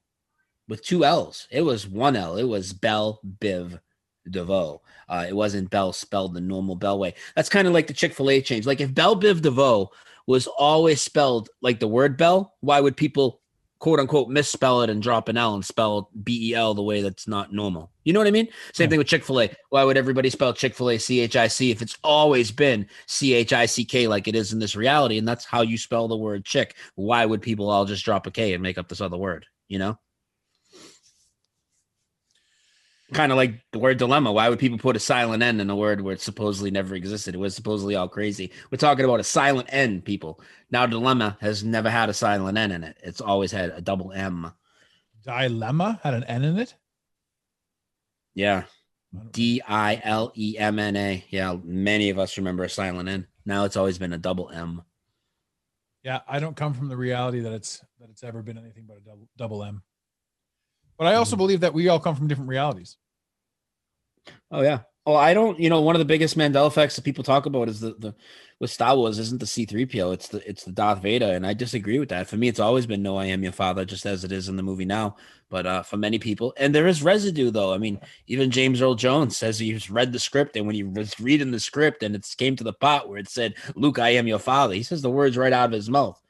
with 0.68 0.84
two 0.84 1.04
L's. 1.04 1.48
It 1.50 1.62
was 1.62 1.88
one 1.88 2.14
L. 2.14 2.36
It 2.36 2.44
was 2.44 2.72
Bell 2.72 3.20
Biv 3.40 3.80
DeVoe. 4.30 4.82
Uh, 5.08 5.26
it 5.28 5.34
wasn't 5.34 5.70
Bell 5.70 5.92
spelled 5.92 6.34
the 6.34 6.40
normal 6.40 6.76
Bell 6.76 6.98
way. 6.98 7.14
That's 7.34 7.48
kind 7.48 7.66
of 7.66 7.74
like 7.74 7.88
the 7.88 7.94
Chick 7.94 8.14
fil 8.14 8.30
A 8.30 8.40
change. 8.40 8.66
Like 8.66 8.80
if 8.80 8.94
Bell 8.94 9.20
Biv 9.20 9.42
DeVoe 9.42 9.90
was 10.28 10.46
always 10.46 11.02
spelled 11.02 11.48
like 11.60 11.80
the 11.80 11.88
word 11.88 12.16
Bell, 12.16 12.54
why 12.60 12.80
would 12.80 12.96
people 12.96 13.40
quote 13.78 14.00
unquote 14.00 14.28
misspell 14.28 14.82
it 14.82 14.90
and 14.90 15.02
drop 15.02 15.28
an 15.28 15.36
L 15.36 15.54
and 15.54 15.64
spell 15.64 16.10
B 16.22 16.50
E 16.50 16.54
L 16.54 16.74
the 16.74 16.82
way 16.82 17.00
that's 17.02 17.28
not 17.28 17.52
normal? 17.52 17.90
You 18.04 18.12
know 18.12 18.20
what 18.20 18.26
I 18.26 18.32
mean? 18.32 18.48
Same 18.72 18.86
Yeah. 18.86 18.90
thing 18.90 18.98
with 18.98 19.06
Chick 19.06 19.24
fil 19.24 19.40
A. 19.40 19.50
Why 19.70 19.84
would 19.84 19.96
everybody 19.96 20.30
spell 20.30 20.52
Chick 20.52 20.74
fil 20.74 20.90
A 20.90 20.98
C 20.98 21.20
H 21.20 21.36
I 21.36 21.48
C 21.48 21.70
if 21.70 21.82
it's 21.82 21.96
always 22.02 22.50
been 22.50 22.86
C 23.06 23.34
H 23.34 23.52
I 23.52 23.66
C 23.66 23.84
K 23.84 24.08
like 24.08 24.28
it 24.28 24.34
is 24.34 24.52
in 24.52 24.58
this 24.58 24.74
reality? 24.76 25.18
And 25.18 25.28
that's 25.28 25.44
how 25.44 25.62
you 25.62 25.78
spell 25.78 26.08
the 26.08 26.16
word 26.16 26.44
chick. 26.44 26.76
Why 26.94 27.24
would 27.26 27.42
people 27.42 27.70
all 27.70 27.84
just 27.84 28.04
drop 28.04 28.26
a 28.26 28.30
K 28.30 28.54
and 28.54 28.62
make 28.62 28.78
up 28.78 28.88
this 28.88 29.00
other 29.00 29.16
word? 29.16 29.46
You 29.68 29.78
know? 29.78 29.98
Kind 33.12 33.32
of 33.32 33.36
like 33.36 33.54
the 33.72 33.78
word 33.78 33.98
dilemma. 33.98 34.32
Why 34.32 34.48
would 34.48 34.58
people 34.58 34.78
put 34.78 34.96
a 34.96 35.00
silent 35.00 35.42
N 35.42 35.60
in 35.60 35.70
a 35.70 35.76
word 35.76 36.00
where 36.00 36.14
it 36.14 36.20
supposedly 36.20 36.70
never 36.70 36.94
existed? 36.94 37.34
It 37.34 37.38
was 37.38 37.54
supposedly 37.54 37.94
all 37.94 38.08
crazy. 38.08 38.52
We're 38.70 38.78
talking 38.78 39.04
about 39.04 39.20
a 39.20 39.24
silent 39.24 39.68
N, 39.72 40.02
people. 40.02 40.40
Now, 40.70 40.86
dilemma 40.86 41.36
has 41.40 41.64
never 41.64 41.90
had 41.90 42.08
a 42.08 42.14
silent 42.14 42.58
N 42.58 42.72
in 42.72 42.84
it. 42.84 42.98
It's 43.02 43.20
always 43.20 43.52
had 43.52 43.70
a 43.70 43.80
double 43.80 44.12
M. 44.12 44.52
Dilemma 45.24 46.00
had 46.02 46.14
an 46.14 46.24
N 46.24 46.44
in 46.44 46.58
it. 46.58 46.74
Yeah. 48.34 48.64
D 49.30 49.62
I 49.66 50.00
L 50.04 50.32
E 50.36 50.56
M 50.58 50.78
N 50.78 50.96
A. 50.96 51.24
Yeah. 51.30 51.56
Many 51.64 52.10
of 52.10 52.18
us 52.18 52.36
remember 52.36 52.64
a 52.64 52.70
silent 52.70 53.08
N. 53.08 53.26
Now 53.46 53.64
it's 53.64 53.76
always 53.76 53.98
been 53.98 54.12
a 54.12 54.18
double 54.18 54.50
M. 54.50 54.82
Yeah, 56.04 56.20
I 56.28 56.38
don't 56.38 56.56
come 56.56 56.74
from 56.74 56.88
the 56.88 56.96
reality 56.96 57.40
that 57.40 57.52
it's 57.52 57.82
that 58.00 58.08
it's 58.10 58.22
ever 58.22 58.42
been 58.42 58.56
anything 58.56 58.84
but 58.86 58.98
a 58.98 59.00
double, 59.00 59.28
double 59.36 59.64
M. 59.64 59.82
But 60.98 61.06
I 61.06 61.14
also 61.14 61.36
believe 61.36 61.60
that 61.60 61.74
we 61.74 61.88
all 61.88 62.00
come 62.00 62.16
from 62.16 62.26
different 62.26 62.50
realities. 62.50 62.96
Oh 64.50 64.62
yeah. 64.62 64.80
Oh, 65.06 65.14
I 65.14 65.32
don't. 65.32 65.58
You 65.58 65.70
know, 65.70 65.80
one 65.80 65.94
of 65.94 66.00
the 66.00 66.04
biggest 66.04 66.36
Mandela 66.36 66.66
effects 66.66 66.96
that 66.96 67.04
people 67.04 67.24
talk 67.24 67.46
about 67.46 67.68
is 67.68 67.80
the 67.80 67.94
the 67.98 68.14
with 68.60 68.70
Star 68.70 68.94
Wars 68.94 69.18
isn't 69.18 69.40
the 69.40 69.46
C 69.46 69.64
three 69.64 69.86
PO. 69.86 70.10
It's 70.10 70.28
the 70.28 70.46
it's 70.46 70.64
the 70.64 70.72
Darth 70.72 71.00
Vader, 71.00 71.32
and 71.32 71.46
I 71.46 71.54
disagree 71.54 71.98
with 71.98 72.10
that. 72.10 72.26
For 72.28 72.36
me, 72.36 72.48
it's 72.48 72.60
always 72.60 72.86
been 72.86 73.02
No, 73.02 73.16
I 73.16 73.26
am 73.26 73.42
your 73.42 73.52
father, 73.52 73.86
just 73.86 74.04
as 74.04 74.24
it 74.24 74.32
is 74.32 74.50
in 74.50 74.56
the 74.56 74.62
movie 74.62 74.84
now. 74.84 75.16
But 75.48 75.66
uh, 75.66 75.82
for 75.82 75.96
many 75.96 76.18
people, 76.18 76.52
and 76.58 76.74
there 76.74 76.86
is 76.86 77.02
residue 77.02 77.50
though. 77.50 77.72
I 77.72 77.78
mean, 77.78 78.00
even 78.26 78.50
James 78.50 78.82
Earl 78.82 78.96
Jones 78.96 79.36
says 79.36 79.58
he's 79.58 79.88
read 79.88 80.12
the 80.12 80.18
script, 80.18 80.56
and 80.56 80.66
when 80.66 80.74
he 80.74 80.82
was 80.82 81.18
reading 81.18 81.52
the 81.52 81.60
script, 81.60 82.02
and 82.02 82.14
it 82.14 82.26
came 82.36 82.56
to 82.56 82.64
the 82.64 82.74
part 82.74 83.08
where 83.08 83.18
it 83.18 83.30
said, 83.30 83.54
"Luke, 83.76 83.98
I 83.98 84.10
am 84.10 84.26
your 84.26 84.38
father," 84.38 84.74
he 84.74 84.82
says 84.82 85.00
the 85.00 85.10
words 85.10 85.38
right 85.38 85.54
out 85.54 85.66
of 85.66 85.72
his 85.72 85.88
mouth. 85.88 86.20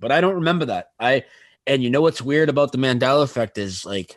But 0.00 0.10
I 0.10 0.20
don't 0.20 0.34
remember 0.34 0.64
that. 0.64 0.88
I 0.98 1.24
and 1.66 1.82
you 1.82 1.90
know 1.90 2.00
what's 2.00 2.22
weird 2.22 2.48
about 2.48 2.72
the 2.72 2.78
Mandela 2.78 3.22
effect 3.22 3.58
is 3.58 3.84
like 3.84 4.16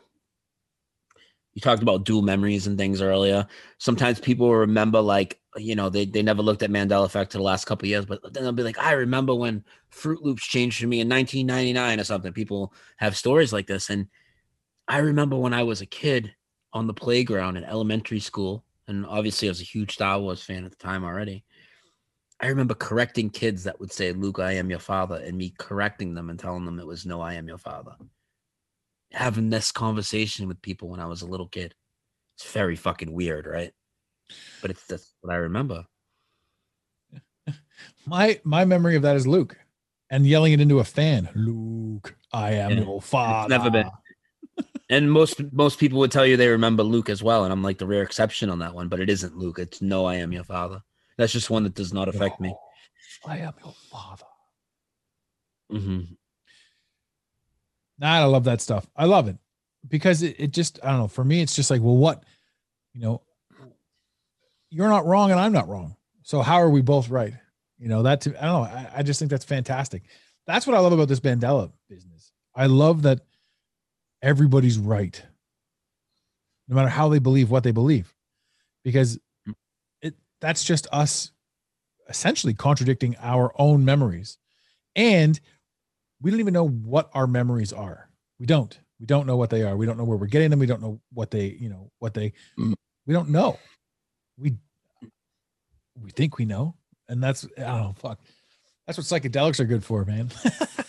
you 1.53 1.61
talked 1.61 1.81
about 1.81 2.05
dual 2.05 2.21
memories 2.21 2.67
and 2.67 2.77
things 2.77 3.01
earlier. 3.01 3.47
Sometimes 3.79 4.19
people 4.19 4.53
remember 4.53 5.01
like 5.01 5.39
you 5.57 5.75
know 5.75 5.89
they, 5.89 6.05
they 6.05 6.21
never 6.21 6.41
looked 6.41 6.63
at 6.63 6.69
Mandela 6.69 7.05
effect 7.05 7.31
to 7.31 7.37
the 7.37 7.43
last 7.43 7.65
couple 7.65 7.87
years, 7.87 8.05
but 8.05 8.21
then 8.33 8.43
they'll 8.43 8.51
be 8.51 8.63
like, 8.63 8.79
I 8.79 8.93
remember 8.93 9.33
when 9.33 9.63
Fruit 9.89 10.23
Loops 10.23 10.45
changed 10.45 10.79
for 10.79 10.87
me 10.87 11.01
in 11.01 11.09
1999 11.09 11.99
or 11.99 12.03
something. 12.03 12.33
People 12.33 12.73
have 12.97 13.17
stories 13.17 13.51
like 13.51 13.67
this, 13.67 13.89
and 13.89 14.07
I 14.87 14.99
remember 14.99 15.35
when 15.37 15.53
I 15.53 15.63
was 15.63 15.81
a 15.81 15.87
kid 15.87 16.33
on 16.71 16.85
the 16.85 16.93
playground 16.93 17.57
in 17.57 17.63
elementary 17.63 18.19
school, 18.19 18.63
and 18.87 19.05
obviously 19.05 19.47
I 19.47 19.51
was 19.51 19.61
a 19.61 19.65
huge 19.65 19.93
Star 19.93 20.19
Wars 20.19 20.43
fan 20.43 20.65
at 20.65 20.71
the 20.71 20.77
time 20.77 21.03
already. 21.03 21.43
I 22.41 22.47
remember 22.47 22.73
correcting 22.73 23.29
kids 23.29 23.63
that 23.65 23.79
would 23.79 23.91
say, 23.91 24.13
Luke, 24.13 24.39
I 24.39 24.53
am 24.53 24.69
your 24.69 24.79
father, 24.79 25.15
and 25.15 25.37
me 25.37 25.53
correcting 25.57 26.13
them 26.13 26.29
and 26.29 26.39
telling 26.39 26.65
them 26.65 26.79
it 26.79 26.87
was 26.87 27.05
no, 27.05 27.21
I 27.21 27.33
am 27.33 27.47
your 27.47 27.57
father. 27.57 27.95
Having 29.11 29.49
this 29.49 29.71
conversation 29.71 30.47
with 30.47 30.61
people 30.61 30.89
when 30.89 30.99
I 30.99 31.05
was 31.05 31.21
a 31.21 31.27
little 31.27 31.47
kid. 31.47 31.75
It's 32.37 32.49
very 32.51 32.77
fucking 32.77 33.11
weird, 33.11 33.45
right? 33.45 33.73
But 34.61 34.71
it's 34.71 34.85
that's 34.85 35.13
what 35.21 35.33
I 35.33 35.37
remember. 35.37 35.85
My 38.05 38.39
my 38.43 38.65
memory 38.65 38.95
of 38.95 39.01
that 39.01 39.15
is 39.15 39.27
Luke 39.27 39.57
and 40.09 40.25
yelling 40.25 40.53
it 40.53 40.61
into 40.61 40.79
a 40.79 40.83
fan. 40.83 41.29
Luke, 41.35 42.15
I 42.31 42.53
am 42.53 42.71
Yeah, 42.71 42.83
your 42.83 43.01
father. 43.01 43.41
It's 43.41 43.49
never 43.49 43.69
been. 43.69 43.89
And 44.89 45.11
most 45.11 45.41
most 45.51 45.79
people 45.79 45.99
would 45.99 46.11
tell 46.11 46.25
you 46.25 46.35
they 46.35 46.47
remember 46.47 46.81
Luke 46.83 47.09
as 47.09 47.21
well, 47.21 47.43
and 47.43 47.53
I'm 47.53 47.61
like 47.61 47.77
the 47.77 47.85
rare 47.85 48.01
exception 48.01 48.49
on 48.49 48.59
that 48.59 48.73
one. 48.73 48.87
But 48.87 48.99
it 48.99 49.09
isn't 49.09 49.37
Luke. 49.37 49.59
It's 49.59 49.81
no, 49.81 50.05
I 50.05 50.15
am 50.15 50.31
your 50.31 50.43
father. 50.43 50.81
That's 51.19 51.33
just 51.33 51.49
one 51.49 51.63
that 51.63 51.75
does 51.75 51.91
not 51.91 52.07
affect 52.07 52.39
me. 52.39 52.55
I 53.27 53.39
am 53.39 53.51
your 53.61 53.73
father. 53.91 54.23
Mm-hmm. 55.69 56.13
Nah, 57.99 58.07
I 58.07 58.23
love 58.23 58.45
that 58.45 58.61
stuff. 58.61 58.87
I 58.95 59.03
love 59.03 59.27
it 59.27 59.35
because 59.85 60.23
it, 60.23 60.37
it 60.39 60.51
just, 60.51 60.79
I 60.81 60.91
don't 60.91 60.99
know. 60.99 61.07
For 61.09 61.25
me, 61.25 61.41
it's 61.41 61.57
just 61.57 61.69
like, 61.69 61.81
well, 61.81 61.97
what, 61.97 62.23
you 62.93 63.01
know, 63.01 63.21
you're 64.69 64.87
not 64.87 65.05
wrong 65.05 65.31
and 65.31 65.41
I'm 65.41 65.51
not 65.51 65.67
wrong. 65.67 65.97
So 66.23 66.41
how 66.41 66.55
are 66.55 66.69
we 66.69 66.81
both 66.81 67.09
right? 67.09 67.33
You 67.77 67.89
know, 67.89 68.03
that, 68.03 68.21
to, 68.21 68.41
I 68.41 68.45
don't 68.45 68.63
know. 68.63 68.77
I, 68.77 68.89
I 68.99 69.03
just 69.03 69.19
think 69.19 69.29
that's 69.29 69.43
fantastic. 69.43 70.03
That's 70.47 70.65
what 70.65 70.77
I 70.77 70.79
love 70.79 70.93
about 70.93 71.09
this 71.09 71.19
Mandela 71.19 71.69
business. 71.89 72.31
I 72.55 72.67
love 72.67 73.01
that 73.01 73.19
everybody's 74.21 74.77
right, 74.77 75.21
no 76.69 76.77
matter 76.77 76.87
how 76.87 77.09
they 77.09 77.19
believe 77.19 77.51
what 77.51 77.63
they 77.63 77.71
believe, 77.71 78.15
because 78.85 79.19
that's 80.41 80.63
just 80.63 80.87
us 80.91 81.31
essentially 82.09 82.53
contradicting 82.53 83.15
our 83.21 83.51
own 83.57 83.85
memories. 83.85 84.37
And 84.95 85.39
we 86.21 86.31
don't 86.31 86.39
even 86.39 86.53
know 86.53 86.67
what 86.67 87.09
our 87.13 87.27
memories 87.27 87.71
are. 87.71 88.09
We 88.39 88.45
don't. 88.45 88.77
We 88.99 89.05
don't 89.05 89.27
know 89.27 89.37
what 89.37 89.49
they 89.49 89.63
are. 89.63 89.77
We 89.77 89.85
don't 89.85 89.97
know 89.97 90.03
where 90.03 90.17
we're 90.17 90.27
getting 90.27 90.49
them. 90.49 90.59
We 90.59 90.65
don't 90.65 90.81
know 90.81 90.99
what 91.13 91.31
they, 91.31 91.57
you 91.59 91.69
know, 91.69 91.91
what 91.99 92.13
they 92.13 92.33
mm. 92.57 92.73
we 93.05 93.13
don't 93.13 93.29
know. 93.29 93.57
We 94.37 94.57
we 96.01 96.11
think 96.11 96.37
we 96.37 96.45
know. 96.45 96.75
And 97.07 97.23
that's 97.23 97.47
I 97.57 97.61
know, 97.61 97.95
fuck. 97.97 98.19
That's 98.85 98.97
what 98.97 99.05
psychedelics 99.05 99.59
are 99.59 99.65
good 99.65 99.83
for, 99.83 100.03
man. 100.03 100.31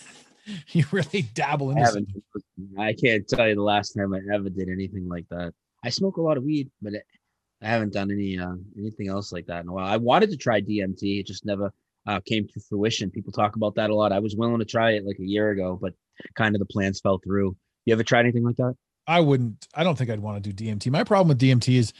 you 0.69 0.83
really 0.91 1.21
dabble 1.33 1.69
I 1.69 1.71
into 1.71 1.85
haven't. 1.85 2.07
I 2.77 2.93
can't 2.93 3.27
tell 3.27 3.47
you 3.47 3.55
the 3.55 3.61
last 3.61 3.91
time 3.91 4.13
I 4.13 4.19
ever 4.33 4.49
did 4.49 4.69
anything 4.69 5.07
like 5.07 5.25
that. 5.29 5.53
I 5.83 5.89
smoke 5.89 6.17
a 6.17 6.21
lot 6.21 6.37
of 6.37 6.43
weed, 6.43 6.69
but 6.81 6.93
it, 6.93 7.03
I 7.61 7.67
haven't 7.67 7.93
done 7.93 8.11
any 8.11 8.39
uh, 8.39 8.55
anything 8.77 9.07
else 9.07 9.31
like 9.31 9.45
that 9.47 9.61
in 9.61 9.67
a 9.67 9.73
while. 9.73 9.85
I 9.85 9.97
wanted 9.97 10.31
to 10.31 10.37
try 10.37 10.61
DMT, 10.61 11.19
it 11.19 11.27
just 11.27 11.45
never 11.45 11.71
uh, 12.07 12.19
came 12.25 12.47
to 12.47 12.59
fruition. 12.59 13.11
People 13.11 13.31
talk 13.31 13.55
about 13.55 13.75
that 13.75 13.89
a 13.89 13.95
lot. 13.95 14.11
I 14.11 14.19
was 14.19 14.35
willing 14.35 14.59
to 14.59 14.65
try 14.65 14.91
it 14.91 15.05
like 15.05 15.19
a 15.19 15.25
year 15.25 15.51
ago, 15.51 15.77
but 15.79 15.93
kind 16.35 16.55
of 16.55 16.59
the 16.59 16.65
plans 16.65 16.99
fell 16.99 17.19
through. 17.23 17.55
You 17.85 17.93
ever 17.93 18.03
tried 18.03 18.21
anything 18.21 18.43
like 18.43 18.57
that? 18.57 18.75
I 19.07 19.19
wouldn't. 19.19 19.67
I 19.73 19.83
don't 19.83 19.97
think 19.97 20.09
I'd 20.09 20.19
want 20.19 20.43
to 20.43 20.53
do 20.53 20.65
DMT. 20.65 20.91
My 20.91 21.03
problem 21.03 21.27
with 21.27 21.39
DMT 21.39 21.75
is 21.75 21.93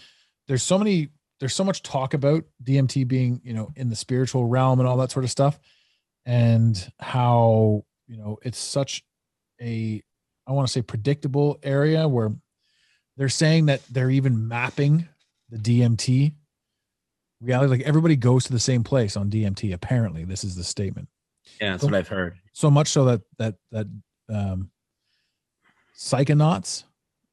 there's 0.47 0.63
so 0.63 0.77
many. 0.77 1.09
There's 1.39 1.55
so 1.55 1.63
much 1.63 1.81
talk 1.81 2.13
about 2.13 2.43
DMT 2.63 3.07
being, 3.07 3.41
you 3.43 3.53
know, 3.53 3.71
in 3.75 3.89
the 3.89 3.95
spiritual 3.95 4.45
realm 4.45 4.79
and 4.79 4.88
all 4.88 4.97
that 4.97 5.11
sort 5.11 5.25
of 5.25 5.31
stuff, 5.31 5.59
and 6.25 6.91
how 6.99 7.83
you 8.07 8.17
know 8.17 8.38
it's 8.43 8.59
such 8.59 9.03
a, 9.59 10.01
I 10.47 10.51
want 10.51 10.67
to 10.67 10.71
say 10.71 10.81
predictable 10.81 11.59
area 11.63 12.07
where 12.07 12.31
they're 13.17 13.29
saying 13.29 13.67
that 13.67 13.81
they're 13.89 14.09
even 14.11 14.47
mapping 14.47 15.07
the 15.52 15.57
DMT 15.57 16.34
reality. 17.41 17.69
Like 17.69 17.82
everybody 17.82 18.15
goes 18.15 18.45
to 18.45 18.53
the 18.53 18.60
same 18.60 18.84
place 18.84 19.15
on 19.18 19.30
DMT. 19.30 19.73
Apparently, 19.73 20.23
this 20.26 20.44
is 20.44 20.56
the 20.56 20.64
statement. 20.64 21.07
Yeah, 21.60 21.72
that's 21.72 21.82
So- 21.82 21.88
what 21.88 21.95
I've 21.95 22.07
heard. 22.07 22.38
So 22.53 22.72
much 22.72 22.88
so 22.90 23.06
that 23.06 23.22
that 23.38 23.56
that 23.72 23.88
um 24.30 24.72
psychonauts 25.98 26.84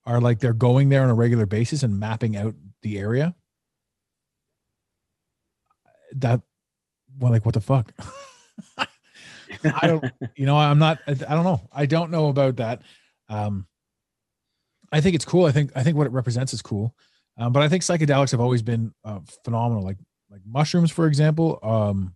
are 0.07 0.20
like 0.20 0.39
they're 0.40 0.53
going 0.53 0.89
there 0.89 1.03
on 1.03 1.11
a 1.11 1.15
regular 1.15 1.47
basis 1.47 1.82
and 1.82 1.99
mapping 1.99 2.36
out 2.36 2.55
the 2.82 2.99
area. 2.99 3.35
That 6.16 6.40
well, 7.19 7.32
like 7.32 7.45
what 7.45 7.55
the 7.55 7.61
fuck? 7.61 7.93
I 9.65 9.86
don't, 9.86 10.05
you 10.36 10.47
know, 10.47 10.57
I'm 10.57 10.78
not, 10.78 10.99
I, 11.07 11.12
I 11.12 11.15
don't 11.35 11.45
know. 11.45 11.69
I 11.73 11.86
don't 11.86 12.11
know 12.11 12.28
about 12.28 12.57
that. 12.57 12.82
Um, 13.28 13.66
I 14.93 15.01
think 15.01 15.16
it's 15.16 15.24
cool. 15.24 15.47
I 15.47 15.53
think, 15.53 15.73
I 15.74 15.82
think 15.82 15.97
what 15.97 16.07
it 16.07 16.12
represents 16.12 16.53
is 16.55 16.62
cool. 16.62 16.95
Um, 17.39 17.52
but 17.52 17.62
I 17.62 17.69
think 17.69 17.82
psychedelics 17.82 18.32
have 18.32 18.40
always 18.40 18.62
been 18.62 18.93
uh, 19.05 19.20
phenomenal. 19.44 19.85
Like, 19.85 19.98
like 20.31 20.40
mushrooms, 20.47 20.90
for 20.90 21.06
example. 21.06 21.59
Um, 21.62 22.15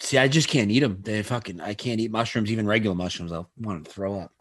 See, 0.00 0.18
I 0.18 0.26
just 0.26 0.48
can't 0.48 0.70
eat 0.70 0.80
them. 0.80 0.98
They 1.02 1.22
fucking, 1.22 1.60
I 1.60 1.74
can't 1.74 2.00
eat 2.00 2.10
mushrooms, 2.10 2.50
even 2.50 2.66
regular 2.66 2.96
mushrooms. 2.96 3.30
I'll 3.30 3.48
want 3.56 3.84
to 3.84 3.90
throw 3.90 4.18
up. 4.18 4.32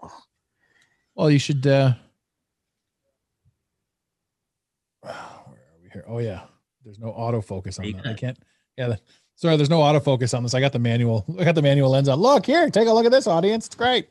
Well, 1.14 1.30
you 1.30 1.38
should, 1.38 1.68
uh, 1.68 1.94
where 5.02 5.14
are 5.14 5.54
we 5.84 5.90
here? 5.92 6.06
Oh 6.08 6.20
yeah. 6.20 6.42
There's 6.84 6.98
no 6.98 7.12
autofocus 7.12 7.80
on 7.80 8.02
that. 8.02 8.08
I 8.08 8.14
can't, 8.16 8.40
yeah. 8.78 8.88
The, 8.88 9.00
sorry. 9.36 9.56
There's 9.56 9.70
no 9.70 9.82
autofocus 9.82 10.36
on 10.36 10.42
this. 10.42 10.56
I 10.56 10.60
got 10.60 10.74
the 10.74 10.80
manual. 10.80 11.26
I 11.40 11.44
got 11.44 11.56
the 11.56 11.62
manual 11.62 11.92
lens 11.92 12.10
on. 12.10 12.20
Look 12.20 12.46
here, 12.46 12.70
take 12.70 12.88
a 12.88 12.92
look 12.92 13.06
at 13.06 13.12
this 13.12 13.28
audience. 13.28 13.68
It's 13.68 13.76
great. 13.76 14.08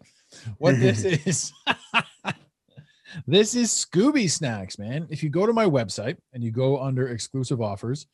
What 0.59 0.79
this 0.79 1.05
is. 1.05 1.53
This 3.27 3.55
is 3.55 3.71
Scooby 3.71 4.31
Snacks, 4.31 4.79
man. 4.79 5.07
If 5.11 5.23
you 5.23 5.31
go 5.31 5.47
to 5.47 5.53
my 5.53 5.65
website 5.65 6.17
and 6.33 6.43
you 6.43 6.51
go 6.51 6.81
under 6.81 7.09
exclusive 7.09 7.61
offers, 7.61 8.07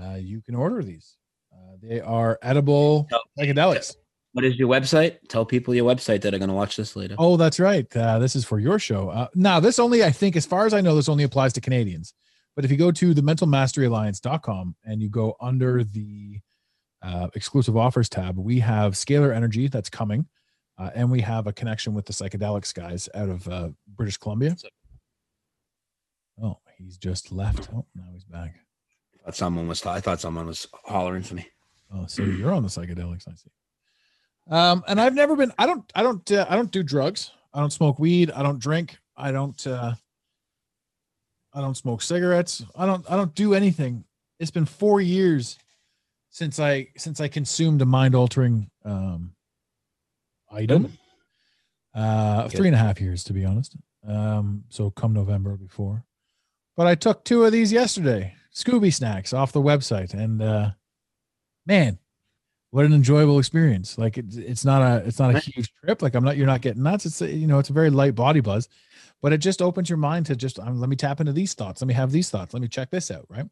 uh, 0.00 0.14
you 0.14 0.40
can 0.42 0.54
order 0.54 0.82
these. 0.82 1.16
Uh, 1.52 1.76
they 1.82 2.00
are 2.00 2.38
edible 2.42 3.08
psychedelics. 3.38 3.96
What 4.32 4.44
is 4.44 4.56
your 4.56 4.68
website? 4.68 5.16
Tell 5.28 5.44
people 5.44 5.74
your 5.74 5.92
website 5.92 6.20
that 6.22 6.34
are 6.34 6.38
going 6.38 6.50
to 6.50 6.54
watch 6.54 6.76
this 6.76 6.94
later. 6.94 7.16
Oh, 7.18 7.36
that's 7.36 7.58
right. 7.58 7.86
Uh, 7.96 8.20
this 8.20 8.36
is 8.36 8.44
for 8.44 8.60
your 8.60 8.78
show. 8.78 9.08
Uh, 9.08 9.26
now, 9.34 9.58
this 9.58 9.80
only, 9.80 10.04
I 10.04 10.10
think, 10.10 10.36
as 10.36 10.46
far 10.46 10.66
as 10.66 10.74
I 10.74 10.80
know, 10.80 10.94
this 10.94 11.08
only 11.08 11.24
applies 11.24 11.52
to 11.54 11.60
Canadians. 11.60 12.14
But 12.54 12.64
if 12.64 12.70
you 12.70 12.76
go 12.76 12.92
to 12.92 13.12
the 13.12 13.22
mentalmasteryalliance.com 13.22 14.76
and 14.84 15.02
you 15.02 15.08
go 15.08 15.34
under 15.40 15.82
the 15.82 16.38
uh, 17.02 17.28
exclusive 17.34 17.76
offers 17.76 18.08
tab, 18.08 18.38
we 18.38 18.60
have 18.60 18.94
Scalar 18.94 19.34
Energy 19.34 19.66
that's 19.66 19.90
coming. 19.90 20.26
Uh, 20.80 20.90
and 20.94 21.10
we 21.10 21.20
have 21.20 21.46
a 21.46 21.52
connection 21.52 21.92
with 21.92 22.06
the 22.06 22.12
psychedelics 22.12 22.72
guys 22.72 23.06
out 23.14 23.28
of 23.28 23.46
uh, 23.48 23.68
British 23.86 24.16
Columbia. 24.16 24.56
Oh, 26.42 26.56
he's 26.78 26.96
just 26.96 27.30
left. 27.30 27.68
Oh, 27.74 27.84
now 27.94 28.06
he's 28.14 28.24
back. 28.24 28.54
I 29.20 29.24
thought 29.26 29.36
someone 29.36 29.68
was. 29.68 29.84
I 29.84 30.00
thought 30.00 30.20
someone 30.20 30.46
was 30.46 30.66
hollering 30.84 31.22
for 31.22 31.34
me. 31.34 31.46
Oh, 31.94 32.06
so 32.06 32.22
you're 32.22 32.54
on 32.54 32.62
the 32.62 32.70
psychedelics, 32.70 33.28
I 33.28 33.34
see. 33.34 33.50
Um, 34.50 34.82
and 34.88 34.98
I've 34.98 35.14
never 35.14 35.36
been. 35.36 35.52
I 35.58 35.66
don't. 35.66 35.84
I 35.94 36.02
don't. 36.02 36.32
Uh, 36.32 36.46
I 36.48 36.56
don't 36.56 36.70
do 36.70 36.82
drugs. 36.82 37.30
I 37.52 37.60
don't 37.60 37.72
smoke 37.72 37.98
weed. 37.98 38.30
I 38.30 38.42
don't 38.42 38.58
drink. 38.58 38.96
I 39.18 39.32
don't. 39.32 39.66
Uh, 39.66 39.92
I 41.52 41.60
don't 41.60 41.76
smoke 41.76 42.00
cigarettes. 42.00 42.64
I 42.74 42.86
don't. 42.86 43.04
I 43.10 43.16
don't 43.16 43.34
do 43.34 43.52
anything. 43.52 44.04
It's 44.38 44.50
been 44.50 44.64
four 44.64 45.02
years 45.02 45.58
since 46.30 46.58
I 46.58 46.88
since 46.96 47.20
I 47.20 47.28
consumed 47.28 47.82
a 47.82 47.86
mind 47.86 48.14
altering 48.14 48.70
um, 48.86 49.34
item. 50.50 50.92
Uh, 51.94 52.48
three 52.48 52.68
and 52.68 52.76
a 52.76 52.78
half 52.78 53.00
years 53.00 53.24
to 53.24 53.32
be 53.32 53.44
honest. 53.44 53.76
Um, 54.06 54.64
so 54.68 54.90
come 54.90 55.12
November 55.12 55.56
before, 55.56 56.04
but 56.76 56.86
I 56.86 56.94
took 56.94 57.24
two 57.24 57.44
of 57.44 57.52
these 57.52 57.72
yesterday. 57.72 58.34
Scooby 58.54 58.94
snacks 58.94 59.32
off 59.32 59.52
the 59.52 59.60
website, 59.60 60.14
and 60.14 60.40
uh, 60.40 60.70
man, 61.66 61.98
what 62.70 62.84
an 62.84 62.92
enjoyable 62.92 63.38
experience! 63.38 63.98
Like 63.98 64.18
it, 64.18 64.26
it's 64.36 64.64
not 64.64 64.82
a 64.82 65.04
it's 65.04 65.18
not 65.18 65.34
a 65.34 65.40
huge 65.40 65.72
trip. 65.84 66.00
Like 66.00 66.14
I'm 66.14 66.24
not 66.24 66.36
you're 66.36 66.46
not 66.46 66.60
getting 66.60 66.82
nuts. 66.82 67.06
It's 67.06 67.20
a, 67.20 67.30
you 67.30 67.46
know 67.48 67.58
it's 67.58 67.70
a 67.70 67.74
very 67.74 67.90
light 67.90 68.14
body 68.14 68.40
buzz, 68.40 68.68
but 69.20 69.32
it 69.32 69.38
just 69.38 69.60
opens 69.60 69.90
your 69.90 69.98
mind 69.98 70.26
to 70.26 70.36
just 70.36 70.60
um, 70.60 70.78
let 70.78 70.88
me 70.88 70.96
tap 70.96 71.20
into 71.20 71.32
these 71.32 71.54
thoughts. 71.54 71.82
Let 71.82 71.88
me 71.88 71.94
have 71.94 72.12
these 72.12 72.30
thoughts. 72.30 72.54
Let 72.54 72.62
me 72.62 72.68
check 72.68 72.90
this 72.90 73.10
out. 73.10 73.26
Right. 73.28 73.46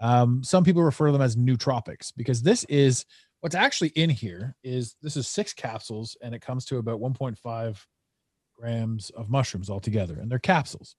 Um, 0.00 0.42
some 0.42 0.64
people 0.64 0.82
refer 0.82 1.06
to 1.06 1.12
them 1.12 1.22
as 1.22 1.36
nootropics 1.36 2.12
because 2.16 2.42
this 2.42 2.64
is 2.64 3.04
what's 3.46 3.54
actually 3.54 3.90
in 3.90 4.10
here 4.10 4.56
is 4.64 4.96
this 5.02 5.16
is 5.16 5.28
six 5.28 5.52
capsules 5.52 6.16
and 6.20 6.34
it 6.34 6.42
comes 6.42 6.64
to 6.64 6.78
about 6.78 6.98
1.5 6.98 7.78
grams 8.58 9.10
of 9.10 9.30
mushrooms 9.30 9.70
altogether 9.70 10.18
and 10.18 10.28
they're 10.28 10.40
capsules. 10.40 10.96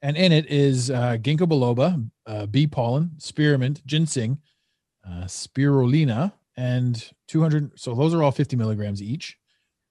And 0.00 0.16
in 0.16 0.32
it 0.32 0.50
is 0.50 0.90
uh, 0.90 1.18
ginkgo 1.20 1.40
biloba 1.40 2.10
uh, 2.24 2.46
bee 2.46 2.66
pollen 2.66 3.10
spearmint 3.18 3.86
ginseng 3.86 4.38
uh, 5.06 5.24
spirulina 5.24 6.32
and 6.56 7.10
200 7.28 7.78
so 7.78 7.94
those 7.94 8.14
are 8.14 8.22
all 8.22 8.32
50 8.32 8.56
milligrams 8.56 9.02
each 9.02 9.36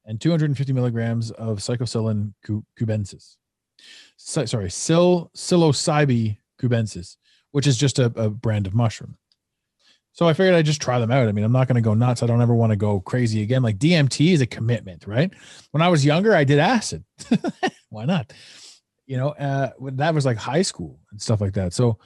and 0.05 0.19
250 0.19 0.73
milligrams 0.73 1.29
of 1.29 1.63
cu- 1.63 2.65
cubensis. 2.79 3.35
So, 4.17 4.45
sorry 4.45 4.71
sil 4.73 5.29
psilocybe 5.35 6.39
cubensis 6.59 7.17
which 7.51 7.67
is 7.67 7.77
just 7.77 7.99
a, 7.99 8.05
a 8.15 8.31
brand 8.31 8.65
of 8.65 8.73
mushroom 8.73 9.15
so 10.13 10.27
I 10.27 10.33
figured 10.33 10.53
I'd 10.53 10.65
just 10.65 10.81
try 10.81 10.99
them 10.99 11.11
out. 11.11 11.27
I 11.27 11.31
mean, 11.31 11.43
I'm 11.43 11.51
not 11.51 11.67
going 11.67 11.75
to 11.75 11.81
go 11.81 11.95
nuts. 11.95 12.21
I 12.21 12.27
don't 12.27 12.41
ever 12.41 12.53
want 12.53 12.69
to 12.69 12.75
go 12.75 12.99
crazy 12.99 13.41
again. 13.41 13.63
Like 13.63 13.79
DMT 13.79 14.33
is 14.33 14.41
a 14.41 14.45
commitment, 14.45 15.07
right? 15.07 15.33
When 15.71 15.81
I 15.81 15.89
was 15.89 16.05
younger, 16.05 16.35
I 16.35 16.43
did 16.43 16.59
acid. 16.59 17.03
Why 17.89 18.05
not? 18.05 18.31
You 19.07 19.17
know, 19.17 19.29
uh, 19.29 19.71
that 19.93 20.13
was 20.13 20.25
like 20.25 20.37
high 20.37 20.61
school 20.61 20.99
and 21.11 21.19
stuff 21.19 21.41
like 21.41 21.53
that. 21.53 21.73
So, 21.73 21.97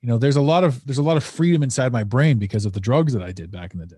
you 0.00 0.08
know, 0.08 0.16
there's 0.16 0.36
a 0.36 0.40
lot 0.40 0.64
of 0.64 0.84
there's 0.86 0.98
a 0.98 1.02
lot 1.02 1.18
of 1.18 1.24
freedom 1.24 1.62
inside 1.62 1.92
my 1.92 2.02
brain 2.02 2.38
because 2.38 2.64
of 2.64 2.72
the 2.72 2.80
drugs 2.80 3.12
that 3.12 3.22
I 3.22 3.30
did 3.30 3.50
back 3.50 3.74
in 3.74 3.80
the 3.80 3.86
day. 3.86 3.96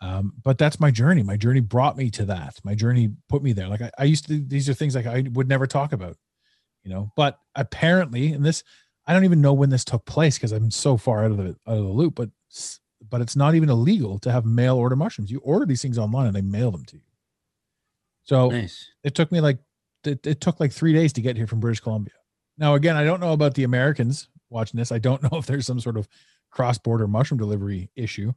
Um, 0.00 0.32
but 0.42 0.56
that's 0.56 0.80
my 0.80 0.90
journey. 0.90 1.22
My 1.22 1.36
journey 1.36 1.60
brought 1.60 1.96
me 1.96 2.10
to 2.12 2.24
that. 2.26 2.58
My 2.64 2.74
journey 2.74 3.10
put 3.28 3.42
me 3.42 3.52
there. 3.52 3.68
Like 3.68 3.82
I, 3.82 3.90
I 3.98 4.04
used 4.04 4.28
to. 4.28 4.40
These 4.40 4.68
are 4.70 4.74
things 4.74 4.94
like 4.94 5.06
I 5.06 5.24
would 5.32 5.48
never 5.48 5.66
talk 5.66 5.92
about. 5.92 6.16
You 6.84 6.92
know, 6.92 7.12
but 7.16 7.38
apparently, 7.54 8.32
and 8.32 8.44
this 8.44 8.64
I 9.06 9.12
don't 9.12 9.24
even 9.24 9.40
know 9.40 9.52
when 9.52 9.70
this 9.70 9.84
took 9.84 10.04
place 10.04 10.36
because 10.36 10.52
I'm 10.52 10.70
so 10.70 10.96
far 10.96 11.24
out 11.24 11.30
of 11.30 11.36
the 11.36 11.56
out 11.66 11.78
of 11.78 11.84
the 11.84 11.90
loop. 11.90 12.14
But 12.14 12.30
but 13.08 13.20
it's 13.20 13.36
not 13.36 13.54
even 13.54 13.68
illegal 13.68 14.18
to 14.20 14.32
have 14.32 14.44
mail 14.44 14.76
order 14.76 14.96
mushrooms. 14.96 15.30
You 15.30 15.38
order 15.40 15.66
these 15.66 15.82
things 15.82 15.98
online 15.98 16.26
and 16.26 16.34
they 16.34 16.42
mail 16.42 16.70
them 16.70 16.84
to 16.86 16.96
you. 16.96 17.02
So 18.24 18.50
Nice. 18.50 18.90
it 19.04 19.14
took 19.14 19.30
me 19.30 19.40
like 19.40 19.58
it, 20.04 20.26
it 20.26 20.40
took 20.40 20.60
like 20.60 20.72
three 20.72 20.92
days 20.92 21.12
to 21.14 21.20
get 21.20 21.36
here 21.36 21.46
from 21.46 21.60
British 21.60 21.80
Columbia. 21.80 22.14
Now 22.58 22.74
again, 22.74 22.96
I 22.96 23.04
don't 23.04 23.20
know 23.20 23.32
about 23.32 23.54
the 23.54 23.64
Americans 23.64 24.28
watching 24.50 24.78
this. 24.78 24.90
I 24.92 24.98
don't 24.98 25.22
know 25.30 25.38
if 25.38 25.46
there's 25.46 25.66
some 25.66 25.80
sort 25.80 25.96
of 25.96 26.08
cross 26.50 26.78
border 26.78 27.06
mushroom 27.06 27.38
delivery 27.38 27.90
issue. 27.94 28.32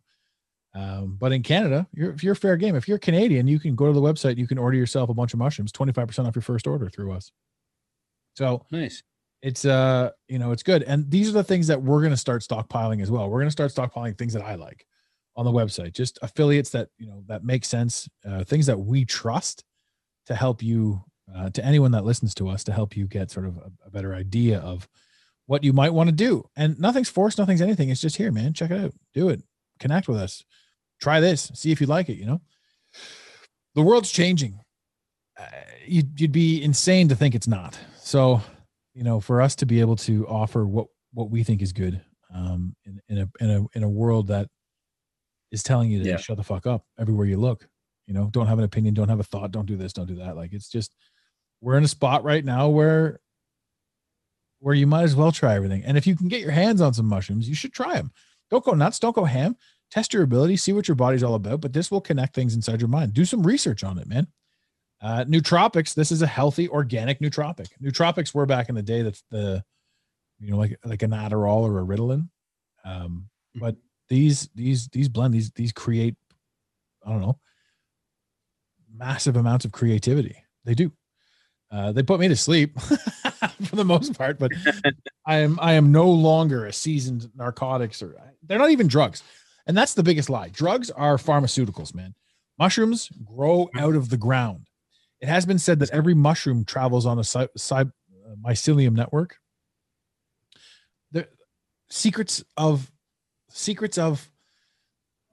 Um, 0.76 1.18
but 1.20 1.32
in 1.32 1.42
Canada, 1.42 1.88
you're, 1.94 2.12
if 2.12 2.24
you're 2.24 2.36
fair 2.36 2.56
game, 2.56 2.76
if 2.76 2.88
you're 2.88 3.00
Canadian, 3.00 3.48
you 3.48 3.60
can 3.60 3.76
go 3.76 3.88
to 3.88 3.94
the 3.94 4.02
website, 4.02 4.38
you 4.38 4.46
can 4.46 4.60
order 4.60 4.78
yourself 4.78 5.10
a 5.10 5.16
bunch 5.16 5.34
of 5.34 5.40
mushrooms, 5.40 5.72
25% 5.72 6.28
off 6.28 6.36
your 6.36 6.44
first 6.44 6.68
order 6.68 6.90
through 6.90 7.12
us. 7.12 7.32
So 8.36 8.66
Nice. 8.72 9.02
It's 9.42 9.66
uh 9.66 10.12
you 10.28 10.40
know 10.40 10.52
it's 10.52 10.64
good. 10.64 10.84
And 10.84 11.10
these 11.10 11.30
are 11.30 11.34
the 11.34 11.44
things 11.44 11.68
that 11.68 11.82
we're 11.82 12.00
going 12.00 12.12
to 12.12 12.18
start 12.18 12.42
stockpiling 12.42 13.02
as 13.02 13.10
well. 13.12 13.30
We're 13.30 13.40
going 13.40 13.48
to 13.48 13.52
start 13.52 13.72
stockpiling 13.72 14.18
things 14.18 14.34
that 14.34 14.44
i 14.44 14.56
like 14.56 14.86
on 15.36 15.46
the 15.46 15.52
website 15.52 15.94
just 15.94 16.20
affiliates 16.22 16.70
that 16.72 16.90
you 16.98 17.08
know 17.08 17.24
that 17.28 17.46
make 17.46 17.64
sense 17.64 18.10
uh, 18.28 18.44
things 18.44 18.66
that 18.66 18.78
we 18.78 19.06
trust 19.06 19.64
to 20.26 20.36
help 20.36 20.62
you 20.62 21.02
uh, 21.34 21.50
to 21.52 21.64
anyone 21.64 21.92
that 21.92 22.04
listens 22.04 22.36
to 22.36 22.50
us 22.50 22.64
to 22.64 22.74
help 22.74 22.98
you 22.98 23.08
get 23.08 23.32
sort 23.32 23.46
of 23.46 23.58
a, 23.58 23.72
a 23.86 23.90
better 23.90 24.14
idea 24.14 24.60
of 24.60 24.88
what 25.46 25.64
you 25.64 25.74
might 25.74 25.94
want 25.94 26.10
to 26.10 26.16
do. 26.16 26.48
And 26.56 26.80
nothing's 26.80 27.10
forced 27.10 27.38
nothing's 27.38 27.62
anything. 27.62 27.90
It's 27.90 28.02
just 28.02 28.18
here 28.18 28.32
man. 28.32 28.54
Check 28.54 28.72
it 28.72 28.80
out. 28.80 28.94
Do 29.14 29.30
it. 29.30 29.42
Connect 29.80 30.08
with 30.08 30.18
us. 30.18 30.44
Try 31.00 31.20
this. 31.20 31.52
See 31.54 31.72
if 31.72 31.80
you 31.80 31.88
like 31.88 32.10
it 32.10 32.18
you 32.18 32.26
know? 32.26 32.42
The 33.76 33.82
world's 33.82 34.12
changing. 34.12 34.60
Uh, 35.40 35.46
you'd, 35.86 36.20
you'd 36.20 36.32
be 36.34 36.62
insane 36.62 37.08
to 37.08 37.16
think 37.16 37.34
it's 37.34 37.48
not. 37.48 37.80
So 38.02 38.42
you 38.94 39.04
know 39.04 39.20
for 39.20 39.42
us 39.42 39.56
to 39.56 39.66
be 39.66 39.80
able 39.80 39.96
to 39.96 40.28
offer 40.28 40.66
what 40.66 40.88
what 41.14 41.30
we 41.30 41.44
think 41.44 41.62
is 41.62 41.74
good 41.74 42.02
um 42.34 42.76
in, 42.86 43.00
in 43.10 43.18
a 43.20 43.30
in 43.44 43.50
a 43.50 43.66
in 43.78 43.84
a 43.84 43.90
world 43.90 44.28
that 44.28 44.48
is 45.52 45.64
telling 45.64 45.90
you 45.92 46.04
to 46.04 46.10
Yeah. 46.10 46.18
shut 46.18 46.38
the 46.38 46.44
fuck 46.44 46.66
up 46.68 46.86
everywhere 47.00 47.26
you 47.26 47.38
look 47.38 47.68
you 48.08 48.14
know 48.14 48.30
don't 48.32 48.48
have 48.48 48.58
an 48.60 48.66
opinion 48.66 48.94
don't 48.94 49.10
have 49.10 49.20
a 49.20 49.24
thought 49.24 49.52
don't 49.52 49.66
do 49.66 49.78
this 49.78 49.94
don't 49.94 50.08
do 50.08 50.16
that. 50.16 50.36
Like 50.36 50.54
it's 50.54 50.70
just 50.70 50.96
we're 51.62 51.78
in 51.78 51.84
a 51.84 51.88
spot 51.88 52.24
right 52.24 52.44
now 52.46 52.70
where 52.70 53.20
where 54.60 54.76
you 54.76 54.88
might 54.88 55.04
as 55.04 55.16
well 55.16 55.32
try 55.32 55.56
everything. 55.56 55.84
And 55.86 55.98
if 55.98 56.06
you 56.06 56.16
can 56.16 56.28
get 56.28 56.42
your 56.42 56.52
hands 56.52 56.82
on 56.82 56.94
some 56.94 57.06
mushrooms 57.06 57.48
you 57.48 57.56
should 57.56 57.74
try 57.74 57.96
them 57.96 58.12
don't 58.50 58.64
go 58.66 58.74
nuts 58.74 59.00
don't 59.00 59.16
go 59.16 59.26
ham. 59.26 59.56
Test 59.92 60.14
your 60.14 60.24
ability 60.24 60.58
see 60.58 60.74
what 60.74 60.88
your 60.88 60.96
body's 60.96 61.24
all 61.24 61.36
about 61.36 61.62
but 61.62 61.74
this 61.74 61.90
will 61.92 62.02
connect 62.02 62.36
things 62.36 62.56
inside 62.56 62.82
your 62.82 62.90
mind. 62.90 63.14
Do 63.14 63.26
some 63.26 63.46
research 63.46 63.84
on 63.84 63.98
it 63.98 64.08
man 64.08 64.28
uh, 65.02 65.26
nootropics. 65.26 65.94
This 65.94 66.12
is 66.12 66.22
a 66.22 66.28
healthy 66.28 66.70
organic 66.70 67.20
nootropic. 67.20 67.68
Nootropics 67.82 68.34
were 68.34 68.46
back 68.46 68.70
in 68.70 68.76
the 68.76 68.82
day. 68.82 69.02
That's 69.02 69.24
the, 69.30 69.64
you 70.40 70.52
know, 70.52 70.58
like 70.58 70.78
like 70.84 71.04
an 71.04 71.12
Adderall 71.12 71.62
or 71.62 71.80
a 71.80 71.86
Ritalin. 71.86 72.30
Um, 72.84 73.30
but 73.56 73.76
these 74.08 74.50
these 74.56 74.88
these 74.90 75.10
blend 75.10 75.34
these 75.34 75.52
these 75.52 75.72
create, 75.72 76.16
I 77.06 77.12
don't 77.12 77.22
know, 77.22 77.40
massive 78.94 79.38
amounts 79.38 79.66
of 79.66 79.72
creativity. 79.72 80.44
They 80.66 80.76
do. 80.76 80.92
Uh, 81.72 81.92
they 81.92 82.02
put 82.02 82.20
me 82.20 82.28
to 82.28 82.36
sleep 82.36 82.80
for 83.62 83.76
the 83.76 83.86
most 83.86 84.18
part, 84.18 84.40
but 84.40 84.52
I 85.26 85.38
am 85.38 85.60
I 85.62 85.74
am 85.74 85.92
no 85.92 86.10
longer 86.10 86.66
a 86.66 86.74
seasoned 86.74 87.30
narcotics 87.36 88.02
or 88.02 88.16
they're 88.44 88.58
not 88.58 88.72
even 88.72 88.88
drugs, 88.88 89.24
and 89.68 89.78
that's 89.78 89.94
the 89.94 90.04
biggest 90.04 90.30
lie. 90.30 90.50
Drugs 90.50 90.90
are 90.90 91.18
pharmaceuticals, 91.18 91.94
man. 91.94 92.16
Mushrooms 92.58 93.10
grow 93.24 93.70
out 93.78 93.96
of 93.96 94.10
the 94.10 94.18
ground. 94.18 94.69
It 95.22 95.28
has 95.28 95.46
been 95.46 95.60
said 95.60 95.80
that 95.80 95.90
every 95.92 96.14
mushroom 96.14 96.64
travels 96.64 97.06
on 97.06 97.20
a 97.20 97.24
cy- 97.24 97.50
cy- 97.58 97.86
mycelium 98.42 98.94
network. 98.94 99.38
The 101.12 101.28
secrets 101.90 102.44
of 102.56 102.92
secrets 103.50 103.98
of 103.98 104.30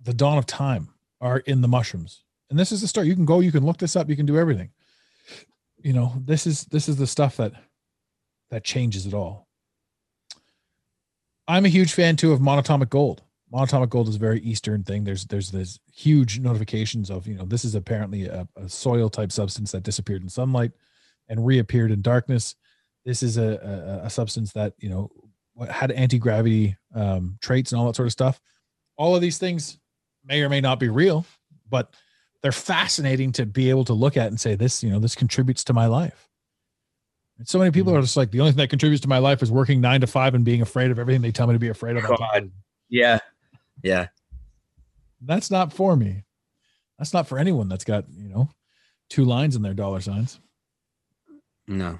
the 0.02 0.14
dawn 0.14 0.38
of 0.38 0.46
time 0.46 0.88
are 1.20 1.38
in 1.38 1.60
the 1.60 1.68
mushrooms. 1.68 2.24
And 2.50 2.58
this 2.58 2.72
is 2.72 2.80
the 2.80 2.88
start. 2.88 3.06
You 3.06 3.14
can 3.14 3.24
go, 3.24 3.40
you 3.40 3.52
can 3.52 3.64
look 3.64 3.78
this 3.78 3.96
up, 3.96 4.08
you 4.08 4.16
can 4.16 4.26
do 4.26 4.38
everything. 4.38 4.70
You 5.78 5.92
know, 5.92 6.14
this 6.24 6.46
is 6.46 6.64
this 6.66 6.88
is 6.88 6.96
the 6.96 7.06
stuff 7.06 7.36
that 7.36 7.52
that 8.50 8.64
changes 8.64 9.06
it 9.06 9.14
all. 9.14 9.46
I'm 11.48 11.64
a 11.64 11.68
huge 11.68 11.92
fan 11.92 12.16
too 12.16 12.32
of 12.32 12.40
monatomic 12.40 12.88
gold. 12.88 13.22
Monatomic 13.52 13.90
gold 13.90 14.08
is 14.08 14.16
a 14.16 14.18
very 14.18 14.40
eastern 14.40 14.82
thing. 14.82 15.04
There's 15.04 15.24
there's 15.24 15.50
this 15.50 15.78
huge 15.92 16.40
notifications 16.40 17.10
of, 17.10 17.26
you 17.28 17.34
know, 17.34 17.44
this 17.44 17.64
is 17.64 17.74
apparently 17.74 18.26
a, 18.26 18.48
a 18.56 18.68
soil 18.68 19.08
type 19.08 19.30
substance 19.30 19.70
that 19.72 19.84
disappeared 19.84 20.22
in 20.22 20.28
sunlight 20.28 20.72
and 21.28 21.46
reappeared 21.46 21.92
in 21.92 22.02
darkness. 22.02 22.56
This 23.04 23.22
is 23.22 23.36
a, 23.36 24.00
a, 24.02 24.06
a 24.06 24.10
substance 24.10 24.52
that, 24.54 24.74
you 24.78 24.88
know, 24.88 25.10
had 25.70 25.92
anti-gravity 25.92 26.76
um, 26.94 27.38
traits 27.40 27.70
and 27.70 27.80
all 27.80 27.86
that 27.86 27.96
sort 27.96 28.06
of 28.06 28.12
stuff. 28.12 28.40
All 28.96 29.14
of 29.14 29.22
these 29.22 29.38
things 29.38 29.78
may 30.24 30.42
or 30.42 30.48
may 30.48 30.60
not 30.60 30.80
be 30.80 30.88
real, 30.88 31.24
but 31.70 31.94
they're 32.42 32.52
fascinating 32.52 33.32
to 33.32 33.46
be 33.46 33.70
able 33.70 33.84
to 33.84 33.92
look 33.94 34.16
at 34.16 34.26
and 34.26 34.40
say 34.40 34.56
this, 34.56 34.82
you 34.82 34.90
know, 34.90 34.98
this 34.98 35.14
contributes 35.14 35.62
to 35.64 35.72
my 35.72 35.86
life. 35.86 36.28
And 37.38 37.46
so 37.46 37.58
many 37.58 37.70
people 37.70 37.94
are 37.94 38.00
just 38.00 38.16
like 38.16 38.30
the 38.30 38.40
only 38.40 38.52
thing 38.52 38.58
that 38.58 38.70
contributes 38.70 39.02
to 39.02 39.08
my 39.08 39.18
life 39.18 39.42
is 39.42 39.50
working 39.52 39.80
nine 39.80 40.00
to 40.00 40.06
five 40.06 40.34
and 40.34 40.44
being 40.44 40.62
afraid 40.62 40.90
of 40.90 40.98
everything 40.98 41.22
they 41.22 41.32
tell 41.32 41.46
me 41.46 41.52
to 41.52 41.58
be 41.58 41.68
afraid 41.68 41.96
of. 41.96 42.04
of 42.04 42.18
God. 42.18 42.50
Yeah. 42.88 43.18
Yeah. 43.82 44.08
That's 45.20 45.50
not 45.50 45.72
for 45.72 45.96
me. 45.96 46.24
That's 46.98 47.12
not 47.12 47.26
for 47.26 47.38
anyone 47.38 47.68
that's 47.68 47.84
got, 47.84 48.04
you 48.16 48.28
know, 48.28 48.48
two 49.08 49.24
lines 49.24 49.56
in 49.56 49.62
their 49.62 49.74
dollar 49.74 50.00
signs. 50.00 50.40
No. 51.66 51.98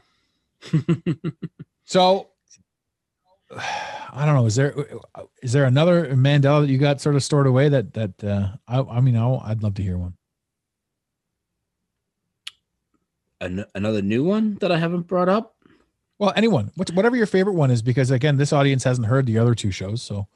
So 1.85 2.29
I 3.51 4.25
don't 4.27 4.35
know. 4.35 4.47
Is 4.47 4.57
there 4.57 4.75
is 5.43 5.53
there 5.53 5.65
another 5.65 6.15
Mandela 6.15 6.63
that 6.63 6.71
you 6.71 6.79
got 6.79 7.01
sort 7.01 7.15
of 7.15 7.23
stored 7.23 7.47
away 7.47 7.69
that 7.69 7.95
that 7.95 8.25
uh, 8.25 8.49
I 8.67 8.81
I 8.81 9.01
mean 9.01 9.17
I, 9.17 9.51
I'd 9.51 9.63
love 9.63 9.75
to 9.75 9.83
hear 9.83 9.99
one. 9.99 10.15
An- 13.41 13.67
another 13.75 14.03
new 14.03 14.25
one 14.25 14.57
that 14.61 14.73
I 14.73 14.79
haven't 14.79 15.03
brought 15.03 15.29
up. 15.29 15.55
Well, 16.19 16.33
anyone, 16.35 16.73
what, 16.77 16.91
whatever 16.93 17.15
your 17.15 17.27
favorite 17.27 17.53
one 17.53 17.71
is, 17.71 17.83
because 17.83 18.11
again, 18.11 18.39
this 18.39 18.53
audience 18.53 18.83
hasn't 18.83 19.07
heard 19.07 19.27
the 19.27 19.39
other 19.39 19.55
two 19.55 19.71
shows. 19.71 20.03
So, 20.03 20.27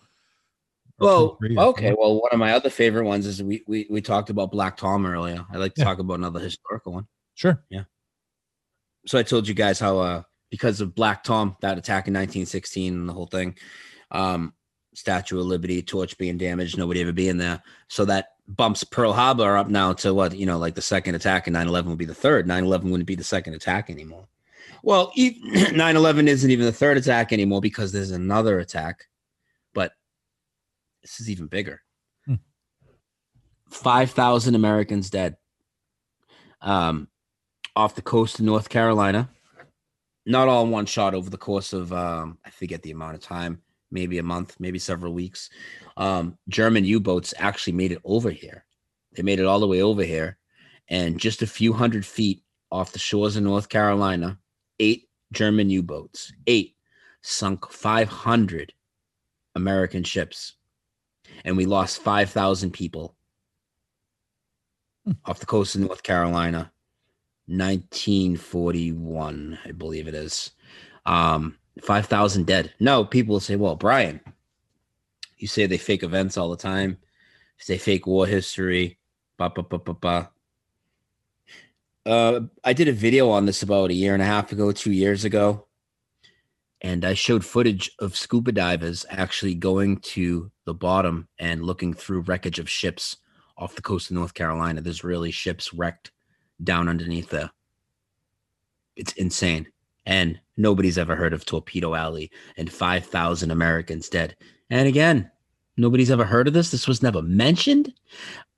Well, 1.00 1.38
okay. 1.42 1.94
Well, 1.98 2.20
one 2.20 2.30
of 2.32 2.38
my 2.38 2.52
other 2.52 2.70
favorite 2.70 3.04
ones 3.04 3.26
is 3.26 3.42
we 3.42 3.62
we, 3.66 3.86
we 3.90 4.00
talked 4.00 4.30
about 4.30 4.50
Black 4.52 4.76
Tom 4.76 5.06
earlier. 5.06 5.44
I'd 5.50 5.58
like 5.58 5.74
to 5.74 5.80
Yeah. 5.80 5.84
talk 5.86 5.98
about 5.98 6.18
another 6.18 6.40
historical 6.40 6.92
one. 6.92 7.06
sure. 7.34 7.62
Yeah. 7.70 7.84
So 9.06 9.18
I 9.18 9.22
told 9.22 9.48
you 9.48 9.54
guys 9.54 9.80
how 9.80 9.98
uh 9.98 10.22
because 10.50 10.80
of 10.80 10.94
Black 10.94 11.22
Tom, 11.24 11.56
that 11.62 11.78
attack 11.78 12.06
in 12.08 12.12
1916 12.14 12.92
and 12.94 13.08
the 13.08 13.12
whole 13.12 13.26
thing, 13.28 13.56
um, 14.10 14.52
Statue 14.94 15.38
of 15.38 15.46
Liberty, 15.46 15.80
torch 15.80 16.18
being 16.18 16.36
damaged, 16.36 16.76
nobody 16.76 17.00
ever 17.00 17.12
being 17.12 17.38
there. 17.38 17.62
So 17.88 18.04
that 18.06 18.30
bumps 18.48 18.82
Pearl 18.82 19.12
Harbor 19.12 19.56
up 19.56 19.68
now 19.68 19.92
to 19.94 20.12
what, 20.12 20.36
you 20.36 20.46
know, 20.46 20.58
like 20.58 20.74
the 20.74 20.82
second 20.82 21.14
attack 21.14 21.46
and 21.46 21.54
9-11 21.54 21.84
would 21.86 21.98
be 21.98 22.04
the 22.04 22.12
third. 22.14 22.48
9-11 22.48 22.90
wouldn't 22.90 23.06
be 23.06 23.14
the 23.14 23.22
second 23.22 23.54
attack 23.54 23.88
anymore. 23.90 24.26
Well, 24.82 25.12
e- 25.14 25.40
9-11 25.70 26.26
isn't 26.26 26.50
even 26.50 26.66
the 26.66 26.72
third 26.72 26.96
attack 26.96 27.32
anymore 27.32 27.60
because 27.60 27.92
there's 27.92 28.10
another 28.10 28.58
attack, 28.58 29.06
this 31.02 31.20
is 31.20 31.30
even 31.30 31.46
bigger. 31.46 31.80
Hmm. 32.26 32.34
5,000 33.70 34.54
Americans 34.54 35.10
dead. 35.10 35.36
Um, 36.60 37.08
off 37.76 37.94
the 37.94 38.02
coast 38.02 38.38
of 38.38 38.44
North 38.44 38.68
Carolina. 38.68 39.30
Not 40.26 40.48
all 40.48 40.64
in 40.64 40.70
one 40.70 40.86
shot 40.86 41.14
over 41.14 41.30
the 41.30 41.38
course 41.38 41.72
of 41.72 41.92
um, 41.92 42.38
I 42.44 42.50
forget 42.50 42.82
the 42.82 42.90
amount 42.90 43.14
of 43.14 43.20
time, 43.20 43.62
maybe 43.90 44.18
a 44.18 44.22
month, 44.22 44.56
maybe 44.58 44.78
several 44.78 45.14
weeks. 45.14 45.48
Um, 45.96 46.36
German 46.48 46.84
U-boats 46.84 47.32
actually 47.38 47.72
made 47.72 47.92
it 47.92 48.00
over 48.04 48.30
here. 48.30 48.64
They 49.12 49.22
made 49.22 49.40
it 49.40 49.46
all 49.46 49.60
the 49.60 49.66
way 49.66 49.82
over 49.82 50.04
here, 50.04 50.38
and 50.88 51.18
just 51.18 51.42
a 51.42 51.46
few 51.46 51.72
hundred 51.72 52.04
feet 52.04 52.42
off 52.70 52.92
the 52.92 52.98
shores 52.98 53.36
of 53.36 53.42
North 53.42 53.68
Carolina, 53.68 54.38
eight 54.78 55.08
German 55.32 55.70
U-boats, 55.70 56.32
eight 56.46 56.76
sunk 57.22 57.70
500 57.70 58.72
American 59.54 60.04
ships, 60.04 60.54
and 61.44 61.56
we 61.56 61.66
lost 61.66 62.02
5,000 62.02 62.72
people 62.72 63.14
off 65.24 65.40
the 65.40 65.46
coast 65.46 65.74
of 65.74 65.80
North 65.82 66.02
Carolina. 66.02 66.72
1941, 67.46 69.58
I 69.64 69.72
believe 69.72 70.06
it 70.06 70.14
is. 70.14 70.52
Um, 71.04 71.56
5,000 71.82 72.46
dead. 72.46 72.72
No, 72.78 73.04
people 73.04 73.32
will 73.32 73.40
say, 73.40 73.56
well, 73.56 73.74
Brian, 73.74 74.20
you 75.38 75.48
say 75.48 75.66
they 75.66 75.78
fake 75.78 76.04
events 76.04 76.36
all 76.36 76.50
the 76.50 76.56
time. 76.56 76.98
Say 77.58 77.78
fake 77.78 78.06
war 78.06 78.26
history. 78.26 78.98
Ba, 79.36 79.50
ba, 79.50 79.62
ba, 79.62 79.78
ba, 79.78 79.94
ba. 79.94 80.30
Uh, 82.06 82.40
I 82.64 82.72
did 82.72 82.88
a 82.88 82.92
video 82.92 83.30
on 83.30 83.46
this 83.46 83.62
about 83.62 83.90
a 83.90 83.94
year 83.94 84.14
and 84.14 84.22
a 84.22 84.26
half 84.26 84.52
ago, 84.52 84.72
two 84.72 84.92
years 84.92 85.24
ago. 85.24 85.66
And 86.82 87.04
I 87.04 87.14
showed 87.14 87.44
footage 87.44 87.90
of 87.98 88.16
scuba 88.16 88.52
divers 88.52 89.04
actually 89.10 89.54
going 89.54 89.98
to 89.98 90.50
the 90.64 90.74
bottom 90.74 91.28
and 91.38 91.62
looking 91.62 91.92
through 91.92 92.22
wreckage 92.22 92.58
of 92.58 92.70
ships 92.70 93.16
off 93.58 93.76
the 93.76 93.82
coast 93.82 94.10
of 94.10 94.16
North 94.16 94.34
Carolina. 94.34 94.80
There's 94.80 95.04
really 95.04 95.30
ships 95.30 95.74
wrecked 95.74 96.10
down 96.64 96.88
underneath 96.88 97.28
there. 97.28 97.50
It's 98.96 99.12
insane. 99.12 99.68
And 100.06 100.40
nobody's 100.56 100.98
ever 100.98 101.14
heard 101.14 101.34
of 101.34 101.44
Torpedo 101.44 101.94
Alley 101.94 102.30
and 102.56 102.72
5,000 102.72 103.50
Americans 103.50 104.08
dead. 104.08 104.36
And 104.70 104.88
again, 104.88 105.30
nobody's 105.76 106.10
ever 106.10 106.24
heard 106.24 106.48
of 106.48 106.54
this. 106.54 106.70
This 106.70 106.88
was 106.88 107.02
never 107.02 107.20
mentioned. 107.20 107.92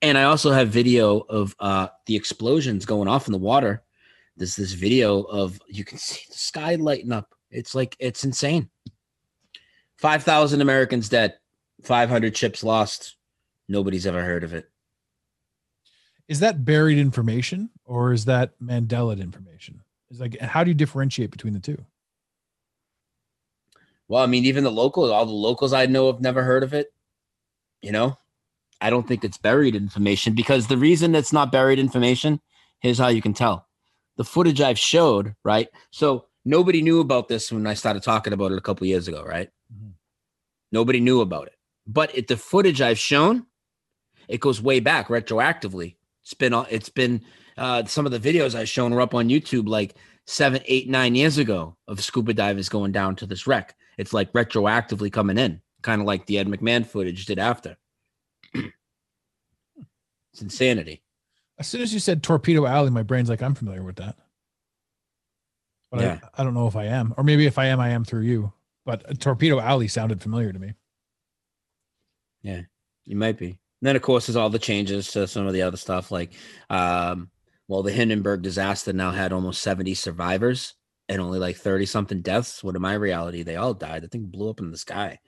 And 0.00 0.16
I 0.16 0.24
also 0.24 0.52
have 0.52 0.68
video 0.68 1.20
of 1.20 1.54
uh, 1.58 1.88
the 2.06 2.16
explosions 2.16 2.86
going 2.86 3.08
off 3.08 3.26
in 3.26 3.32
the 3.32 3.38
water. 3.38 3.82
There's 4.36 4.56
this 4.56 4.72
video 4.72 5.22
of 5.22 5.60
you 5.68 5.84
can 5.84 5.98
see 5.98 6.22
the 6.28 6.38
sky 6.38 6.76
lighting 6.76 7.12
up. 7.12 7.34
It's 7.52 7.74
like 7.74 7.96
it's 7.98 8.24
insane. 8.24 8.70
5,000 9.98 10.60
Americans 10.60 11.08
dead, 11.08 11.34
500 11.82 12.36
ships 12.36 12.64
lost. 12.64 13.16
Nobody's 13.68 14.06
ever 14.06 14.22
heard 14.22 14.42
of 14.42 14.52
it. 14.54 14.68
Is 16.28 16.40
that 16.40 16.64
buried 16.64 16.98
information 16.98 17.70
or 17.84 18.12
is 18.12 18.24
that 18.24 18.58
Mandela 18.60 19.20
information? 19.20 19.80
Is 20.10 20.20
like 20.20 20.38
how 20.40 20.64
do 20.64 20.70
you 20.70 20.74
differentiate 20.74 21.30
between 21.30 21.52
the 21.52 21.60
two? 21.60 21.78
Well, 24.08 24.22
I 24.22 24.26
mean, 24.26 24.44
even 24.44 24.64
the 24.64 24.70
locals, 24.70 25.10
all 25.10 25.24
the 25.24 25.32
locals 25.32 25.72
I 25.72 25.86
know 25.86 26.06
have 26.10 26.20
never 26.20 26.42
heard 26.42 26.62
of 26.62 26.74
it. 26.74 26.92
You 27.80 27.92
know, 27.92 28.18
I 28.80 28.90
don't 28.90 29.06
think 29.06 29.24
it's 29.24 29.38
buried 29.38 29.74
information 29.74 30.34
because 30.34 30.66
the 30.66 30.76
reason 30.76 31.14
it's 31.14 31.32
not 31.32 31.52
buried 31.52 31.78
information, 31.78 32.40
here's 32.80 32.98
how 32.98 33.08
you 33.08 33.22
can 33.22 33.34
tell. 33.34 33.66
The 34.16 34.24
footage 34.24 34.60
I've 34.60 34.78
showed, 34.78 35.34
right? 35.44 35.68
So 35.90 36.26
nobody 36.44 36.82
knew 36.82 37.00
about 37.00 37.28
this 37.28 37.50
when 37.52 37.66
I 37.66 37.74
started 37.74 38.02
talking 38.02 38.32
about 38.32 38.52
it 38.52 38.58
a 38.58 38.62
couple 38.62 38.86
years 38.86 39.08
ago, 39.08 39.22
right? 39.24 39.50
Mhm. 39.72 39.92
Nobody 40.72 41.00
knew 41.00 41.20
about 41.20 41.46
it. 41.48 41.56
But 41.86 42.16
it, 42.16 42.28
the 42.28 42.36
footage 42.36 42.80
I've 42.80 42.98
shown, 42.98 43.46
it 44.28 44.40
goes 44.40 44.60
way 44.62 44.80
back 44.80 45.08
retroactively. 45.08 45.96
It's 46.22 46.34
been 46.34 46.52
all- 46.52 46.66
it's 46.70 46.88
been 46.88 47.22
uh, 47.58 47.84
some 47.84 48.06
of 48.06 48.12
the 48.12 48.18
videos 48.20 48.54
I've 48.54 48.68
shown 48.68 48.92
are 48.92 49.00
up 49.00 49.14
on 49.14 49.28
YouTube 49.28 49.68
like 49.68 49.94
seven, 50.26 50.62
eight, 50.66 50.88
nine 50.88 51.14
years 51.14 51.36
ago 51.38 51.76
of 51.88 52.02
scuba 52.02 52.32
divers 52.32 52.68
going 52.70 52.92
down 52.92 53.14
to 53.16 53.26
this 53.26 53.46
wreck. 53.46 53.74
It's 53.98 54.12
like 54.14 54.32
retroactively 54.32 55.12
coming 55.12 55.36
in, 55.36 55.60
kind 55.82 56.00
of 56.00 56.06
like 56.06 56.24
the 56.26 56.38
Ed 56.38 56.46
McMahon 56.48 56.86
footage 56.86 57.26
did 57.26 57.38
after. 57.38 57.76
it's 58.54 60.40
insanity. 60.40 61.02
As 61.58 61.66
soon 61.68 61.82
as 61.82 61.92
you 61.92 62.00
said 62.00 62.22
Torpedo 62.22 62.64
Alley, 62.66 62.90
my 62.90 63.02
brain's 63.02 63.28
like, 63.28 63.42
I'm 63.42 63.54
familiar 63.54 63.82
with 63.82 63.96
that. 63.96 64.16
But 65.92 66.00
Yeah. 66.00 66.18
I, 66.24 66.40
I 66.40 66.44
don't 66.44 66.54
know 66.54 66.66
if 66.66 66.74
I 66.74 66.86
am, 66.86 67.14
or 67.16 67.22
maybe 67.22 67.46
if 67.46 67.58
I 67.58 67.66
am, 67.66 67.78
I 67.78 67.90
am 67.90 68.04
through 68.04 68.22
you. 68.22 68.52
But 68.84 69.20
Torpedo 69.20 69.60
Alley 69.60 69.86
sounded 69.86 70.20
familiar 70.20 70.52
to 70.52 70.58
me. 70.58 70.72
Yeah, 72.42 72.62
you 73.04 73.14
might 73.14 73.38
be. 73.38 73.46
And 73.46 73.56
then, 73.88 73.94
of 73.94 74.02
course, 74.02 74.26
there's 74.26 74.36
all 74.36 74.50
the 74.50 74.58
changes 74.58 75.08
to 75.12 75.28
some 75.28 75.46
of 75.46 75.52
the 75.52 75.62
other 75.62 75.76
stuff. 75.76 76.10
Like, 76.10 76.32
um, 76.70 77.30
well, 77.68 77.82
the 77.82 77.92
Hindenburg 77.92 78.42
disaster 78.42 78.92
now 78.92 79.12
had 79.12 79.32
almost 79.32 79.62
70 79.62 79.94
survivors 79.94 80.74
and 81.08 81.20
only 81.20 81.38
like 81.38 81.56
30 81.56 81.86
something 81.86 82.22
deaths. 82.22 82.64
What 82.64 82.74
in 82.74 82.82
my 82.82 82.94
reality, 82.94 83.42
they 83.42 83.56
all 83.56 83.74
died. 83.74 84.02
The 84.02 84.08
thing 84.08 84.26
blew 84.26 84.50
up 84.50 84.60
in 84.60 84.70
the 84.70 84.78
sky. 84.78 85.18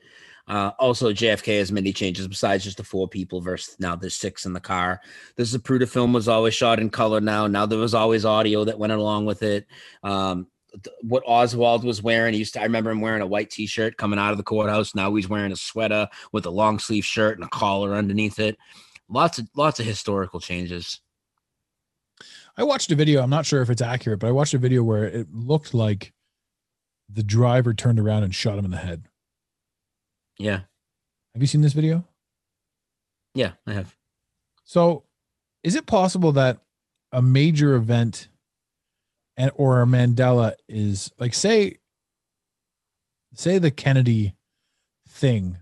Uh, 0.47 0.73
also, 0.79 1.13
JFK 1.13 1.59
has 1.59 1.73
many 1.73 1.93
changes 1.93 2.29
besides 2.29 2.65
just 2.65 2.77
the 2.77 2.85
four 2.85 3.09
people 3.09 3.41
versus 3.41 3.77
now 3.79 3.97
there's 3.97 4.17
six 4.17 4.45
in 4.47 4.53
the 4.53 4.61
car. 4.61 5.01
The 5.37 5.45
Zapruder 5.45 5.89
film 5.89 6.13
was 6.13 6.29
always 6.29 6.55
shot 6.55 6.81
in 6.81 6.91
color 6.91 7.21
now. 7.21 7.47
Now 7.47 7.67
there 7.67 7.79
was 7.79 7.95
always 7.95 8.25
audio 8.25 8.65
that 8.65 8.79
went 8.79 8.93
along 8.93 9.27
with 9.27 9.43
it. 9.43 9.67
Um, 10.03 10.49
what 11.03 11.23
Oswald 11.27 11.85
was 11.85 12.03
wearing, 12.03 12.33
he 12.33 12.41
used 12.41 12.55
to, 12.55 12.61
I 12.61 12.65
remember 12.65 12.91
him 12.91 13.01
wearing 13.01 13.23
a 13.23 13.27
white 13.27 13.51
t 13.51 13.67
shirt 13.67 13.97
coming 13.97 14.19
out 14.19 14.33
of 14.33 14.39
the 14.39 14.45
courthouse. 14.45 14.95
Now 14.95 15.15
he's 15.15 15.29
wearing 15.29 15.53
a 15.53 15.57
sweater 15.57 16.09
with 16.33 16.47
a 16.47 16.51
long 16.51 16.79
sleeve 16.79 17.05
shirt 17.05 17.37
and 17.37 17.45
a 17.45 17.51
collar 17.51 17.95
underneath 17.95 18.39
it. 18.39 18.57
Lots 19.09 19.39
of 19.39 19.49
lots 19.55 19.81
of 19.81 19.87
historical 19.87 20.41
changes. 20.41 21.01
I 22.57 22.63
watched 22.63 22.91
a 22.91 22.95
video. 22.95 23.23
I'm 23.23 23.31
not 23.31 23.47
sure 23.47 23.63
if 23.63 23.71
it's 23.71 23.83
accurate, 23.83 24.21
but 24.21 24.29
I 24.29 24.33
watched 24.33 24.55
a 24.55 24.59
video 24.59 24.83
where 24.83 25.05
it 25.05 25.33
looked 25.33 25.75
like 25.75 26.13
the 27.09 27.23
driver 27.23 27.75
turned 27.75 28.01
around 28.01 28.23
and 28.23 28.35
shot 28.35 28.59
him 28.59 28.65
in 28.65 28.71
the 28.71 28.77
head. 28.77 29.09
Yeah. 30.39 30.61
Have 31.35 31.43
you 31.43 31.47
seen 31.47 31.61
this 31.61 31.73
video? 31.73 32.05
Yeah, 33.35 33.53
I 33.67 33.73
have. 33.73 33.95
So, 34.65 35.05
is 35.63 35.75
it 35.75 35.87
possible 35.87 36.33
that 36.33 36.59
a 37.13 37.21
major 37.21 37.75
event 37.75 38.29
and 39.37 39.51
or 39.55 39.83
a 39.83 39.87
Mandela 39.87 40.55
is 40.69 41.11
like 41.19 41.35
say 41.35 41.79
say 43.35 43.59
the 43.59 43.71
Kennedy 43.71 44.35
thing 45.09 45.57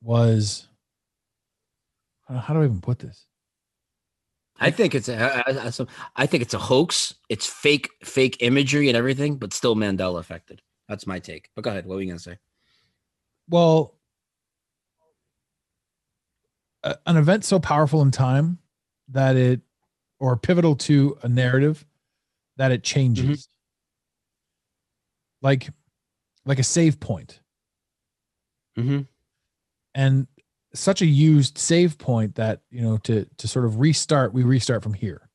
was 0.00 0.68
how 2.28 2.54
do 2.54 2.60
I 2.60 2.64
even 2.64 2.80
put 2.80 2.98
this? 2.98 3.26
I 4.58 4.70
think 4.70 4.94
it's 4.94 5.08
a, 5.08 5.46
I- 5.48 5.66
I- 5.66 5.70
so- 5.70 5.88
I 6.16 6.26
think 6.26 6.42
it's 6.42 6.54
a 6.54 6.58
hoax. 6.58 7.14
It's 7.28 7.46
fake, 7.46 7.90
fake 8.04 8.36
imagery 8.40 8.88
and 8.88 8.96
everything, 8.96 9.36
but 9.36 9.52
still 9.52 9.74
Mandela 9.74 10.20
affected. 10.20 10.62
That's 10.88 11.06
my 11.06 11.18
take. 11.18 11.48
But 11.56 11.62
go 11.64 11.70
ahead. 11.70 11.84
What 11.84 11.96
were 11.96 12.00
you 12.02 12.08
gonna 12.08 12.18
say? 12.20 12.38
Well, 13.48 13.98
a- 16.84 16.98
an 17.06 17.16
event 17.16 17.44
so 17.44 17.58
powerful 17.58 18.02
in 18.02 18.10
time 18.12 18.58
that 19.08 19.36
it 19.36 19.60
or 20.20 20.36
pivotal 20.36 20.76
to 20.76 21.18
a 21.22 21.28
narrative 21.28 21.84
that 22.56 22.72
it 22.72 22.82
changes. 22.82 23.48
Like 25.40 25.70
like 26.44 26.58
a 26.58 26.64
save 26.64 27.00
point. 27.00 27.40
Mm-hmm. 28.78 29.02
And 29.94 30.26
such 30.74 31.02
a 31.02 31.06
used 31.06 31.58
save 31.58 31.98
point 31.98 32.36
that, 32.36 32.60
you 32.70 32.80
know, 32.80 32.96
to 32.98 33.26
to 33.38 33.48
sort 33.48 33.64
of 33.64 33.78
restart, 33.80 34.32
we 34.32 34.42
restart 34.42 34.82
from 34.82 34.94
here. 34.94 35.28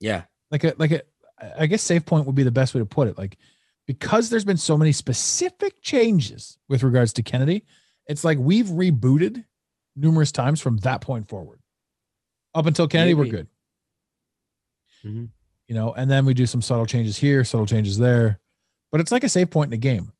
Yeah. 0.00 0.24
Like 0.50 0.64
a 0.64 0.74
like 0.78 0.90
a 0.92 1.02
I 1.58 1.66
guess 1.66 1.82
save 1.82 2.06
point 2.06 2.26
would 2.26 2.36
be 2.36 2.44
the 2.44 2.50
best 2.52 2.74
way 2.74 2.80
to 2.80 2.86
put 2.86 3.08
it. 3.08 3.18
Like 3.18 3.38
because 3.86 4.30
there's 4.30 4.44
been 4.44 4.56
so 4.56 4.76
many 4.78 4.92
specific 4.92 5.82
changes 5.82 6.58
with 6.68 6.82
regards 6.82 7.12
to 7.14 7.22
Kennedy, 7.22 7.64
it's 8.06 8.24
like 8.24 8.38
we've 8.38 8.66
rebooted 8.66 9.44
numerous 9.96 10.30
times 10.30 10.60
from 10.60 10.76
that 10.78 11.00
point 11.00 11.28
forward. 11.28 11.60
Up 12.54 12.66
until 12.66 12.86
Kennedy, 12.86 13.14
we're 13.14 13.24
agree. 13.24 13.38
good. 13.38 13.48
Mhm. 15.04 15.28
You 15.72 15.78
know, 15.78 15.94
and 15.94 16.10
then 16.10 16.26
we 16.26 16.34
do 16.34 16.44
some 16.44 16.60
subtle 16.60 16.84
changes 16.84 17.16
here, 17.16 17.44
subtle 17.44 17.64
changes 17.64 17.96
there. 17.96 18.38
But 18.90 19.00
it's 19.00 19.10
like 19.10 19.24
a 19.24 19.28
save 19.30 19.48
point 19.48 19.70
in 19.70 19.72
a 19.72 19.78
game 19.78 20.12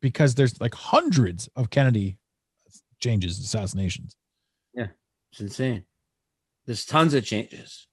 because 0.00 0.36
there's 0.36 0.60
like 0.60 0.72
hundreds 0.72 1.48
of 1.56 1.68
Kennedy 1.68 2.16
changes, 3.00 3.40
assassinations. 3.40 4.14
Yeah, 4.72 4.86
it's 5.32 5.40
insane. 5.40 5.82
There's 6.64 6.84
tons 6.84 7.14
of 7.14 7.24
changes. 7.24 7.88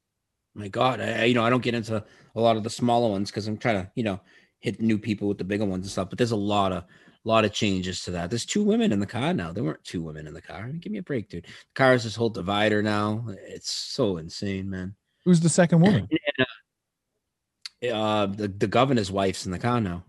My 0.54 0.68
God, 0.68 1.02
I, 1.02 1.22
I- 1.22 1.24
you 1.24 1.34
know 1.34 1.44
I 1.44 1.50
don't 1.50 1.64
get 1.64 1.74
into 1.74 2.06
a 2.36 2.40
lot 2.40 2.56
of 2.56 2.62
the 2.64 2.70
smaller 2.70 3.10
ones 3.10 3.32
because 3.32 3.48
I'm 3.48 3.58
trying 3.58 3.82
to 3.84 3.92
you 3.96 4.04
know 4.04 4.20
hit 4.60 4.80
new 4.80 5.00
people 5.00 5.28
with 5.28 5.40
the 5.40 5.44
bigger 5.44 5.66
ones 5.66 5.86
and 5.86 5.92
stuff. 5.92 6.10
But 6.12 6.20
there's 6.20 6.30
a 6.30 6.36
lot 6.36 6.72
of 6.72 6.84
lot 7.24 7.46
of 7.46 7.52
changes 7.52 8.04
to 8.04 8.12
that. 8.12 8.30
There's 8.30 8.46
two 8.46 8.64
women 8.64 8.92
in 8.92 9.00
the 9.00 9.08
car 9.08 9.34
now. 9.34 9.52
There 9.52 9.64
weren't 9.64 9.84
two 9.84 10.04
women 10.04 10.28
in 10.28 10.36
the 10.36 10.42
car. 10.44 10.68
Give 10.68 10.92
me 10.92 11.00
a 11.00 11.02
break, 11.02 11.30
dude. 11.30 11.46
The 11.46 11.50
car 11.74 11.96
is 11.96 12.04
this 12.04 12.16
whole 12.16 12.30
divider 12.30 12.84
now. 12.84 13.26
It's 13.48 13.72
so 13.72 14.18
insane, 14.18 14.70
man. 14.70 14.94
Who's 15.26 15.40
the 15.40 15.50
second 15.50 15.82
woman? 15.82 16.08
And, 16.12 16.20
uh, 16.40 16.46
uh, 17.92 18.26
the 18.28 18.48
the 18.48 18.68
governor's 18.68 19.12
wife's 19.12 19.46
in 19.46 19.52
the 19.52 19.60
car 19.60 19.82
now. 19.82 20.04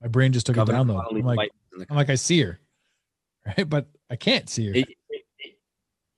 My 0.00 0.08
brain 0.08 0.32
just 0.32 0.46
took 0.46 0.56
Governor 0.56 0.76
it 0.76 0.78
down 0.78 0.86
though. 0.86 1.00
I'm 1.00 1.20
like, 1.22 1.50
I'm 1.90 1.96
like, 1.96 2.10
I 2.10 2.14
see 2.14 2.40
her, 2.42 2.60
right? 3.46 3.68
But 3.68 3.86
I 4.10 4.16
can't 4.16 4.48
see 4.48 4.68
her. 4.68 4.74
It, 4.74 4.88
it, 5.10 5.24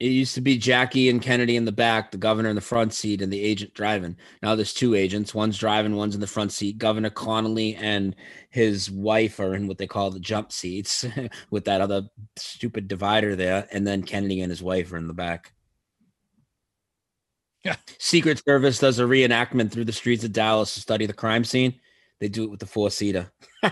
it 0.00 0.08
used 0.08 0.34
to 0.34 0.40
be 0.40 0.56
Jackie 0.56 1.10
and 1.10 1.20
Kennedy 1.20 1.56
in 1.56 1.66
the 1.66 1.72
back, 1.72 2.10
the 2.10 2.16
governor 2.16 2.48
in 2.48 2.54
the 2.54 2.62
front 2.62 2.94
seat, 2.94 3.20
and 3.20 3.30
the 3.30 3.42
agent 3.42 3.74
driving. 3.74 4.16
Now 4.42 4.54
there's 4.54 4.72
two 4.72 4.94
agents. 4.94 5.34
One's 5.34 5.58
driving, 5.58 5.94
one's 5.94 6.14
in 6.14 6.22
the 6.22 6.26
front 6.26 6.52
seat. 6.52 6.78
Governor 6.78 7.10
Connolly 7.10 7.74
and 7.76 8.16
his 8.48 8.90
wife 8.90 9.38
are 9.40 9.54
in 9.54 9.66
what 9.66 9.76
they 9.76 9.86
call 9.86 10.10
the 10.10 10.18
jump 10.18 10.52
seats 10.52 11.04
with 11.50 11.66
that 11.66 11.82
other 11.82 12.08
stupid 12.36 12.88
divider 12.88 13.36
there. 13.36 13.68
And 13.72 13.86
then 13.86 14.02
Kennedy 14.02 14.40
and 14.40 14.50
his 14.50 14.62
wife 14.62 14.90
are 14.92 14.96
in 14.96 15.06
the 15.06 15.12
back. 15.12 15.52
Yeah. 17.64 17.76
Secret 17.98 18.42
Service 18.44 18.78
does 18.78 18.98
a 18.98 19.04
reenactment 19.04 19.70
through 19.70 19.84
the 19.84 19.92
streets 19.92 20.24
of 20.24 20.32
Dallas 20.32 20.74
to 20.74 20.80
study 20.80 21.06
the 21.06 21.12
crime 21.12 21.44
scene. 21.44 21.74
They 22.18 22.28
do 22.28 22.44
it 22.44 22.50
with 22.50 22.60
the 22.60 22.66
four 22.66 22.90
seater. 22.90 23.30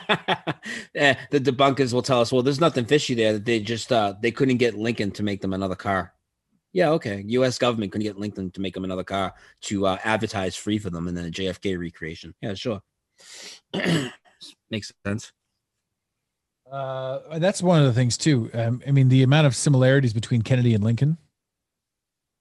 Eh, 0.95 1.15
the 1.31 1.39
debunkers 1.41 1.93
will 1.93 2.03
tell 2.03 2.21
us, 2.21 2.33
well, 2.33 2.43
there's 2.43 2.61
nothing 2.61 2.85
fishy 2.85 3.15
there. 3.15 3.39
They 3.39 3.61
just 3.61 3.93
uh 3.93 4.15
they 4.21 4.31
couldn't 4.31 4.57
get 4.57 4.77
Lincoln 4.77 5.11
to 5.13 5.23
make 5.23 5.41
them 5.41 5.53
another 5.53 5.77
car. 5.77 6.13
Yeah, 6.73 6.91
okay. 6.91 7.25
U.S. 7.29 7.59
government 7.59 7.93
couldn't 7.93 8.05
get 8.05 8.19
Lincoln 8.19 8.51
to 8.51 8.61
make 8.61 8.75
them 8.75 8.85
another 8.85 9.05
car 9.05 9.35
to 9.63 9.87
uh, 9.87 9.99
advertise 10.05 10.57
free 10.57 10.79
for 10.79 10.91
them, 10.91 11.09
and 11.09 11.17
then 11.17 11.27
a 11.27 11.31
JFK 11.31 11.79
recreation. 11.79 12.35
Yeah, 12.41 12.55
sure. 12.55 12.81
Makes 14.71 14.93
sense. 15.07 15.33
Uh, 16.71 17.39
that's 17.39 17.63
one 17.63 17.81
of 17.81 17.87
the 17.87 17.95
things 17.95 18.19
too. 18.19 18.51
Um, 18.53 18.83
I 18.87 18.91
mean, 18.91 19.09
the 19.09 19.23
amount 19.23 19.47
of 19.47 19.57
similarities 19.57 20.13
between 20.13 20.43
Kennedy 20.43 20.75
and 20.75 20.85
Lincoln, 20.85 21.17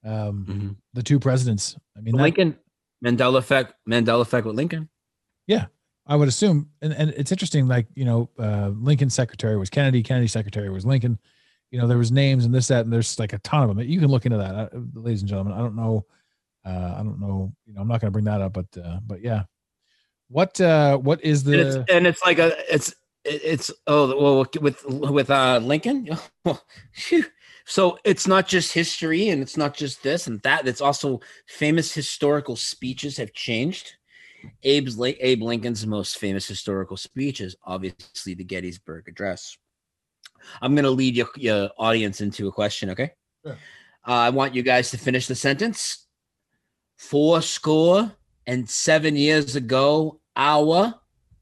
um, 0.06 0.78
the 0.94 1.04
two 1.04 1.20
presidents. 1.20 1.76
I 1.98 2.02
mean, 2.02 2.16
that- 2.16 2.24
Lincoln 2.24 2.58
Mandela 3.04 3.38
effect. 3.38 3.74
Mandela 3.90 4.22
effect 4.22 4.46
with 4.46 4.56
Lincoln. 4.56 4.90
yeah, 5.46 5.66
I 6.06 6.16
would 6.16 6.28
assume. 6.28 6.70
And, 6.82 6.94
and 6.94 7.10
it's 7.12 7.32
interesting, 7.32 7.68
like, 7.68 7.88
you 7.96 8.06
know, 8.06 8.30
uh, 8.40 8.70
Lincoln's 8.70 9.14
secretary 9.14 9.58
was 9.58 9.70
Kennedy, 9.70 10.04
Kennedy's 10.04 10.32
secretary 10.32 10.70
was 10.70 10.86
Lincoln. 10.86 11.20
You 11.72 11.80
know, 11.80 11.88
there 11.88 11.98
was 11.98 12.12
names 12.12 12.46
and 12.46 12.54
this, 12.54 12.70
that, 12.70 12.86
and 12.86 12.94
there's 12.94 13.20
like 13.20 13.34
a 13.34 13.40
ton 13.40 13.64
of 13.64 13.76
them. 13.76 13.80
You 13.88 14.00
can 14.00 14.10
look 14.10 14.26
into 14.26 14.38
that, 14.38 14.56
uh, 14.56 14.70
ladies 14.94 15.22
and 15.22 15.30
gentlemen. 15.30 15.54
I 15.54 15.58
don't 15.58 15.76
know. 15.76 16.06
Uh, 16.66 16.96
I 16.98 17.04
don't 17.04 17.20
know. 17.20 17.54
You 17.66 17.74
know, 17.74 17.82
I'm 17.82 17.88
not 17.88 18.00
going 18.00 18.08
to 18.08 18.12
bring 18.12 18.26
that 18.26 18.42
up, 18.42 18.54
but, 18.54 18.68
uh, 18.82 19.00
but 19.06 19.22
yeah. 19.22 19.44
What, 20.30 20.60
uh, 20.62 20.98
what 20.98 21.24
is 21.24 21.46
and 21.46 21.56
it's, 21.56 21.76
the, 21.76 21.86
and 21.90 22.08
it's 22.08 22.22
like 22.24 22.40
a 22.40 22.54
it's 22.74 22.94
it's 23.24 23.72
oh 23.88 24.22
well 24.22 24.46
with 24.62 24.86
with 24.86 25.30
uh 25.30 25.60
Lincoln. 25.64 26.10
So 27.70 28.00
it's 28.06 28.28
not 28.28 28.48
just 28.48 28.72
history 28.72 29.28
and 29.28 29.42
it's 29.42 29.58
not 29.58 29.76
just 29.76 30.02
this 30.02 30.28
and 30.28 30.40
that. 30.44 30.66
It's 30.66 30.80
also 30.80 31.20
famous 31.48 31.94
historical 31.94 32.56
speeches 32.56 33.18
have 33.18 33.34
changed. 33.34 33.92
Abe's 34.64 34.98
Abe 35.02 35.42
Lincoln's 35.42 35.86
most 35.86 36.18
famous 36.18 36.48
historical 36.48 36.96
speech 36.96 37.42
is 37.42 37.58
obviously 37.66 38.36
the 38.36 38.46
Gettysburg 38.46 39.10
Address. 39.10 39.58
I'm 40.62 40.76
gonna 40.76 40.90
lead 40.90 41.18
your, 41.18 41.28
your 41.36 41.70
audience 41.78 42.22
into 42.22 42.48
a 42.48 42.54
question, 42.54 42.90
okay? 42.92 43.12
Uh, 43.46 43.52
I 44.06 44.30
want 44.30 44.56
you 44.56 44.64
guys 44.64 44.90
to 44.92 44.98
finish 44.98 45.28
the 45.28 45.36
sentence. 45.36 46.08
Four 46.96 47.42
score 47.42 48.10
and 48.46 48.70
seven 48.70 49.18
years 49.18 49.58
ago, 49.58 50.22
our 50.38 50.94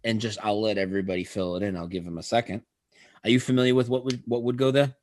and 0.03 0.19
just 0.19 0.39
I'll 0.43 0.59
let 0.59 0.79
everybody 0.79 1.23
fill 1.23 1.55
it 1.55 1.61
in. 1.61 1.77
I'll 1.77 1.87
give 1.87 2.03
them 2.03 2.17
a 2.17 2.23
second. 2.23 2.63
Are 3.23 3.29
you 3.29 3.39
familiar 3.39 3.75
with 3.75 3.89
what 3.89 4.05
would 4.05 4.23
what 4.25 4.41
would 4.41 4.57
go 4.57 4.71
there? 4.71 4.95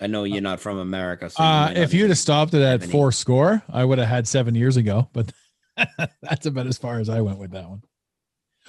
I 0.00 0.06
know 0.08 0.24
you're 0.24 0.42
not 0.42 0.60
from 0.60 0.78
America. 0.78 1.30
So 1.30 1.42
uh, 1.42 1.72
if 1.74 1.94
you'd 1.94 2.10
have 2.10 2.18
stopped 2.18 2.52
it 2.54 2.60
at 2.62 2.82
any. 2.82 2.92
four 2.92 3.12
score, 3.12 3.62
I 3.70 3.84
would 3.84 3.98
have 3.98 4.08
had 4.08 4.28
seven 4.28 4.54
years 4.54 4.76
ago, 4.76 5.08
but 5.12 5.32
that's 6.22 6.46
about 6.46 6.66
as 6.66 6.76
far 6.78 7.00
as 7.00 7.08
I 7.08 7.20
went 7.22 7.38
with 7.38 7.52
that 7.52 7.68
one. 7.68 7.82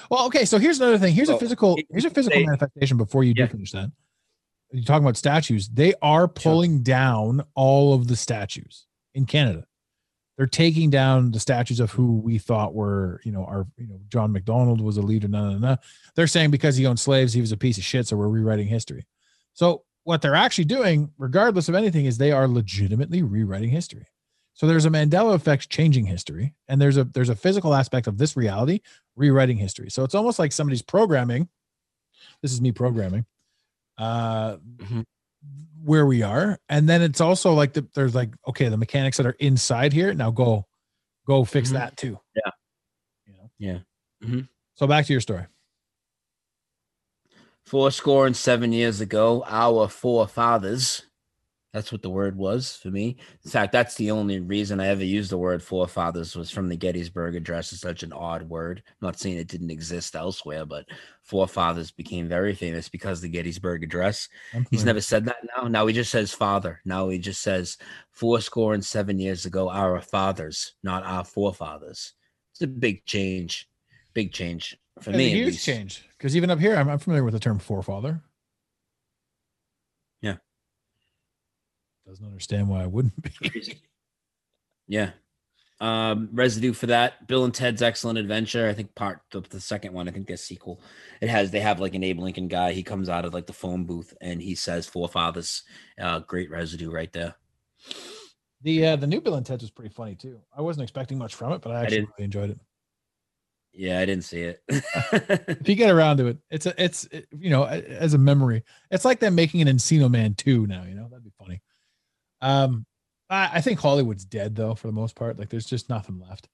Well, 0.10 0.28
okay. 0.28 0.46
So 0.46 0.58
here's 0.58 0.80
another 0.80 0.98
thing. 0.98 1.14
Here's 1.14 1.30
a 1.30 1.38
physical, 1.38 1.78
here's 1.90 2.06
a 2.06 2.10
physical 2.10 2.40
they- 2.40 2.46
manifestation 2.46 2.98
before 2.98 3.24
you 3.24 3.34
do 3.34 3.42
Yeah. 3.42 3.48
finish 3.48 3.72
that. 3.72 3.92
You're 4.72 4.84
talking 4.84 5.04
about 5.06 5.16
statues. 5.18 5.70
They 5.70 5.94
are 6.02 6.28
pulling 6.28 6.84
down 6.84 7.44
all 7.56 7.94
of 7.94 8.08
the 8.08 8.16
statues 8.18 8.86
in 9.16 9.26
Canada. 9.26 9.66
They're 10.38 10.46
taking 10.46 10.90
down 10.90 11.32
the 11.32 11.40
statues 11.40 11.80
of 11.80 11.92
who 11.92 12.18
we 12.18 12.38
thought 12.38 12.76
were, 12.76 13.22
you 13.24 13.32
know, 13.32 13.44
our, 13.46 13.66
you 13.78 13.88
know, 13.88 14.00
John 14.10 14.32
Macdonald 14.34 14.82
was 14.82 14.98
a 14.98 15.02
leader. 15.02 15.28
No, 15.28 15.52
no, 15.52 15.58
no. 15.58 15.78
They're 16.16 16.28
saying 16.28 16.52
because 16.52 16.76
he 16.76 16.86
owned 16.86 17.00
slaves, 17.00 17.34
he 17.34 17.42
was 17.42 17.52
a 17.54 17.58
piece 17.58 17.78
of 17.78 17.84
shit. 17.84 18.08
So 18.08 18.18
we're 18.18 18.28
rewriting 18.28 18.68
history. 18.68 19.08
So 19.54 19.84
what 20.08 20.22
they're 20.22 20.36
actually 20.36 20.64
doing, 20.64 21.12
regardless 21.18 21.68
of 21.68 21.76
anything, 21.76 22.06
is 22.06 22.18
they 22.18 22.32
are 22.32 22.48
legitimately 22.48 23.24
rewriting 23.24 23.70
history. 23.70 24.08
So 24.54 24.66
there's 24.66 24.86
a 24.86 24.90
Mandela 24.90 25.34
effect 25.36 25.70
changing 25.70 26.06
history, 26.06 26.56
and 26.70 26.82
there's 26.82 26.96
a 26.96 27.04
there's 27.04 27.28
a 27.30 27.36
physical 27.36 27.74
aspect 27.76 28.08
of 28.08 28.18
this 28.18 28.38
reality 28.38 28.80
rewriting 29.18 29.58
history. 29.58 29.90
So 29.92 30.04
it's 30.06 30.16
almost 30.16 30.40
like 30.40 30.54
somebody's 30.54 30.82
programming. 30.82 31.50
This 32.42 32.54
is 32.54 32.62
me 32.62 32.72
programming. 32.72 33.26
Uh, 33.98 34.58
Mhm. 34.78 35.06
where 35.84 36.06
we 36.06 36.24
are, 36.24 36.58
and 36.70 36.88
then 36.90 37.02
it's 37.02 37.20
also 37.22 37.54
like 37.54 37.74
the, 37.74 37.86
there's 37.94 38.16
like 38.16 38.34
okay, 38.48 38.70
the 38.70 38.78
mechanics 38.78 39.18
that 39.18 39.26
are 39.26 39.36
inside 39.40 39.92
here 39.94 40.14
now 40.14 40.32
go 40.32 40.66
go 41.28 41.44
fix 41.44 41.70
Mhm. 41.70 41.74
that 41.74 41.98
too. 41.98 42.18
Yeah. 42.36 42.52
You 43.26 43.34
know. 43.34 43.52
Yeah. 43.60 43.80
So 44.76 44.88
back 44.88 45.06
to 45.08 45.14
your 45.14 45.22
story. 45.22 45.46
Four 47.68 47.92
score 47.92 48.26
and 48.26 48.36
seven 48.36 48.72
years 48.72 49.02
ago, 49.02 49.44
our 49.46 49.90
forefathers. 49.90 51.04
That's 51.74 51.92
what 51.92 52.02
the 52.02 52.10
word 52.10 52.38
was 52.38 52.78
for 52.78 52.90
me. 52.90 53.18
In 53.44 53.52
fact, 53.52 53.74
that's 53.74 53.96
the 53.96 54.10
only 54.10 54.40
reason 54.40 54.80
I 54.80 54.88
ever 54.88 55.04
used 55.04 55.32
the 55.32 55.38
word 55.38 55.62
forefathers 55.62 56.34
was 56.34 56.50
from 56.50 56.70
the 56.70 56.78
Gettysburg 56.78 57.36
Address. 57.36 57.74
It's 57.74 57.82
such 57.82 58.04
an 58.04 58.14
odd 58.14 58.44
word. 58.44 58.82
I'm 58.88 59.06
not 59.06 59.20
saying 59.20 59.36
it 59.36 59.50
didn't 59.50 59.70
exist 59.70 60.16
elsewhere, 60.16 60.66
but 60.66 60.86
forefathers 61.24 61.92
became 61.92 62.30
very 62.30 62.56
famous 62.56 62.88
because 62.88 63.20
the 63.20 63.28
Gettysburg 63.28 63.84
Address. 63.84 64.30
I'm 64.54 64.66
He's 64.72 64.86
never 64.86 65.02
said 65.02 65.26
that 65.26 65.46
now. 65.58 65.68
Now 65.68 65.88
he 65.88 65.94
just 65.94 66.12
says 66.12 66.32
father. 66.32 66.80
Now 66.86 67.10
he 67.10 67.20
just 67.20 67.42
says 67.42 67.78
four 68.12 68.40
score 68.40 68.76
and 68.76 68.86
seven 68.86 69.20
years 69.20 69.46
ago, 69.46 69.70
our 69.70 70.00
fathers, 70.00 70.76
not 70.84 71.04
our 71.04 71.26
forefathers. 71.26 72.14
It's 72.54 72.62
a 72.62 72.68
big 72.68 73.04
change. 73.04 73.68
Big 74.14 74.32
change. 74.32 74.78
For 75.04 75.12
me, 75.12 75.18
the 75.18 75.26
at 75.32 75.34
views 75.34 75.48
least. 75.54 75.66
change 75.66 76.10
because 76.18 76.36
even 76.36 76.50
up 76.50 76.60
here, 76.60 76.76
I'm, 76.76 76.90
I'm 76.90 77.00
familiar 77.00 77.24
with 77.24 77.34
the 77.34 77.40
term 77.40 77.60
forefather. 77.60 78.22
Yeah. 80.22 80.36
Doesn't 82.08 82.26
understand 82.26 82.70
why 82.70 82.84
I 82.84 82.88
wouldn't 82.88 83.22
be. 83.22 83.80
Yeah. 84.90 85.10
Um, 85.82 86.30
residue 86.32 86.72
for 86.72 86.86
that. 86.88 87.28
Bill 87.28 87.44
and 87.44 87.54
Ted's 87.54 87.82
Excellent 87.82 88.18
Adventure. 88.18 88.68
I 88.70 88.74
think 88.74 88.96
part 88.96 89.20
the, 89.32 89.42
the 89.42 89.60
second 89.60 89.92
one. 89.94 90.08
I 90.08 90.12
think 90.12 90.26
their 90.26 90.38
sequel. 90.38 90.82
It 91.20 91.28
has 91.30 91.52
they 91.52 91.60
have 91.60 91.82
like 91.82 91.94
an 91.94 92.04
Abe 92.06 92.20
Lincoln 92.20 92.48
guy. 92.48 92.72
He 92.72 92.84
comes 92.84 93.10
out 93.10 93.26
of 93.26 93.34
like 93.34 93.48
the 93.48 93.54
phone 93.54 93.84
booth 93.84 94.14
and 94.22 94.42
he 94.42 94.56
says 94.56 94.88
forefathers. 94.88 95.64
Uh, 96.02 96.20
great 96.20 96.50
residue 96.50 96.90
right 96.90 97.12
there. 97.12 97.36
The 98.62 98.88
uh, 98.88 98.96
the 98.96 99.08
new 99.08 99.20
Bill 99.20 99.36
and 99.36 99.46
Ted's 99.46 99.62
was 99.64 99.70
pretty 99.72 99.94
funny 99.94 100.16
too. 100.16 100.40
I 100.58 100.62
wasn't 100.62 100.84
expecting 100.84 101.18
much 101.18 101.36
from 101.36 101.52
it, 101.52 101.62
but 101.62 101.72
I 101.76 101.82
actually 101.82 101.98
didn't- 101.98 102.10
really 102.18 102.26
enjoyed 102.26 102.50
it. 102.52 102.60
Yeah, 103.80 104.00
I 104.00 104.06
didn't 104.06 104.24
see 104.24 104.42
it. 104.42 104.62
If 104.68 105.70
you 105.70 105.76
get 105.76 105.92
around 105.92 106.18
to 106.18 106.28
it, 106.28 106.38
it's 106.50 106.66
a 106.66 106.84
it's 106.84 107.06
it- 107.12 107.28
you 107.38 107.52
know 107.52 107.64
as 107.66 108.14
a 108.16 108.18
memory. 108.18 108.64
It's 108.92 109.06
like 109.06 109.20
them 109.20 109.36
making 109.36 109.62
an 109.62 109.68
Encino 109.68 110.10
Man 110.10 110.34
two 110.34 110.66
now. 110.66 110.84
You 110.84 110.96
know 110.96 111.08
that'd 111.08 111.24
be 111.24 111.32
funny. 111.38 111.62
Um, 112.42 112.86
I, 113.30 113.52
I 113.54 113.62
think 113.62 113.80
Hollywood's 113.80 114.26
dead 114.26 114.56
though 114.56 114.74
for 114.76 114.88
the 114.88 114.94
most 114.94 115.16
part. 115.16 115.38
Like 115.38 115.50
there's 115.50 115.66
just 115.66 115.90
nothing 115.90 116.20
left. 116.20 116.50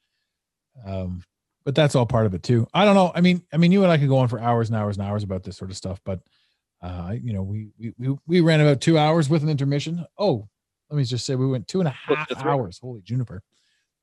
Um, 0.85 1.23
but 1.63 1.75
that's 1.75 1.95
all 1.95 2.05
part 2.05 2.25
of 2.25 2.33
it 2.33 2.43
too. 2.43 2.67
I 2.73 2.83
don't 2.83 2.95
know. 2.95 3.11
I 3.15 3.21
mean, 3.21 3.41
I 3.53 3.57
mean, 3.57 3.71
you 3.71 3.83
and 3.83 3.91
I 3.91 3.97
could 3.97 4.09
go 4.09 4.17
on 4.17 4.27
for 4.27 4.39
hours 4.41 4.69
and 4.69 4.77
hours 4.77 4.97
and 4.97 5.07
hours 5.07 5.23
about 5.23 5.43
this 5.43 5.55
sort 5.55 5.71
of 5.71 5.77
stuff, 5.77 6.01
but 6.03 6.19
uh, 6.81 7.15
you 7.21 7.31
know, 7.31 7.41
we 7.41 7.69
we 7.79 7.93
we 7.97 8.17
we 8.27 8.41
ran 8.41 8.59
about 8.59 8.81
two 8.81 8.97
hours 8.97 9.29
with 9.29 9.43
an 9.43 9.49
intermission. 9.49 10.05
Oh, 10.17 10.49
let 10.89 10.97
me 10.97 11.05
just 11.05 11.25
say 11.25 11.35
we 11.35 11.47
went 11.47 11.69
two 11.69 11.79
and 11.79 11.87
a 11.87 11.91
half 11.91 12.27
hours. 12.49 12.79
Holy 12.79 13.01
juniper, 13.01 13.41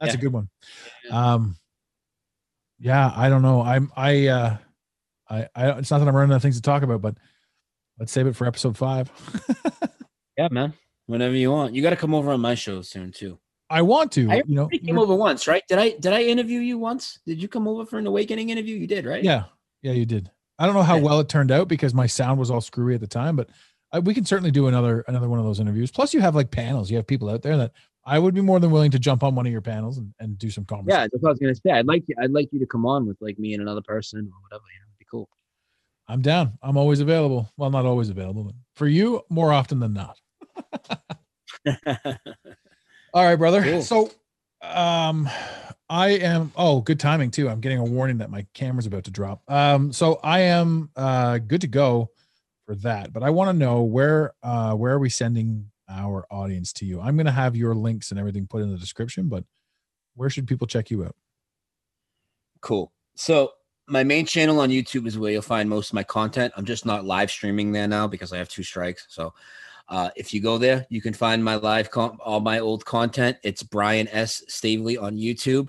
that's 0.00 0.14
a 0.14 0.16
good 0.22 0.32
one. 0.32 0.48
Um, 1.10 1.56
yeah, 2.80 3.12
I 3.14 3.28
don't 3.28 3.42
know. 3.42 3.62
I'm 3.62 3.92
I 3.96 4.26
uh, 4.28 4.56
I 5.28 5.48
I 5.54 5.70
it's 5.78 5.90
not 5.90 5.98
that 5.98 6.08
I'm 6.08 6.16
running 6.16 6.32
out 6.32 6.36
of 6.36 6.42
things 6.42 6.56
to 6.56 6.62
talk 6.62 6.82
about, 6.82 7.02
but 7.02 7.16
let's 7.98 8.10
save 8.10 8.26
it 8.26 8.34
for 8.34 8.46
episode 8.46 8.76
five. 8.76 9.10
yeah, 10.36 10.48
man. 10.50 10.72
Whenever 11.06 11.34
you 11.34 11.50
want. 11.50 11.74
You 11.74 11.82
got 11.82 11.90
to 11.90 11.96
come 11.96 12.14
over 12.14 12.30
on 12.30 12.40
my 12.40 12.54
show 12.54 12.82
soon 12.82 13.12
too. 13.12 13.38
I 13.68 13.82
want 13.82 14.10
to, 14.12 14.28
I 14.30 14.42
you 14.46 14.54
know. 14.56 14.68
came 14.68 14.98
over 14.98 15.14
once, 15.14 15.46
right? 15.46 15.62
Did 15.68 15.78
I 15.78 15.90
did 15.90 16.12
I 16.12 16.22
interview 16.22 16.58
you 16.60 16.78
once? 16.78 17.20
Did 17.26 17.40
you 17.40 17.46
come 17.48 17.68
over 17.68 17.86
for 17.86 17.98
an 17.98 18.06
awakening 18.06 18.50
interview? 18.50 18.76
You 18.76 18.86
did, 18.88 19.06
right? 19.06 19.22
Yeah, 19.22 19.44
yeah, 19.82 19.92
you 19.92 20.06
did. 20.06 20.30
I 20.58 20.66
don't 20.66 20.74
know 20.74 20.82
how 20.82 20.96
Yeah. 20.96 21.02
well 21.02 21.20
it 21.20 21.28
turned 21.28 21.50
out 21.52 21.68
because 21.68 21.94
my 21.94 22.06
sound 22.06 22.40
was 22.40 22.50
all 22.50 22.60
screwy 22.60 22.94
at 22.94 23.00
the 23.00 23.06
time, 23.06 23.36
but 23.36 23.48
I, 23.92 24.00
we 24.00 24.12
can 24.14 24.24
certainly 24.24 24.50
do 24.50 24.66
another 24.66 25.04
another 25.06 25.28
one 25.28 25.38
of 25.38 25.44
those 25.44 25.60
interviews. 25.60 25.90
Plus, 25.90 26.12
you 26.14 26.20
have 26.20 26.34
like 26.34 26.50
panels. 26.50 26.90
You 26.90 26.96
have 26.96 27.06
people 27.06 27.30
out 27.30 27.42
there 27.42 27.56
that 27.58 27.72
I 28.04 28.18
would 28.18 28.34
be 28.34 28.40
more 28.40 28.58
than 28.58 28.70
willing 28.70 28.90
to 28.92 28.98
jump 28.98 29.22
on 29.22 29.34
one 29.34 29.46
of 29.46 29.52
your 29.52 29.60
panels 29.60 29.98
and, 29.98 30.14
and 30.18 30.38
do 30.38 30.50
some 30.50 30.64
conversations. 30.64 31.02
Yeah, 31.02 31.08
that's 31.12 31.22
what 31.22 31.30
I 31.30 31.32
was 31.32 31.38
gonna 31.38 31.54
say. 31.54 31.70
I'd 31.70 31.86
like 31.86 32.04
you, 32.06 32.14
I'd 32.20 32.30
like 32.30 32.48
you 32.52 32.58
to 32.60 32.66
come 32.66 32.86
on 32.86 33.06
with 33.06 33.18
like 33.20 33.38
me 33.38 33.52
and 33.52 33.62
another 33.62 33.82
person 33.82 34.20
or 34.20 34.42
whatever. 34.42 34.64
You 34.72 34.80
know, 34.80 34.86
it'd 34.88 34.98
be 34.98 35.06
cool. 35.10 35.28
I'm 36.08 36.22
down. 36.22 36.58
I'm 36.62 36.76
always 36.76 37.00
available. 37.00 37.50
Well, 37.56 37.70
not 37.70 37.86
always 37.86 38.08
available, 38.08 38.44
but 38.44 38.54
for 38.74 38.88
you, 38.88 39.22
more 39.28 39.52
often 39.52 39.78
than 39.78 39.94
not. 39.94 40.18
All 43.14 43.24
right, 43.24 43.36
brother. 43.36 43.62
Cool. 43.62 43.82
So, 43.82 44.10
um, 44.62 45.28
I 45.88 46.10
am. 46.10 46.52
Oh, 46.56 46.80
good 46.80 46.98
timing 47.00 47.30
too. 47.30 47.48
I'm 47.48 47.60
getting 47.60 47.78
a 47.78 47.84
warning 47.84 48.18
that 48.18 48.30
my 48.30 48.46
camera's 48.54 48.86
about 48.86 49.04
to 49.04 49.10
drop. 49.10 49.42
Um, 49.48 49.92
so 49.92 50.20
I 50.22 50.40
am 50.40 50.90
uh 50.96 51.38
good 51.38 51.60
to 51.62 51.68
go 51.68 52.10
for 52.66 52.74
that. 52.76 53.12
But 53.12 53.22
I 53.22 53.30
want 53.30 53.48
to 53.48 53.52
know 53.52 53.82
where 53.82 54.34
uh 54.42 54.74
where 54.74 54.92
are 54.94 54.98
we 54.98 55.10
sending 55.10 55.69
our 55.90 56.26
audience 56.30 56.72
to 56.74 56.86
you? 56.86 57.00
I'm 57.00 57.16
gonna 57.16 57.32
have 57.32 57.56
your 57.56 57.74
links 57.74 58.10
and 58.10 58.20
everything 58.20 58.46
put 58.46 58.62
in 58.62 58.70
the 58.70 58.78
description, 58.78 59.28
but 59.28 59.44
where 60.14 60.30
should 60.30 60.46
people 60.46 60.66
check 60.66 60.90
you 60.90 61.04
out? 61.04 61.16
Cool. 62.60 62.92
So 63.14 63.52
my 63.86 64.04
main 64.04 64.24
channel 64.24 64.60
on 64.60 64.70
YouTube 64.70 65.06
is 65.06 65.18
where 65.18 65.32
you'll 65.32 65.42
find 65.42 65.68
most 65.68 65.90
of 65.90 65.94
my 65.94 66.04
content. 66.04 66.52
I'm 66.56 66.64
just 66.64 66.86
not 66.86 67.04
live 67.04 67.30
streaming 67.30 67.72
there 67.72 67.88
now 67.88 68.06
because 68.06 68.32
I 68.32 68.38
have 68.38 68.48
two 68.48 68.62
strikes. 68.62 69.06
So 69.08 69.34
uh, 69.88 70.10
if 70.14 70.32
you 70.32 70.40
go 70.40 70.58
there, 70.58 70.86
you 70.88 71.02
can 71.02 71.12
find 71.12 71.42
my 71.42 71.56
live 71.56 71.88
all 71.96 72.40
my 72.40 72.60
old 72.60 72.84
content. 72.84 73.36
It's 73.42 73.64
Brian 73.64 74.06
S. 74.08 74.44
Staveley 74.46 74.96
on 74.96 75.16
YouTube. 75.16 75.68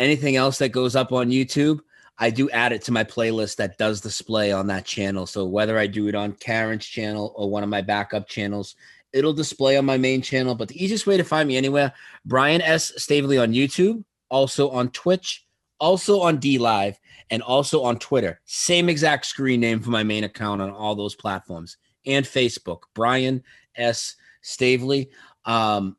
Anything 0.00 0.34
else 0.34 0.58
that 0.58 0.70
goes 0.70 0.96
up 0.96 1.12
on 1.12 1.30
YouTube, 1.30 1.78
I 2.18 2.30
do 2.30 2.50
add 2.50 2.72
it 2.72 2.82
to 2.82 2.92
my 2.92 3.04
playlist 3.04 3.56
that 3.56 3.78
does 3.78 4.00
display 4.00 4.50
on 4.50 4.66
that 4.66 4.84
channel. 4.84 5.24
So 5.26 5.46
whether 5.46 5.78
I 5.78 5.86
do 5.86 6.08
it 6.08 6.14
on 6.16 6.32
Karen's 6.32 6.84
channel 6.84 7.32
or 7.36 7.48
one 7.48 7.62
of 7.62 7.68
my 7.68 7.80
backup 7.80 8.28
channels, 8.28 8.74
it'll 9.12 9.32
display 9.32 9.76
on 9.76 9.84
my 9.84 9.98
main 9.98 10.22
channel. 10.22 10.54
But 10.54 10.68
the 10.68 10.82
easiest 10.82 11.06
way 11.06 11.16
to 11.16 11.24
find 11.24 11.48
me 11.48 11.56
anywhere, 11.56 11.92
Brian 12.24 12.62
S. 12.62 12.92
Staveley 12.96 13.38
on 13.38 13.52
YouTube, 13.52 14.04
also 14.30 14.70
on 14.70 14.90
Twitch, 14.90 15.46
also 15.78 16.20
on 16.20 16.38
DLive, 16.38 16.96
and 17.30 17.42
also 17.42 17.82
on 17.82 17.98
Twitter. 17.98 18.40
Same 18.44 18.88
exact 18.88 19.26
screen 19.26 19.60
name 19.60 19.80
for 19.80 19.90
my 19.90 20.02
main 20.02 20.24
account 20.24 20.60
on 20.60 20.70
all 20.70 20.94
those 20.94 21.14
platforms 21.14 21.76
and 22.06 22.24
Facebook. 22.24 22.80
Brian 22.94 23.42
S. 23.76 24.16
Staveley. 24.42 25.10
Um, 25.44 25.96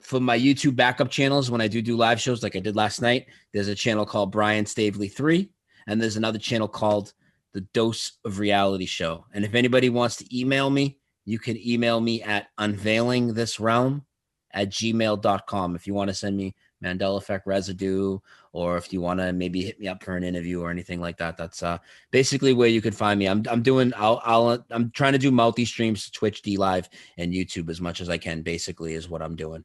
for 0.00 0.20
my 0.20 0.38
YouTube 0.38 0.76
backup 0.76 1.10
channels, 1.10 1.50
when 1.50 1.60
I 1.60 1.68
do 1.68 1.82
do 1.82 1.96
live 1.96 2.20
shows 2.20 2.42
like 2.42 2.56
I 2.56 2.60
did 2.60 2.76
last 2.76 3.02
night, 3.02 3.26
there's 3.52 3.68
a 3.68 3.74
channel 3.74 4.06
called 4.06 4.32
Brian 4.32 4.64
Staveley 4.64 5.08
3, 5.08 5.50
and 5.86 6.00
there's 6.00 6.16
another 6.16 6.38
channel 6.38 6.68
called 6.68 7.12
The 7.52 7.60
Dose 7.60 8.12
of 8.24 8.38
Reality 8.38 8.86
Show. 8.86 9.26
And 9.34 9.44
if 9.44 9.54
anybody 9.54 9.90
wants 9.90 10.16
to 10.16 10.38
email 10.38 10.70
me, 10.70 10.98
you 11.28 11.38
can 11.38 11.58
email 11.58 12.00
me 12.00 12.22
at 12.22 12.48
unveilingthisrealm 12.58 13.34
this 13.34 13.60
realm 13.60 14.04
at 14.52 14.70
gmail.com 14.70 15.76
if 15.76 15.86
you 15.86 15.92
want 15.92 16.08
to 16.08 16.14
send 16.14 16.34
me 16.34 16.54
Mandela 16.82 17.18
Effect 17.18 17.46
residue 17.46 18.18
or 18.52 18.78
if 18.78 18.92
you 18.94 19.02
want 19.02 19.20
to 19.20 19.32
maybe 19.34 19.62
hit 19.62 19.78
me 19.78 19.88
up 19.88 20.02
for 20.02 20.16
an 20.16 20.24
interview 20.24 20.62
or 20.62 20.70
anything 20.70 21.00
like 21.00 21.18
that. 21.18 21.36
That's 21.36 21.62
uh 21.62 21.78
basically 22.12 22.54
where 22.54 22.68
you 22.68 22.80
can 22.80 22.94
find 22.94 23.18
me. 23.18 23.28
I'm 23.28 23.42
I'm 23.50 23.62
doing 23.62 23.92
I'll 23.96 24.22
I'll 24.24 24.64
I'm 24.70 24.90
trying 24.92 25.12
to 25.12 25.18
do 25.18 25.30
multi 25.30 25.66
streams 25.66 26.06
to 26.06 26.12
Twitch, 26.12 26.42
DLive, 26.42 26.88
and 27.18 27.32
YouTube 27.32 27.68
as 27.68 27.80
much 27.80 28.00
as 28.00 28.08
I 28.08 28.16
can, 28.16 28.42
basically, 28.42 28.94
is 28.94 29.08
what 29.10 29.20
I'm 29.20 29.36
doing. 29.36 29.64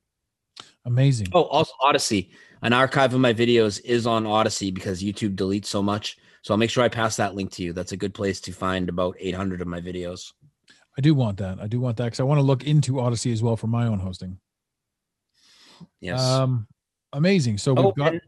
Amazing. 0.86 1.28
Oh, 1.34 1.44
also 1.44 1.72
Odysee. 1.82 2.32
An 2.62 2.74
archive 2.74 3.14
of 3.14 3.22
my 3.22 3.34
videos 3.34 3.80
is 3.86 4.06
on 4.06 4.26
Odysee 4.26 4.72
because 4.72 5.02
YouTube 5.02 5.36
deletes 5.36 5.68
so 5.68 5.82
much. 5.82 6.18
So 6.42 6.54
I'll 6.54 6.58
make 6.58 6.70
sure 6.70 6.84
I 6.84 6.90
pass 6.90 7.16
that 7.16 7.36
link 7.36 7.52
to 7.52 7.64
you. 7.64 7.72
That's 7.72 7.94
a 7.94 7.98
good 7.98 8.14
place 8.14 8.42
to 8.42 8.52
find 8.52 8.90
about 8.90 9.16
800 9.18 9.62
of 9.62 9.68
my 9.68 9.80
videos. 9.80 10.34
I 10.98 11.02
do 11.02 11.14
want 11.16 11.38
that. 11.40 11.60
I 11.60 11.68
do 11.68 11.80
want 11.80 11.98
that 11.98 12.06
because 12.06 12.20
I 12.20 12.24
want 12.24 12.40
to 12.40 12.44
look 12.44 12.64
into 12.66 13.00
Odysee 13.00 13.32
as 13.34 13.42
well 13.42 13.56
for 13.58 13.68
my 13.68 13.88
own 13.88 14.00
hosting. 14.00 14.40
Yes. 16.00 16.22
Um, 16.22 16.68
amazing. 17.14 17.58
So 17.58 17.74
we've 17.74 17.86
Oh, 17.86 17.92
got. 17.92 18.14
and, 18.14 18.22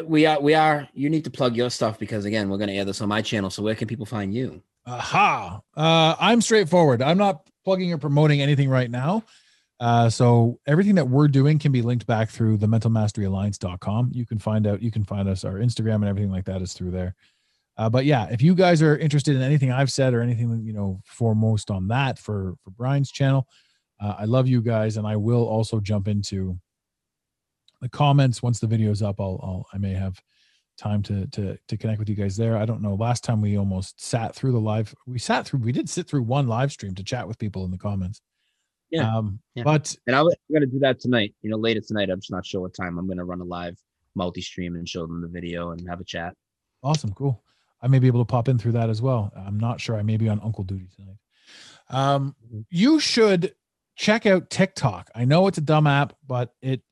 uh, 0.00 0.04
we 0.04 0.24
are 0.26 0.40
we 0.40 0.54
are 0.54 0.88
you 0.94 1.10
need 1.10 1.24
to 1.24 1.30
plug 1.30 1.56
your 1.56 1.70
stuff 1.70 1.98
because 1.98 2.24
again 2.24 2.48
we're 2.48 2.56
going 2.56 2.68
to 2.68 2.74
air 2.76 2.84
this 2.84 3.00
on 3.00 3.08
my 3.08 3.20
channel 3.20 3.50
so 3.50 3.62
where 3.62 3.74
can 3.74 3.88
people 3.88 4.06
find 4.06 4.32
you 4.32 4.62
Aha. 4.86 5.60
Uh, 5.76 6.16
I'm 6.18 6.40
straightforward. 6.40 7.02
I'm 7.02 7.18
not 7.18 7.46
plugging 7.64 7.92
or 7.92 7.98
promoting 7.98 8.40
anything 8.40 8.68
right 8.68 8.90
now. 8.90 9.22
Uh, 9.78 10.08
so 10.10 10.58
everything 10.66 10.96
that 10.96 11.08
we're 11.08 11.28
doing 11.28 11.58
can 11.58 11.70
be 11.72 11.82
linked 11.82 12.06
back 12.06 12.30
through 12.30 12.56
the 12.56 12.66
mentalmasteryalliance.com. 12.66 14.10
You 14.12 14.26
can 14.26 14.38
find 14.38 14.66
out, 14.66 14.82
you 14.82 14.90
can 14.90 15.04
find 15.04 15.28
us, 15.28 15.44
our 15.44 15.54
Instagram 15.54 15.96
and 15.96 16.04
everything 16.06 16.30
like 16.32 16.44
that 16.46 16.62
is 16.62 16.72
through 16.72 16.90
there. 16.90 17.14
Uh, 17.76 17.88
but 17.88 18.04
yeah, 18.04 18.28
if 18.30 18.42
you 18.42 18.54
guys 18.54 18.82
are 18.82 18.96
interested 18.98 19.34
in 19.34 19.42
anything 19.42 19.72
I've 19.72 19.90
said 19.90 20.12
or 20.12 20.20
anything, 20.20 20.62
you 20.64 20.72
know, 20.72 21.00
foremost 21.06 21.70
on 21.70 21.88
that 21.88 22.18
for, 22.18 22.54
for 22.62 22.70
Brian's 22.70 23.10
channel, 23.10 23.46
uh, 24.00 24.16
I 24.18 24.24
love 24.26 24.46
you 24.46 24.60
guys. 24.60 24.96
And 24.96 25.06
I 25.06 25.16
will 25.16 25.44
also 25.46 25.80
jump 25.80 26.08
into 26.08 26.58
the 27.80 27.88
comments 27.88 28.42
once 28.42 28.60
the 28.60 28.66
video's 28.66 29.02
up. 29.02 29.20
I'll, 29.20 29.40
I'll, 29.42 29.66
I 29.72 29.78
may 29.78 29.94
have 29.94 30.20
time 30.78 31.02
to 31.02 31.26
to 31.28 31.56
to 31.68 31.76
connect 31.76 31.98
with 31.98 32.08
you 32.08 32.14
guys 32.14 32.36
there. 32.36 32.56
I 32.56 32.64
don't 32.64 32.82
know. 32.82 32.94
Last 32.94 33.24
time 33.24 33.40
we 33.40 33.56
almost 33.56 34.00
sat 34.00 34.34
through 34.34 34.52
the 34.52 34.60
live. 34.60 34.94
We 35.06 35.18
sat 35.18 35.46
through. 35.46 35.60
We 35.60 35.72
did 35.72 35.88
sit 35.88 36.06
through 36.06 36.22
one 36.22 36.48
live 36.48 36.72
stream 36.72 36.94
to 36.94 37.04
chat 37.04 37.26
with 37.26 37.38
people 37.38 37.64
in 37.64 37.70
the 37.70 37.78
comments. 37.78 38.20
Yeah. 38.90 39.16
Um, 39.16 39.40
Yeah. 39.54 39.64
but 39.64 39.96
and 40.06 40.14
I'm 40.14 40.24
going 40.24 40.60
to 40.60 40.66
do 40.66 40.78
that 40.80 41.00
tonight 41.00 41.34
you 41.40 41.48
know 41.48 41.56
later 41.56 41.80
tonight 41.80 42.10
i'm 42.10 42.20
just 42.20 42.30
not 42.30 42.44
sure 42.44 42.60
what 42.60 42.74
time 42.74 42.98
i'm 42.98 43.06
going 43.06 43.16
to 43.16 43.24
run 43.24 43.40
a 43.40 43.44
live 43.44 43.78
multi-stream 44.14 44.74
and 44.74 44.86
show 44.86 45.06
them 45.06 45.22
the 45.22 45.28
video 45.28 45.70
and 45.70 45.88
have 45.88 45.98
a 46.00 46.04
chat 46.04 46.34
awesome, 46.82 47.12
cool. 47.14 47.42
I 47.82 47.88
may 47.88 47.98
be 47.98 48.06
able 48.06 48.20
to 48.20 48.30
pop 48.30 48.48
in 48.48 48.58
through 48.58 48.72
that 48.72 48.88
as 48.88 49.02
well. 49.02 49.32
I'm 49.36 49.58
not 49.58 49.80
sure. 49.80 49.96
I 49.96 50.02
may 50.02 50.16
be 50.16 50.28
on 50.28 50.40
uncle 50.40 50.64
duty 50.64 50.88
tonight. 50.94 51.16
Um, 51.90 52.36
you 52.70 53.00
should 53.00 53.54
check 53.96 54.24
out 54.24 54.50
TikTok. 54.50 55.10
I 55.14 55.24
know 55.24 55.46
it's 55.48 55.58
a 55.58 55.62
dumb 55.62 55.86
app, 55.86 56.14
but 56.26 56.54
it 56.62 56.82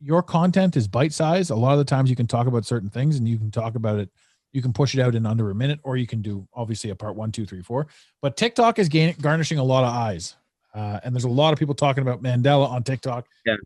your 0.00 0.22
content 0.22 0.76
is 0.76 0.86
bite 0.86 1.12
sized. 1.12 1.50
A 1.50 1.54
lot 1.54 1.72
of 1.72 1.78
the 1.78 1.84
times 1.84 2.10
you 2.10 2.16
can 2.16 2.26
talk 2.26 2.46
about 2.46 2.66
certain 2.66 2.90
things 2.90 3.16
and 3.16 3.26
you 3.26 3.38
can 3.38 3.50
talk 3.50 3.74
about 3.74 3.98
it. 3.98 4.10
You 4.52 4.62
can 4.62 4.72
push 4.72 4.94
it 4.94 5.00
out 5.00 5.14
in 5.14 5.26
under 5.26 5.50
a 5.50 5.54
minute, 5.54 5.80
or 5.82 5.96
you 5.96 6.06
can 6.06 6.22
do 6.22 6.46
obviously 6.54 6.90
a 6.90 6.94
part 6.94 7.16
one, 7.16 7.32
two, 7.32 7.44
three, 7.44 7.62
four. 7.62 7.88
But 8.22 8.36
TikTok 8.36 8.78
is 8.78 8.88
gain, 8.88 9.14
garnishing 9.20 9.58
a 9.58 9.64
lot 9.64 9.84
of 9.84 9.92
eyes, 9.92 10.36
uh, 10.74 11.00
and 11.02 11.14
there's 11.14 11.24
a 11.24 11.28
lot 11.28 11.52
of 11.52 11.58
people 11.58 11.74
talking 11.74 12.02
about 12.02 12.22
Mandela 12.22 12.68
on 12.68 12.82
TikTok. 12.82 13.26
Yeah, 13.44 13.56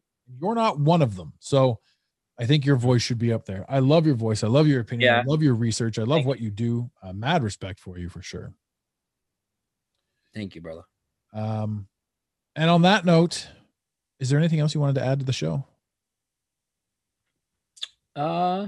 you're 0.41 0.55
not 0.55 0.81
one 0.81 1.03
of 1.03 1.17
them. 1.17 1.33
So 1.39 1.79
I 2.41 2.47
think 2.47 2.65
your 2.65 2.77
voice 2.77 3.03
should 3.03 3.19
be 3.19 3.33
up 3.35 3.45
there. 3.45 3.67
I 3.69 3.81
love 3.81 4.07
your 4.07 4.15
voice. 4.15 4.43
I 4.43 4.49
love 4.49 4.67
your 4.67 4.81
opinion. 4.81 5.15
I 5.15 5.23
love 5.27 5.43
your 5.43 5.55
research. 5.55 5.99
I 5.99 6.05
love 6.05 6.25
what 6.25 6.41
you 6.41 6.51
do. 6.51 6.91
Uh, 7.03 7.13
mad 7.13 7.43
respect 7.43 7.79
for 7.79 7.99
you 7.99 8.09
for 8.09 8.23
sure. 8.23 8.55
thank 10.35 10.55
you 10.55 10.61
brother 10.61 10.83
Um, 11.35 11.87
and 12.57 12.71
on 12.71 12.83
that 12.83 13.05
note, 13.05 13.47
is 14.19 14.31
there 14.31 14.39
anything 14.39 14.59
else 14.61 14.75
you 14.75 14.81
wanted 14.81 14.95
to 14.95 15.05
add 15.05 15.19
to 15.21 15.25
the 15.27 15.33
show? 15.33 15.67
uh 18.17 18.67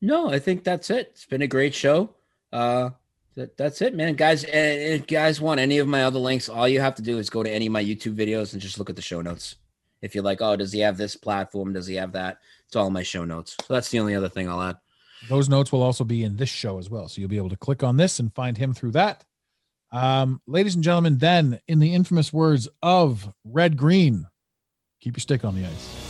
no 0.00 0.30
i 0.30 0.38
think 0.38 0.62
that's 0.62 0.90
it 0.90 1.08
it's 1.10 1.26
been 1.26 1.42
a 1.42 1.46
great 1.46 1.74
show 1.74 2.14
uh, 2.52 2.90
that, 3.36 3.56
that's 3.56 3.80
it, 3.80 3.94
man. 3.94 4.14
Guys, 4.16 4.44
if 4.44 5.00
you 5.02 5.06
guys 5.06 5.40
want 5.40 5.60
any 5.60 5.78
of 5.78 5.86
my 5.86 6.02
other 6.02 6.18
links, 6.18 6.48
all 6.48 6.66
you 6.68 6.80
have 6.80 6.96
to 6.96 7.02
do 7.02 7.18
is 7.18 7.30
go 7.30 7.44
to 7.44 7.50
any 7.50 7.66
of 7.66 7.72
my 7.72 7.82
YouTube 7.82 8.16
videos 8.16 8.52
and 8.54 8.60
just 8.60 8.76
look 8.76 8.90
at 8.90 8.96
the 8.96 9.02
show 9.02 9.20
notes. 9.22 9.54
If 10.02 10.16
you're 10.16 10.24
like, 10.24 10.40
oh, 10.42 10.56
does 10.56 10.72
he 10.72 10.80
have 10.80 10.96
this 10.96 11.14
platform? 11.14 11.72
Does 11.72 11.86
he 11.86 11.94
have 11.94 12.10
that? 12.12 12.38
It's 12.70 12.76
all 12.76 12.90
my 12.90 13.02
show 13.02 13.24
notes. 13.24 13.56
So 13.66 13.74
that's 13.74 13.88
the 13.88 13.98
only 13.98 14.14
other 14.14 14.28
thing 14.28 14.48
I'll 14.48 14.62
add. 14.62 14.76
Those 15.28 15.48
notes 15.48 15.72
will 15.72 15.82
also 15.82 16.04
be 16.04 16.22
in 16.22 16.36
this 16.36 16.48
show 16.48 16.78
as 16.78 16.88
well. 16.88 17.08
So 17.08 17.20
you'll 17.20 17.28
be 17.28 17.36
able 17.36 17.48
to 17.50 17.56
click 17.56 17.82
on 17.82 17.96
this 17.96 18.20
and 18.20 18.32
find 18.32 18.56
him 18.56 18.72
through 18.74 18.92
that. 18.92 19.24
Um, 19.90 20.40
ladies 20.46 20.76
and 20.76 20.84
gentlemen, 20.84 21.18
then 21.18 21.58
in 21.66 21.80
the 21.80 21.92
infamous 21.92 22.32
words 22.32 22.68
of 22.80 23.32
Red 23.44 23.76
Green, 23.76 24.28
keep 25.00 25.16
your 25.16 25.20
stick 25.20 25.44
on 25.44 25.56
the 25.56 25.66
ice. 25.66 26.09